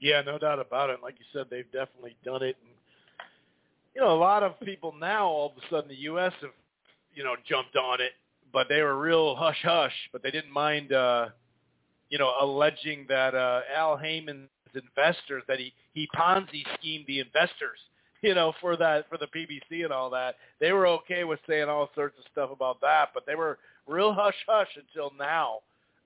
Yeah, 0.00 0.20
no 0.22 0.38
doubt 0.38 0.58
about 0.58 0.90
it. 0.90 0.98
Like 1.02 1.14
you 1.18 1.24
said, 1.32 1.46
they've 1.50 1.70
definitely 1.72 2.16
done 2.24 2.42
it. 2.42 2.56
And, 2.60 2.70
you 3.94 4.02
know, 4.02 4.14
a 4.14 4.18
lot 4.18 4.42
of 4.42 4.60
people 4.60 4.94
now, 4.98 5.26
all 5.26 5.46
of 5.46 5.52
a 5.56 5.74
sudden, 5.74 5.88
the 5.88 6.02
U.S. 6.02 6.32
have, 6.42 6.50
you 7.14 7.24
know, 7.24 7.34
jumped 7.48 7.76
on 7.76 8.00
it, 8.00 8.12
but 8.52 8.68
they 8.68 8.82
were 8.82 8.98
real 8.98 9.34
hush 9.34 9.60
hush. 9.62 9.94
But 10.12 10.22
they 10.22 10.30
didn't 10.30 10.52
mind, 10.52 10.92
uh, 10.92 11.28
you 12.08 12.18
know, 12.18 12.32
alleging 12.40 13.06
that 13.08 13.34
uh, 13.34 13.60
Al 13.74 13.96
Haymon's 13.96 14.48
investors 14.74 15.42
that 15.48 15.58
he 15.58 15.72
he 15.92 16.08
Ponzi 16.16 16.62
schemed 16.78 17.04
the 17.06 17.20
investors, 17.20 17.78
you 18.22 18.34
know, 18.34 18.52
for 18.60 18.76
that 18.76 19.08
for 19.08 19.18
the 19.18 19.26
PBC 19.26 19.84
and 19.84 19.92
all 19.92 20.10
that. 20.10 20.36
They 20.60 20.72
were 20.72 20.86
okay 20.88 21.24
with 21.24 21.40
saying 21.48 21.68
all 21.68 21.90
sorts 21.94 22.18
of 22.18 22.24
stuff 22.32 22.50
about 22.52 22.80
that, 22.80 23.10
but 23.14 23.24
they 23.26 23.34
were 23.34 23.58
real 23.86 24.12
hush 24.12 24.36
hush 24.48 24.68
until 24.76 25.12
now. 25.18 25.60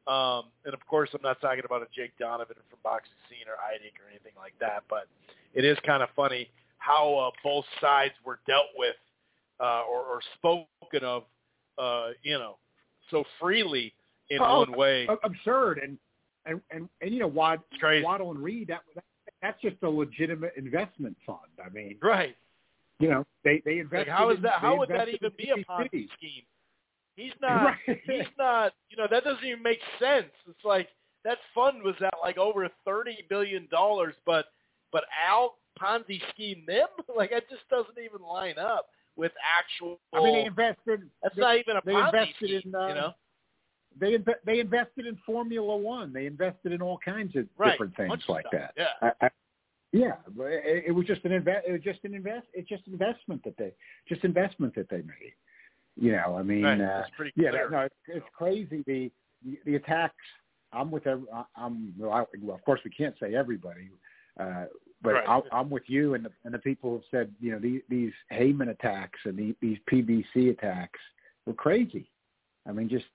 Um, 0.07 0.47
and 0.65 0.75
of 0.75 0.85
course, 0.87 1.11
I'm 1.15 1.23
not 1.23 1.41
talking 1.41 1.63
about 1.65 1.83
a 1.83 1.87
Jake 1.95 2.13
Donovan 2.19 2.57
from 2.69 2.79
Boxing 2.83 3.13
Scene 3.29 3.47
or 3.47 3.55
Idec 3.55 3.95
or 4.01 4.09
anything 4.11 4.33
like 4.37 4.55
that, 4.59 4.83
but 4.89 5.07
it 5.55 5.65
is 5.65 5.79
kind 5.87 6.03
of 6.03 6.09
funny 6.17 6.49
how 6.79 7.15
uh, 7.15 7.31
both 7.45 7.67
sides 7.81 8.15
were 8.25 8.41
dealt 8.47 8.73
with 8.77 8.97
uh, 9.61 9.83
or, 9.89 10.01
or 10.01 10.21
spoken 10.39 11.05
of, 11.07 11.25
uh, 11.81 12.09
you 12.23 12.39
know, 12.39 12.57
so 13.11 13.25
freely 13.41 13.93
in 14.31 14.39
Oh, 14.41 14.61
one 14.61 14.73
way. 14.77 15.09
Absurd 15.25 15.79
and 15.83 15.99
and 16.47 16.61
and, 16.71 16.89
and 17.01 17.13
you 17.15 17.21
know 17.21 17.27
Wad, 17.27 17.61
Waddell 17.83 18.31
and 18.31 18.43
Reed 18.43 18.69
that, 18.69 18.83
that 18.95 19.05
that's 19.43 19.61
just 19.63 19.77
a 19.83 19.89
legitimate 19.89 20.53
investment 20.57 21.17
fund. 21.27 21.39
I 21.65 21.69
mean, 21.71 21.97
Right. 22.03 22.37
you 22.99 23.09
know 23.09 23.27
they 23.45 23.63
they 23.65 23.77
Like, 23.77 23.85
invested. 23.85 24.13
how 24.13 24.31
is 24.31 24.37
that? 24.43 24.61
they 24.61 24.67
How 24.67 24.77
would 24.79 24.89
that 24.91 25.09
even 25.09 25.33
be 25.37 25.51
a 25.51 25.57
Ponzi 25.65 26.09
scheme? 26.17 26.45
He's 27.17 27.33
not. 27.41 27.65
Right. 27.87 28.01
He's 28.07 28.33
not. 28.39 28.73
You 28.91 28.97
know, 28.97 29.07
that 29.11 29.25
doesn't 29.25 29.45
even 29.45 29.63
make 29.63 29.81
sense. 29.99 30.31
It's 30.49 30.65
like 30.65 30.89
that 31.25 31.39
fund 31.55 31.83
was 31.83 31.97
at 32.01 32.15
like 32.23 32.39
over 32.39 32.69
thirty 32.85 33.19
billion 33.29 33.67
dollars, 33.71 34.15
but 34.25 34.47
but 34.93 35.05
Al 35.29 35.57
Ponzi 35.81 36.21
scheme 36.33 36.63
them. 36.67 36.89
Like 37.17 37.31
that 37.31 37.49
just 37.51 37.69
doesn't 37.69 37.99
even 38.03 38.23
line 38.27 38.59
up 38.59 38.87
with 39.21 39.33
actual. 39.59 40.01
I 40.15 40.25
mean, 40.25 40.35
they 40.35 40.45
invested. 40.47 41.03
that's 41.23 41.37
they, 41.37 41.43
not 41.43 41.59
even 41.59 41.77
a 41.77 41.81
they 41.85 41.95
invested 41.95 42.35
scheme. 42.37 42.63
in, 42.65 42.75
uh, 42.75 42.87
you 42.89 42.95
know, 42.95 43.13
they 44.01 44.17
inve- 44.17 44.43
they 44.47 44.61
invested 44.61 45.07
in 45.07 45.19
Formula 45.27 45.77
One. 45.77 46.13
They 46.13 46.27
invested 46.27 46.73
in 46.73 46.81
all 46.81 46.99
kinds 47.05 47.37
of 47.37 47.45
right? 47.59 47.73
different 47.73 47.95
things 47.97 48.11
like 48.29 48.47
stuff. 48.49 48.53
that. 48.53 48.73
Yeah. 48.77 49.13
I, 49.21 49.27
I, 49.27 49.31
yeah, 49.93 50.13
it, 50.39 50.85
it 50.89 50.93
was 50.93 51.07
just 51.07 51.25
an 51.25 51.33
invest. 51.33 51.67
It 51.69 51.73
was 51.73 51.83
just 51.83 51.99
an 52.05 52.15
invest. 52.15 52.47
It's 52.55 52.69
just 52.69 52.87
investment 52.87 53.45
that 53.45 53.57
they 53.59 53.73
just 54.09 54.25
investment 54.25 54.75
that 54.77 54.89
they 54.89 55.03
made. 55.03 55.35
You 55.97 56.13
know, 56.13 56.37
I 56.39 56.43
mean, 56.43 56.63
Right. 56.63 56.81
uh, 56.81 57.03
yeah, 57.37 57.51
that, 57.51 57.71
no, 57.71 57.81
it's, 57.81 57.95
it's 58.09 58.27
crazy. 58.37 58.83
The 58.87 59.11
the 59.67 59.75
attacks. 59.77 60.15
I'm 60.73 60.91
with. 60.91 61.07
Every, 61.07 61.27
I'm 61.57 61.93
well, 61.99 62.13
I, 62.13 62.25
well. 62.41 62.57
Of 62.57 62.65
course, 62.65 62.81
we 62.85 62.91
can't 62.91 63.15
say 63.21 63.35
everybody, 63.35 63.91
uh, 64.39 64.67
but 65.03 65.15
Right. 65.15 65.29
I, 65.29 65.41
I'm 65.53 65.71
with 65.71 65.85
you 65.87 66.15
and 66.15 66.25
the 66.25 66.31
and 66.45 66.53
the 66.53 66.59
people 66.59 66.91
who've 66.91 67.05
said, 67.11 67.35
you 67.41 67.53
know, 67.53 67.59
these, 67.59 67.83
these 67.89 68.13
Haymon 68.31 68.69
attacks 68.69 69.19
and 69.25 69.37
the, 69.37 69.55
these 69.61 69.79
PBC 69.91 70.51
attacks 70.51 70.99
were 71.47 71.55
crazy. 71.55 72.11
I 72.67 72.73
mean, 72.73 72.89
just 72.89 73.07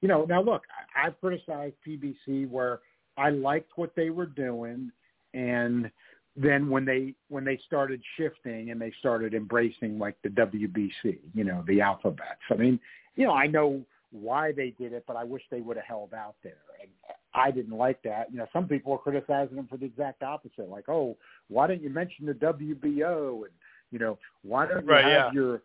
you 0.00 0.08
know. 0.08 0.24
Now 0.24 0.42
look, 0.42 0.62
I, 0.94 1.06
I've 1.06 1.20
criticized 1.20 1.74
PBC 1.86 2.48
where 2.48 2.80
I 3.16 3.30
liked 3.30 3.72
what 3.76 3.94
they 3.96 4.10
were 4.10 4.26
doing, 4.26 4.92
and 5.34 5.90
then 6.36 6.68
when 6.68 6.84
they 6.84 7.14
when 7.28 7.44
they 7.44 7.58
started 7.66 8.00
shifting 8.16 8.70
and 8.70 8.80
they 8.80 8.92
started 8.98 9.34
embracing 9.34 9.98
like 9.98 10.16
the 10.22 10.28
WBC, 10.28 11.18
you 11.34 11.44
know, 11.44 11.64
the 11.66 11.80
alphabets. 11.80 12.42
I 12.50 12.54
mean, 12.54 12.78
you 13.16 13.26
know, 13.26 13.32
I 13.32 13.46
know 13.46 13.82
why 14.12 14.52
they 14.52 14.70
did 14.78 14.92
it, 14.92 15.04
but 15.06 15.16
I 15.16 15.24
wish 15.24 15.42
they 15.50 15.60
would 15.60 15.76
have 15.76 15.86
held 15.86 16.14
out 16.14 16.36
there. 16.42 16.58
And 16.80 16.90
I 17.36 17.50
didn't 17.50 17.76
like 17.76 18.02
that. 18.02 18.32
You 18.32 18.38
know, 18.38 18.46
some 18.52 18.66
people 18.66 18.92
are 18.94 18.98
criticizing 18.98 19.56
them 19.56 19.68
for 19.68 19.76
the 19.76 19.84
exact 19.84 20.22
opposite, 20.22 20.70
like, 20.70 20.88
oh, 20.88 21.16
why 21.48 21.66
didn't 21.66 21.82
you 21.82 21.90
mention 21.90 22.24
the 22.24 22.32
WBO? 22.32 23.42
And 23.44 23.52
you 23.92 23.98
know, 23.98 24.18
why 24.42 24.66
don't 24.66 24.84
you 24.84 24.90
Right, 24.90 25.04
have 25.04 25.12
yeah. 25.12 25.30
your 25.32 25.62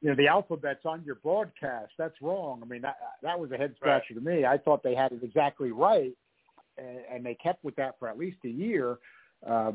you 0.00 0.10
know 0.10 0.14
the 0.14 0.28
alphabets 0.28 0.82
on 0.84 1.02
your 1.04 1.16
broadcast? 1.16 1.92
That's 1.98 2.14
wrong. 2.22 2.60
I 2.62 2.66
mean, 2.66 2.82
that 2.82 2.96
that 3.22 3.38
was 3.38 3.50
a 3.50 3.56
head 3.56 3.74
scratcher 3.76 4.14
to 4.14 4.20
me. 4.20 4.44
I 4.46 4.58
thought 4.58 4.84
they 4.84 4.94
had 4.94 5.10
it 5.10 5.24
exactly 5.24 5.72
right, 5.72 6.12
and, 6.78 6.98
and 7.12 7.26
they 7.26 7.34
kept 7.34 7.64
with 7.64 7.74
that 7.76 7.98
for 7.98 8.08
at 8.08 8.16
least 8.16 8.38
a 8.44 8.48
year. 8.48 8.98
Uh, 9.46 9.72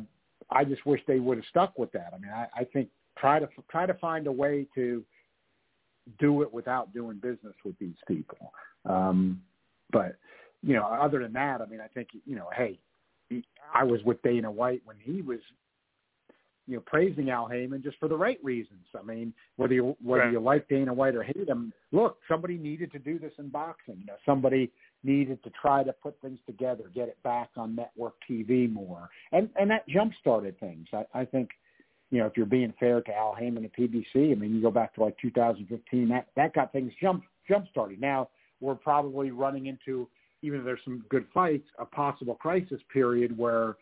I 0.49 0.63
just 0.63 0.85
wish 0.85 1.01
they 1.07 1.19
would 1.19 1.37
have 1.37 1.45
stuck 1.49 1.77
with 1.77 1.91
that. 1.91 2.13
I 2.15 2.19
mean, 2.19 2.31
I, 2.31 2.47
I 2.55 2.63
think 2.63 2.87
try 3.17 3.39
to 3.39 3.49
try 3.69 3.85
to 3.85 3.93
find 3.95 4.27
a 4.27 4.31
way 4.31 4.65
to 4.75 5.03
do 6.19 6.41
it 6.41 6.51
without 6.53 6.93
doing 6.93 7.17
business 7.17 7.53
with 7.65 7.77
these 7.79 7.95
people. 8.07 8.53
Um, 8.85 9.41
but 9.91 10.15
you 10.63 10.73
know, 10.75 10.83
other 10.83 11.19
than 11.19 11.33
that, 11.33 11.61
I 11.61 11.65
mean, 11.65 11.81
I 11.81 11.87
think 11.87 12.09
you 12.25 12.35
know, 12.35 12.49
hey, 12.55 12.79
he- 13.29 13.45
I 13.73 13.83
was 13.83 14.03
with 14.03 14.21
Dana 14.21 14.51
White 14.51 14.81
when 14.85 14.97
he 14.99 15.21
was, 15.21 15.39
you 16.67 16.75
know, 16.75 16.83
praising 16.85 17.29
Al 17.29 17.47
Haymon 17.47 17.81
just 17.81 17.97
for 17.97 18.07
the 18.07 18.17
right 18.17 18.39
reasons. 18.43 18.85
I 18.97 19.01
mean, 19.03 19.33
whether 19.55 19.73
you 19.73 19.95
whether 20.03 20.23
Right. 20.23 20.31
you 20.33 20.39
like 20.39 20.67
Dana 20.67 20.93
White 20.93 21.15
or 21.15 21.23
hate 21.23 21.47
him, 21.47 21.73
look, 21.91 22.19
somebody 22.27 22.57
needed 22.57 22.91
to 22.91 22.99
do 22.99 23.17
this 23.19 23.33
in 23.39 23.49
boxing. 23.49 23.97
You 23.99 24.05
know, 24.05 24.17
somebody 24.25 24.71
needed 25.03 25.41
to 25.43 25.49
try 25.49 25.83
to 25.83 25.93
put 25.93 26.19
things 26.21 26.39
together, 26.45 26.83
get 26.93 27.09
it 27.09 27.21
back 27.23 27.49
on 27.57 27.75
network 27.75 28.15
TV 28.29 28.71
more, 28.71 29.09
and 29.31 29.49
and 29.55 29.69
that 29.71 29.87
jump 29.87 30.13
started 30.15 30.59
things. 30.59 30.87
I, 30.93 31.05
I 31.13 31.25
think 31.25 31.49
you 32.11 32.19
know, 32.19 32.25
if 32.25 32.35
you're 32.35 32.45
being 32.45 32.73
fair 32.77 33.01
to 33.01 33.15
Al 33.15 33.33
Haymon 33.33 33.63
and 33.63 33.73
PBC, 33.73 34.33
I 34.33 34.35
mean, 34.35 34.53
you 34.53 34.61
go 34.61 34.69
back 34.69 34.93
to 34.95 35.01
like 35.01 35.17
2015, 35.19 36.09
that 36.09 36.27
that 36.35 36.53
got 36.53 36.71
things 36.71 36.93
jump 37.01 37.23
jump 37.47 37.67
started. 37.69 37.99
Now 37.99 38.29
we're 38.59 38.75
probably 38.75 39.31
running 39.31 39.65
into, 39.65 40.07
even 40.41 40.59
if 40.59 40.65
there's 40.65 40.79
some 40.83 41.03
good 41.09 41.25
fights, 41.33 41.67
a 41.79 41.85
possible 41.85 42.35
crisis 42.35 42.81
period 42.91 43.37
where, 43.37 43.75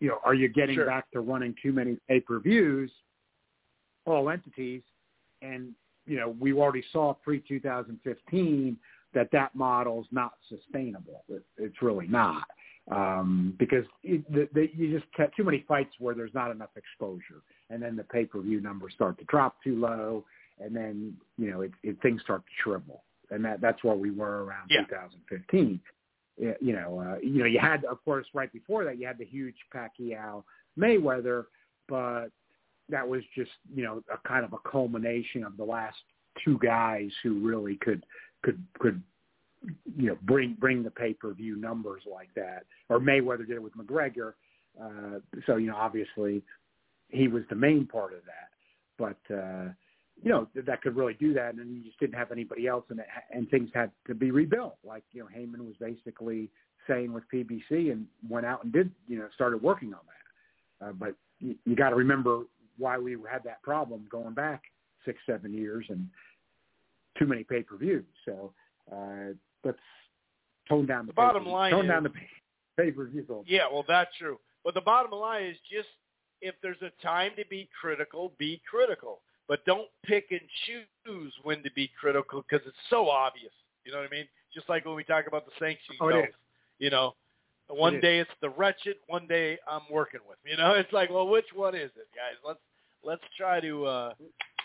you 0.00 0.08
know, 0.08 0.18
are 0.24 0.34
you 0.34 0.48
getting 0.48 0.76
Sure. 0.76 0.86
back 0.86 1.10
to 1.12 1.20
running 1.20 1.54
too 1.62 1.72
many 1.72 1.98
pay 2.08 2.20
per 2.20 2.38
views, 2.38 2.90
all 4.06 4.28
entities, 4.30 4.82
and 5.42 5.74
you 6.06 6.18
know, 6.18 6.36
we 6.38 6.52
already 6.52 6.84
saw 6.92 7.14
pre 7.14 7.40
2015 7.40 8.76
that 9.14 9.30
that 9.30 9.54
model's 9.54 10.06
not 10.10 10.34
sustainable. 10.48 11.24
It, 11.28 11.42
it's 11.56 11.80
really 11.80 12.06
not 12.06 12.44
um, 12.90 13.54
because 13.58 13.84
it, 14.02 14.30
the, 14.32 14.48
the, 14.52 14.68
you 14.74 14.98
just 14.98 15.10
have 15.16 15.34
too 15.34 15.44
many 15.44 15.64
fights 15.66 15.94
where 15.98 16.14
there's 16.14 16.34
not 16.34 16.50
enough 16.50 16.70
exposure, 16.76 17.42
and 17.70 17.82
then 17.82 17.96
the 17.96 18.04
pay 18.04 18.24
per 18.26 18.40
view 18.40 18.60
numbers 18.60 18.92
start 18.94 19.18
to 19.18 19.24
drop 19.24 19.56
too 19.62 19.78
low, 19.78 20.24
and 20.60 20.74
then 20.74 21.16
you 21.38 21.50
know 21.50 21.62
it, 21.62 21.72
it, 21.82 21.96
things 22.02 22.20
start 22.22 22.42
to 22.42 22.52
shrivel, 22.62 23.02
and 23.30 23.44
that 23.44 23.60
that's 23.60 23.82
where 23.84 23.94
we 23.96 24.10
were 24.10 24.44
around 24.44 24.68
Yeah. 24.70 24.84
2015. 24.84 25.80
You 26.36 26.72
know, 26.72 26.98
uh, 26.98 27.18
you 27.22 27.38
know, 27.40 27.46
you 27.46 27.60
had 27.60 27.84
of 27.84 28.04
course 28.04 28.26
right 28.34 28.52
before 28.52 28.84
that 28.84 28.98
you 28.98 29.06
had 29.06 29.18
the 29.18 29.24
huge 29.24 29.54
Pacquiao 29.72 30.42
Mayweather, 30.78 31.46
but 31.88 32.28
that 32.88 33.06
was 33.06 33.22
just 33.34 33.52
you 33.74 33.84
know 33.84 34.02
a 34.12 34.28
kind 34.28 34.44
of 34.44 34.52
a 34.52 34.68
culmination 34.68 35.44
of 35.44 35.56
the 35.56 35.64
last 35.64 35.96
two 36.44 36.58
guys 36.58 37.10
who 37.22 37.38
really 37.46 37.76
could 37.76 38.04
could 38.42 38.60
could 38.80 39.00
you 39.96 40.08
know 40.08 40.18
bring 40.22 40.56
bring 40.58 40.82
the 40.82 40.90
pay 40.90 41.14
per 41.14 41.32
view 41.32 41.56
numbers 41.56 42.02
like 42.12 42.28
that. 42.34 42.64
Or 42.88 42.98
Mayweather 42.98 43.46
did 43.46 43.56
it 43.56 43.62
with 43.62 43.76
McGregor, 43.76 44.34
uh, 44.82 45.20
so 45.46 45.56
you 45.56 45.68
know 45.68 45.76
obviously 45.76 46.42
he 47.10 47.28
was 47.28 47.44
the 47.48 47.54
main 47.56 47.86
part 47.86 48.12
of 48.12 48.20
that. 48.26 48.50
But 48.98 49.34
uh, 49.34 49.68
you 50.24 50.30
know 50.30 50.48
that 50.54 50.82
could 50.82 50.96
really 50.96 51.14
do 51.14 51.34
that, 51.34 51.54
and 51.54 51.76
you 51.76 51.84
just 51.84 52.00
didn't 52.00 52.14
have 52.14 52.32
anybody 52.32 52.66
else, 52.66 52.84
and 52.88 52.98
it, 52.98 53.06
and 53.30 53.48
things 53.50 53.68
had 53.74 53.90
to 54.06 54.14
be 54.14 54.30
rebuilt. 54.30 54.76
Like 54.82 55.04
you 55.12 55.20
know 55.20 55.28
Haymon 55.32 55.64
was 55.64 55.74
basically 55.78 56.48
saying 56.88 57.12
with 57.12 57.24
PBC 57.32 57.92
and 57.92 58.06
went 58.28 58.46
out 58.46 58.64
and 58.64 58.72
did 58.72 58.90
you 59.06 59.18
know 59.18 59.28
started 59.34 59.62
working 59.62 59.92
on 59.92 60.00
that. 60.06 60.86
Uh, 60.86 60.92
but 60.92 61.14
you, 61.40 61.54
you 61.66 61.76
got 61.76 61.90
to 61.90 61.96
remember 61.96 62.44
why 62.78 62.98
we 62.98 63.12
had 63.30 63.44
that 63.44 63.62
problem 63.62 64.06
going 64.10 64.34
back 64.34 64.62
six 65.04 65.18
seven 65.26 65.52
years 65.52 65.84
and 65.90 66.08
too 67.18 67.26
many 67.26 67.44
pay 67.44 67.62
per 67.62 67.76
views. 67.76 68.04
So 68.24 68.52
uh, 68.90 69.34
let's 69.62 69.78
tone 70.68 70.86
down 70.86 71.06
the, 71.06 71.12
The 71.12 71.16
bottom 71.16 71.46
line 71.46 71.70
tone 71.70 71.84
is- 71.84 71.90
down 71.90 72.02
the 72.02 72.12
pay 72.78 72.90
per 72.90 73.06
view. 73.06 73.44
Yeah, 73.46 73.66
well, 73.70 73.84
that's 73.86 74.10
true. 74.18 74.38
But 74.64 74.72
the 74.72 74.80
bottom 74.80 75.12
line 75.12 75.44
is 75.44 75.56
just 75.70 75.88
if 76.40 76.54
there's 76.62 76.80
a 76.80 76.90
time 77.02 77.32
to 77.36 77.44
be 77.50 77.68
critical, 77.78 78.32
be 78.38 78.60
critical. 78.68 79.20
But 79.48 79.64
don't 79.66 79.88
pick 80.04 80.26
and 80.30 80.40
choose 80.66 81.32
when 81.42 81.62
to 81.62 81.70
be 81.72 81.90
critical 82.00 82.44
because 82.48 82.66
it's 82.66 82.76
so 82.88 83.08
obvious. 83.10 83.52
You 83.84 83.92
know 83.92 83.98
what 83.98 84.06
I 84.06 84.10
mean? 84.10 84.26
Just 84.54 84.68
like 84.68 84.84
when 84.86 84.94
we 84.94 85.04
talk 85.04 85.26
about 85.26 85.44
the 85.44 85.52
sanctions, 85.58 85.98
Oh, 86.00 86.08
it 86.08 86.32
You 86.78 86.90
know, 86.90 87.14
one 87.68 87.96
is. 87.96 88.00
day 88.02 88.18
it's 88.20 88.30
the 88.40 88.48
wretched, 88.50 88.96
one 89.06 89.26
day 89.26 89.58
I'm 89.68 89.82
working 89.90 90.20
with. 90.28 90.38
You 90.44 90.56
know, 90.56 90.72
it's 90.74 90.92
like, 90.92 91.10
well, 91.10 91.28
which 91.28 91.46
one 91.54 91.74
is 91.74 91.90
it, 91.96 92.08
guys? 92.14 92.36
Let's 92.46 92.60
let's 93.02 93.22
try 93.36 93.60
to 93.60 93.84
uh 93.84 94.12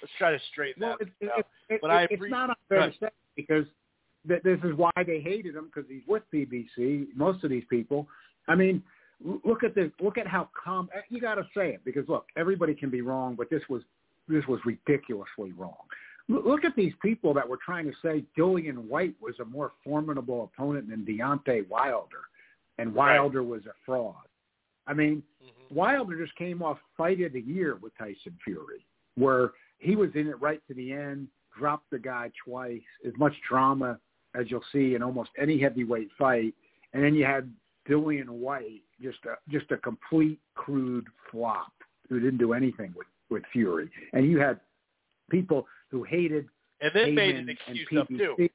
let's 0.01 0.13
try 0.17 0.31
to 0.31 0.39
straighten 0.51 0.81
Well, 0.81 0.97
that 0.99 1.07
it, 1.19 1.31
out. 1.31 1.39
it, 1.39 1.45
it, 1.75 1.81
But 1.81 1.91
it, 1.91 1.93
I 1.93 2.03
it's 2.09 2.23
not 2.29 2.49
unfair 2.71 2.89
to 2.89 2.97
say 2.99 3.09
because 3.35 3.65
th- 4.27 4.43
this 4.43 4.59
is 4.63 4.73
why 4.75 4.91
they 5.05 5.19
hated 5.19 5.55
him 5.55 5.69
because 5.73 5.89
he's 5.89 6.03
with 6.07 6.23
PBC. 6.33 7.07
Most 7.15 7.43
of 7.43 7.49
these 7.49 7.65
people. 7.69 8.07
I 8.47 8.55
mean, 8.55 8.81
look 9.43 9.63
at 9.63 9.75
the 9.75 9.91
look 9.99 10.17
at 10.17 10.27
how 10.27 10.49
calm. 10.61 10.89
eh, 10.95 11.01
You 11.09 11.19
got 11.19 11.35
to 11.35 11.47
say 11.55 11.69
it 11.71 11.81
because 11.83 12.07
look, 12.07 12.27
everybody 12.37 12.73
can 12.73 12.89
be 12.89 13.01
wrong, 13.01 13.35
but 13.35 13.49
this 13.49 13.61
was 13.69 13.81
this 14.29 14.45
was 14.47 14.59
ridiculously 14.65 15.51
wrong. 15.53 15.75
L- 16.29 16.43
Look 16.45 16.63
at 16.63 16.75
these 16.75 16.93
people 17.01 17.33
that 17.33 17.47
were 17.47 17.57
trying 17.57 17.85
to 17.85 17.93
say 18.01 18.23
Dillian 18.37 18.87
Whyte 18.87 19.15
was 19.19 19.39
a 19.39 19.45
more 19.45 19.73
formidable 19.83 20.43
opponent 20.53 20.89
than 20.89 21.05
Deontay 21.05 21.67
Wilder, 21.67 22.21
and 22.77 22.95
Right. 22.95 23.19
Wilder 23.19 23.43
was 23.43 23.65
a 23.65 23.73
fraud. 23.85 24.27
I 24.87 24.93
mean, 24.93 25.23
Mhm. 25.43 25.71
Wilder 25.71 26.17
just 26.17 26.35
came 26.35 26.61
off 26.61 26.79
fight 26.95 27.21
of 27.21 27.33
the 27.33 27.41
year 27.41 27.75
with 27.75 27.95
Tyson 27.97 28.37
Fury, 28.43 28.85
where 29.15 29.53
he 29.79 29.95
was 29.95 30.15
in 30.15 30.27
it 30.27 30.39
right 30.39 30.65
to 30.67 30.73
the 30.73 30.93
end, 30.93 31.27
dropped 31.55 31.89
the 31.89 31.99
guy 31.99 32.31
twice, 32.43 32.81
as 33.03 33.15
much 33.17 33.39
drama 33.41 33.99
as 34.35 34.49
you'll 34.49 34.63
see 34.71 34.95
in 34.95 35.01
almost 35.01 35.31
any 35.37 35.57
heavyweight 35.57 36.11
fight, 36.13 36.53
and 36.93 37.03
then 37.03 37.15
you 37.15 37.25
had 37.25 37.53
Dillian 37.87 38.29
Whyte, 38.29 38.83
just 39.01 39.25
a, 39.25 39.37
just 39.49 39.71
a 39.71 39.77
complete 39.77 40.39
crude 40.53 41.07
flop 41.31 41.73
who 42.07 42.19
didn't 42.19 42.37
do 42.37 42.53
anything 42.53 42.93
with 42.95 43.07
with 43.29 43.43
Fury, 43.51 43.89
and 44.13 44.29
you 44.29 44.39
had 44.39 44.59
people 45.29 45.67
who 45.91 46.03
hated 46.03 46.47
And 46.81 46.91
then 46.93 47.15
made 47.15 47.35
Haymon 47.35 47.49
an 47.49 47.57
and 47.67 47.77
excuse 47.77 48.01
up 48.01 48.07
too. 48.07 48.49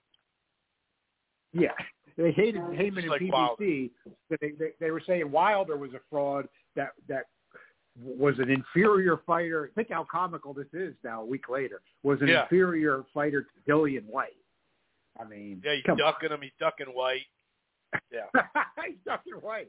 Yeah, 1.53 1.69
they 2.17 2.33
hated 2.33 2.63
Haymon 2.75 3.05
and 3.05 3.09
like 3.09 3.21
PBC. 3.21 3.31
Wilder. 3.33 3.57
They, 4.41 4.51
they 4.59 4.71
they 4.81 4.91
were 4.91 5.03
saying 5.07 5.31
Wilder 5.31 5.77
was 5.77 5.93
a 5.95 6.01
fraud 6.11 6.49
that 6.77 6.91
that 7.09 7.25
was 8.03 8.35
an 8.41 8.51
inferior 8.51 9.21
fighter. 9.27 9.71
Think 9.77 9.91
how 9.91 10.05
comical 10.11 10.53
this 10.53 10.67
is 10.73 10.95
now. 11.05 11.23
A 11.23 11.25
week 11.25 11.49
later, 11.49 11.81
was 12.03 12.21
an 12.23 12.29
Yeah. 12.29 12.43
inferior 12.43 13.05
fighter 13.15 13.43
to 13.43 13.71
Dillian 13.73 14.05
Whyte. 14.07 14.37
I 15.21 15.25
mean, 15.25 15.63
Yeah, 15.65 15.75
he's 15.77 15.85
ducking 15.97 16.31
him. 16.31 16.41
He's 16.43 16.51
ducking 16.59 16.87
Whyte. 16.89 17.21
Yeah. 18.11 18.27
he's 18.85 18.97
ducking 19.07 19.35
Whyte, 19.35 19.69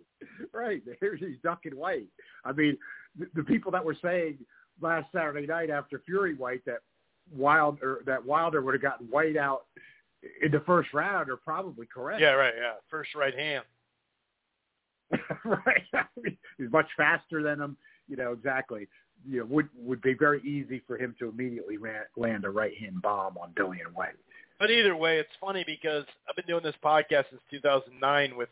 right? 0.53 0.81
He's 0.99 1.37
ducking 1.43 1.75
Whyte. 1.75 2.07
I 2.43 2.51
mean, 2.51 2.75
the, 3.19 3.27
the 3.35 3.43
people 3.43 3.71
that 3.73 3.85
were 3.85 3.95
saying 4.01 4.39
last 4.81 5.11
Saturday 5.13 5.47
night 5.47 5.69
after 5.69 6.01
Fury 6.05 6.35
Whyte 6.35 6.61
that 6.65 6.79
Wilder 7.35 8.01
that 8.05 8.23
Wilder 8.23 8.61
would 8.61 8.73
have 8.73 8.81
gotten 8.81 9.07
Whyte 9.07 9.37
out 9.37 9.65
in 10.41 10.51
the 10.51 10.61
first 10.61 10.93
round 10.93 11.29
are 11.29 11.37
probably 11.37 11.85
correct. 11.85 12.21
Yeah, 12.21 12.31
right. 12.31 12.53
Yeah, 12.57 12.73
first 12.89 13.15
right 13.15 13.37
hand. 13.37 13.63
right. 15.45 15.83
I 15.93 16.03
mean, 16.21 16.37
he's 16.57 16.71
much 16.71 16.87
faster 16.97 17.43
than 17.43 17.59
him. 17.59 17.77
You 18.07 18.17
know 18.17 18.31
exactly. 18.31 18.87
You 19.27 19.39
know, 19.39 19.45
would 19.45 19.69
would 19.77 20.01
be 20.01 20.13
very 20.13 20.41
easy 20.41 20.81
for 20.85 20.97
him 20.97 21.15
to 21.19 21.29
immediately 21.29 21.77
ran, 21.77 22.01
land 22.15 22.45
a 22.45 22.49
right 22.49 22.77
hand 22.77 23.01
bomb 23.01 23.37
on 23.37 23.51
Dillian 23.51 23.93
Whyte. 23.93 24.15
But 24.59 24.71
either 24.71 24.95
way, 24.95 25.17
it's 25.19 25.29
funny 25.41 25.63
because 25.65 26.05
I've 26.29 26.35
been 26.35 26.45
doing 26.45 26.63
this 26.63 26.75
podcast 26.83 27.25
since 27.29 27.41
2009 27.51 28.37
with 28.37 28.49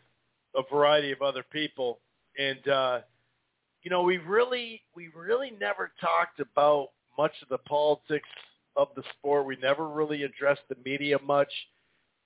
a 0.56 0.62
variety 0.72 1.12
of 1.12 1.22
other 1.22 1.44
people, 1.52 2.00
and 2.38 2.68
uh, 2.68 3.00
you 3.84 3.92
know, 3.92 4.02
we 4.02 4.18
really, 4.18 4.82
we 4.96 5.10
really 5.16 5.52
never 5.60 5.92
talked 6.00 6.40
about 6.40 6.90
much 7.18 7.34
of 7.42 7.50
the 7.50 7.58
politics 7.60 8.30
of 8.76 8.88
the 8.96 9.04
sport. 9.18 9.46
We 9.46 9.58
never 9.62 9.90
really 9.90 10.24
addressed 10.24 10.62
the 10.70 10.78
media 10.84 11.18
much 11.24 11.52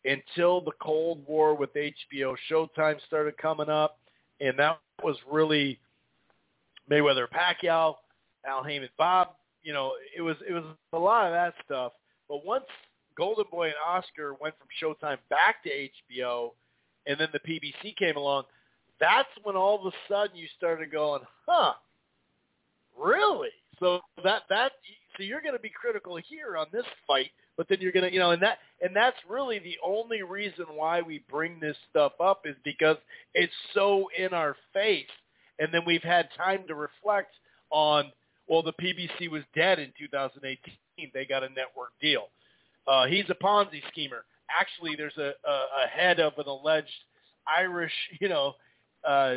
until 0.06 0.62
the 0.62 0.72
Cold 0.82 1.26
War 1.28 1.56
with 1.56 1.74
HBO 1.74 2.36
Showtime 2.50 2.98
started 3.08 3.38
coming 3.38 3.70
up, 3.70 4.00
and 4.40 4.58
that 4.60 4.80
was 5.04 5.18
really 5.30 5.80
Mayweather 6.90 7.28
Pacquiao, 7.28 7.96
Al 8.46 8.64
Haymon 8.64 8.90
Bob. 8.98 9.30
You 9.64 9.74
know, 9.74 9.94
it 10.16 10.22
was 10.22 10.38
it 10.48 10.54
was 10.54 10.64
a 10.94 10.98
lot 10.98 11.26
of 11.26 11.34
that 11.34 11.54
stuff. 11.66 11.94
But 12.30 12.46
once 12.46 12.66
Golden 13.18 13.46
Boy 13.52 13.68
and 13.68 13.76
Oscar 13.86 14.36
went 14.40 14.56
from 14.58 14.68
Showtime 14.82 15.18
back 15.30 15.64
to 15.64 15.70
HBO, 15.70 16.52
and 17.08 17.20
then 17.20 17.30
the 17.34 17.40
PBC 17.40 17.96
came 17.98 18.16
along. 18.16 18.44
That's 19.00 19.30
when 19.44 19.56
all 19.56 19.80
of 19.80 19.94
a 19.94 19.96
sudden 20.12 20.36
you 20.36 20.48
started 20.58 20.92
going, 20.92 21.22
huh? 21.46 21.74
Really? 23.00 23.50
So 23.80 24.00
that 24.24 24.44
that 24.50 24.72
so 25.16 25.24
you're 25.24 25.42
going 25.42 25.54
to 25.54 25.60
be 25.60 25.70
critical 25.70 26.18
here 26.18 26.58
on 26.58 26.68
this 26.72 26.86
fight, 27.06 27.30
but 27.58 27.68
then 27.70 27.80
you're 27.80 27.92
going 27.92 28.06
to 28.06 28.14
you 28.14 28.20
know, 28.20 28.32
and 28.32 28.42
that 28.42 28.58
and 28.82 28.96
that's 28.96 29.18
really 29.30 29.60
the 29.60 29.78
only 29.86 30.24
reason 30.24 30.66
why 30.74 31.02
we 31.02 31.24
bring 31.30 31.60
this 31.60 31.78
stuff 31.90 32.14
up 32.20 32.42
is 32.46 32.56
because 32.64 32.98
it's 33.34 33.54
so 33.74 34.10
in 34.18 34.34
our 34.34 34.56
face, 34.74 35.06
and 35.60 35.70
then 35.72 35.82
we've 35.86 36.04
had 36.04 36.30
time 36.36 36.64
to 36.68 36.76
reflect 36.76 37.34
on. 37.70 38.12
Well, 38.48 38.64
the 38.64 38.74
PBC 38.74 39.30
was 39.30 39.44
dead 39.54 39.78
in 39.78 39.92
2018. 40.00 41.12
They 41.14 41.26
got 41.26 41.44
a 41.44 41.50
network 41.50 41.92
deal. 42.02 42.30
Uh, 42.88 43.06
he's 43.06 43.26
a 43.30 43.36
Ponzi 43.36 43.82
schemer. 43.92 44.24
Actually, 44.50 44.96
there's 44.96 45.18
a, 45.18 45.34
a, 45.46 45.52
a 45.84 45.88
head 45.92 46.22
of 46.22 46.32
an 46.38 46.48
alleged 46.48 46.88
Irish, 47.46 47.92
you 48.22 48.30
know, 48.30 48.54
uh, 49.08 49.36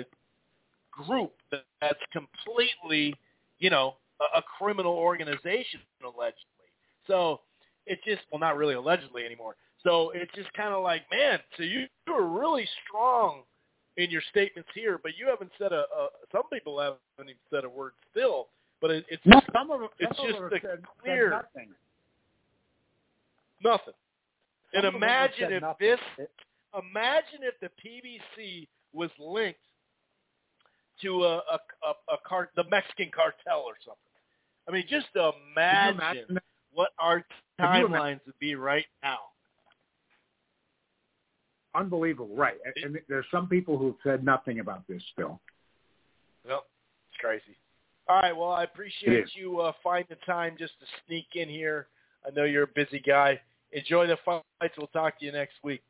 group 0.90 1.32
that's 1.81 1.99
completely, 2.12 3.15
you 3.58 3.70
know, 3.70 3.94
a, 4.20 4.39
a 4.39 4.42
criminal 4.58 4.92
organization 4.92 5.81
allegedly. 6.05 6.34
So 7.07 7.40
it's 7.86 8.02
just, 8.05 8.20
well, 8.31 8.40
not 8.40 8.57
really 8.57 8.74
allegedly 8.74 9.24
anymore. 9.24 9.57
So 9.82 10.10
it's 10.15 10.32
just 10.34 10.52
kind 10.52 10.74
of 10.74 10.82
like, 10.82 11.02
man, 11.10 11.39
so 11.57 11.62
you, 11.62 11.86
you 12.07 12.15
were 12.15 12.28
really 12.28 12.68
strong 12.86 13.42
in 13.97 14.10
your 14.10 14.23
statements 14.31 14.68
here, 14.74 14.99
but 15.02 15.12
you 15.18 15.26
haven't 15.26 15.50
said 15.58 15.73
a, 15.73 15.84
a 15.97 16.08
some 16.32 16.42
people 16.52 16.78
haven't 16.81 16.99
even 17.20 17.34
said 17.50 17.65
a 17.65 17.68
word 17.68 17.92
still. 18.10 18.49
But 18.81 18.90
it, 18.90 19.07
it's 19.08 19.23
No, 19.26 19.40
some 19.52 19.70
of 19.70 19.81
It's 19.99 20.16
some 20.16 20.26
of 20.26 20.31
just 20.32 20.40
them 20.40 20.50
the 20.50 20.57
said, 20.57 20.62
said 20.62 20.84
clear- 21.02 21.31
nothing. 21.31 21.68
nothing. 23.62 23.94
And 24.73 24.84
Some 24.84 24.94
of 24.94 25.02
have 25.02 25.02
imagine 25.02 25.52
if 25.52 25.62
nothing. 25.62 25.97
this 26.18 26.26
imagine 26.78 27.40
if 27.42 27.55
the 27.60 27.70
PBC 27.82 28.68
was 28.93 29.10
linked 29.19 29.60
to 31.02 31.25
a 31.25 31.36
a, 31.39 31.59
a, 31.85 32.15
a 32.15 32.17
car, 32.27 32.51
the 32.57 32.65
Mexican 32.70 33.10
cartel 33.15 33.60
or 33.67 33.75
something. 33.85 33.99
I 34.69 34.73
mean, 34.73 34.85
just 34.89 35.07
imagine, 35.15 35.99
imagine 36.28 36.41
what 36.73 36.91
our 36.99 37.25
timelines 37.60 38.20
would 38.27 38.39
be 38.39 38.55
right 38.55 38.86
now. 39.02 39.19
Unbelievable, 41.75 42.35
right? 42.35 42.57
And- 42.65 42.85
And 42.97 43.01
there's 43.09 43.27
some 43.31 43.49
people 43.49 43.78
who've 43.78 43.97
said 44.02 44.25
nothing 44.25 44.60
about 44.60 44.86
this 44.89 45.02
still. 45.12 45.41
Well, 46.44 46.67
it's 47.10 47.20
crazy. 47.20 47.57
All 48.09 48.17
right. 48.20 48.36
Well, 48.36 48.51
I 48.51 48.65
appreciate 48.65 49.12
you 49.35 49.60
uh, 49.60 49.73
finding 49.83 50.09
the 50.19 50.27
time 50.27 50.57
just 50.59 50.73
to 50.81 50.86
sneak 51.07 51.27
in 51.35 51.49
here. 51.49 51.86
I 52.27 52.31
know 52.31 52.44
you're 52.44 52.65
a 52.65 52.67
busy 52.67 52.99
guy. 52.99 53.41
Enjoy 53.73 54.07
the 54.09 54.17
fights. 54.25 54.75
We'll 54.77 54.89
talk 54.89 55.19
to 55.20 55.25
you 55.25 55.31
next 55.33 55.55
week. 55.62 55.83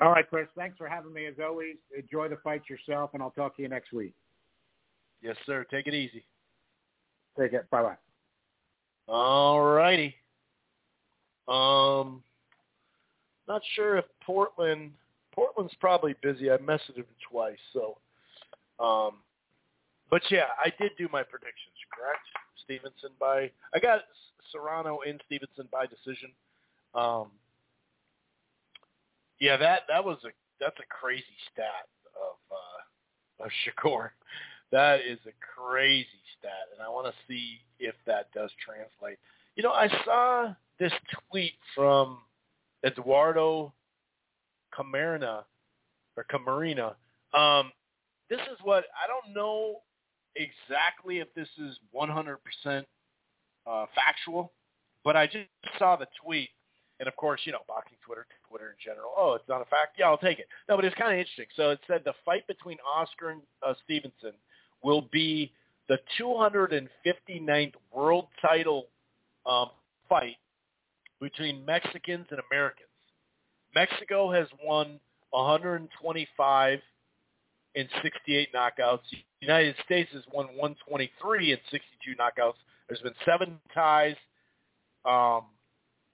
All 0.00 0.10
right, 0.10 0.28
Chris. 0.28 0.48
Thanks 0.56 0.76
for 0.76 0.88
having 0.88 1.12
me 1.12 1.26
as 1.26 1.34
always. 1.42 1.76
Enjoy 1.96 2.28
the 2.28 2.36
fight 2.42 2.62
yourself, 2.68 3.10
and 3.14 3.22
I'll 3.22 3.30
talk 3.30 3.56
to 3.56 3.62
you 3.62 3.68
next 3.68 3.92
week. 3.92 4.12
Yes, 5.22 5.36
sir. 5.46 5.64
Take 5.70 5.86
it 5.86 5.94
easy. 5.94 6.24
Take 7.38 7.52
care. 7.52 7.66
Bye 7.70 7.82
bye. 7.82 7.96
All 9.08 9.62
righty. 9.62 10.14
Um, 11.48 12.22
not 13.48 13.62
sure 13.74 13.96
if 13.96 14.04
Portland. 14.24 14.92
Portland's 15.34 15.74
probably 15.80 16.14
busy. 16.22 16.50
I 16.50 16.56
messaged 16.58 16.96
him 16.96 17.06
twice, 17.28 17.58
so. 17.72 17.98
Um, 18.78 19.16
but 20.10 20.22
yeah, 20.30 20.46
I 20.64 20.72
did 20.80 20.92
do 20.96 21.08
my 21.12 21.22
predictions. 21.22 21.74
Correct. 21.92 22.20
Stevenson 22.64 23.10
by 23.20 23.50
I 23.74 23.78
got 23.80 24.00
Serrano 24.50 25.00
in 25.06 25.18
Stevenson 25.26 25.68
by 25.72 25.86
decision. 25.86 26.30
Um, 26.94 27.28
yeah, 29.44 29.58
that 29.58 29.80
that 29.88 30.02
was 30.02 30.16
a 30.24 30.30
that's 30.58 30.78
a 30.78 30.88
crazy 30.88 31.36
stat 31.52 31.86
of 32.16 32.36
uh, 32.50 33.44
of 33.44 33.50
Shakur. 33.64 34.08
That 34.72 35.00
is 35.00 35.18
a 35.26 35.36
crazy 35.54 36.06
stat, 36.38 36.72
and 36.72 36.82
I 36.82 36.88
want 36.88 37.06
to 37.06 37.12
see 37.28 37.58
if 37.78 37.94
that 38.06 38.32
does 38.32 38.50
translate. 38.64 39.18
You 39.54 39.62
know, 39.62 39.72
I 39.72 39.88
saw 40.04 40.54
this 40.80 40.92
tweet 41.30 41.52
from 41.74 42.18
Eduardo 42.84 43.72
Camarena 44.76 45.44
or 46.16 46.24
Camarina. 46.24 46.96
Um, 47.34 47.70
this 48.30 48.40
is 48.50 48.58
what 48.62 48.84
I 48.96 49.06
don't 49.06 49.34
know 49.34 49.82
exactly 50.36 51.18
if 51.18 51.32
this 51.34 51.48
is 51.58 51.78
100% 51.94 52.84
uh, 53.66 53.86
factual, 53.94 54.52
but 55.04 55.16
I 55.16 55.26
just 55.26 55.46
saw 55.78 55.96
the 55.96 56.08
tweet, 56.24 56.48
and 56.98 57.06
of 57.06 57.14
course, 57.16 57.42
you 57.44 57.52
know, 57.52 57.60
boxing 57.68 57.98
Twitter, 58.04 58.26
Twitter 58.54 58.70
in 58.70 58.76
general. 58.84 59.10
Oh, 59.16 59.34
it's 59.34 59.48
not 59.48 59.60
a 59.60 59.64
fact. 59.64 59.96
Yeah, 59.98 60.06
I'll 60.06 60.18
take 60.18 60.38
it. 60.38 60.46
No, 60.68 60.76
but 60.76 60.84
it's 60.84 60.94
kind 60.94 61.12
of 61.12 61.18
interesting. 61.18 61.46
So 61.56 61.70
it 61.70 61.80
said 61.88 62.02
the 62.04 62.12
fight 62.24 62.46
between 62.46 62.78
Oscar 62.88 63.30
and 63.30 63.42
uh, 63.66 63.74
Stevenson 63.84 64.32
will 64.82 65.08
be 65.10 65.52
the 65.88 65.98
259th 66.20 67.72
world 67.92 68.26
title 68.40 68.86
um, 69.44 69.70
fight 70.08 70.36
between 71.20 71.64
Mexicans 71.66 72.26
and 72.30 72.40
Americans. 72.52 72.88
Mexico 73.74 74.30
has 74.30 74.46
won 74.64 75.00
125 75.30 76.78
in 77.74 77.88
68 78.02 78.48
knockouts. 78.54 79.00
The 79.10 79.18
United 79.40 79.74
States 79.84 80.10
has 80.12 80.22
won 80.32 80.46
123 80.56 81.52
in 81.52 81.58
62 81.72 82.14
knockouts. 82.14 82.54
There's 82.88 83.00
been 83.00 83.14
seven 83.24 83.58
ties, 83.74 84.14
um, 85.04 85.42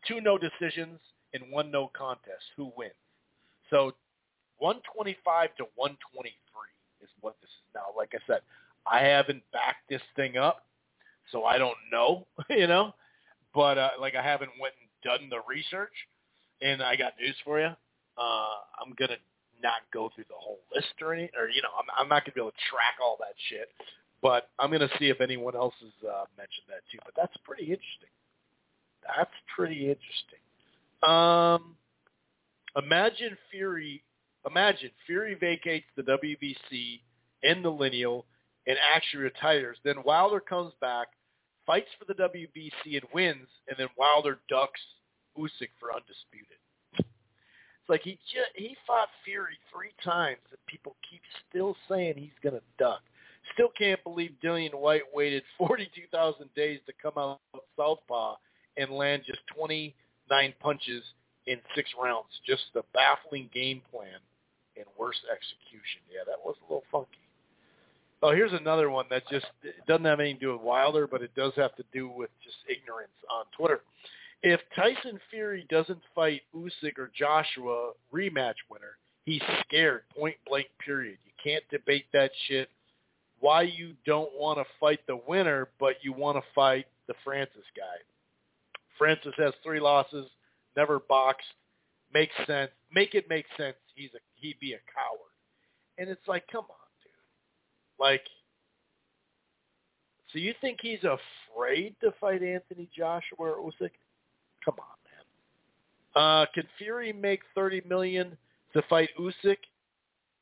two 0.09 0.21
no 0.23 0.39
decisions, 0.39 1.01
and 1.35 1.51
one 1.51 1.71
no 1.71 1.91
contest. 1.97 2.45
Who 2.57 2.73
wins? 2.77 2.93
So 3.71 3.95
125 4.59 5.57
to 5.57 5.65
123 5.75 6.33
is 7.03 7.11
what 7.21 7.37
this 7.41 7.51
is 7.51 7.69
now. 7.75 7.97
Like 7.97 8.13
I 8.15 8.19
said, 8.27 8.41
I 8.87 9.01
haven't 9.01 9.43
backed 9.53 9.89
this 9.89 10.03
thing 10.17 10.37
up, 10.37 10.67
so 11.33 11.45
I 11.45 11.59
don't 11.59 11.79
know, 11.91 12.27
you 12.51 12.67
know. 12.67 12.95
But 13.55 13.79
uh, 13.79 13.91
like 14.01 14.15
I 14.15 14.23
haven't 14.23 14.53
went 14.61 14.75
and 14.81 14.89
done 15.03 15.29
the 15.31 15.41
research, 15.49 15.95
and 16.63 16.83
I 16.83 16.97
got 16.97 17.15
news 17.21 17.37
for 17.45 17.61
you. 17.61 17.73
Uh, 18.19 18.57
I'm 18.81 18.95
gonna 18.99 19.19
not 19.63 19.85
go 19.93 20.11
through 20.15 20.25
the 20.29 20.39
whole 20.39 20.61
list 20.75 20.95
or 21.01 21.15
any, 21.15 21.31
or 21.39 21.49
you 21.49 21.63
know, 21.63 21.73
I'm, 21.79 21.87
I'm 21.99 22.09
not 22.09 22.25
gonna 22.25 22.35
be 22.35 22.41
able 22.41 22.53
to 22.53 22.69
track 22.71 22.97
all 23.03 23.17
that 23.21 23.35
shit. 23.49 23.69
But 24.23 24.51
I'm 24.59 24.71
gonna 24.71 24.91
see 24.99 25.09
if 25.09 25.21
anyone 25.21 25.57
else 25.57 25.75
has 25.81 26.09
uh, 26.09 26.25
mentioned 26.37 26.69
that 26.69 26.85
too. 26.93 26.99
But 27.05 27.15
that's 27.17 27.37
pretty 27.45 27.65
interesting. 27.65 28.13
That's 29.17 29.33
pretty 29.57 29.89
interesting. 29.89 30.40
Um, 31.03 31.77
imagine 32.77 33.37
Fury. 33.51 34.03
Imagine 34.49 34.91
Fury 35.07 35.35
vacates 35.35 35.87
the 35.97 36.03
WBC 36.03 37.01
and 37.43 37.65
the 37.65 37.71
lineal 37.71 38.27
and 38.67 38.77
actually 38.95 39.25
retires. 39.25 39.79
Then 39.85 39.97
Wilder 40.05 40.41
comes 40.41 40.73
back, 40.81 41.09
fights 41.67 41.89
for 41.99 42.05
the 42.07 42.15
WBC 42.15 42.97
and 42.97 43.05
wins, 43.15 43.49
and 43.69 43.77
then 43.79 43.89
Wilder 43.97 44.39
ducks 44.49 44.81
Usyk 45.39 45.71
for 45.79 45.95
undisputed. 45.95 46.59
It's 46.99 47.89
like 47.89 48.03
he 48.03 48.19
just, 48.33 48.51
he 48.55 48.77
fought 48.87 49.09
Fury 49.25 49.59
three 49.73 49.93
times, 50.05 50.41
and 50.51 50.59
people 50.67 50.97
keep 51.09 51.23
still 51.49 51.77
saying 51.89 52.15
he's 52.17 52.31
gonna 52.43 52.61
duck. 52.79 53.01
Still 53.55 53.71
can't 53.77 54.03
believe 54.05 54.33
Dillian 54.45 54.75
Whyte 54.75 55.03
waited 55.13 55.43
42,000 55.59 56.49
days 56.55 56.81
to 56.87 56.93
come 57.03 57.15
out 57.17 57.41
of 57.55 57.61
southpaw 57.77 58.37
and 58.77 58.91
land 58.91 59.23
just 59.27 59.41
29 60.31 60.55
punches 60.61 61.03
in 61.47 61.59
six 61.75 61.91
rounds. 62.01 62.29
Just 62.47 62.63
the 62.75 62.83
baffling 62.95 63.51
game 63.53 63.83
plan 63.91 64.19
and 64.77 64.87
worse 64.99 65.21
execution. 65.31 66.01
Yeah, 66.11 66.23
that 66.27 66.39
was 66.45 66.57
a 66.61 66.73
little 66.73 66.85
funky. 66.91 67.19
Oh, 68.23 68.33
here's 68.33 68.53
another 68.53 68.91
one 68.91 69.07
that 69.11 69.23
just 69.31 69.47
doesn't 69.89 70.05
have 70.05 70.21
anything 70.21 70.37
to 70.37 70.47
do 70.47 70.53
with 70.53 70.61
Wilder, 70.61 71.07
but 71.07 71.23
it 71.23 71.35
does 71.35 71.53
have 71.57 71.75
to 71.77 71.85
do 71.93 72.09
with 72.09 72.31
just 72.45 72.57
ignorance 72.69 73.17
on 73.31 73.45
Twitter. 73.57 73.81
If 74.43 74.61
Tyson 74.77 75.19
Fury 75.31 75.67
doesn't 75.71 76.01
fight 76.15 76.43
Usyk 76.55 76.99
or 76.99 77.11
Joshua 77.17 77.93
rematch 78.13 78.57
winner, 78.71 78.99
he's 79.25 79.43
scared. 79.67 80.03
Point 80.17 80.37
blank. 80.47 80.67
Period. 80.85 81.19
You 81.25 81.33
can't 81.43 81.65
debate 81.71 82.07
that 82.13 82.31
shit. 82.47 82.69
Why 83.41 83.63
you 83.63 83.95
don't 84.05 84.31
want 84.35 84.59
to 84.59 84.65
fight 84.79 85.01
the 85.07 85.19
winner, 85.27 85.69
but 85.79 85.97
you 86.03 86.13
want 86.13 86.37
to 86.37 86.43
fight 86.55 86.87
the 87.07 87.15
Francis 87.25 87.65
guy? 87.75 87.97
Francis 89.01 89.33
has 89.39 89.55
three 89.65 89.81
losses, 89.81 90.27
never 90.77 91.01
boxed. 91.09 91.47
Makes 92.13 92.35
sense. 92.47 92.71
Make 92.93 93.15
it 93.15 93.29
make 93.31 93.47
sense. 93.57 93.77
He's 93.95 94.11
a 94.15 94.19
he'd 94.35 94.61
be 94.61 94.75
a 94.75 94.81
coward. 94.95 95.33
And 95.97 96.11
it's 96.11 96.29
like, 96.29 96.45
come 96.53 96.65
on. 96.65 96.89
Dude. 97.03 97.13
Like, 97.99 98.23
so 100.33 100.39
you 100.39 100.53
think 100.61 100.81
he's 100.83 100.99
afraid 100.99 101.95
to 102.03 102.13
fight 102.21 102.43
Anthony 102.43 102.91
Joshua 102.95 103.39
or 103.39 103.57
Usyk? 103.71 103.93
Come 104.65 104.75
on, 104.79 104.97
man. 105.07 106.23
Uh, 106.23 106.47
can 106.53 106.65
Fury 106.77 107.13
make 107.13 107.41
thirty 107.55 107.81
million 107.89 108.37
to 108.75 108.83
fight 108.91 109.09
Usyk? 109.19 109.59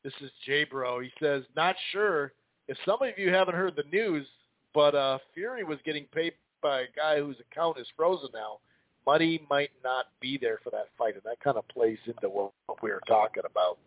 This 0.03 0.15
is 0.21 0.31
J 0.45 0.65
Bro. 0.65 1.01
He 1.01 1.13
says, 1.23 1.45
not 1.55 1.77
sure. 1.93 2.33
If 2.67 2.77
some 2.85 3.03
of 3.03 3.17
you 3.17 3.33
haven't 3.33 3.55
heard 3.55 3.77
the 3.77 3.85
news, 3.93 4.27
but 4.75 4.95
uh, 4.95 5.19
Fury 5.35 5.65
was 5.65 5.79
getting 5.85 6.07
paid 6.07 6.33
by 6.63 6.83
a 6.83 6.87
guy 6.97 7.19
whose 7.19 7.37
account 7.41 7.79
is 7.79 7.87
frozen 7.97 8.31
now. 8.35 8.59
Money 9.07 9.41
might 9.49 9.71
not 9.83 10.07
be 10.21 10.37
there 10.39 10.59
for 10.63 10.71
that 10.71 10.89
fight, 10.99 11.15
and 11.15 11.23
that 11.25 11.41
kind 11.43 11.57
of 11.57 11.67
plays 11.69 11.99
into 12.07 12.29
what, 12.29 12.53
what 12.67 12.83
we 12.83 12.91
were 12.91 13.01
talking 13.09 13.45
about. 13.51 13.79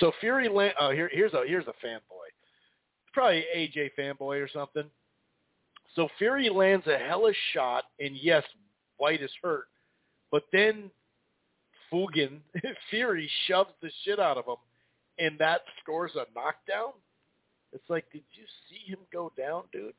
So 0.00 0.10
Fury, 0.20 0.48
uh, 0.48 0.90
here, 0.90 1.08
here's 1.12 1.32
a 1.32 1.44
here's 1.46 1.66
a 1.66 1.86
fanboy 1.86 2.32
probably 3.14 3.44
AJ 3.56 3.92
fanboy 3.98 4.44
or 4.44 4.48
something. 4.52 4.84
So 5.94 6.08
Fury 6.18 6.50
lands 6.50 6.86
a 6.88 6.98
hellish 6.98 7.36
shot, 7.54 7.84
and 8.00 8.16
yes, 8.16 8.42
Whyte 8.98 9.22
is 9.22 9.30
hurt, 9.40 9.66
but 10.30 10.42
then 10.52 10.90
Fugan 11.90 12.40
Fury 12.90 13.30
shoves 13.46 13.70
the 13.80 13.90
shit 14.04 14.18
out 14.18 14.36
of 14.36 14.44
him, 14.44 14.56
and 15.18 15.38
that 15.38 15.60
scores 15.80 16.10
a 16.16 16.26
knockdown. 16.34 16.92
It's 17.72 17.88
like, 17.88 18.04
did 18.12 18.22
you 18.32 18.44
see 18.68 18.90
him 18.90 18.98
go 19.12 19.32
down, 19.38 19.64
dude? 19.72 19.94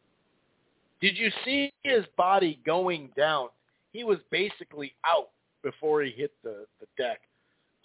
Did 1.02 1.18
you 1.18 1.30
see 1.44 1.72
his 1.84 2.06
body 2.18 2.60
going 2.66 3.10
down? 3.18 3.50
He 3.92 4.04
was 4.04 4.20
basically 4.32 4.94
out 5.06 5.30
before 5.64 6.04
he 6.04 6.12
hit 6.12 6.32
the, 6.44 6.66
the 6.80 6.88
deck. 6.98 7.22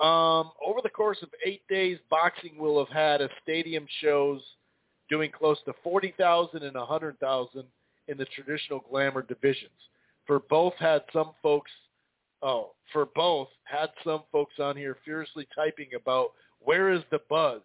Um, 0.00 0.52
over 0.64 0.80
the 0.82 0.88
course 0.88 1.18
of 1.22 1.28
eight 1.44 1.62
days, 1.68 1.98
boxing 2.08 2.56
will 2.56 2.78
have 2.84 2.94
had 2.94 3.20
a 3.20 3.28
stadium 3.42 3.86
shows– 4.00 4.40
doing 5.10 5.30
close 5.30 5.58
to 5.66 5.74
40,000 5.82 6.62
and 6.62 6.76
100,000 6.76 7.64
in 8.08 8.16
the 8.16 8.24
traditional 8.26 8.82
glamour 8.88 9.22
divisions. 9.22 9.70
For 10.26 10.38
both 10.38 10.74
had 10.78 11.02
some 11.12 11.32
folks 11.42 11.70
oh, 12.42 12.70
for 12.92 13.06
both 13.14 13.48
had 13.64 13.90
some 14.04 14.22
folks 14.32 14.54
on 14.60 14.76
here 14.76 14.96
furiously 15.04 15.46
typing 15.54 15.88
about 15.94 16.30
where 16.60 16.92
is 16.92 17.02
the 17.10 17.20
buzz? 17.28 17.60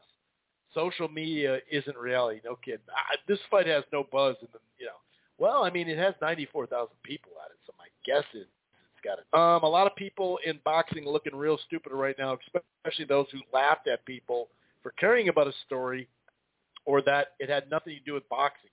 Social 0.74 1.08
media 1.08 1.60
isn't 1.72 1.96
reality. 1.96 2.42
No 2.44 2.56
kidding. 2.56 2.80
I, 2.90 3.16
this 3.28 3.40
fight 3.50 3.68
has 3.68 3.84
no 3.94 4.06
buzz 4.12 4.36
the, 4.42 4.60
you 4.78 4.88
know. 4.88 4.92
Well, 5.38 5.64
I 5.64 5.70
mean, 5.70 5.90
it 5.90 5.98
has 5.98 6.14
94,000 6.22 6.88
people 7.04 7.32
at 7.44 7.52
it, 7.52 7.58
so 7.66 7.74
my 7.78 7.86
guess 8.06 8.24
is 8.34 8.48
it's 8.94 9.04
got 9.04 9.20
it. 9.20 9.26
Um, 9.34 9.64
a 9.64 9.70
lot 9.70 9.88
of 9.88 9.96
people 9.96 10.40
in 10.46 10.60
boxing 10.64 11.06
looking 11.06 11.36
real 11.36 11.60
stupid 11.66 11.92
right 11.92 12.16
now, 12.18 12.38
especially 12.84 13.06
those 13.06 13.28
who 13.32 13.40
laughed 13.54 13.88
at 13.88 14.06
people 14.06 14.48
for 14.82 14.92
caring 14.92 15.30
about 15.30 15.48
a 15.48 15.54
story 15.66 16.08
or 16.86 17.02
that 17.02 17.30
it 17.40 17.50
had 17.50 17.70
nothing 17.70 17.96
to 17.96 18.00
do 18.06 18.14
with 18.14 18.28
boxing. 18.30 18.70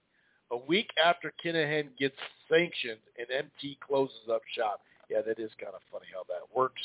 A 0.51 0.57
week 0.57 0.91
after 1.03 1.33
Kinahan 1.43 1.89
gets 1.99 2.15
sanctioned, 2.49 3.01
and 3.19 3.27
MTK 3.29 3.79
closes 3.81 4.29
up 4.31 4.43
shop. 4.55 4.83
Yeah, 5.11 5.23
that 5.23 5.39
is 5.39 5.51
kind 5.59 5.73
of 5.75 5.81
funny 5.91 6.07
how 6.13 6.25
that 6.29 6.55
works. 6.55 6.83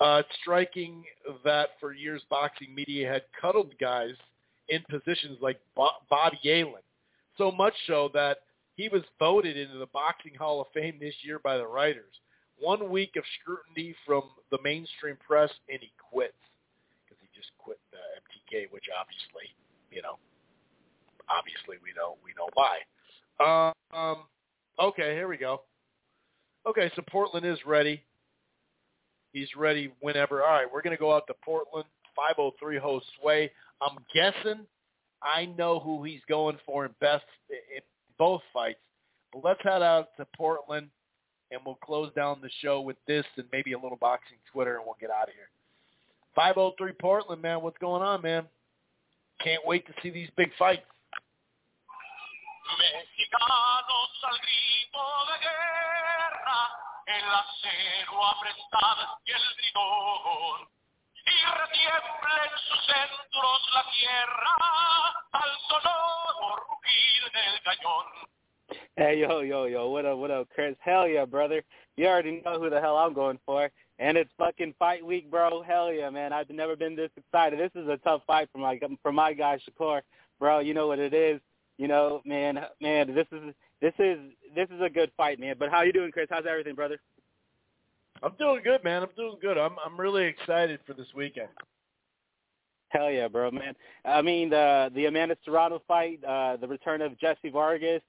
Uh, 0.00 0.22
it's 0.24 0.38
striking 0.40 1.02
that 1.44 1.70
for 1.80 1.92
years 1.92 2.22
boxing 2.30 2.72
media 2.74 3.10
had 3.10 3.22
cuddled 3.40 3.72
guys 3.80 4.14
in 4.68 4.80
positions 4.88 5.38
like 5.40 5.58
Bob, 5.74 6.32
Yalen, 6.44 6.84
so 7.36 7.50
much 7.50 7.74
so 7.86 8.10
that 8.14 8.38
he 8.78 8.88
was 8.88 9.02
voted 9.18 9.56
into 9.56 9.76
the 9.76 9.88
Boxing 9.92 10.34
Hall 10.38 10.60
of 10.60 10.68
Fame 10.72 10.98
this 11.00 11.14
year 11.22 11.40
by 11.42 11.58
the 11.58 11.66
writers. 11.66 12.14
One 12.60 12.90
week 12.90 13.16
of 13.16 13.24
scrutiny 13.40 13.94
from 14.06 14.22
the 14.52 14.58
mainstream 14.62 15.16
press, 15.26 15.50
and 15.68 15.80
he 15.80 15.90
quits 16.12 16.38
because 17.04 17.20
he 17.20 17.28
just 17.36 17.50
quit 17.58 17.78
the 17.90 17.98
MTK, 17.98 18.70
which 18.70 18.84
obviously, 18.98 19.52
you 19.90 20.00
know, 20.00 20.18
obviously 21.28 21.76
we 21.82 21.90
know 21.96 22.18
we 22.24 22.30
know 22.38 22.48
why. 22.54 23.74
Um, 23.92 24.18
okay, 24.78 25.12
here 25.12 25.26
we 25.26 25.36
go. 25.36 25.62
Okay, 26.64 26.90
so 26.94 27.02
Portland 27.10 27.46
is 27.46 27.58
ready. 27.66 28.00
He's 29.32 29.48
ready 29.56 29.92
whenever. 30.00 30.42
All 30.44 30.52
right, 30.52 30.66
we're 30.72 30.82
going 30.82 30.96
to 30.96 31.00
go 31.00 31.14
out 31.14 31.26
to 31.26 31.34
Portland. 31.44 31.86
503 32.14 32.78
host 32.78 33.06
Sway. 33.20 33.50
I'm 33.80 33.98
guessing 34.14 34.66
I 35.22 35.46
know 35.46 35.80
who 35.80 36.04
he's 36.04 36.20
going 36.28 36.58
for 36.64 36.84
in 36.84 36.92
best 37.00 37.24
in 37.50 37.82
both 38.18 38.42
fights. 38.52 38.80
But 39.32 39.44
let's 39.44 39.62
head 39.62 39.82
out 39.82 40.08
to 40.16 40.26
Portland 40.36 40.88
and 41.50 41.60
we'll 41.64 41.76
close 41.76 42.12
down 42.14 42.40
the 42.42 42.50
show 42.60 42.80
with 42.80 42.96
this 43.06 43.24
and 43.36 43.46
maybe 43.52 43.72
a 43.72 43.78
little 43.78 43.96
boxing 43.96 44.36
Twitter, 44.52 44.76
and 44.76 44.84
we'll 44.84 44.96
get 45.00 45.10
out 45.10 45.28
of 45.28 45.34
here. 45.34 45.48
503 46.34 46.92
Portland, 47.00 47.42
man, 47.42 47.62
what's 47.62 47.78
going 47.78 48.02
on, 48.02 48.22
man? 48.22 48.44
Can't 49.42 49.64
wait 49.64 49.86
to 49.86 49.92
see 50.02 50.10
these 50.10 50.28
big 50.36 50.50
fights. 50.58 50.82
Mexicanos 52.78 54.12
al 54.28 54.38
grito 54.44 55.04
de 55.24 55.36
guerra, 55.40 56.60
el 57.06 57.28
acero 57.32 58.20
y 59.24 59.32
el 59.32 59.44
bridón, 59.56 60.77
Hey, 68.96 69.20
yo, 69.20 69.40
yo, 69.40 69.64
yo, 69.64 69.88
what 69.90 70.06
up, 70.06 70.18
what 70.18 70.30
up, 70.30 70.48
Chris? 70.54 70.74
Hell 70.80 71.06
yeah, 71.06 71.24
brother. 71.24 71.62
You 71.96 72.06
already 72.06 72.42
know 72.44 72.58
who 72.58 72.70
the 72.70 72.80
hell 72.80 72.96
I'm 72.96 73.14
going 73.14 73.38
for. 73.46 73.70
And 73.98 74.16
it's 74.16 74.30
fucking 74.38 74.74
fight 74.78 75.04
week, 75.04 75.30
bro. 75.30 75.62
Hell 75.62 75.92
yeah, 75.92 76.10
man. 76.10 76.32
I've 76.32 76.50
never 76.50 76.76
been 76.76 76.96
this 76.96 77.10
excited. 77.16 77.58
This 77.58 77.70
is 77.80 77.88
a 77.88 77.96
tough 77.98 78.22
fight 78.26 78.48
for 78.52 78.58
my 78.58 78.78
for 79.02 79.12
my 79.12 79.32
guy 79.32 79.58
Shakur, 79.58 80.00
bro. 80.38 80.60
You 80.60 80.74
know 80.74 80.86
what 80.86 80.98
it 80.98 81.14
is. 81.14 81.40
You 81.78 81.88
know, 81.88 82.22
man, 82.24 82.60
man. 82.80 83.14
This 83.14 83.26
is 83.32 83.54
this 83.80 83.94
is 83.98 84.18
this 84.54 84.68
is 84.70 84.80
a 84.80 84.90
good 84.90 85.10
fight, 85.16 85.40
man. 85.40 85.56
But 85.58 85.70
how 85.70 85.82
you 85.82 85.92
doing, 85.92 86.10
Chris? 86.10 86.28
How's 86.30 86.46
everything, 86.46 86.74
brother? 86.74 87.00
I'm 88.22 88.32
doing 88.38 88.60
good, 88.64 88.82
man. 88.84 89.02
I'm 89.02 89.10
doing 89.16 89.36
good. 89.40 89.58
I'm 89.58 89.76
I'm 89.84 89.98
really 89.98 90.24
excited 90.24 90.80
for 90.86 90.94
this 90.94 91.06
weekend. 91.14 91.48
Hell 92.90 93.10
yeah, 93.10 93.28
bro, 93.28 93.50
man. 93.50 93.74
I 94.04 94.22
mean, 94.22 94.50
the 94.50 94.90
the 94.94 95.06
Amanda 95.06 95.36
Serrano 95.44 95.82
fight, 95.86 96.20
uh, 96.24 96.56
the 96.56 96.66
return 96.66 97.02
of 97.02 97.18
Jessie 97.18 97.50
Vargas. 97.50 98.02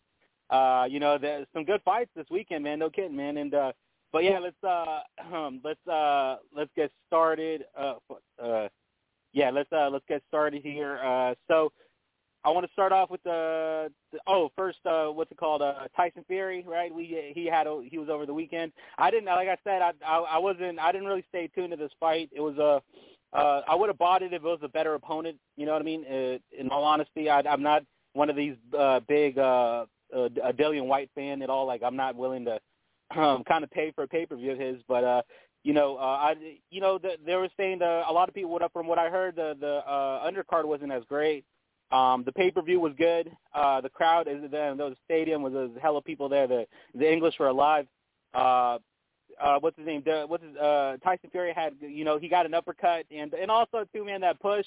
Uh, 0.49 0.88
you 0.89 0.99
know, 0.99 1.17
there's 1.17 1.45
some 1.53 1.63
good 1.63 1.81
fights 1.83 2.09
this 2.15 2.25
weekend, 2.31 2.63
man. 2.63 2.79
No 2.79 2.89
kidding, 2.89 3.15
man. 3.15 3.38
And 3.38 3.53
uh, 3.53 3.71
but 4.11 4.23
yeah, 4.23 4.39
let's 4.39 4.63
uh, 4.63 5.01
um, 5.35 5.61
let's 5.63 5.85
uh, 5.88 6.38
let's 6.55 6.71
get 6.75 6.91
started. 7.07 7.65
Uh, 7.77 7.95
uh, 8.41 8.67
yeah, 9.33 9.51
let's 9.51 9.71
uh, 9.71 9.89
let's 9.89 10.05
get 10.07 10.23
started 10.27 10.63
here. 10.63 10.99
Uh, 11.03 11.35
so 11.47 11.71
I 12.49 12.51
want 12.51 12.65
to 12.65 12.73
start 12.73 12.91
off 12.91 13.11
with 13.11 13.21
the, 13.21 13.91
the 14.11 14.19
oh 14.25 14.49
first 14.55 14.79
uh, 14.83 15.05
what's 15.07 15.31
it 15.31 15.37
called 15.37 15.61
uh, 15.61 15.73
Tyson 15.95 16.25
Fury, 16.27 16.65
right? 16.67 16.93
We 16.93 17.31
he 17.35 17.45
had 17.45 17.67
a, 17.67 17.81
he 17.85 17.99
was 17.99 18.09
over 18.09 18.25
the 18.25 18.33
weekend. 18.33 18.71
I 18.97 19.11
didn't 19.11 19.25
like 19.25 19.47
I 19.47 19.57
said 19.63 19.83
I, 19.83 19.91
I 20.03 20.17
I 20.17 20.37
wasn't 20.39 20.79
I 20.79 20.91
didn't 20.91 21.07
really 21.07 21.25
stay 21.29 21.47
tuned 21.53 21.71
to 21.71 21.77
this 21.77 21.91
fight. 21.99 22.29
It 22.33 22.41
was 22.41 22.57
a 22.57 22.81
uh, 23.37 23.61
I 23.67 23.75
would 23.75 23.89
have 23.89 23.99
bought 23.99 24.23
it 24.23 24.33
if 24.33 24.41
it 24.41 24.43
was 24.43 24.57
a 24.63 24.67
better 24.67 24.95
opponent. 24.95 25.37
You 25.57 25.67
know 25.67 25.73
what 25.73 25.83
I 25.83 25.85
mean? 25.85 26.05
Uh, 26.05 26.39
in 26.57 26.69
all 26.71 26.83
honesty, 26.83 27.29
I, 27.29 27.41
I'm 27.41 27.61
not 27.61 27.83
one 28.13 28.31
of 28.31 28.35
these 28.35 28.55
uh, 28.75 29.01
big 29.07 29.37
uh, 29.37 29.85
uh, 30.15 30.29
Dillian 30.57 30.87
Whyte 30.87 31.11
fan 31.13 31.43
at 31.43 31.49
all. 31.51 31.67
Like 31.67 31.83
I'm 31.83 31.95
not 31.95 32.15
willing 32.15 32.45
to 32.45 32.59
um, 33.15 33.43
kind 33.43 33.63
of 33.63 33.69
pay 33.69 33.91
for 33.91 34.03
a 34.03 34.07
pay 34.07 34.25
per 34.25 34.35
view 34.35 34.53
of 34.53 34.59
his, 34.59 34.77
but 34.87 35.03
uh, 35.03 35.21
you 35.63 35.73
know, 35.73 35.97
uh, 35.97 36.01
I 36.01 36.35
you 36.71 36.81
know 36.81 36.97
the, 36.97 37.11
they 37.23 37.35
were 37.35 37.49
saying 37.57 37.79
the, 37.79 38.01
a 38.07 38.11
lot 38.11 38.27
of 38.27 38.33
people. 38.33 38.49
What 38.49 38.71
from 38.73 38.87
what 38.87 38.97
I 38.97 39.09
heard, 39.09 39.35
the 39.35 39.55
the 39.59 39.83
uh, 39.87 40.27
undercard 40.27 40.65
wasn't 40.65 40.91
as 40.91 41.03
great. 41.07 41.45
Um, 41.91 42.23
the 42.23 42.31
pay 42.31 42.51
per 42.51 42.61
view 42.61 42.79
was 42.79 42.93
good. 42.97 43.31
Uh, 43.53 43.81
the 43.81 43.89
crowd 43.89 44.27
there. 44.27 44.75
The 44.75 44.95
stadium 45.05 45.41
was 45.41 45.53
a 45.53 45.69
hell 45.79 45.97
of 45.97 46.05
people 46.05 46.29
there. 46.29 46.47
The 46.47 46.65
the 46.93 47.11
English 47.11 47.35
were 47.39 47.47
alive. 47.47 47.87
Uh, 48.33 48.77
uh, 49.41 49.57
what's 49.59 49.77
his 49.77 49.85
name? 49.85 50.03
The, 50.05 50.25
what's 50.27 50.43
his, 50.43 50.55
uh, 50.57 50.97
Tyson 51.03 51.29
Fury 51.31 51.53
had, 51.55 51.73
you 51.79 52.03
know, 52.03 52.19
he 52.19 52.27
got 52.27 52.45
an 52.45 52.53
uppercut 52.53 53.05
and 53.09 53.33
and 53.33 53.49
also 53.49 53.85
too, 53.93 54.05
man, 54.05 54.21
that 54.21 54.39
push. 54.39 54.65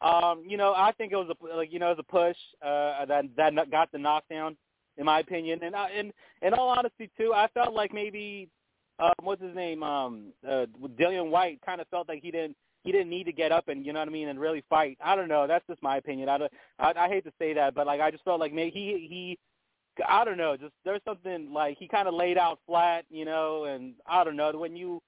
Um, 0.00 0.42
you 0.46 0.56
know, 0.56 0.72
I 0.74 0.92
think 0.92 1.12
it 1.12 1.16
was 1.16 1.28
a 1.30 1.56
like 1.56 1.72
you 1.72 1.78
know 1.78 1.90
it 1.90 1.98
was 1.98 2.04
a 2.08 2.10
push 2.10 2.36
uh, 2.62 3.04
that 3.06 3.24
that 3.36 3.70
got 3.70 3.92
the 3.92 3.98
knockdown 3.98 4.56
in 4.96 5.06
my 5.06 5.20
opinion. 5.20 5.60
And 5.62 5.74
I, 5.74 5.90
and 5.90 6.12
in 6.42 6.54
all 6.54 6.68
honesty 6.68 7.10
too, 7.18 7.32
I 7.34 7.48
felt 7.54 7.74
like 7.74 7.92
maybe 7.92 8.48
um, 8.98 9.12
what's 9.22 9.42
his 9.42 9.54
name, 9.54 9.82
um, 9.82 10.32
uh, 10.48 10.66
Dillian 10.98 11.30
Whyte, 11.30 11.60
kind 11.64 11.80
of 11.80 11.88
felt 11.88 12.08
like 12.08 12.22
he 12.22 12.30
didn't 12.30 12.56
he 12.82 12.92
didn't 12.92 13.10
need 13.10 13.24
to 13.24 13.32
get 13.32 13.52
up 13.52 13.68
and 13.68 13.84
you 13.86 13.92
know 13.92 14.00
what 14.00 14.08
I 14.08 14.12
mean 14.12 14.28
and 14.28 14.40
really 14.40 14.64
fight. 14.68 14.98
I 15.02 15.14
don't 15.16 15.28
know. 15.28 15.46
That's 15.46 15.66
just 15.66 15.82
my 15.82 15.96
opinion. 15.96 16.28
I 16.28 16.38
don't, 16.38 16.52
I, 16.78 16.92
I 16.96 17.08
hate 17.08 17.24
to 17.24 17.32
say 17.38 17.54
that, 17.54 17.74
but 17.74 17.86
like 17.86 18.00
I 18.00 18.10
just 18.10 18.24
felt 18.24 18.40
like 18.40 18.52
maybe 18.52 18.70
he 18.70 19.06
he. 19.08 19.38
I 20.08 20.24
don't 20.24 20.38
know. 20.38 20.56
Just 20.56 20.72
there's 20.84 21.02
something 21.04 21.52
like 21.52 21.76
he 21.78 21.86
kind 21.86 22.08
of 22.08 22.14
laid 22.14 22.38
out 22.38 22.58
flat, 22.66 23.04
you 23.10 23.24
know, 23.26 23.64
and 23.64 23.94
I 24.06 24.24
don't 24.24 24.36
know 24.36 24.50
when 24.52 24.74
you 24.74 25.02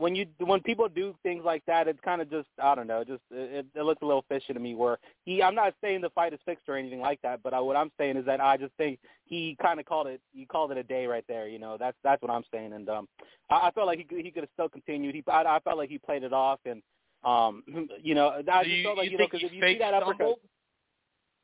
when 0.00 0.14
you 0.14 0.26
when 0.38 0.60
people 0.60 0.88
do 0.88 1.14
things 1.22 1.44
like 1.44 1.62
that, 1.66 1.86
it's 1.86 2.00
kind 2.02 2.22
of 2.22 2.30
just 2.30 2.48
I 2.60 2.74
don't 2.74 2.86
know, 2.86 3.04
just 3.04 3.20
it, 3.30 3.66
it 3.74 3.82
looks 3.82 4.00
a 4.02 4.06
little 4.06 4.24
fishy 4.28 4.54
to 4.54 4.58
me. 4.58 4.74
Where 4.74 4.98
he, 5.24 5.42
I'm 5.42 5.54
not 5.54 5.74
saying 5.82 6.00
the 6.00 6.10
fight 6.10 6.32
is 6.32 6.40
fixed 6.46 6.68
or 6.68 6.76
anything 6.76 7.00
like 7.00 7.20
that, 7.22 7.40
but 7.42 7.52
I, 7.52 7.60
what 7.60 7.76
I'm 7.76 7.92
saying 7.98 8.16
is 8.16 8.24
that 8.24 8.40
I 8.40 8.56
just 8.56 8.72
think 8.78 8.98
he 9.26 9.56
kind 9.60 9.78
of 9.78 9.84
called 9.84 10.06
it, 10.06 10.20
he 10.32 10.46
called 10.46 10.72
it 10.72 10.78
a 10.78 10.82
day 10.82 11.06
right 11.06 11.24
there. 11.28 11.48
You 11.48 11.58
know, 11.58 11.76
that's 11.78 11.96
that's 12.02 12.22
what 12.22 12.30
I'm 12.30 12.44
saying, 12.52 12.72
and 12.72 12.88
um, 12.88 13.08
I, 13.50 13.68
I 13.68 13.70
felt 13.72 13.86
like 13.86 13.98
he 13.98 14.22
he 14.22 14.30
could 14.30 14.44
have 14.44 14.50
still 14.54 14.68
continued. 14.70 15.14
He, 15.14 15.22
I, 15.30 15.42
I 15.42 15.60
felt 15.60 15.76
like 15.76 15.90
he 15.90 15.98
played 15.98 16.22
it 16.22 16.32
off, 16.32 16.60
and 16.64 16.82
um, 17.22 17.62
you 18.02 18.14
know, 18.14 18.28
I 18.30 18.42
So 18.42 18.64
just 18.64 18.70
you, 18.70 18.84
felt 18.84 18.96
like 18.96 19.04
you 19.06 19.10
you 19.12 19.18
know 19.18 19.26
because 19.26 19.42
if 19.44 19.52
you 19.52 19.62
see 19.62 19.78
that 19.78 19.94
uppercut, 19.94 20.16
stumbled? 20.16 20.38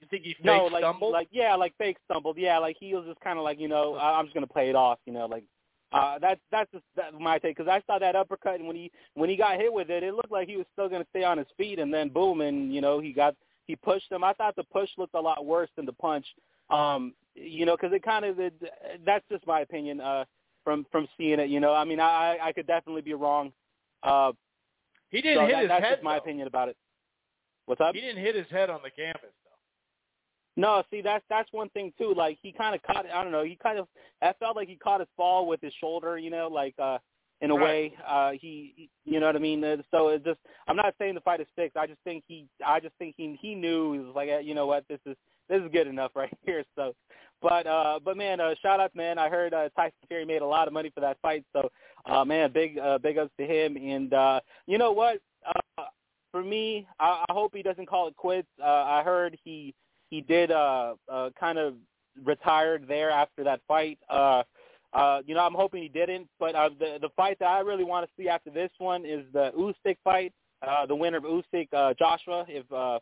You 0.00 0.06
think 0.10 0.24
he 0.24 0.34
fake 0.34 0.44
no, 0.46 0.64
like 0.66 0.82
stumbled? 0.82 1.12
like 1.12 1.28
yeah, 1.30 1.54
like 1.56 1.74
fake 1.78 1.98
stumbled. 2.10 2.38
Yeah, 2.38 2.58
like 2.58 2.76
he 2.80 2.94
was 2.94 3.04
just 3.06 3.20
kind 3.20 3.38
of 3.38 3.44
like 3.44 3.60
you 3.60 3.68
know 3.68 3.96
I, 3.96 4.18
I'm 4.18 4.24
just 4.26 4.34
gonna 4.34 4.46
play 4.46 4.70
it 4.70 4.76
off. 4.76 4.98
You 5.06 5.12
know, 5.12 5.26
like 5.26 5.44
uh, 5.96 6.18
that's 6.20 6.40
that's 6.50 6.70
just 6.72 6.84
that, 6.94 7.18
my 7.18 7.38
take 7.38 7.56
because 7.56 7.70
I 7.70 7.82
saw 7.86 7.98
that 7.98 8.14
uppercut 8.14 8.56
and 8.56 8.66
when 8.66 8.76
he 8.76 8.90
when 9.14 9.30
he 9.30 9.36
got 9.36 9.56
hit 9.58 9.72
with 9.72 9.88
it, 9.88 10.02
it 10.02 10.12
looked 10.12 10.30
like 10.30 10.46
he 10.46 10.56
was 10.56 10.66
still 10.74 10.90
gonna 10.90 11.06
stay 11.10 11.24
on 11.24 11.38
his 11.38 11.46
feet 11.56 11.78
and 11.78 11.92
then 11.92 12.10
boom 12.10 12.42
and 12.42 12.74
you 12.74 12.82
know 12.82 13.00
he 13.00 13.12
got 13.12 13.34
he 13.64 13.76
pushed 13.76 14.12
him. 14.12 14.22
I 14.22 14.34
thought 14.34 14.56
the 14.56 14.64
push 14.64 14.90
looked 14.98 15.14
a 15.14 15.20
lot 15.20 15.46
worse 15.46 15.70
than 15.74 15.86
the 15.86 15.92
punch. 15.94 16.26
Um, 16.68 17.14
you 17.34 17.64
know, 17.64 17.76
because 17.76 17.94
it 17.94 18.02
kind 18.02 18.24
of 18.26 18.38
it, 18.38 18.52
that's 19.06 19.24
just 19.30 19.46
my 19.46 19.60
opinion 19.60 20.00
uh, 20.02 20.24
from 20.64 20.84
from 20.92 21.08
seeing 21.16 21.40
it. 21.40 21.48
You 21.48 21.60
know, 21.60 21.72
I 21.72 21.84
mean 21.84 21.98
I 21.98 22.36
I 22.42 22.52
could 22.52 22.66
definitely 22.66 23.02
be 23.02 23.14
wrong. 23.14 23.52
Uh, 24.02 24.32
he 25.10 25.22
didn't 25.22 25.38
so 25.38 25.46
hit 25.46 25.52
that, 25.52 25.60
his 25.62 25.68
that's 25.68 25.84
head. 25.84 25.94
just 25.94 26.04
my 26.04 26.14
though. 26.14 26.18
opinion 26.18 26.46
about 26.46 26.68
it. 26.68 26.76
What's 27.64 27.80
up? 27.80 27.94
He 27.94 28.02
didn't 28.02 28.22
hit 28.22 28.34
his 28.34 28.46
head 28.50 28.68
on 28.68 28.80
the 28.84 28.90
canvas. 28.90 29.32
No, 30.56 30.82
see 30.90 31.02
that's 31.02 31.24
that's 31.28 31.52
one 31.52 31.68
thing 31.70 31.92
too. 31.98 32.14
Like 32.16 32.38
he 32.42 32.50
kind 32.52 32.74
of 32.74 32.82
caught. 32.82 33.04
I 33.10 33.22
don't 33.22 33.32
know. 33.32 33.44
He 33.44 33.56
kind 33.62 33.78
of. 33.78 33.86
I 34.22 34.32
felt 34.38 34.56
like 34.56 34.68
he 34.68 34.76
caught 34.76 35.00
his 35.00 35.08
fall 35.16 35.46
with 35.46 35.60
his 35.60 35.72
shoulder. 35.80 36.18
You 36.18 36.30
know, 36.30 36.48
like 36.48 36.74
uh 36.78 36.98
in 37.42 37.50
a 37.50 37.54
Right. 37.54 37.62
way. 37.62 37.94
Uh 38.06 38.30
he, 38.32 38.72
he- 38.76 38.90
you 39.04 39.20
know 39.20 39.26
what 39.26 39.36
I 39.36 39.40
mean. 39.40 39.62
Uh, 39.62 39.76
So 39.90 40.08
it 40.08 40.24
just. 40.24 40.40
I'm 40.66 40.76
not 40.76 40.94
saying 40.98 41.14
the 41.14 41.20
fight 41.20 41.40
is 41.40 41.46
fixed. 41.54 41.76
I 41.76 41.86
just 41.86 42.00
think 42.04 42.24
he. 42.26 42.46
I 42.66 42.80
just 42.80 42.94
think 42.98 43.14
he 43.18 43.38
he 43.40 43.54
knew 43.54 43.92
he 43.92 43.98
was 43.98 44.14
like, 44.14 44.30
you 44.42 44.54
know 44.54 44.66
what, 44.66 44.84
this 44.88 45.00
is 45.06 45.16
this 45.48 45.60
is 45.62 45.70
good 45.72 45.86
enough 45.86 46.12
right 46.16 46.32
here. 46.46 46.64
So, 46.74 46.94
but 47.42 47.66
uh 47.66 48.00
but 48.02 48.16
man, 48.16 48.40
uh 48.40 48.54
shout 48.62 48.80
out 48.80 48.94
man. 48.94 49.18
I 49.18 49.28
heard 49.28 49.52
uh, 49.52 49.68
Tyson 49.76 49.92
Fury 50.08 50.24
made 50.24 50.40
a 50.42 50.46
lot 50.46 50.68
of 50.68 50.72
money 50.72 50.90
for 50.94 51.00
that 51.00 51.18
fight. 51.20 51.44
So, 51.52 51.68
uh 52.06 52.24
man, 52.24 52.50
big 52.50 52.78
uh, 52.78 52.96
big 52.96 53.18
ups 53.18 53.30
to 53.38 53.46
him. 53.46 53.76
And 53.76 54.14
uh 54.14 54.40
you 54.66 54.78
know 54.78 54.92
what? 54.92 55.18
Uh 55.46 55.84
for 56.32 56.42
me, 56.42 56.86
I, 56.98 57.24
I 57.28 57.32
hope 57.32 57.54
he 57.54 57.62
doesn't 57.62 57.86
call 57.86 58.08
it 58.08 58.16
quits. 58.16 58.48
Uh, 58.60 58.64
I 58.66 59.02
heard 59.02 59.38
he 59.44 59.74
he 60.10 60.20
did 60.20 60.50
uh, 60.50 60.94
uh, 61.10 61.30
kind 61.38 61.58
of 61.58 61.74
retired 62.24 62.86
there 62.88 63.10
after 63.10 63.44
that 63.44 63.60
fight. 63.66 63.98
Uh, 64.08 64.42
uh, 64.92 65.20
you 65.26 65.34
know, 65.34 65.44
I'm 65.44 65.54
hoping 65.54 65.82
he 65.82 65.88
didn't. 65.88 66.28
But 66.38 66.54
uh, 66.54 66.70
the 66.78 66.98
the 67.00 67.10
fight 67.16 67.38
that 67.40 67.48
I 67.48 67.60
really 67.60 67.84
want 67.84 68.06
to 68.06 68.22
see 68.22 68.28
after 68.28 68.50
this 68.50 68.70
one 68.78 69.04
is 69.04 69.24
the 69.32 69.52
Usyk 69.58 69.96
fight. 70.04 70.32
Uh, 70.66 70.86
the 70.86 70.94
winner 70.96 71.18
of 71.18 71.24
Usyk, 71.24 71.68
uh, 71.72 71.94
Joshua. 71.98 72.46
If 72.48 72.70
uh, 72.72 72.98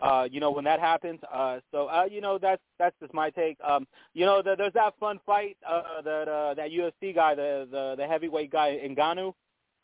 uh, 0.00 0.28
you 0.30 0.40
know 0.40 0.50
when 0.50 0.64
that 0.64 0.80
happens. 0.80 1.20
Uh, 1.32 1.58
so 1.70 1.86
uh, 1.86 2.04
you 2.10 2.20
know 2.20 2.38
that's 2.38 2.62
that's 2.78 2.96
just 3.00 3.14
my 3.14 3.30
take. 3.30 3.58
Um, 3.66 3.86
you 4.12 4.26
know, 4.26 4.42
the, 4.42 4.54
there's 4.56 4.72
that 4.74 4.94
fun 4.98 5.20
fight 5.24 5.56
uh, 5.68 6.02
that 6.02 6.28
uh, 6.28 6.54
that 6.54 6.70
UFC 6.70 7.14
guy, 7.14 7.34
the 7.34 7.66
the 7.70 7.94
the 7.98 8.06
heavyweight 8.06 8.50
guy 8.50 8.78
Ngannou. 8.84 9.34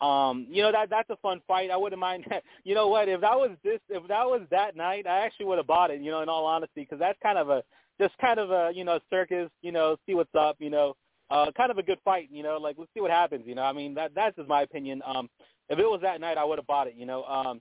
Um, 0.01 0.47
you 0.49 0.63
know 0.63 0.73
that 0.73 0.89
that's 0.89 1.11
a 1.11 1.17
fun 1.17 1.41
fight. 1.47 1.71
I 1.71 1.77
wouldn't 1.77 2.01
mind. 2.01 2.25
That. 2.29 2.43
You 2.65 2.75
know 2.75 2.89
what? 2.89 3.09
If 3.09 3.21
that 3.23 3.37
was 3.37 3.51
this, 3.65 3.81
if 3.89 4.07
that 4.09 4.27
was 4.27 4.43
that 4.51 4.77
night, 4.77 5.07
I 5.07 5.21
actually 5.21 5.47
would 5.47 5.59
have 5.59 5.67
bought 5.67 5.91
it. 5.91 6.01
You 6.01 6.11
know, 6.11 6.23
in 6.23 6.29
all 6.29 6.47
honesty, 6.47 6.83
because 6.83 6.99
that's 6.99 7.19
kind 7.23 7.39
of 7.39 7.49
a 7.49 7.63
just 8.01 8.17
kind 8.19 8.39
of 8.39 8.51
a 8.51 8.71
you 8.75 8.85
know 8.85 8.99
circus. 9.11 9.51
You 9.63 9.73
know, 9.73 9.97
see 10.07 10.15
what's 10.15 10.35
up. 10.35 10.57
You 10.59 10.71
know, 10.71 10.95
uh, 11.31 11.51
kind 11.57 11.71
of 11.71 11.79
a 11.79 11.83
good 11.83 11.99
fight. 12.05 12.29
You 12.31 12.43
know, 12.43 12.59
like 12.59 12.77
let's 12.79 12.91
see 12.95 13.01
what 13.01 13.11
happens. 13.11 13.45
You 13.47 13.55
know, 13.55 13.63
I 13.63 13.73
mean 13.73 13.95
that 13.95 14.13
that's 14.15 14.37
just 14.37 14.49
my 14.49 14.63
opinion. 14.63 15.03
Um, 15.07 15.29
if 15.69 15.79
it 15.79 15.85
was 15.85 16.01
that 16.03 16.21
night, 16.21 16.39
I 16.39 16.45
would 16.45 16.59
have 16.59 16.67
bought 16.67 16.87
it. 16.87 16.95
You 16.97 17.07
know, 17.07 17.25
um, 17.25 17.61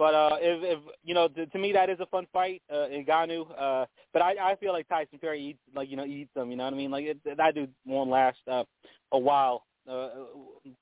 but 0.00 0.14
uh, 0.14 0.36
if, 0.40 0.78
if 0.78 0.78
you 1.04 1.12
know, 1.12 1.28
to, 1.28 1.44
to 1.44 1.58
me 1.58 1.72
that 1.72 1.90
is 1.90 2.00
a 2.00 2.06
fun 2.06 2.26
fight, 2.32 2.62
uh, 2.72 2.86
Ngannou. 2.90 3.46
Uh, 3.50 3.84
but 4.14 4.22
I, 4.22 4.52
I 4.52 4.56
feel 4.56 4.72
like 4.72 4.88
Tyson 4.88 5.18
Fury 5.18 5.50
eats 5.50 5.58
like 5.74 5.90
you 5.90 5.96
know 5.96 6.06
eats 6.06 6.30
them. 6.34 6.50
You 6.50 6.56
know 6.56 6.64
what 6.64 6.72
I 6.72 6.76
mean? 6.76 6.90
Like 6.90 7.04
it, 7.04 7.18
that 7.36 7.54
dude 7.54 7.70
won't 7.84 8.08
last 8.08 8.38
uh, 8.50 8.64
a 9.12 9.18
while. 9.18 9.64
Uh, 9.90 10.10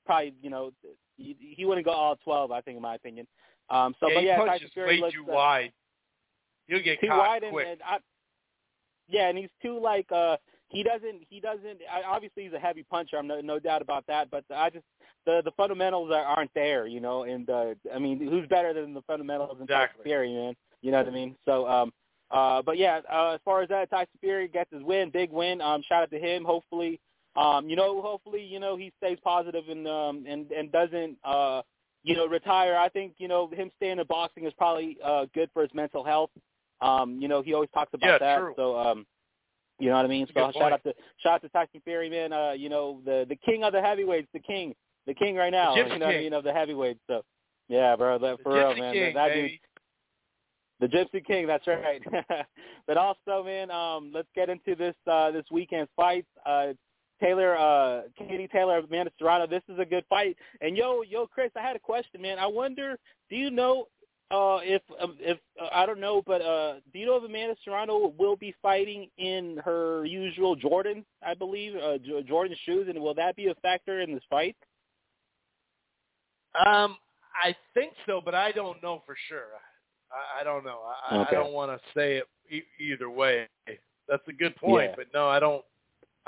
probably 0.05 0.33
you 0.41 0.49
know 0.49 0.71
he, 1.17 1.35
he 1.39 1.65
wouldn't 1.65 1.85
go 1.85 1.91
all 1.91 2.15
twelve. 2.17 2.51
I 2.51 2.61
think 2.61 2.75
in 2.77 2.81
my 2.81 2.95
opinion. 2.95 3.27
Um, 3.69 3.95
so 3.99 4.09
yeah, 4.09 4.15
but 4.15 4.21
he 4.21 4.27
yeah, 4.27 4.37
punches 4.37 4.53
Tyson 4.53 4.69
Fury 4.73 5.01
way 5.01 5.11
too 5.11 5.25
uh, 5.29 5.33
wide. 5.33 5.71
He'll 6.67 6.83
get 6.83 6.99
too 7.01 7.07
caught 7.07 7.17
wide 7.17 7.43
quick. 7.51 7.67
and 7.67 7.81
I, 7.85 7.97
yeah, 9.07 9.29
and 9.29 9.37
he's 9.37 9.49
too 9.61 9.79
like 9.79 10.11
uh 10.11 10.37
he 10.69 10.83
doesn't 10.83 11.23
he 11.29 11.39
doesn't 11.39 11.79
I, 11.91 12.03
obviously 12.07 12.43
he's 12.43 12.53
a 12.53 12.59
heavy 12.59 12.83
puncher. 12.83 13.17
I'm 13.17 13.27
no 13.27 13.41
no 13.41 13.59
doubt 13.59 13.81
about 13.81 14.05
that. 14.07 14.29
But 14.29 14.43
I 14.53 14.69
just 14.69 14.85
the 15.25 15.41
the 15.43 15.51
fundamentals 15.57 16.11
are, 16.11 16.23
aren't 16.23 16.53
there, 16.53 16.87
you 16.87 16.99
know. 17.01 17.23
And 17.23 17.49
uh, 17.49 17.73
I 17.93 17.99
mean, 17.99 18.19
who's 18.19 18.47
better 18.47 18.73
than 18.73 18.93
the 18.93 19.01
fundamentals 19.03 19.57
than 19.57 19.67
Tyson 19.67 19.83
Exactly. 19.83 20.03
Fury, 20.03 20.33
man? 20.33 20.55
You 20.81 20.91
know 20.91 20.99
what 20.99 21.07
I 21.07 21.11
mean? 21.11 21.35
So 21.45 21.67
um 21.67 21.91
uh 22.31 22.61
but 22.61 22.77
yeah, 22.77 23.01
uh, 23.11 23.31
as 23.31 23.39
far 23.43 23.61
as 23.61 23.69
that 23.69 23.89
Tyson 23.89 24.19
Fury 24.21 24.47
gets 24.47 24.71
his 24.71 24.83
win, 24.83 25.09
big 25.09 25.31
win. 25.31 25.61
Um 25.61 25.81
shout 25.87 26.03
out 26.03 26.11
to 26.11 26.19
him. 26.19 26.45
Hopefully 26.45 26.99
Um, 27.35 27.69
you 27.69 27.75
know, 27.75 28.01
hopefully, 28.01 28.43
you 28.43 28.59
know, 28.59 28.75
he 28.75 28.91
stays 28.97 29.17
positive 29.23 29.63
and 29.69 29.87
um 29.87 30.25
and 30.27 30.51
and 30.51 30.71
doesn't 30.71 31.17
uh 31.23 31.61
you 32.03 32.15
know 32.15 32.25
retire. 32.27 32.75
I 32.75 32.89
think 32.89 33.13
you 33.17 33.27
know 33.27 33.49
him 33.49 33.71
staying 33.77 33.99
in 33.99 34.07
boxing 34.07 34.45
is 34.45 34.53
probably 34.57 34.97
uh 35.03 35.25
good 35.33 35.49
for 35.53 35.61
his 35.61 35.71
mental 35.73 36.03
health. 36.03 36.31
Um, 36.81 37.19
you 37.21 37.27
know, 37.27 37.41
he 37.41 37.53
always 37.53 37.69
talks 37.73 37.93
about 37.93 38.07
Yeah, 38.07 38.17
that. 38.19 38.39
true. 38.39 38.53
So 38.55 38.77
um, 38.77 39.05
you 39.79 39.89
know 39.89 39.95
what 39.95 40.05
I 40.05 40.09
mean. 40.09 40.27
So 40.27 40.33
shout 40.33 40.53
point. 40.53 40.73
out 40.73 40.83
to 40.83 40.93
shout 41.21 41.33
out 41.33 41.41
to 41.43 41.49
Tyson 41.49 41.81
Fury, 41.83 42.09
man. 42.09 42.33
Uh, 42.33 42.51
you 42.51 42.69
know 42.69 43.01
the 43.05 43.25
the 43.29 43.35
king 43.35 43.63
of 43.63 43.73
the 43.73 43.81
heavyweights, 43.81 44.27
the 44.33 44.39
king, 44.39 44.73
the 45.07 45.13
king 45.13 45.35
right 45.35 45.51
now. 45.51 45.75
You 45.75 45.83
know 45.83 45.89
what 45.89 46.03
I 46.03 46.11
King. 46.13 46.21
mean 46.23 46.33
of 46.33 46.43
the 46.43 46.53
heavyweights. 46.53 46.99
So 47.07 47.23
yeah, 47.69 47.95
bro, 47.95 48.17
that, 48.19 48.37
for 48.43 48.53
real, 48.55 48.75
man. 48.75 48.93
King, 48.93 49.13
that 49.13 49.33
dude, 49.33 49.51
the 50.79 50.87
Gypsy 50.87 51.25
King, 51.25 51.47
that's 51.47 51.67
right. 51.67 52.01
but 52.87 52.97
also, 52.97 53.43
man, 53.43 53.69
um, 53.71 54.11
let's 54.13 54.27
get 54.35 54.49
into 54.49 54.75
this 54.75 54.95
uh, 55.09 55.31
this 55.31 55.45
weekend's 55.51 55.91
fights. 55.95 56.27
Uh, 56.45 56.73
Taylor, 57.21 57.57
uh, 57.57 58.01
Katie 58.17 58.47
Taylor, 58.47 58.79
Amanda 58.79 59.11
Serrano. 59.19 59.47
This 59.47 59.63
is 59.67 59.77
a 59.79 59.85
good 59.85 60.05
fight. 60.09 60.37
And 60.61 60.75
yo, 60.77 61.01
yo, 61.01 61.27
Chris, 61.27 61.51
I 61.55 61.61
had 61.61 61.75
a 61.75 61.79
question, 61.79 62.21
man. 62.21 62.39
I 62.39 62.47
wonder, 62.47 62.97
do 63.29 63.35
you 63.35 63.51
know 63.51 63.87
uh, 64.31 64.59
if 64.61 64.81
um, 65.01 65.17
if 65.19 65.39
uh, 65.61 65.69
I 65.73 65.85
don't 65.87 65.99
know, 65.99 66.21
but 66.25 66.41
uh, 66.41 66.75
do 66.93 66.99
you 66.99 67.05
know 67.07 67.15
if 67.17 67.23
Amanda 67.23 67.55
Serrano 67.65 68.13
will 68.17 68.35
be 68.35 68.53
fighting 68.61 69.09
in 69.17 69.59
her 69.65 70.05
usual 70.05 70.55
Jordan, 70.55 71.03
I 71.25 71.33
believe, 71.33 71.75
uh, 71.75 71.97
J- 71.97 72.23
Jordan 72.27 72.55
shoes, 72.65 72.87
and 72.89 72.99
will 72.99 73.15
that 73.15 73.35
be 73.35 73.47
a 73.47 73.55
factor 73.55 74.01
in 74.01 74.13
this 74.13 74.23
fight? 74.29 74.55
Um, 76.65 76.97
I 77.43 77.55
think 77.73 77.93
so, 78.05 78.21
but 78.23 78.35
I 78.35 78.51
don't 78.51 78.81
know 78.83 79.01
for 79.05 79.15
sure. 79.27 79.45
I, 80.11 80.41
I 80.41 80.43
don't 80.43 80.63
know. 80.63 80.79
I, 81.09 81.17
Okay. 81.21 81.35
I 81.35 81.39
don't 81.39 81.53
want 81.53 81.71
to 81.71 81.79
say 81.99 82.17
it 82.17 82.27
e- 82.49 82.63
either 82.83 83.09
way. 83.09 83.47
That's 84.07 84.27
a 84.27 84.33
good 84.33 84.55
point, 84.55 84.89
Yeah. 84.91 84.95
but 84.95 85.07
no, 85.13 85.27
I 85.27 85.39
don't. 85.39 85.63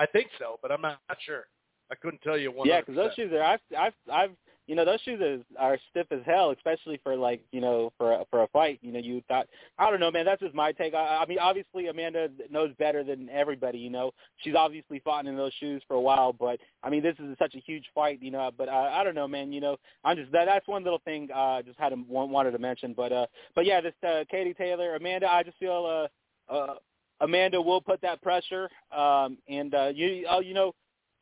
I 0.02 0.08
think 0.08 0.30
so, 0.40 0.58
but 0.64 0.72
I'm 0.72 0.82
not, 0.82 0.98
not 1.08 1.20
sure. 1.24 1.46
I 1.92 1.96
couldn't 1.96 2.22
tell 2.24 2.38
you 2.38 2.52
one. 2.52 2.68
Yeah, 2.68 2.80
because 2.80 2.96
those 2.96 3.14
shoes 3.16 3.32
are 3.34 3.44
I've 3.44 3.60
I've 3.78 3.94
I've 4.12 4.32
you 4.66 4.76
know 4.76 4.84
those 4.84 5.00
shoes 5.02 5.20
is, 5.22 5.46
are 5.60 5.78
stiff 5.92 6.08
as 6.10 6.22
hell, 6.26 6.50
especially 6.50 7.00
for 7.04 7.16
like 7.16 7.44
you 7.52 7.62
know 7.62 7.94
for 8.00 8.14
a, 8.14 8.26
for 8.32 8.42
a 8.42 8.48
fight. 8.48 8.80
You 8.82 8.94
know, 8.94 9.00
you 9.00 9.22
thought 9.28 9.46
I 9.78 9.92
don't 9.92 10.00
know, 10.00 10.10
man. 10.10 10.26
That's 10.26 10.42
just 10.42 10.56
my 10.56 10.72
take. 10.72 10.96
I, 10.96 11.18
I 11.18 11.26
mean, 11.28 11.38
obviously 11.38 11.88
Amanda 11.88 12.30
knows 12.50 12.72
better 12.80 13.04
than 13.04 13.30
everybody. 13.30 13.78
You 13.78 13.92
know, 13.92 14.12
she's 14.38 14.56
obviously 14.56 15.02
fought 15.06 15.28
in 15.28 15.38
those 15.38 15.54
shoes 15.60 15.84
for 15.88 15.94
a 15.94 16.02
while, 16.02 16.34
but 16.34 16.60
I 16.82 16.90
mean, 16.90 17.04
this 17.04 17.16
is 17.20 17.38
such 17.38 17.54
a 17.54 17.60
huge 17.60 17.86
fight. 17.94 18.24
You 18.24 18.32
know, 18.32 18.50
but 18.58 18.70
uh, 18.70 18.90
I 18.92 19.04
don't 19.04 19.16
know, 19.16 19.28
man. 19.28 19.52
You 19.52 19.62
know, 19.62 19.78
I'm 20.04 20.18
just 20.18 20.32
that 20.32 20.46
that's 20.46 20.68
one 20.68 20.84
little 20.84 21.02
thing 21.06 21.30
uh, 21.36 21.38
I 21.38 21.62
just 21.62 21.80
had 21.80 21.90
to, 21.90 22.04
wanted 22.08 22.52
to 22.52 22.60
mention. 22.60 22.94
But 22.98 23.12
uh, 23.12 23.28
but 23.54 23.68
yeah, 23.68 23.82
this 23.82 23.94
uh, 24.08 24.24
Katie 24.32 24.56
Taylor, 24.56 24.96
Amanda, 24.96 25.32
I 25.32 25.44
just 25.44 25.60
feel 25.60 26.08
uh, 26.50 26.54
uh, 26.54 26.76
Amanda 27.22 27.62
will 27.62 27.82
put 27.82 28.02
that 28.02 28.22
pressure, 28.22 28.70
um, 28.96 29.38
and 29.48 29.74
uh, 29.74 29.92
you 29.94 30.26
oh, 30.30 30.40
you 30.40 30.54
know. 30.54 30.74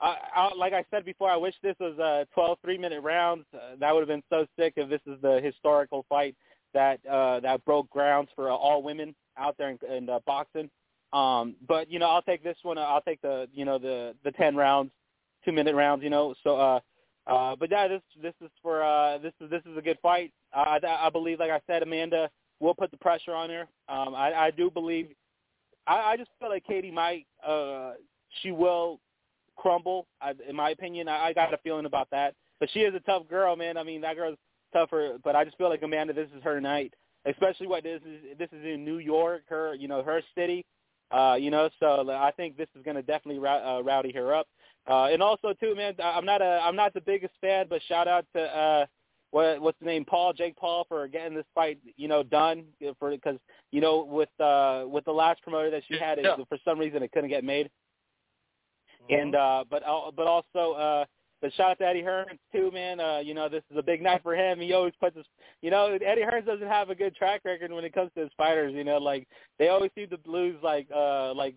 I, 0.02 0.16
I, 0.34 0.54
like 0.56 0.72
I 0.72 0.86
said 0.92 1.04
before, 1.04 1.30
I 1.30 1.36
wish 1.36 1.54
this 1.62 1.76
was 1.78 2.00
uh, 2.00 2.24
12 2.34 2.60
three-minute 2.64 3.02
rounds. 3.02 3.44
Uh, 3.54 3.76
that 3.82 3.94
would 3.94 4.00
have 4.00 4.08
been 4.08 4.24
so 4.30 4.48
sick 4.58 4.76
if 4.78 4.90
this 4.90 5.02
is 5.06 5.22
the 5.22 5.42
historical 5.44 6.06
fight 6.08 6.38
that 6.74 7.06
uh, 7.06 7.42
that 7.42 7.66
broke 7.66 7.90
grounds 7.90 8.30
for 8.34 8.50
uh, 8.50 8.56
all 8.56 8.82
women 8.82 9.14
out 9.38 9.58
there 9.58 9.70
in, 9.72 9.80
in 9.94 10.10
uh, 10.10 10.20
boxing. 10.26 10.70
Um, 11.12 11.58
but 11.68 11.92
you 11.92 12.00
know, 12.00 12.08
I'll 12.10 12.22
take 12.22 12.46
this 12.46 12.56
one. 12.64 12.78
I'll 12.78 13.02
take 13.02 13.22
the 13.22 13.50
you 13.54 13.66
know 13.66 13.78
the 13.78 14.16
the 14.24 14.32
10 14.32 14.56
rounds, 14.56 14.92
two-minute 15.44 15.76
rounds. 15.76 16.02
You 16.04 16.10
know, 16.10 16.34
so. 16.44 16.58
uh 16.58 16.80
uh, 17.28 17.56
but 17.56 17.70
yeah, 17.70 17.88
this 17.88 18.02
this 18.22 18.34
is 18.42 18.50
for 18.62 18.84
uh, 18.84 19.20
this 19.20 19.34
is 19.40 19.50
this 19.52 19.62
is 19.70 19.78
a 19.78 19.82
good 19.82 20.00
fight. 20.02 20.32
Uh, 20.56 20.80
I, 20.84 21.08
I 21.08 21.10
believe, 21.12 21.40
like 21.40 21.52
I 21.52 21.62
said, 21.68 21.84
Amanda 21.84 22.30
will 22.60 22.74
put 22.74 22.90
the 22.90 22.98
pressure 22.98 23.34
on 23.34 23.50
her. 23.50 23.68
Um, 23.88 24.16
I, 24.16 24.34
I 24.34 24.52
do 24.52 24.72
believe. 24.72 25.10
I, 25.88 26.12
I 26.12 26.18
just 26.18 26.30
feel 26.40 26.50
like 26.50 26.66
Katie 26.66 26.92
might. 26.92 27.26
Uh, 27.46 27.94
she 28.42 28.52
will 28.52 29.00
crumble. 29.58 30.08
I, 30.22 30.34
in 30.48 30.56
my 30.56 30.72
opinion, 30.72 31.08
I, 31.08 31.28
I 31.28 31.34
got 31.34 31.54
a 31.54 31.58
feeling 31.58 31.86
about 31.86 32.10
that. 32.12 32.36
But 32.60 32.70
she 32.72 32.80
is 32.82 32.94
a 32.94 33.00
tough 33.02 33.28
girl, 33.28 33.56
man. 33.56 33.78
I 33.78 33.84
mean, 33.84 34.02
that 34.02 34.16
girl's 34.16 34.38
tougher. 34.74 35.18
But 35.24 35.36
I 35.36 35.44
just 35.46 35.58
feel 35.58 35.70
like 35.70 35.82
Amanda, 35.84 36.14
this 36.14 36.30
is 36.36 36.44
her 36.44 36.60
night. 36.62 36.94
Especially 37.26 37.68
what 37.68 37.84
this 37.84 38.02
is. 38.06 38.38
This 38.38 38.50
is 38.52 38.64
in 38.66 38.86
New 38.86 38.98
York, 38.98 39.44
her, 39.50 39.76
you 39.76 39.88
know, 39.88 40.04
her 40.04 40.22
city. 40.36 40.66
Uh, 41.12 41.36
you 41.40 41.50
know, 41.50 41.70
so 41.80 42.10
I 42.10 42.32
think 42.38 42.56
this 42.56 42.68
is 42.78 42.84
going 42.84 42.96
to 42.96 43.02
definitely 43.02 43.46
uh, 43.46 43.82
rowdy 43.82 44.12
her 44.14 44.34
up. 44.34 44.48
Uh, 44.88 45.06
and 45.06 45.22
also 45.22 45.54
too, 45.60 45.76
man, 45.76 45.96
I'm 46.04 46.26
not 46.26 46.42
a, 46.42 46.62
I'm 46.64 46.76
not 46.76 46.94
the 46.94 47.02
biggest 47.02 47.34
fan, 47.42 47.66
but 47.70 47.82
shout 47.88 48.08
out 48.08 48.26
to 48.36 48.42
uh, 48.42 48.86
what 49.32 49.62
what's 49.62 49.80
the 49.80 49.86
name, 49.86 50.06
Paul, 50.06 50.34
Jake 50.34 50.56
Paul, 50.56 50.86
for 50.88 51.08
getting 51.08 51.36
this 51.36 51.46
fight, 51.54 51.80
you 51.98 52.08
know, 52.08 52.24
done 52.24 52.64
for 52.98 53.12
because 53.12 53.38
you 53.72 53.82
know 53.82 54.04
with 54.04 54.30
uh 54.40 54.86
with 54.88 55.06
the 55.06 55.12
last 55.12 55.42
promoter 55.42 55.70
that 55.72 55.84
she 55.88 55.98
had, 55.98 56.18
it, 56.18 56.26
Yeah. 56.26 56.36
for 56.48 56.58
some 56.66 56.80
reason 56.80 57.04
it 57.04 57.12
couldn't 57.12 57.30
get 57.30 57.44
made. 57.44 57.70
Mm-hmm. 59.04 59.22
And 59.22 59.36
uh, 59.36 59.64
but 59.70 59.84
but 60.16 60.28
also 60.28 60.74
uh, 60.74 61.06
but 61.42 61.54
shout 61.54 61.72
out 61.72 61.80
to 61.80 61.86
Eddie 61.86 62.02
Hearns 62.02 62.40
too, 62.52 62.72
man. 62.72 63.00
Uh, 63.00 63.20
you 63.20 63.34
know, 63.34 63.48
this 63.48 63.64
is 63.72 63.78
a 63.78 63.84
big 63.84 64.02
night 64.02 64.22
for 64.24 64.36
him. 64.36 64.60
He 64.60 64.74
always 64.74 64.94
puts 65.00 65.16
his, 65.16 65.26
you 65.62 65.72
know, 65.72 65.98
Eddie 66.06 66.22
Hearns 66.24 66.46
doesn't 66.46 66.68
have 66.68 66.90
a 66.90 66.96
good 66.96 67.16
track 67.16 67.42
record 67.46 67.72
when 67.72 67.86
it 67.86 67.94
comes 67.94 68.12
to 68.16 68.22
his 68.22 68.32
fighters. 68.36 68.74
You 68.74 68.84
know, 68.84 68.98
like 68.98 69.28
they 69.58 69.70
always 69.70 69.92
seem 69.96 70.10
to 70.10 70.20
lose 70.26 70.58
like 70.64 70.88
uh 70.94 71.34
like 71.34 71.56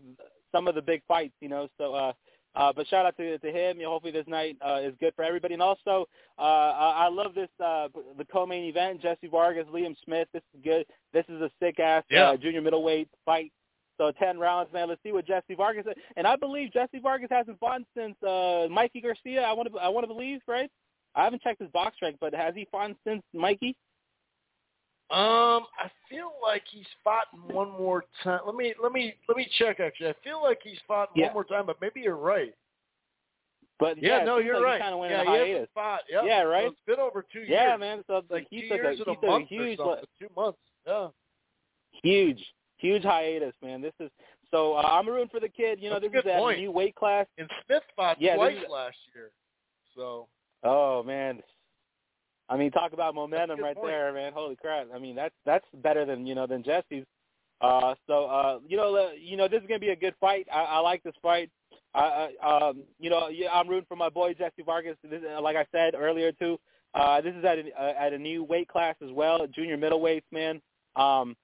some 0.53 0.69
of 0.69 0.75
the 0.75 0.83
big 0.83 1.03
fights. 1.09 1.35
You 1.41 1.49
know, 1.49 1.69
so. 1.79 1.95
uh 1.95 2.13
uh, 2.55 2.73
but 2.75 2.87
shout 2.89 3.07
out 3.07 3.17
to 3.17 3.39
to 3.39 3.51
him. 3.51 3.79
You 3.79 3.85
know, 3.85 3.91
hopefully 3.91 4.13
this 4.13 4.27
night 4.27 4.57
uh, 4.67 4.81
is 4.83 4.95
good 5.01 5.15
for 5.17 5.25
everybody. 5.25 5.55
And 5.55 5.63
also, 5.63 6.07
uh, 6.39 6.43
I, 6.43 7.07
I 7.07 7.09
love 7.09 7.35
this 7.35 7.49
uh, 7.65 7.89
the 8.19 8.25
co-main 8.25 8.65
event: 8.65 9.01
Jessie 9.03 9.29
Vargas, 9.29 9.67
Liam 9.73 9.95
Smith. 10.05 10.29
This 10.33 10.43
is 10.55 10.61
good. 10.65 10.87
This 11.13 11.25
is 11.29 11.41
a 11.41 11.51
sick 11.61 11.81
ass 11.81 12.05
Yeah. 12.11 12.31
uh, 12.31 12.37
junior 12.37 12.63
middleweight 12.63 13.09
fight. 13.25 13.53
So 13.99 14.11
ten 14.19 14.39
rounds, 14.39 14.73
man. 14.73 14.89
Let's 14.89 15.03
see 15.03 15.13
what 15.13 15.27
Jessie 15.27 15.55
Vargas. 15.55 15.85
And 16.17 16.27
I 16.27 16.37
believe 16.37 16.73
Jessie 16.73 16.99
Vargas 17.03 17.29
hasn't 17.31 17.59
fought 17.61 17.83
since 17.97 18.17
uh, 18.23 18.67
Mikey 18.71 19.01
Garcia. 19.01 19.43
I 19.43 19.53
want 19.53 19.73
to 19.73 19.79
I 19.79 19.89
want 19.89 20.05
to 20.05 20.09
believe, 20.09 20.41
right? 20.49 20.71
I 21.15 21.25
haven't 21.25 21.43
checked 21.43 21.61
his 21.61 21.71
box 21.71 21.97
rank, 22.01 22.17
but 22.21 22.35
has 22.35 22.55
he 22.55 22.67
fought 22.73 22.91
since 23.07 23.23
Mikey? 23.35 23.77
Um, 25.13 25.67
I 25.79 25.91
feel 26.09 26.33
like 26.43 26.63
he's 26.71 26.87
fought 27.05 27.27
one 27.53 27.71
more 27.71 28.05
time. 28.25 28.41
Let 28.47 28.55
me 28.55 28.73
let 28.83 28.93
me 28.93 29.15
let 29.29 29.37
me 29.37 29.47
check. 29.59 29.79
Actually, 29.79 30.09
I 30.11 30.15
feel 30.25 30.43
like 30.43 30.59
he's 30.65 30.79
fought 30.89 31.11
Yeah. 31.15 31.27
one 31.27 31.35
more 31.35 31.45
time, 31.45 31.67
but 31.67 31.81
maybe 31.83 32.01
you're 32.01 32.17
right. 32.17 32.55
But 33.79 34.01
Yeah, 34.03 34.19
yeah, 34.19 34.25
no, 34.25 34.39
you're 34.39 34.55
like 34.57 34.65
right. 34.65 34.75
He 34.77 34.81
kind 34.83 34.95
of 34.95 35.01
went 35.01 35.13
yeah, 35.13 35.45
he 35.45 35.51
hasn't 35.53 35.71
fought. 35.75 36.01
Yep. 36.11 36.23
Yeah, 36.27 36.43
So 36.43 36.49
right? 36.49 36.67
it's 36.67 36.81
been 36.87 36.99
over 37.01 37.25
two 37.33 37.41
years. 37.41 37.51
Yeah, 37.51 37.77
man. 37.77 38.03
So 38.07 38.17
it's 38.19 38.31
like 38.31 38.47
he 38.49 38.63
two 38.63 38.69
took 38.69 38.85
a, 38.85 38.91
he 38.93 38.97
took 39.05 39.23
a 39.23 39.39
huge. 39.47 39.79
Two 40.19 40.29
months. 40.37 40.59
Yeah. 40.87 41.09
huge, 42.03 42.43
huge 42.79 43.03
hiatus, 43.03 43.55
man. 43.63 43.83
This 43.83 43.93
is 44.01 44.11
so. 44.51 44.75
Uh, 44.75 44.81
I'm 44.83 45.07
rooting 45.09 45.29
for 45.29 45.41
the 45.41 45.49
kid. 45.49 45.79
You 45.81 45.91
know, 45.91 46.01
That's 46.01 46.13
this 46.13 46.25
is 46.25 46.31
point. 46.39 46.59
a 46.59 46.61
new 46.63 46.71
weight 46.73 46.95
class. 46.95 47.27
And 47.39 47.51
Smith 47.67 47.83
fought 47.97 48.21
Yeah, 48.21 48.37
twice 48.37 48.57
is- 48.57 48.71
last 48.71 48.97
year. 49.15 49.31
So 49.95 50.27
Oh 50.63 51.03
man, 51.03 51.43
I 52.53 52.57
mean, 52.59 52.71
talk 52.71 52.93
about 52.93 53.15
momentum 53.15 53.61
right 53.61 53.75
point. 53.75 53.89
there, 53.89 54.13
man. 54.13 54.33
Holy 54.35 54.57
crap! 54.57 54.89
I 54.95 54.99
mean, 54.99 55.17
that's 55.17 55.35
that's 55.47 55.65
better 55.77 56.05
than 56.05 56.27
you 56.27 56.35
know 56.35 56.47
than 56.47 56.63
Jessie's. 56.63 57.07
Uh, 57.63 57.95
so 58.07 58.27
uh, 58.27 58.59
you 58.69 58.77
know, 58.77 58.95
uh, 58.95 59.11
you 59.19 59.39
know, 59.39 59.49
this 59.49 59.63
is 59.63 59.67
gonna 59.67 59.81
be 59.81 59.89
a 59.89 59.97
good 59.97 60.15
fight. 60.21 60.47
I, 60.53 60.65
I 60.65 60.79
like 60.81 61.03
this 61.03 61.15
fight. 61.23 61.51
I, 61.95 62.29
I 62.43 62.69
um, 62.69 62.83
you 63.01 63.09
know, 63.09 63.29
yeah, 63.29 63.49
I'm 63.55 63.69
rooting 63.69 63.87
for 63.89 63.97
my 63.97 64.11
boy 64.11 64.35
Jessie 64.35 64.63
Vargas. 64.67 64.99
This, 65.03 65.23
uh, 65.35 65.41
like 65.41 65.57
I 65.57 65.65
said 65.73 65.95
earlier 65.95 66.31
too, 66.31 66.59
uh, 66.93 67.23
this 67.23 67.35
is 67.35 67.43
at 67.43 67.59
a, 67.59 67.63
uh, 67.81 67.95
at 67.99 68.13
a 68.13 68.19
new 68.19 68.45
weight 68.45 68.69
class 68.69 68.97
as 69.03 69.11
well, 69.13 69.47
junior 69.47 69.79
middleweights, 69.79 70.25
man. 70.31 70.61
Um, 70.95 71.35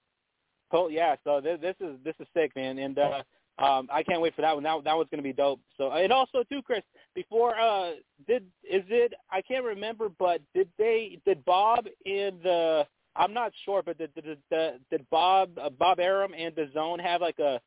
yeah, 0.90 1.16
so 1.24 1.40
this, 1.40 1.58
this 1.62 1.76
is 1.80 1.96
this 2.04 2.16
is 2.20 2.26
sick, 2.34 2.54
man, 2.54 2.78
and 2.78 2.98
uh, 2.98 3.22
um, 3.58 3.88
I 3.92 4.02
can't 4.02 4.20
wait 4.20 4.34
for 4.34 4.42
that 4.42 4.54
one. 4.54 4.62
That 4.62 4.84
that 4.84 4.96
one's 4.96 5.08
gonna 5.10 5.22
be 5.22 5.32
dope. 5.32 5.60
So 5.76 5.90
and 5.90 6.12
also 6.12 6.44
too, 6.50 6.62
Chris, 6.62 6.82
before 7.14 7.58
uh, 7.58 7.92
did 8.26 8.44
is 8.62 8.84
it? 8.88 9.14
I 9.30 9.42
can't 9.42 9.64
remember, 9.64 10.08
but 10.18 10.40
did 10.54 10.68
they 10.78 11.18
did 11.26 11.44
Bob 11.44 11.86
and 12.06 12.40
the 12.42 12.86
I'm 13.16 13.34
not 13.34 13.52
sure, 13.64 13.82
but 13.82 13.98
did 13.98 14.14
did, 14.14 14.38
did, 14.50 14.80
did 14.90 15.06
Bob 15.10 15.50
uh, 15.60 15.70
Bob 15.70 15.98
Arum 15.98 16.34
and 16.36 16.54
DAZN 16.54 17.00
have 17.00 17.20
like 17.20 17.38
a 17.38 17.60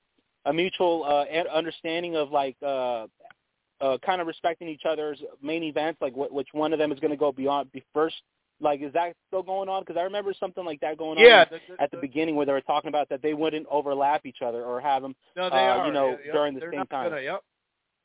a 0.45 0.53
mutual 0.53 1.03
uh, 1.03 1.25
understanding 1.53 2.15
of 2.15 2.31
like 2.31 2.55
uh, 2.65 3.07
uh, 3.81 3.97
kind 4.05 4.21
of 4.21 4.27
respecting 4.27 4.67
each 4.67 4.83
other's 4.87 5.19
main 5.41 5.63
events, 5.63 6.01
like 6.01 6.13
wh- 6.13 6.31
which 6.31 6.47
one 6.53 6.73
of 6.73 6.79
them 6.79 6.91
is 6.91 6.99
going 6.99 7.11
to 7.11 7.17
go 7.17 7.31
beyond 7.31 7.71
be 7.71 7.83
first? 7.93 8.21
Like, 8.61 8.81
is 8.81 8.93
that 8.93 9.14
still 9.27 9.43
going 9.43 9.67
on? 9.69 9.81
Because 9.81 9.98
I 9.99 10.03
remember 10.03 10.33
something 10.40 10.64
like 10.64 10.80
that 10.81 10.98
going 10.98 11.17
yeah, 11.19 11.41
on 11.41 11.48
the, 11.51 11.59
the, 11.75 11.81
at 11.81 11.91
the 11.91 11.98
beginning 11.98 12.35
where 12.35 12.45
they 12.45 12.51
were 12.51 12.61
talking 12.61 12.90
about 12.90 13.09
that 13.09 13.22
they 13.22 13.33
wouldn't 13.33 13.65
overlap 13.69 14.25
each 14.25 14.41
other 14.45 14.64
or 14.64 14.80
have 14.80 15.01
them. 15.01 15.15
No, 15.35 15.49
they 15.49 15.56
uh, 15.56 15.59
are. 15.59 15.88
you 15.88 15.93
know, 15.93 16.17
yeah, 16.25 16.31
during 16.31 16.53
the 16.53 16.59
They're 16.59 16.72
same 16.72 16.80
not 16.80 16.90
time. 16.90 17.09
Gonna, 17.09 17.22
yep. 17.22 17.43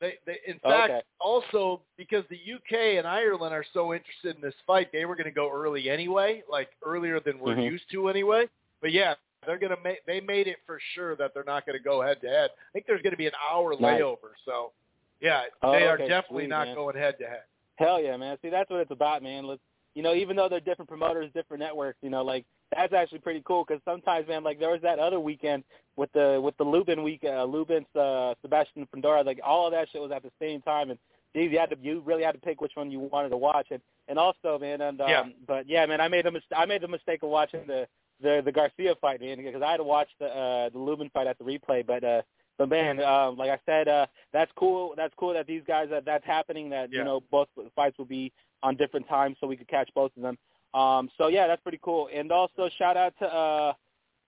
They, 0.00 0.14
they, 0.26 0.38
in 0.46 0.60
Oh, 0.64 0.70
fact, 0.70 0.90
okay. 0.90 1.02
also 1.20 1.80
because 1.96 2.24
the 2.28 2.36
UK 2.36 2.98
and 2.98 3.06
Ireland 3.06 3.54
are 3.54 3.64
so 3.72 3.94
interested 3.94 4.36
in 4.36 4.42
this 4.42 4.54
fight, 4.66 4.88
they 4.92 5.04
were 5.06 5.14
going 5.14 5.24
to 5.24 5.30
go 5.30 5.50
early 5.50 5.88
anyway, 5.88 6.42
like 6.50 6.68
earlier 6.84 7.18
than 7.20 7.38
we're 7.38 7.54
Mhm. 7.56 7.64
used 7.64 7.90
to 7.92 8.08
anyway. 8.08 8.46
But 8.82 8.92
yeah, 8.92 9.14
they're 9.46 9.58
going 9.58 9.74
to 9.74 9.82
make. 9.82 10.04
They 10.06 10.20
made 10.20 10.48
it 10.48 10.58
for 10.66 10.78
sure 10.94 11.16
that 11.16 11.32
they're 11.32 11.44
not 11.44 11.64
going 11.64 11.78
to 11.78 11.82
go 11.82 12.02
head 12.02 12.20
to 12.22 12.28
head. 12.28 12.50
I 12.50 12.72
think 12.72 12.86
there's 12.86 13.00
going 13.02 13.12
to 13.12 13.16
be 13.16 13.26
an 13.26 13.32
hour 13.50 13.72
Nice. 13.72 14.00
layover. 14.00 14.32
So 14.44 14.72
yeah, 15.20 15.44
Oh, 15.62 15.72
they 15.72 15.86
are 15.86 15.94
okay, 15.94 16.08
definitely 16.08 16.44
sweet, 16.44 16.50
not 16.50 16.66
man. 16.68 16.74
going 16.76 16.96
head 16.96 17.16
to 17.20 17.26
head. 17.26 17.42
Hell 17.76 18.00
yeah, 18.00 18.16
man. 18.16 18.36
See, 18.42 18.48
that's 18.50 18.70
what 18.70 18.80
it's 18.80 18.90
about, 18.90 19.22
man. 19.22 19.46
Let's, 19.46 19.60
you 19.96 20.02
know, 20.02 20.14
even 20.14 20.36
though 20.36 20.46
they're 20.48 20.60
different 20.60 20.90
promoters, 20.90 21.30
different 21.34 21.62
networks, 21.62 21.96
you 22.02 22.10
know, 22.10 22.22
like 22.22 22.44
that's 22.70 22.92
actually 22.92 23.18
pretty 23.20 23.42
cool 23.46 23.64
because 23.66 23.80
sometimes, 23.86 24.28
man, 24.28 24.44
like 24.44 24.60
there 24.60 24.70
was 24.70 24.82
that 24.82 24.98
other 24.98 25.18
weekend 25.18 25.64
with 25.96 26.12
the 26.12 26.38
with 26.44 26.54
the 26.58 26.64
Lubin 26.64 27.02
week, 27.02 27.22
uh, 27.24 27.44
Lubin's 27.44 27.86
uh, 27.96 28.34
Sebastian 28.42 28.86
Fundora, 28.94 29.24
like 29.24 29.40
all 29.42 29.66
of 29.66 29.72
that 29.72 29.88
shit 29.90 30.02
was 30.02 30.12
at 30.12 30.22
the 30.22 30.30
same 30.38 30.60
time, 30.60 30.90
and 30.90 30.98
geez, 31.34 31.50
you 31.50 31.58
had 31.58 31.70
to 31.70 31.76
you 31.80 32.02
really 32.04 32.22
had 32.22 32.32
to 32.32 32.40
pick 32.40 32.60
which 32.60 32.72
one 32.74 32.90
you 32.90 33.00
wanted 33.00 33.30
to 33.30 33.38
watch, 33.38 33.68
and 33.70 33.80
and 34.08 34.18
also, 34.18 34.58
man, 34.58 34.82
and 34.82 35.00
um, 35.00 35.08
Yeah. 35.08 35.24
but 35.46 35.66
yeah, 35.66 35.86
man, 35.86 36.02
I 36.02 36.08
made 36.08 36.26
the 36.26 36.30
mis- 36.30 36.42
I 36.54 36.66
made 36.66 36.82
the 36.82 36.88
mistake 36.88 37.22
of 37.22 37.30
watching 37.30 37.66
the 37.66 37.88
the 38.20 38.42
the 38.44 38.52
Garcia 38.52 38.94
fight, 39.00 39.22
man, 39.22 39.38
because 39.42 39.62
I 39.62 39.70
had 39.70 39.76
to 39.78 39.84
watch 39.84 40.08
the 40.20 40.26
uh, 40.26 40.68
the 40.68 40.78
Lubin 40.78 41.08
fight 41.08 41.26
at 41.26 41.38
the 41.38 41.44
replay, 41.44 41.86
but 41.86 42.04
uh, 42.04 42.20
but 42.58 42.68
man, 42.68 43.00
um, 43.02 43.36
like 43.38 43.50
I 43.50 43.58
said, 43.64 43.88
uh, 43.88 44.06
that's 44.32 44.52
cool. 44.56 44.92
That's 44.94 45.14
cool 45.16 45.32
that 45.32 45.46
these 45.46 45.62
guys 45.66 45.88
that 45.90 46.04
that's 46.04 46.26
happening. 46.26 46.68
That 46.70 46.92
Yeah. 46.92 46.98
you 46.98 47.04
know 47.04 47.22
both 47.30 47.48
fights 47.74 47.96
will 47.96 48.04
be 48.04 48.30
on 48.62 48.76
different 48.76 49.08
times, 49.08 49.36
so 49.40 49.46
we 49.46 49.56
could 49.56 49.68
catch 49.68 49.90
both 49.94 50.12
of 50.16 50.22
them. 50.22 50.38
Um, 50.74 51.08
so 51.16 51.28
yeah, 51.28 51.46
that's 51.46 51.62
pretty 51.62 51.80
cool. 51.82 52.08
And 52.12 52.30
also 52.32 52.68
shout 52.78 52.96
out 52.96 53.14
to 53.20 53.26
uh, 53.26 53.72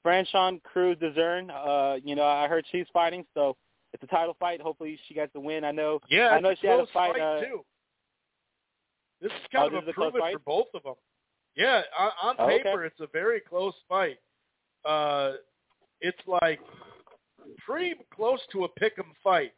Franchon 0.05 0.63
Crews-Dezurn. 0.63 1.51
Uh, 1.51 2.01
you 2.03 2.15
know, 2.15 2.25
I 2.25 2.47
heard 2.49 2.65
she's 2.71 2.87
fighting, 2.93 3.25
so 3.35 3.57
it's 3.93 4.03
a 4.03 4.07
title 4.07 4.37
fight. 4.39 4.61
Hopefully, 4.61 4.99
she 5.09 5.15
gets 5.15 5.33
the 5.33 5.41
win. 5.41 5.65
I 5.65 5.73
know. 5.73 6.01
Yeah, 6.09 6.29
I 6.29 6.41
know 6.41 6.55
she 6.61 6.67
a 6.67 6.71
had 6.71 6.81
a 6.81 6.87
fight. 6.87 7.13
fight 7.13 7.21
uh, 7.21 7.41
too. 7.41 7.65
This 9.21 9.33
is 9.33 9.39
Oh, 9.55 9.59
kind 9.59 9.75
this 9.75 9.83
of 9.83 10.15
a 10.15 10.19
fight? 10.19 10.35
for 10.35 10.39
both 10.41 10.69
of 10.75 10.83
them. 10.85 10.95
Yeah, 11.57 11.83
on, 11.99 12.11
on 12.23 12.37
Oh, 12.39 12.45
okay. 12.45 12.63
paper, 12.63 12.85
it's 12.85 13.01
a 13.01 13.09
very 13.09 13.41
close 13.41 13.75
fight. 13.89 14.19
Uh, 14.85 15.33
it's 16.01 16.19
like 16.27 16.61
pretty 17.67 17.95
close 18.15 18.39
to 18.53 18.65
a 18.65 18.69
pick 18.69 18.97
'em 18.99 19.13
fight. 19.25 19.53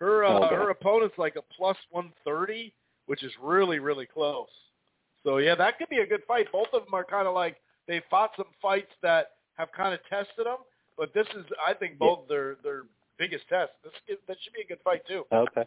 Her 0.00 0.24
uh, 0.24 0.46
Okay. 0.46 0.54
her 0.54 0.70
opponent's 0.70 1.16
like 1.16 1.36
a 1.36 1.42
plus 1.42 1.78
one 1.90 2.12
thirty, 2.24 2.74
which 3.08 3.24
is 3.24 3.32
really 3.42 3.80
really 3.80 4.06
close. 4.06 4.48
So 5.24 5.38
yeah, 5.38 5.54
that 5.56 5.78
could 5.78 5.88
be 5.88 5.98
a 5.98 6.06
good 6.06 6.22
fight. 6.28 6.46
Both 6.52 6.68
of 6.72 6.84
them 6.84 6.94
are 6.94 7.04
kind 7.04 7.26
of 7.26 7.34
like 7.34 7.56
they 7.86 8.00
fought 8.08 8.30
some 8.36 8.46
fights 8.62 8.92
that 9.02 9.32
have 9.56 9.72
kind 9.72 9.92
of 9.92 10.00
tested 10.08 10.46
them, 10.46 10.58
but 10.96 11.12
this 11.14 11.26
is 11.36 11.44
I 11.66 11.74
think 11.74 11.98
both 11.98 12.28
their 12.28 12.56
their 12.62 12.82
biggest 13.18 13.48
test. 13.48 13.72
This 13.82 14.18
that 14.28 14.36
should 14.42 14.52
be 14.52 14.62
a 14.62 14.66
good 14.66 14.78
fight 14.84 15.02
too. 15.08 15.24
Okay. 15.32 15.64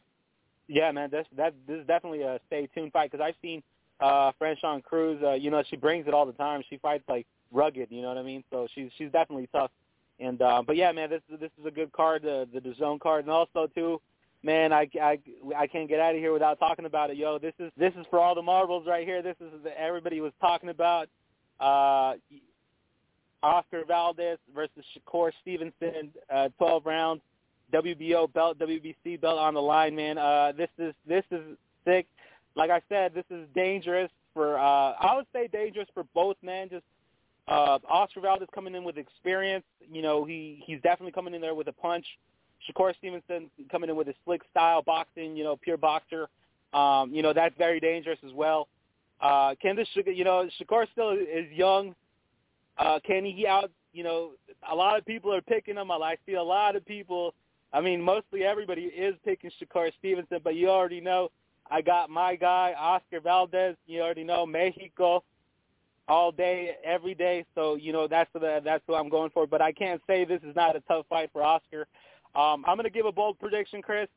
Yeah, 0.67 0.91
man, 0.91 1.09
this 1.11 1.25
that 1.35 1.53
this 1.67 1.81
is 1.81 1.87
definitely 1.87 2.21
a 2.21 2.39
stay 2.47 2.69
tuned 2.73 2.93
fight 2.93 3.11
because 3.11 3.23
I've 3.23 3.35
seen 3.41 3.61
uh 3.99 4.31
Franchon 4.41 4.83
Crews. 4.83 5.21
Uh, 5.23 5.33
you 5.33 5.51
know, 5.51 5.63
she 5.69 5.75
brings 5.75 6.07
it 6.07 6.13
all 6.13 6.25
the 6.25 6.33
time. 6.33 6.63
She 6.69 6.77
fights 6.77 7.03
like 7.09 7.27
rugged. 7.51 7.87
You 7.91 8.01
know 8.01 8.07
what 8.07 8.17
I 8.17 8.23
mean? 8.23 8.43
So 8.51 8.67
she's 8.73 8.89
she's 8.97 9.11
definitely 9.11 9.49
tough. 9.51 9.71
And 10.19 10.41
uh, 10.41 10.61
but 10.65 10.75
yeah, 10.75 10.91
man, 10.91 11.09
this 11.09 11.21
this 11.29 11.49
is 11.59 11.65
a 11.65 11.71
good 11.71 11.91
card, 11.91 12.21
the 12.21 12.47
the 12.53 12.59
DAZN 12.59 12.99
card, 12.99 13.25
and 13.25 13.31
also 13.31 13.67
too, 13.73 13.99
man, 14.43 14.73
I, 14.73 14.89
I 15.01 15.19
I 15.55 15.67
can't 15.67 15.87
get 15.87 15.99
out 15.99 16.15
of 16.15 16.19
here 16.19 16.33
without 16.33 16.59
talking 16.59 16.85
about 16.85 17.09
it. 17.09 17.17
Yo, 17.17 17.39
this 17.39 17.53
is 17.59 17.71
this 17.77 17.93
is 17.99 18.05
for 18.09 18.19
all 18.19 18.35
the 18.35 18.41
marbles 18.41 18.87
right 18.87 19.05
here. 19.05 19.21
This 19.21 19.35
is 19.39 19.63
that 19.63 19.79
everybody 19.79 20.21
was 20.21 20.33
talking 20.39 20.69
about. 20.69 21.07
Uh, 21.59 22.13
Oscar 23.43 23.83
Valdez 23.85 24.37
versus 24.53 24.83
Shakur 24.95 25.31
Stevenson, 25.41 26.11
uh, 26.29 26.49
12 26.59 26.85
rounds. 26.85 27.21
WBO 27.71 28.31
belt, 28.33 28.59
WBC 28.59 29.19
belt 29.21 29.39
on 29.39 29.53
the 29.53 29.61
line, 29.61 29.95
man. 29.95 30.17
Uh, 30.17 30.51
this 30.55 30.69
is 30.77 30.93
this 31.07 31.23
is 31.31 31.57
sick. 31.85 32.05
Like 32.55 32.69
I 32.69 32.81
said, 32.89 33.13
this 33.13 33.23
is 33.29 33.47
dangerous 33.55 34.11
for. 34.33 34.59
Uh, 34.59 34.93
I 34.99 35.15
would 35.15 35.25
say 35.33 35.47
dangerous 35.47 35.87
for 35.93 36.03
both 36.13 36.35
men. 36.41 36.69
Just 36.69 36.83
uh, 37.47 37.79
Oscar 37.89 38.19
Valdez 38.21 38.49
coming 38.53 38.75
in 38.75 38.83
with 38.83 38.97
experience. 38.97 39.63
You 39.89 40.01
know, 40.01 40.25
he 40.25 40.61
he's 40.65 40.81
definitely 40.81 41.13
coming 41.13 41.33
in 41.33 41.41
there 41.41 41.55
with 41.55 41.67
a 41.67 41.73
punch. 41.73 42.05
Shakur 42.67 42.95
Stevenson 42.97 43.49
coming 43.71 43.89
in 43.89 43.95
with 43.95 44.07
a 44.07 44.13
slick 44.25 44.41
style 44.51 44.81
boxing. 44.81 45.35
You 45.35 45.43
know, 45.43 45.55
pure 45.55 45.77
boxer. 45.77 46.27
Um, 46.73 47.13
you 47.13 47.21
know, 47.21 47.33
that's 47.33 47.55
very 47.57 47.79
dangerous 47.79 48.19
as 48.25 48.33
well. 48.33 48.67
Uh, 49.19 49.55
can 49.61 49.75
this, 49.75 49.87
you 49.93 50.23
know, 50.23 50.49
Shakur 50.59 50.87
still 50.91 51.11
is 51.11 51.51
young. 51.51 51.93
Uh, 52.77 52.99
can 53.05 53.25
he 53.25 53.45
out? 53.45 53.71
You 53.93 54.03
know, 54.03 54.31
a 54.69 54.75
lot 54.75 54.97
of 54.97 55.05
people 55.05 55.33
are 55.33 55.41
picking 55.41 55.75
him. 55.75 55.91
I 55.91 56.15
see 56.25 56.35
a 56.35 56.43
lot 56.43 56.75
of 56.75 56.85
people. 56.85 57.33
I 57.73 57.81
mean, 57.81 58.01
mostly 58.01 58.43
everybody 58.43 58.83
is 58.83 59.15
picking 59.23 59.51
Shakur 59.61 59.91
Stevenson, 59.99 60.39
but 60.43 60.55
you 60.55 60.69
already 60.69 61.01
know 61.01 61.29
I 61.69 61.81
got 61.81 62.09
my 62.09 62.35
guy 62.35 62.73
Oscar 62.77 63.19
Valdez. 63.19 63.75
You 63.85 64.01
already 64.01 64.23
know 64.23 64.45
Mexico 64.45 65.23
all 66.07 66.31
day, 66.31 66.75
every 66.83 67.13
day. 67.13 67.45
So 67.53 67.75
you 67.75 67.93
know 67.93 68.07
that's 68.07 68.29
the 68.33 68.61
that's 68.63 68.83
who 68.87 68.95
I'm 68.95 69.09
going 69.09 69.29
for. 69.31 69.45
But 69.45 69.61
I 69.61 69.71
can't 69.71 70.01
say 70.07 70.25
this 70.25 70.41
is 70.41 70.55
not 70.55 70.75
a 70.75 70.81
tough 70.81 71.05
fight 71.09 71.29
for 71.31 71.43
Oscar. 71.43 71.87
Um, 72.35 72.63
I'm 72.67 72.75
going 72.77 72.83
to 72.83 72.89
give 72.89 73.05
a 73.05 73.11
bold 73.11 73.39
prediction, 73.39 73.81
Chris. 73.81 74.07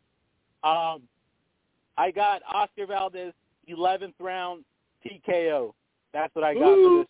Um, 0.62 1.02
I 1.98 2.10
got 2.10 2.42
Oscar 2.52 2.86
Valdez 2.86 3.32
11th 3.68 4.14
round 4.20 4.64
TKO. 5.04 5.72
That's 6.12 6.32
what 6.34 6.44
I 6.44 6.54
got 6.54 6.60
for 6.62 7.04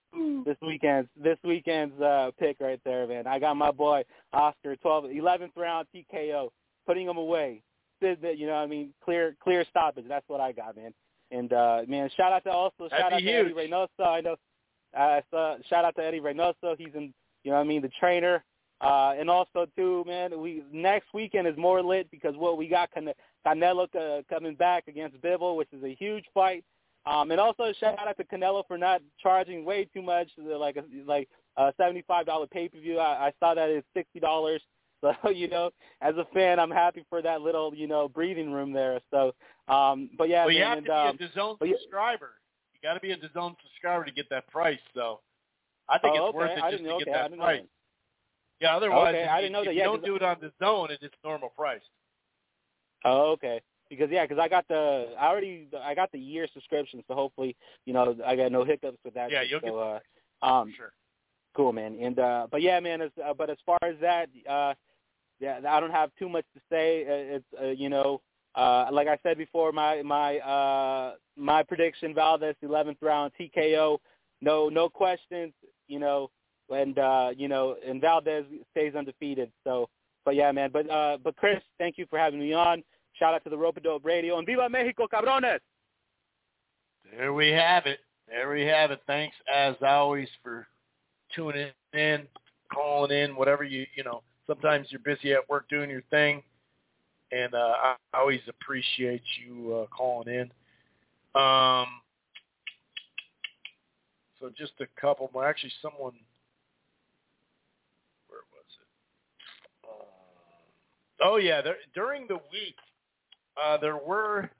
this 0.44 0.44
this 0.46 0.56
weekend's 0.66 1.08
this 1.22 1.36
weekend's 1.44 2.00
uh, 2.00 2.30
pick 2.38 2.56
right 2.58 2.80
there, 2.84 3.06
man. 3.06 3.26
I 3.26 3.38
got 3.38 3.54
my 3.54 3.70
boy 3.70 4.02
Oscar 4.32 4.76
12 4.76 5.04
11th 5.04 5.50
round 5.56 5.86
TKO, 5.94 6.48
putting 6.86 7.06
him 7.06 7.18
away. 7.18 7.60
Did 8.00 8.22
the- 8.22 8.34
You 8.36 8.46
know, 8.46 8.54
what 8.54 8.60
I 8.60 8.66
mean, 8.66 8.94
clear 9.04 9.36
clear 9.42 9.64
stoppage. 9.68 10.06
That's 10.08 10.26
what 10.28 10.40
I 10.40 10.52
got, 10.52 10.76
man. 10.76 10.94
And 11.30 11.52
uh, 11.52 11.82
man, 11.86 12.08
shout 12.16 12.32
out 12.32 12.44
to 12.44 12.50
also 12.50 12.88
That'd 12.88 12.98
shout 12.98 13.12
out 13.12 13.18
be 13.18 13.24
to 13.26 13.30
Eddie 13.32 13.48
huge. 13.54 13.70
Reynoso. 13.70 14.06
I 14.06 14.20
know. 14.22 14.36
Uh, 14.96 15.20
so 15.30 15.56
shout 15.68 15.84
out 15.84 15.94
to 15.96 16.04
Eddie 16.04 16.20
Reynoso. 16.20 16.74
He's 16.78 16.94
in. 16.94 17.12
You 17.42 17.50
know, 17.50 17.58
what 17.58 17.64
I 17.64 17.64
mean, 17.64 17.82
the 17.82 17.90
trainer. 18.00 18.42
Uh, 18.80 19.14
and 19.18 19.30
also 19.30 19.66
too, 19.76 20.04
man, 20.06 20.38
we 20.40 20.62
next 20.72 21.06
weekend 21.14 21.46
is 21.46 21.56
more 21.56 21.82
lit 21.82 22.10
because 22.10 22.34
what 22.36 22.58
we 22.58 22.68
got 22.68 22.90
Cane- 22.92 23.12
Canelo 23.46 23.86
uh, 23.94 24.22
coming 24.28 24.54
back 24.54 24.88
against 24.88 25.20
Bivol, 25.22 25.56
which 25.56 25.68
is 25.72 25.82
a 25.84 25.94
huge 25.94 26.24
fight. 26.34 26.64
Um, 27.06 27.30
and 27.30 27.38
also 27.40 27.72
shout 27.78 27.98
out 27.98 28.16
to 28.16 28.24
Canelo 28.24 28.62
for 28.66 28.76
not 28.78 29.00
charging 29.22 29.64
way 29.64 29.84
too 29.94 30.00
much, 30.02 30.28
like 30.38 30.76
a, 30.76 30.84
like 31.06 31.28
a 31.56 31.72
seventy-five 31.76 32.26
dollar 32.26 32.46
pay-per-view. 32.46 32.98
I, 32.98 33.26
I 33.28 33.32
saw 33.40 33.54
that 33.54 33.68
it's 33.70 33.86
sixty 33.94 34.20
dollars. 34.20 34.60
So 35.22 35.28
you 35.28 35.48
know, 35.48 35.70
as 36.00 36.14
a 36.16 36.24
fan, 36.32 36.58
I'm 36.58 36.70
happy 36.70 37.04
for 37.10 37.20
that 37.20 37.42
little 37.42 37.74
you 37.74 37.86
know 37.86 38.08
breathing 38.08 38.50
room 38.50 38.72
there. 38.72 39.00
So, 39.10 39.34
um, 39.68 40.08
but 40.16 40.30
yeah, 40.30 40.46
well, 40.46 40.54
you 40.54 40.60
man, 40.60 40.68
have 40.68 40.78
and, 40.78 40.86
to 40.86 40.96
um, 40.96 41.16
be 41.18 41.24
a 41.24 41.28
DAZN 41.28 41.56
but 41.60 41.68
yeah- 41.68 41.74
subscriber. 41.82 42.30
You 42.72 42.80
got 42.88 42.94
to 42.94 43.00
be 43.00 43.10
a 43.10 43.16
DAZN 43.18 43.54
subscriber 43.62 44.06
to 44.06 44.12
get 44.12 44.30
that 44.30 44.48
price. 44.48 44.78
So 44.94 45.20
I 45.90 45.98
think 45.98 46.16
Oh, 46.18 46.28
it's 46.28 46.34
worth 46.34 46.50
okay. 46.52 46.60
it 46.60 46.64
I 46.64 46.70
just 46.70 46.82
to 46.84 46.88
know- 46.88 46.98
get 47.00 47.08
okay, 47.08 47.18
I 47.18 47.22
that 47.22 47.30
know 47.32 47.36
price. 47.36 47.60
that. 47.60 47.68
Yeah, 48.60 48.76
otherwise, 48.76 49.08
Okay, 49.08 49.22
if, 49.24 49.28
I 49.30 49.36
you- 49.36 49.42
didn't 49.42 49.52
know 49.52 49.58
if 49.60 49.64
that. 49.66 49.74
you 49.74 49.78
Yeah, 49.80 49.84
don't 49.86 50.04
do 50.04 50.16
it 50.16 50.22
on 50.22 50.36
the 50.40 50.52
zone, 50.64 50.88
it's 50.90 51.02
just 51.02 51.14
normal 51.24 51.50
price. 51.50 51.82
Oh, 53.04 53.32
okay. 53.32 53.60
Because 53.90 54.10
yeah, 54.10 54.24
because 54.24 54.38
I 54.38 54.48
got 54.48 54.66
the 54.68 55.14
I 55.18 55.26
already 55.26 55.68
I 55.78 55.94
got 55.94 56.10
the 56.10 56.18
year 56.18 56.48
subscription, 56.52 57.02
so 57.06 57.14
hopefully 57.14 57.54
you 57.84 57.92
know 57.92 58.16
I 58.26 58.34
got 58.34 58.50
no 58.50 58.64
hiccups 58.64 58.98
with 59.04 59.14
that. 59.14 59.30
Yeah, 59.30 59.42
you'll 59.42 59.60
so, 59.60 60.00
get 60.40 60.46
uh, 60.46 60.52
um, 60.60 60.72
sure. 60.76 60.92
cool, 61.54 61.72
man. 61.72 61.98
And 62.00 62.18
uh, 62.18 62.46
but 62.50 62.62
yeah, 62.62 62.80
man. 62.80 63.02
As, 63.02 63.10
uh, 63.22 63.34
but 63.34 63.50
as 63.50 63.58
far 63.66 63.78
as 63.82 63.96
that, 64.00 64.30
uh, 64.48 64.72
yeah, 65.38 65.60
I 65.68 65.80
don't 65.80 65.90
have 65.90 66.10
too 66.18 66.30
much 66.30 66.46
to 66.54 66.60
say. 66.70 67.02
Uh, 67.04 67.36
It's 67.36 67.44
uh, 67.62 67.66
you 67.66 67.90
know, 67.90 68.22
uh, 68.54 68.88
like 68.90 69.06
I 69.06 69.18
said 69.22 69.36
before, 69.36 69.70
my 69.70 70.00
my 70.02 70.38
uh, 70.38 71.14
my 71.36 71.62
prediction: 71.62 72.14
Valdez 72.14 72.56
11th 72.64 72.96
round 73.02 73.32
TKO. 73.38 73.98
No 74.40 74.70
no 74.70 74.88
questions. 74.88 75.52
You 75.88 75.98
know, 75.98 76.30
and 76.70 76.98
uh, 76.98 77.30
you 77.36 77.48
know, 77.48 77.76
and 77.86 78.00
Valdez 78.00 78.44
stays 78.70 78.94
undefeated. 78.94 79.50
So, 79.64 79.88
but 80.24 80.34
yeah, 80.34 80.52
man. 80.52 80.70
But 80.72 80.90
uh, 80.90 81.18
but 81.22 81.36
Chris, 81.36 81.60
thank 81.78 81.98
you 81.98 82.06
for 82.08 82.18
having 82.18 82.40
me 82.40 82.52
on. 82.52 82.82
Shout 83.14 83.34
out 83.34 83.44
to 83.44 83.50
the 83.50 83.56
Rope-A-Dope 83.56 84.04
Radio 84.04 84.38
and 84.38 84.46
Viva 84.46 84.68
Mexico, 84.68 85.06
cabrones! 85.06 85.60
There 87.16 87.32
we 87.32 87.48
have 87.50 87.86
it. 87.86 88.00
There 88.28 88.50
we 88.50 88.62
have 88.62 88.90
it. 88.90 89.00
Thanks 89.06 89.36
as 89.52 89.76
always 89.82 90.28
for 90.42 90.66
tuning 91.34 91.70
in, 91.92 92.22
calling 92.72 93.16
in, 93.16 93.36
whatever 93.36 93.64
you 93.64 93.86
you 93.94 94.02
know. 94.02 94.22
Sometimes 94.46 94.88
you're 94.90 95.00
busy 95.00 95.32
at 95.32 95.48
work 95.48 95.68
doing 95.68 95.88
your 95.88 96.02
thing, 96.10 96.42
and 97.32 97.54
uh, 97.54 97.74
I 97.82 97.94
I 98.12 98.18
always 98.18 98.40
appreciate 98.48 99.22
you 99.44 99.74
uh, 99.74 99.86
calling 99.94 100.28
in. 100.28 100.50
Um, 101.40 101.86
so 104.40 104.50
just 104.56 104.72
a 104.80 105.00
couple 105.00 105.30
more. 105.32 105.46
Actually, 105.46 105.72
someone. 105.80 106.12
Where 108.28 108.40
was 108.52 108.66
it? 108.78 108.88
Uh, 109.88 110.04
oh 111.24 111.36
yeah, 111.36 111.60
there, 111.60 111.76
during 111.94 112.28
the 112.28 112.38
week, 112.52 112.76
uh, 113.62 113.78
there 113.78 113.96
were 113.96 114.50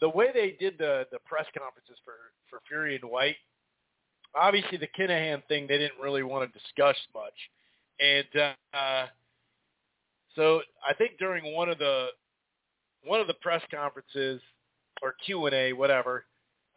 the 0.00 0.08
way 0.08 0.28
they 0.32 0.56
did 0.60 0.78
the 0.78 1.06
the 1.10 1.18
press 1.24 1.46
conferences 1.58 1.96
for 2.04 2.14
for 2.48 2.60
Fury 2.68 2.94
and 3.00 3.10
Whyte. 3.10 3.36
Obviously, 4.36 4.78
the 4.78 4.88
Kinahan 4.98 5.42
thing 5.48 5.66
they 5.66 5.78
didn't 5.78 6.00
really 6.00 6.22
want 6.22 6.50
to 6.50 6.58
discuss 6.58 6.96
much, 7.14 7.34
and 7.98 8.52
uh, 8.74 9.06
so 10.36 10.60
I 10.88 10.94
think 10.94 11.18
during 11.18 11.54
one 11.54 11.68
of 11.68 11.78
the 11.78 12.08
one 13.04 13.20
of 13.20 13.26
the 13.26 13.34
press 13.34 13.62
conferences 13.74 14.40
or 15.02 15.14
Q 15.24 15.46
and 15.46 15.54
A, 15.54 15.72
whatever, 15.72 16.24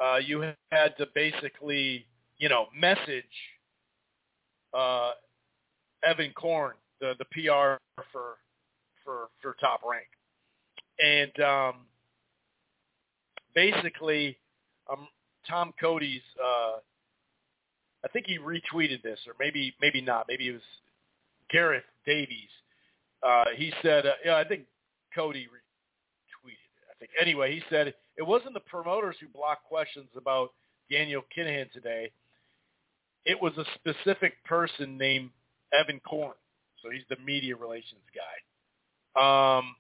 uh, 0.04 0.18
you 0.18 0.42
had 0.72 0.98
to 0.98 1.08
basically 1.14 2.06
you 2.38 2.50
know 2.50 2.68
message 2.78 3.24
uh, 4.74 5.12
Evan 6.04 6.32
Korn, 6.36 6.74
the 7.00 7.14
the 7.20 7.26
PR 7.26 7.78
for 8.12 8.38
for 9.06 9.30
for 9.42 9.56
Top 9.62 9.82
Rank, 9.90 10.08
and 11.00 11.46
um, 11.46 11.76
basically, 13.54 14.38
um, 14.92 15.08
Tom 15.48 15.74
Cody's 15.80 16.22
uh, 16.44 16.80
I 18.06 18.08
think 18.10 18.28
he 18.28 18.38
retweeted 18.38 19.02
this, 19.02 19.20
or 19.28 19.34
maybe 19.40 19.74
maybe 19.82 20.02
not. 20.02 20.26
Maybe 20.28 20.50
it 20.50 20.54
was 20.54 20.62
Gareth 21.52 21.84
Davies. 22.06 22.50
Uh, 23.24 23.46
he 23.56 23.74
said, 23.82 24.06
uh, 24.06 24.12
yeah, 24.24 24.36
I 24.38 24.44
think 24.44 24.64
Cody 25.16 25.46
retweeted 25.46 26.52
it. 26.52 26.86
I 26.92 26.94
think 27.00 27.12
anyway. 27.20 27.56
He 27.56 27.64
said 27.70 27.94
it 28.18 28.24
wasn't 28.24 28.54
the 28.54 28.60
promoters 28.60 29.16
who 29.20 29.28
blocked 29.28 29.66
questions 29.66 30.10
about 30.16 30.52
Daniel 30.92 31.24
Kinahan 31.36 31.72
today. 31.72 32.12
It 33.26 33.42
was 33.42 33.54
a 33.58 33.66
specific 33.76 34.34
person 34.46 34.98
named 34.98 35.32
Evan 35.74 36.00
Korn. 36.08 36.36
So 36.84 36.92
he's 36.92 37.02
the 37.10 37.18
media 37.26 37.56
relations 37.56 38.02
guy. 38.14 38.22
Um, 39.16 39.76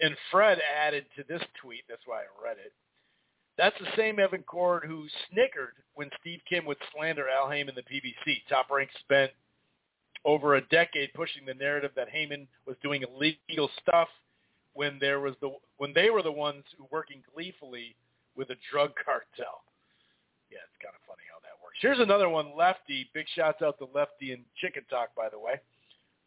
and 0.00 0.16
Fred 0.30 0.58
added 0.76 1.06
to 1.16 1.24
this 1.28 1.42
tweet. 1.60 1.82
That's 1.88 2.02
why 2.06 2.20
I 2.20 2.44
read 2.44 2.58
it. 2.64 2.72
That's 3.56 3.76
the 3.80 3.96
same 3.96 4.20
Evan 4.20 4.44
Korn 4.44 4.82
who 4.86 5.06
snickered 5.30 5.74
when 5.94 6.08
Steve 6.20 6.40
Kim 6.48 6.64
would 6.66 6.76
slander 6.94 7.28
Al 7.28 7.50
Haymon 7.50 7.70
in 7.70 7.74
the 7.74 7.82
PBC. 7.82 8.42
Top 8.48 8.70
Rank 8.70 8.88
spent 9.00 9.32
over 10.24 10.54
a 10.54 10.60
decade 10.68 11.12
pushing 11.14 11.44
the 11.44 11.54
narrative 11.54 11.90
that 11.96 12.08
Haymon 12.08 12.46
was 12.66 12.76
doing 12.82 13.02
illegal 13.02 13.68
stuff 13.82 14.08
when 14.74 14.98
there 15.00 15.18
was 15.18 15.34
the 15.40 15.50
when 15.78 15.92
they 15.92 16.10
were 16.10 16.22
the 16.22 16.30
ones 16.30 16.62
working 16.92 17.20
gleefully 17.34 17.96
with 18.36 18.50
a 18.50 18.56
drug 18.70 18.92
cartel. 19.04 19.64
Yeah, 20.50 20.58
it's 20.62 20.82
kind 20.82 20.94
of 20.94 21.02
funny 21.06 21.26
how 21.28 21.40
that 21.40 21.58
works. 21.62 21.78
Here's 21.80 21.98
another 21.98 22.28
one, 22.28 22.56
Lefty. 22.56 23.10
Big 23.12 23.26
shouts 23.34 23.60
out 23.60 23.78
to 23.78 23.88
Lefty 23.92 24.32
and 24.32 24.44
Chicken 24.60 24.84
Talk, 24.88 25.08
by 25.16 25.28
the 25.28 25.38
way. 25.38 25.54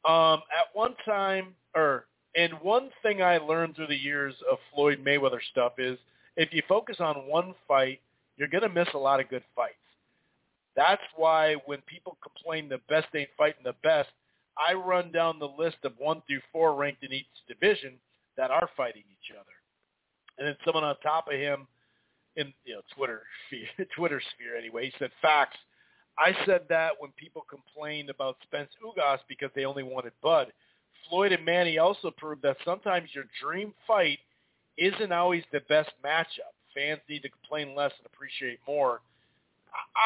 Um, 0.04 0.42
at 0.52 0.68
one 0.74 0.96
time, 1.06 1.56
or 1.76 2.08
and 2.36 2.54
one 2.62 2.90
thing 3.04 3.22
I 3.22 3.38
learned 3.38 3.76
through 3.76 3.88
the 3.88 3.96
years 3.96 4.36
of 4.50 4.58
Floyd 4.74 5.04
Mayweather 5.06 5.40
stuff 5.52 5.74
is 5.78 5.98
if 6.38 6.54
you 6.54 6.62
focus 6.68 6.98
on 7.00 7.28
one 7.28 7.54
fight, 7.68 8.00
you're 8.38 8.48
going 8.48 8.64
to 8.64 8.70
miss 8.70 8.88
a 8.94 8.98
lot 8.98 9.20
of 9.20 9.30
good 9.30 9.44
fights. 9.56 9.76
That's 10.76 11.02
why 11.16 11.56
when 11.66 11.80
people 11.82 12.18
complain 12.24 12.70
the 12.70 12.80
best 12.88 13.08
ain't 13.14 13.30
fighting 13.38 13.64
the 13.64 13.76
best, 13.84 14.10
I 14.58 14.74
run 14.74 15.12
down 15.12 15.40
the 15.40 15.52
list 15.58 15.78
of 15.84 15.94
one 15.98 16.22
through 16.28 16.42
four 16.52 16.76
ranked 16.76 17.04
in 17.04 17.12
each 17.12 17.26
division 17.48 17.94
that 18.38 18.52
are 18.52 18.70
fighting 18.78 19.04
each 19.12 19.36
other. 19.36 19.46
And 20.38 20.48
then 20.48 20.56
someone 20.66 20.84
on 20.84 20.96
top 21.04 21.28
of 21.28 21.34
him 21.34 21.68
in 22.38 22.54
you 22.64 22.76
know 22.76 22.82
Twitter 22.96 23.24
Twitter 23.96 24.22
sphere 24.34 24.58
anyway, 24.58 24.86
he 24.86 24.94
said 24.98 25.12
facts. 25.22 25.58
I 26.18 26.36
said 26.46 26.62
that 26.70 26.94
when 27.00 27.12
people 27.12 27.44
complained 27.50 28.10
about 28.10 28.38
Spence 28.44 28.70
Ugas 28.84 29.20
because 29.28 29.50
they 29.56 29.66
only 29.66 29.84
wanted 29.84 30.14
Bud. 30.22 30.52
Floyd 31.10 31.32
and 31.32 31.46
Manny 31.46 31.78
also 31.78 32.12
proved 32.12 32.42
that 32.44 32.58
sometimes 32.66 33.10
your 33.14 33.26
dream 33.42 33.74
fight 33.88 34.20
isn't 34.78 35.12
always 35.12 35.44
the 35.52 35.62
best 35.68 35.92
matchup. 36.04 36.54
Fans 36.74 37.02
need 37.10 37.22
to 37.22 37.30
complain 37.30 37.76
less 37.76 37.92
and 37.98 38.06
appreciate 38.06 38.60
more. 38.68 39.02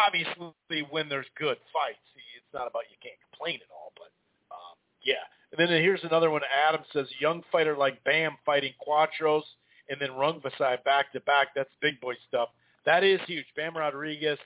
Obviously, 0.05 0.87
when 0.89 1.09
there's 1.09 1.27
good 1.37 1.57
fights, 1.73 1.99
it's 2.15 2.53
not 2.53 2.67
about 2.67 2.83
you 2.89 2.97
can't 3.01 3.17
complain 3.31 3.55
at 3.55 3.71
all, 3.73 3.91
but 3.95 4.11
um, 4.51 4.75
yeah. 5.03 5.25
And 5.51 5.59
then 5.59 5.69
here's 5.81 6.03
another 6.03 6.31
one. 6.31 6.41
Adam 6.67 6.81
says, 6.91 7.07
young 7.19 7.43
fighter 7.51 7.77
like 7.77 8.03
Bam 8.03 8.37
fighting 8.45 8.73
Cuadras 8.85 9.43
and 9.89 9.99
then 9.99 10.09
Rungvisai 10.09 10.83
back 10.83 11.11
to 11.13 11.19
back. 11.21 11.49
That's 11.55 11.69
big 11.81 11.99
boy 12.01 12.13
stuff. 12.27 12.49
That 12.85 13.03
is 13.03 13.19
huge. 13.25 13.45
Bam 13.55 13.77
Rodriguez 13.77 14.37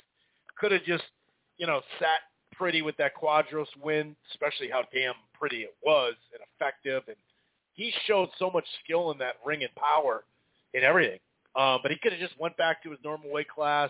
could 0.57 0.71
have 0.71 0.83
just, 0.83 1.03
you 1.57 1.67
know, 1.67 1.81
sat 1.99 2.19
pretty 2.59 2.81
with 2.81 2.97
that 2.97 3.13
Cuadras 3.15 3.67
win, 3.81 4.15
especially 4.31 4.69
how 4.69 4.83
damn 4.93 5.13
pretty 5.33 5.61
it 5.61 5.73
was 5.81 6.13
and 6.33 6.43
effective. 6.53 7.03
And 7.07 7.15
he 7.73 7.93
showed 8.05 8.29
so 8.37 8.51
much 8.51 8.65
skill 8.83 9.11
in 9.11 9.17
that 9.19 9.35
ring 9.45 9.63
and 9.63 9.73
power 9.75 10.25
and 10.73 10.83
everything. 10.83 11.19
Um, 11.55 11.79
but 11.81 11.91
he 11.91 11.97
could 11.97 12.11
have 12.11 12.21
just 12.21 12.39
went 12.39 12.57
back 12.57 12.83
to 12.83 12.91
his 12.91 12.99
normal 13.03 13.31
weight 13.31 13.47
class 13.47 13.89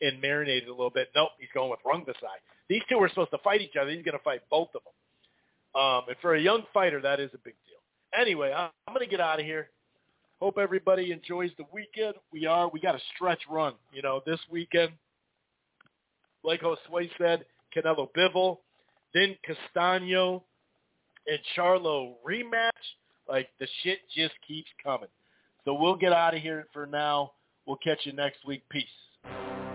and 0.00 0.20
marinated 0.22 0.68
a 0.68 0.72
little 0.72 0.90
bit. 0.90 1.08
Nope, 1.14 1.30
he's 1.38 1.48
going 1.52 1.70
with 1.70 1.80
Rungvisai. 1.84 2.38
These 2.68 2.82
two 2.88 2.98
were 2.98 3.08
supposed 3.08 3.32
to 3.32 3.38
fight 3.38 3.60
each 3.60 3.76
other. 3.80 3.90
He's 3.90 4.04
going 4.04 4.16
to 4.16 4.24
fight 4.24 4.40
both 4.50 4.68
of 4.74 4.82
them. 4.84 5.82
Um, 5.82 6.02
and 6.08 6.16
for 6.22 6.34
a 6.34 6.40
young 6.40 6.62
fighter, 6.72 7.00
that 7.02 7.20
is 7.20 7.30
a 7.34 7.38
big 7.38 7.54
deal. 7.66 8.18
Anyway, 8.18 8.52
I'm 8.56 8.70
going 8.94 9.04
to 9.04 9.10
get 9.10 9.20
out 9.20 9.40
of 9.40 9.44
here. 9.44 9.68
Hope 10.40 10.58
everybody 10.58 11.12
enjoys 11.12 11.50
the 11.58 11.64
weekend. 11.72 12.14
We 12.32 12.46
are. 12.46 12.68
We 12.68 12.80
got 12.80 12.94
a 12.94 13.00
stretch 13.14 13.40
run. 13.50 13.74
You 13.92 14.02
know, 14.02 14.22
this 14.26 14.40
weekend, 14.50 14.92
like 16.44 16.60
Josue 16.60 17.10
said, 17.18 17.44
Canelo 17.76 18.08
Bivol, 18.16 18.58
then 19.14 19.36
Castano 19.44 20.44
and 21.26 21.38
Charlo 21.56 22.14
rematch. 22.26 22.70
Like 23.28 23.48
the 23.58 23.66
shit 23.82 23.98
just 24.14 24.34
keeps 24.46 24.68
coming. 24.82 25.08
So 25.64 25.74
we'll 25.74 25.96
get 25.96 26.12
out 26.12 26.34
of 26.34 26.40
here 26.40 26.66
for 26.72 26.86
now. 26.86 27.32
We'll 27.66 27.78
catch 27.78 28.00
you 28.04 28.12
next 28.12 28.46
week. 28.46 28.62
Peace. 28.70 28.84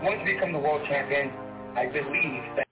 Once 0.01 0.21
you 0.25 0.35
become 0.35 0.53
the 0.53 0.59
world 0.59 0.81
champion, 0.87 1.29
I 1.75 1.85
believe 1.87 2.55
that 2.55 2.67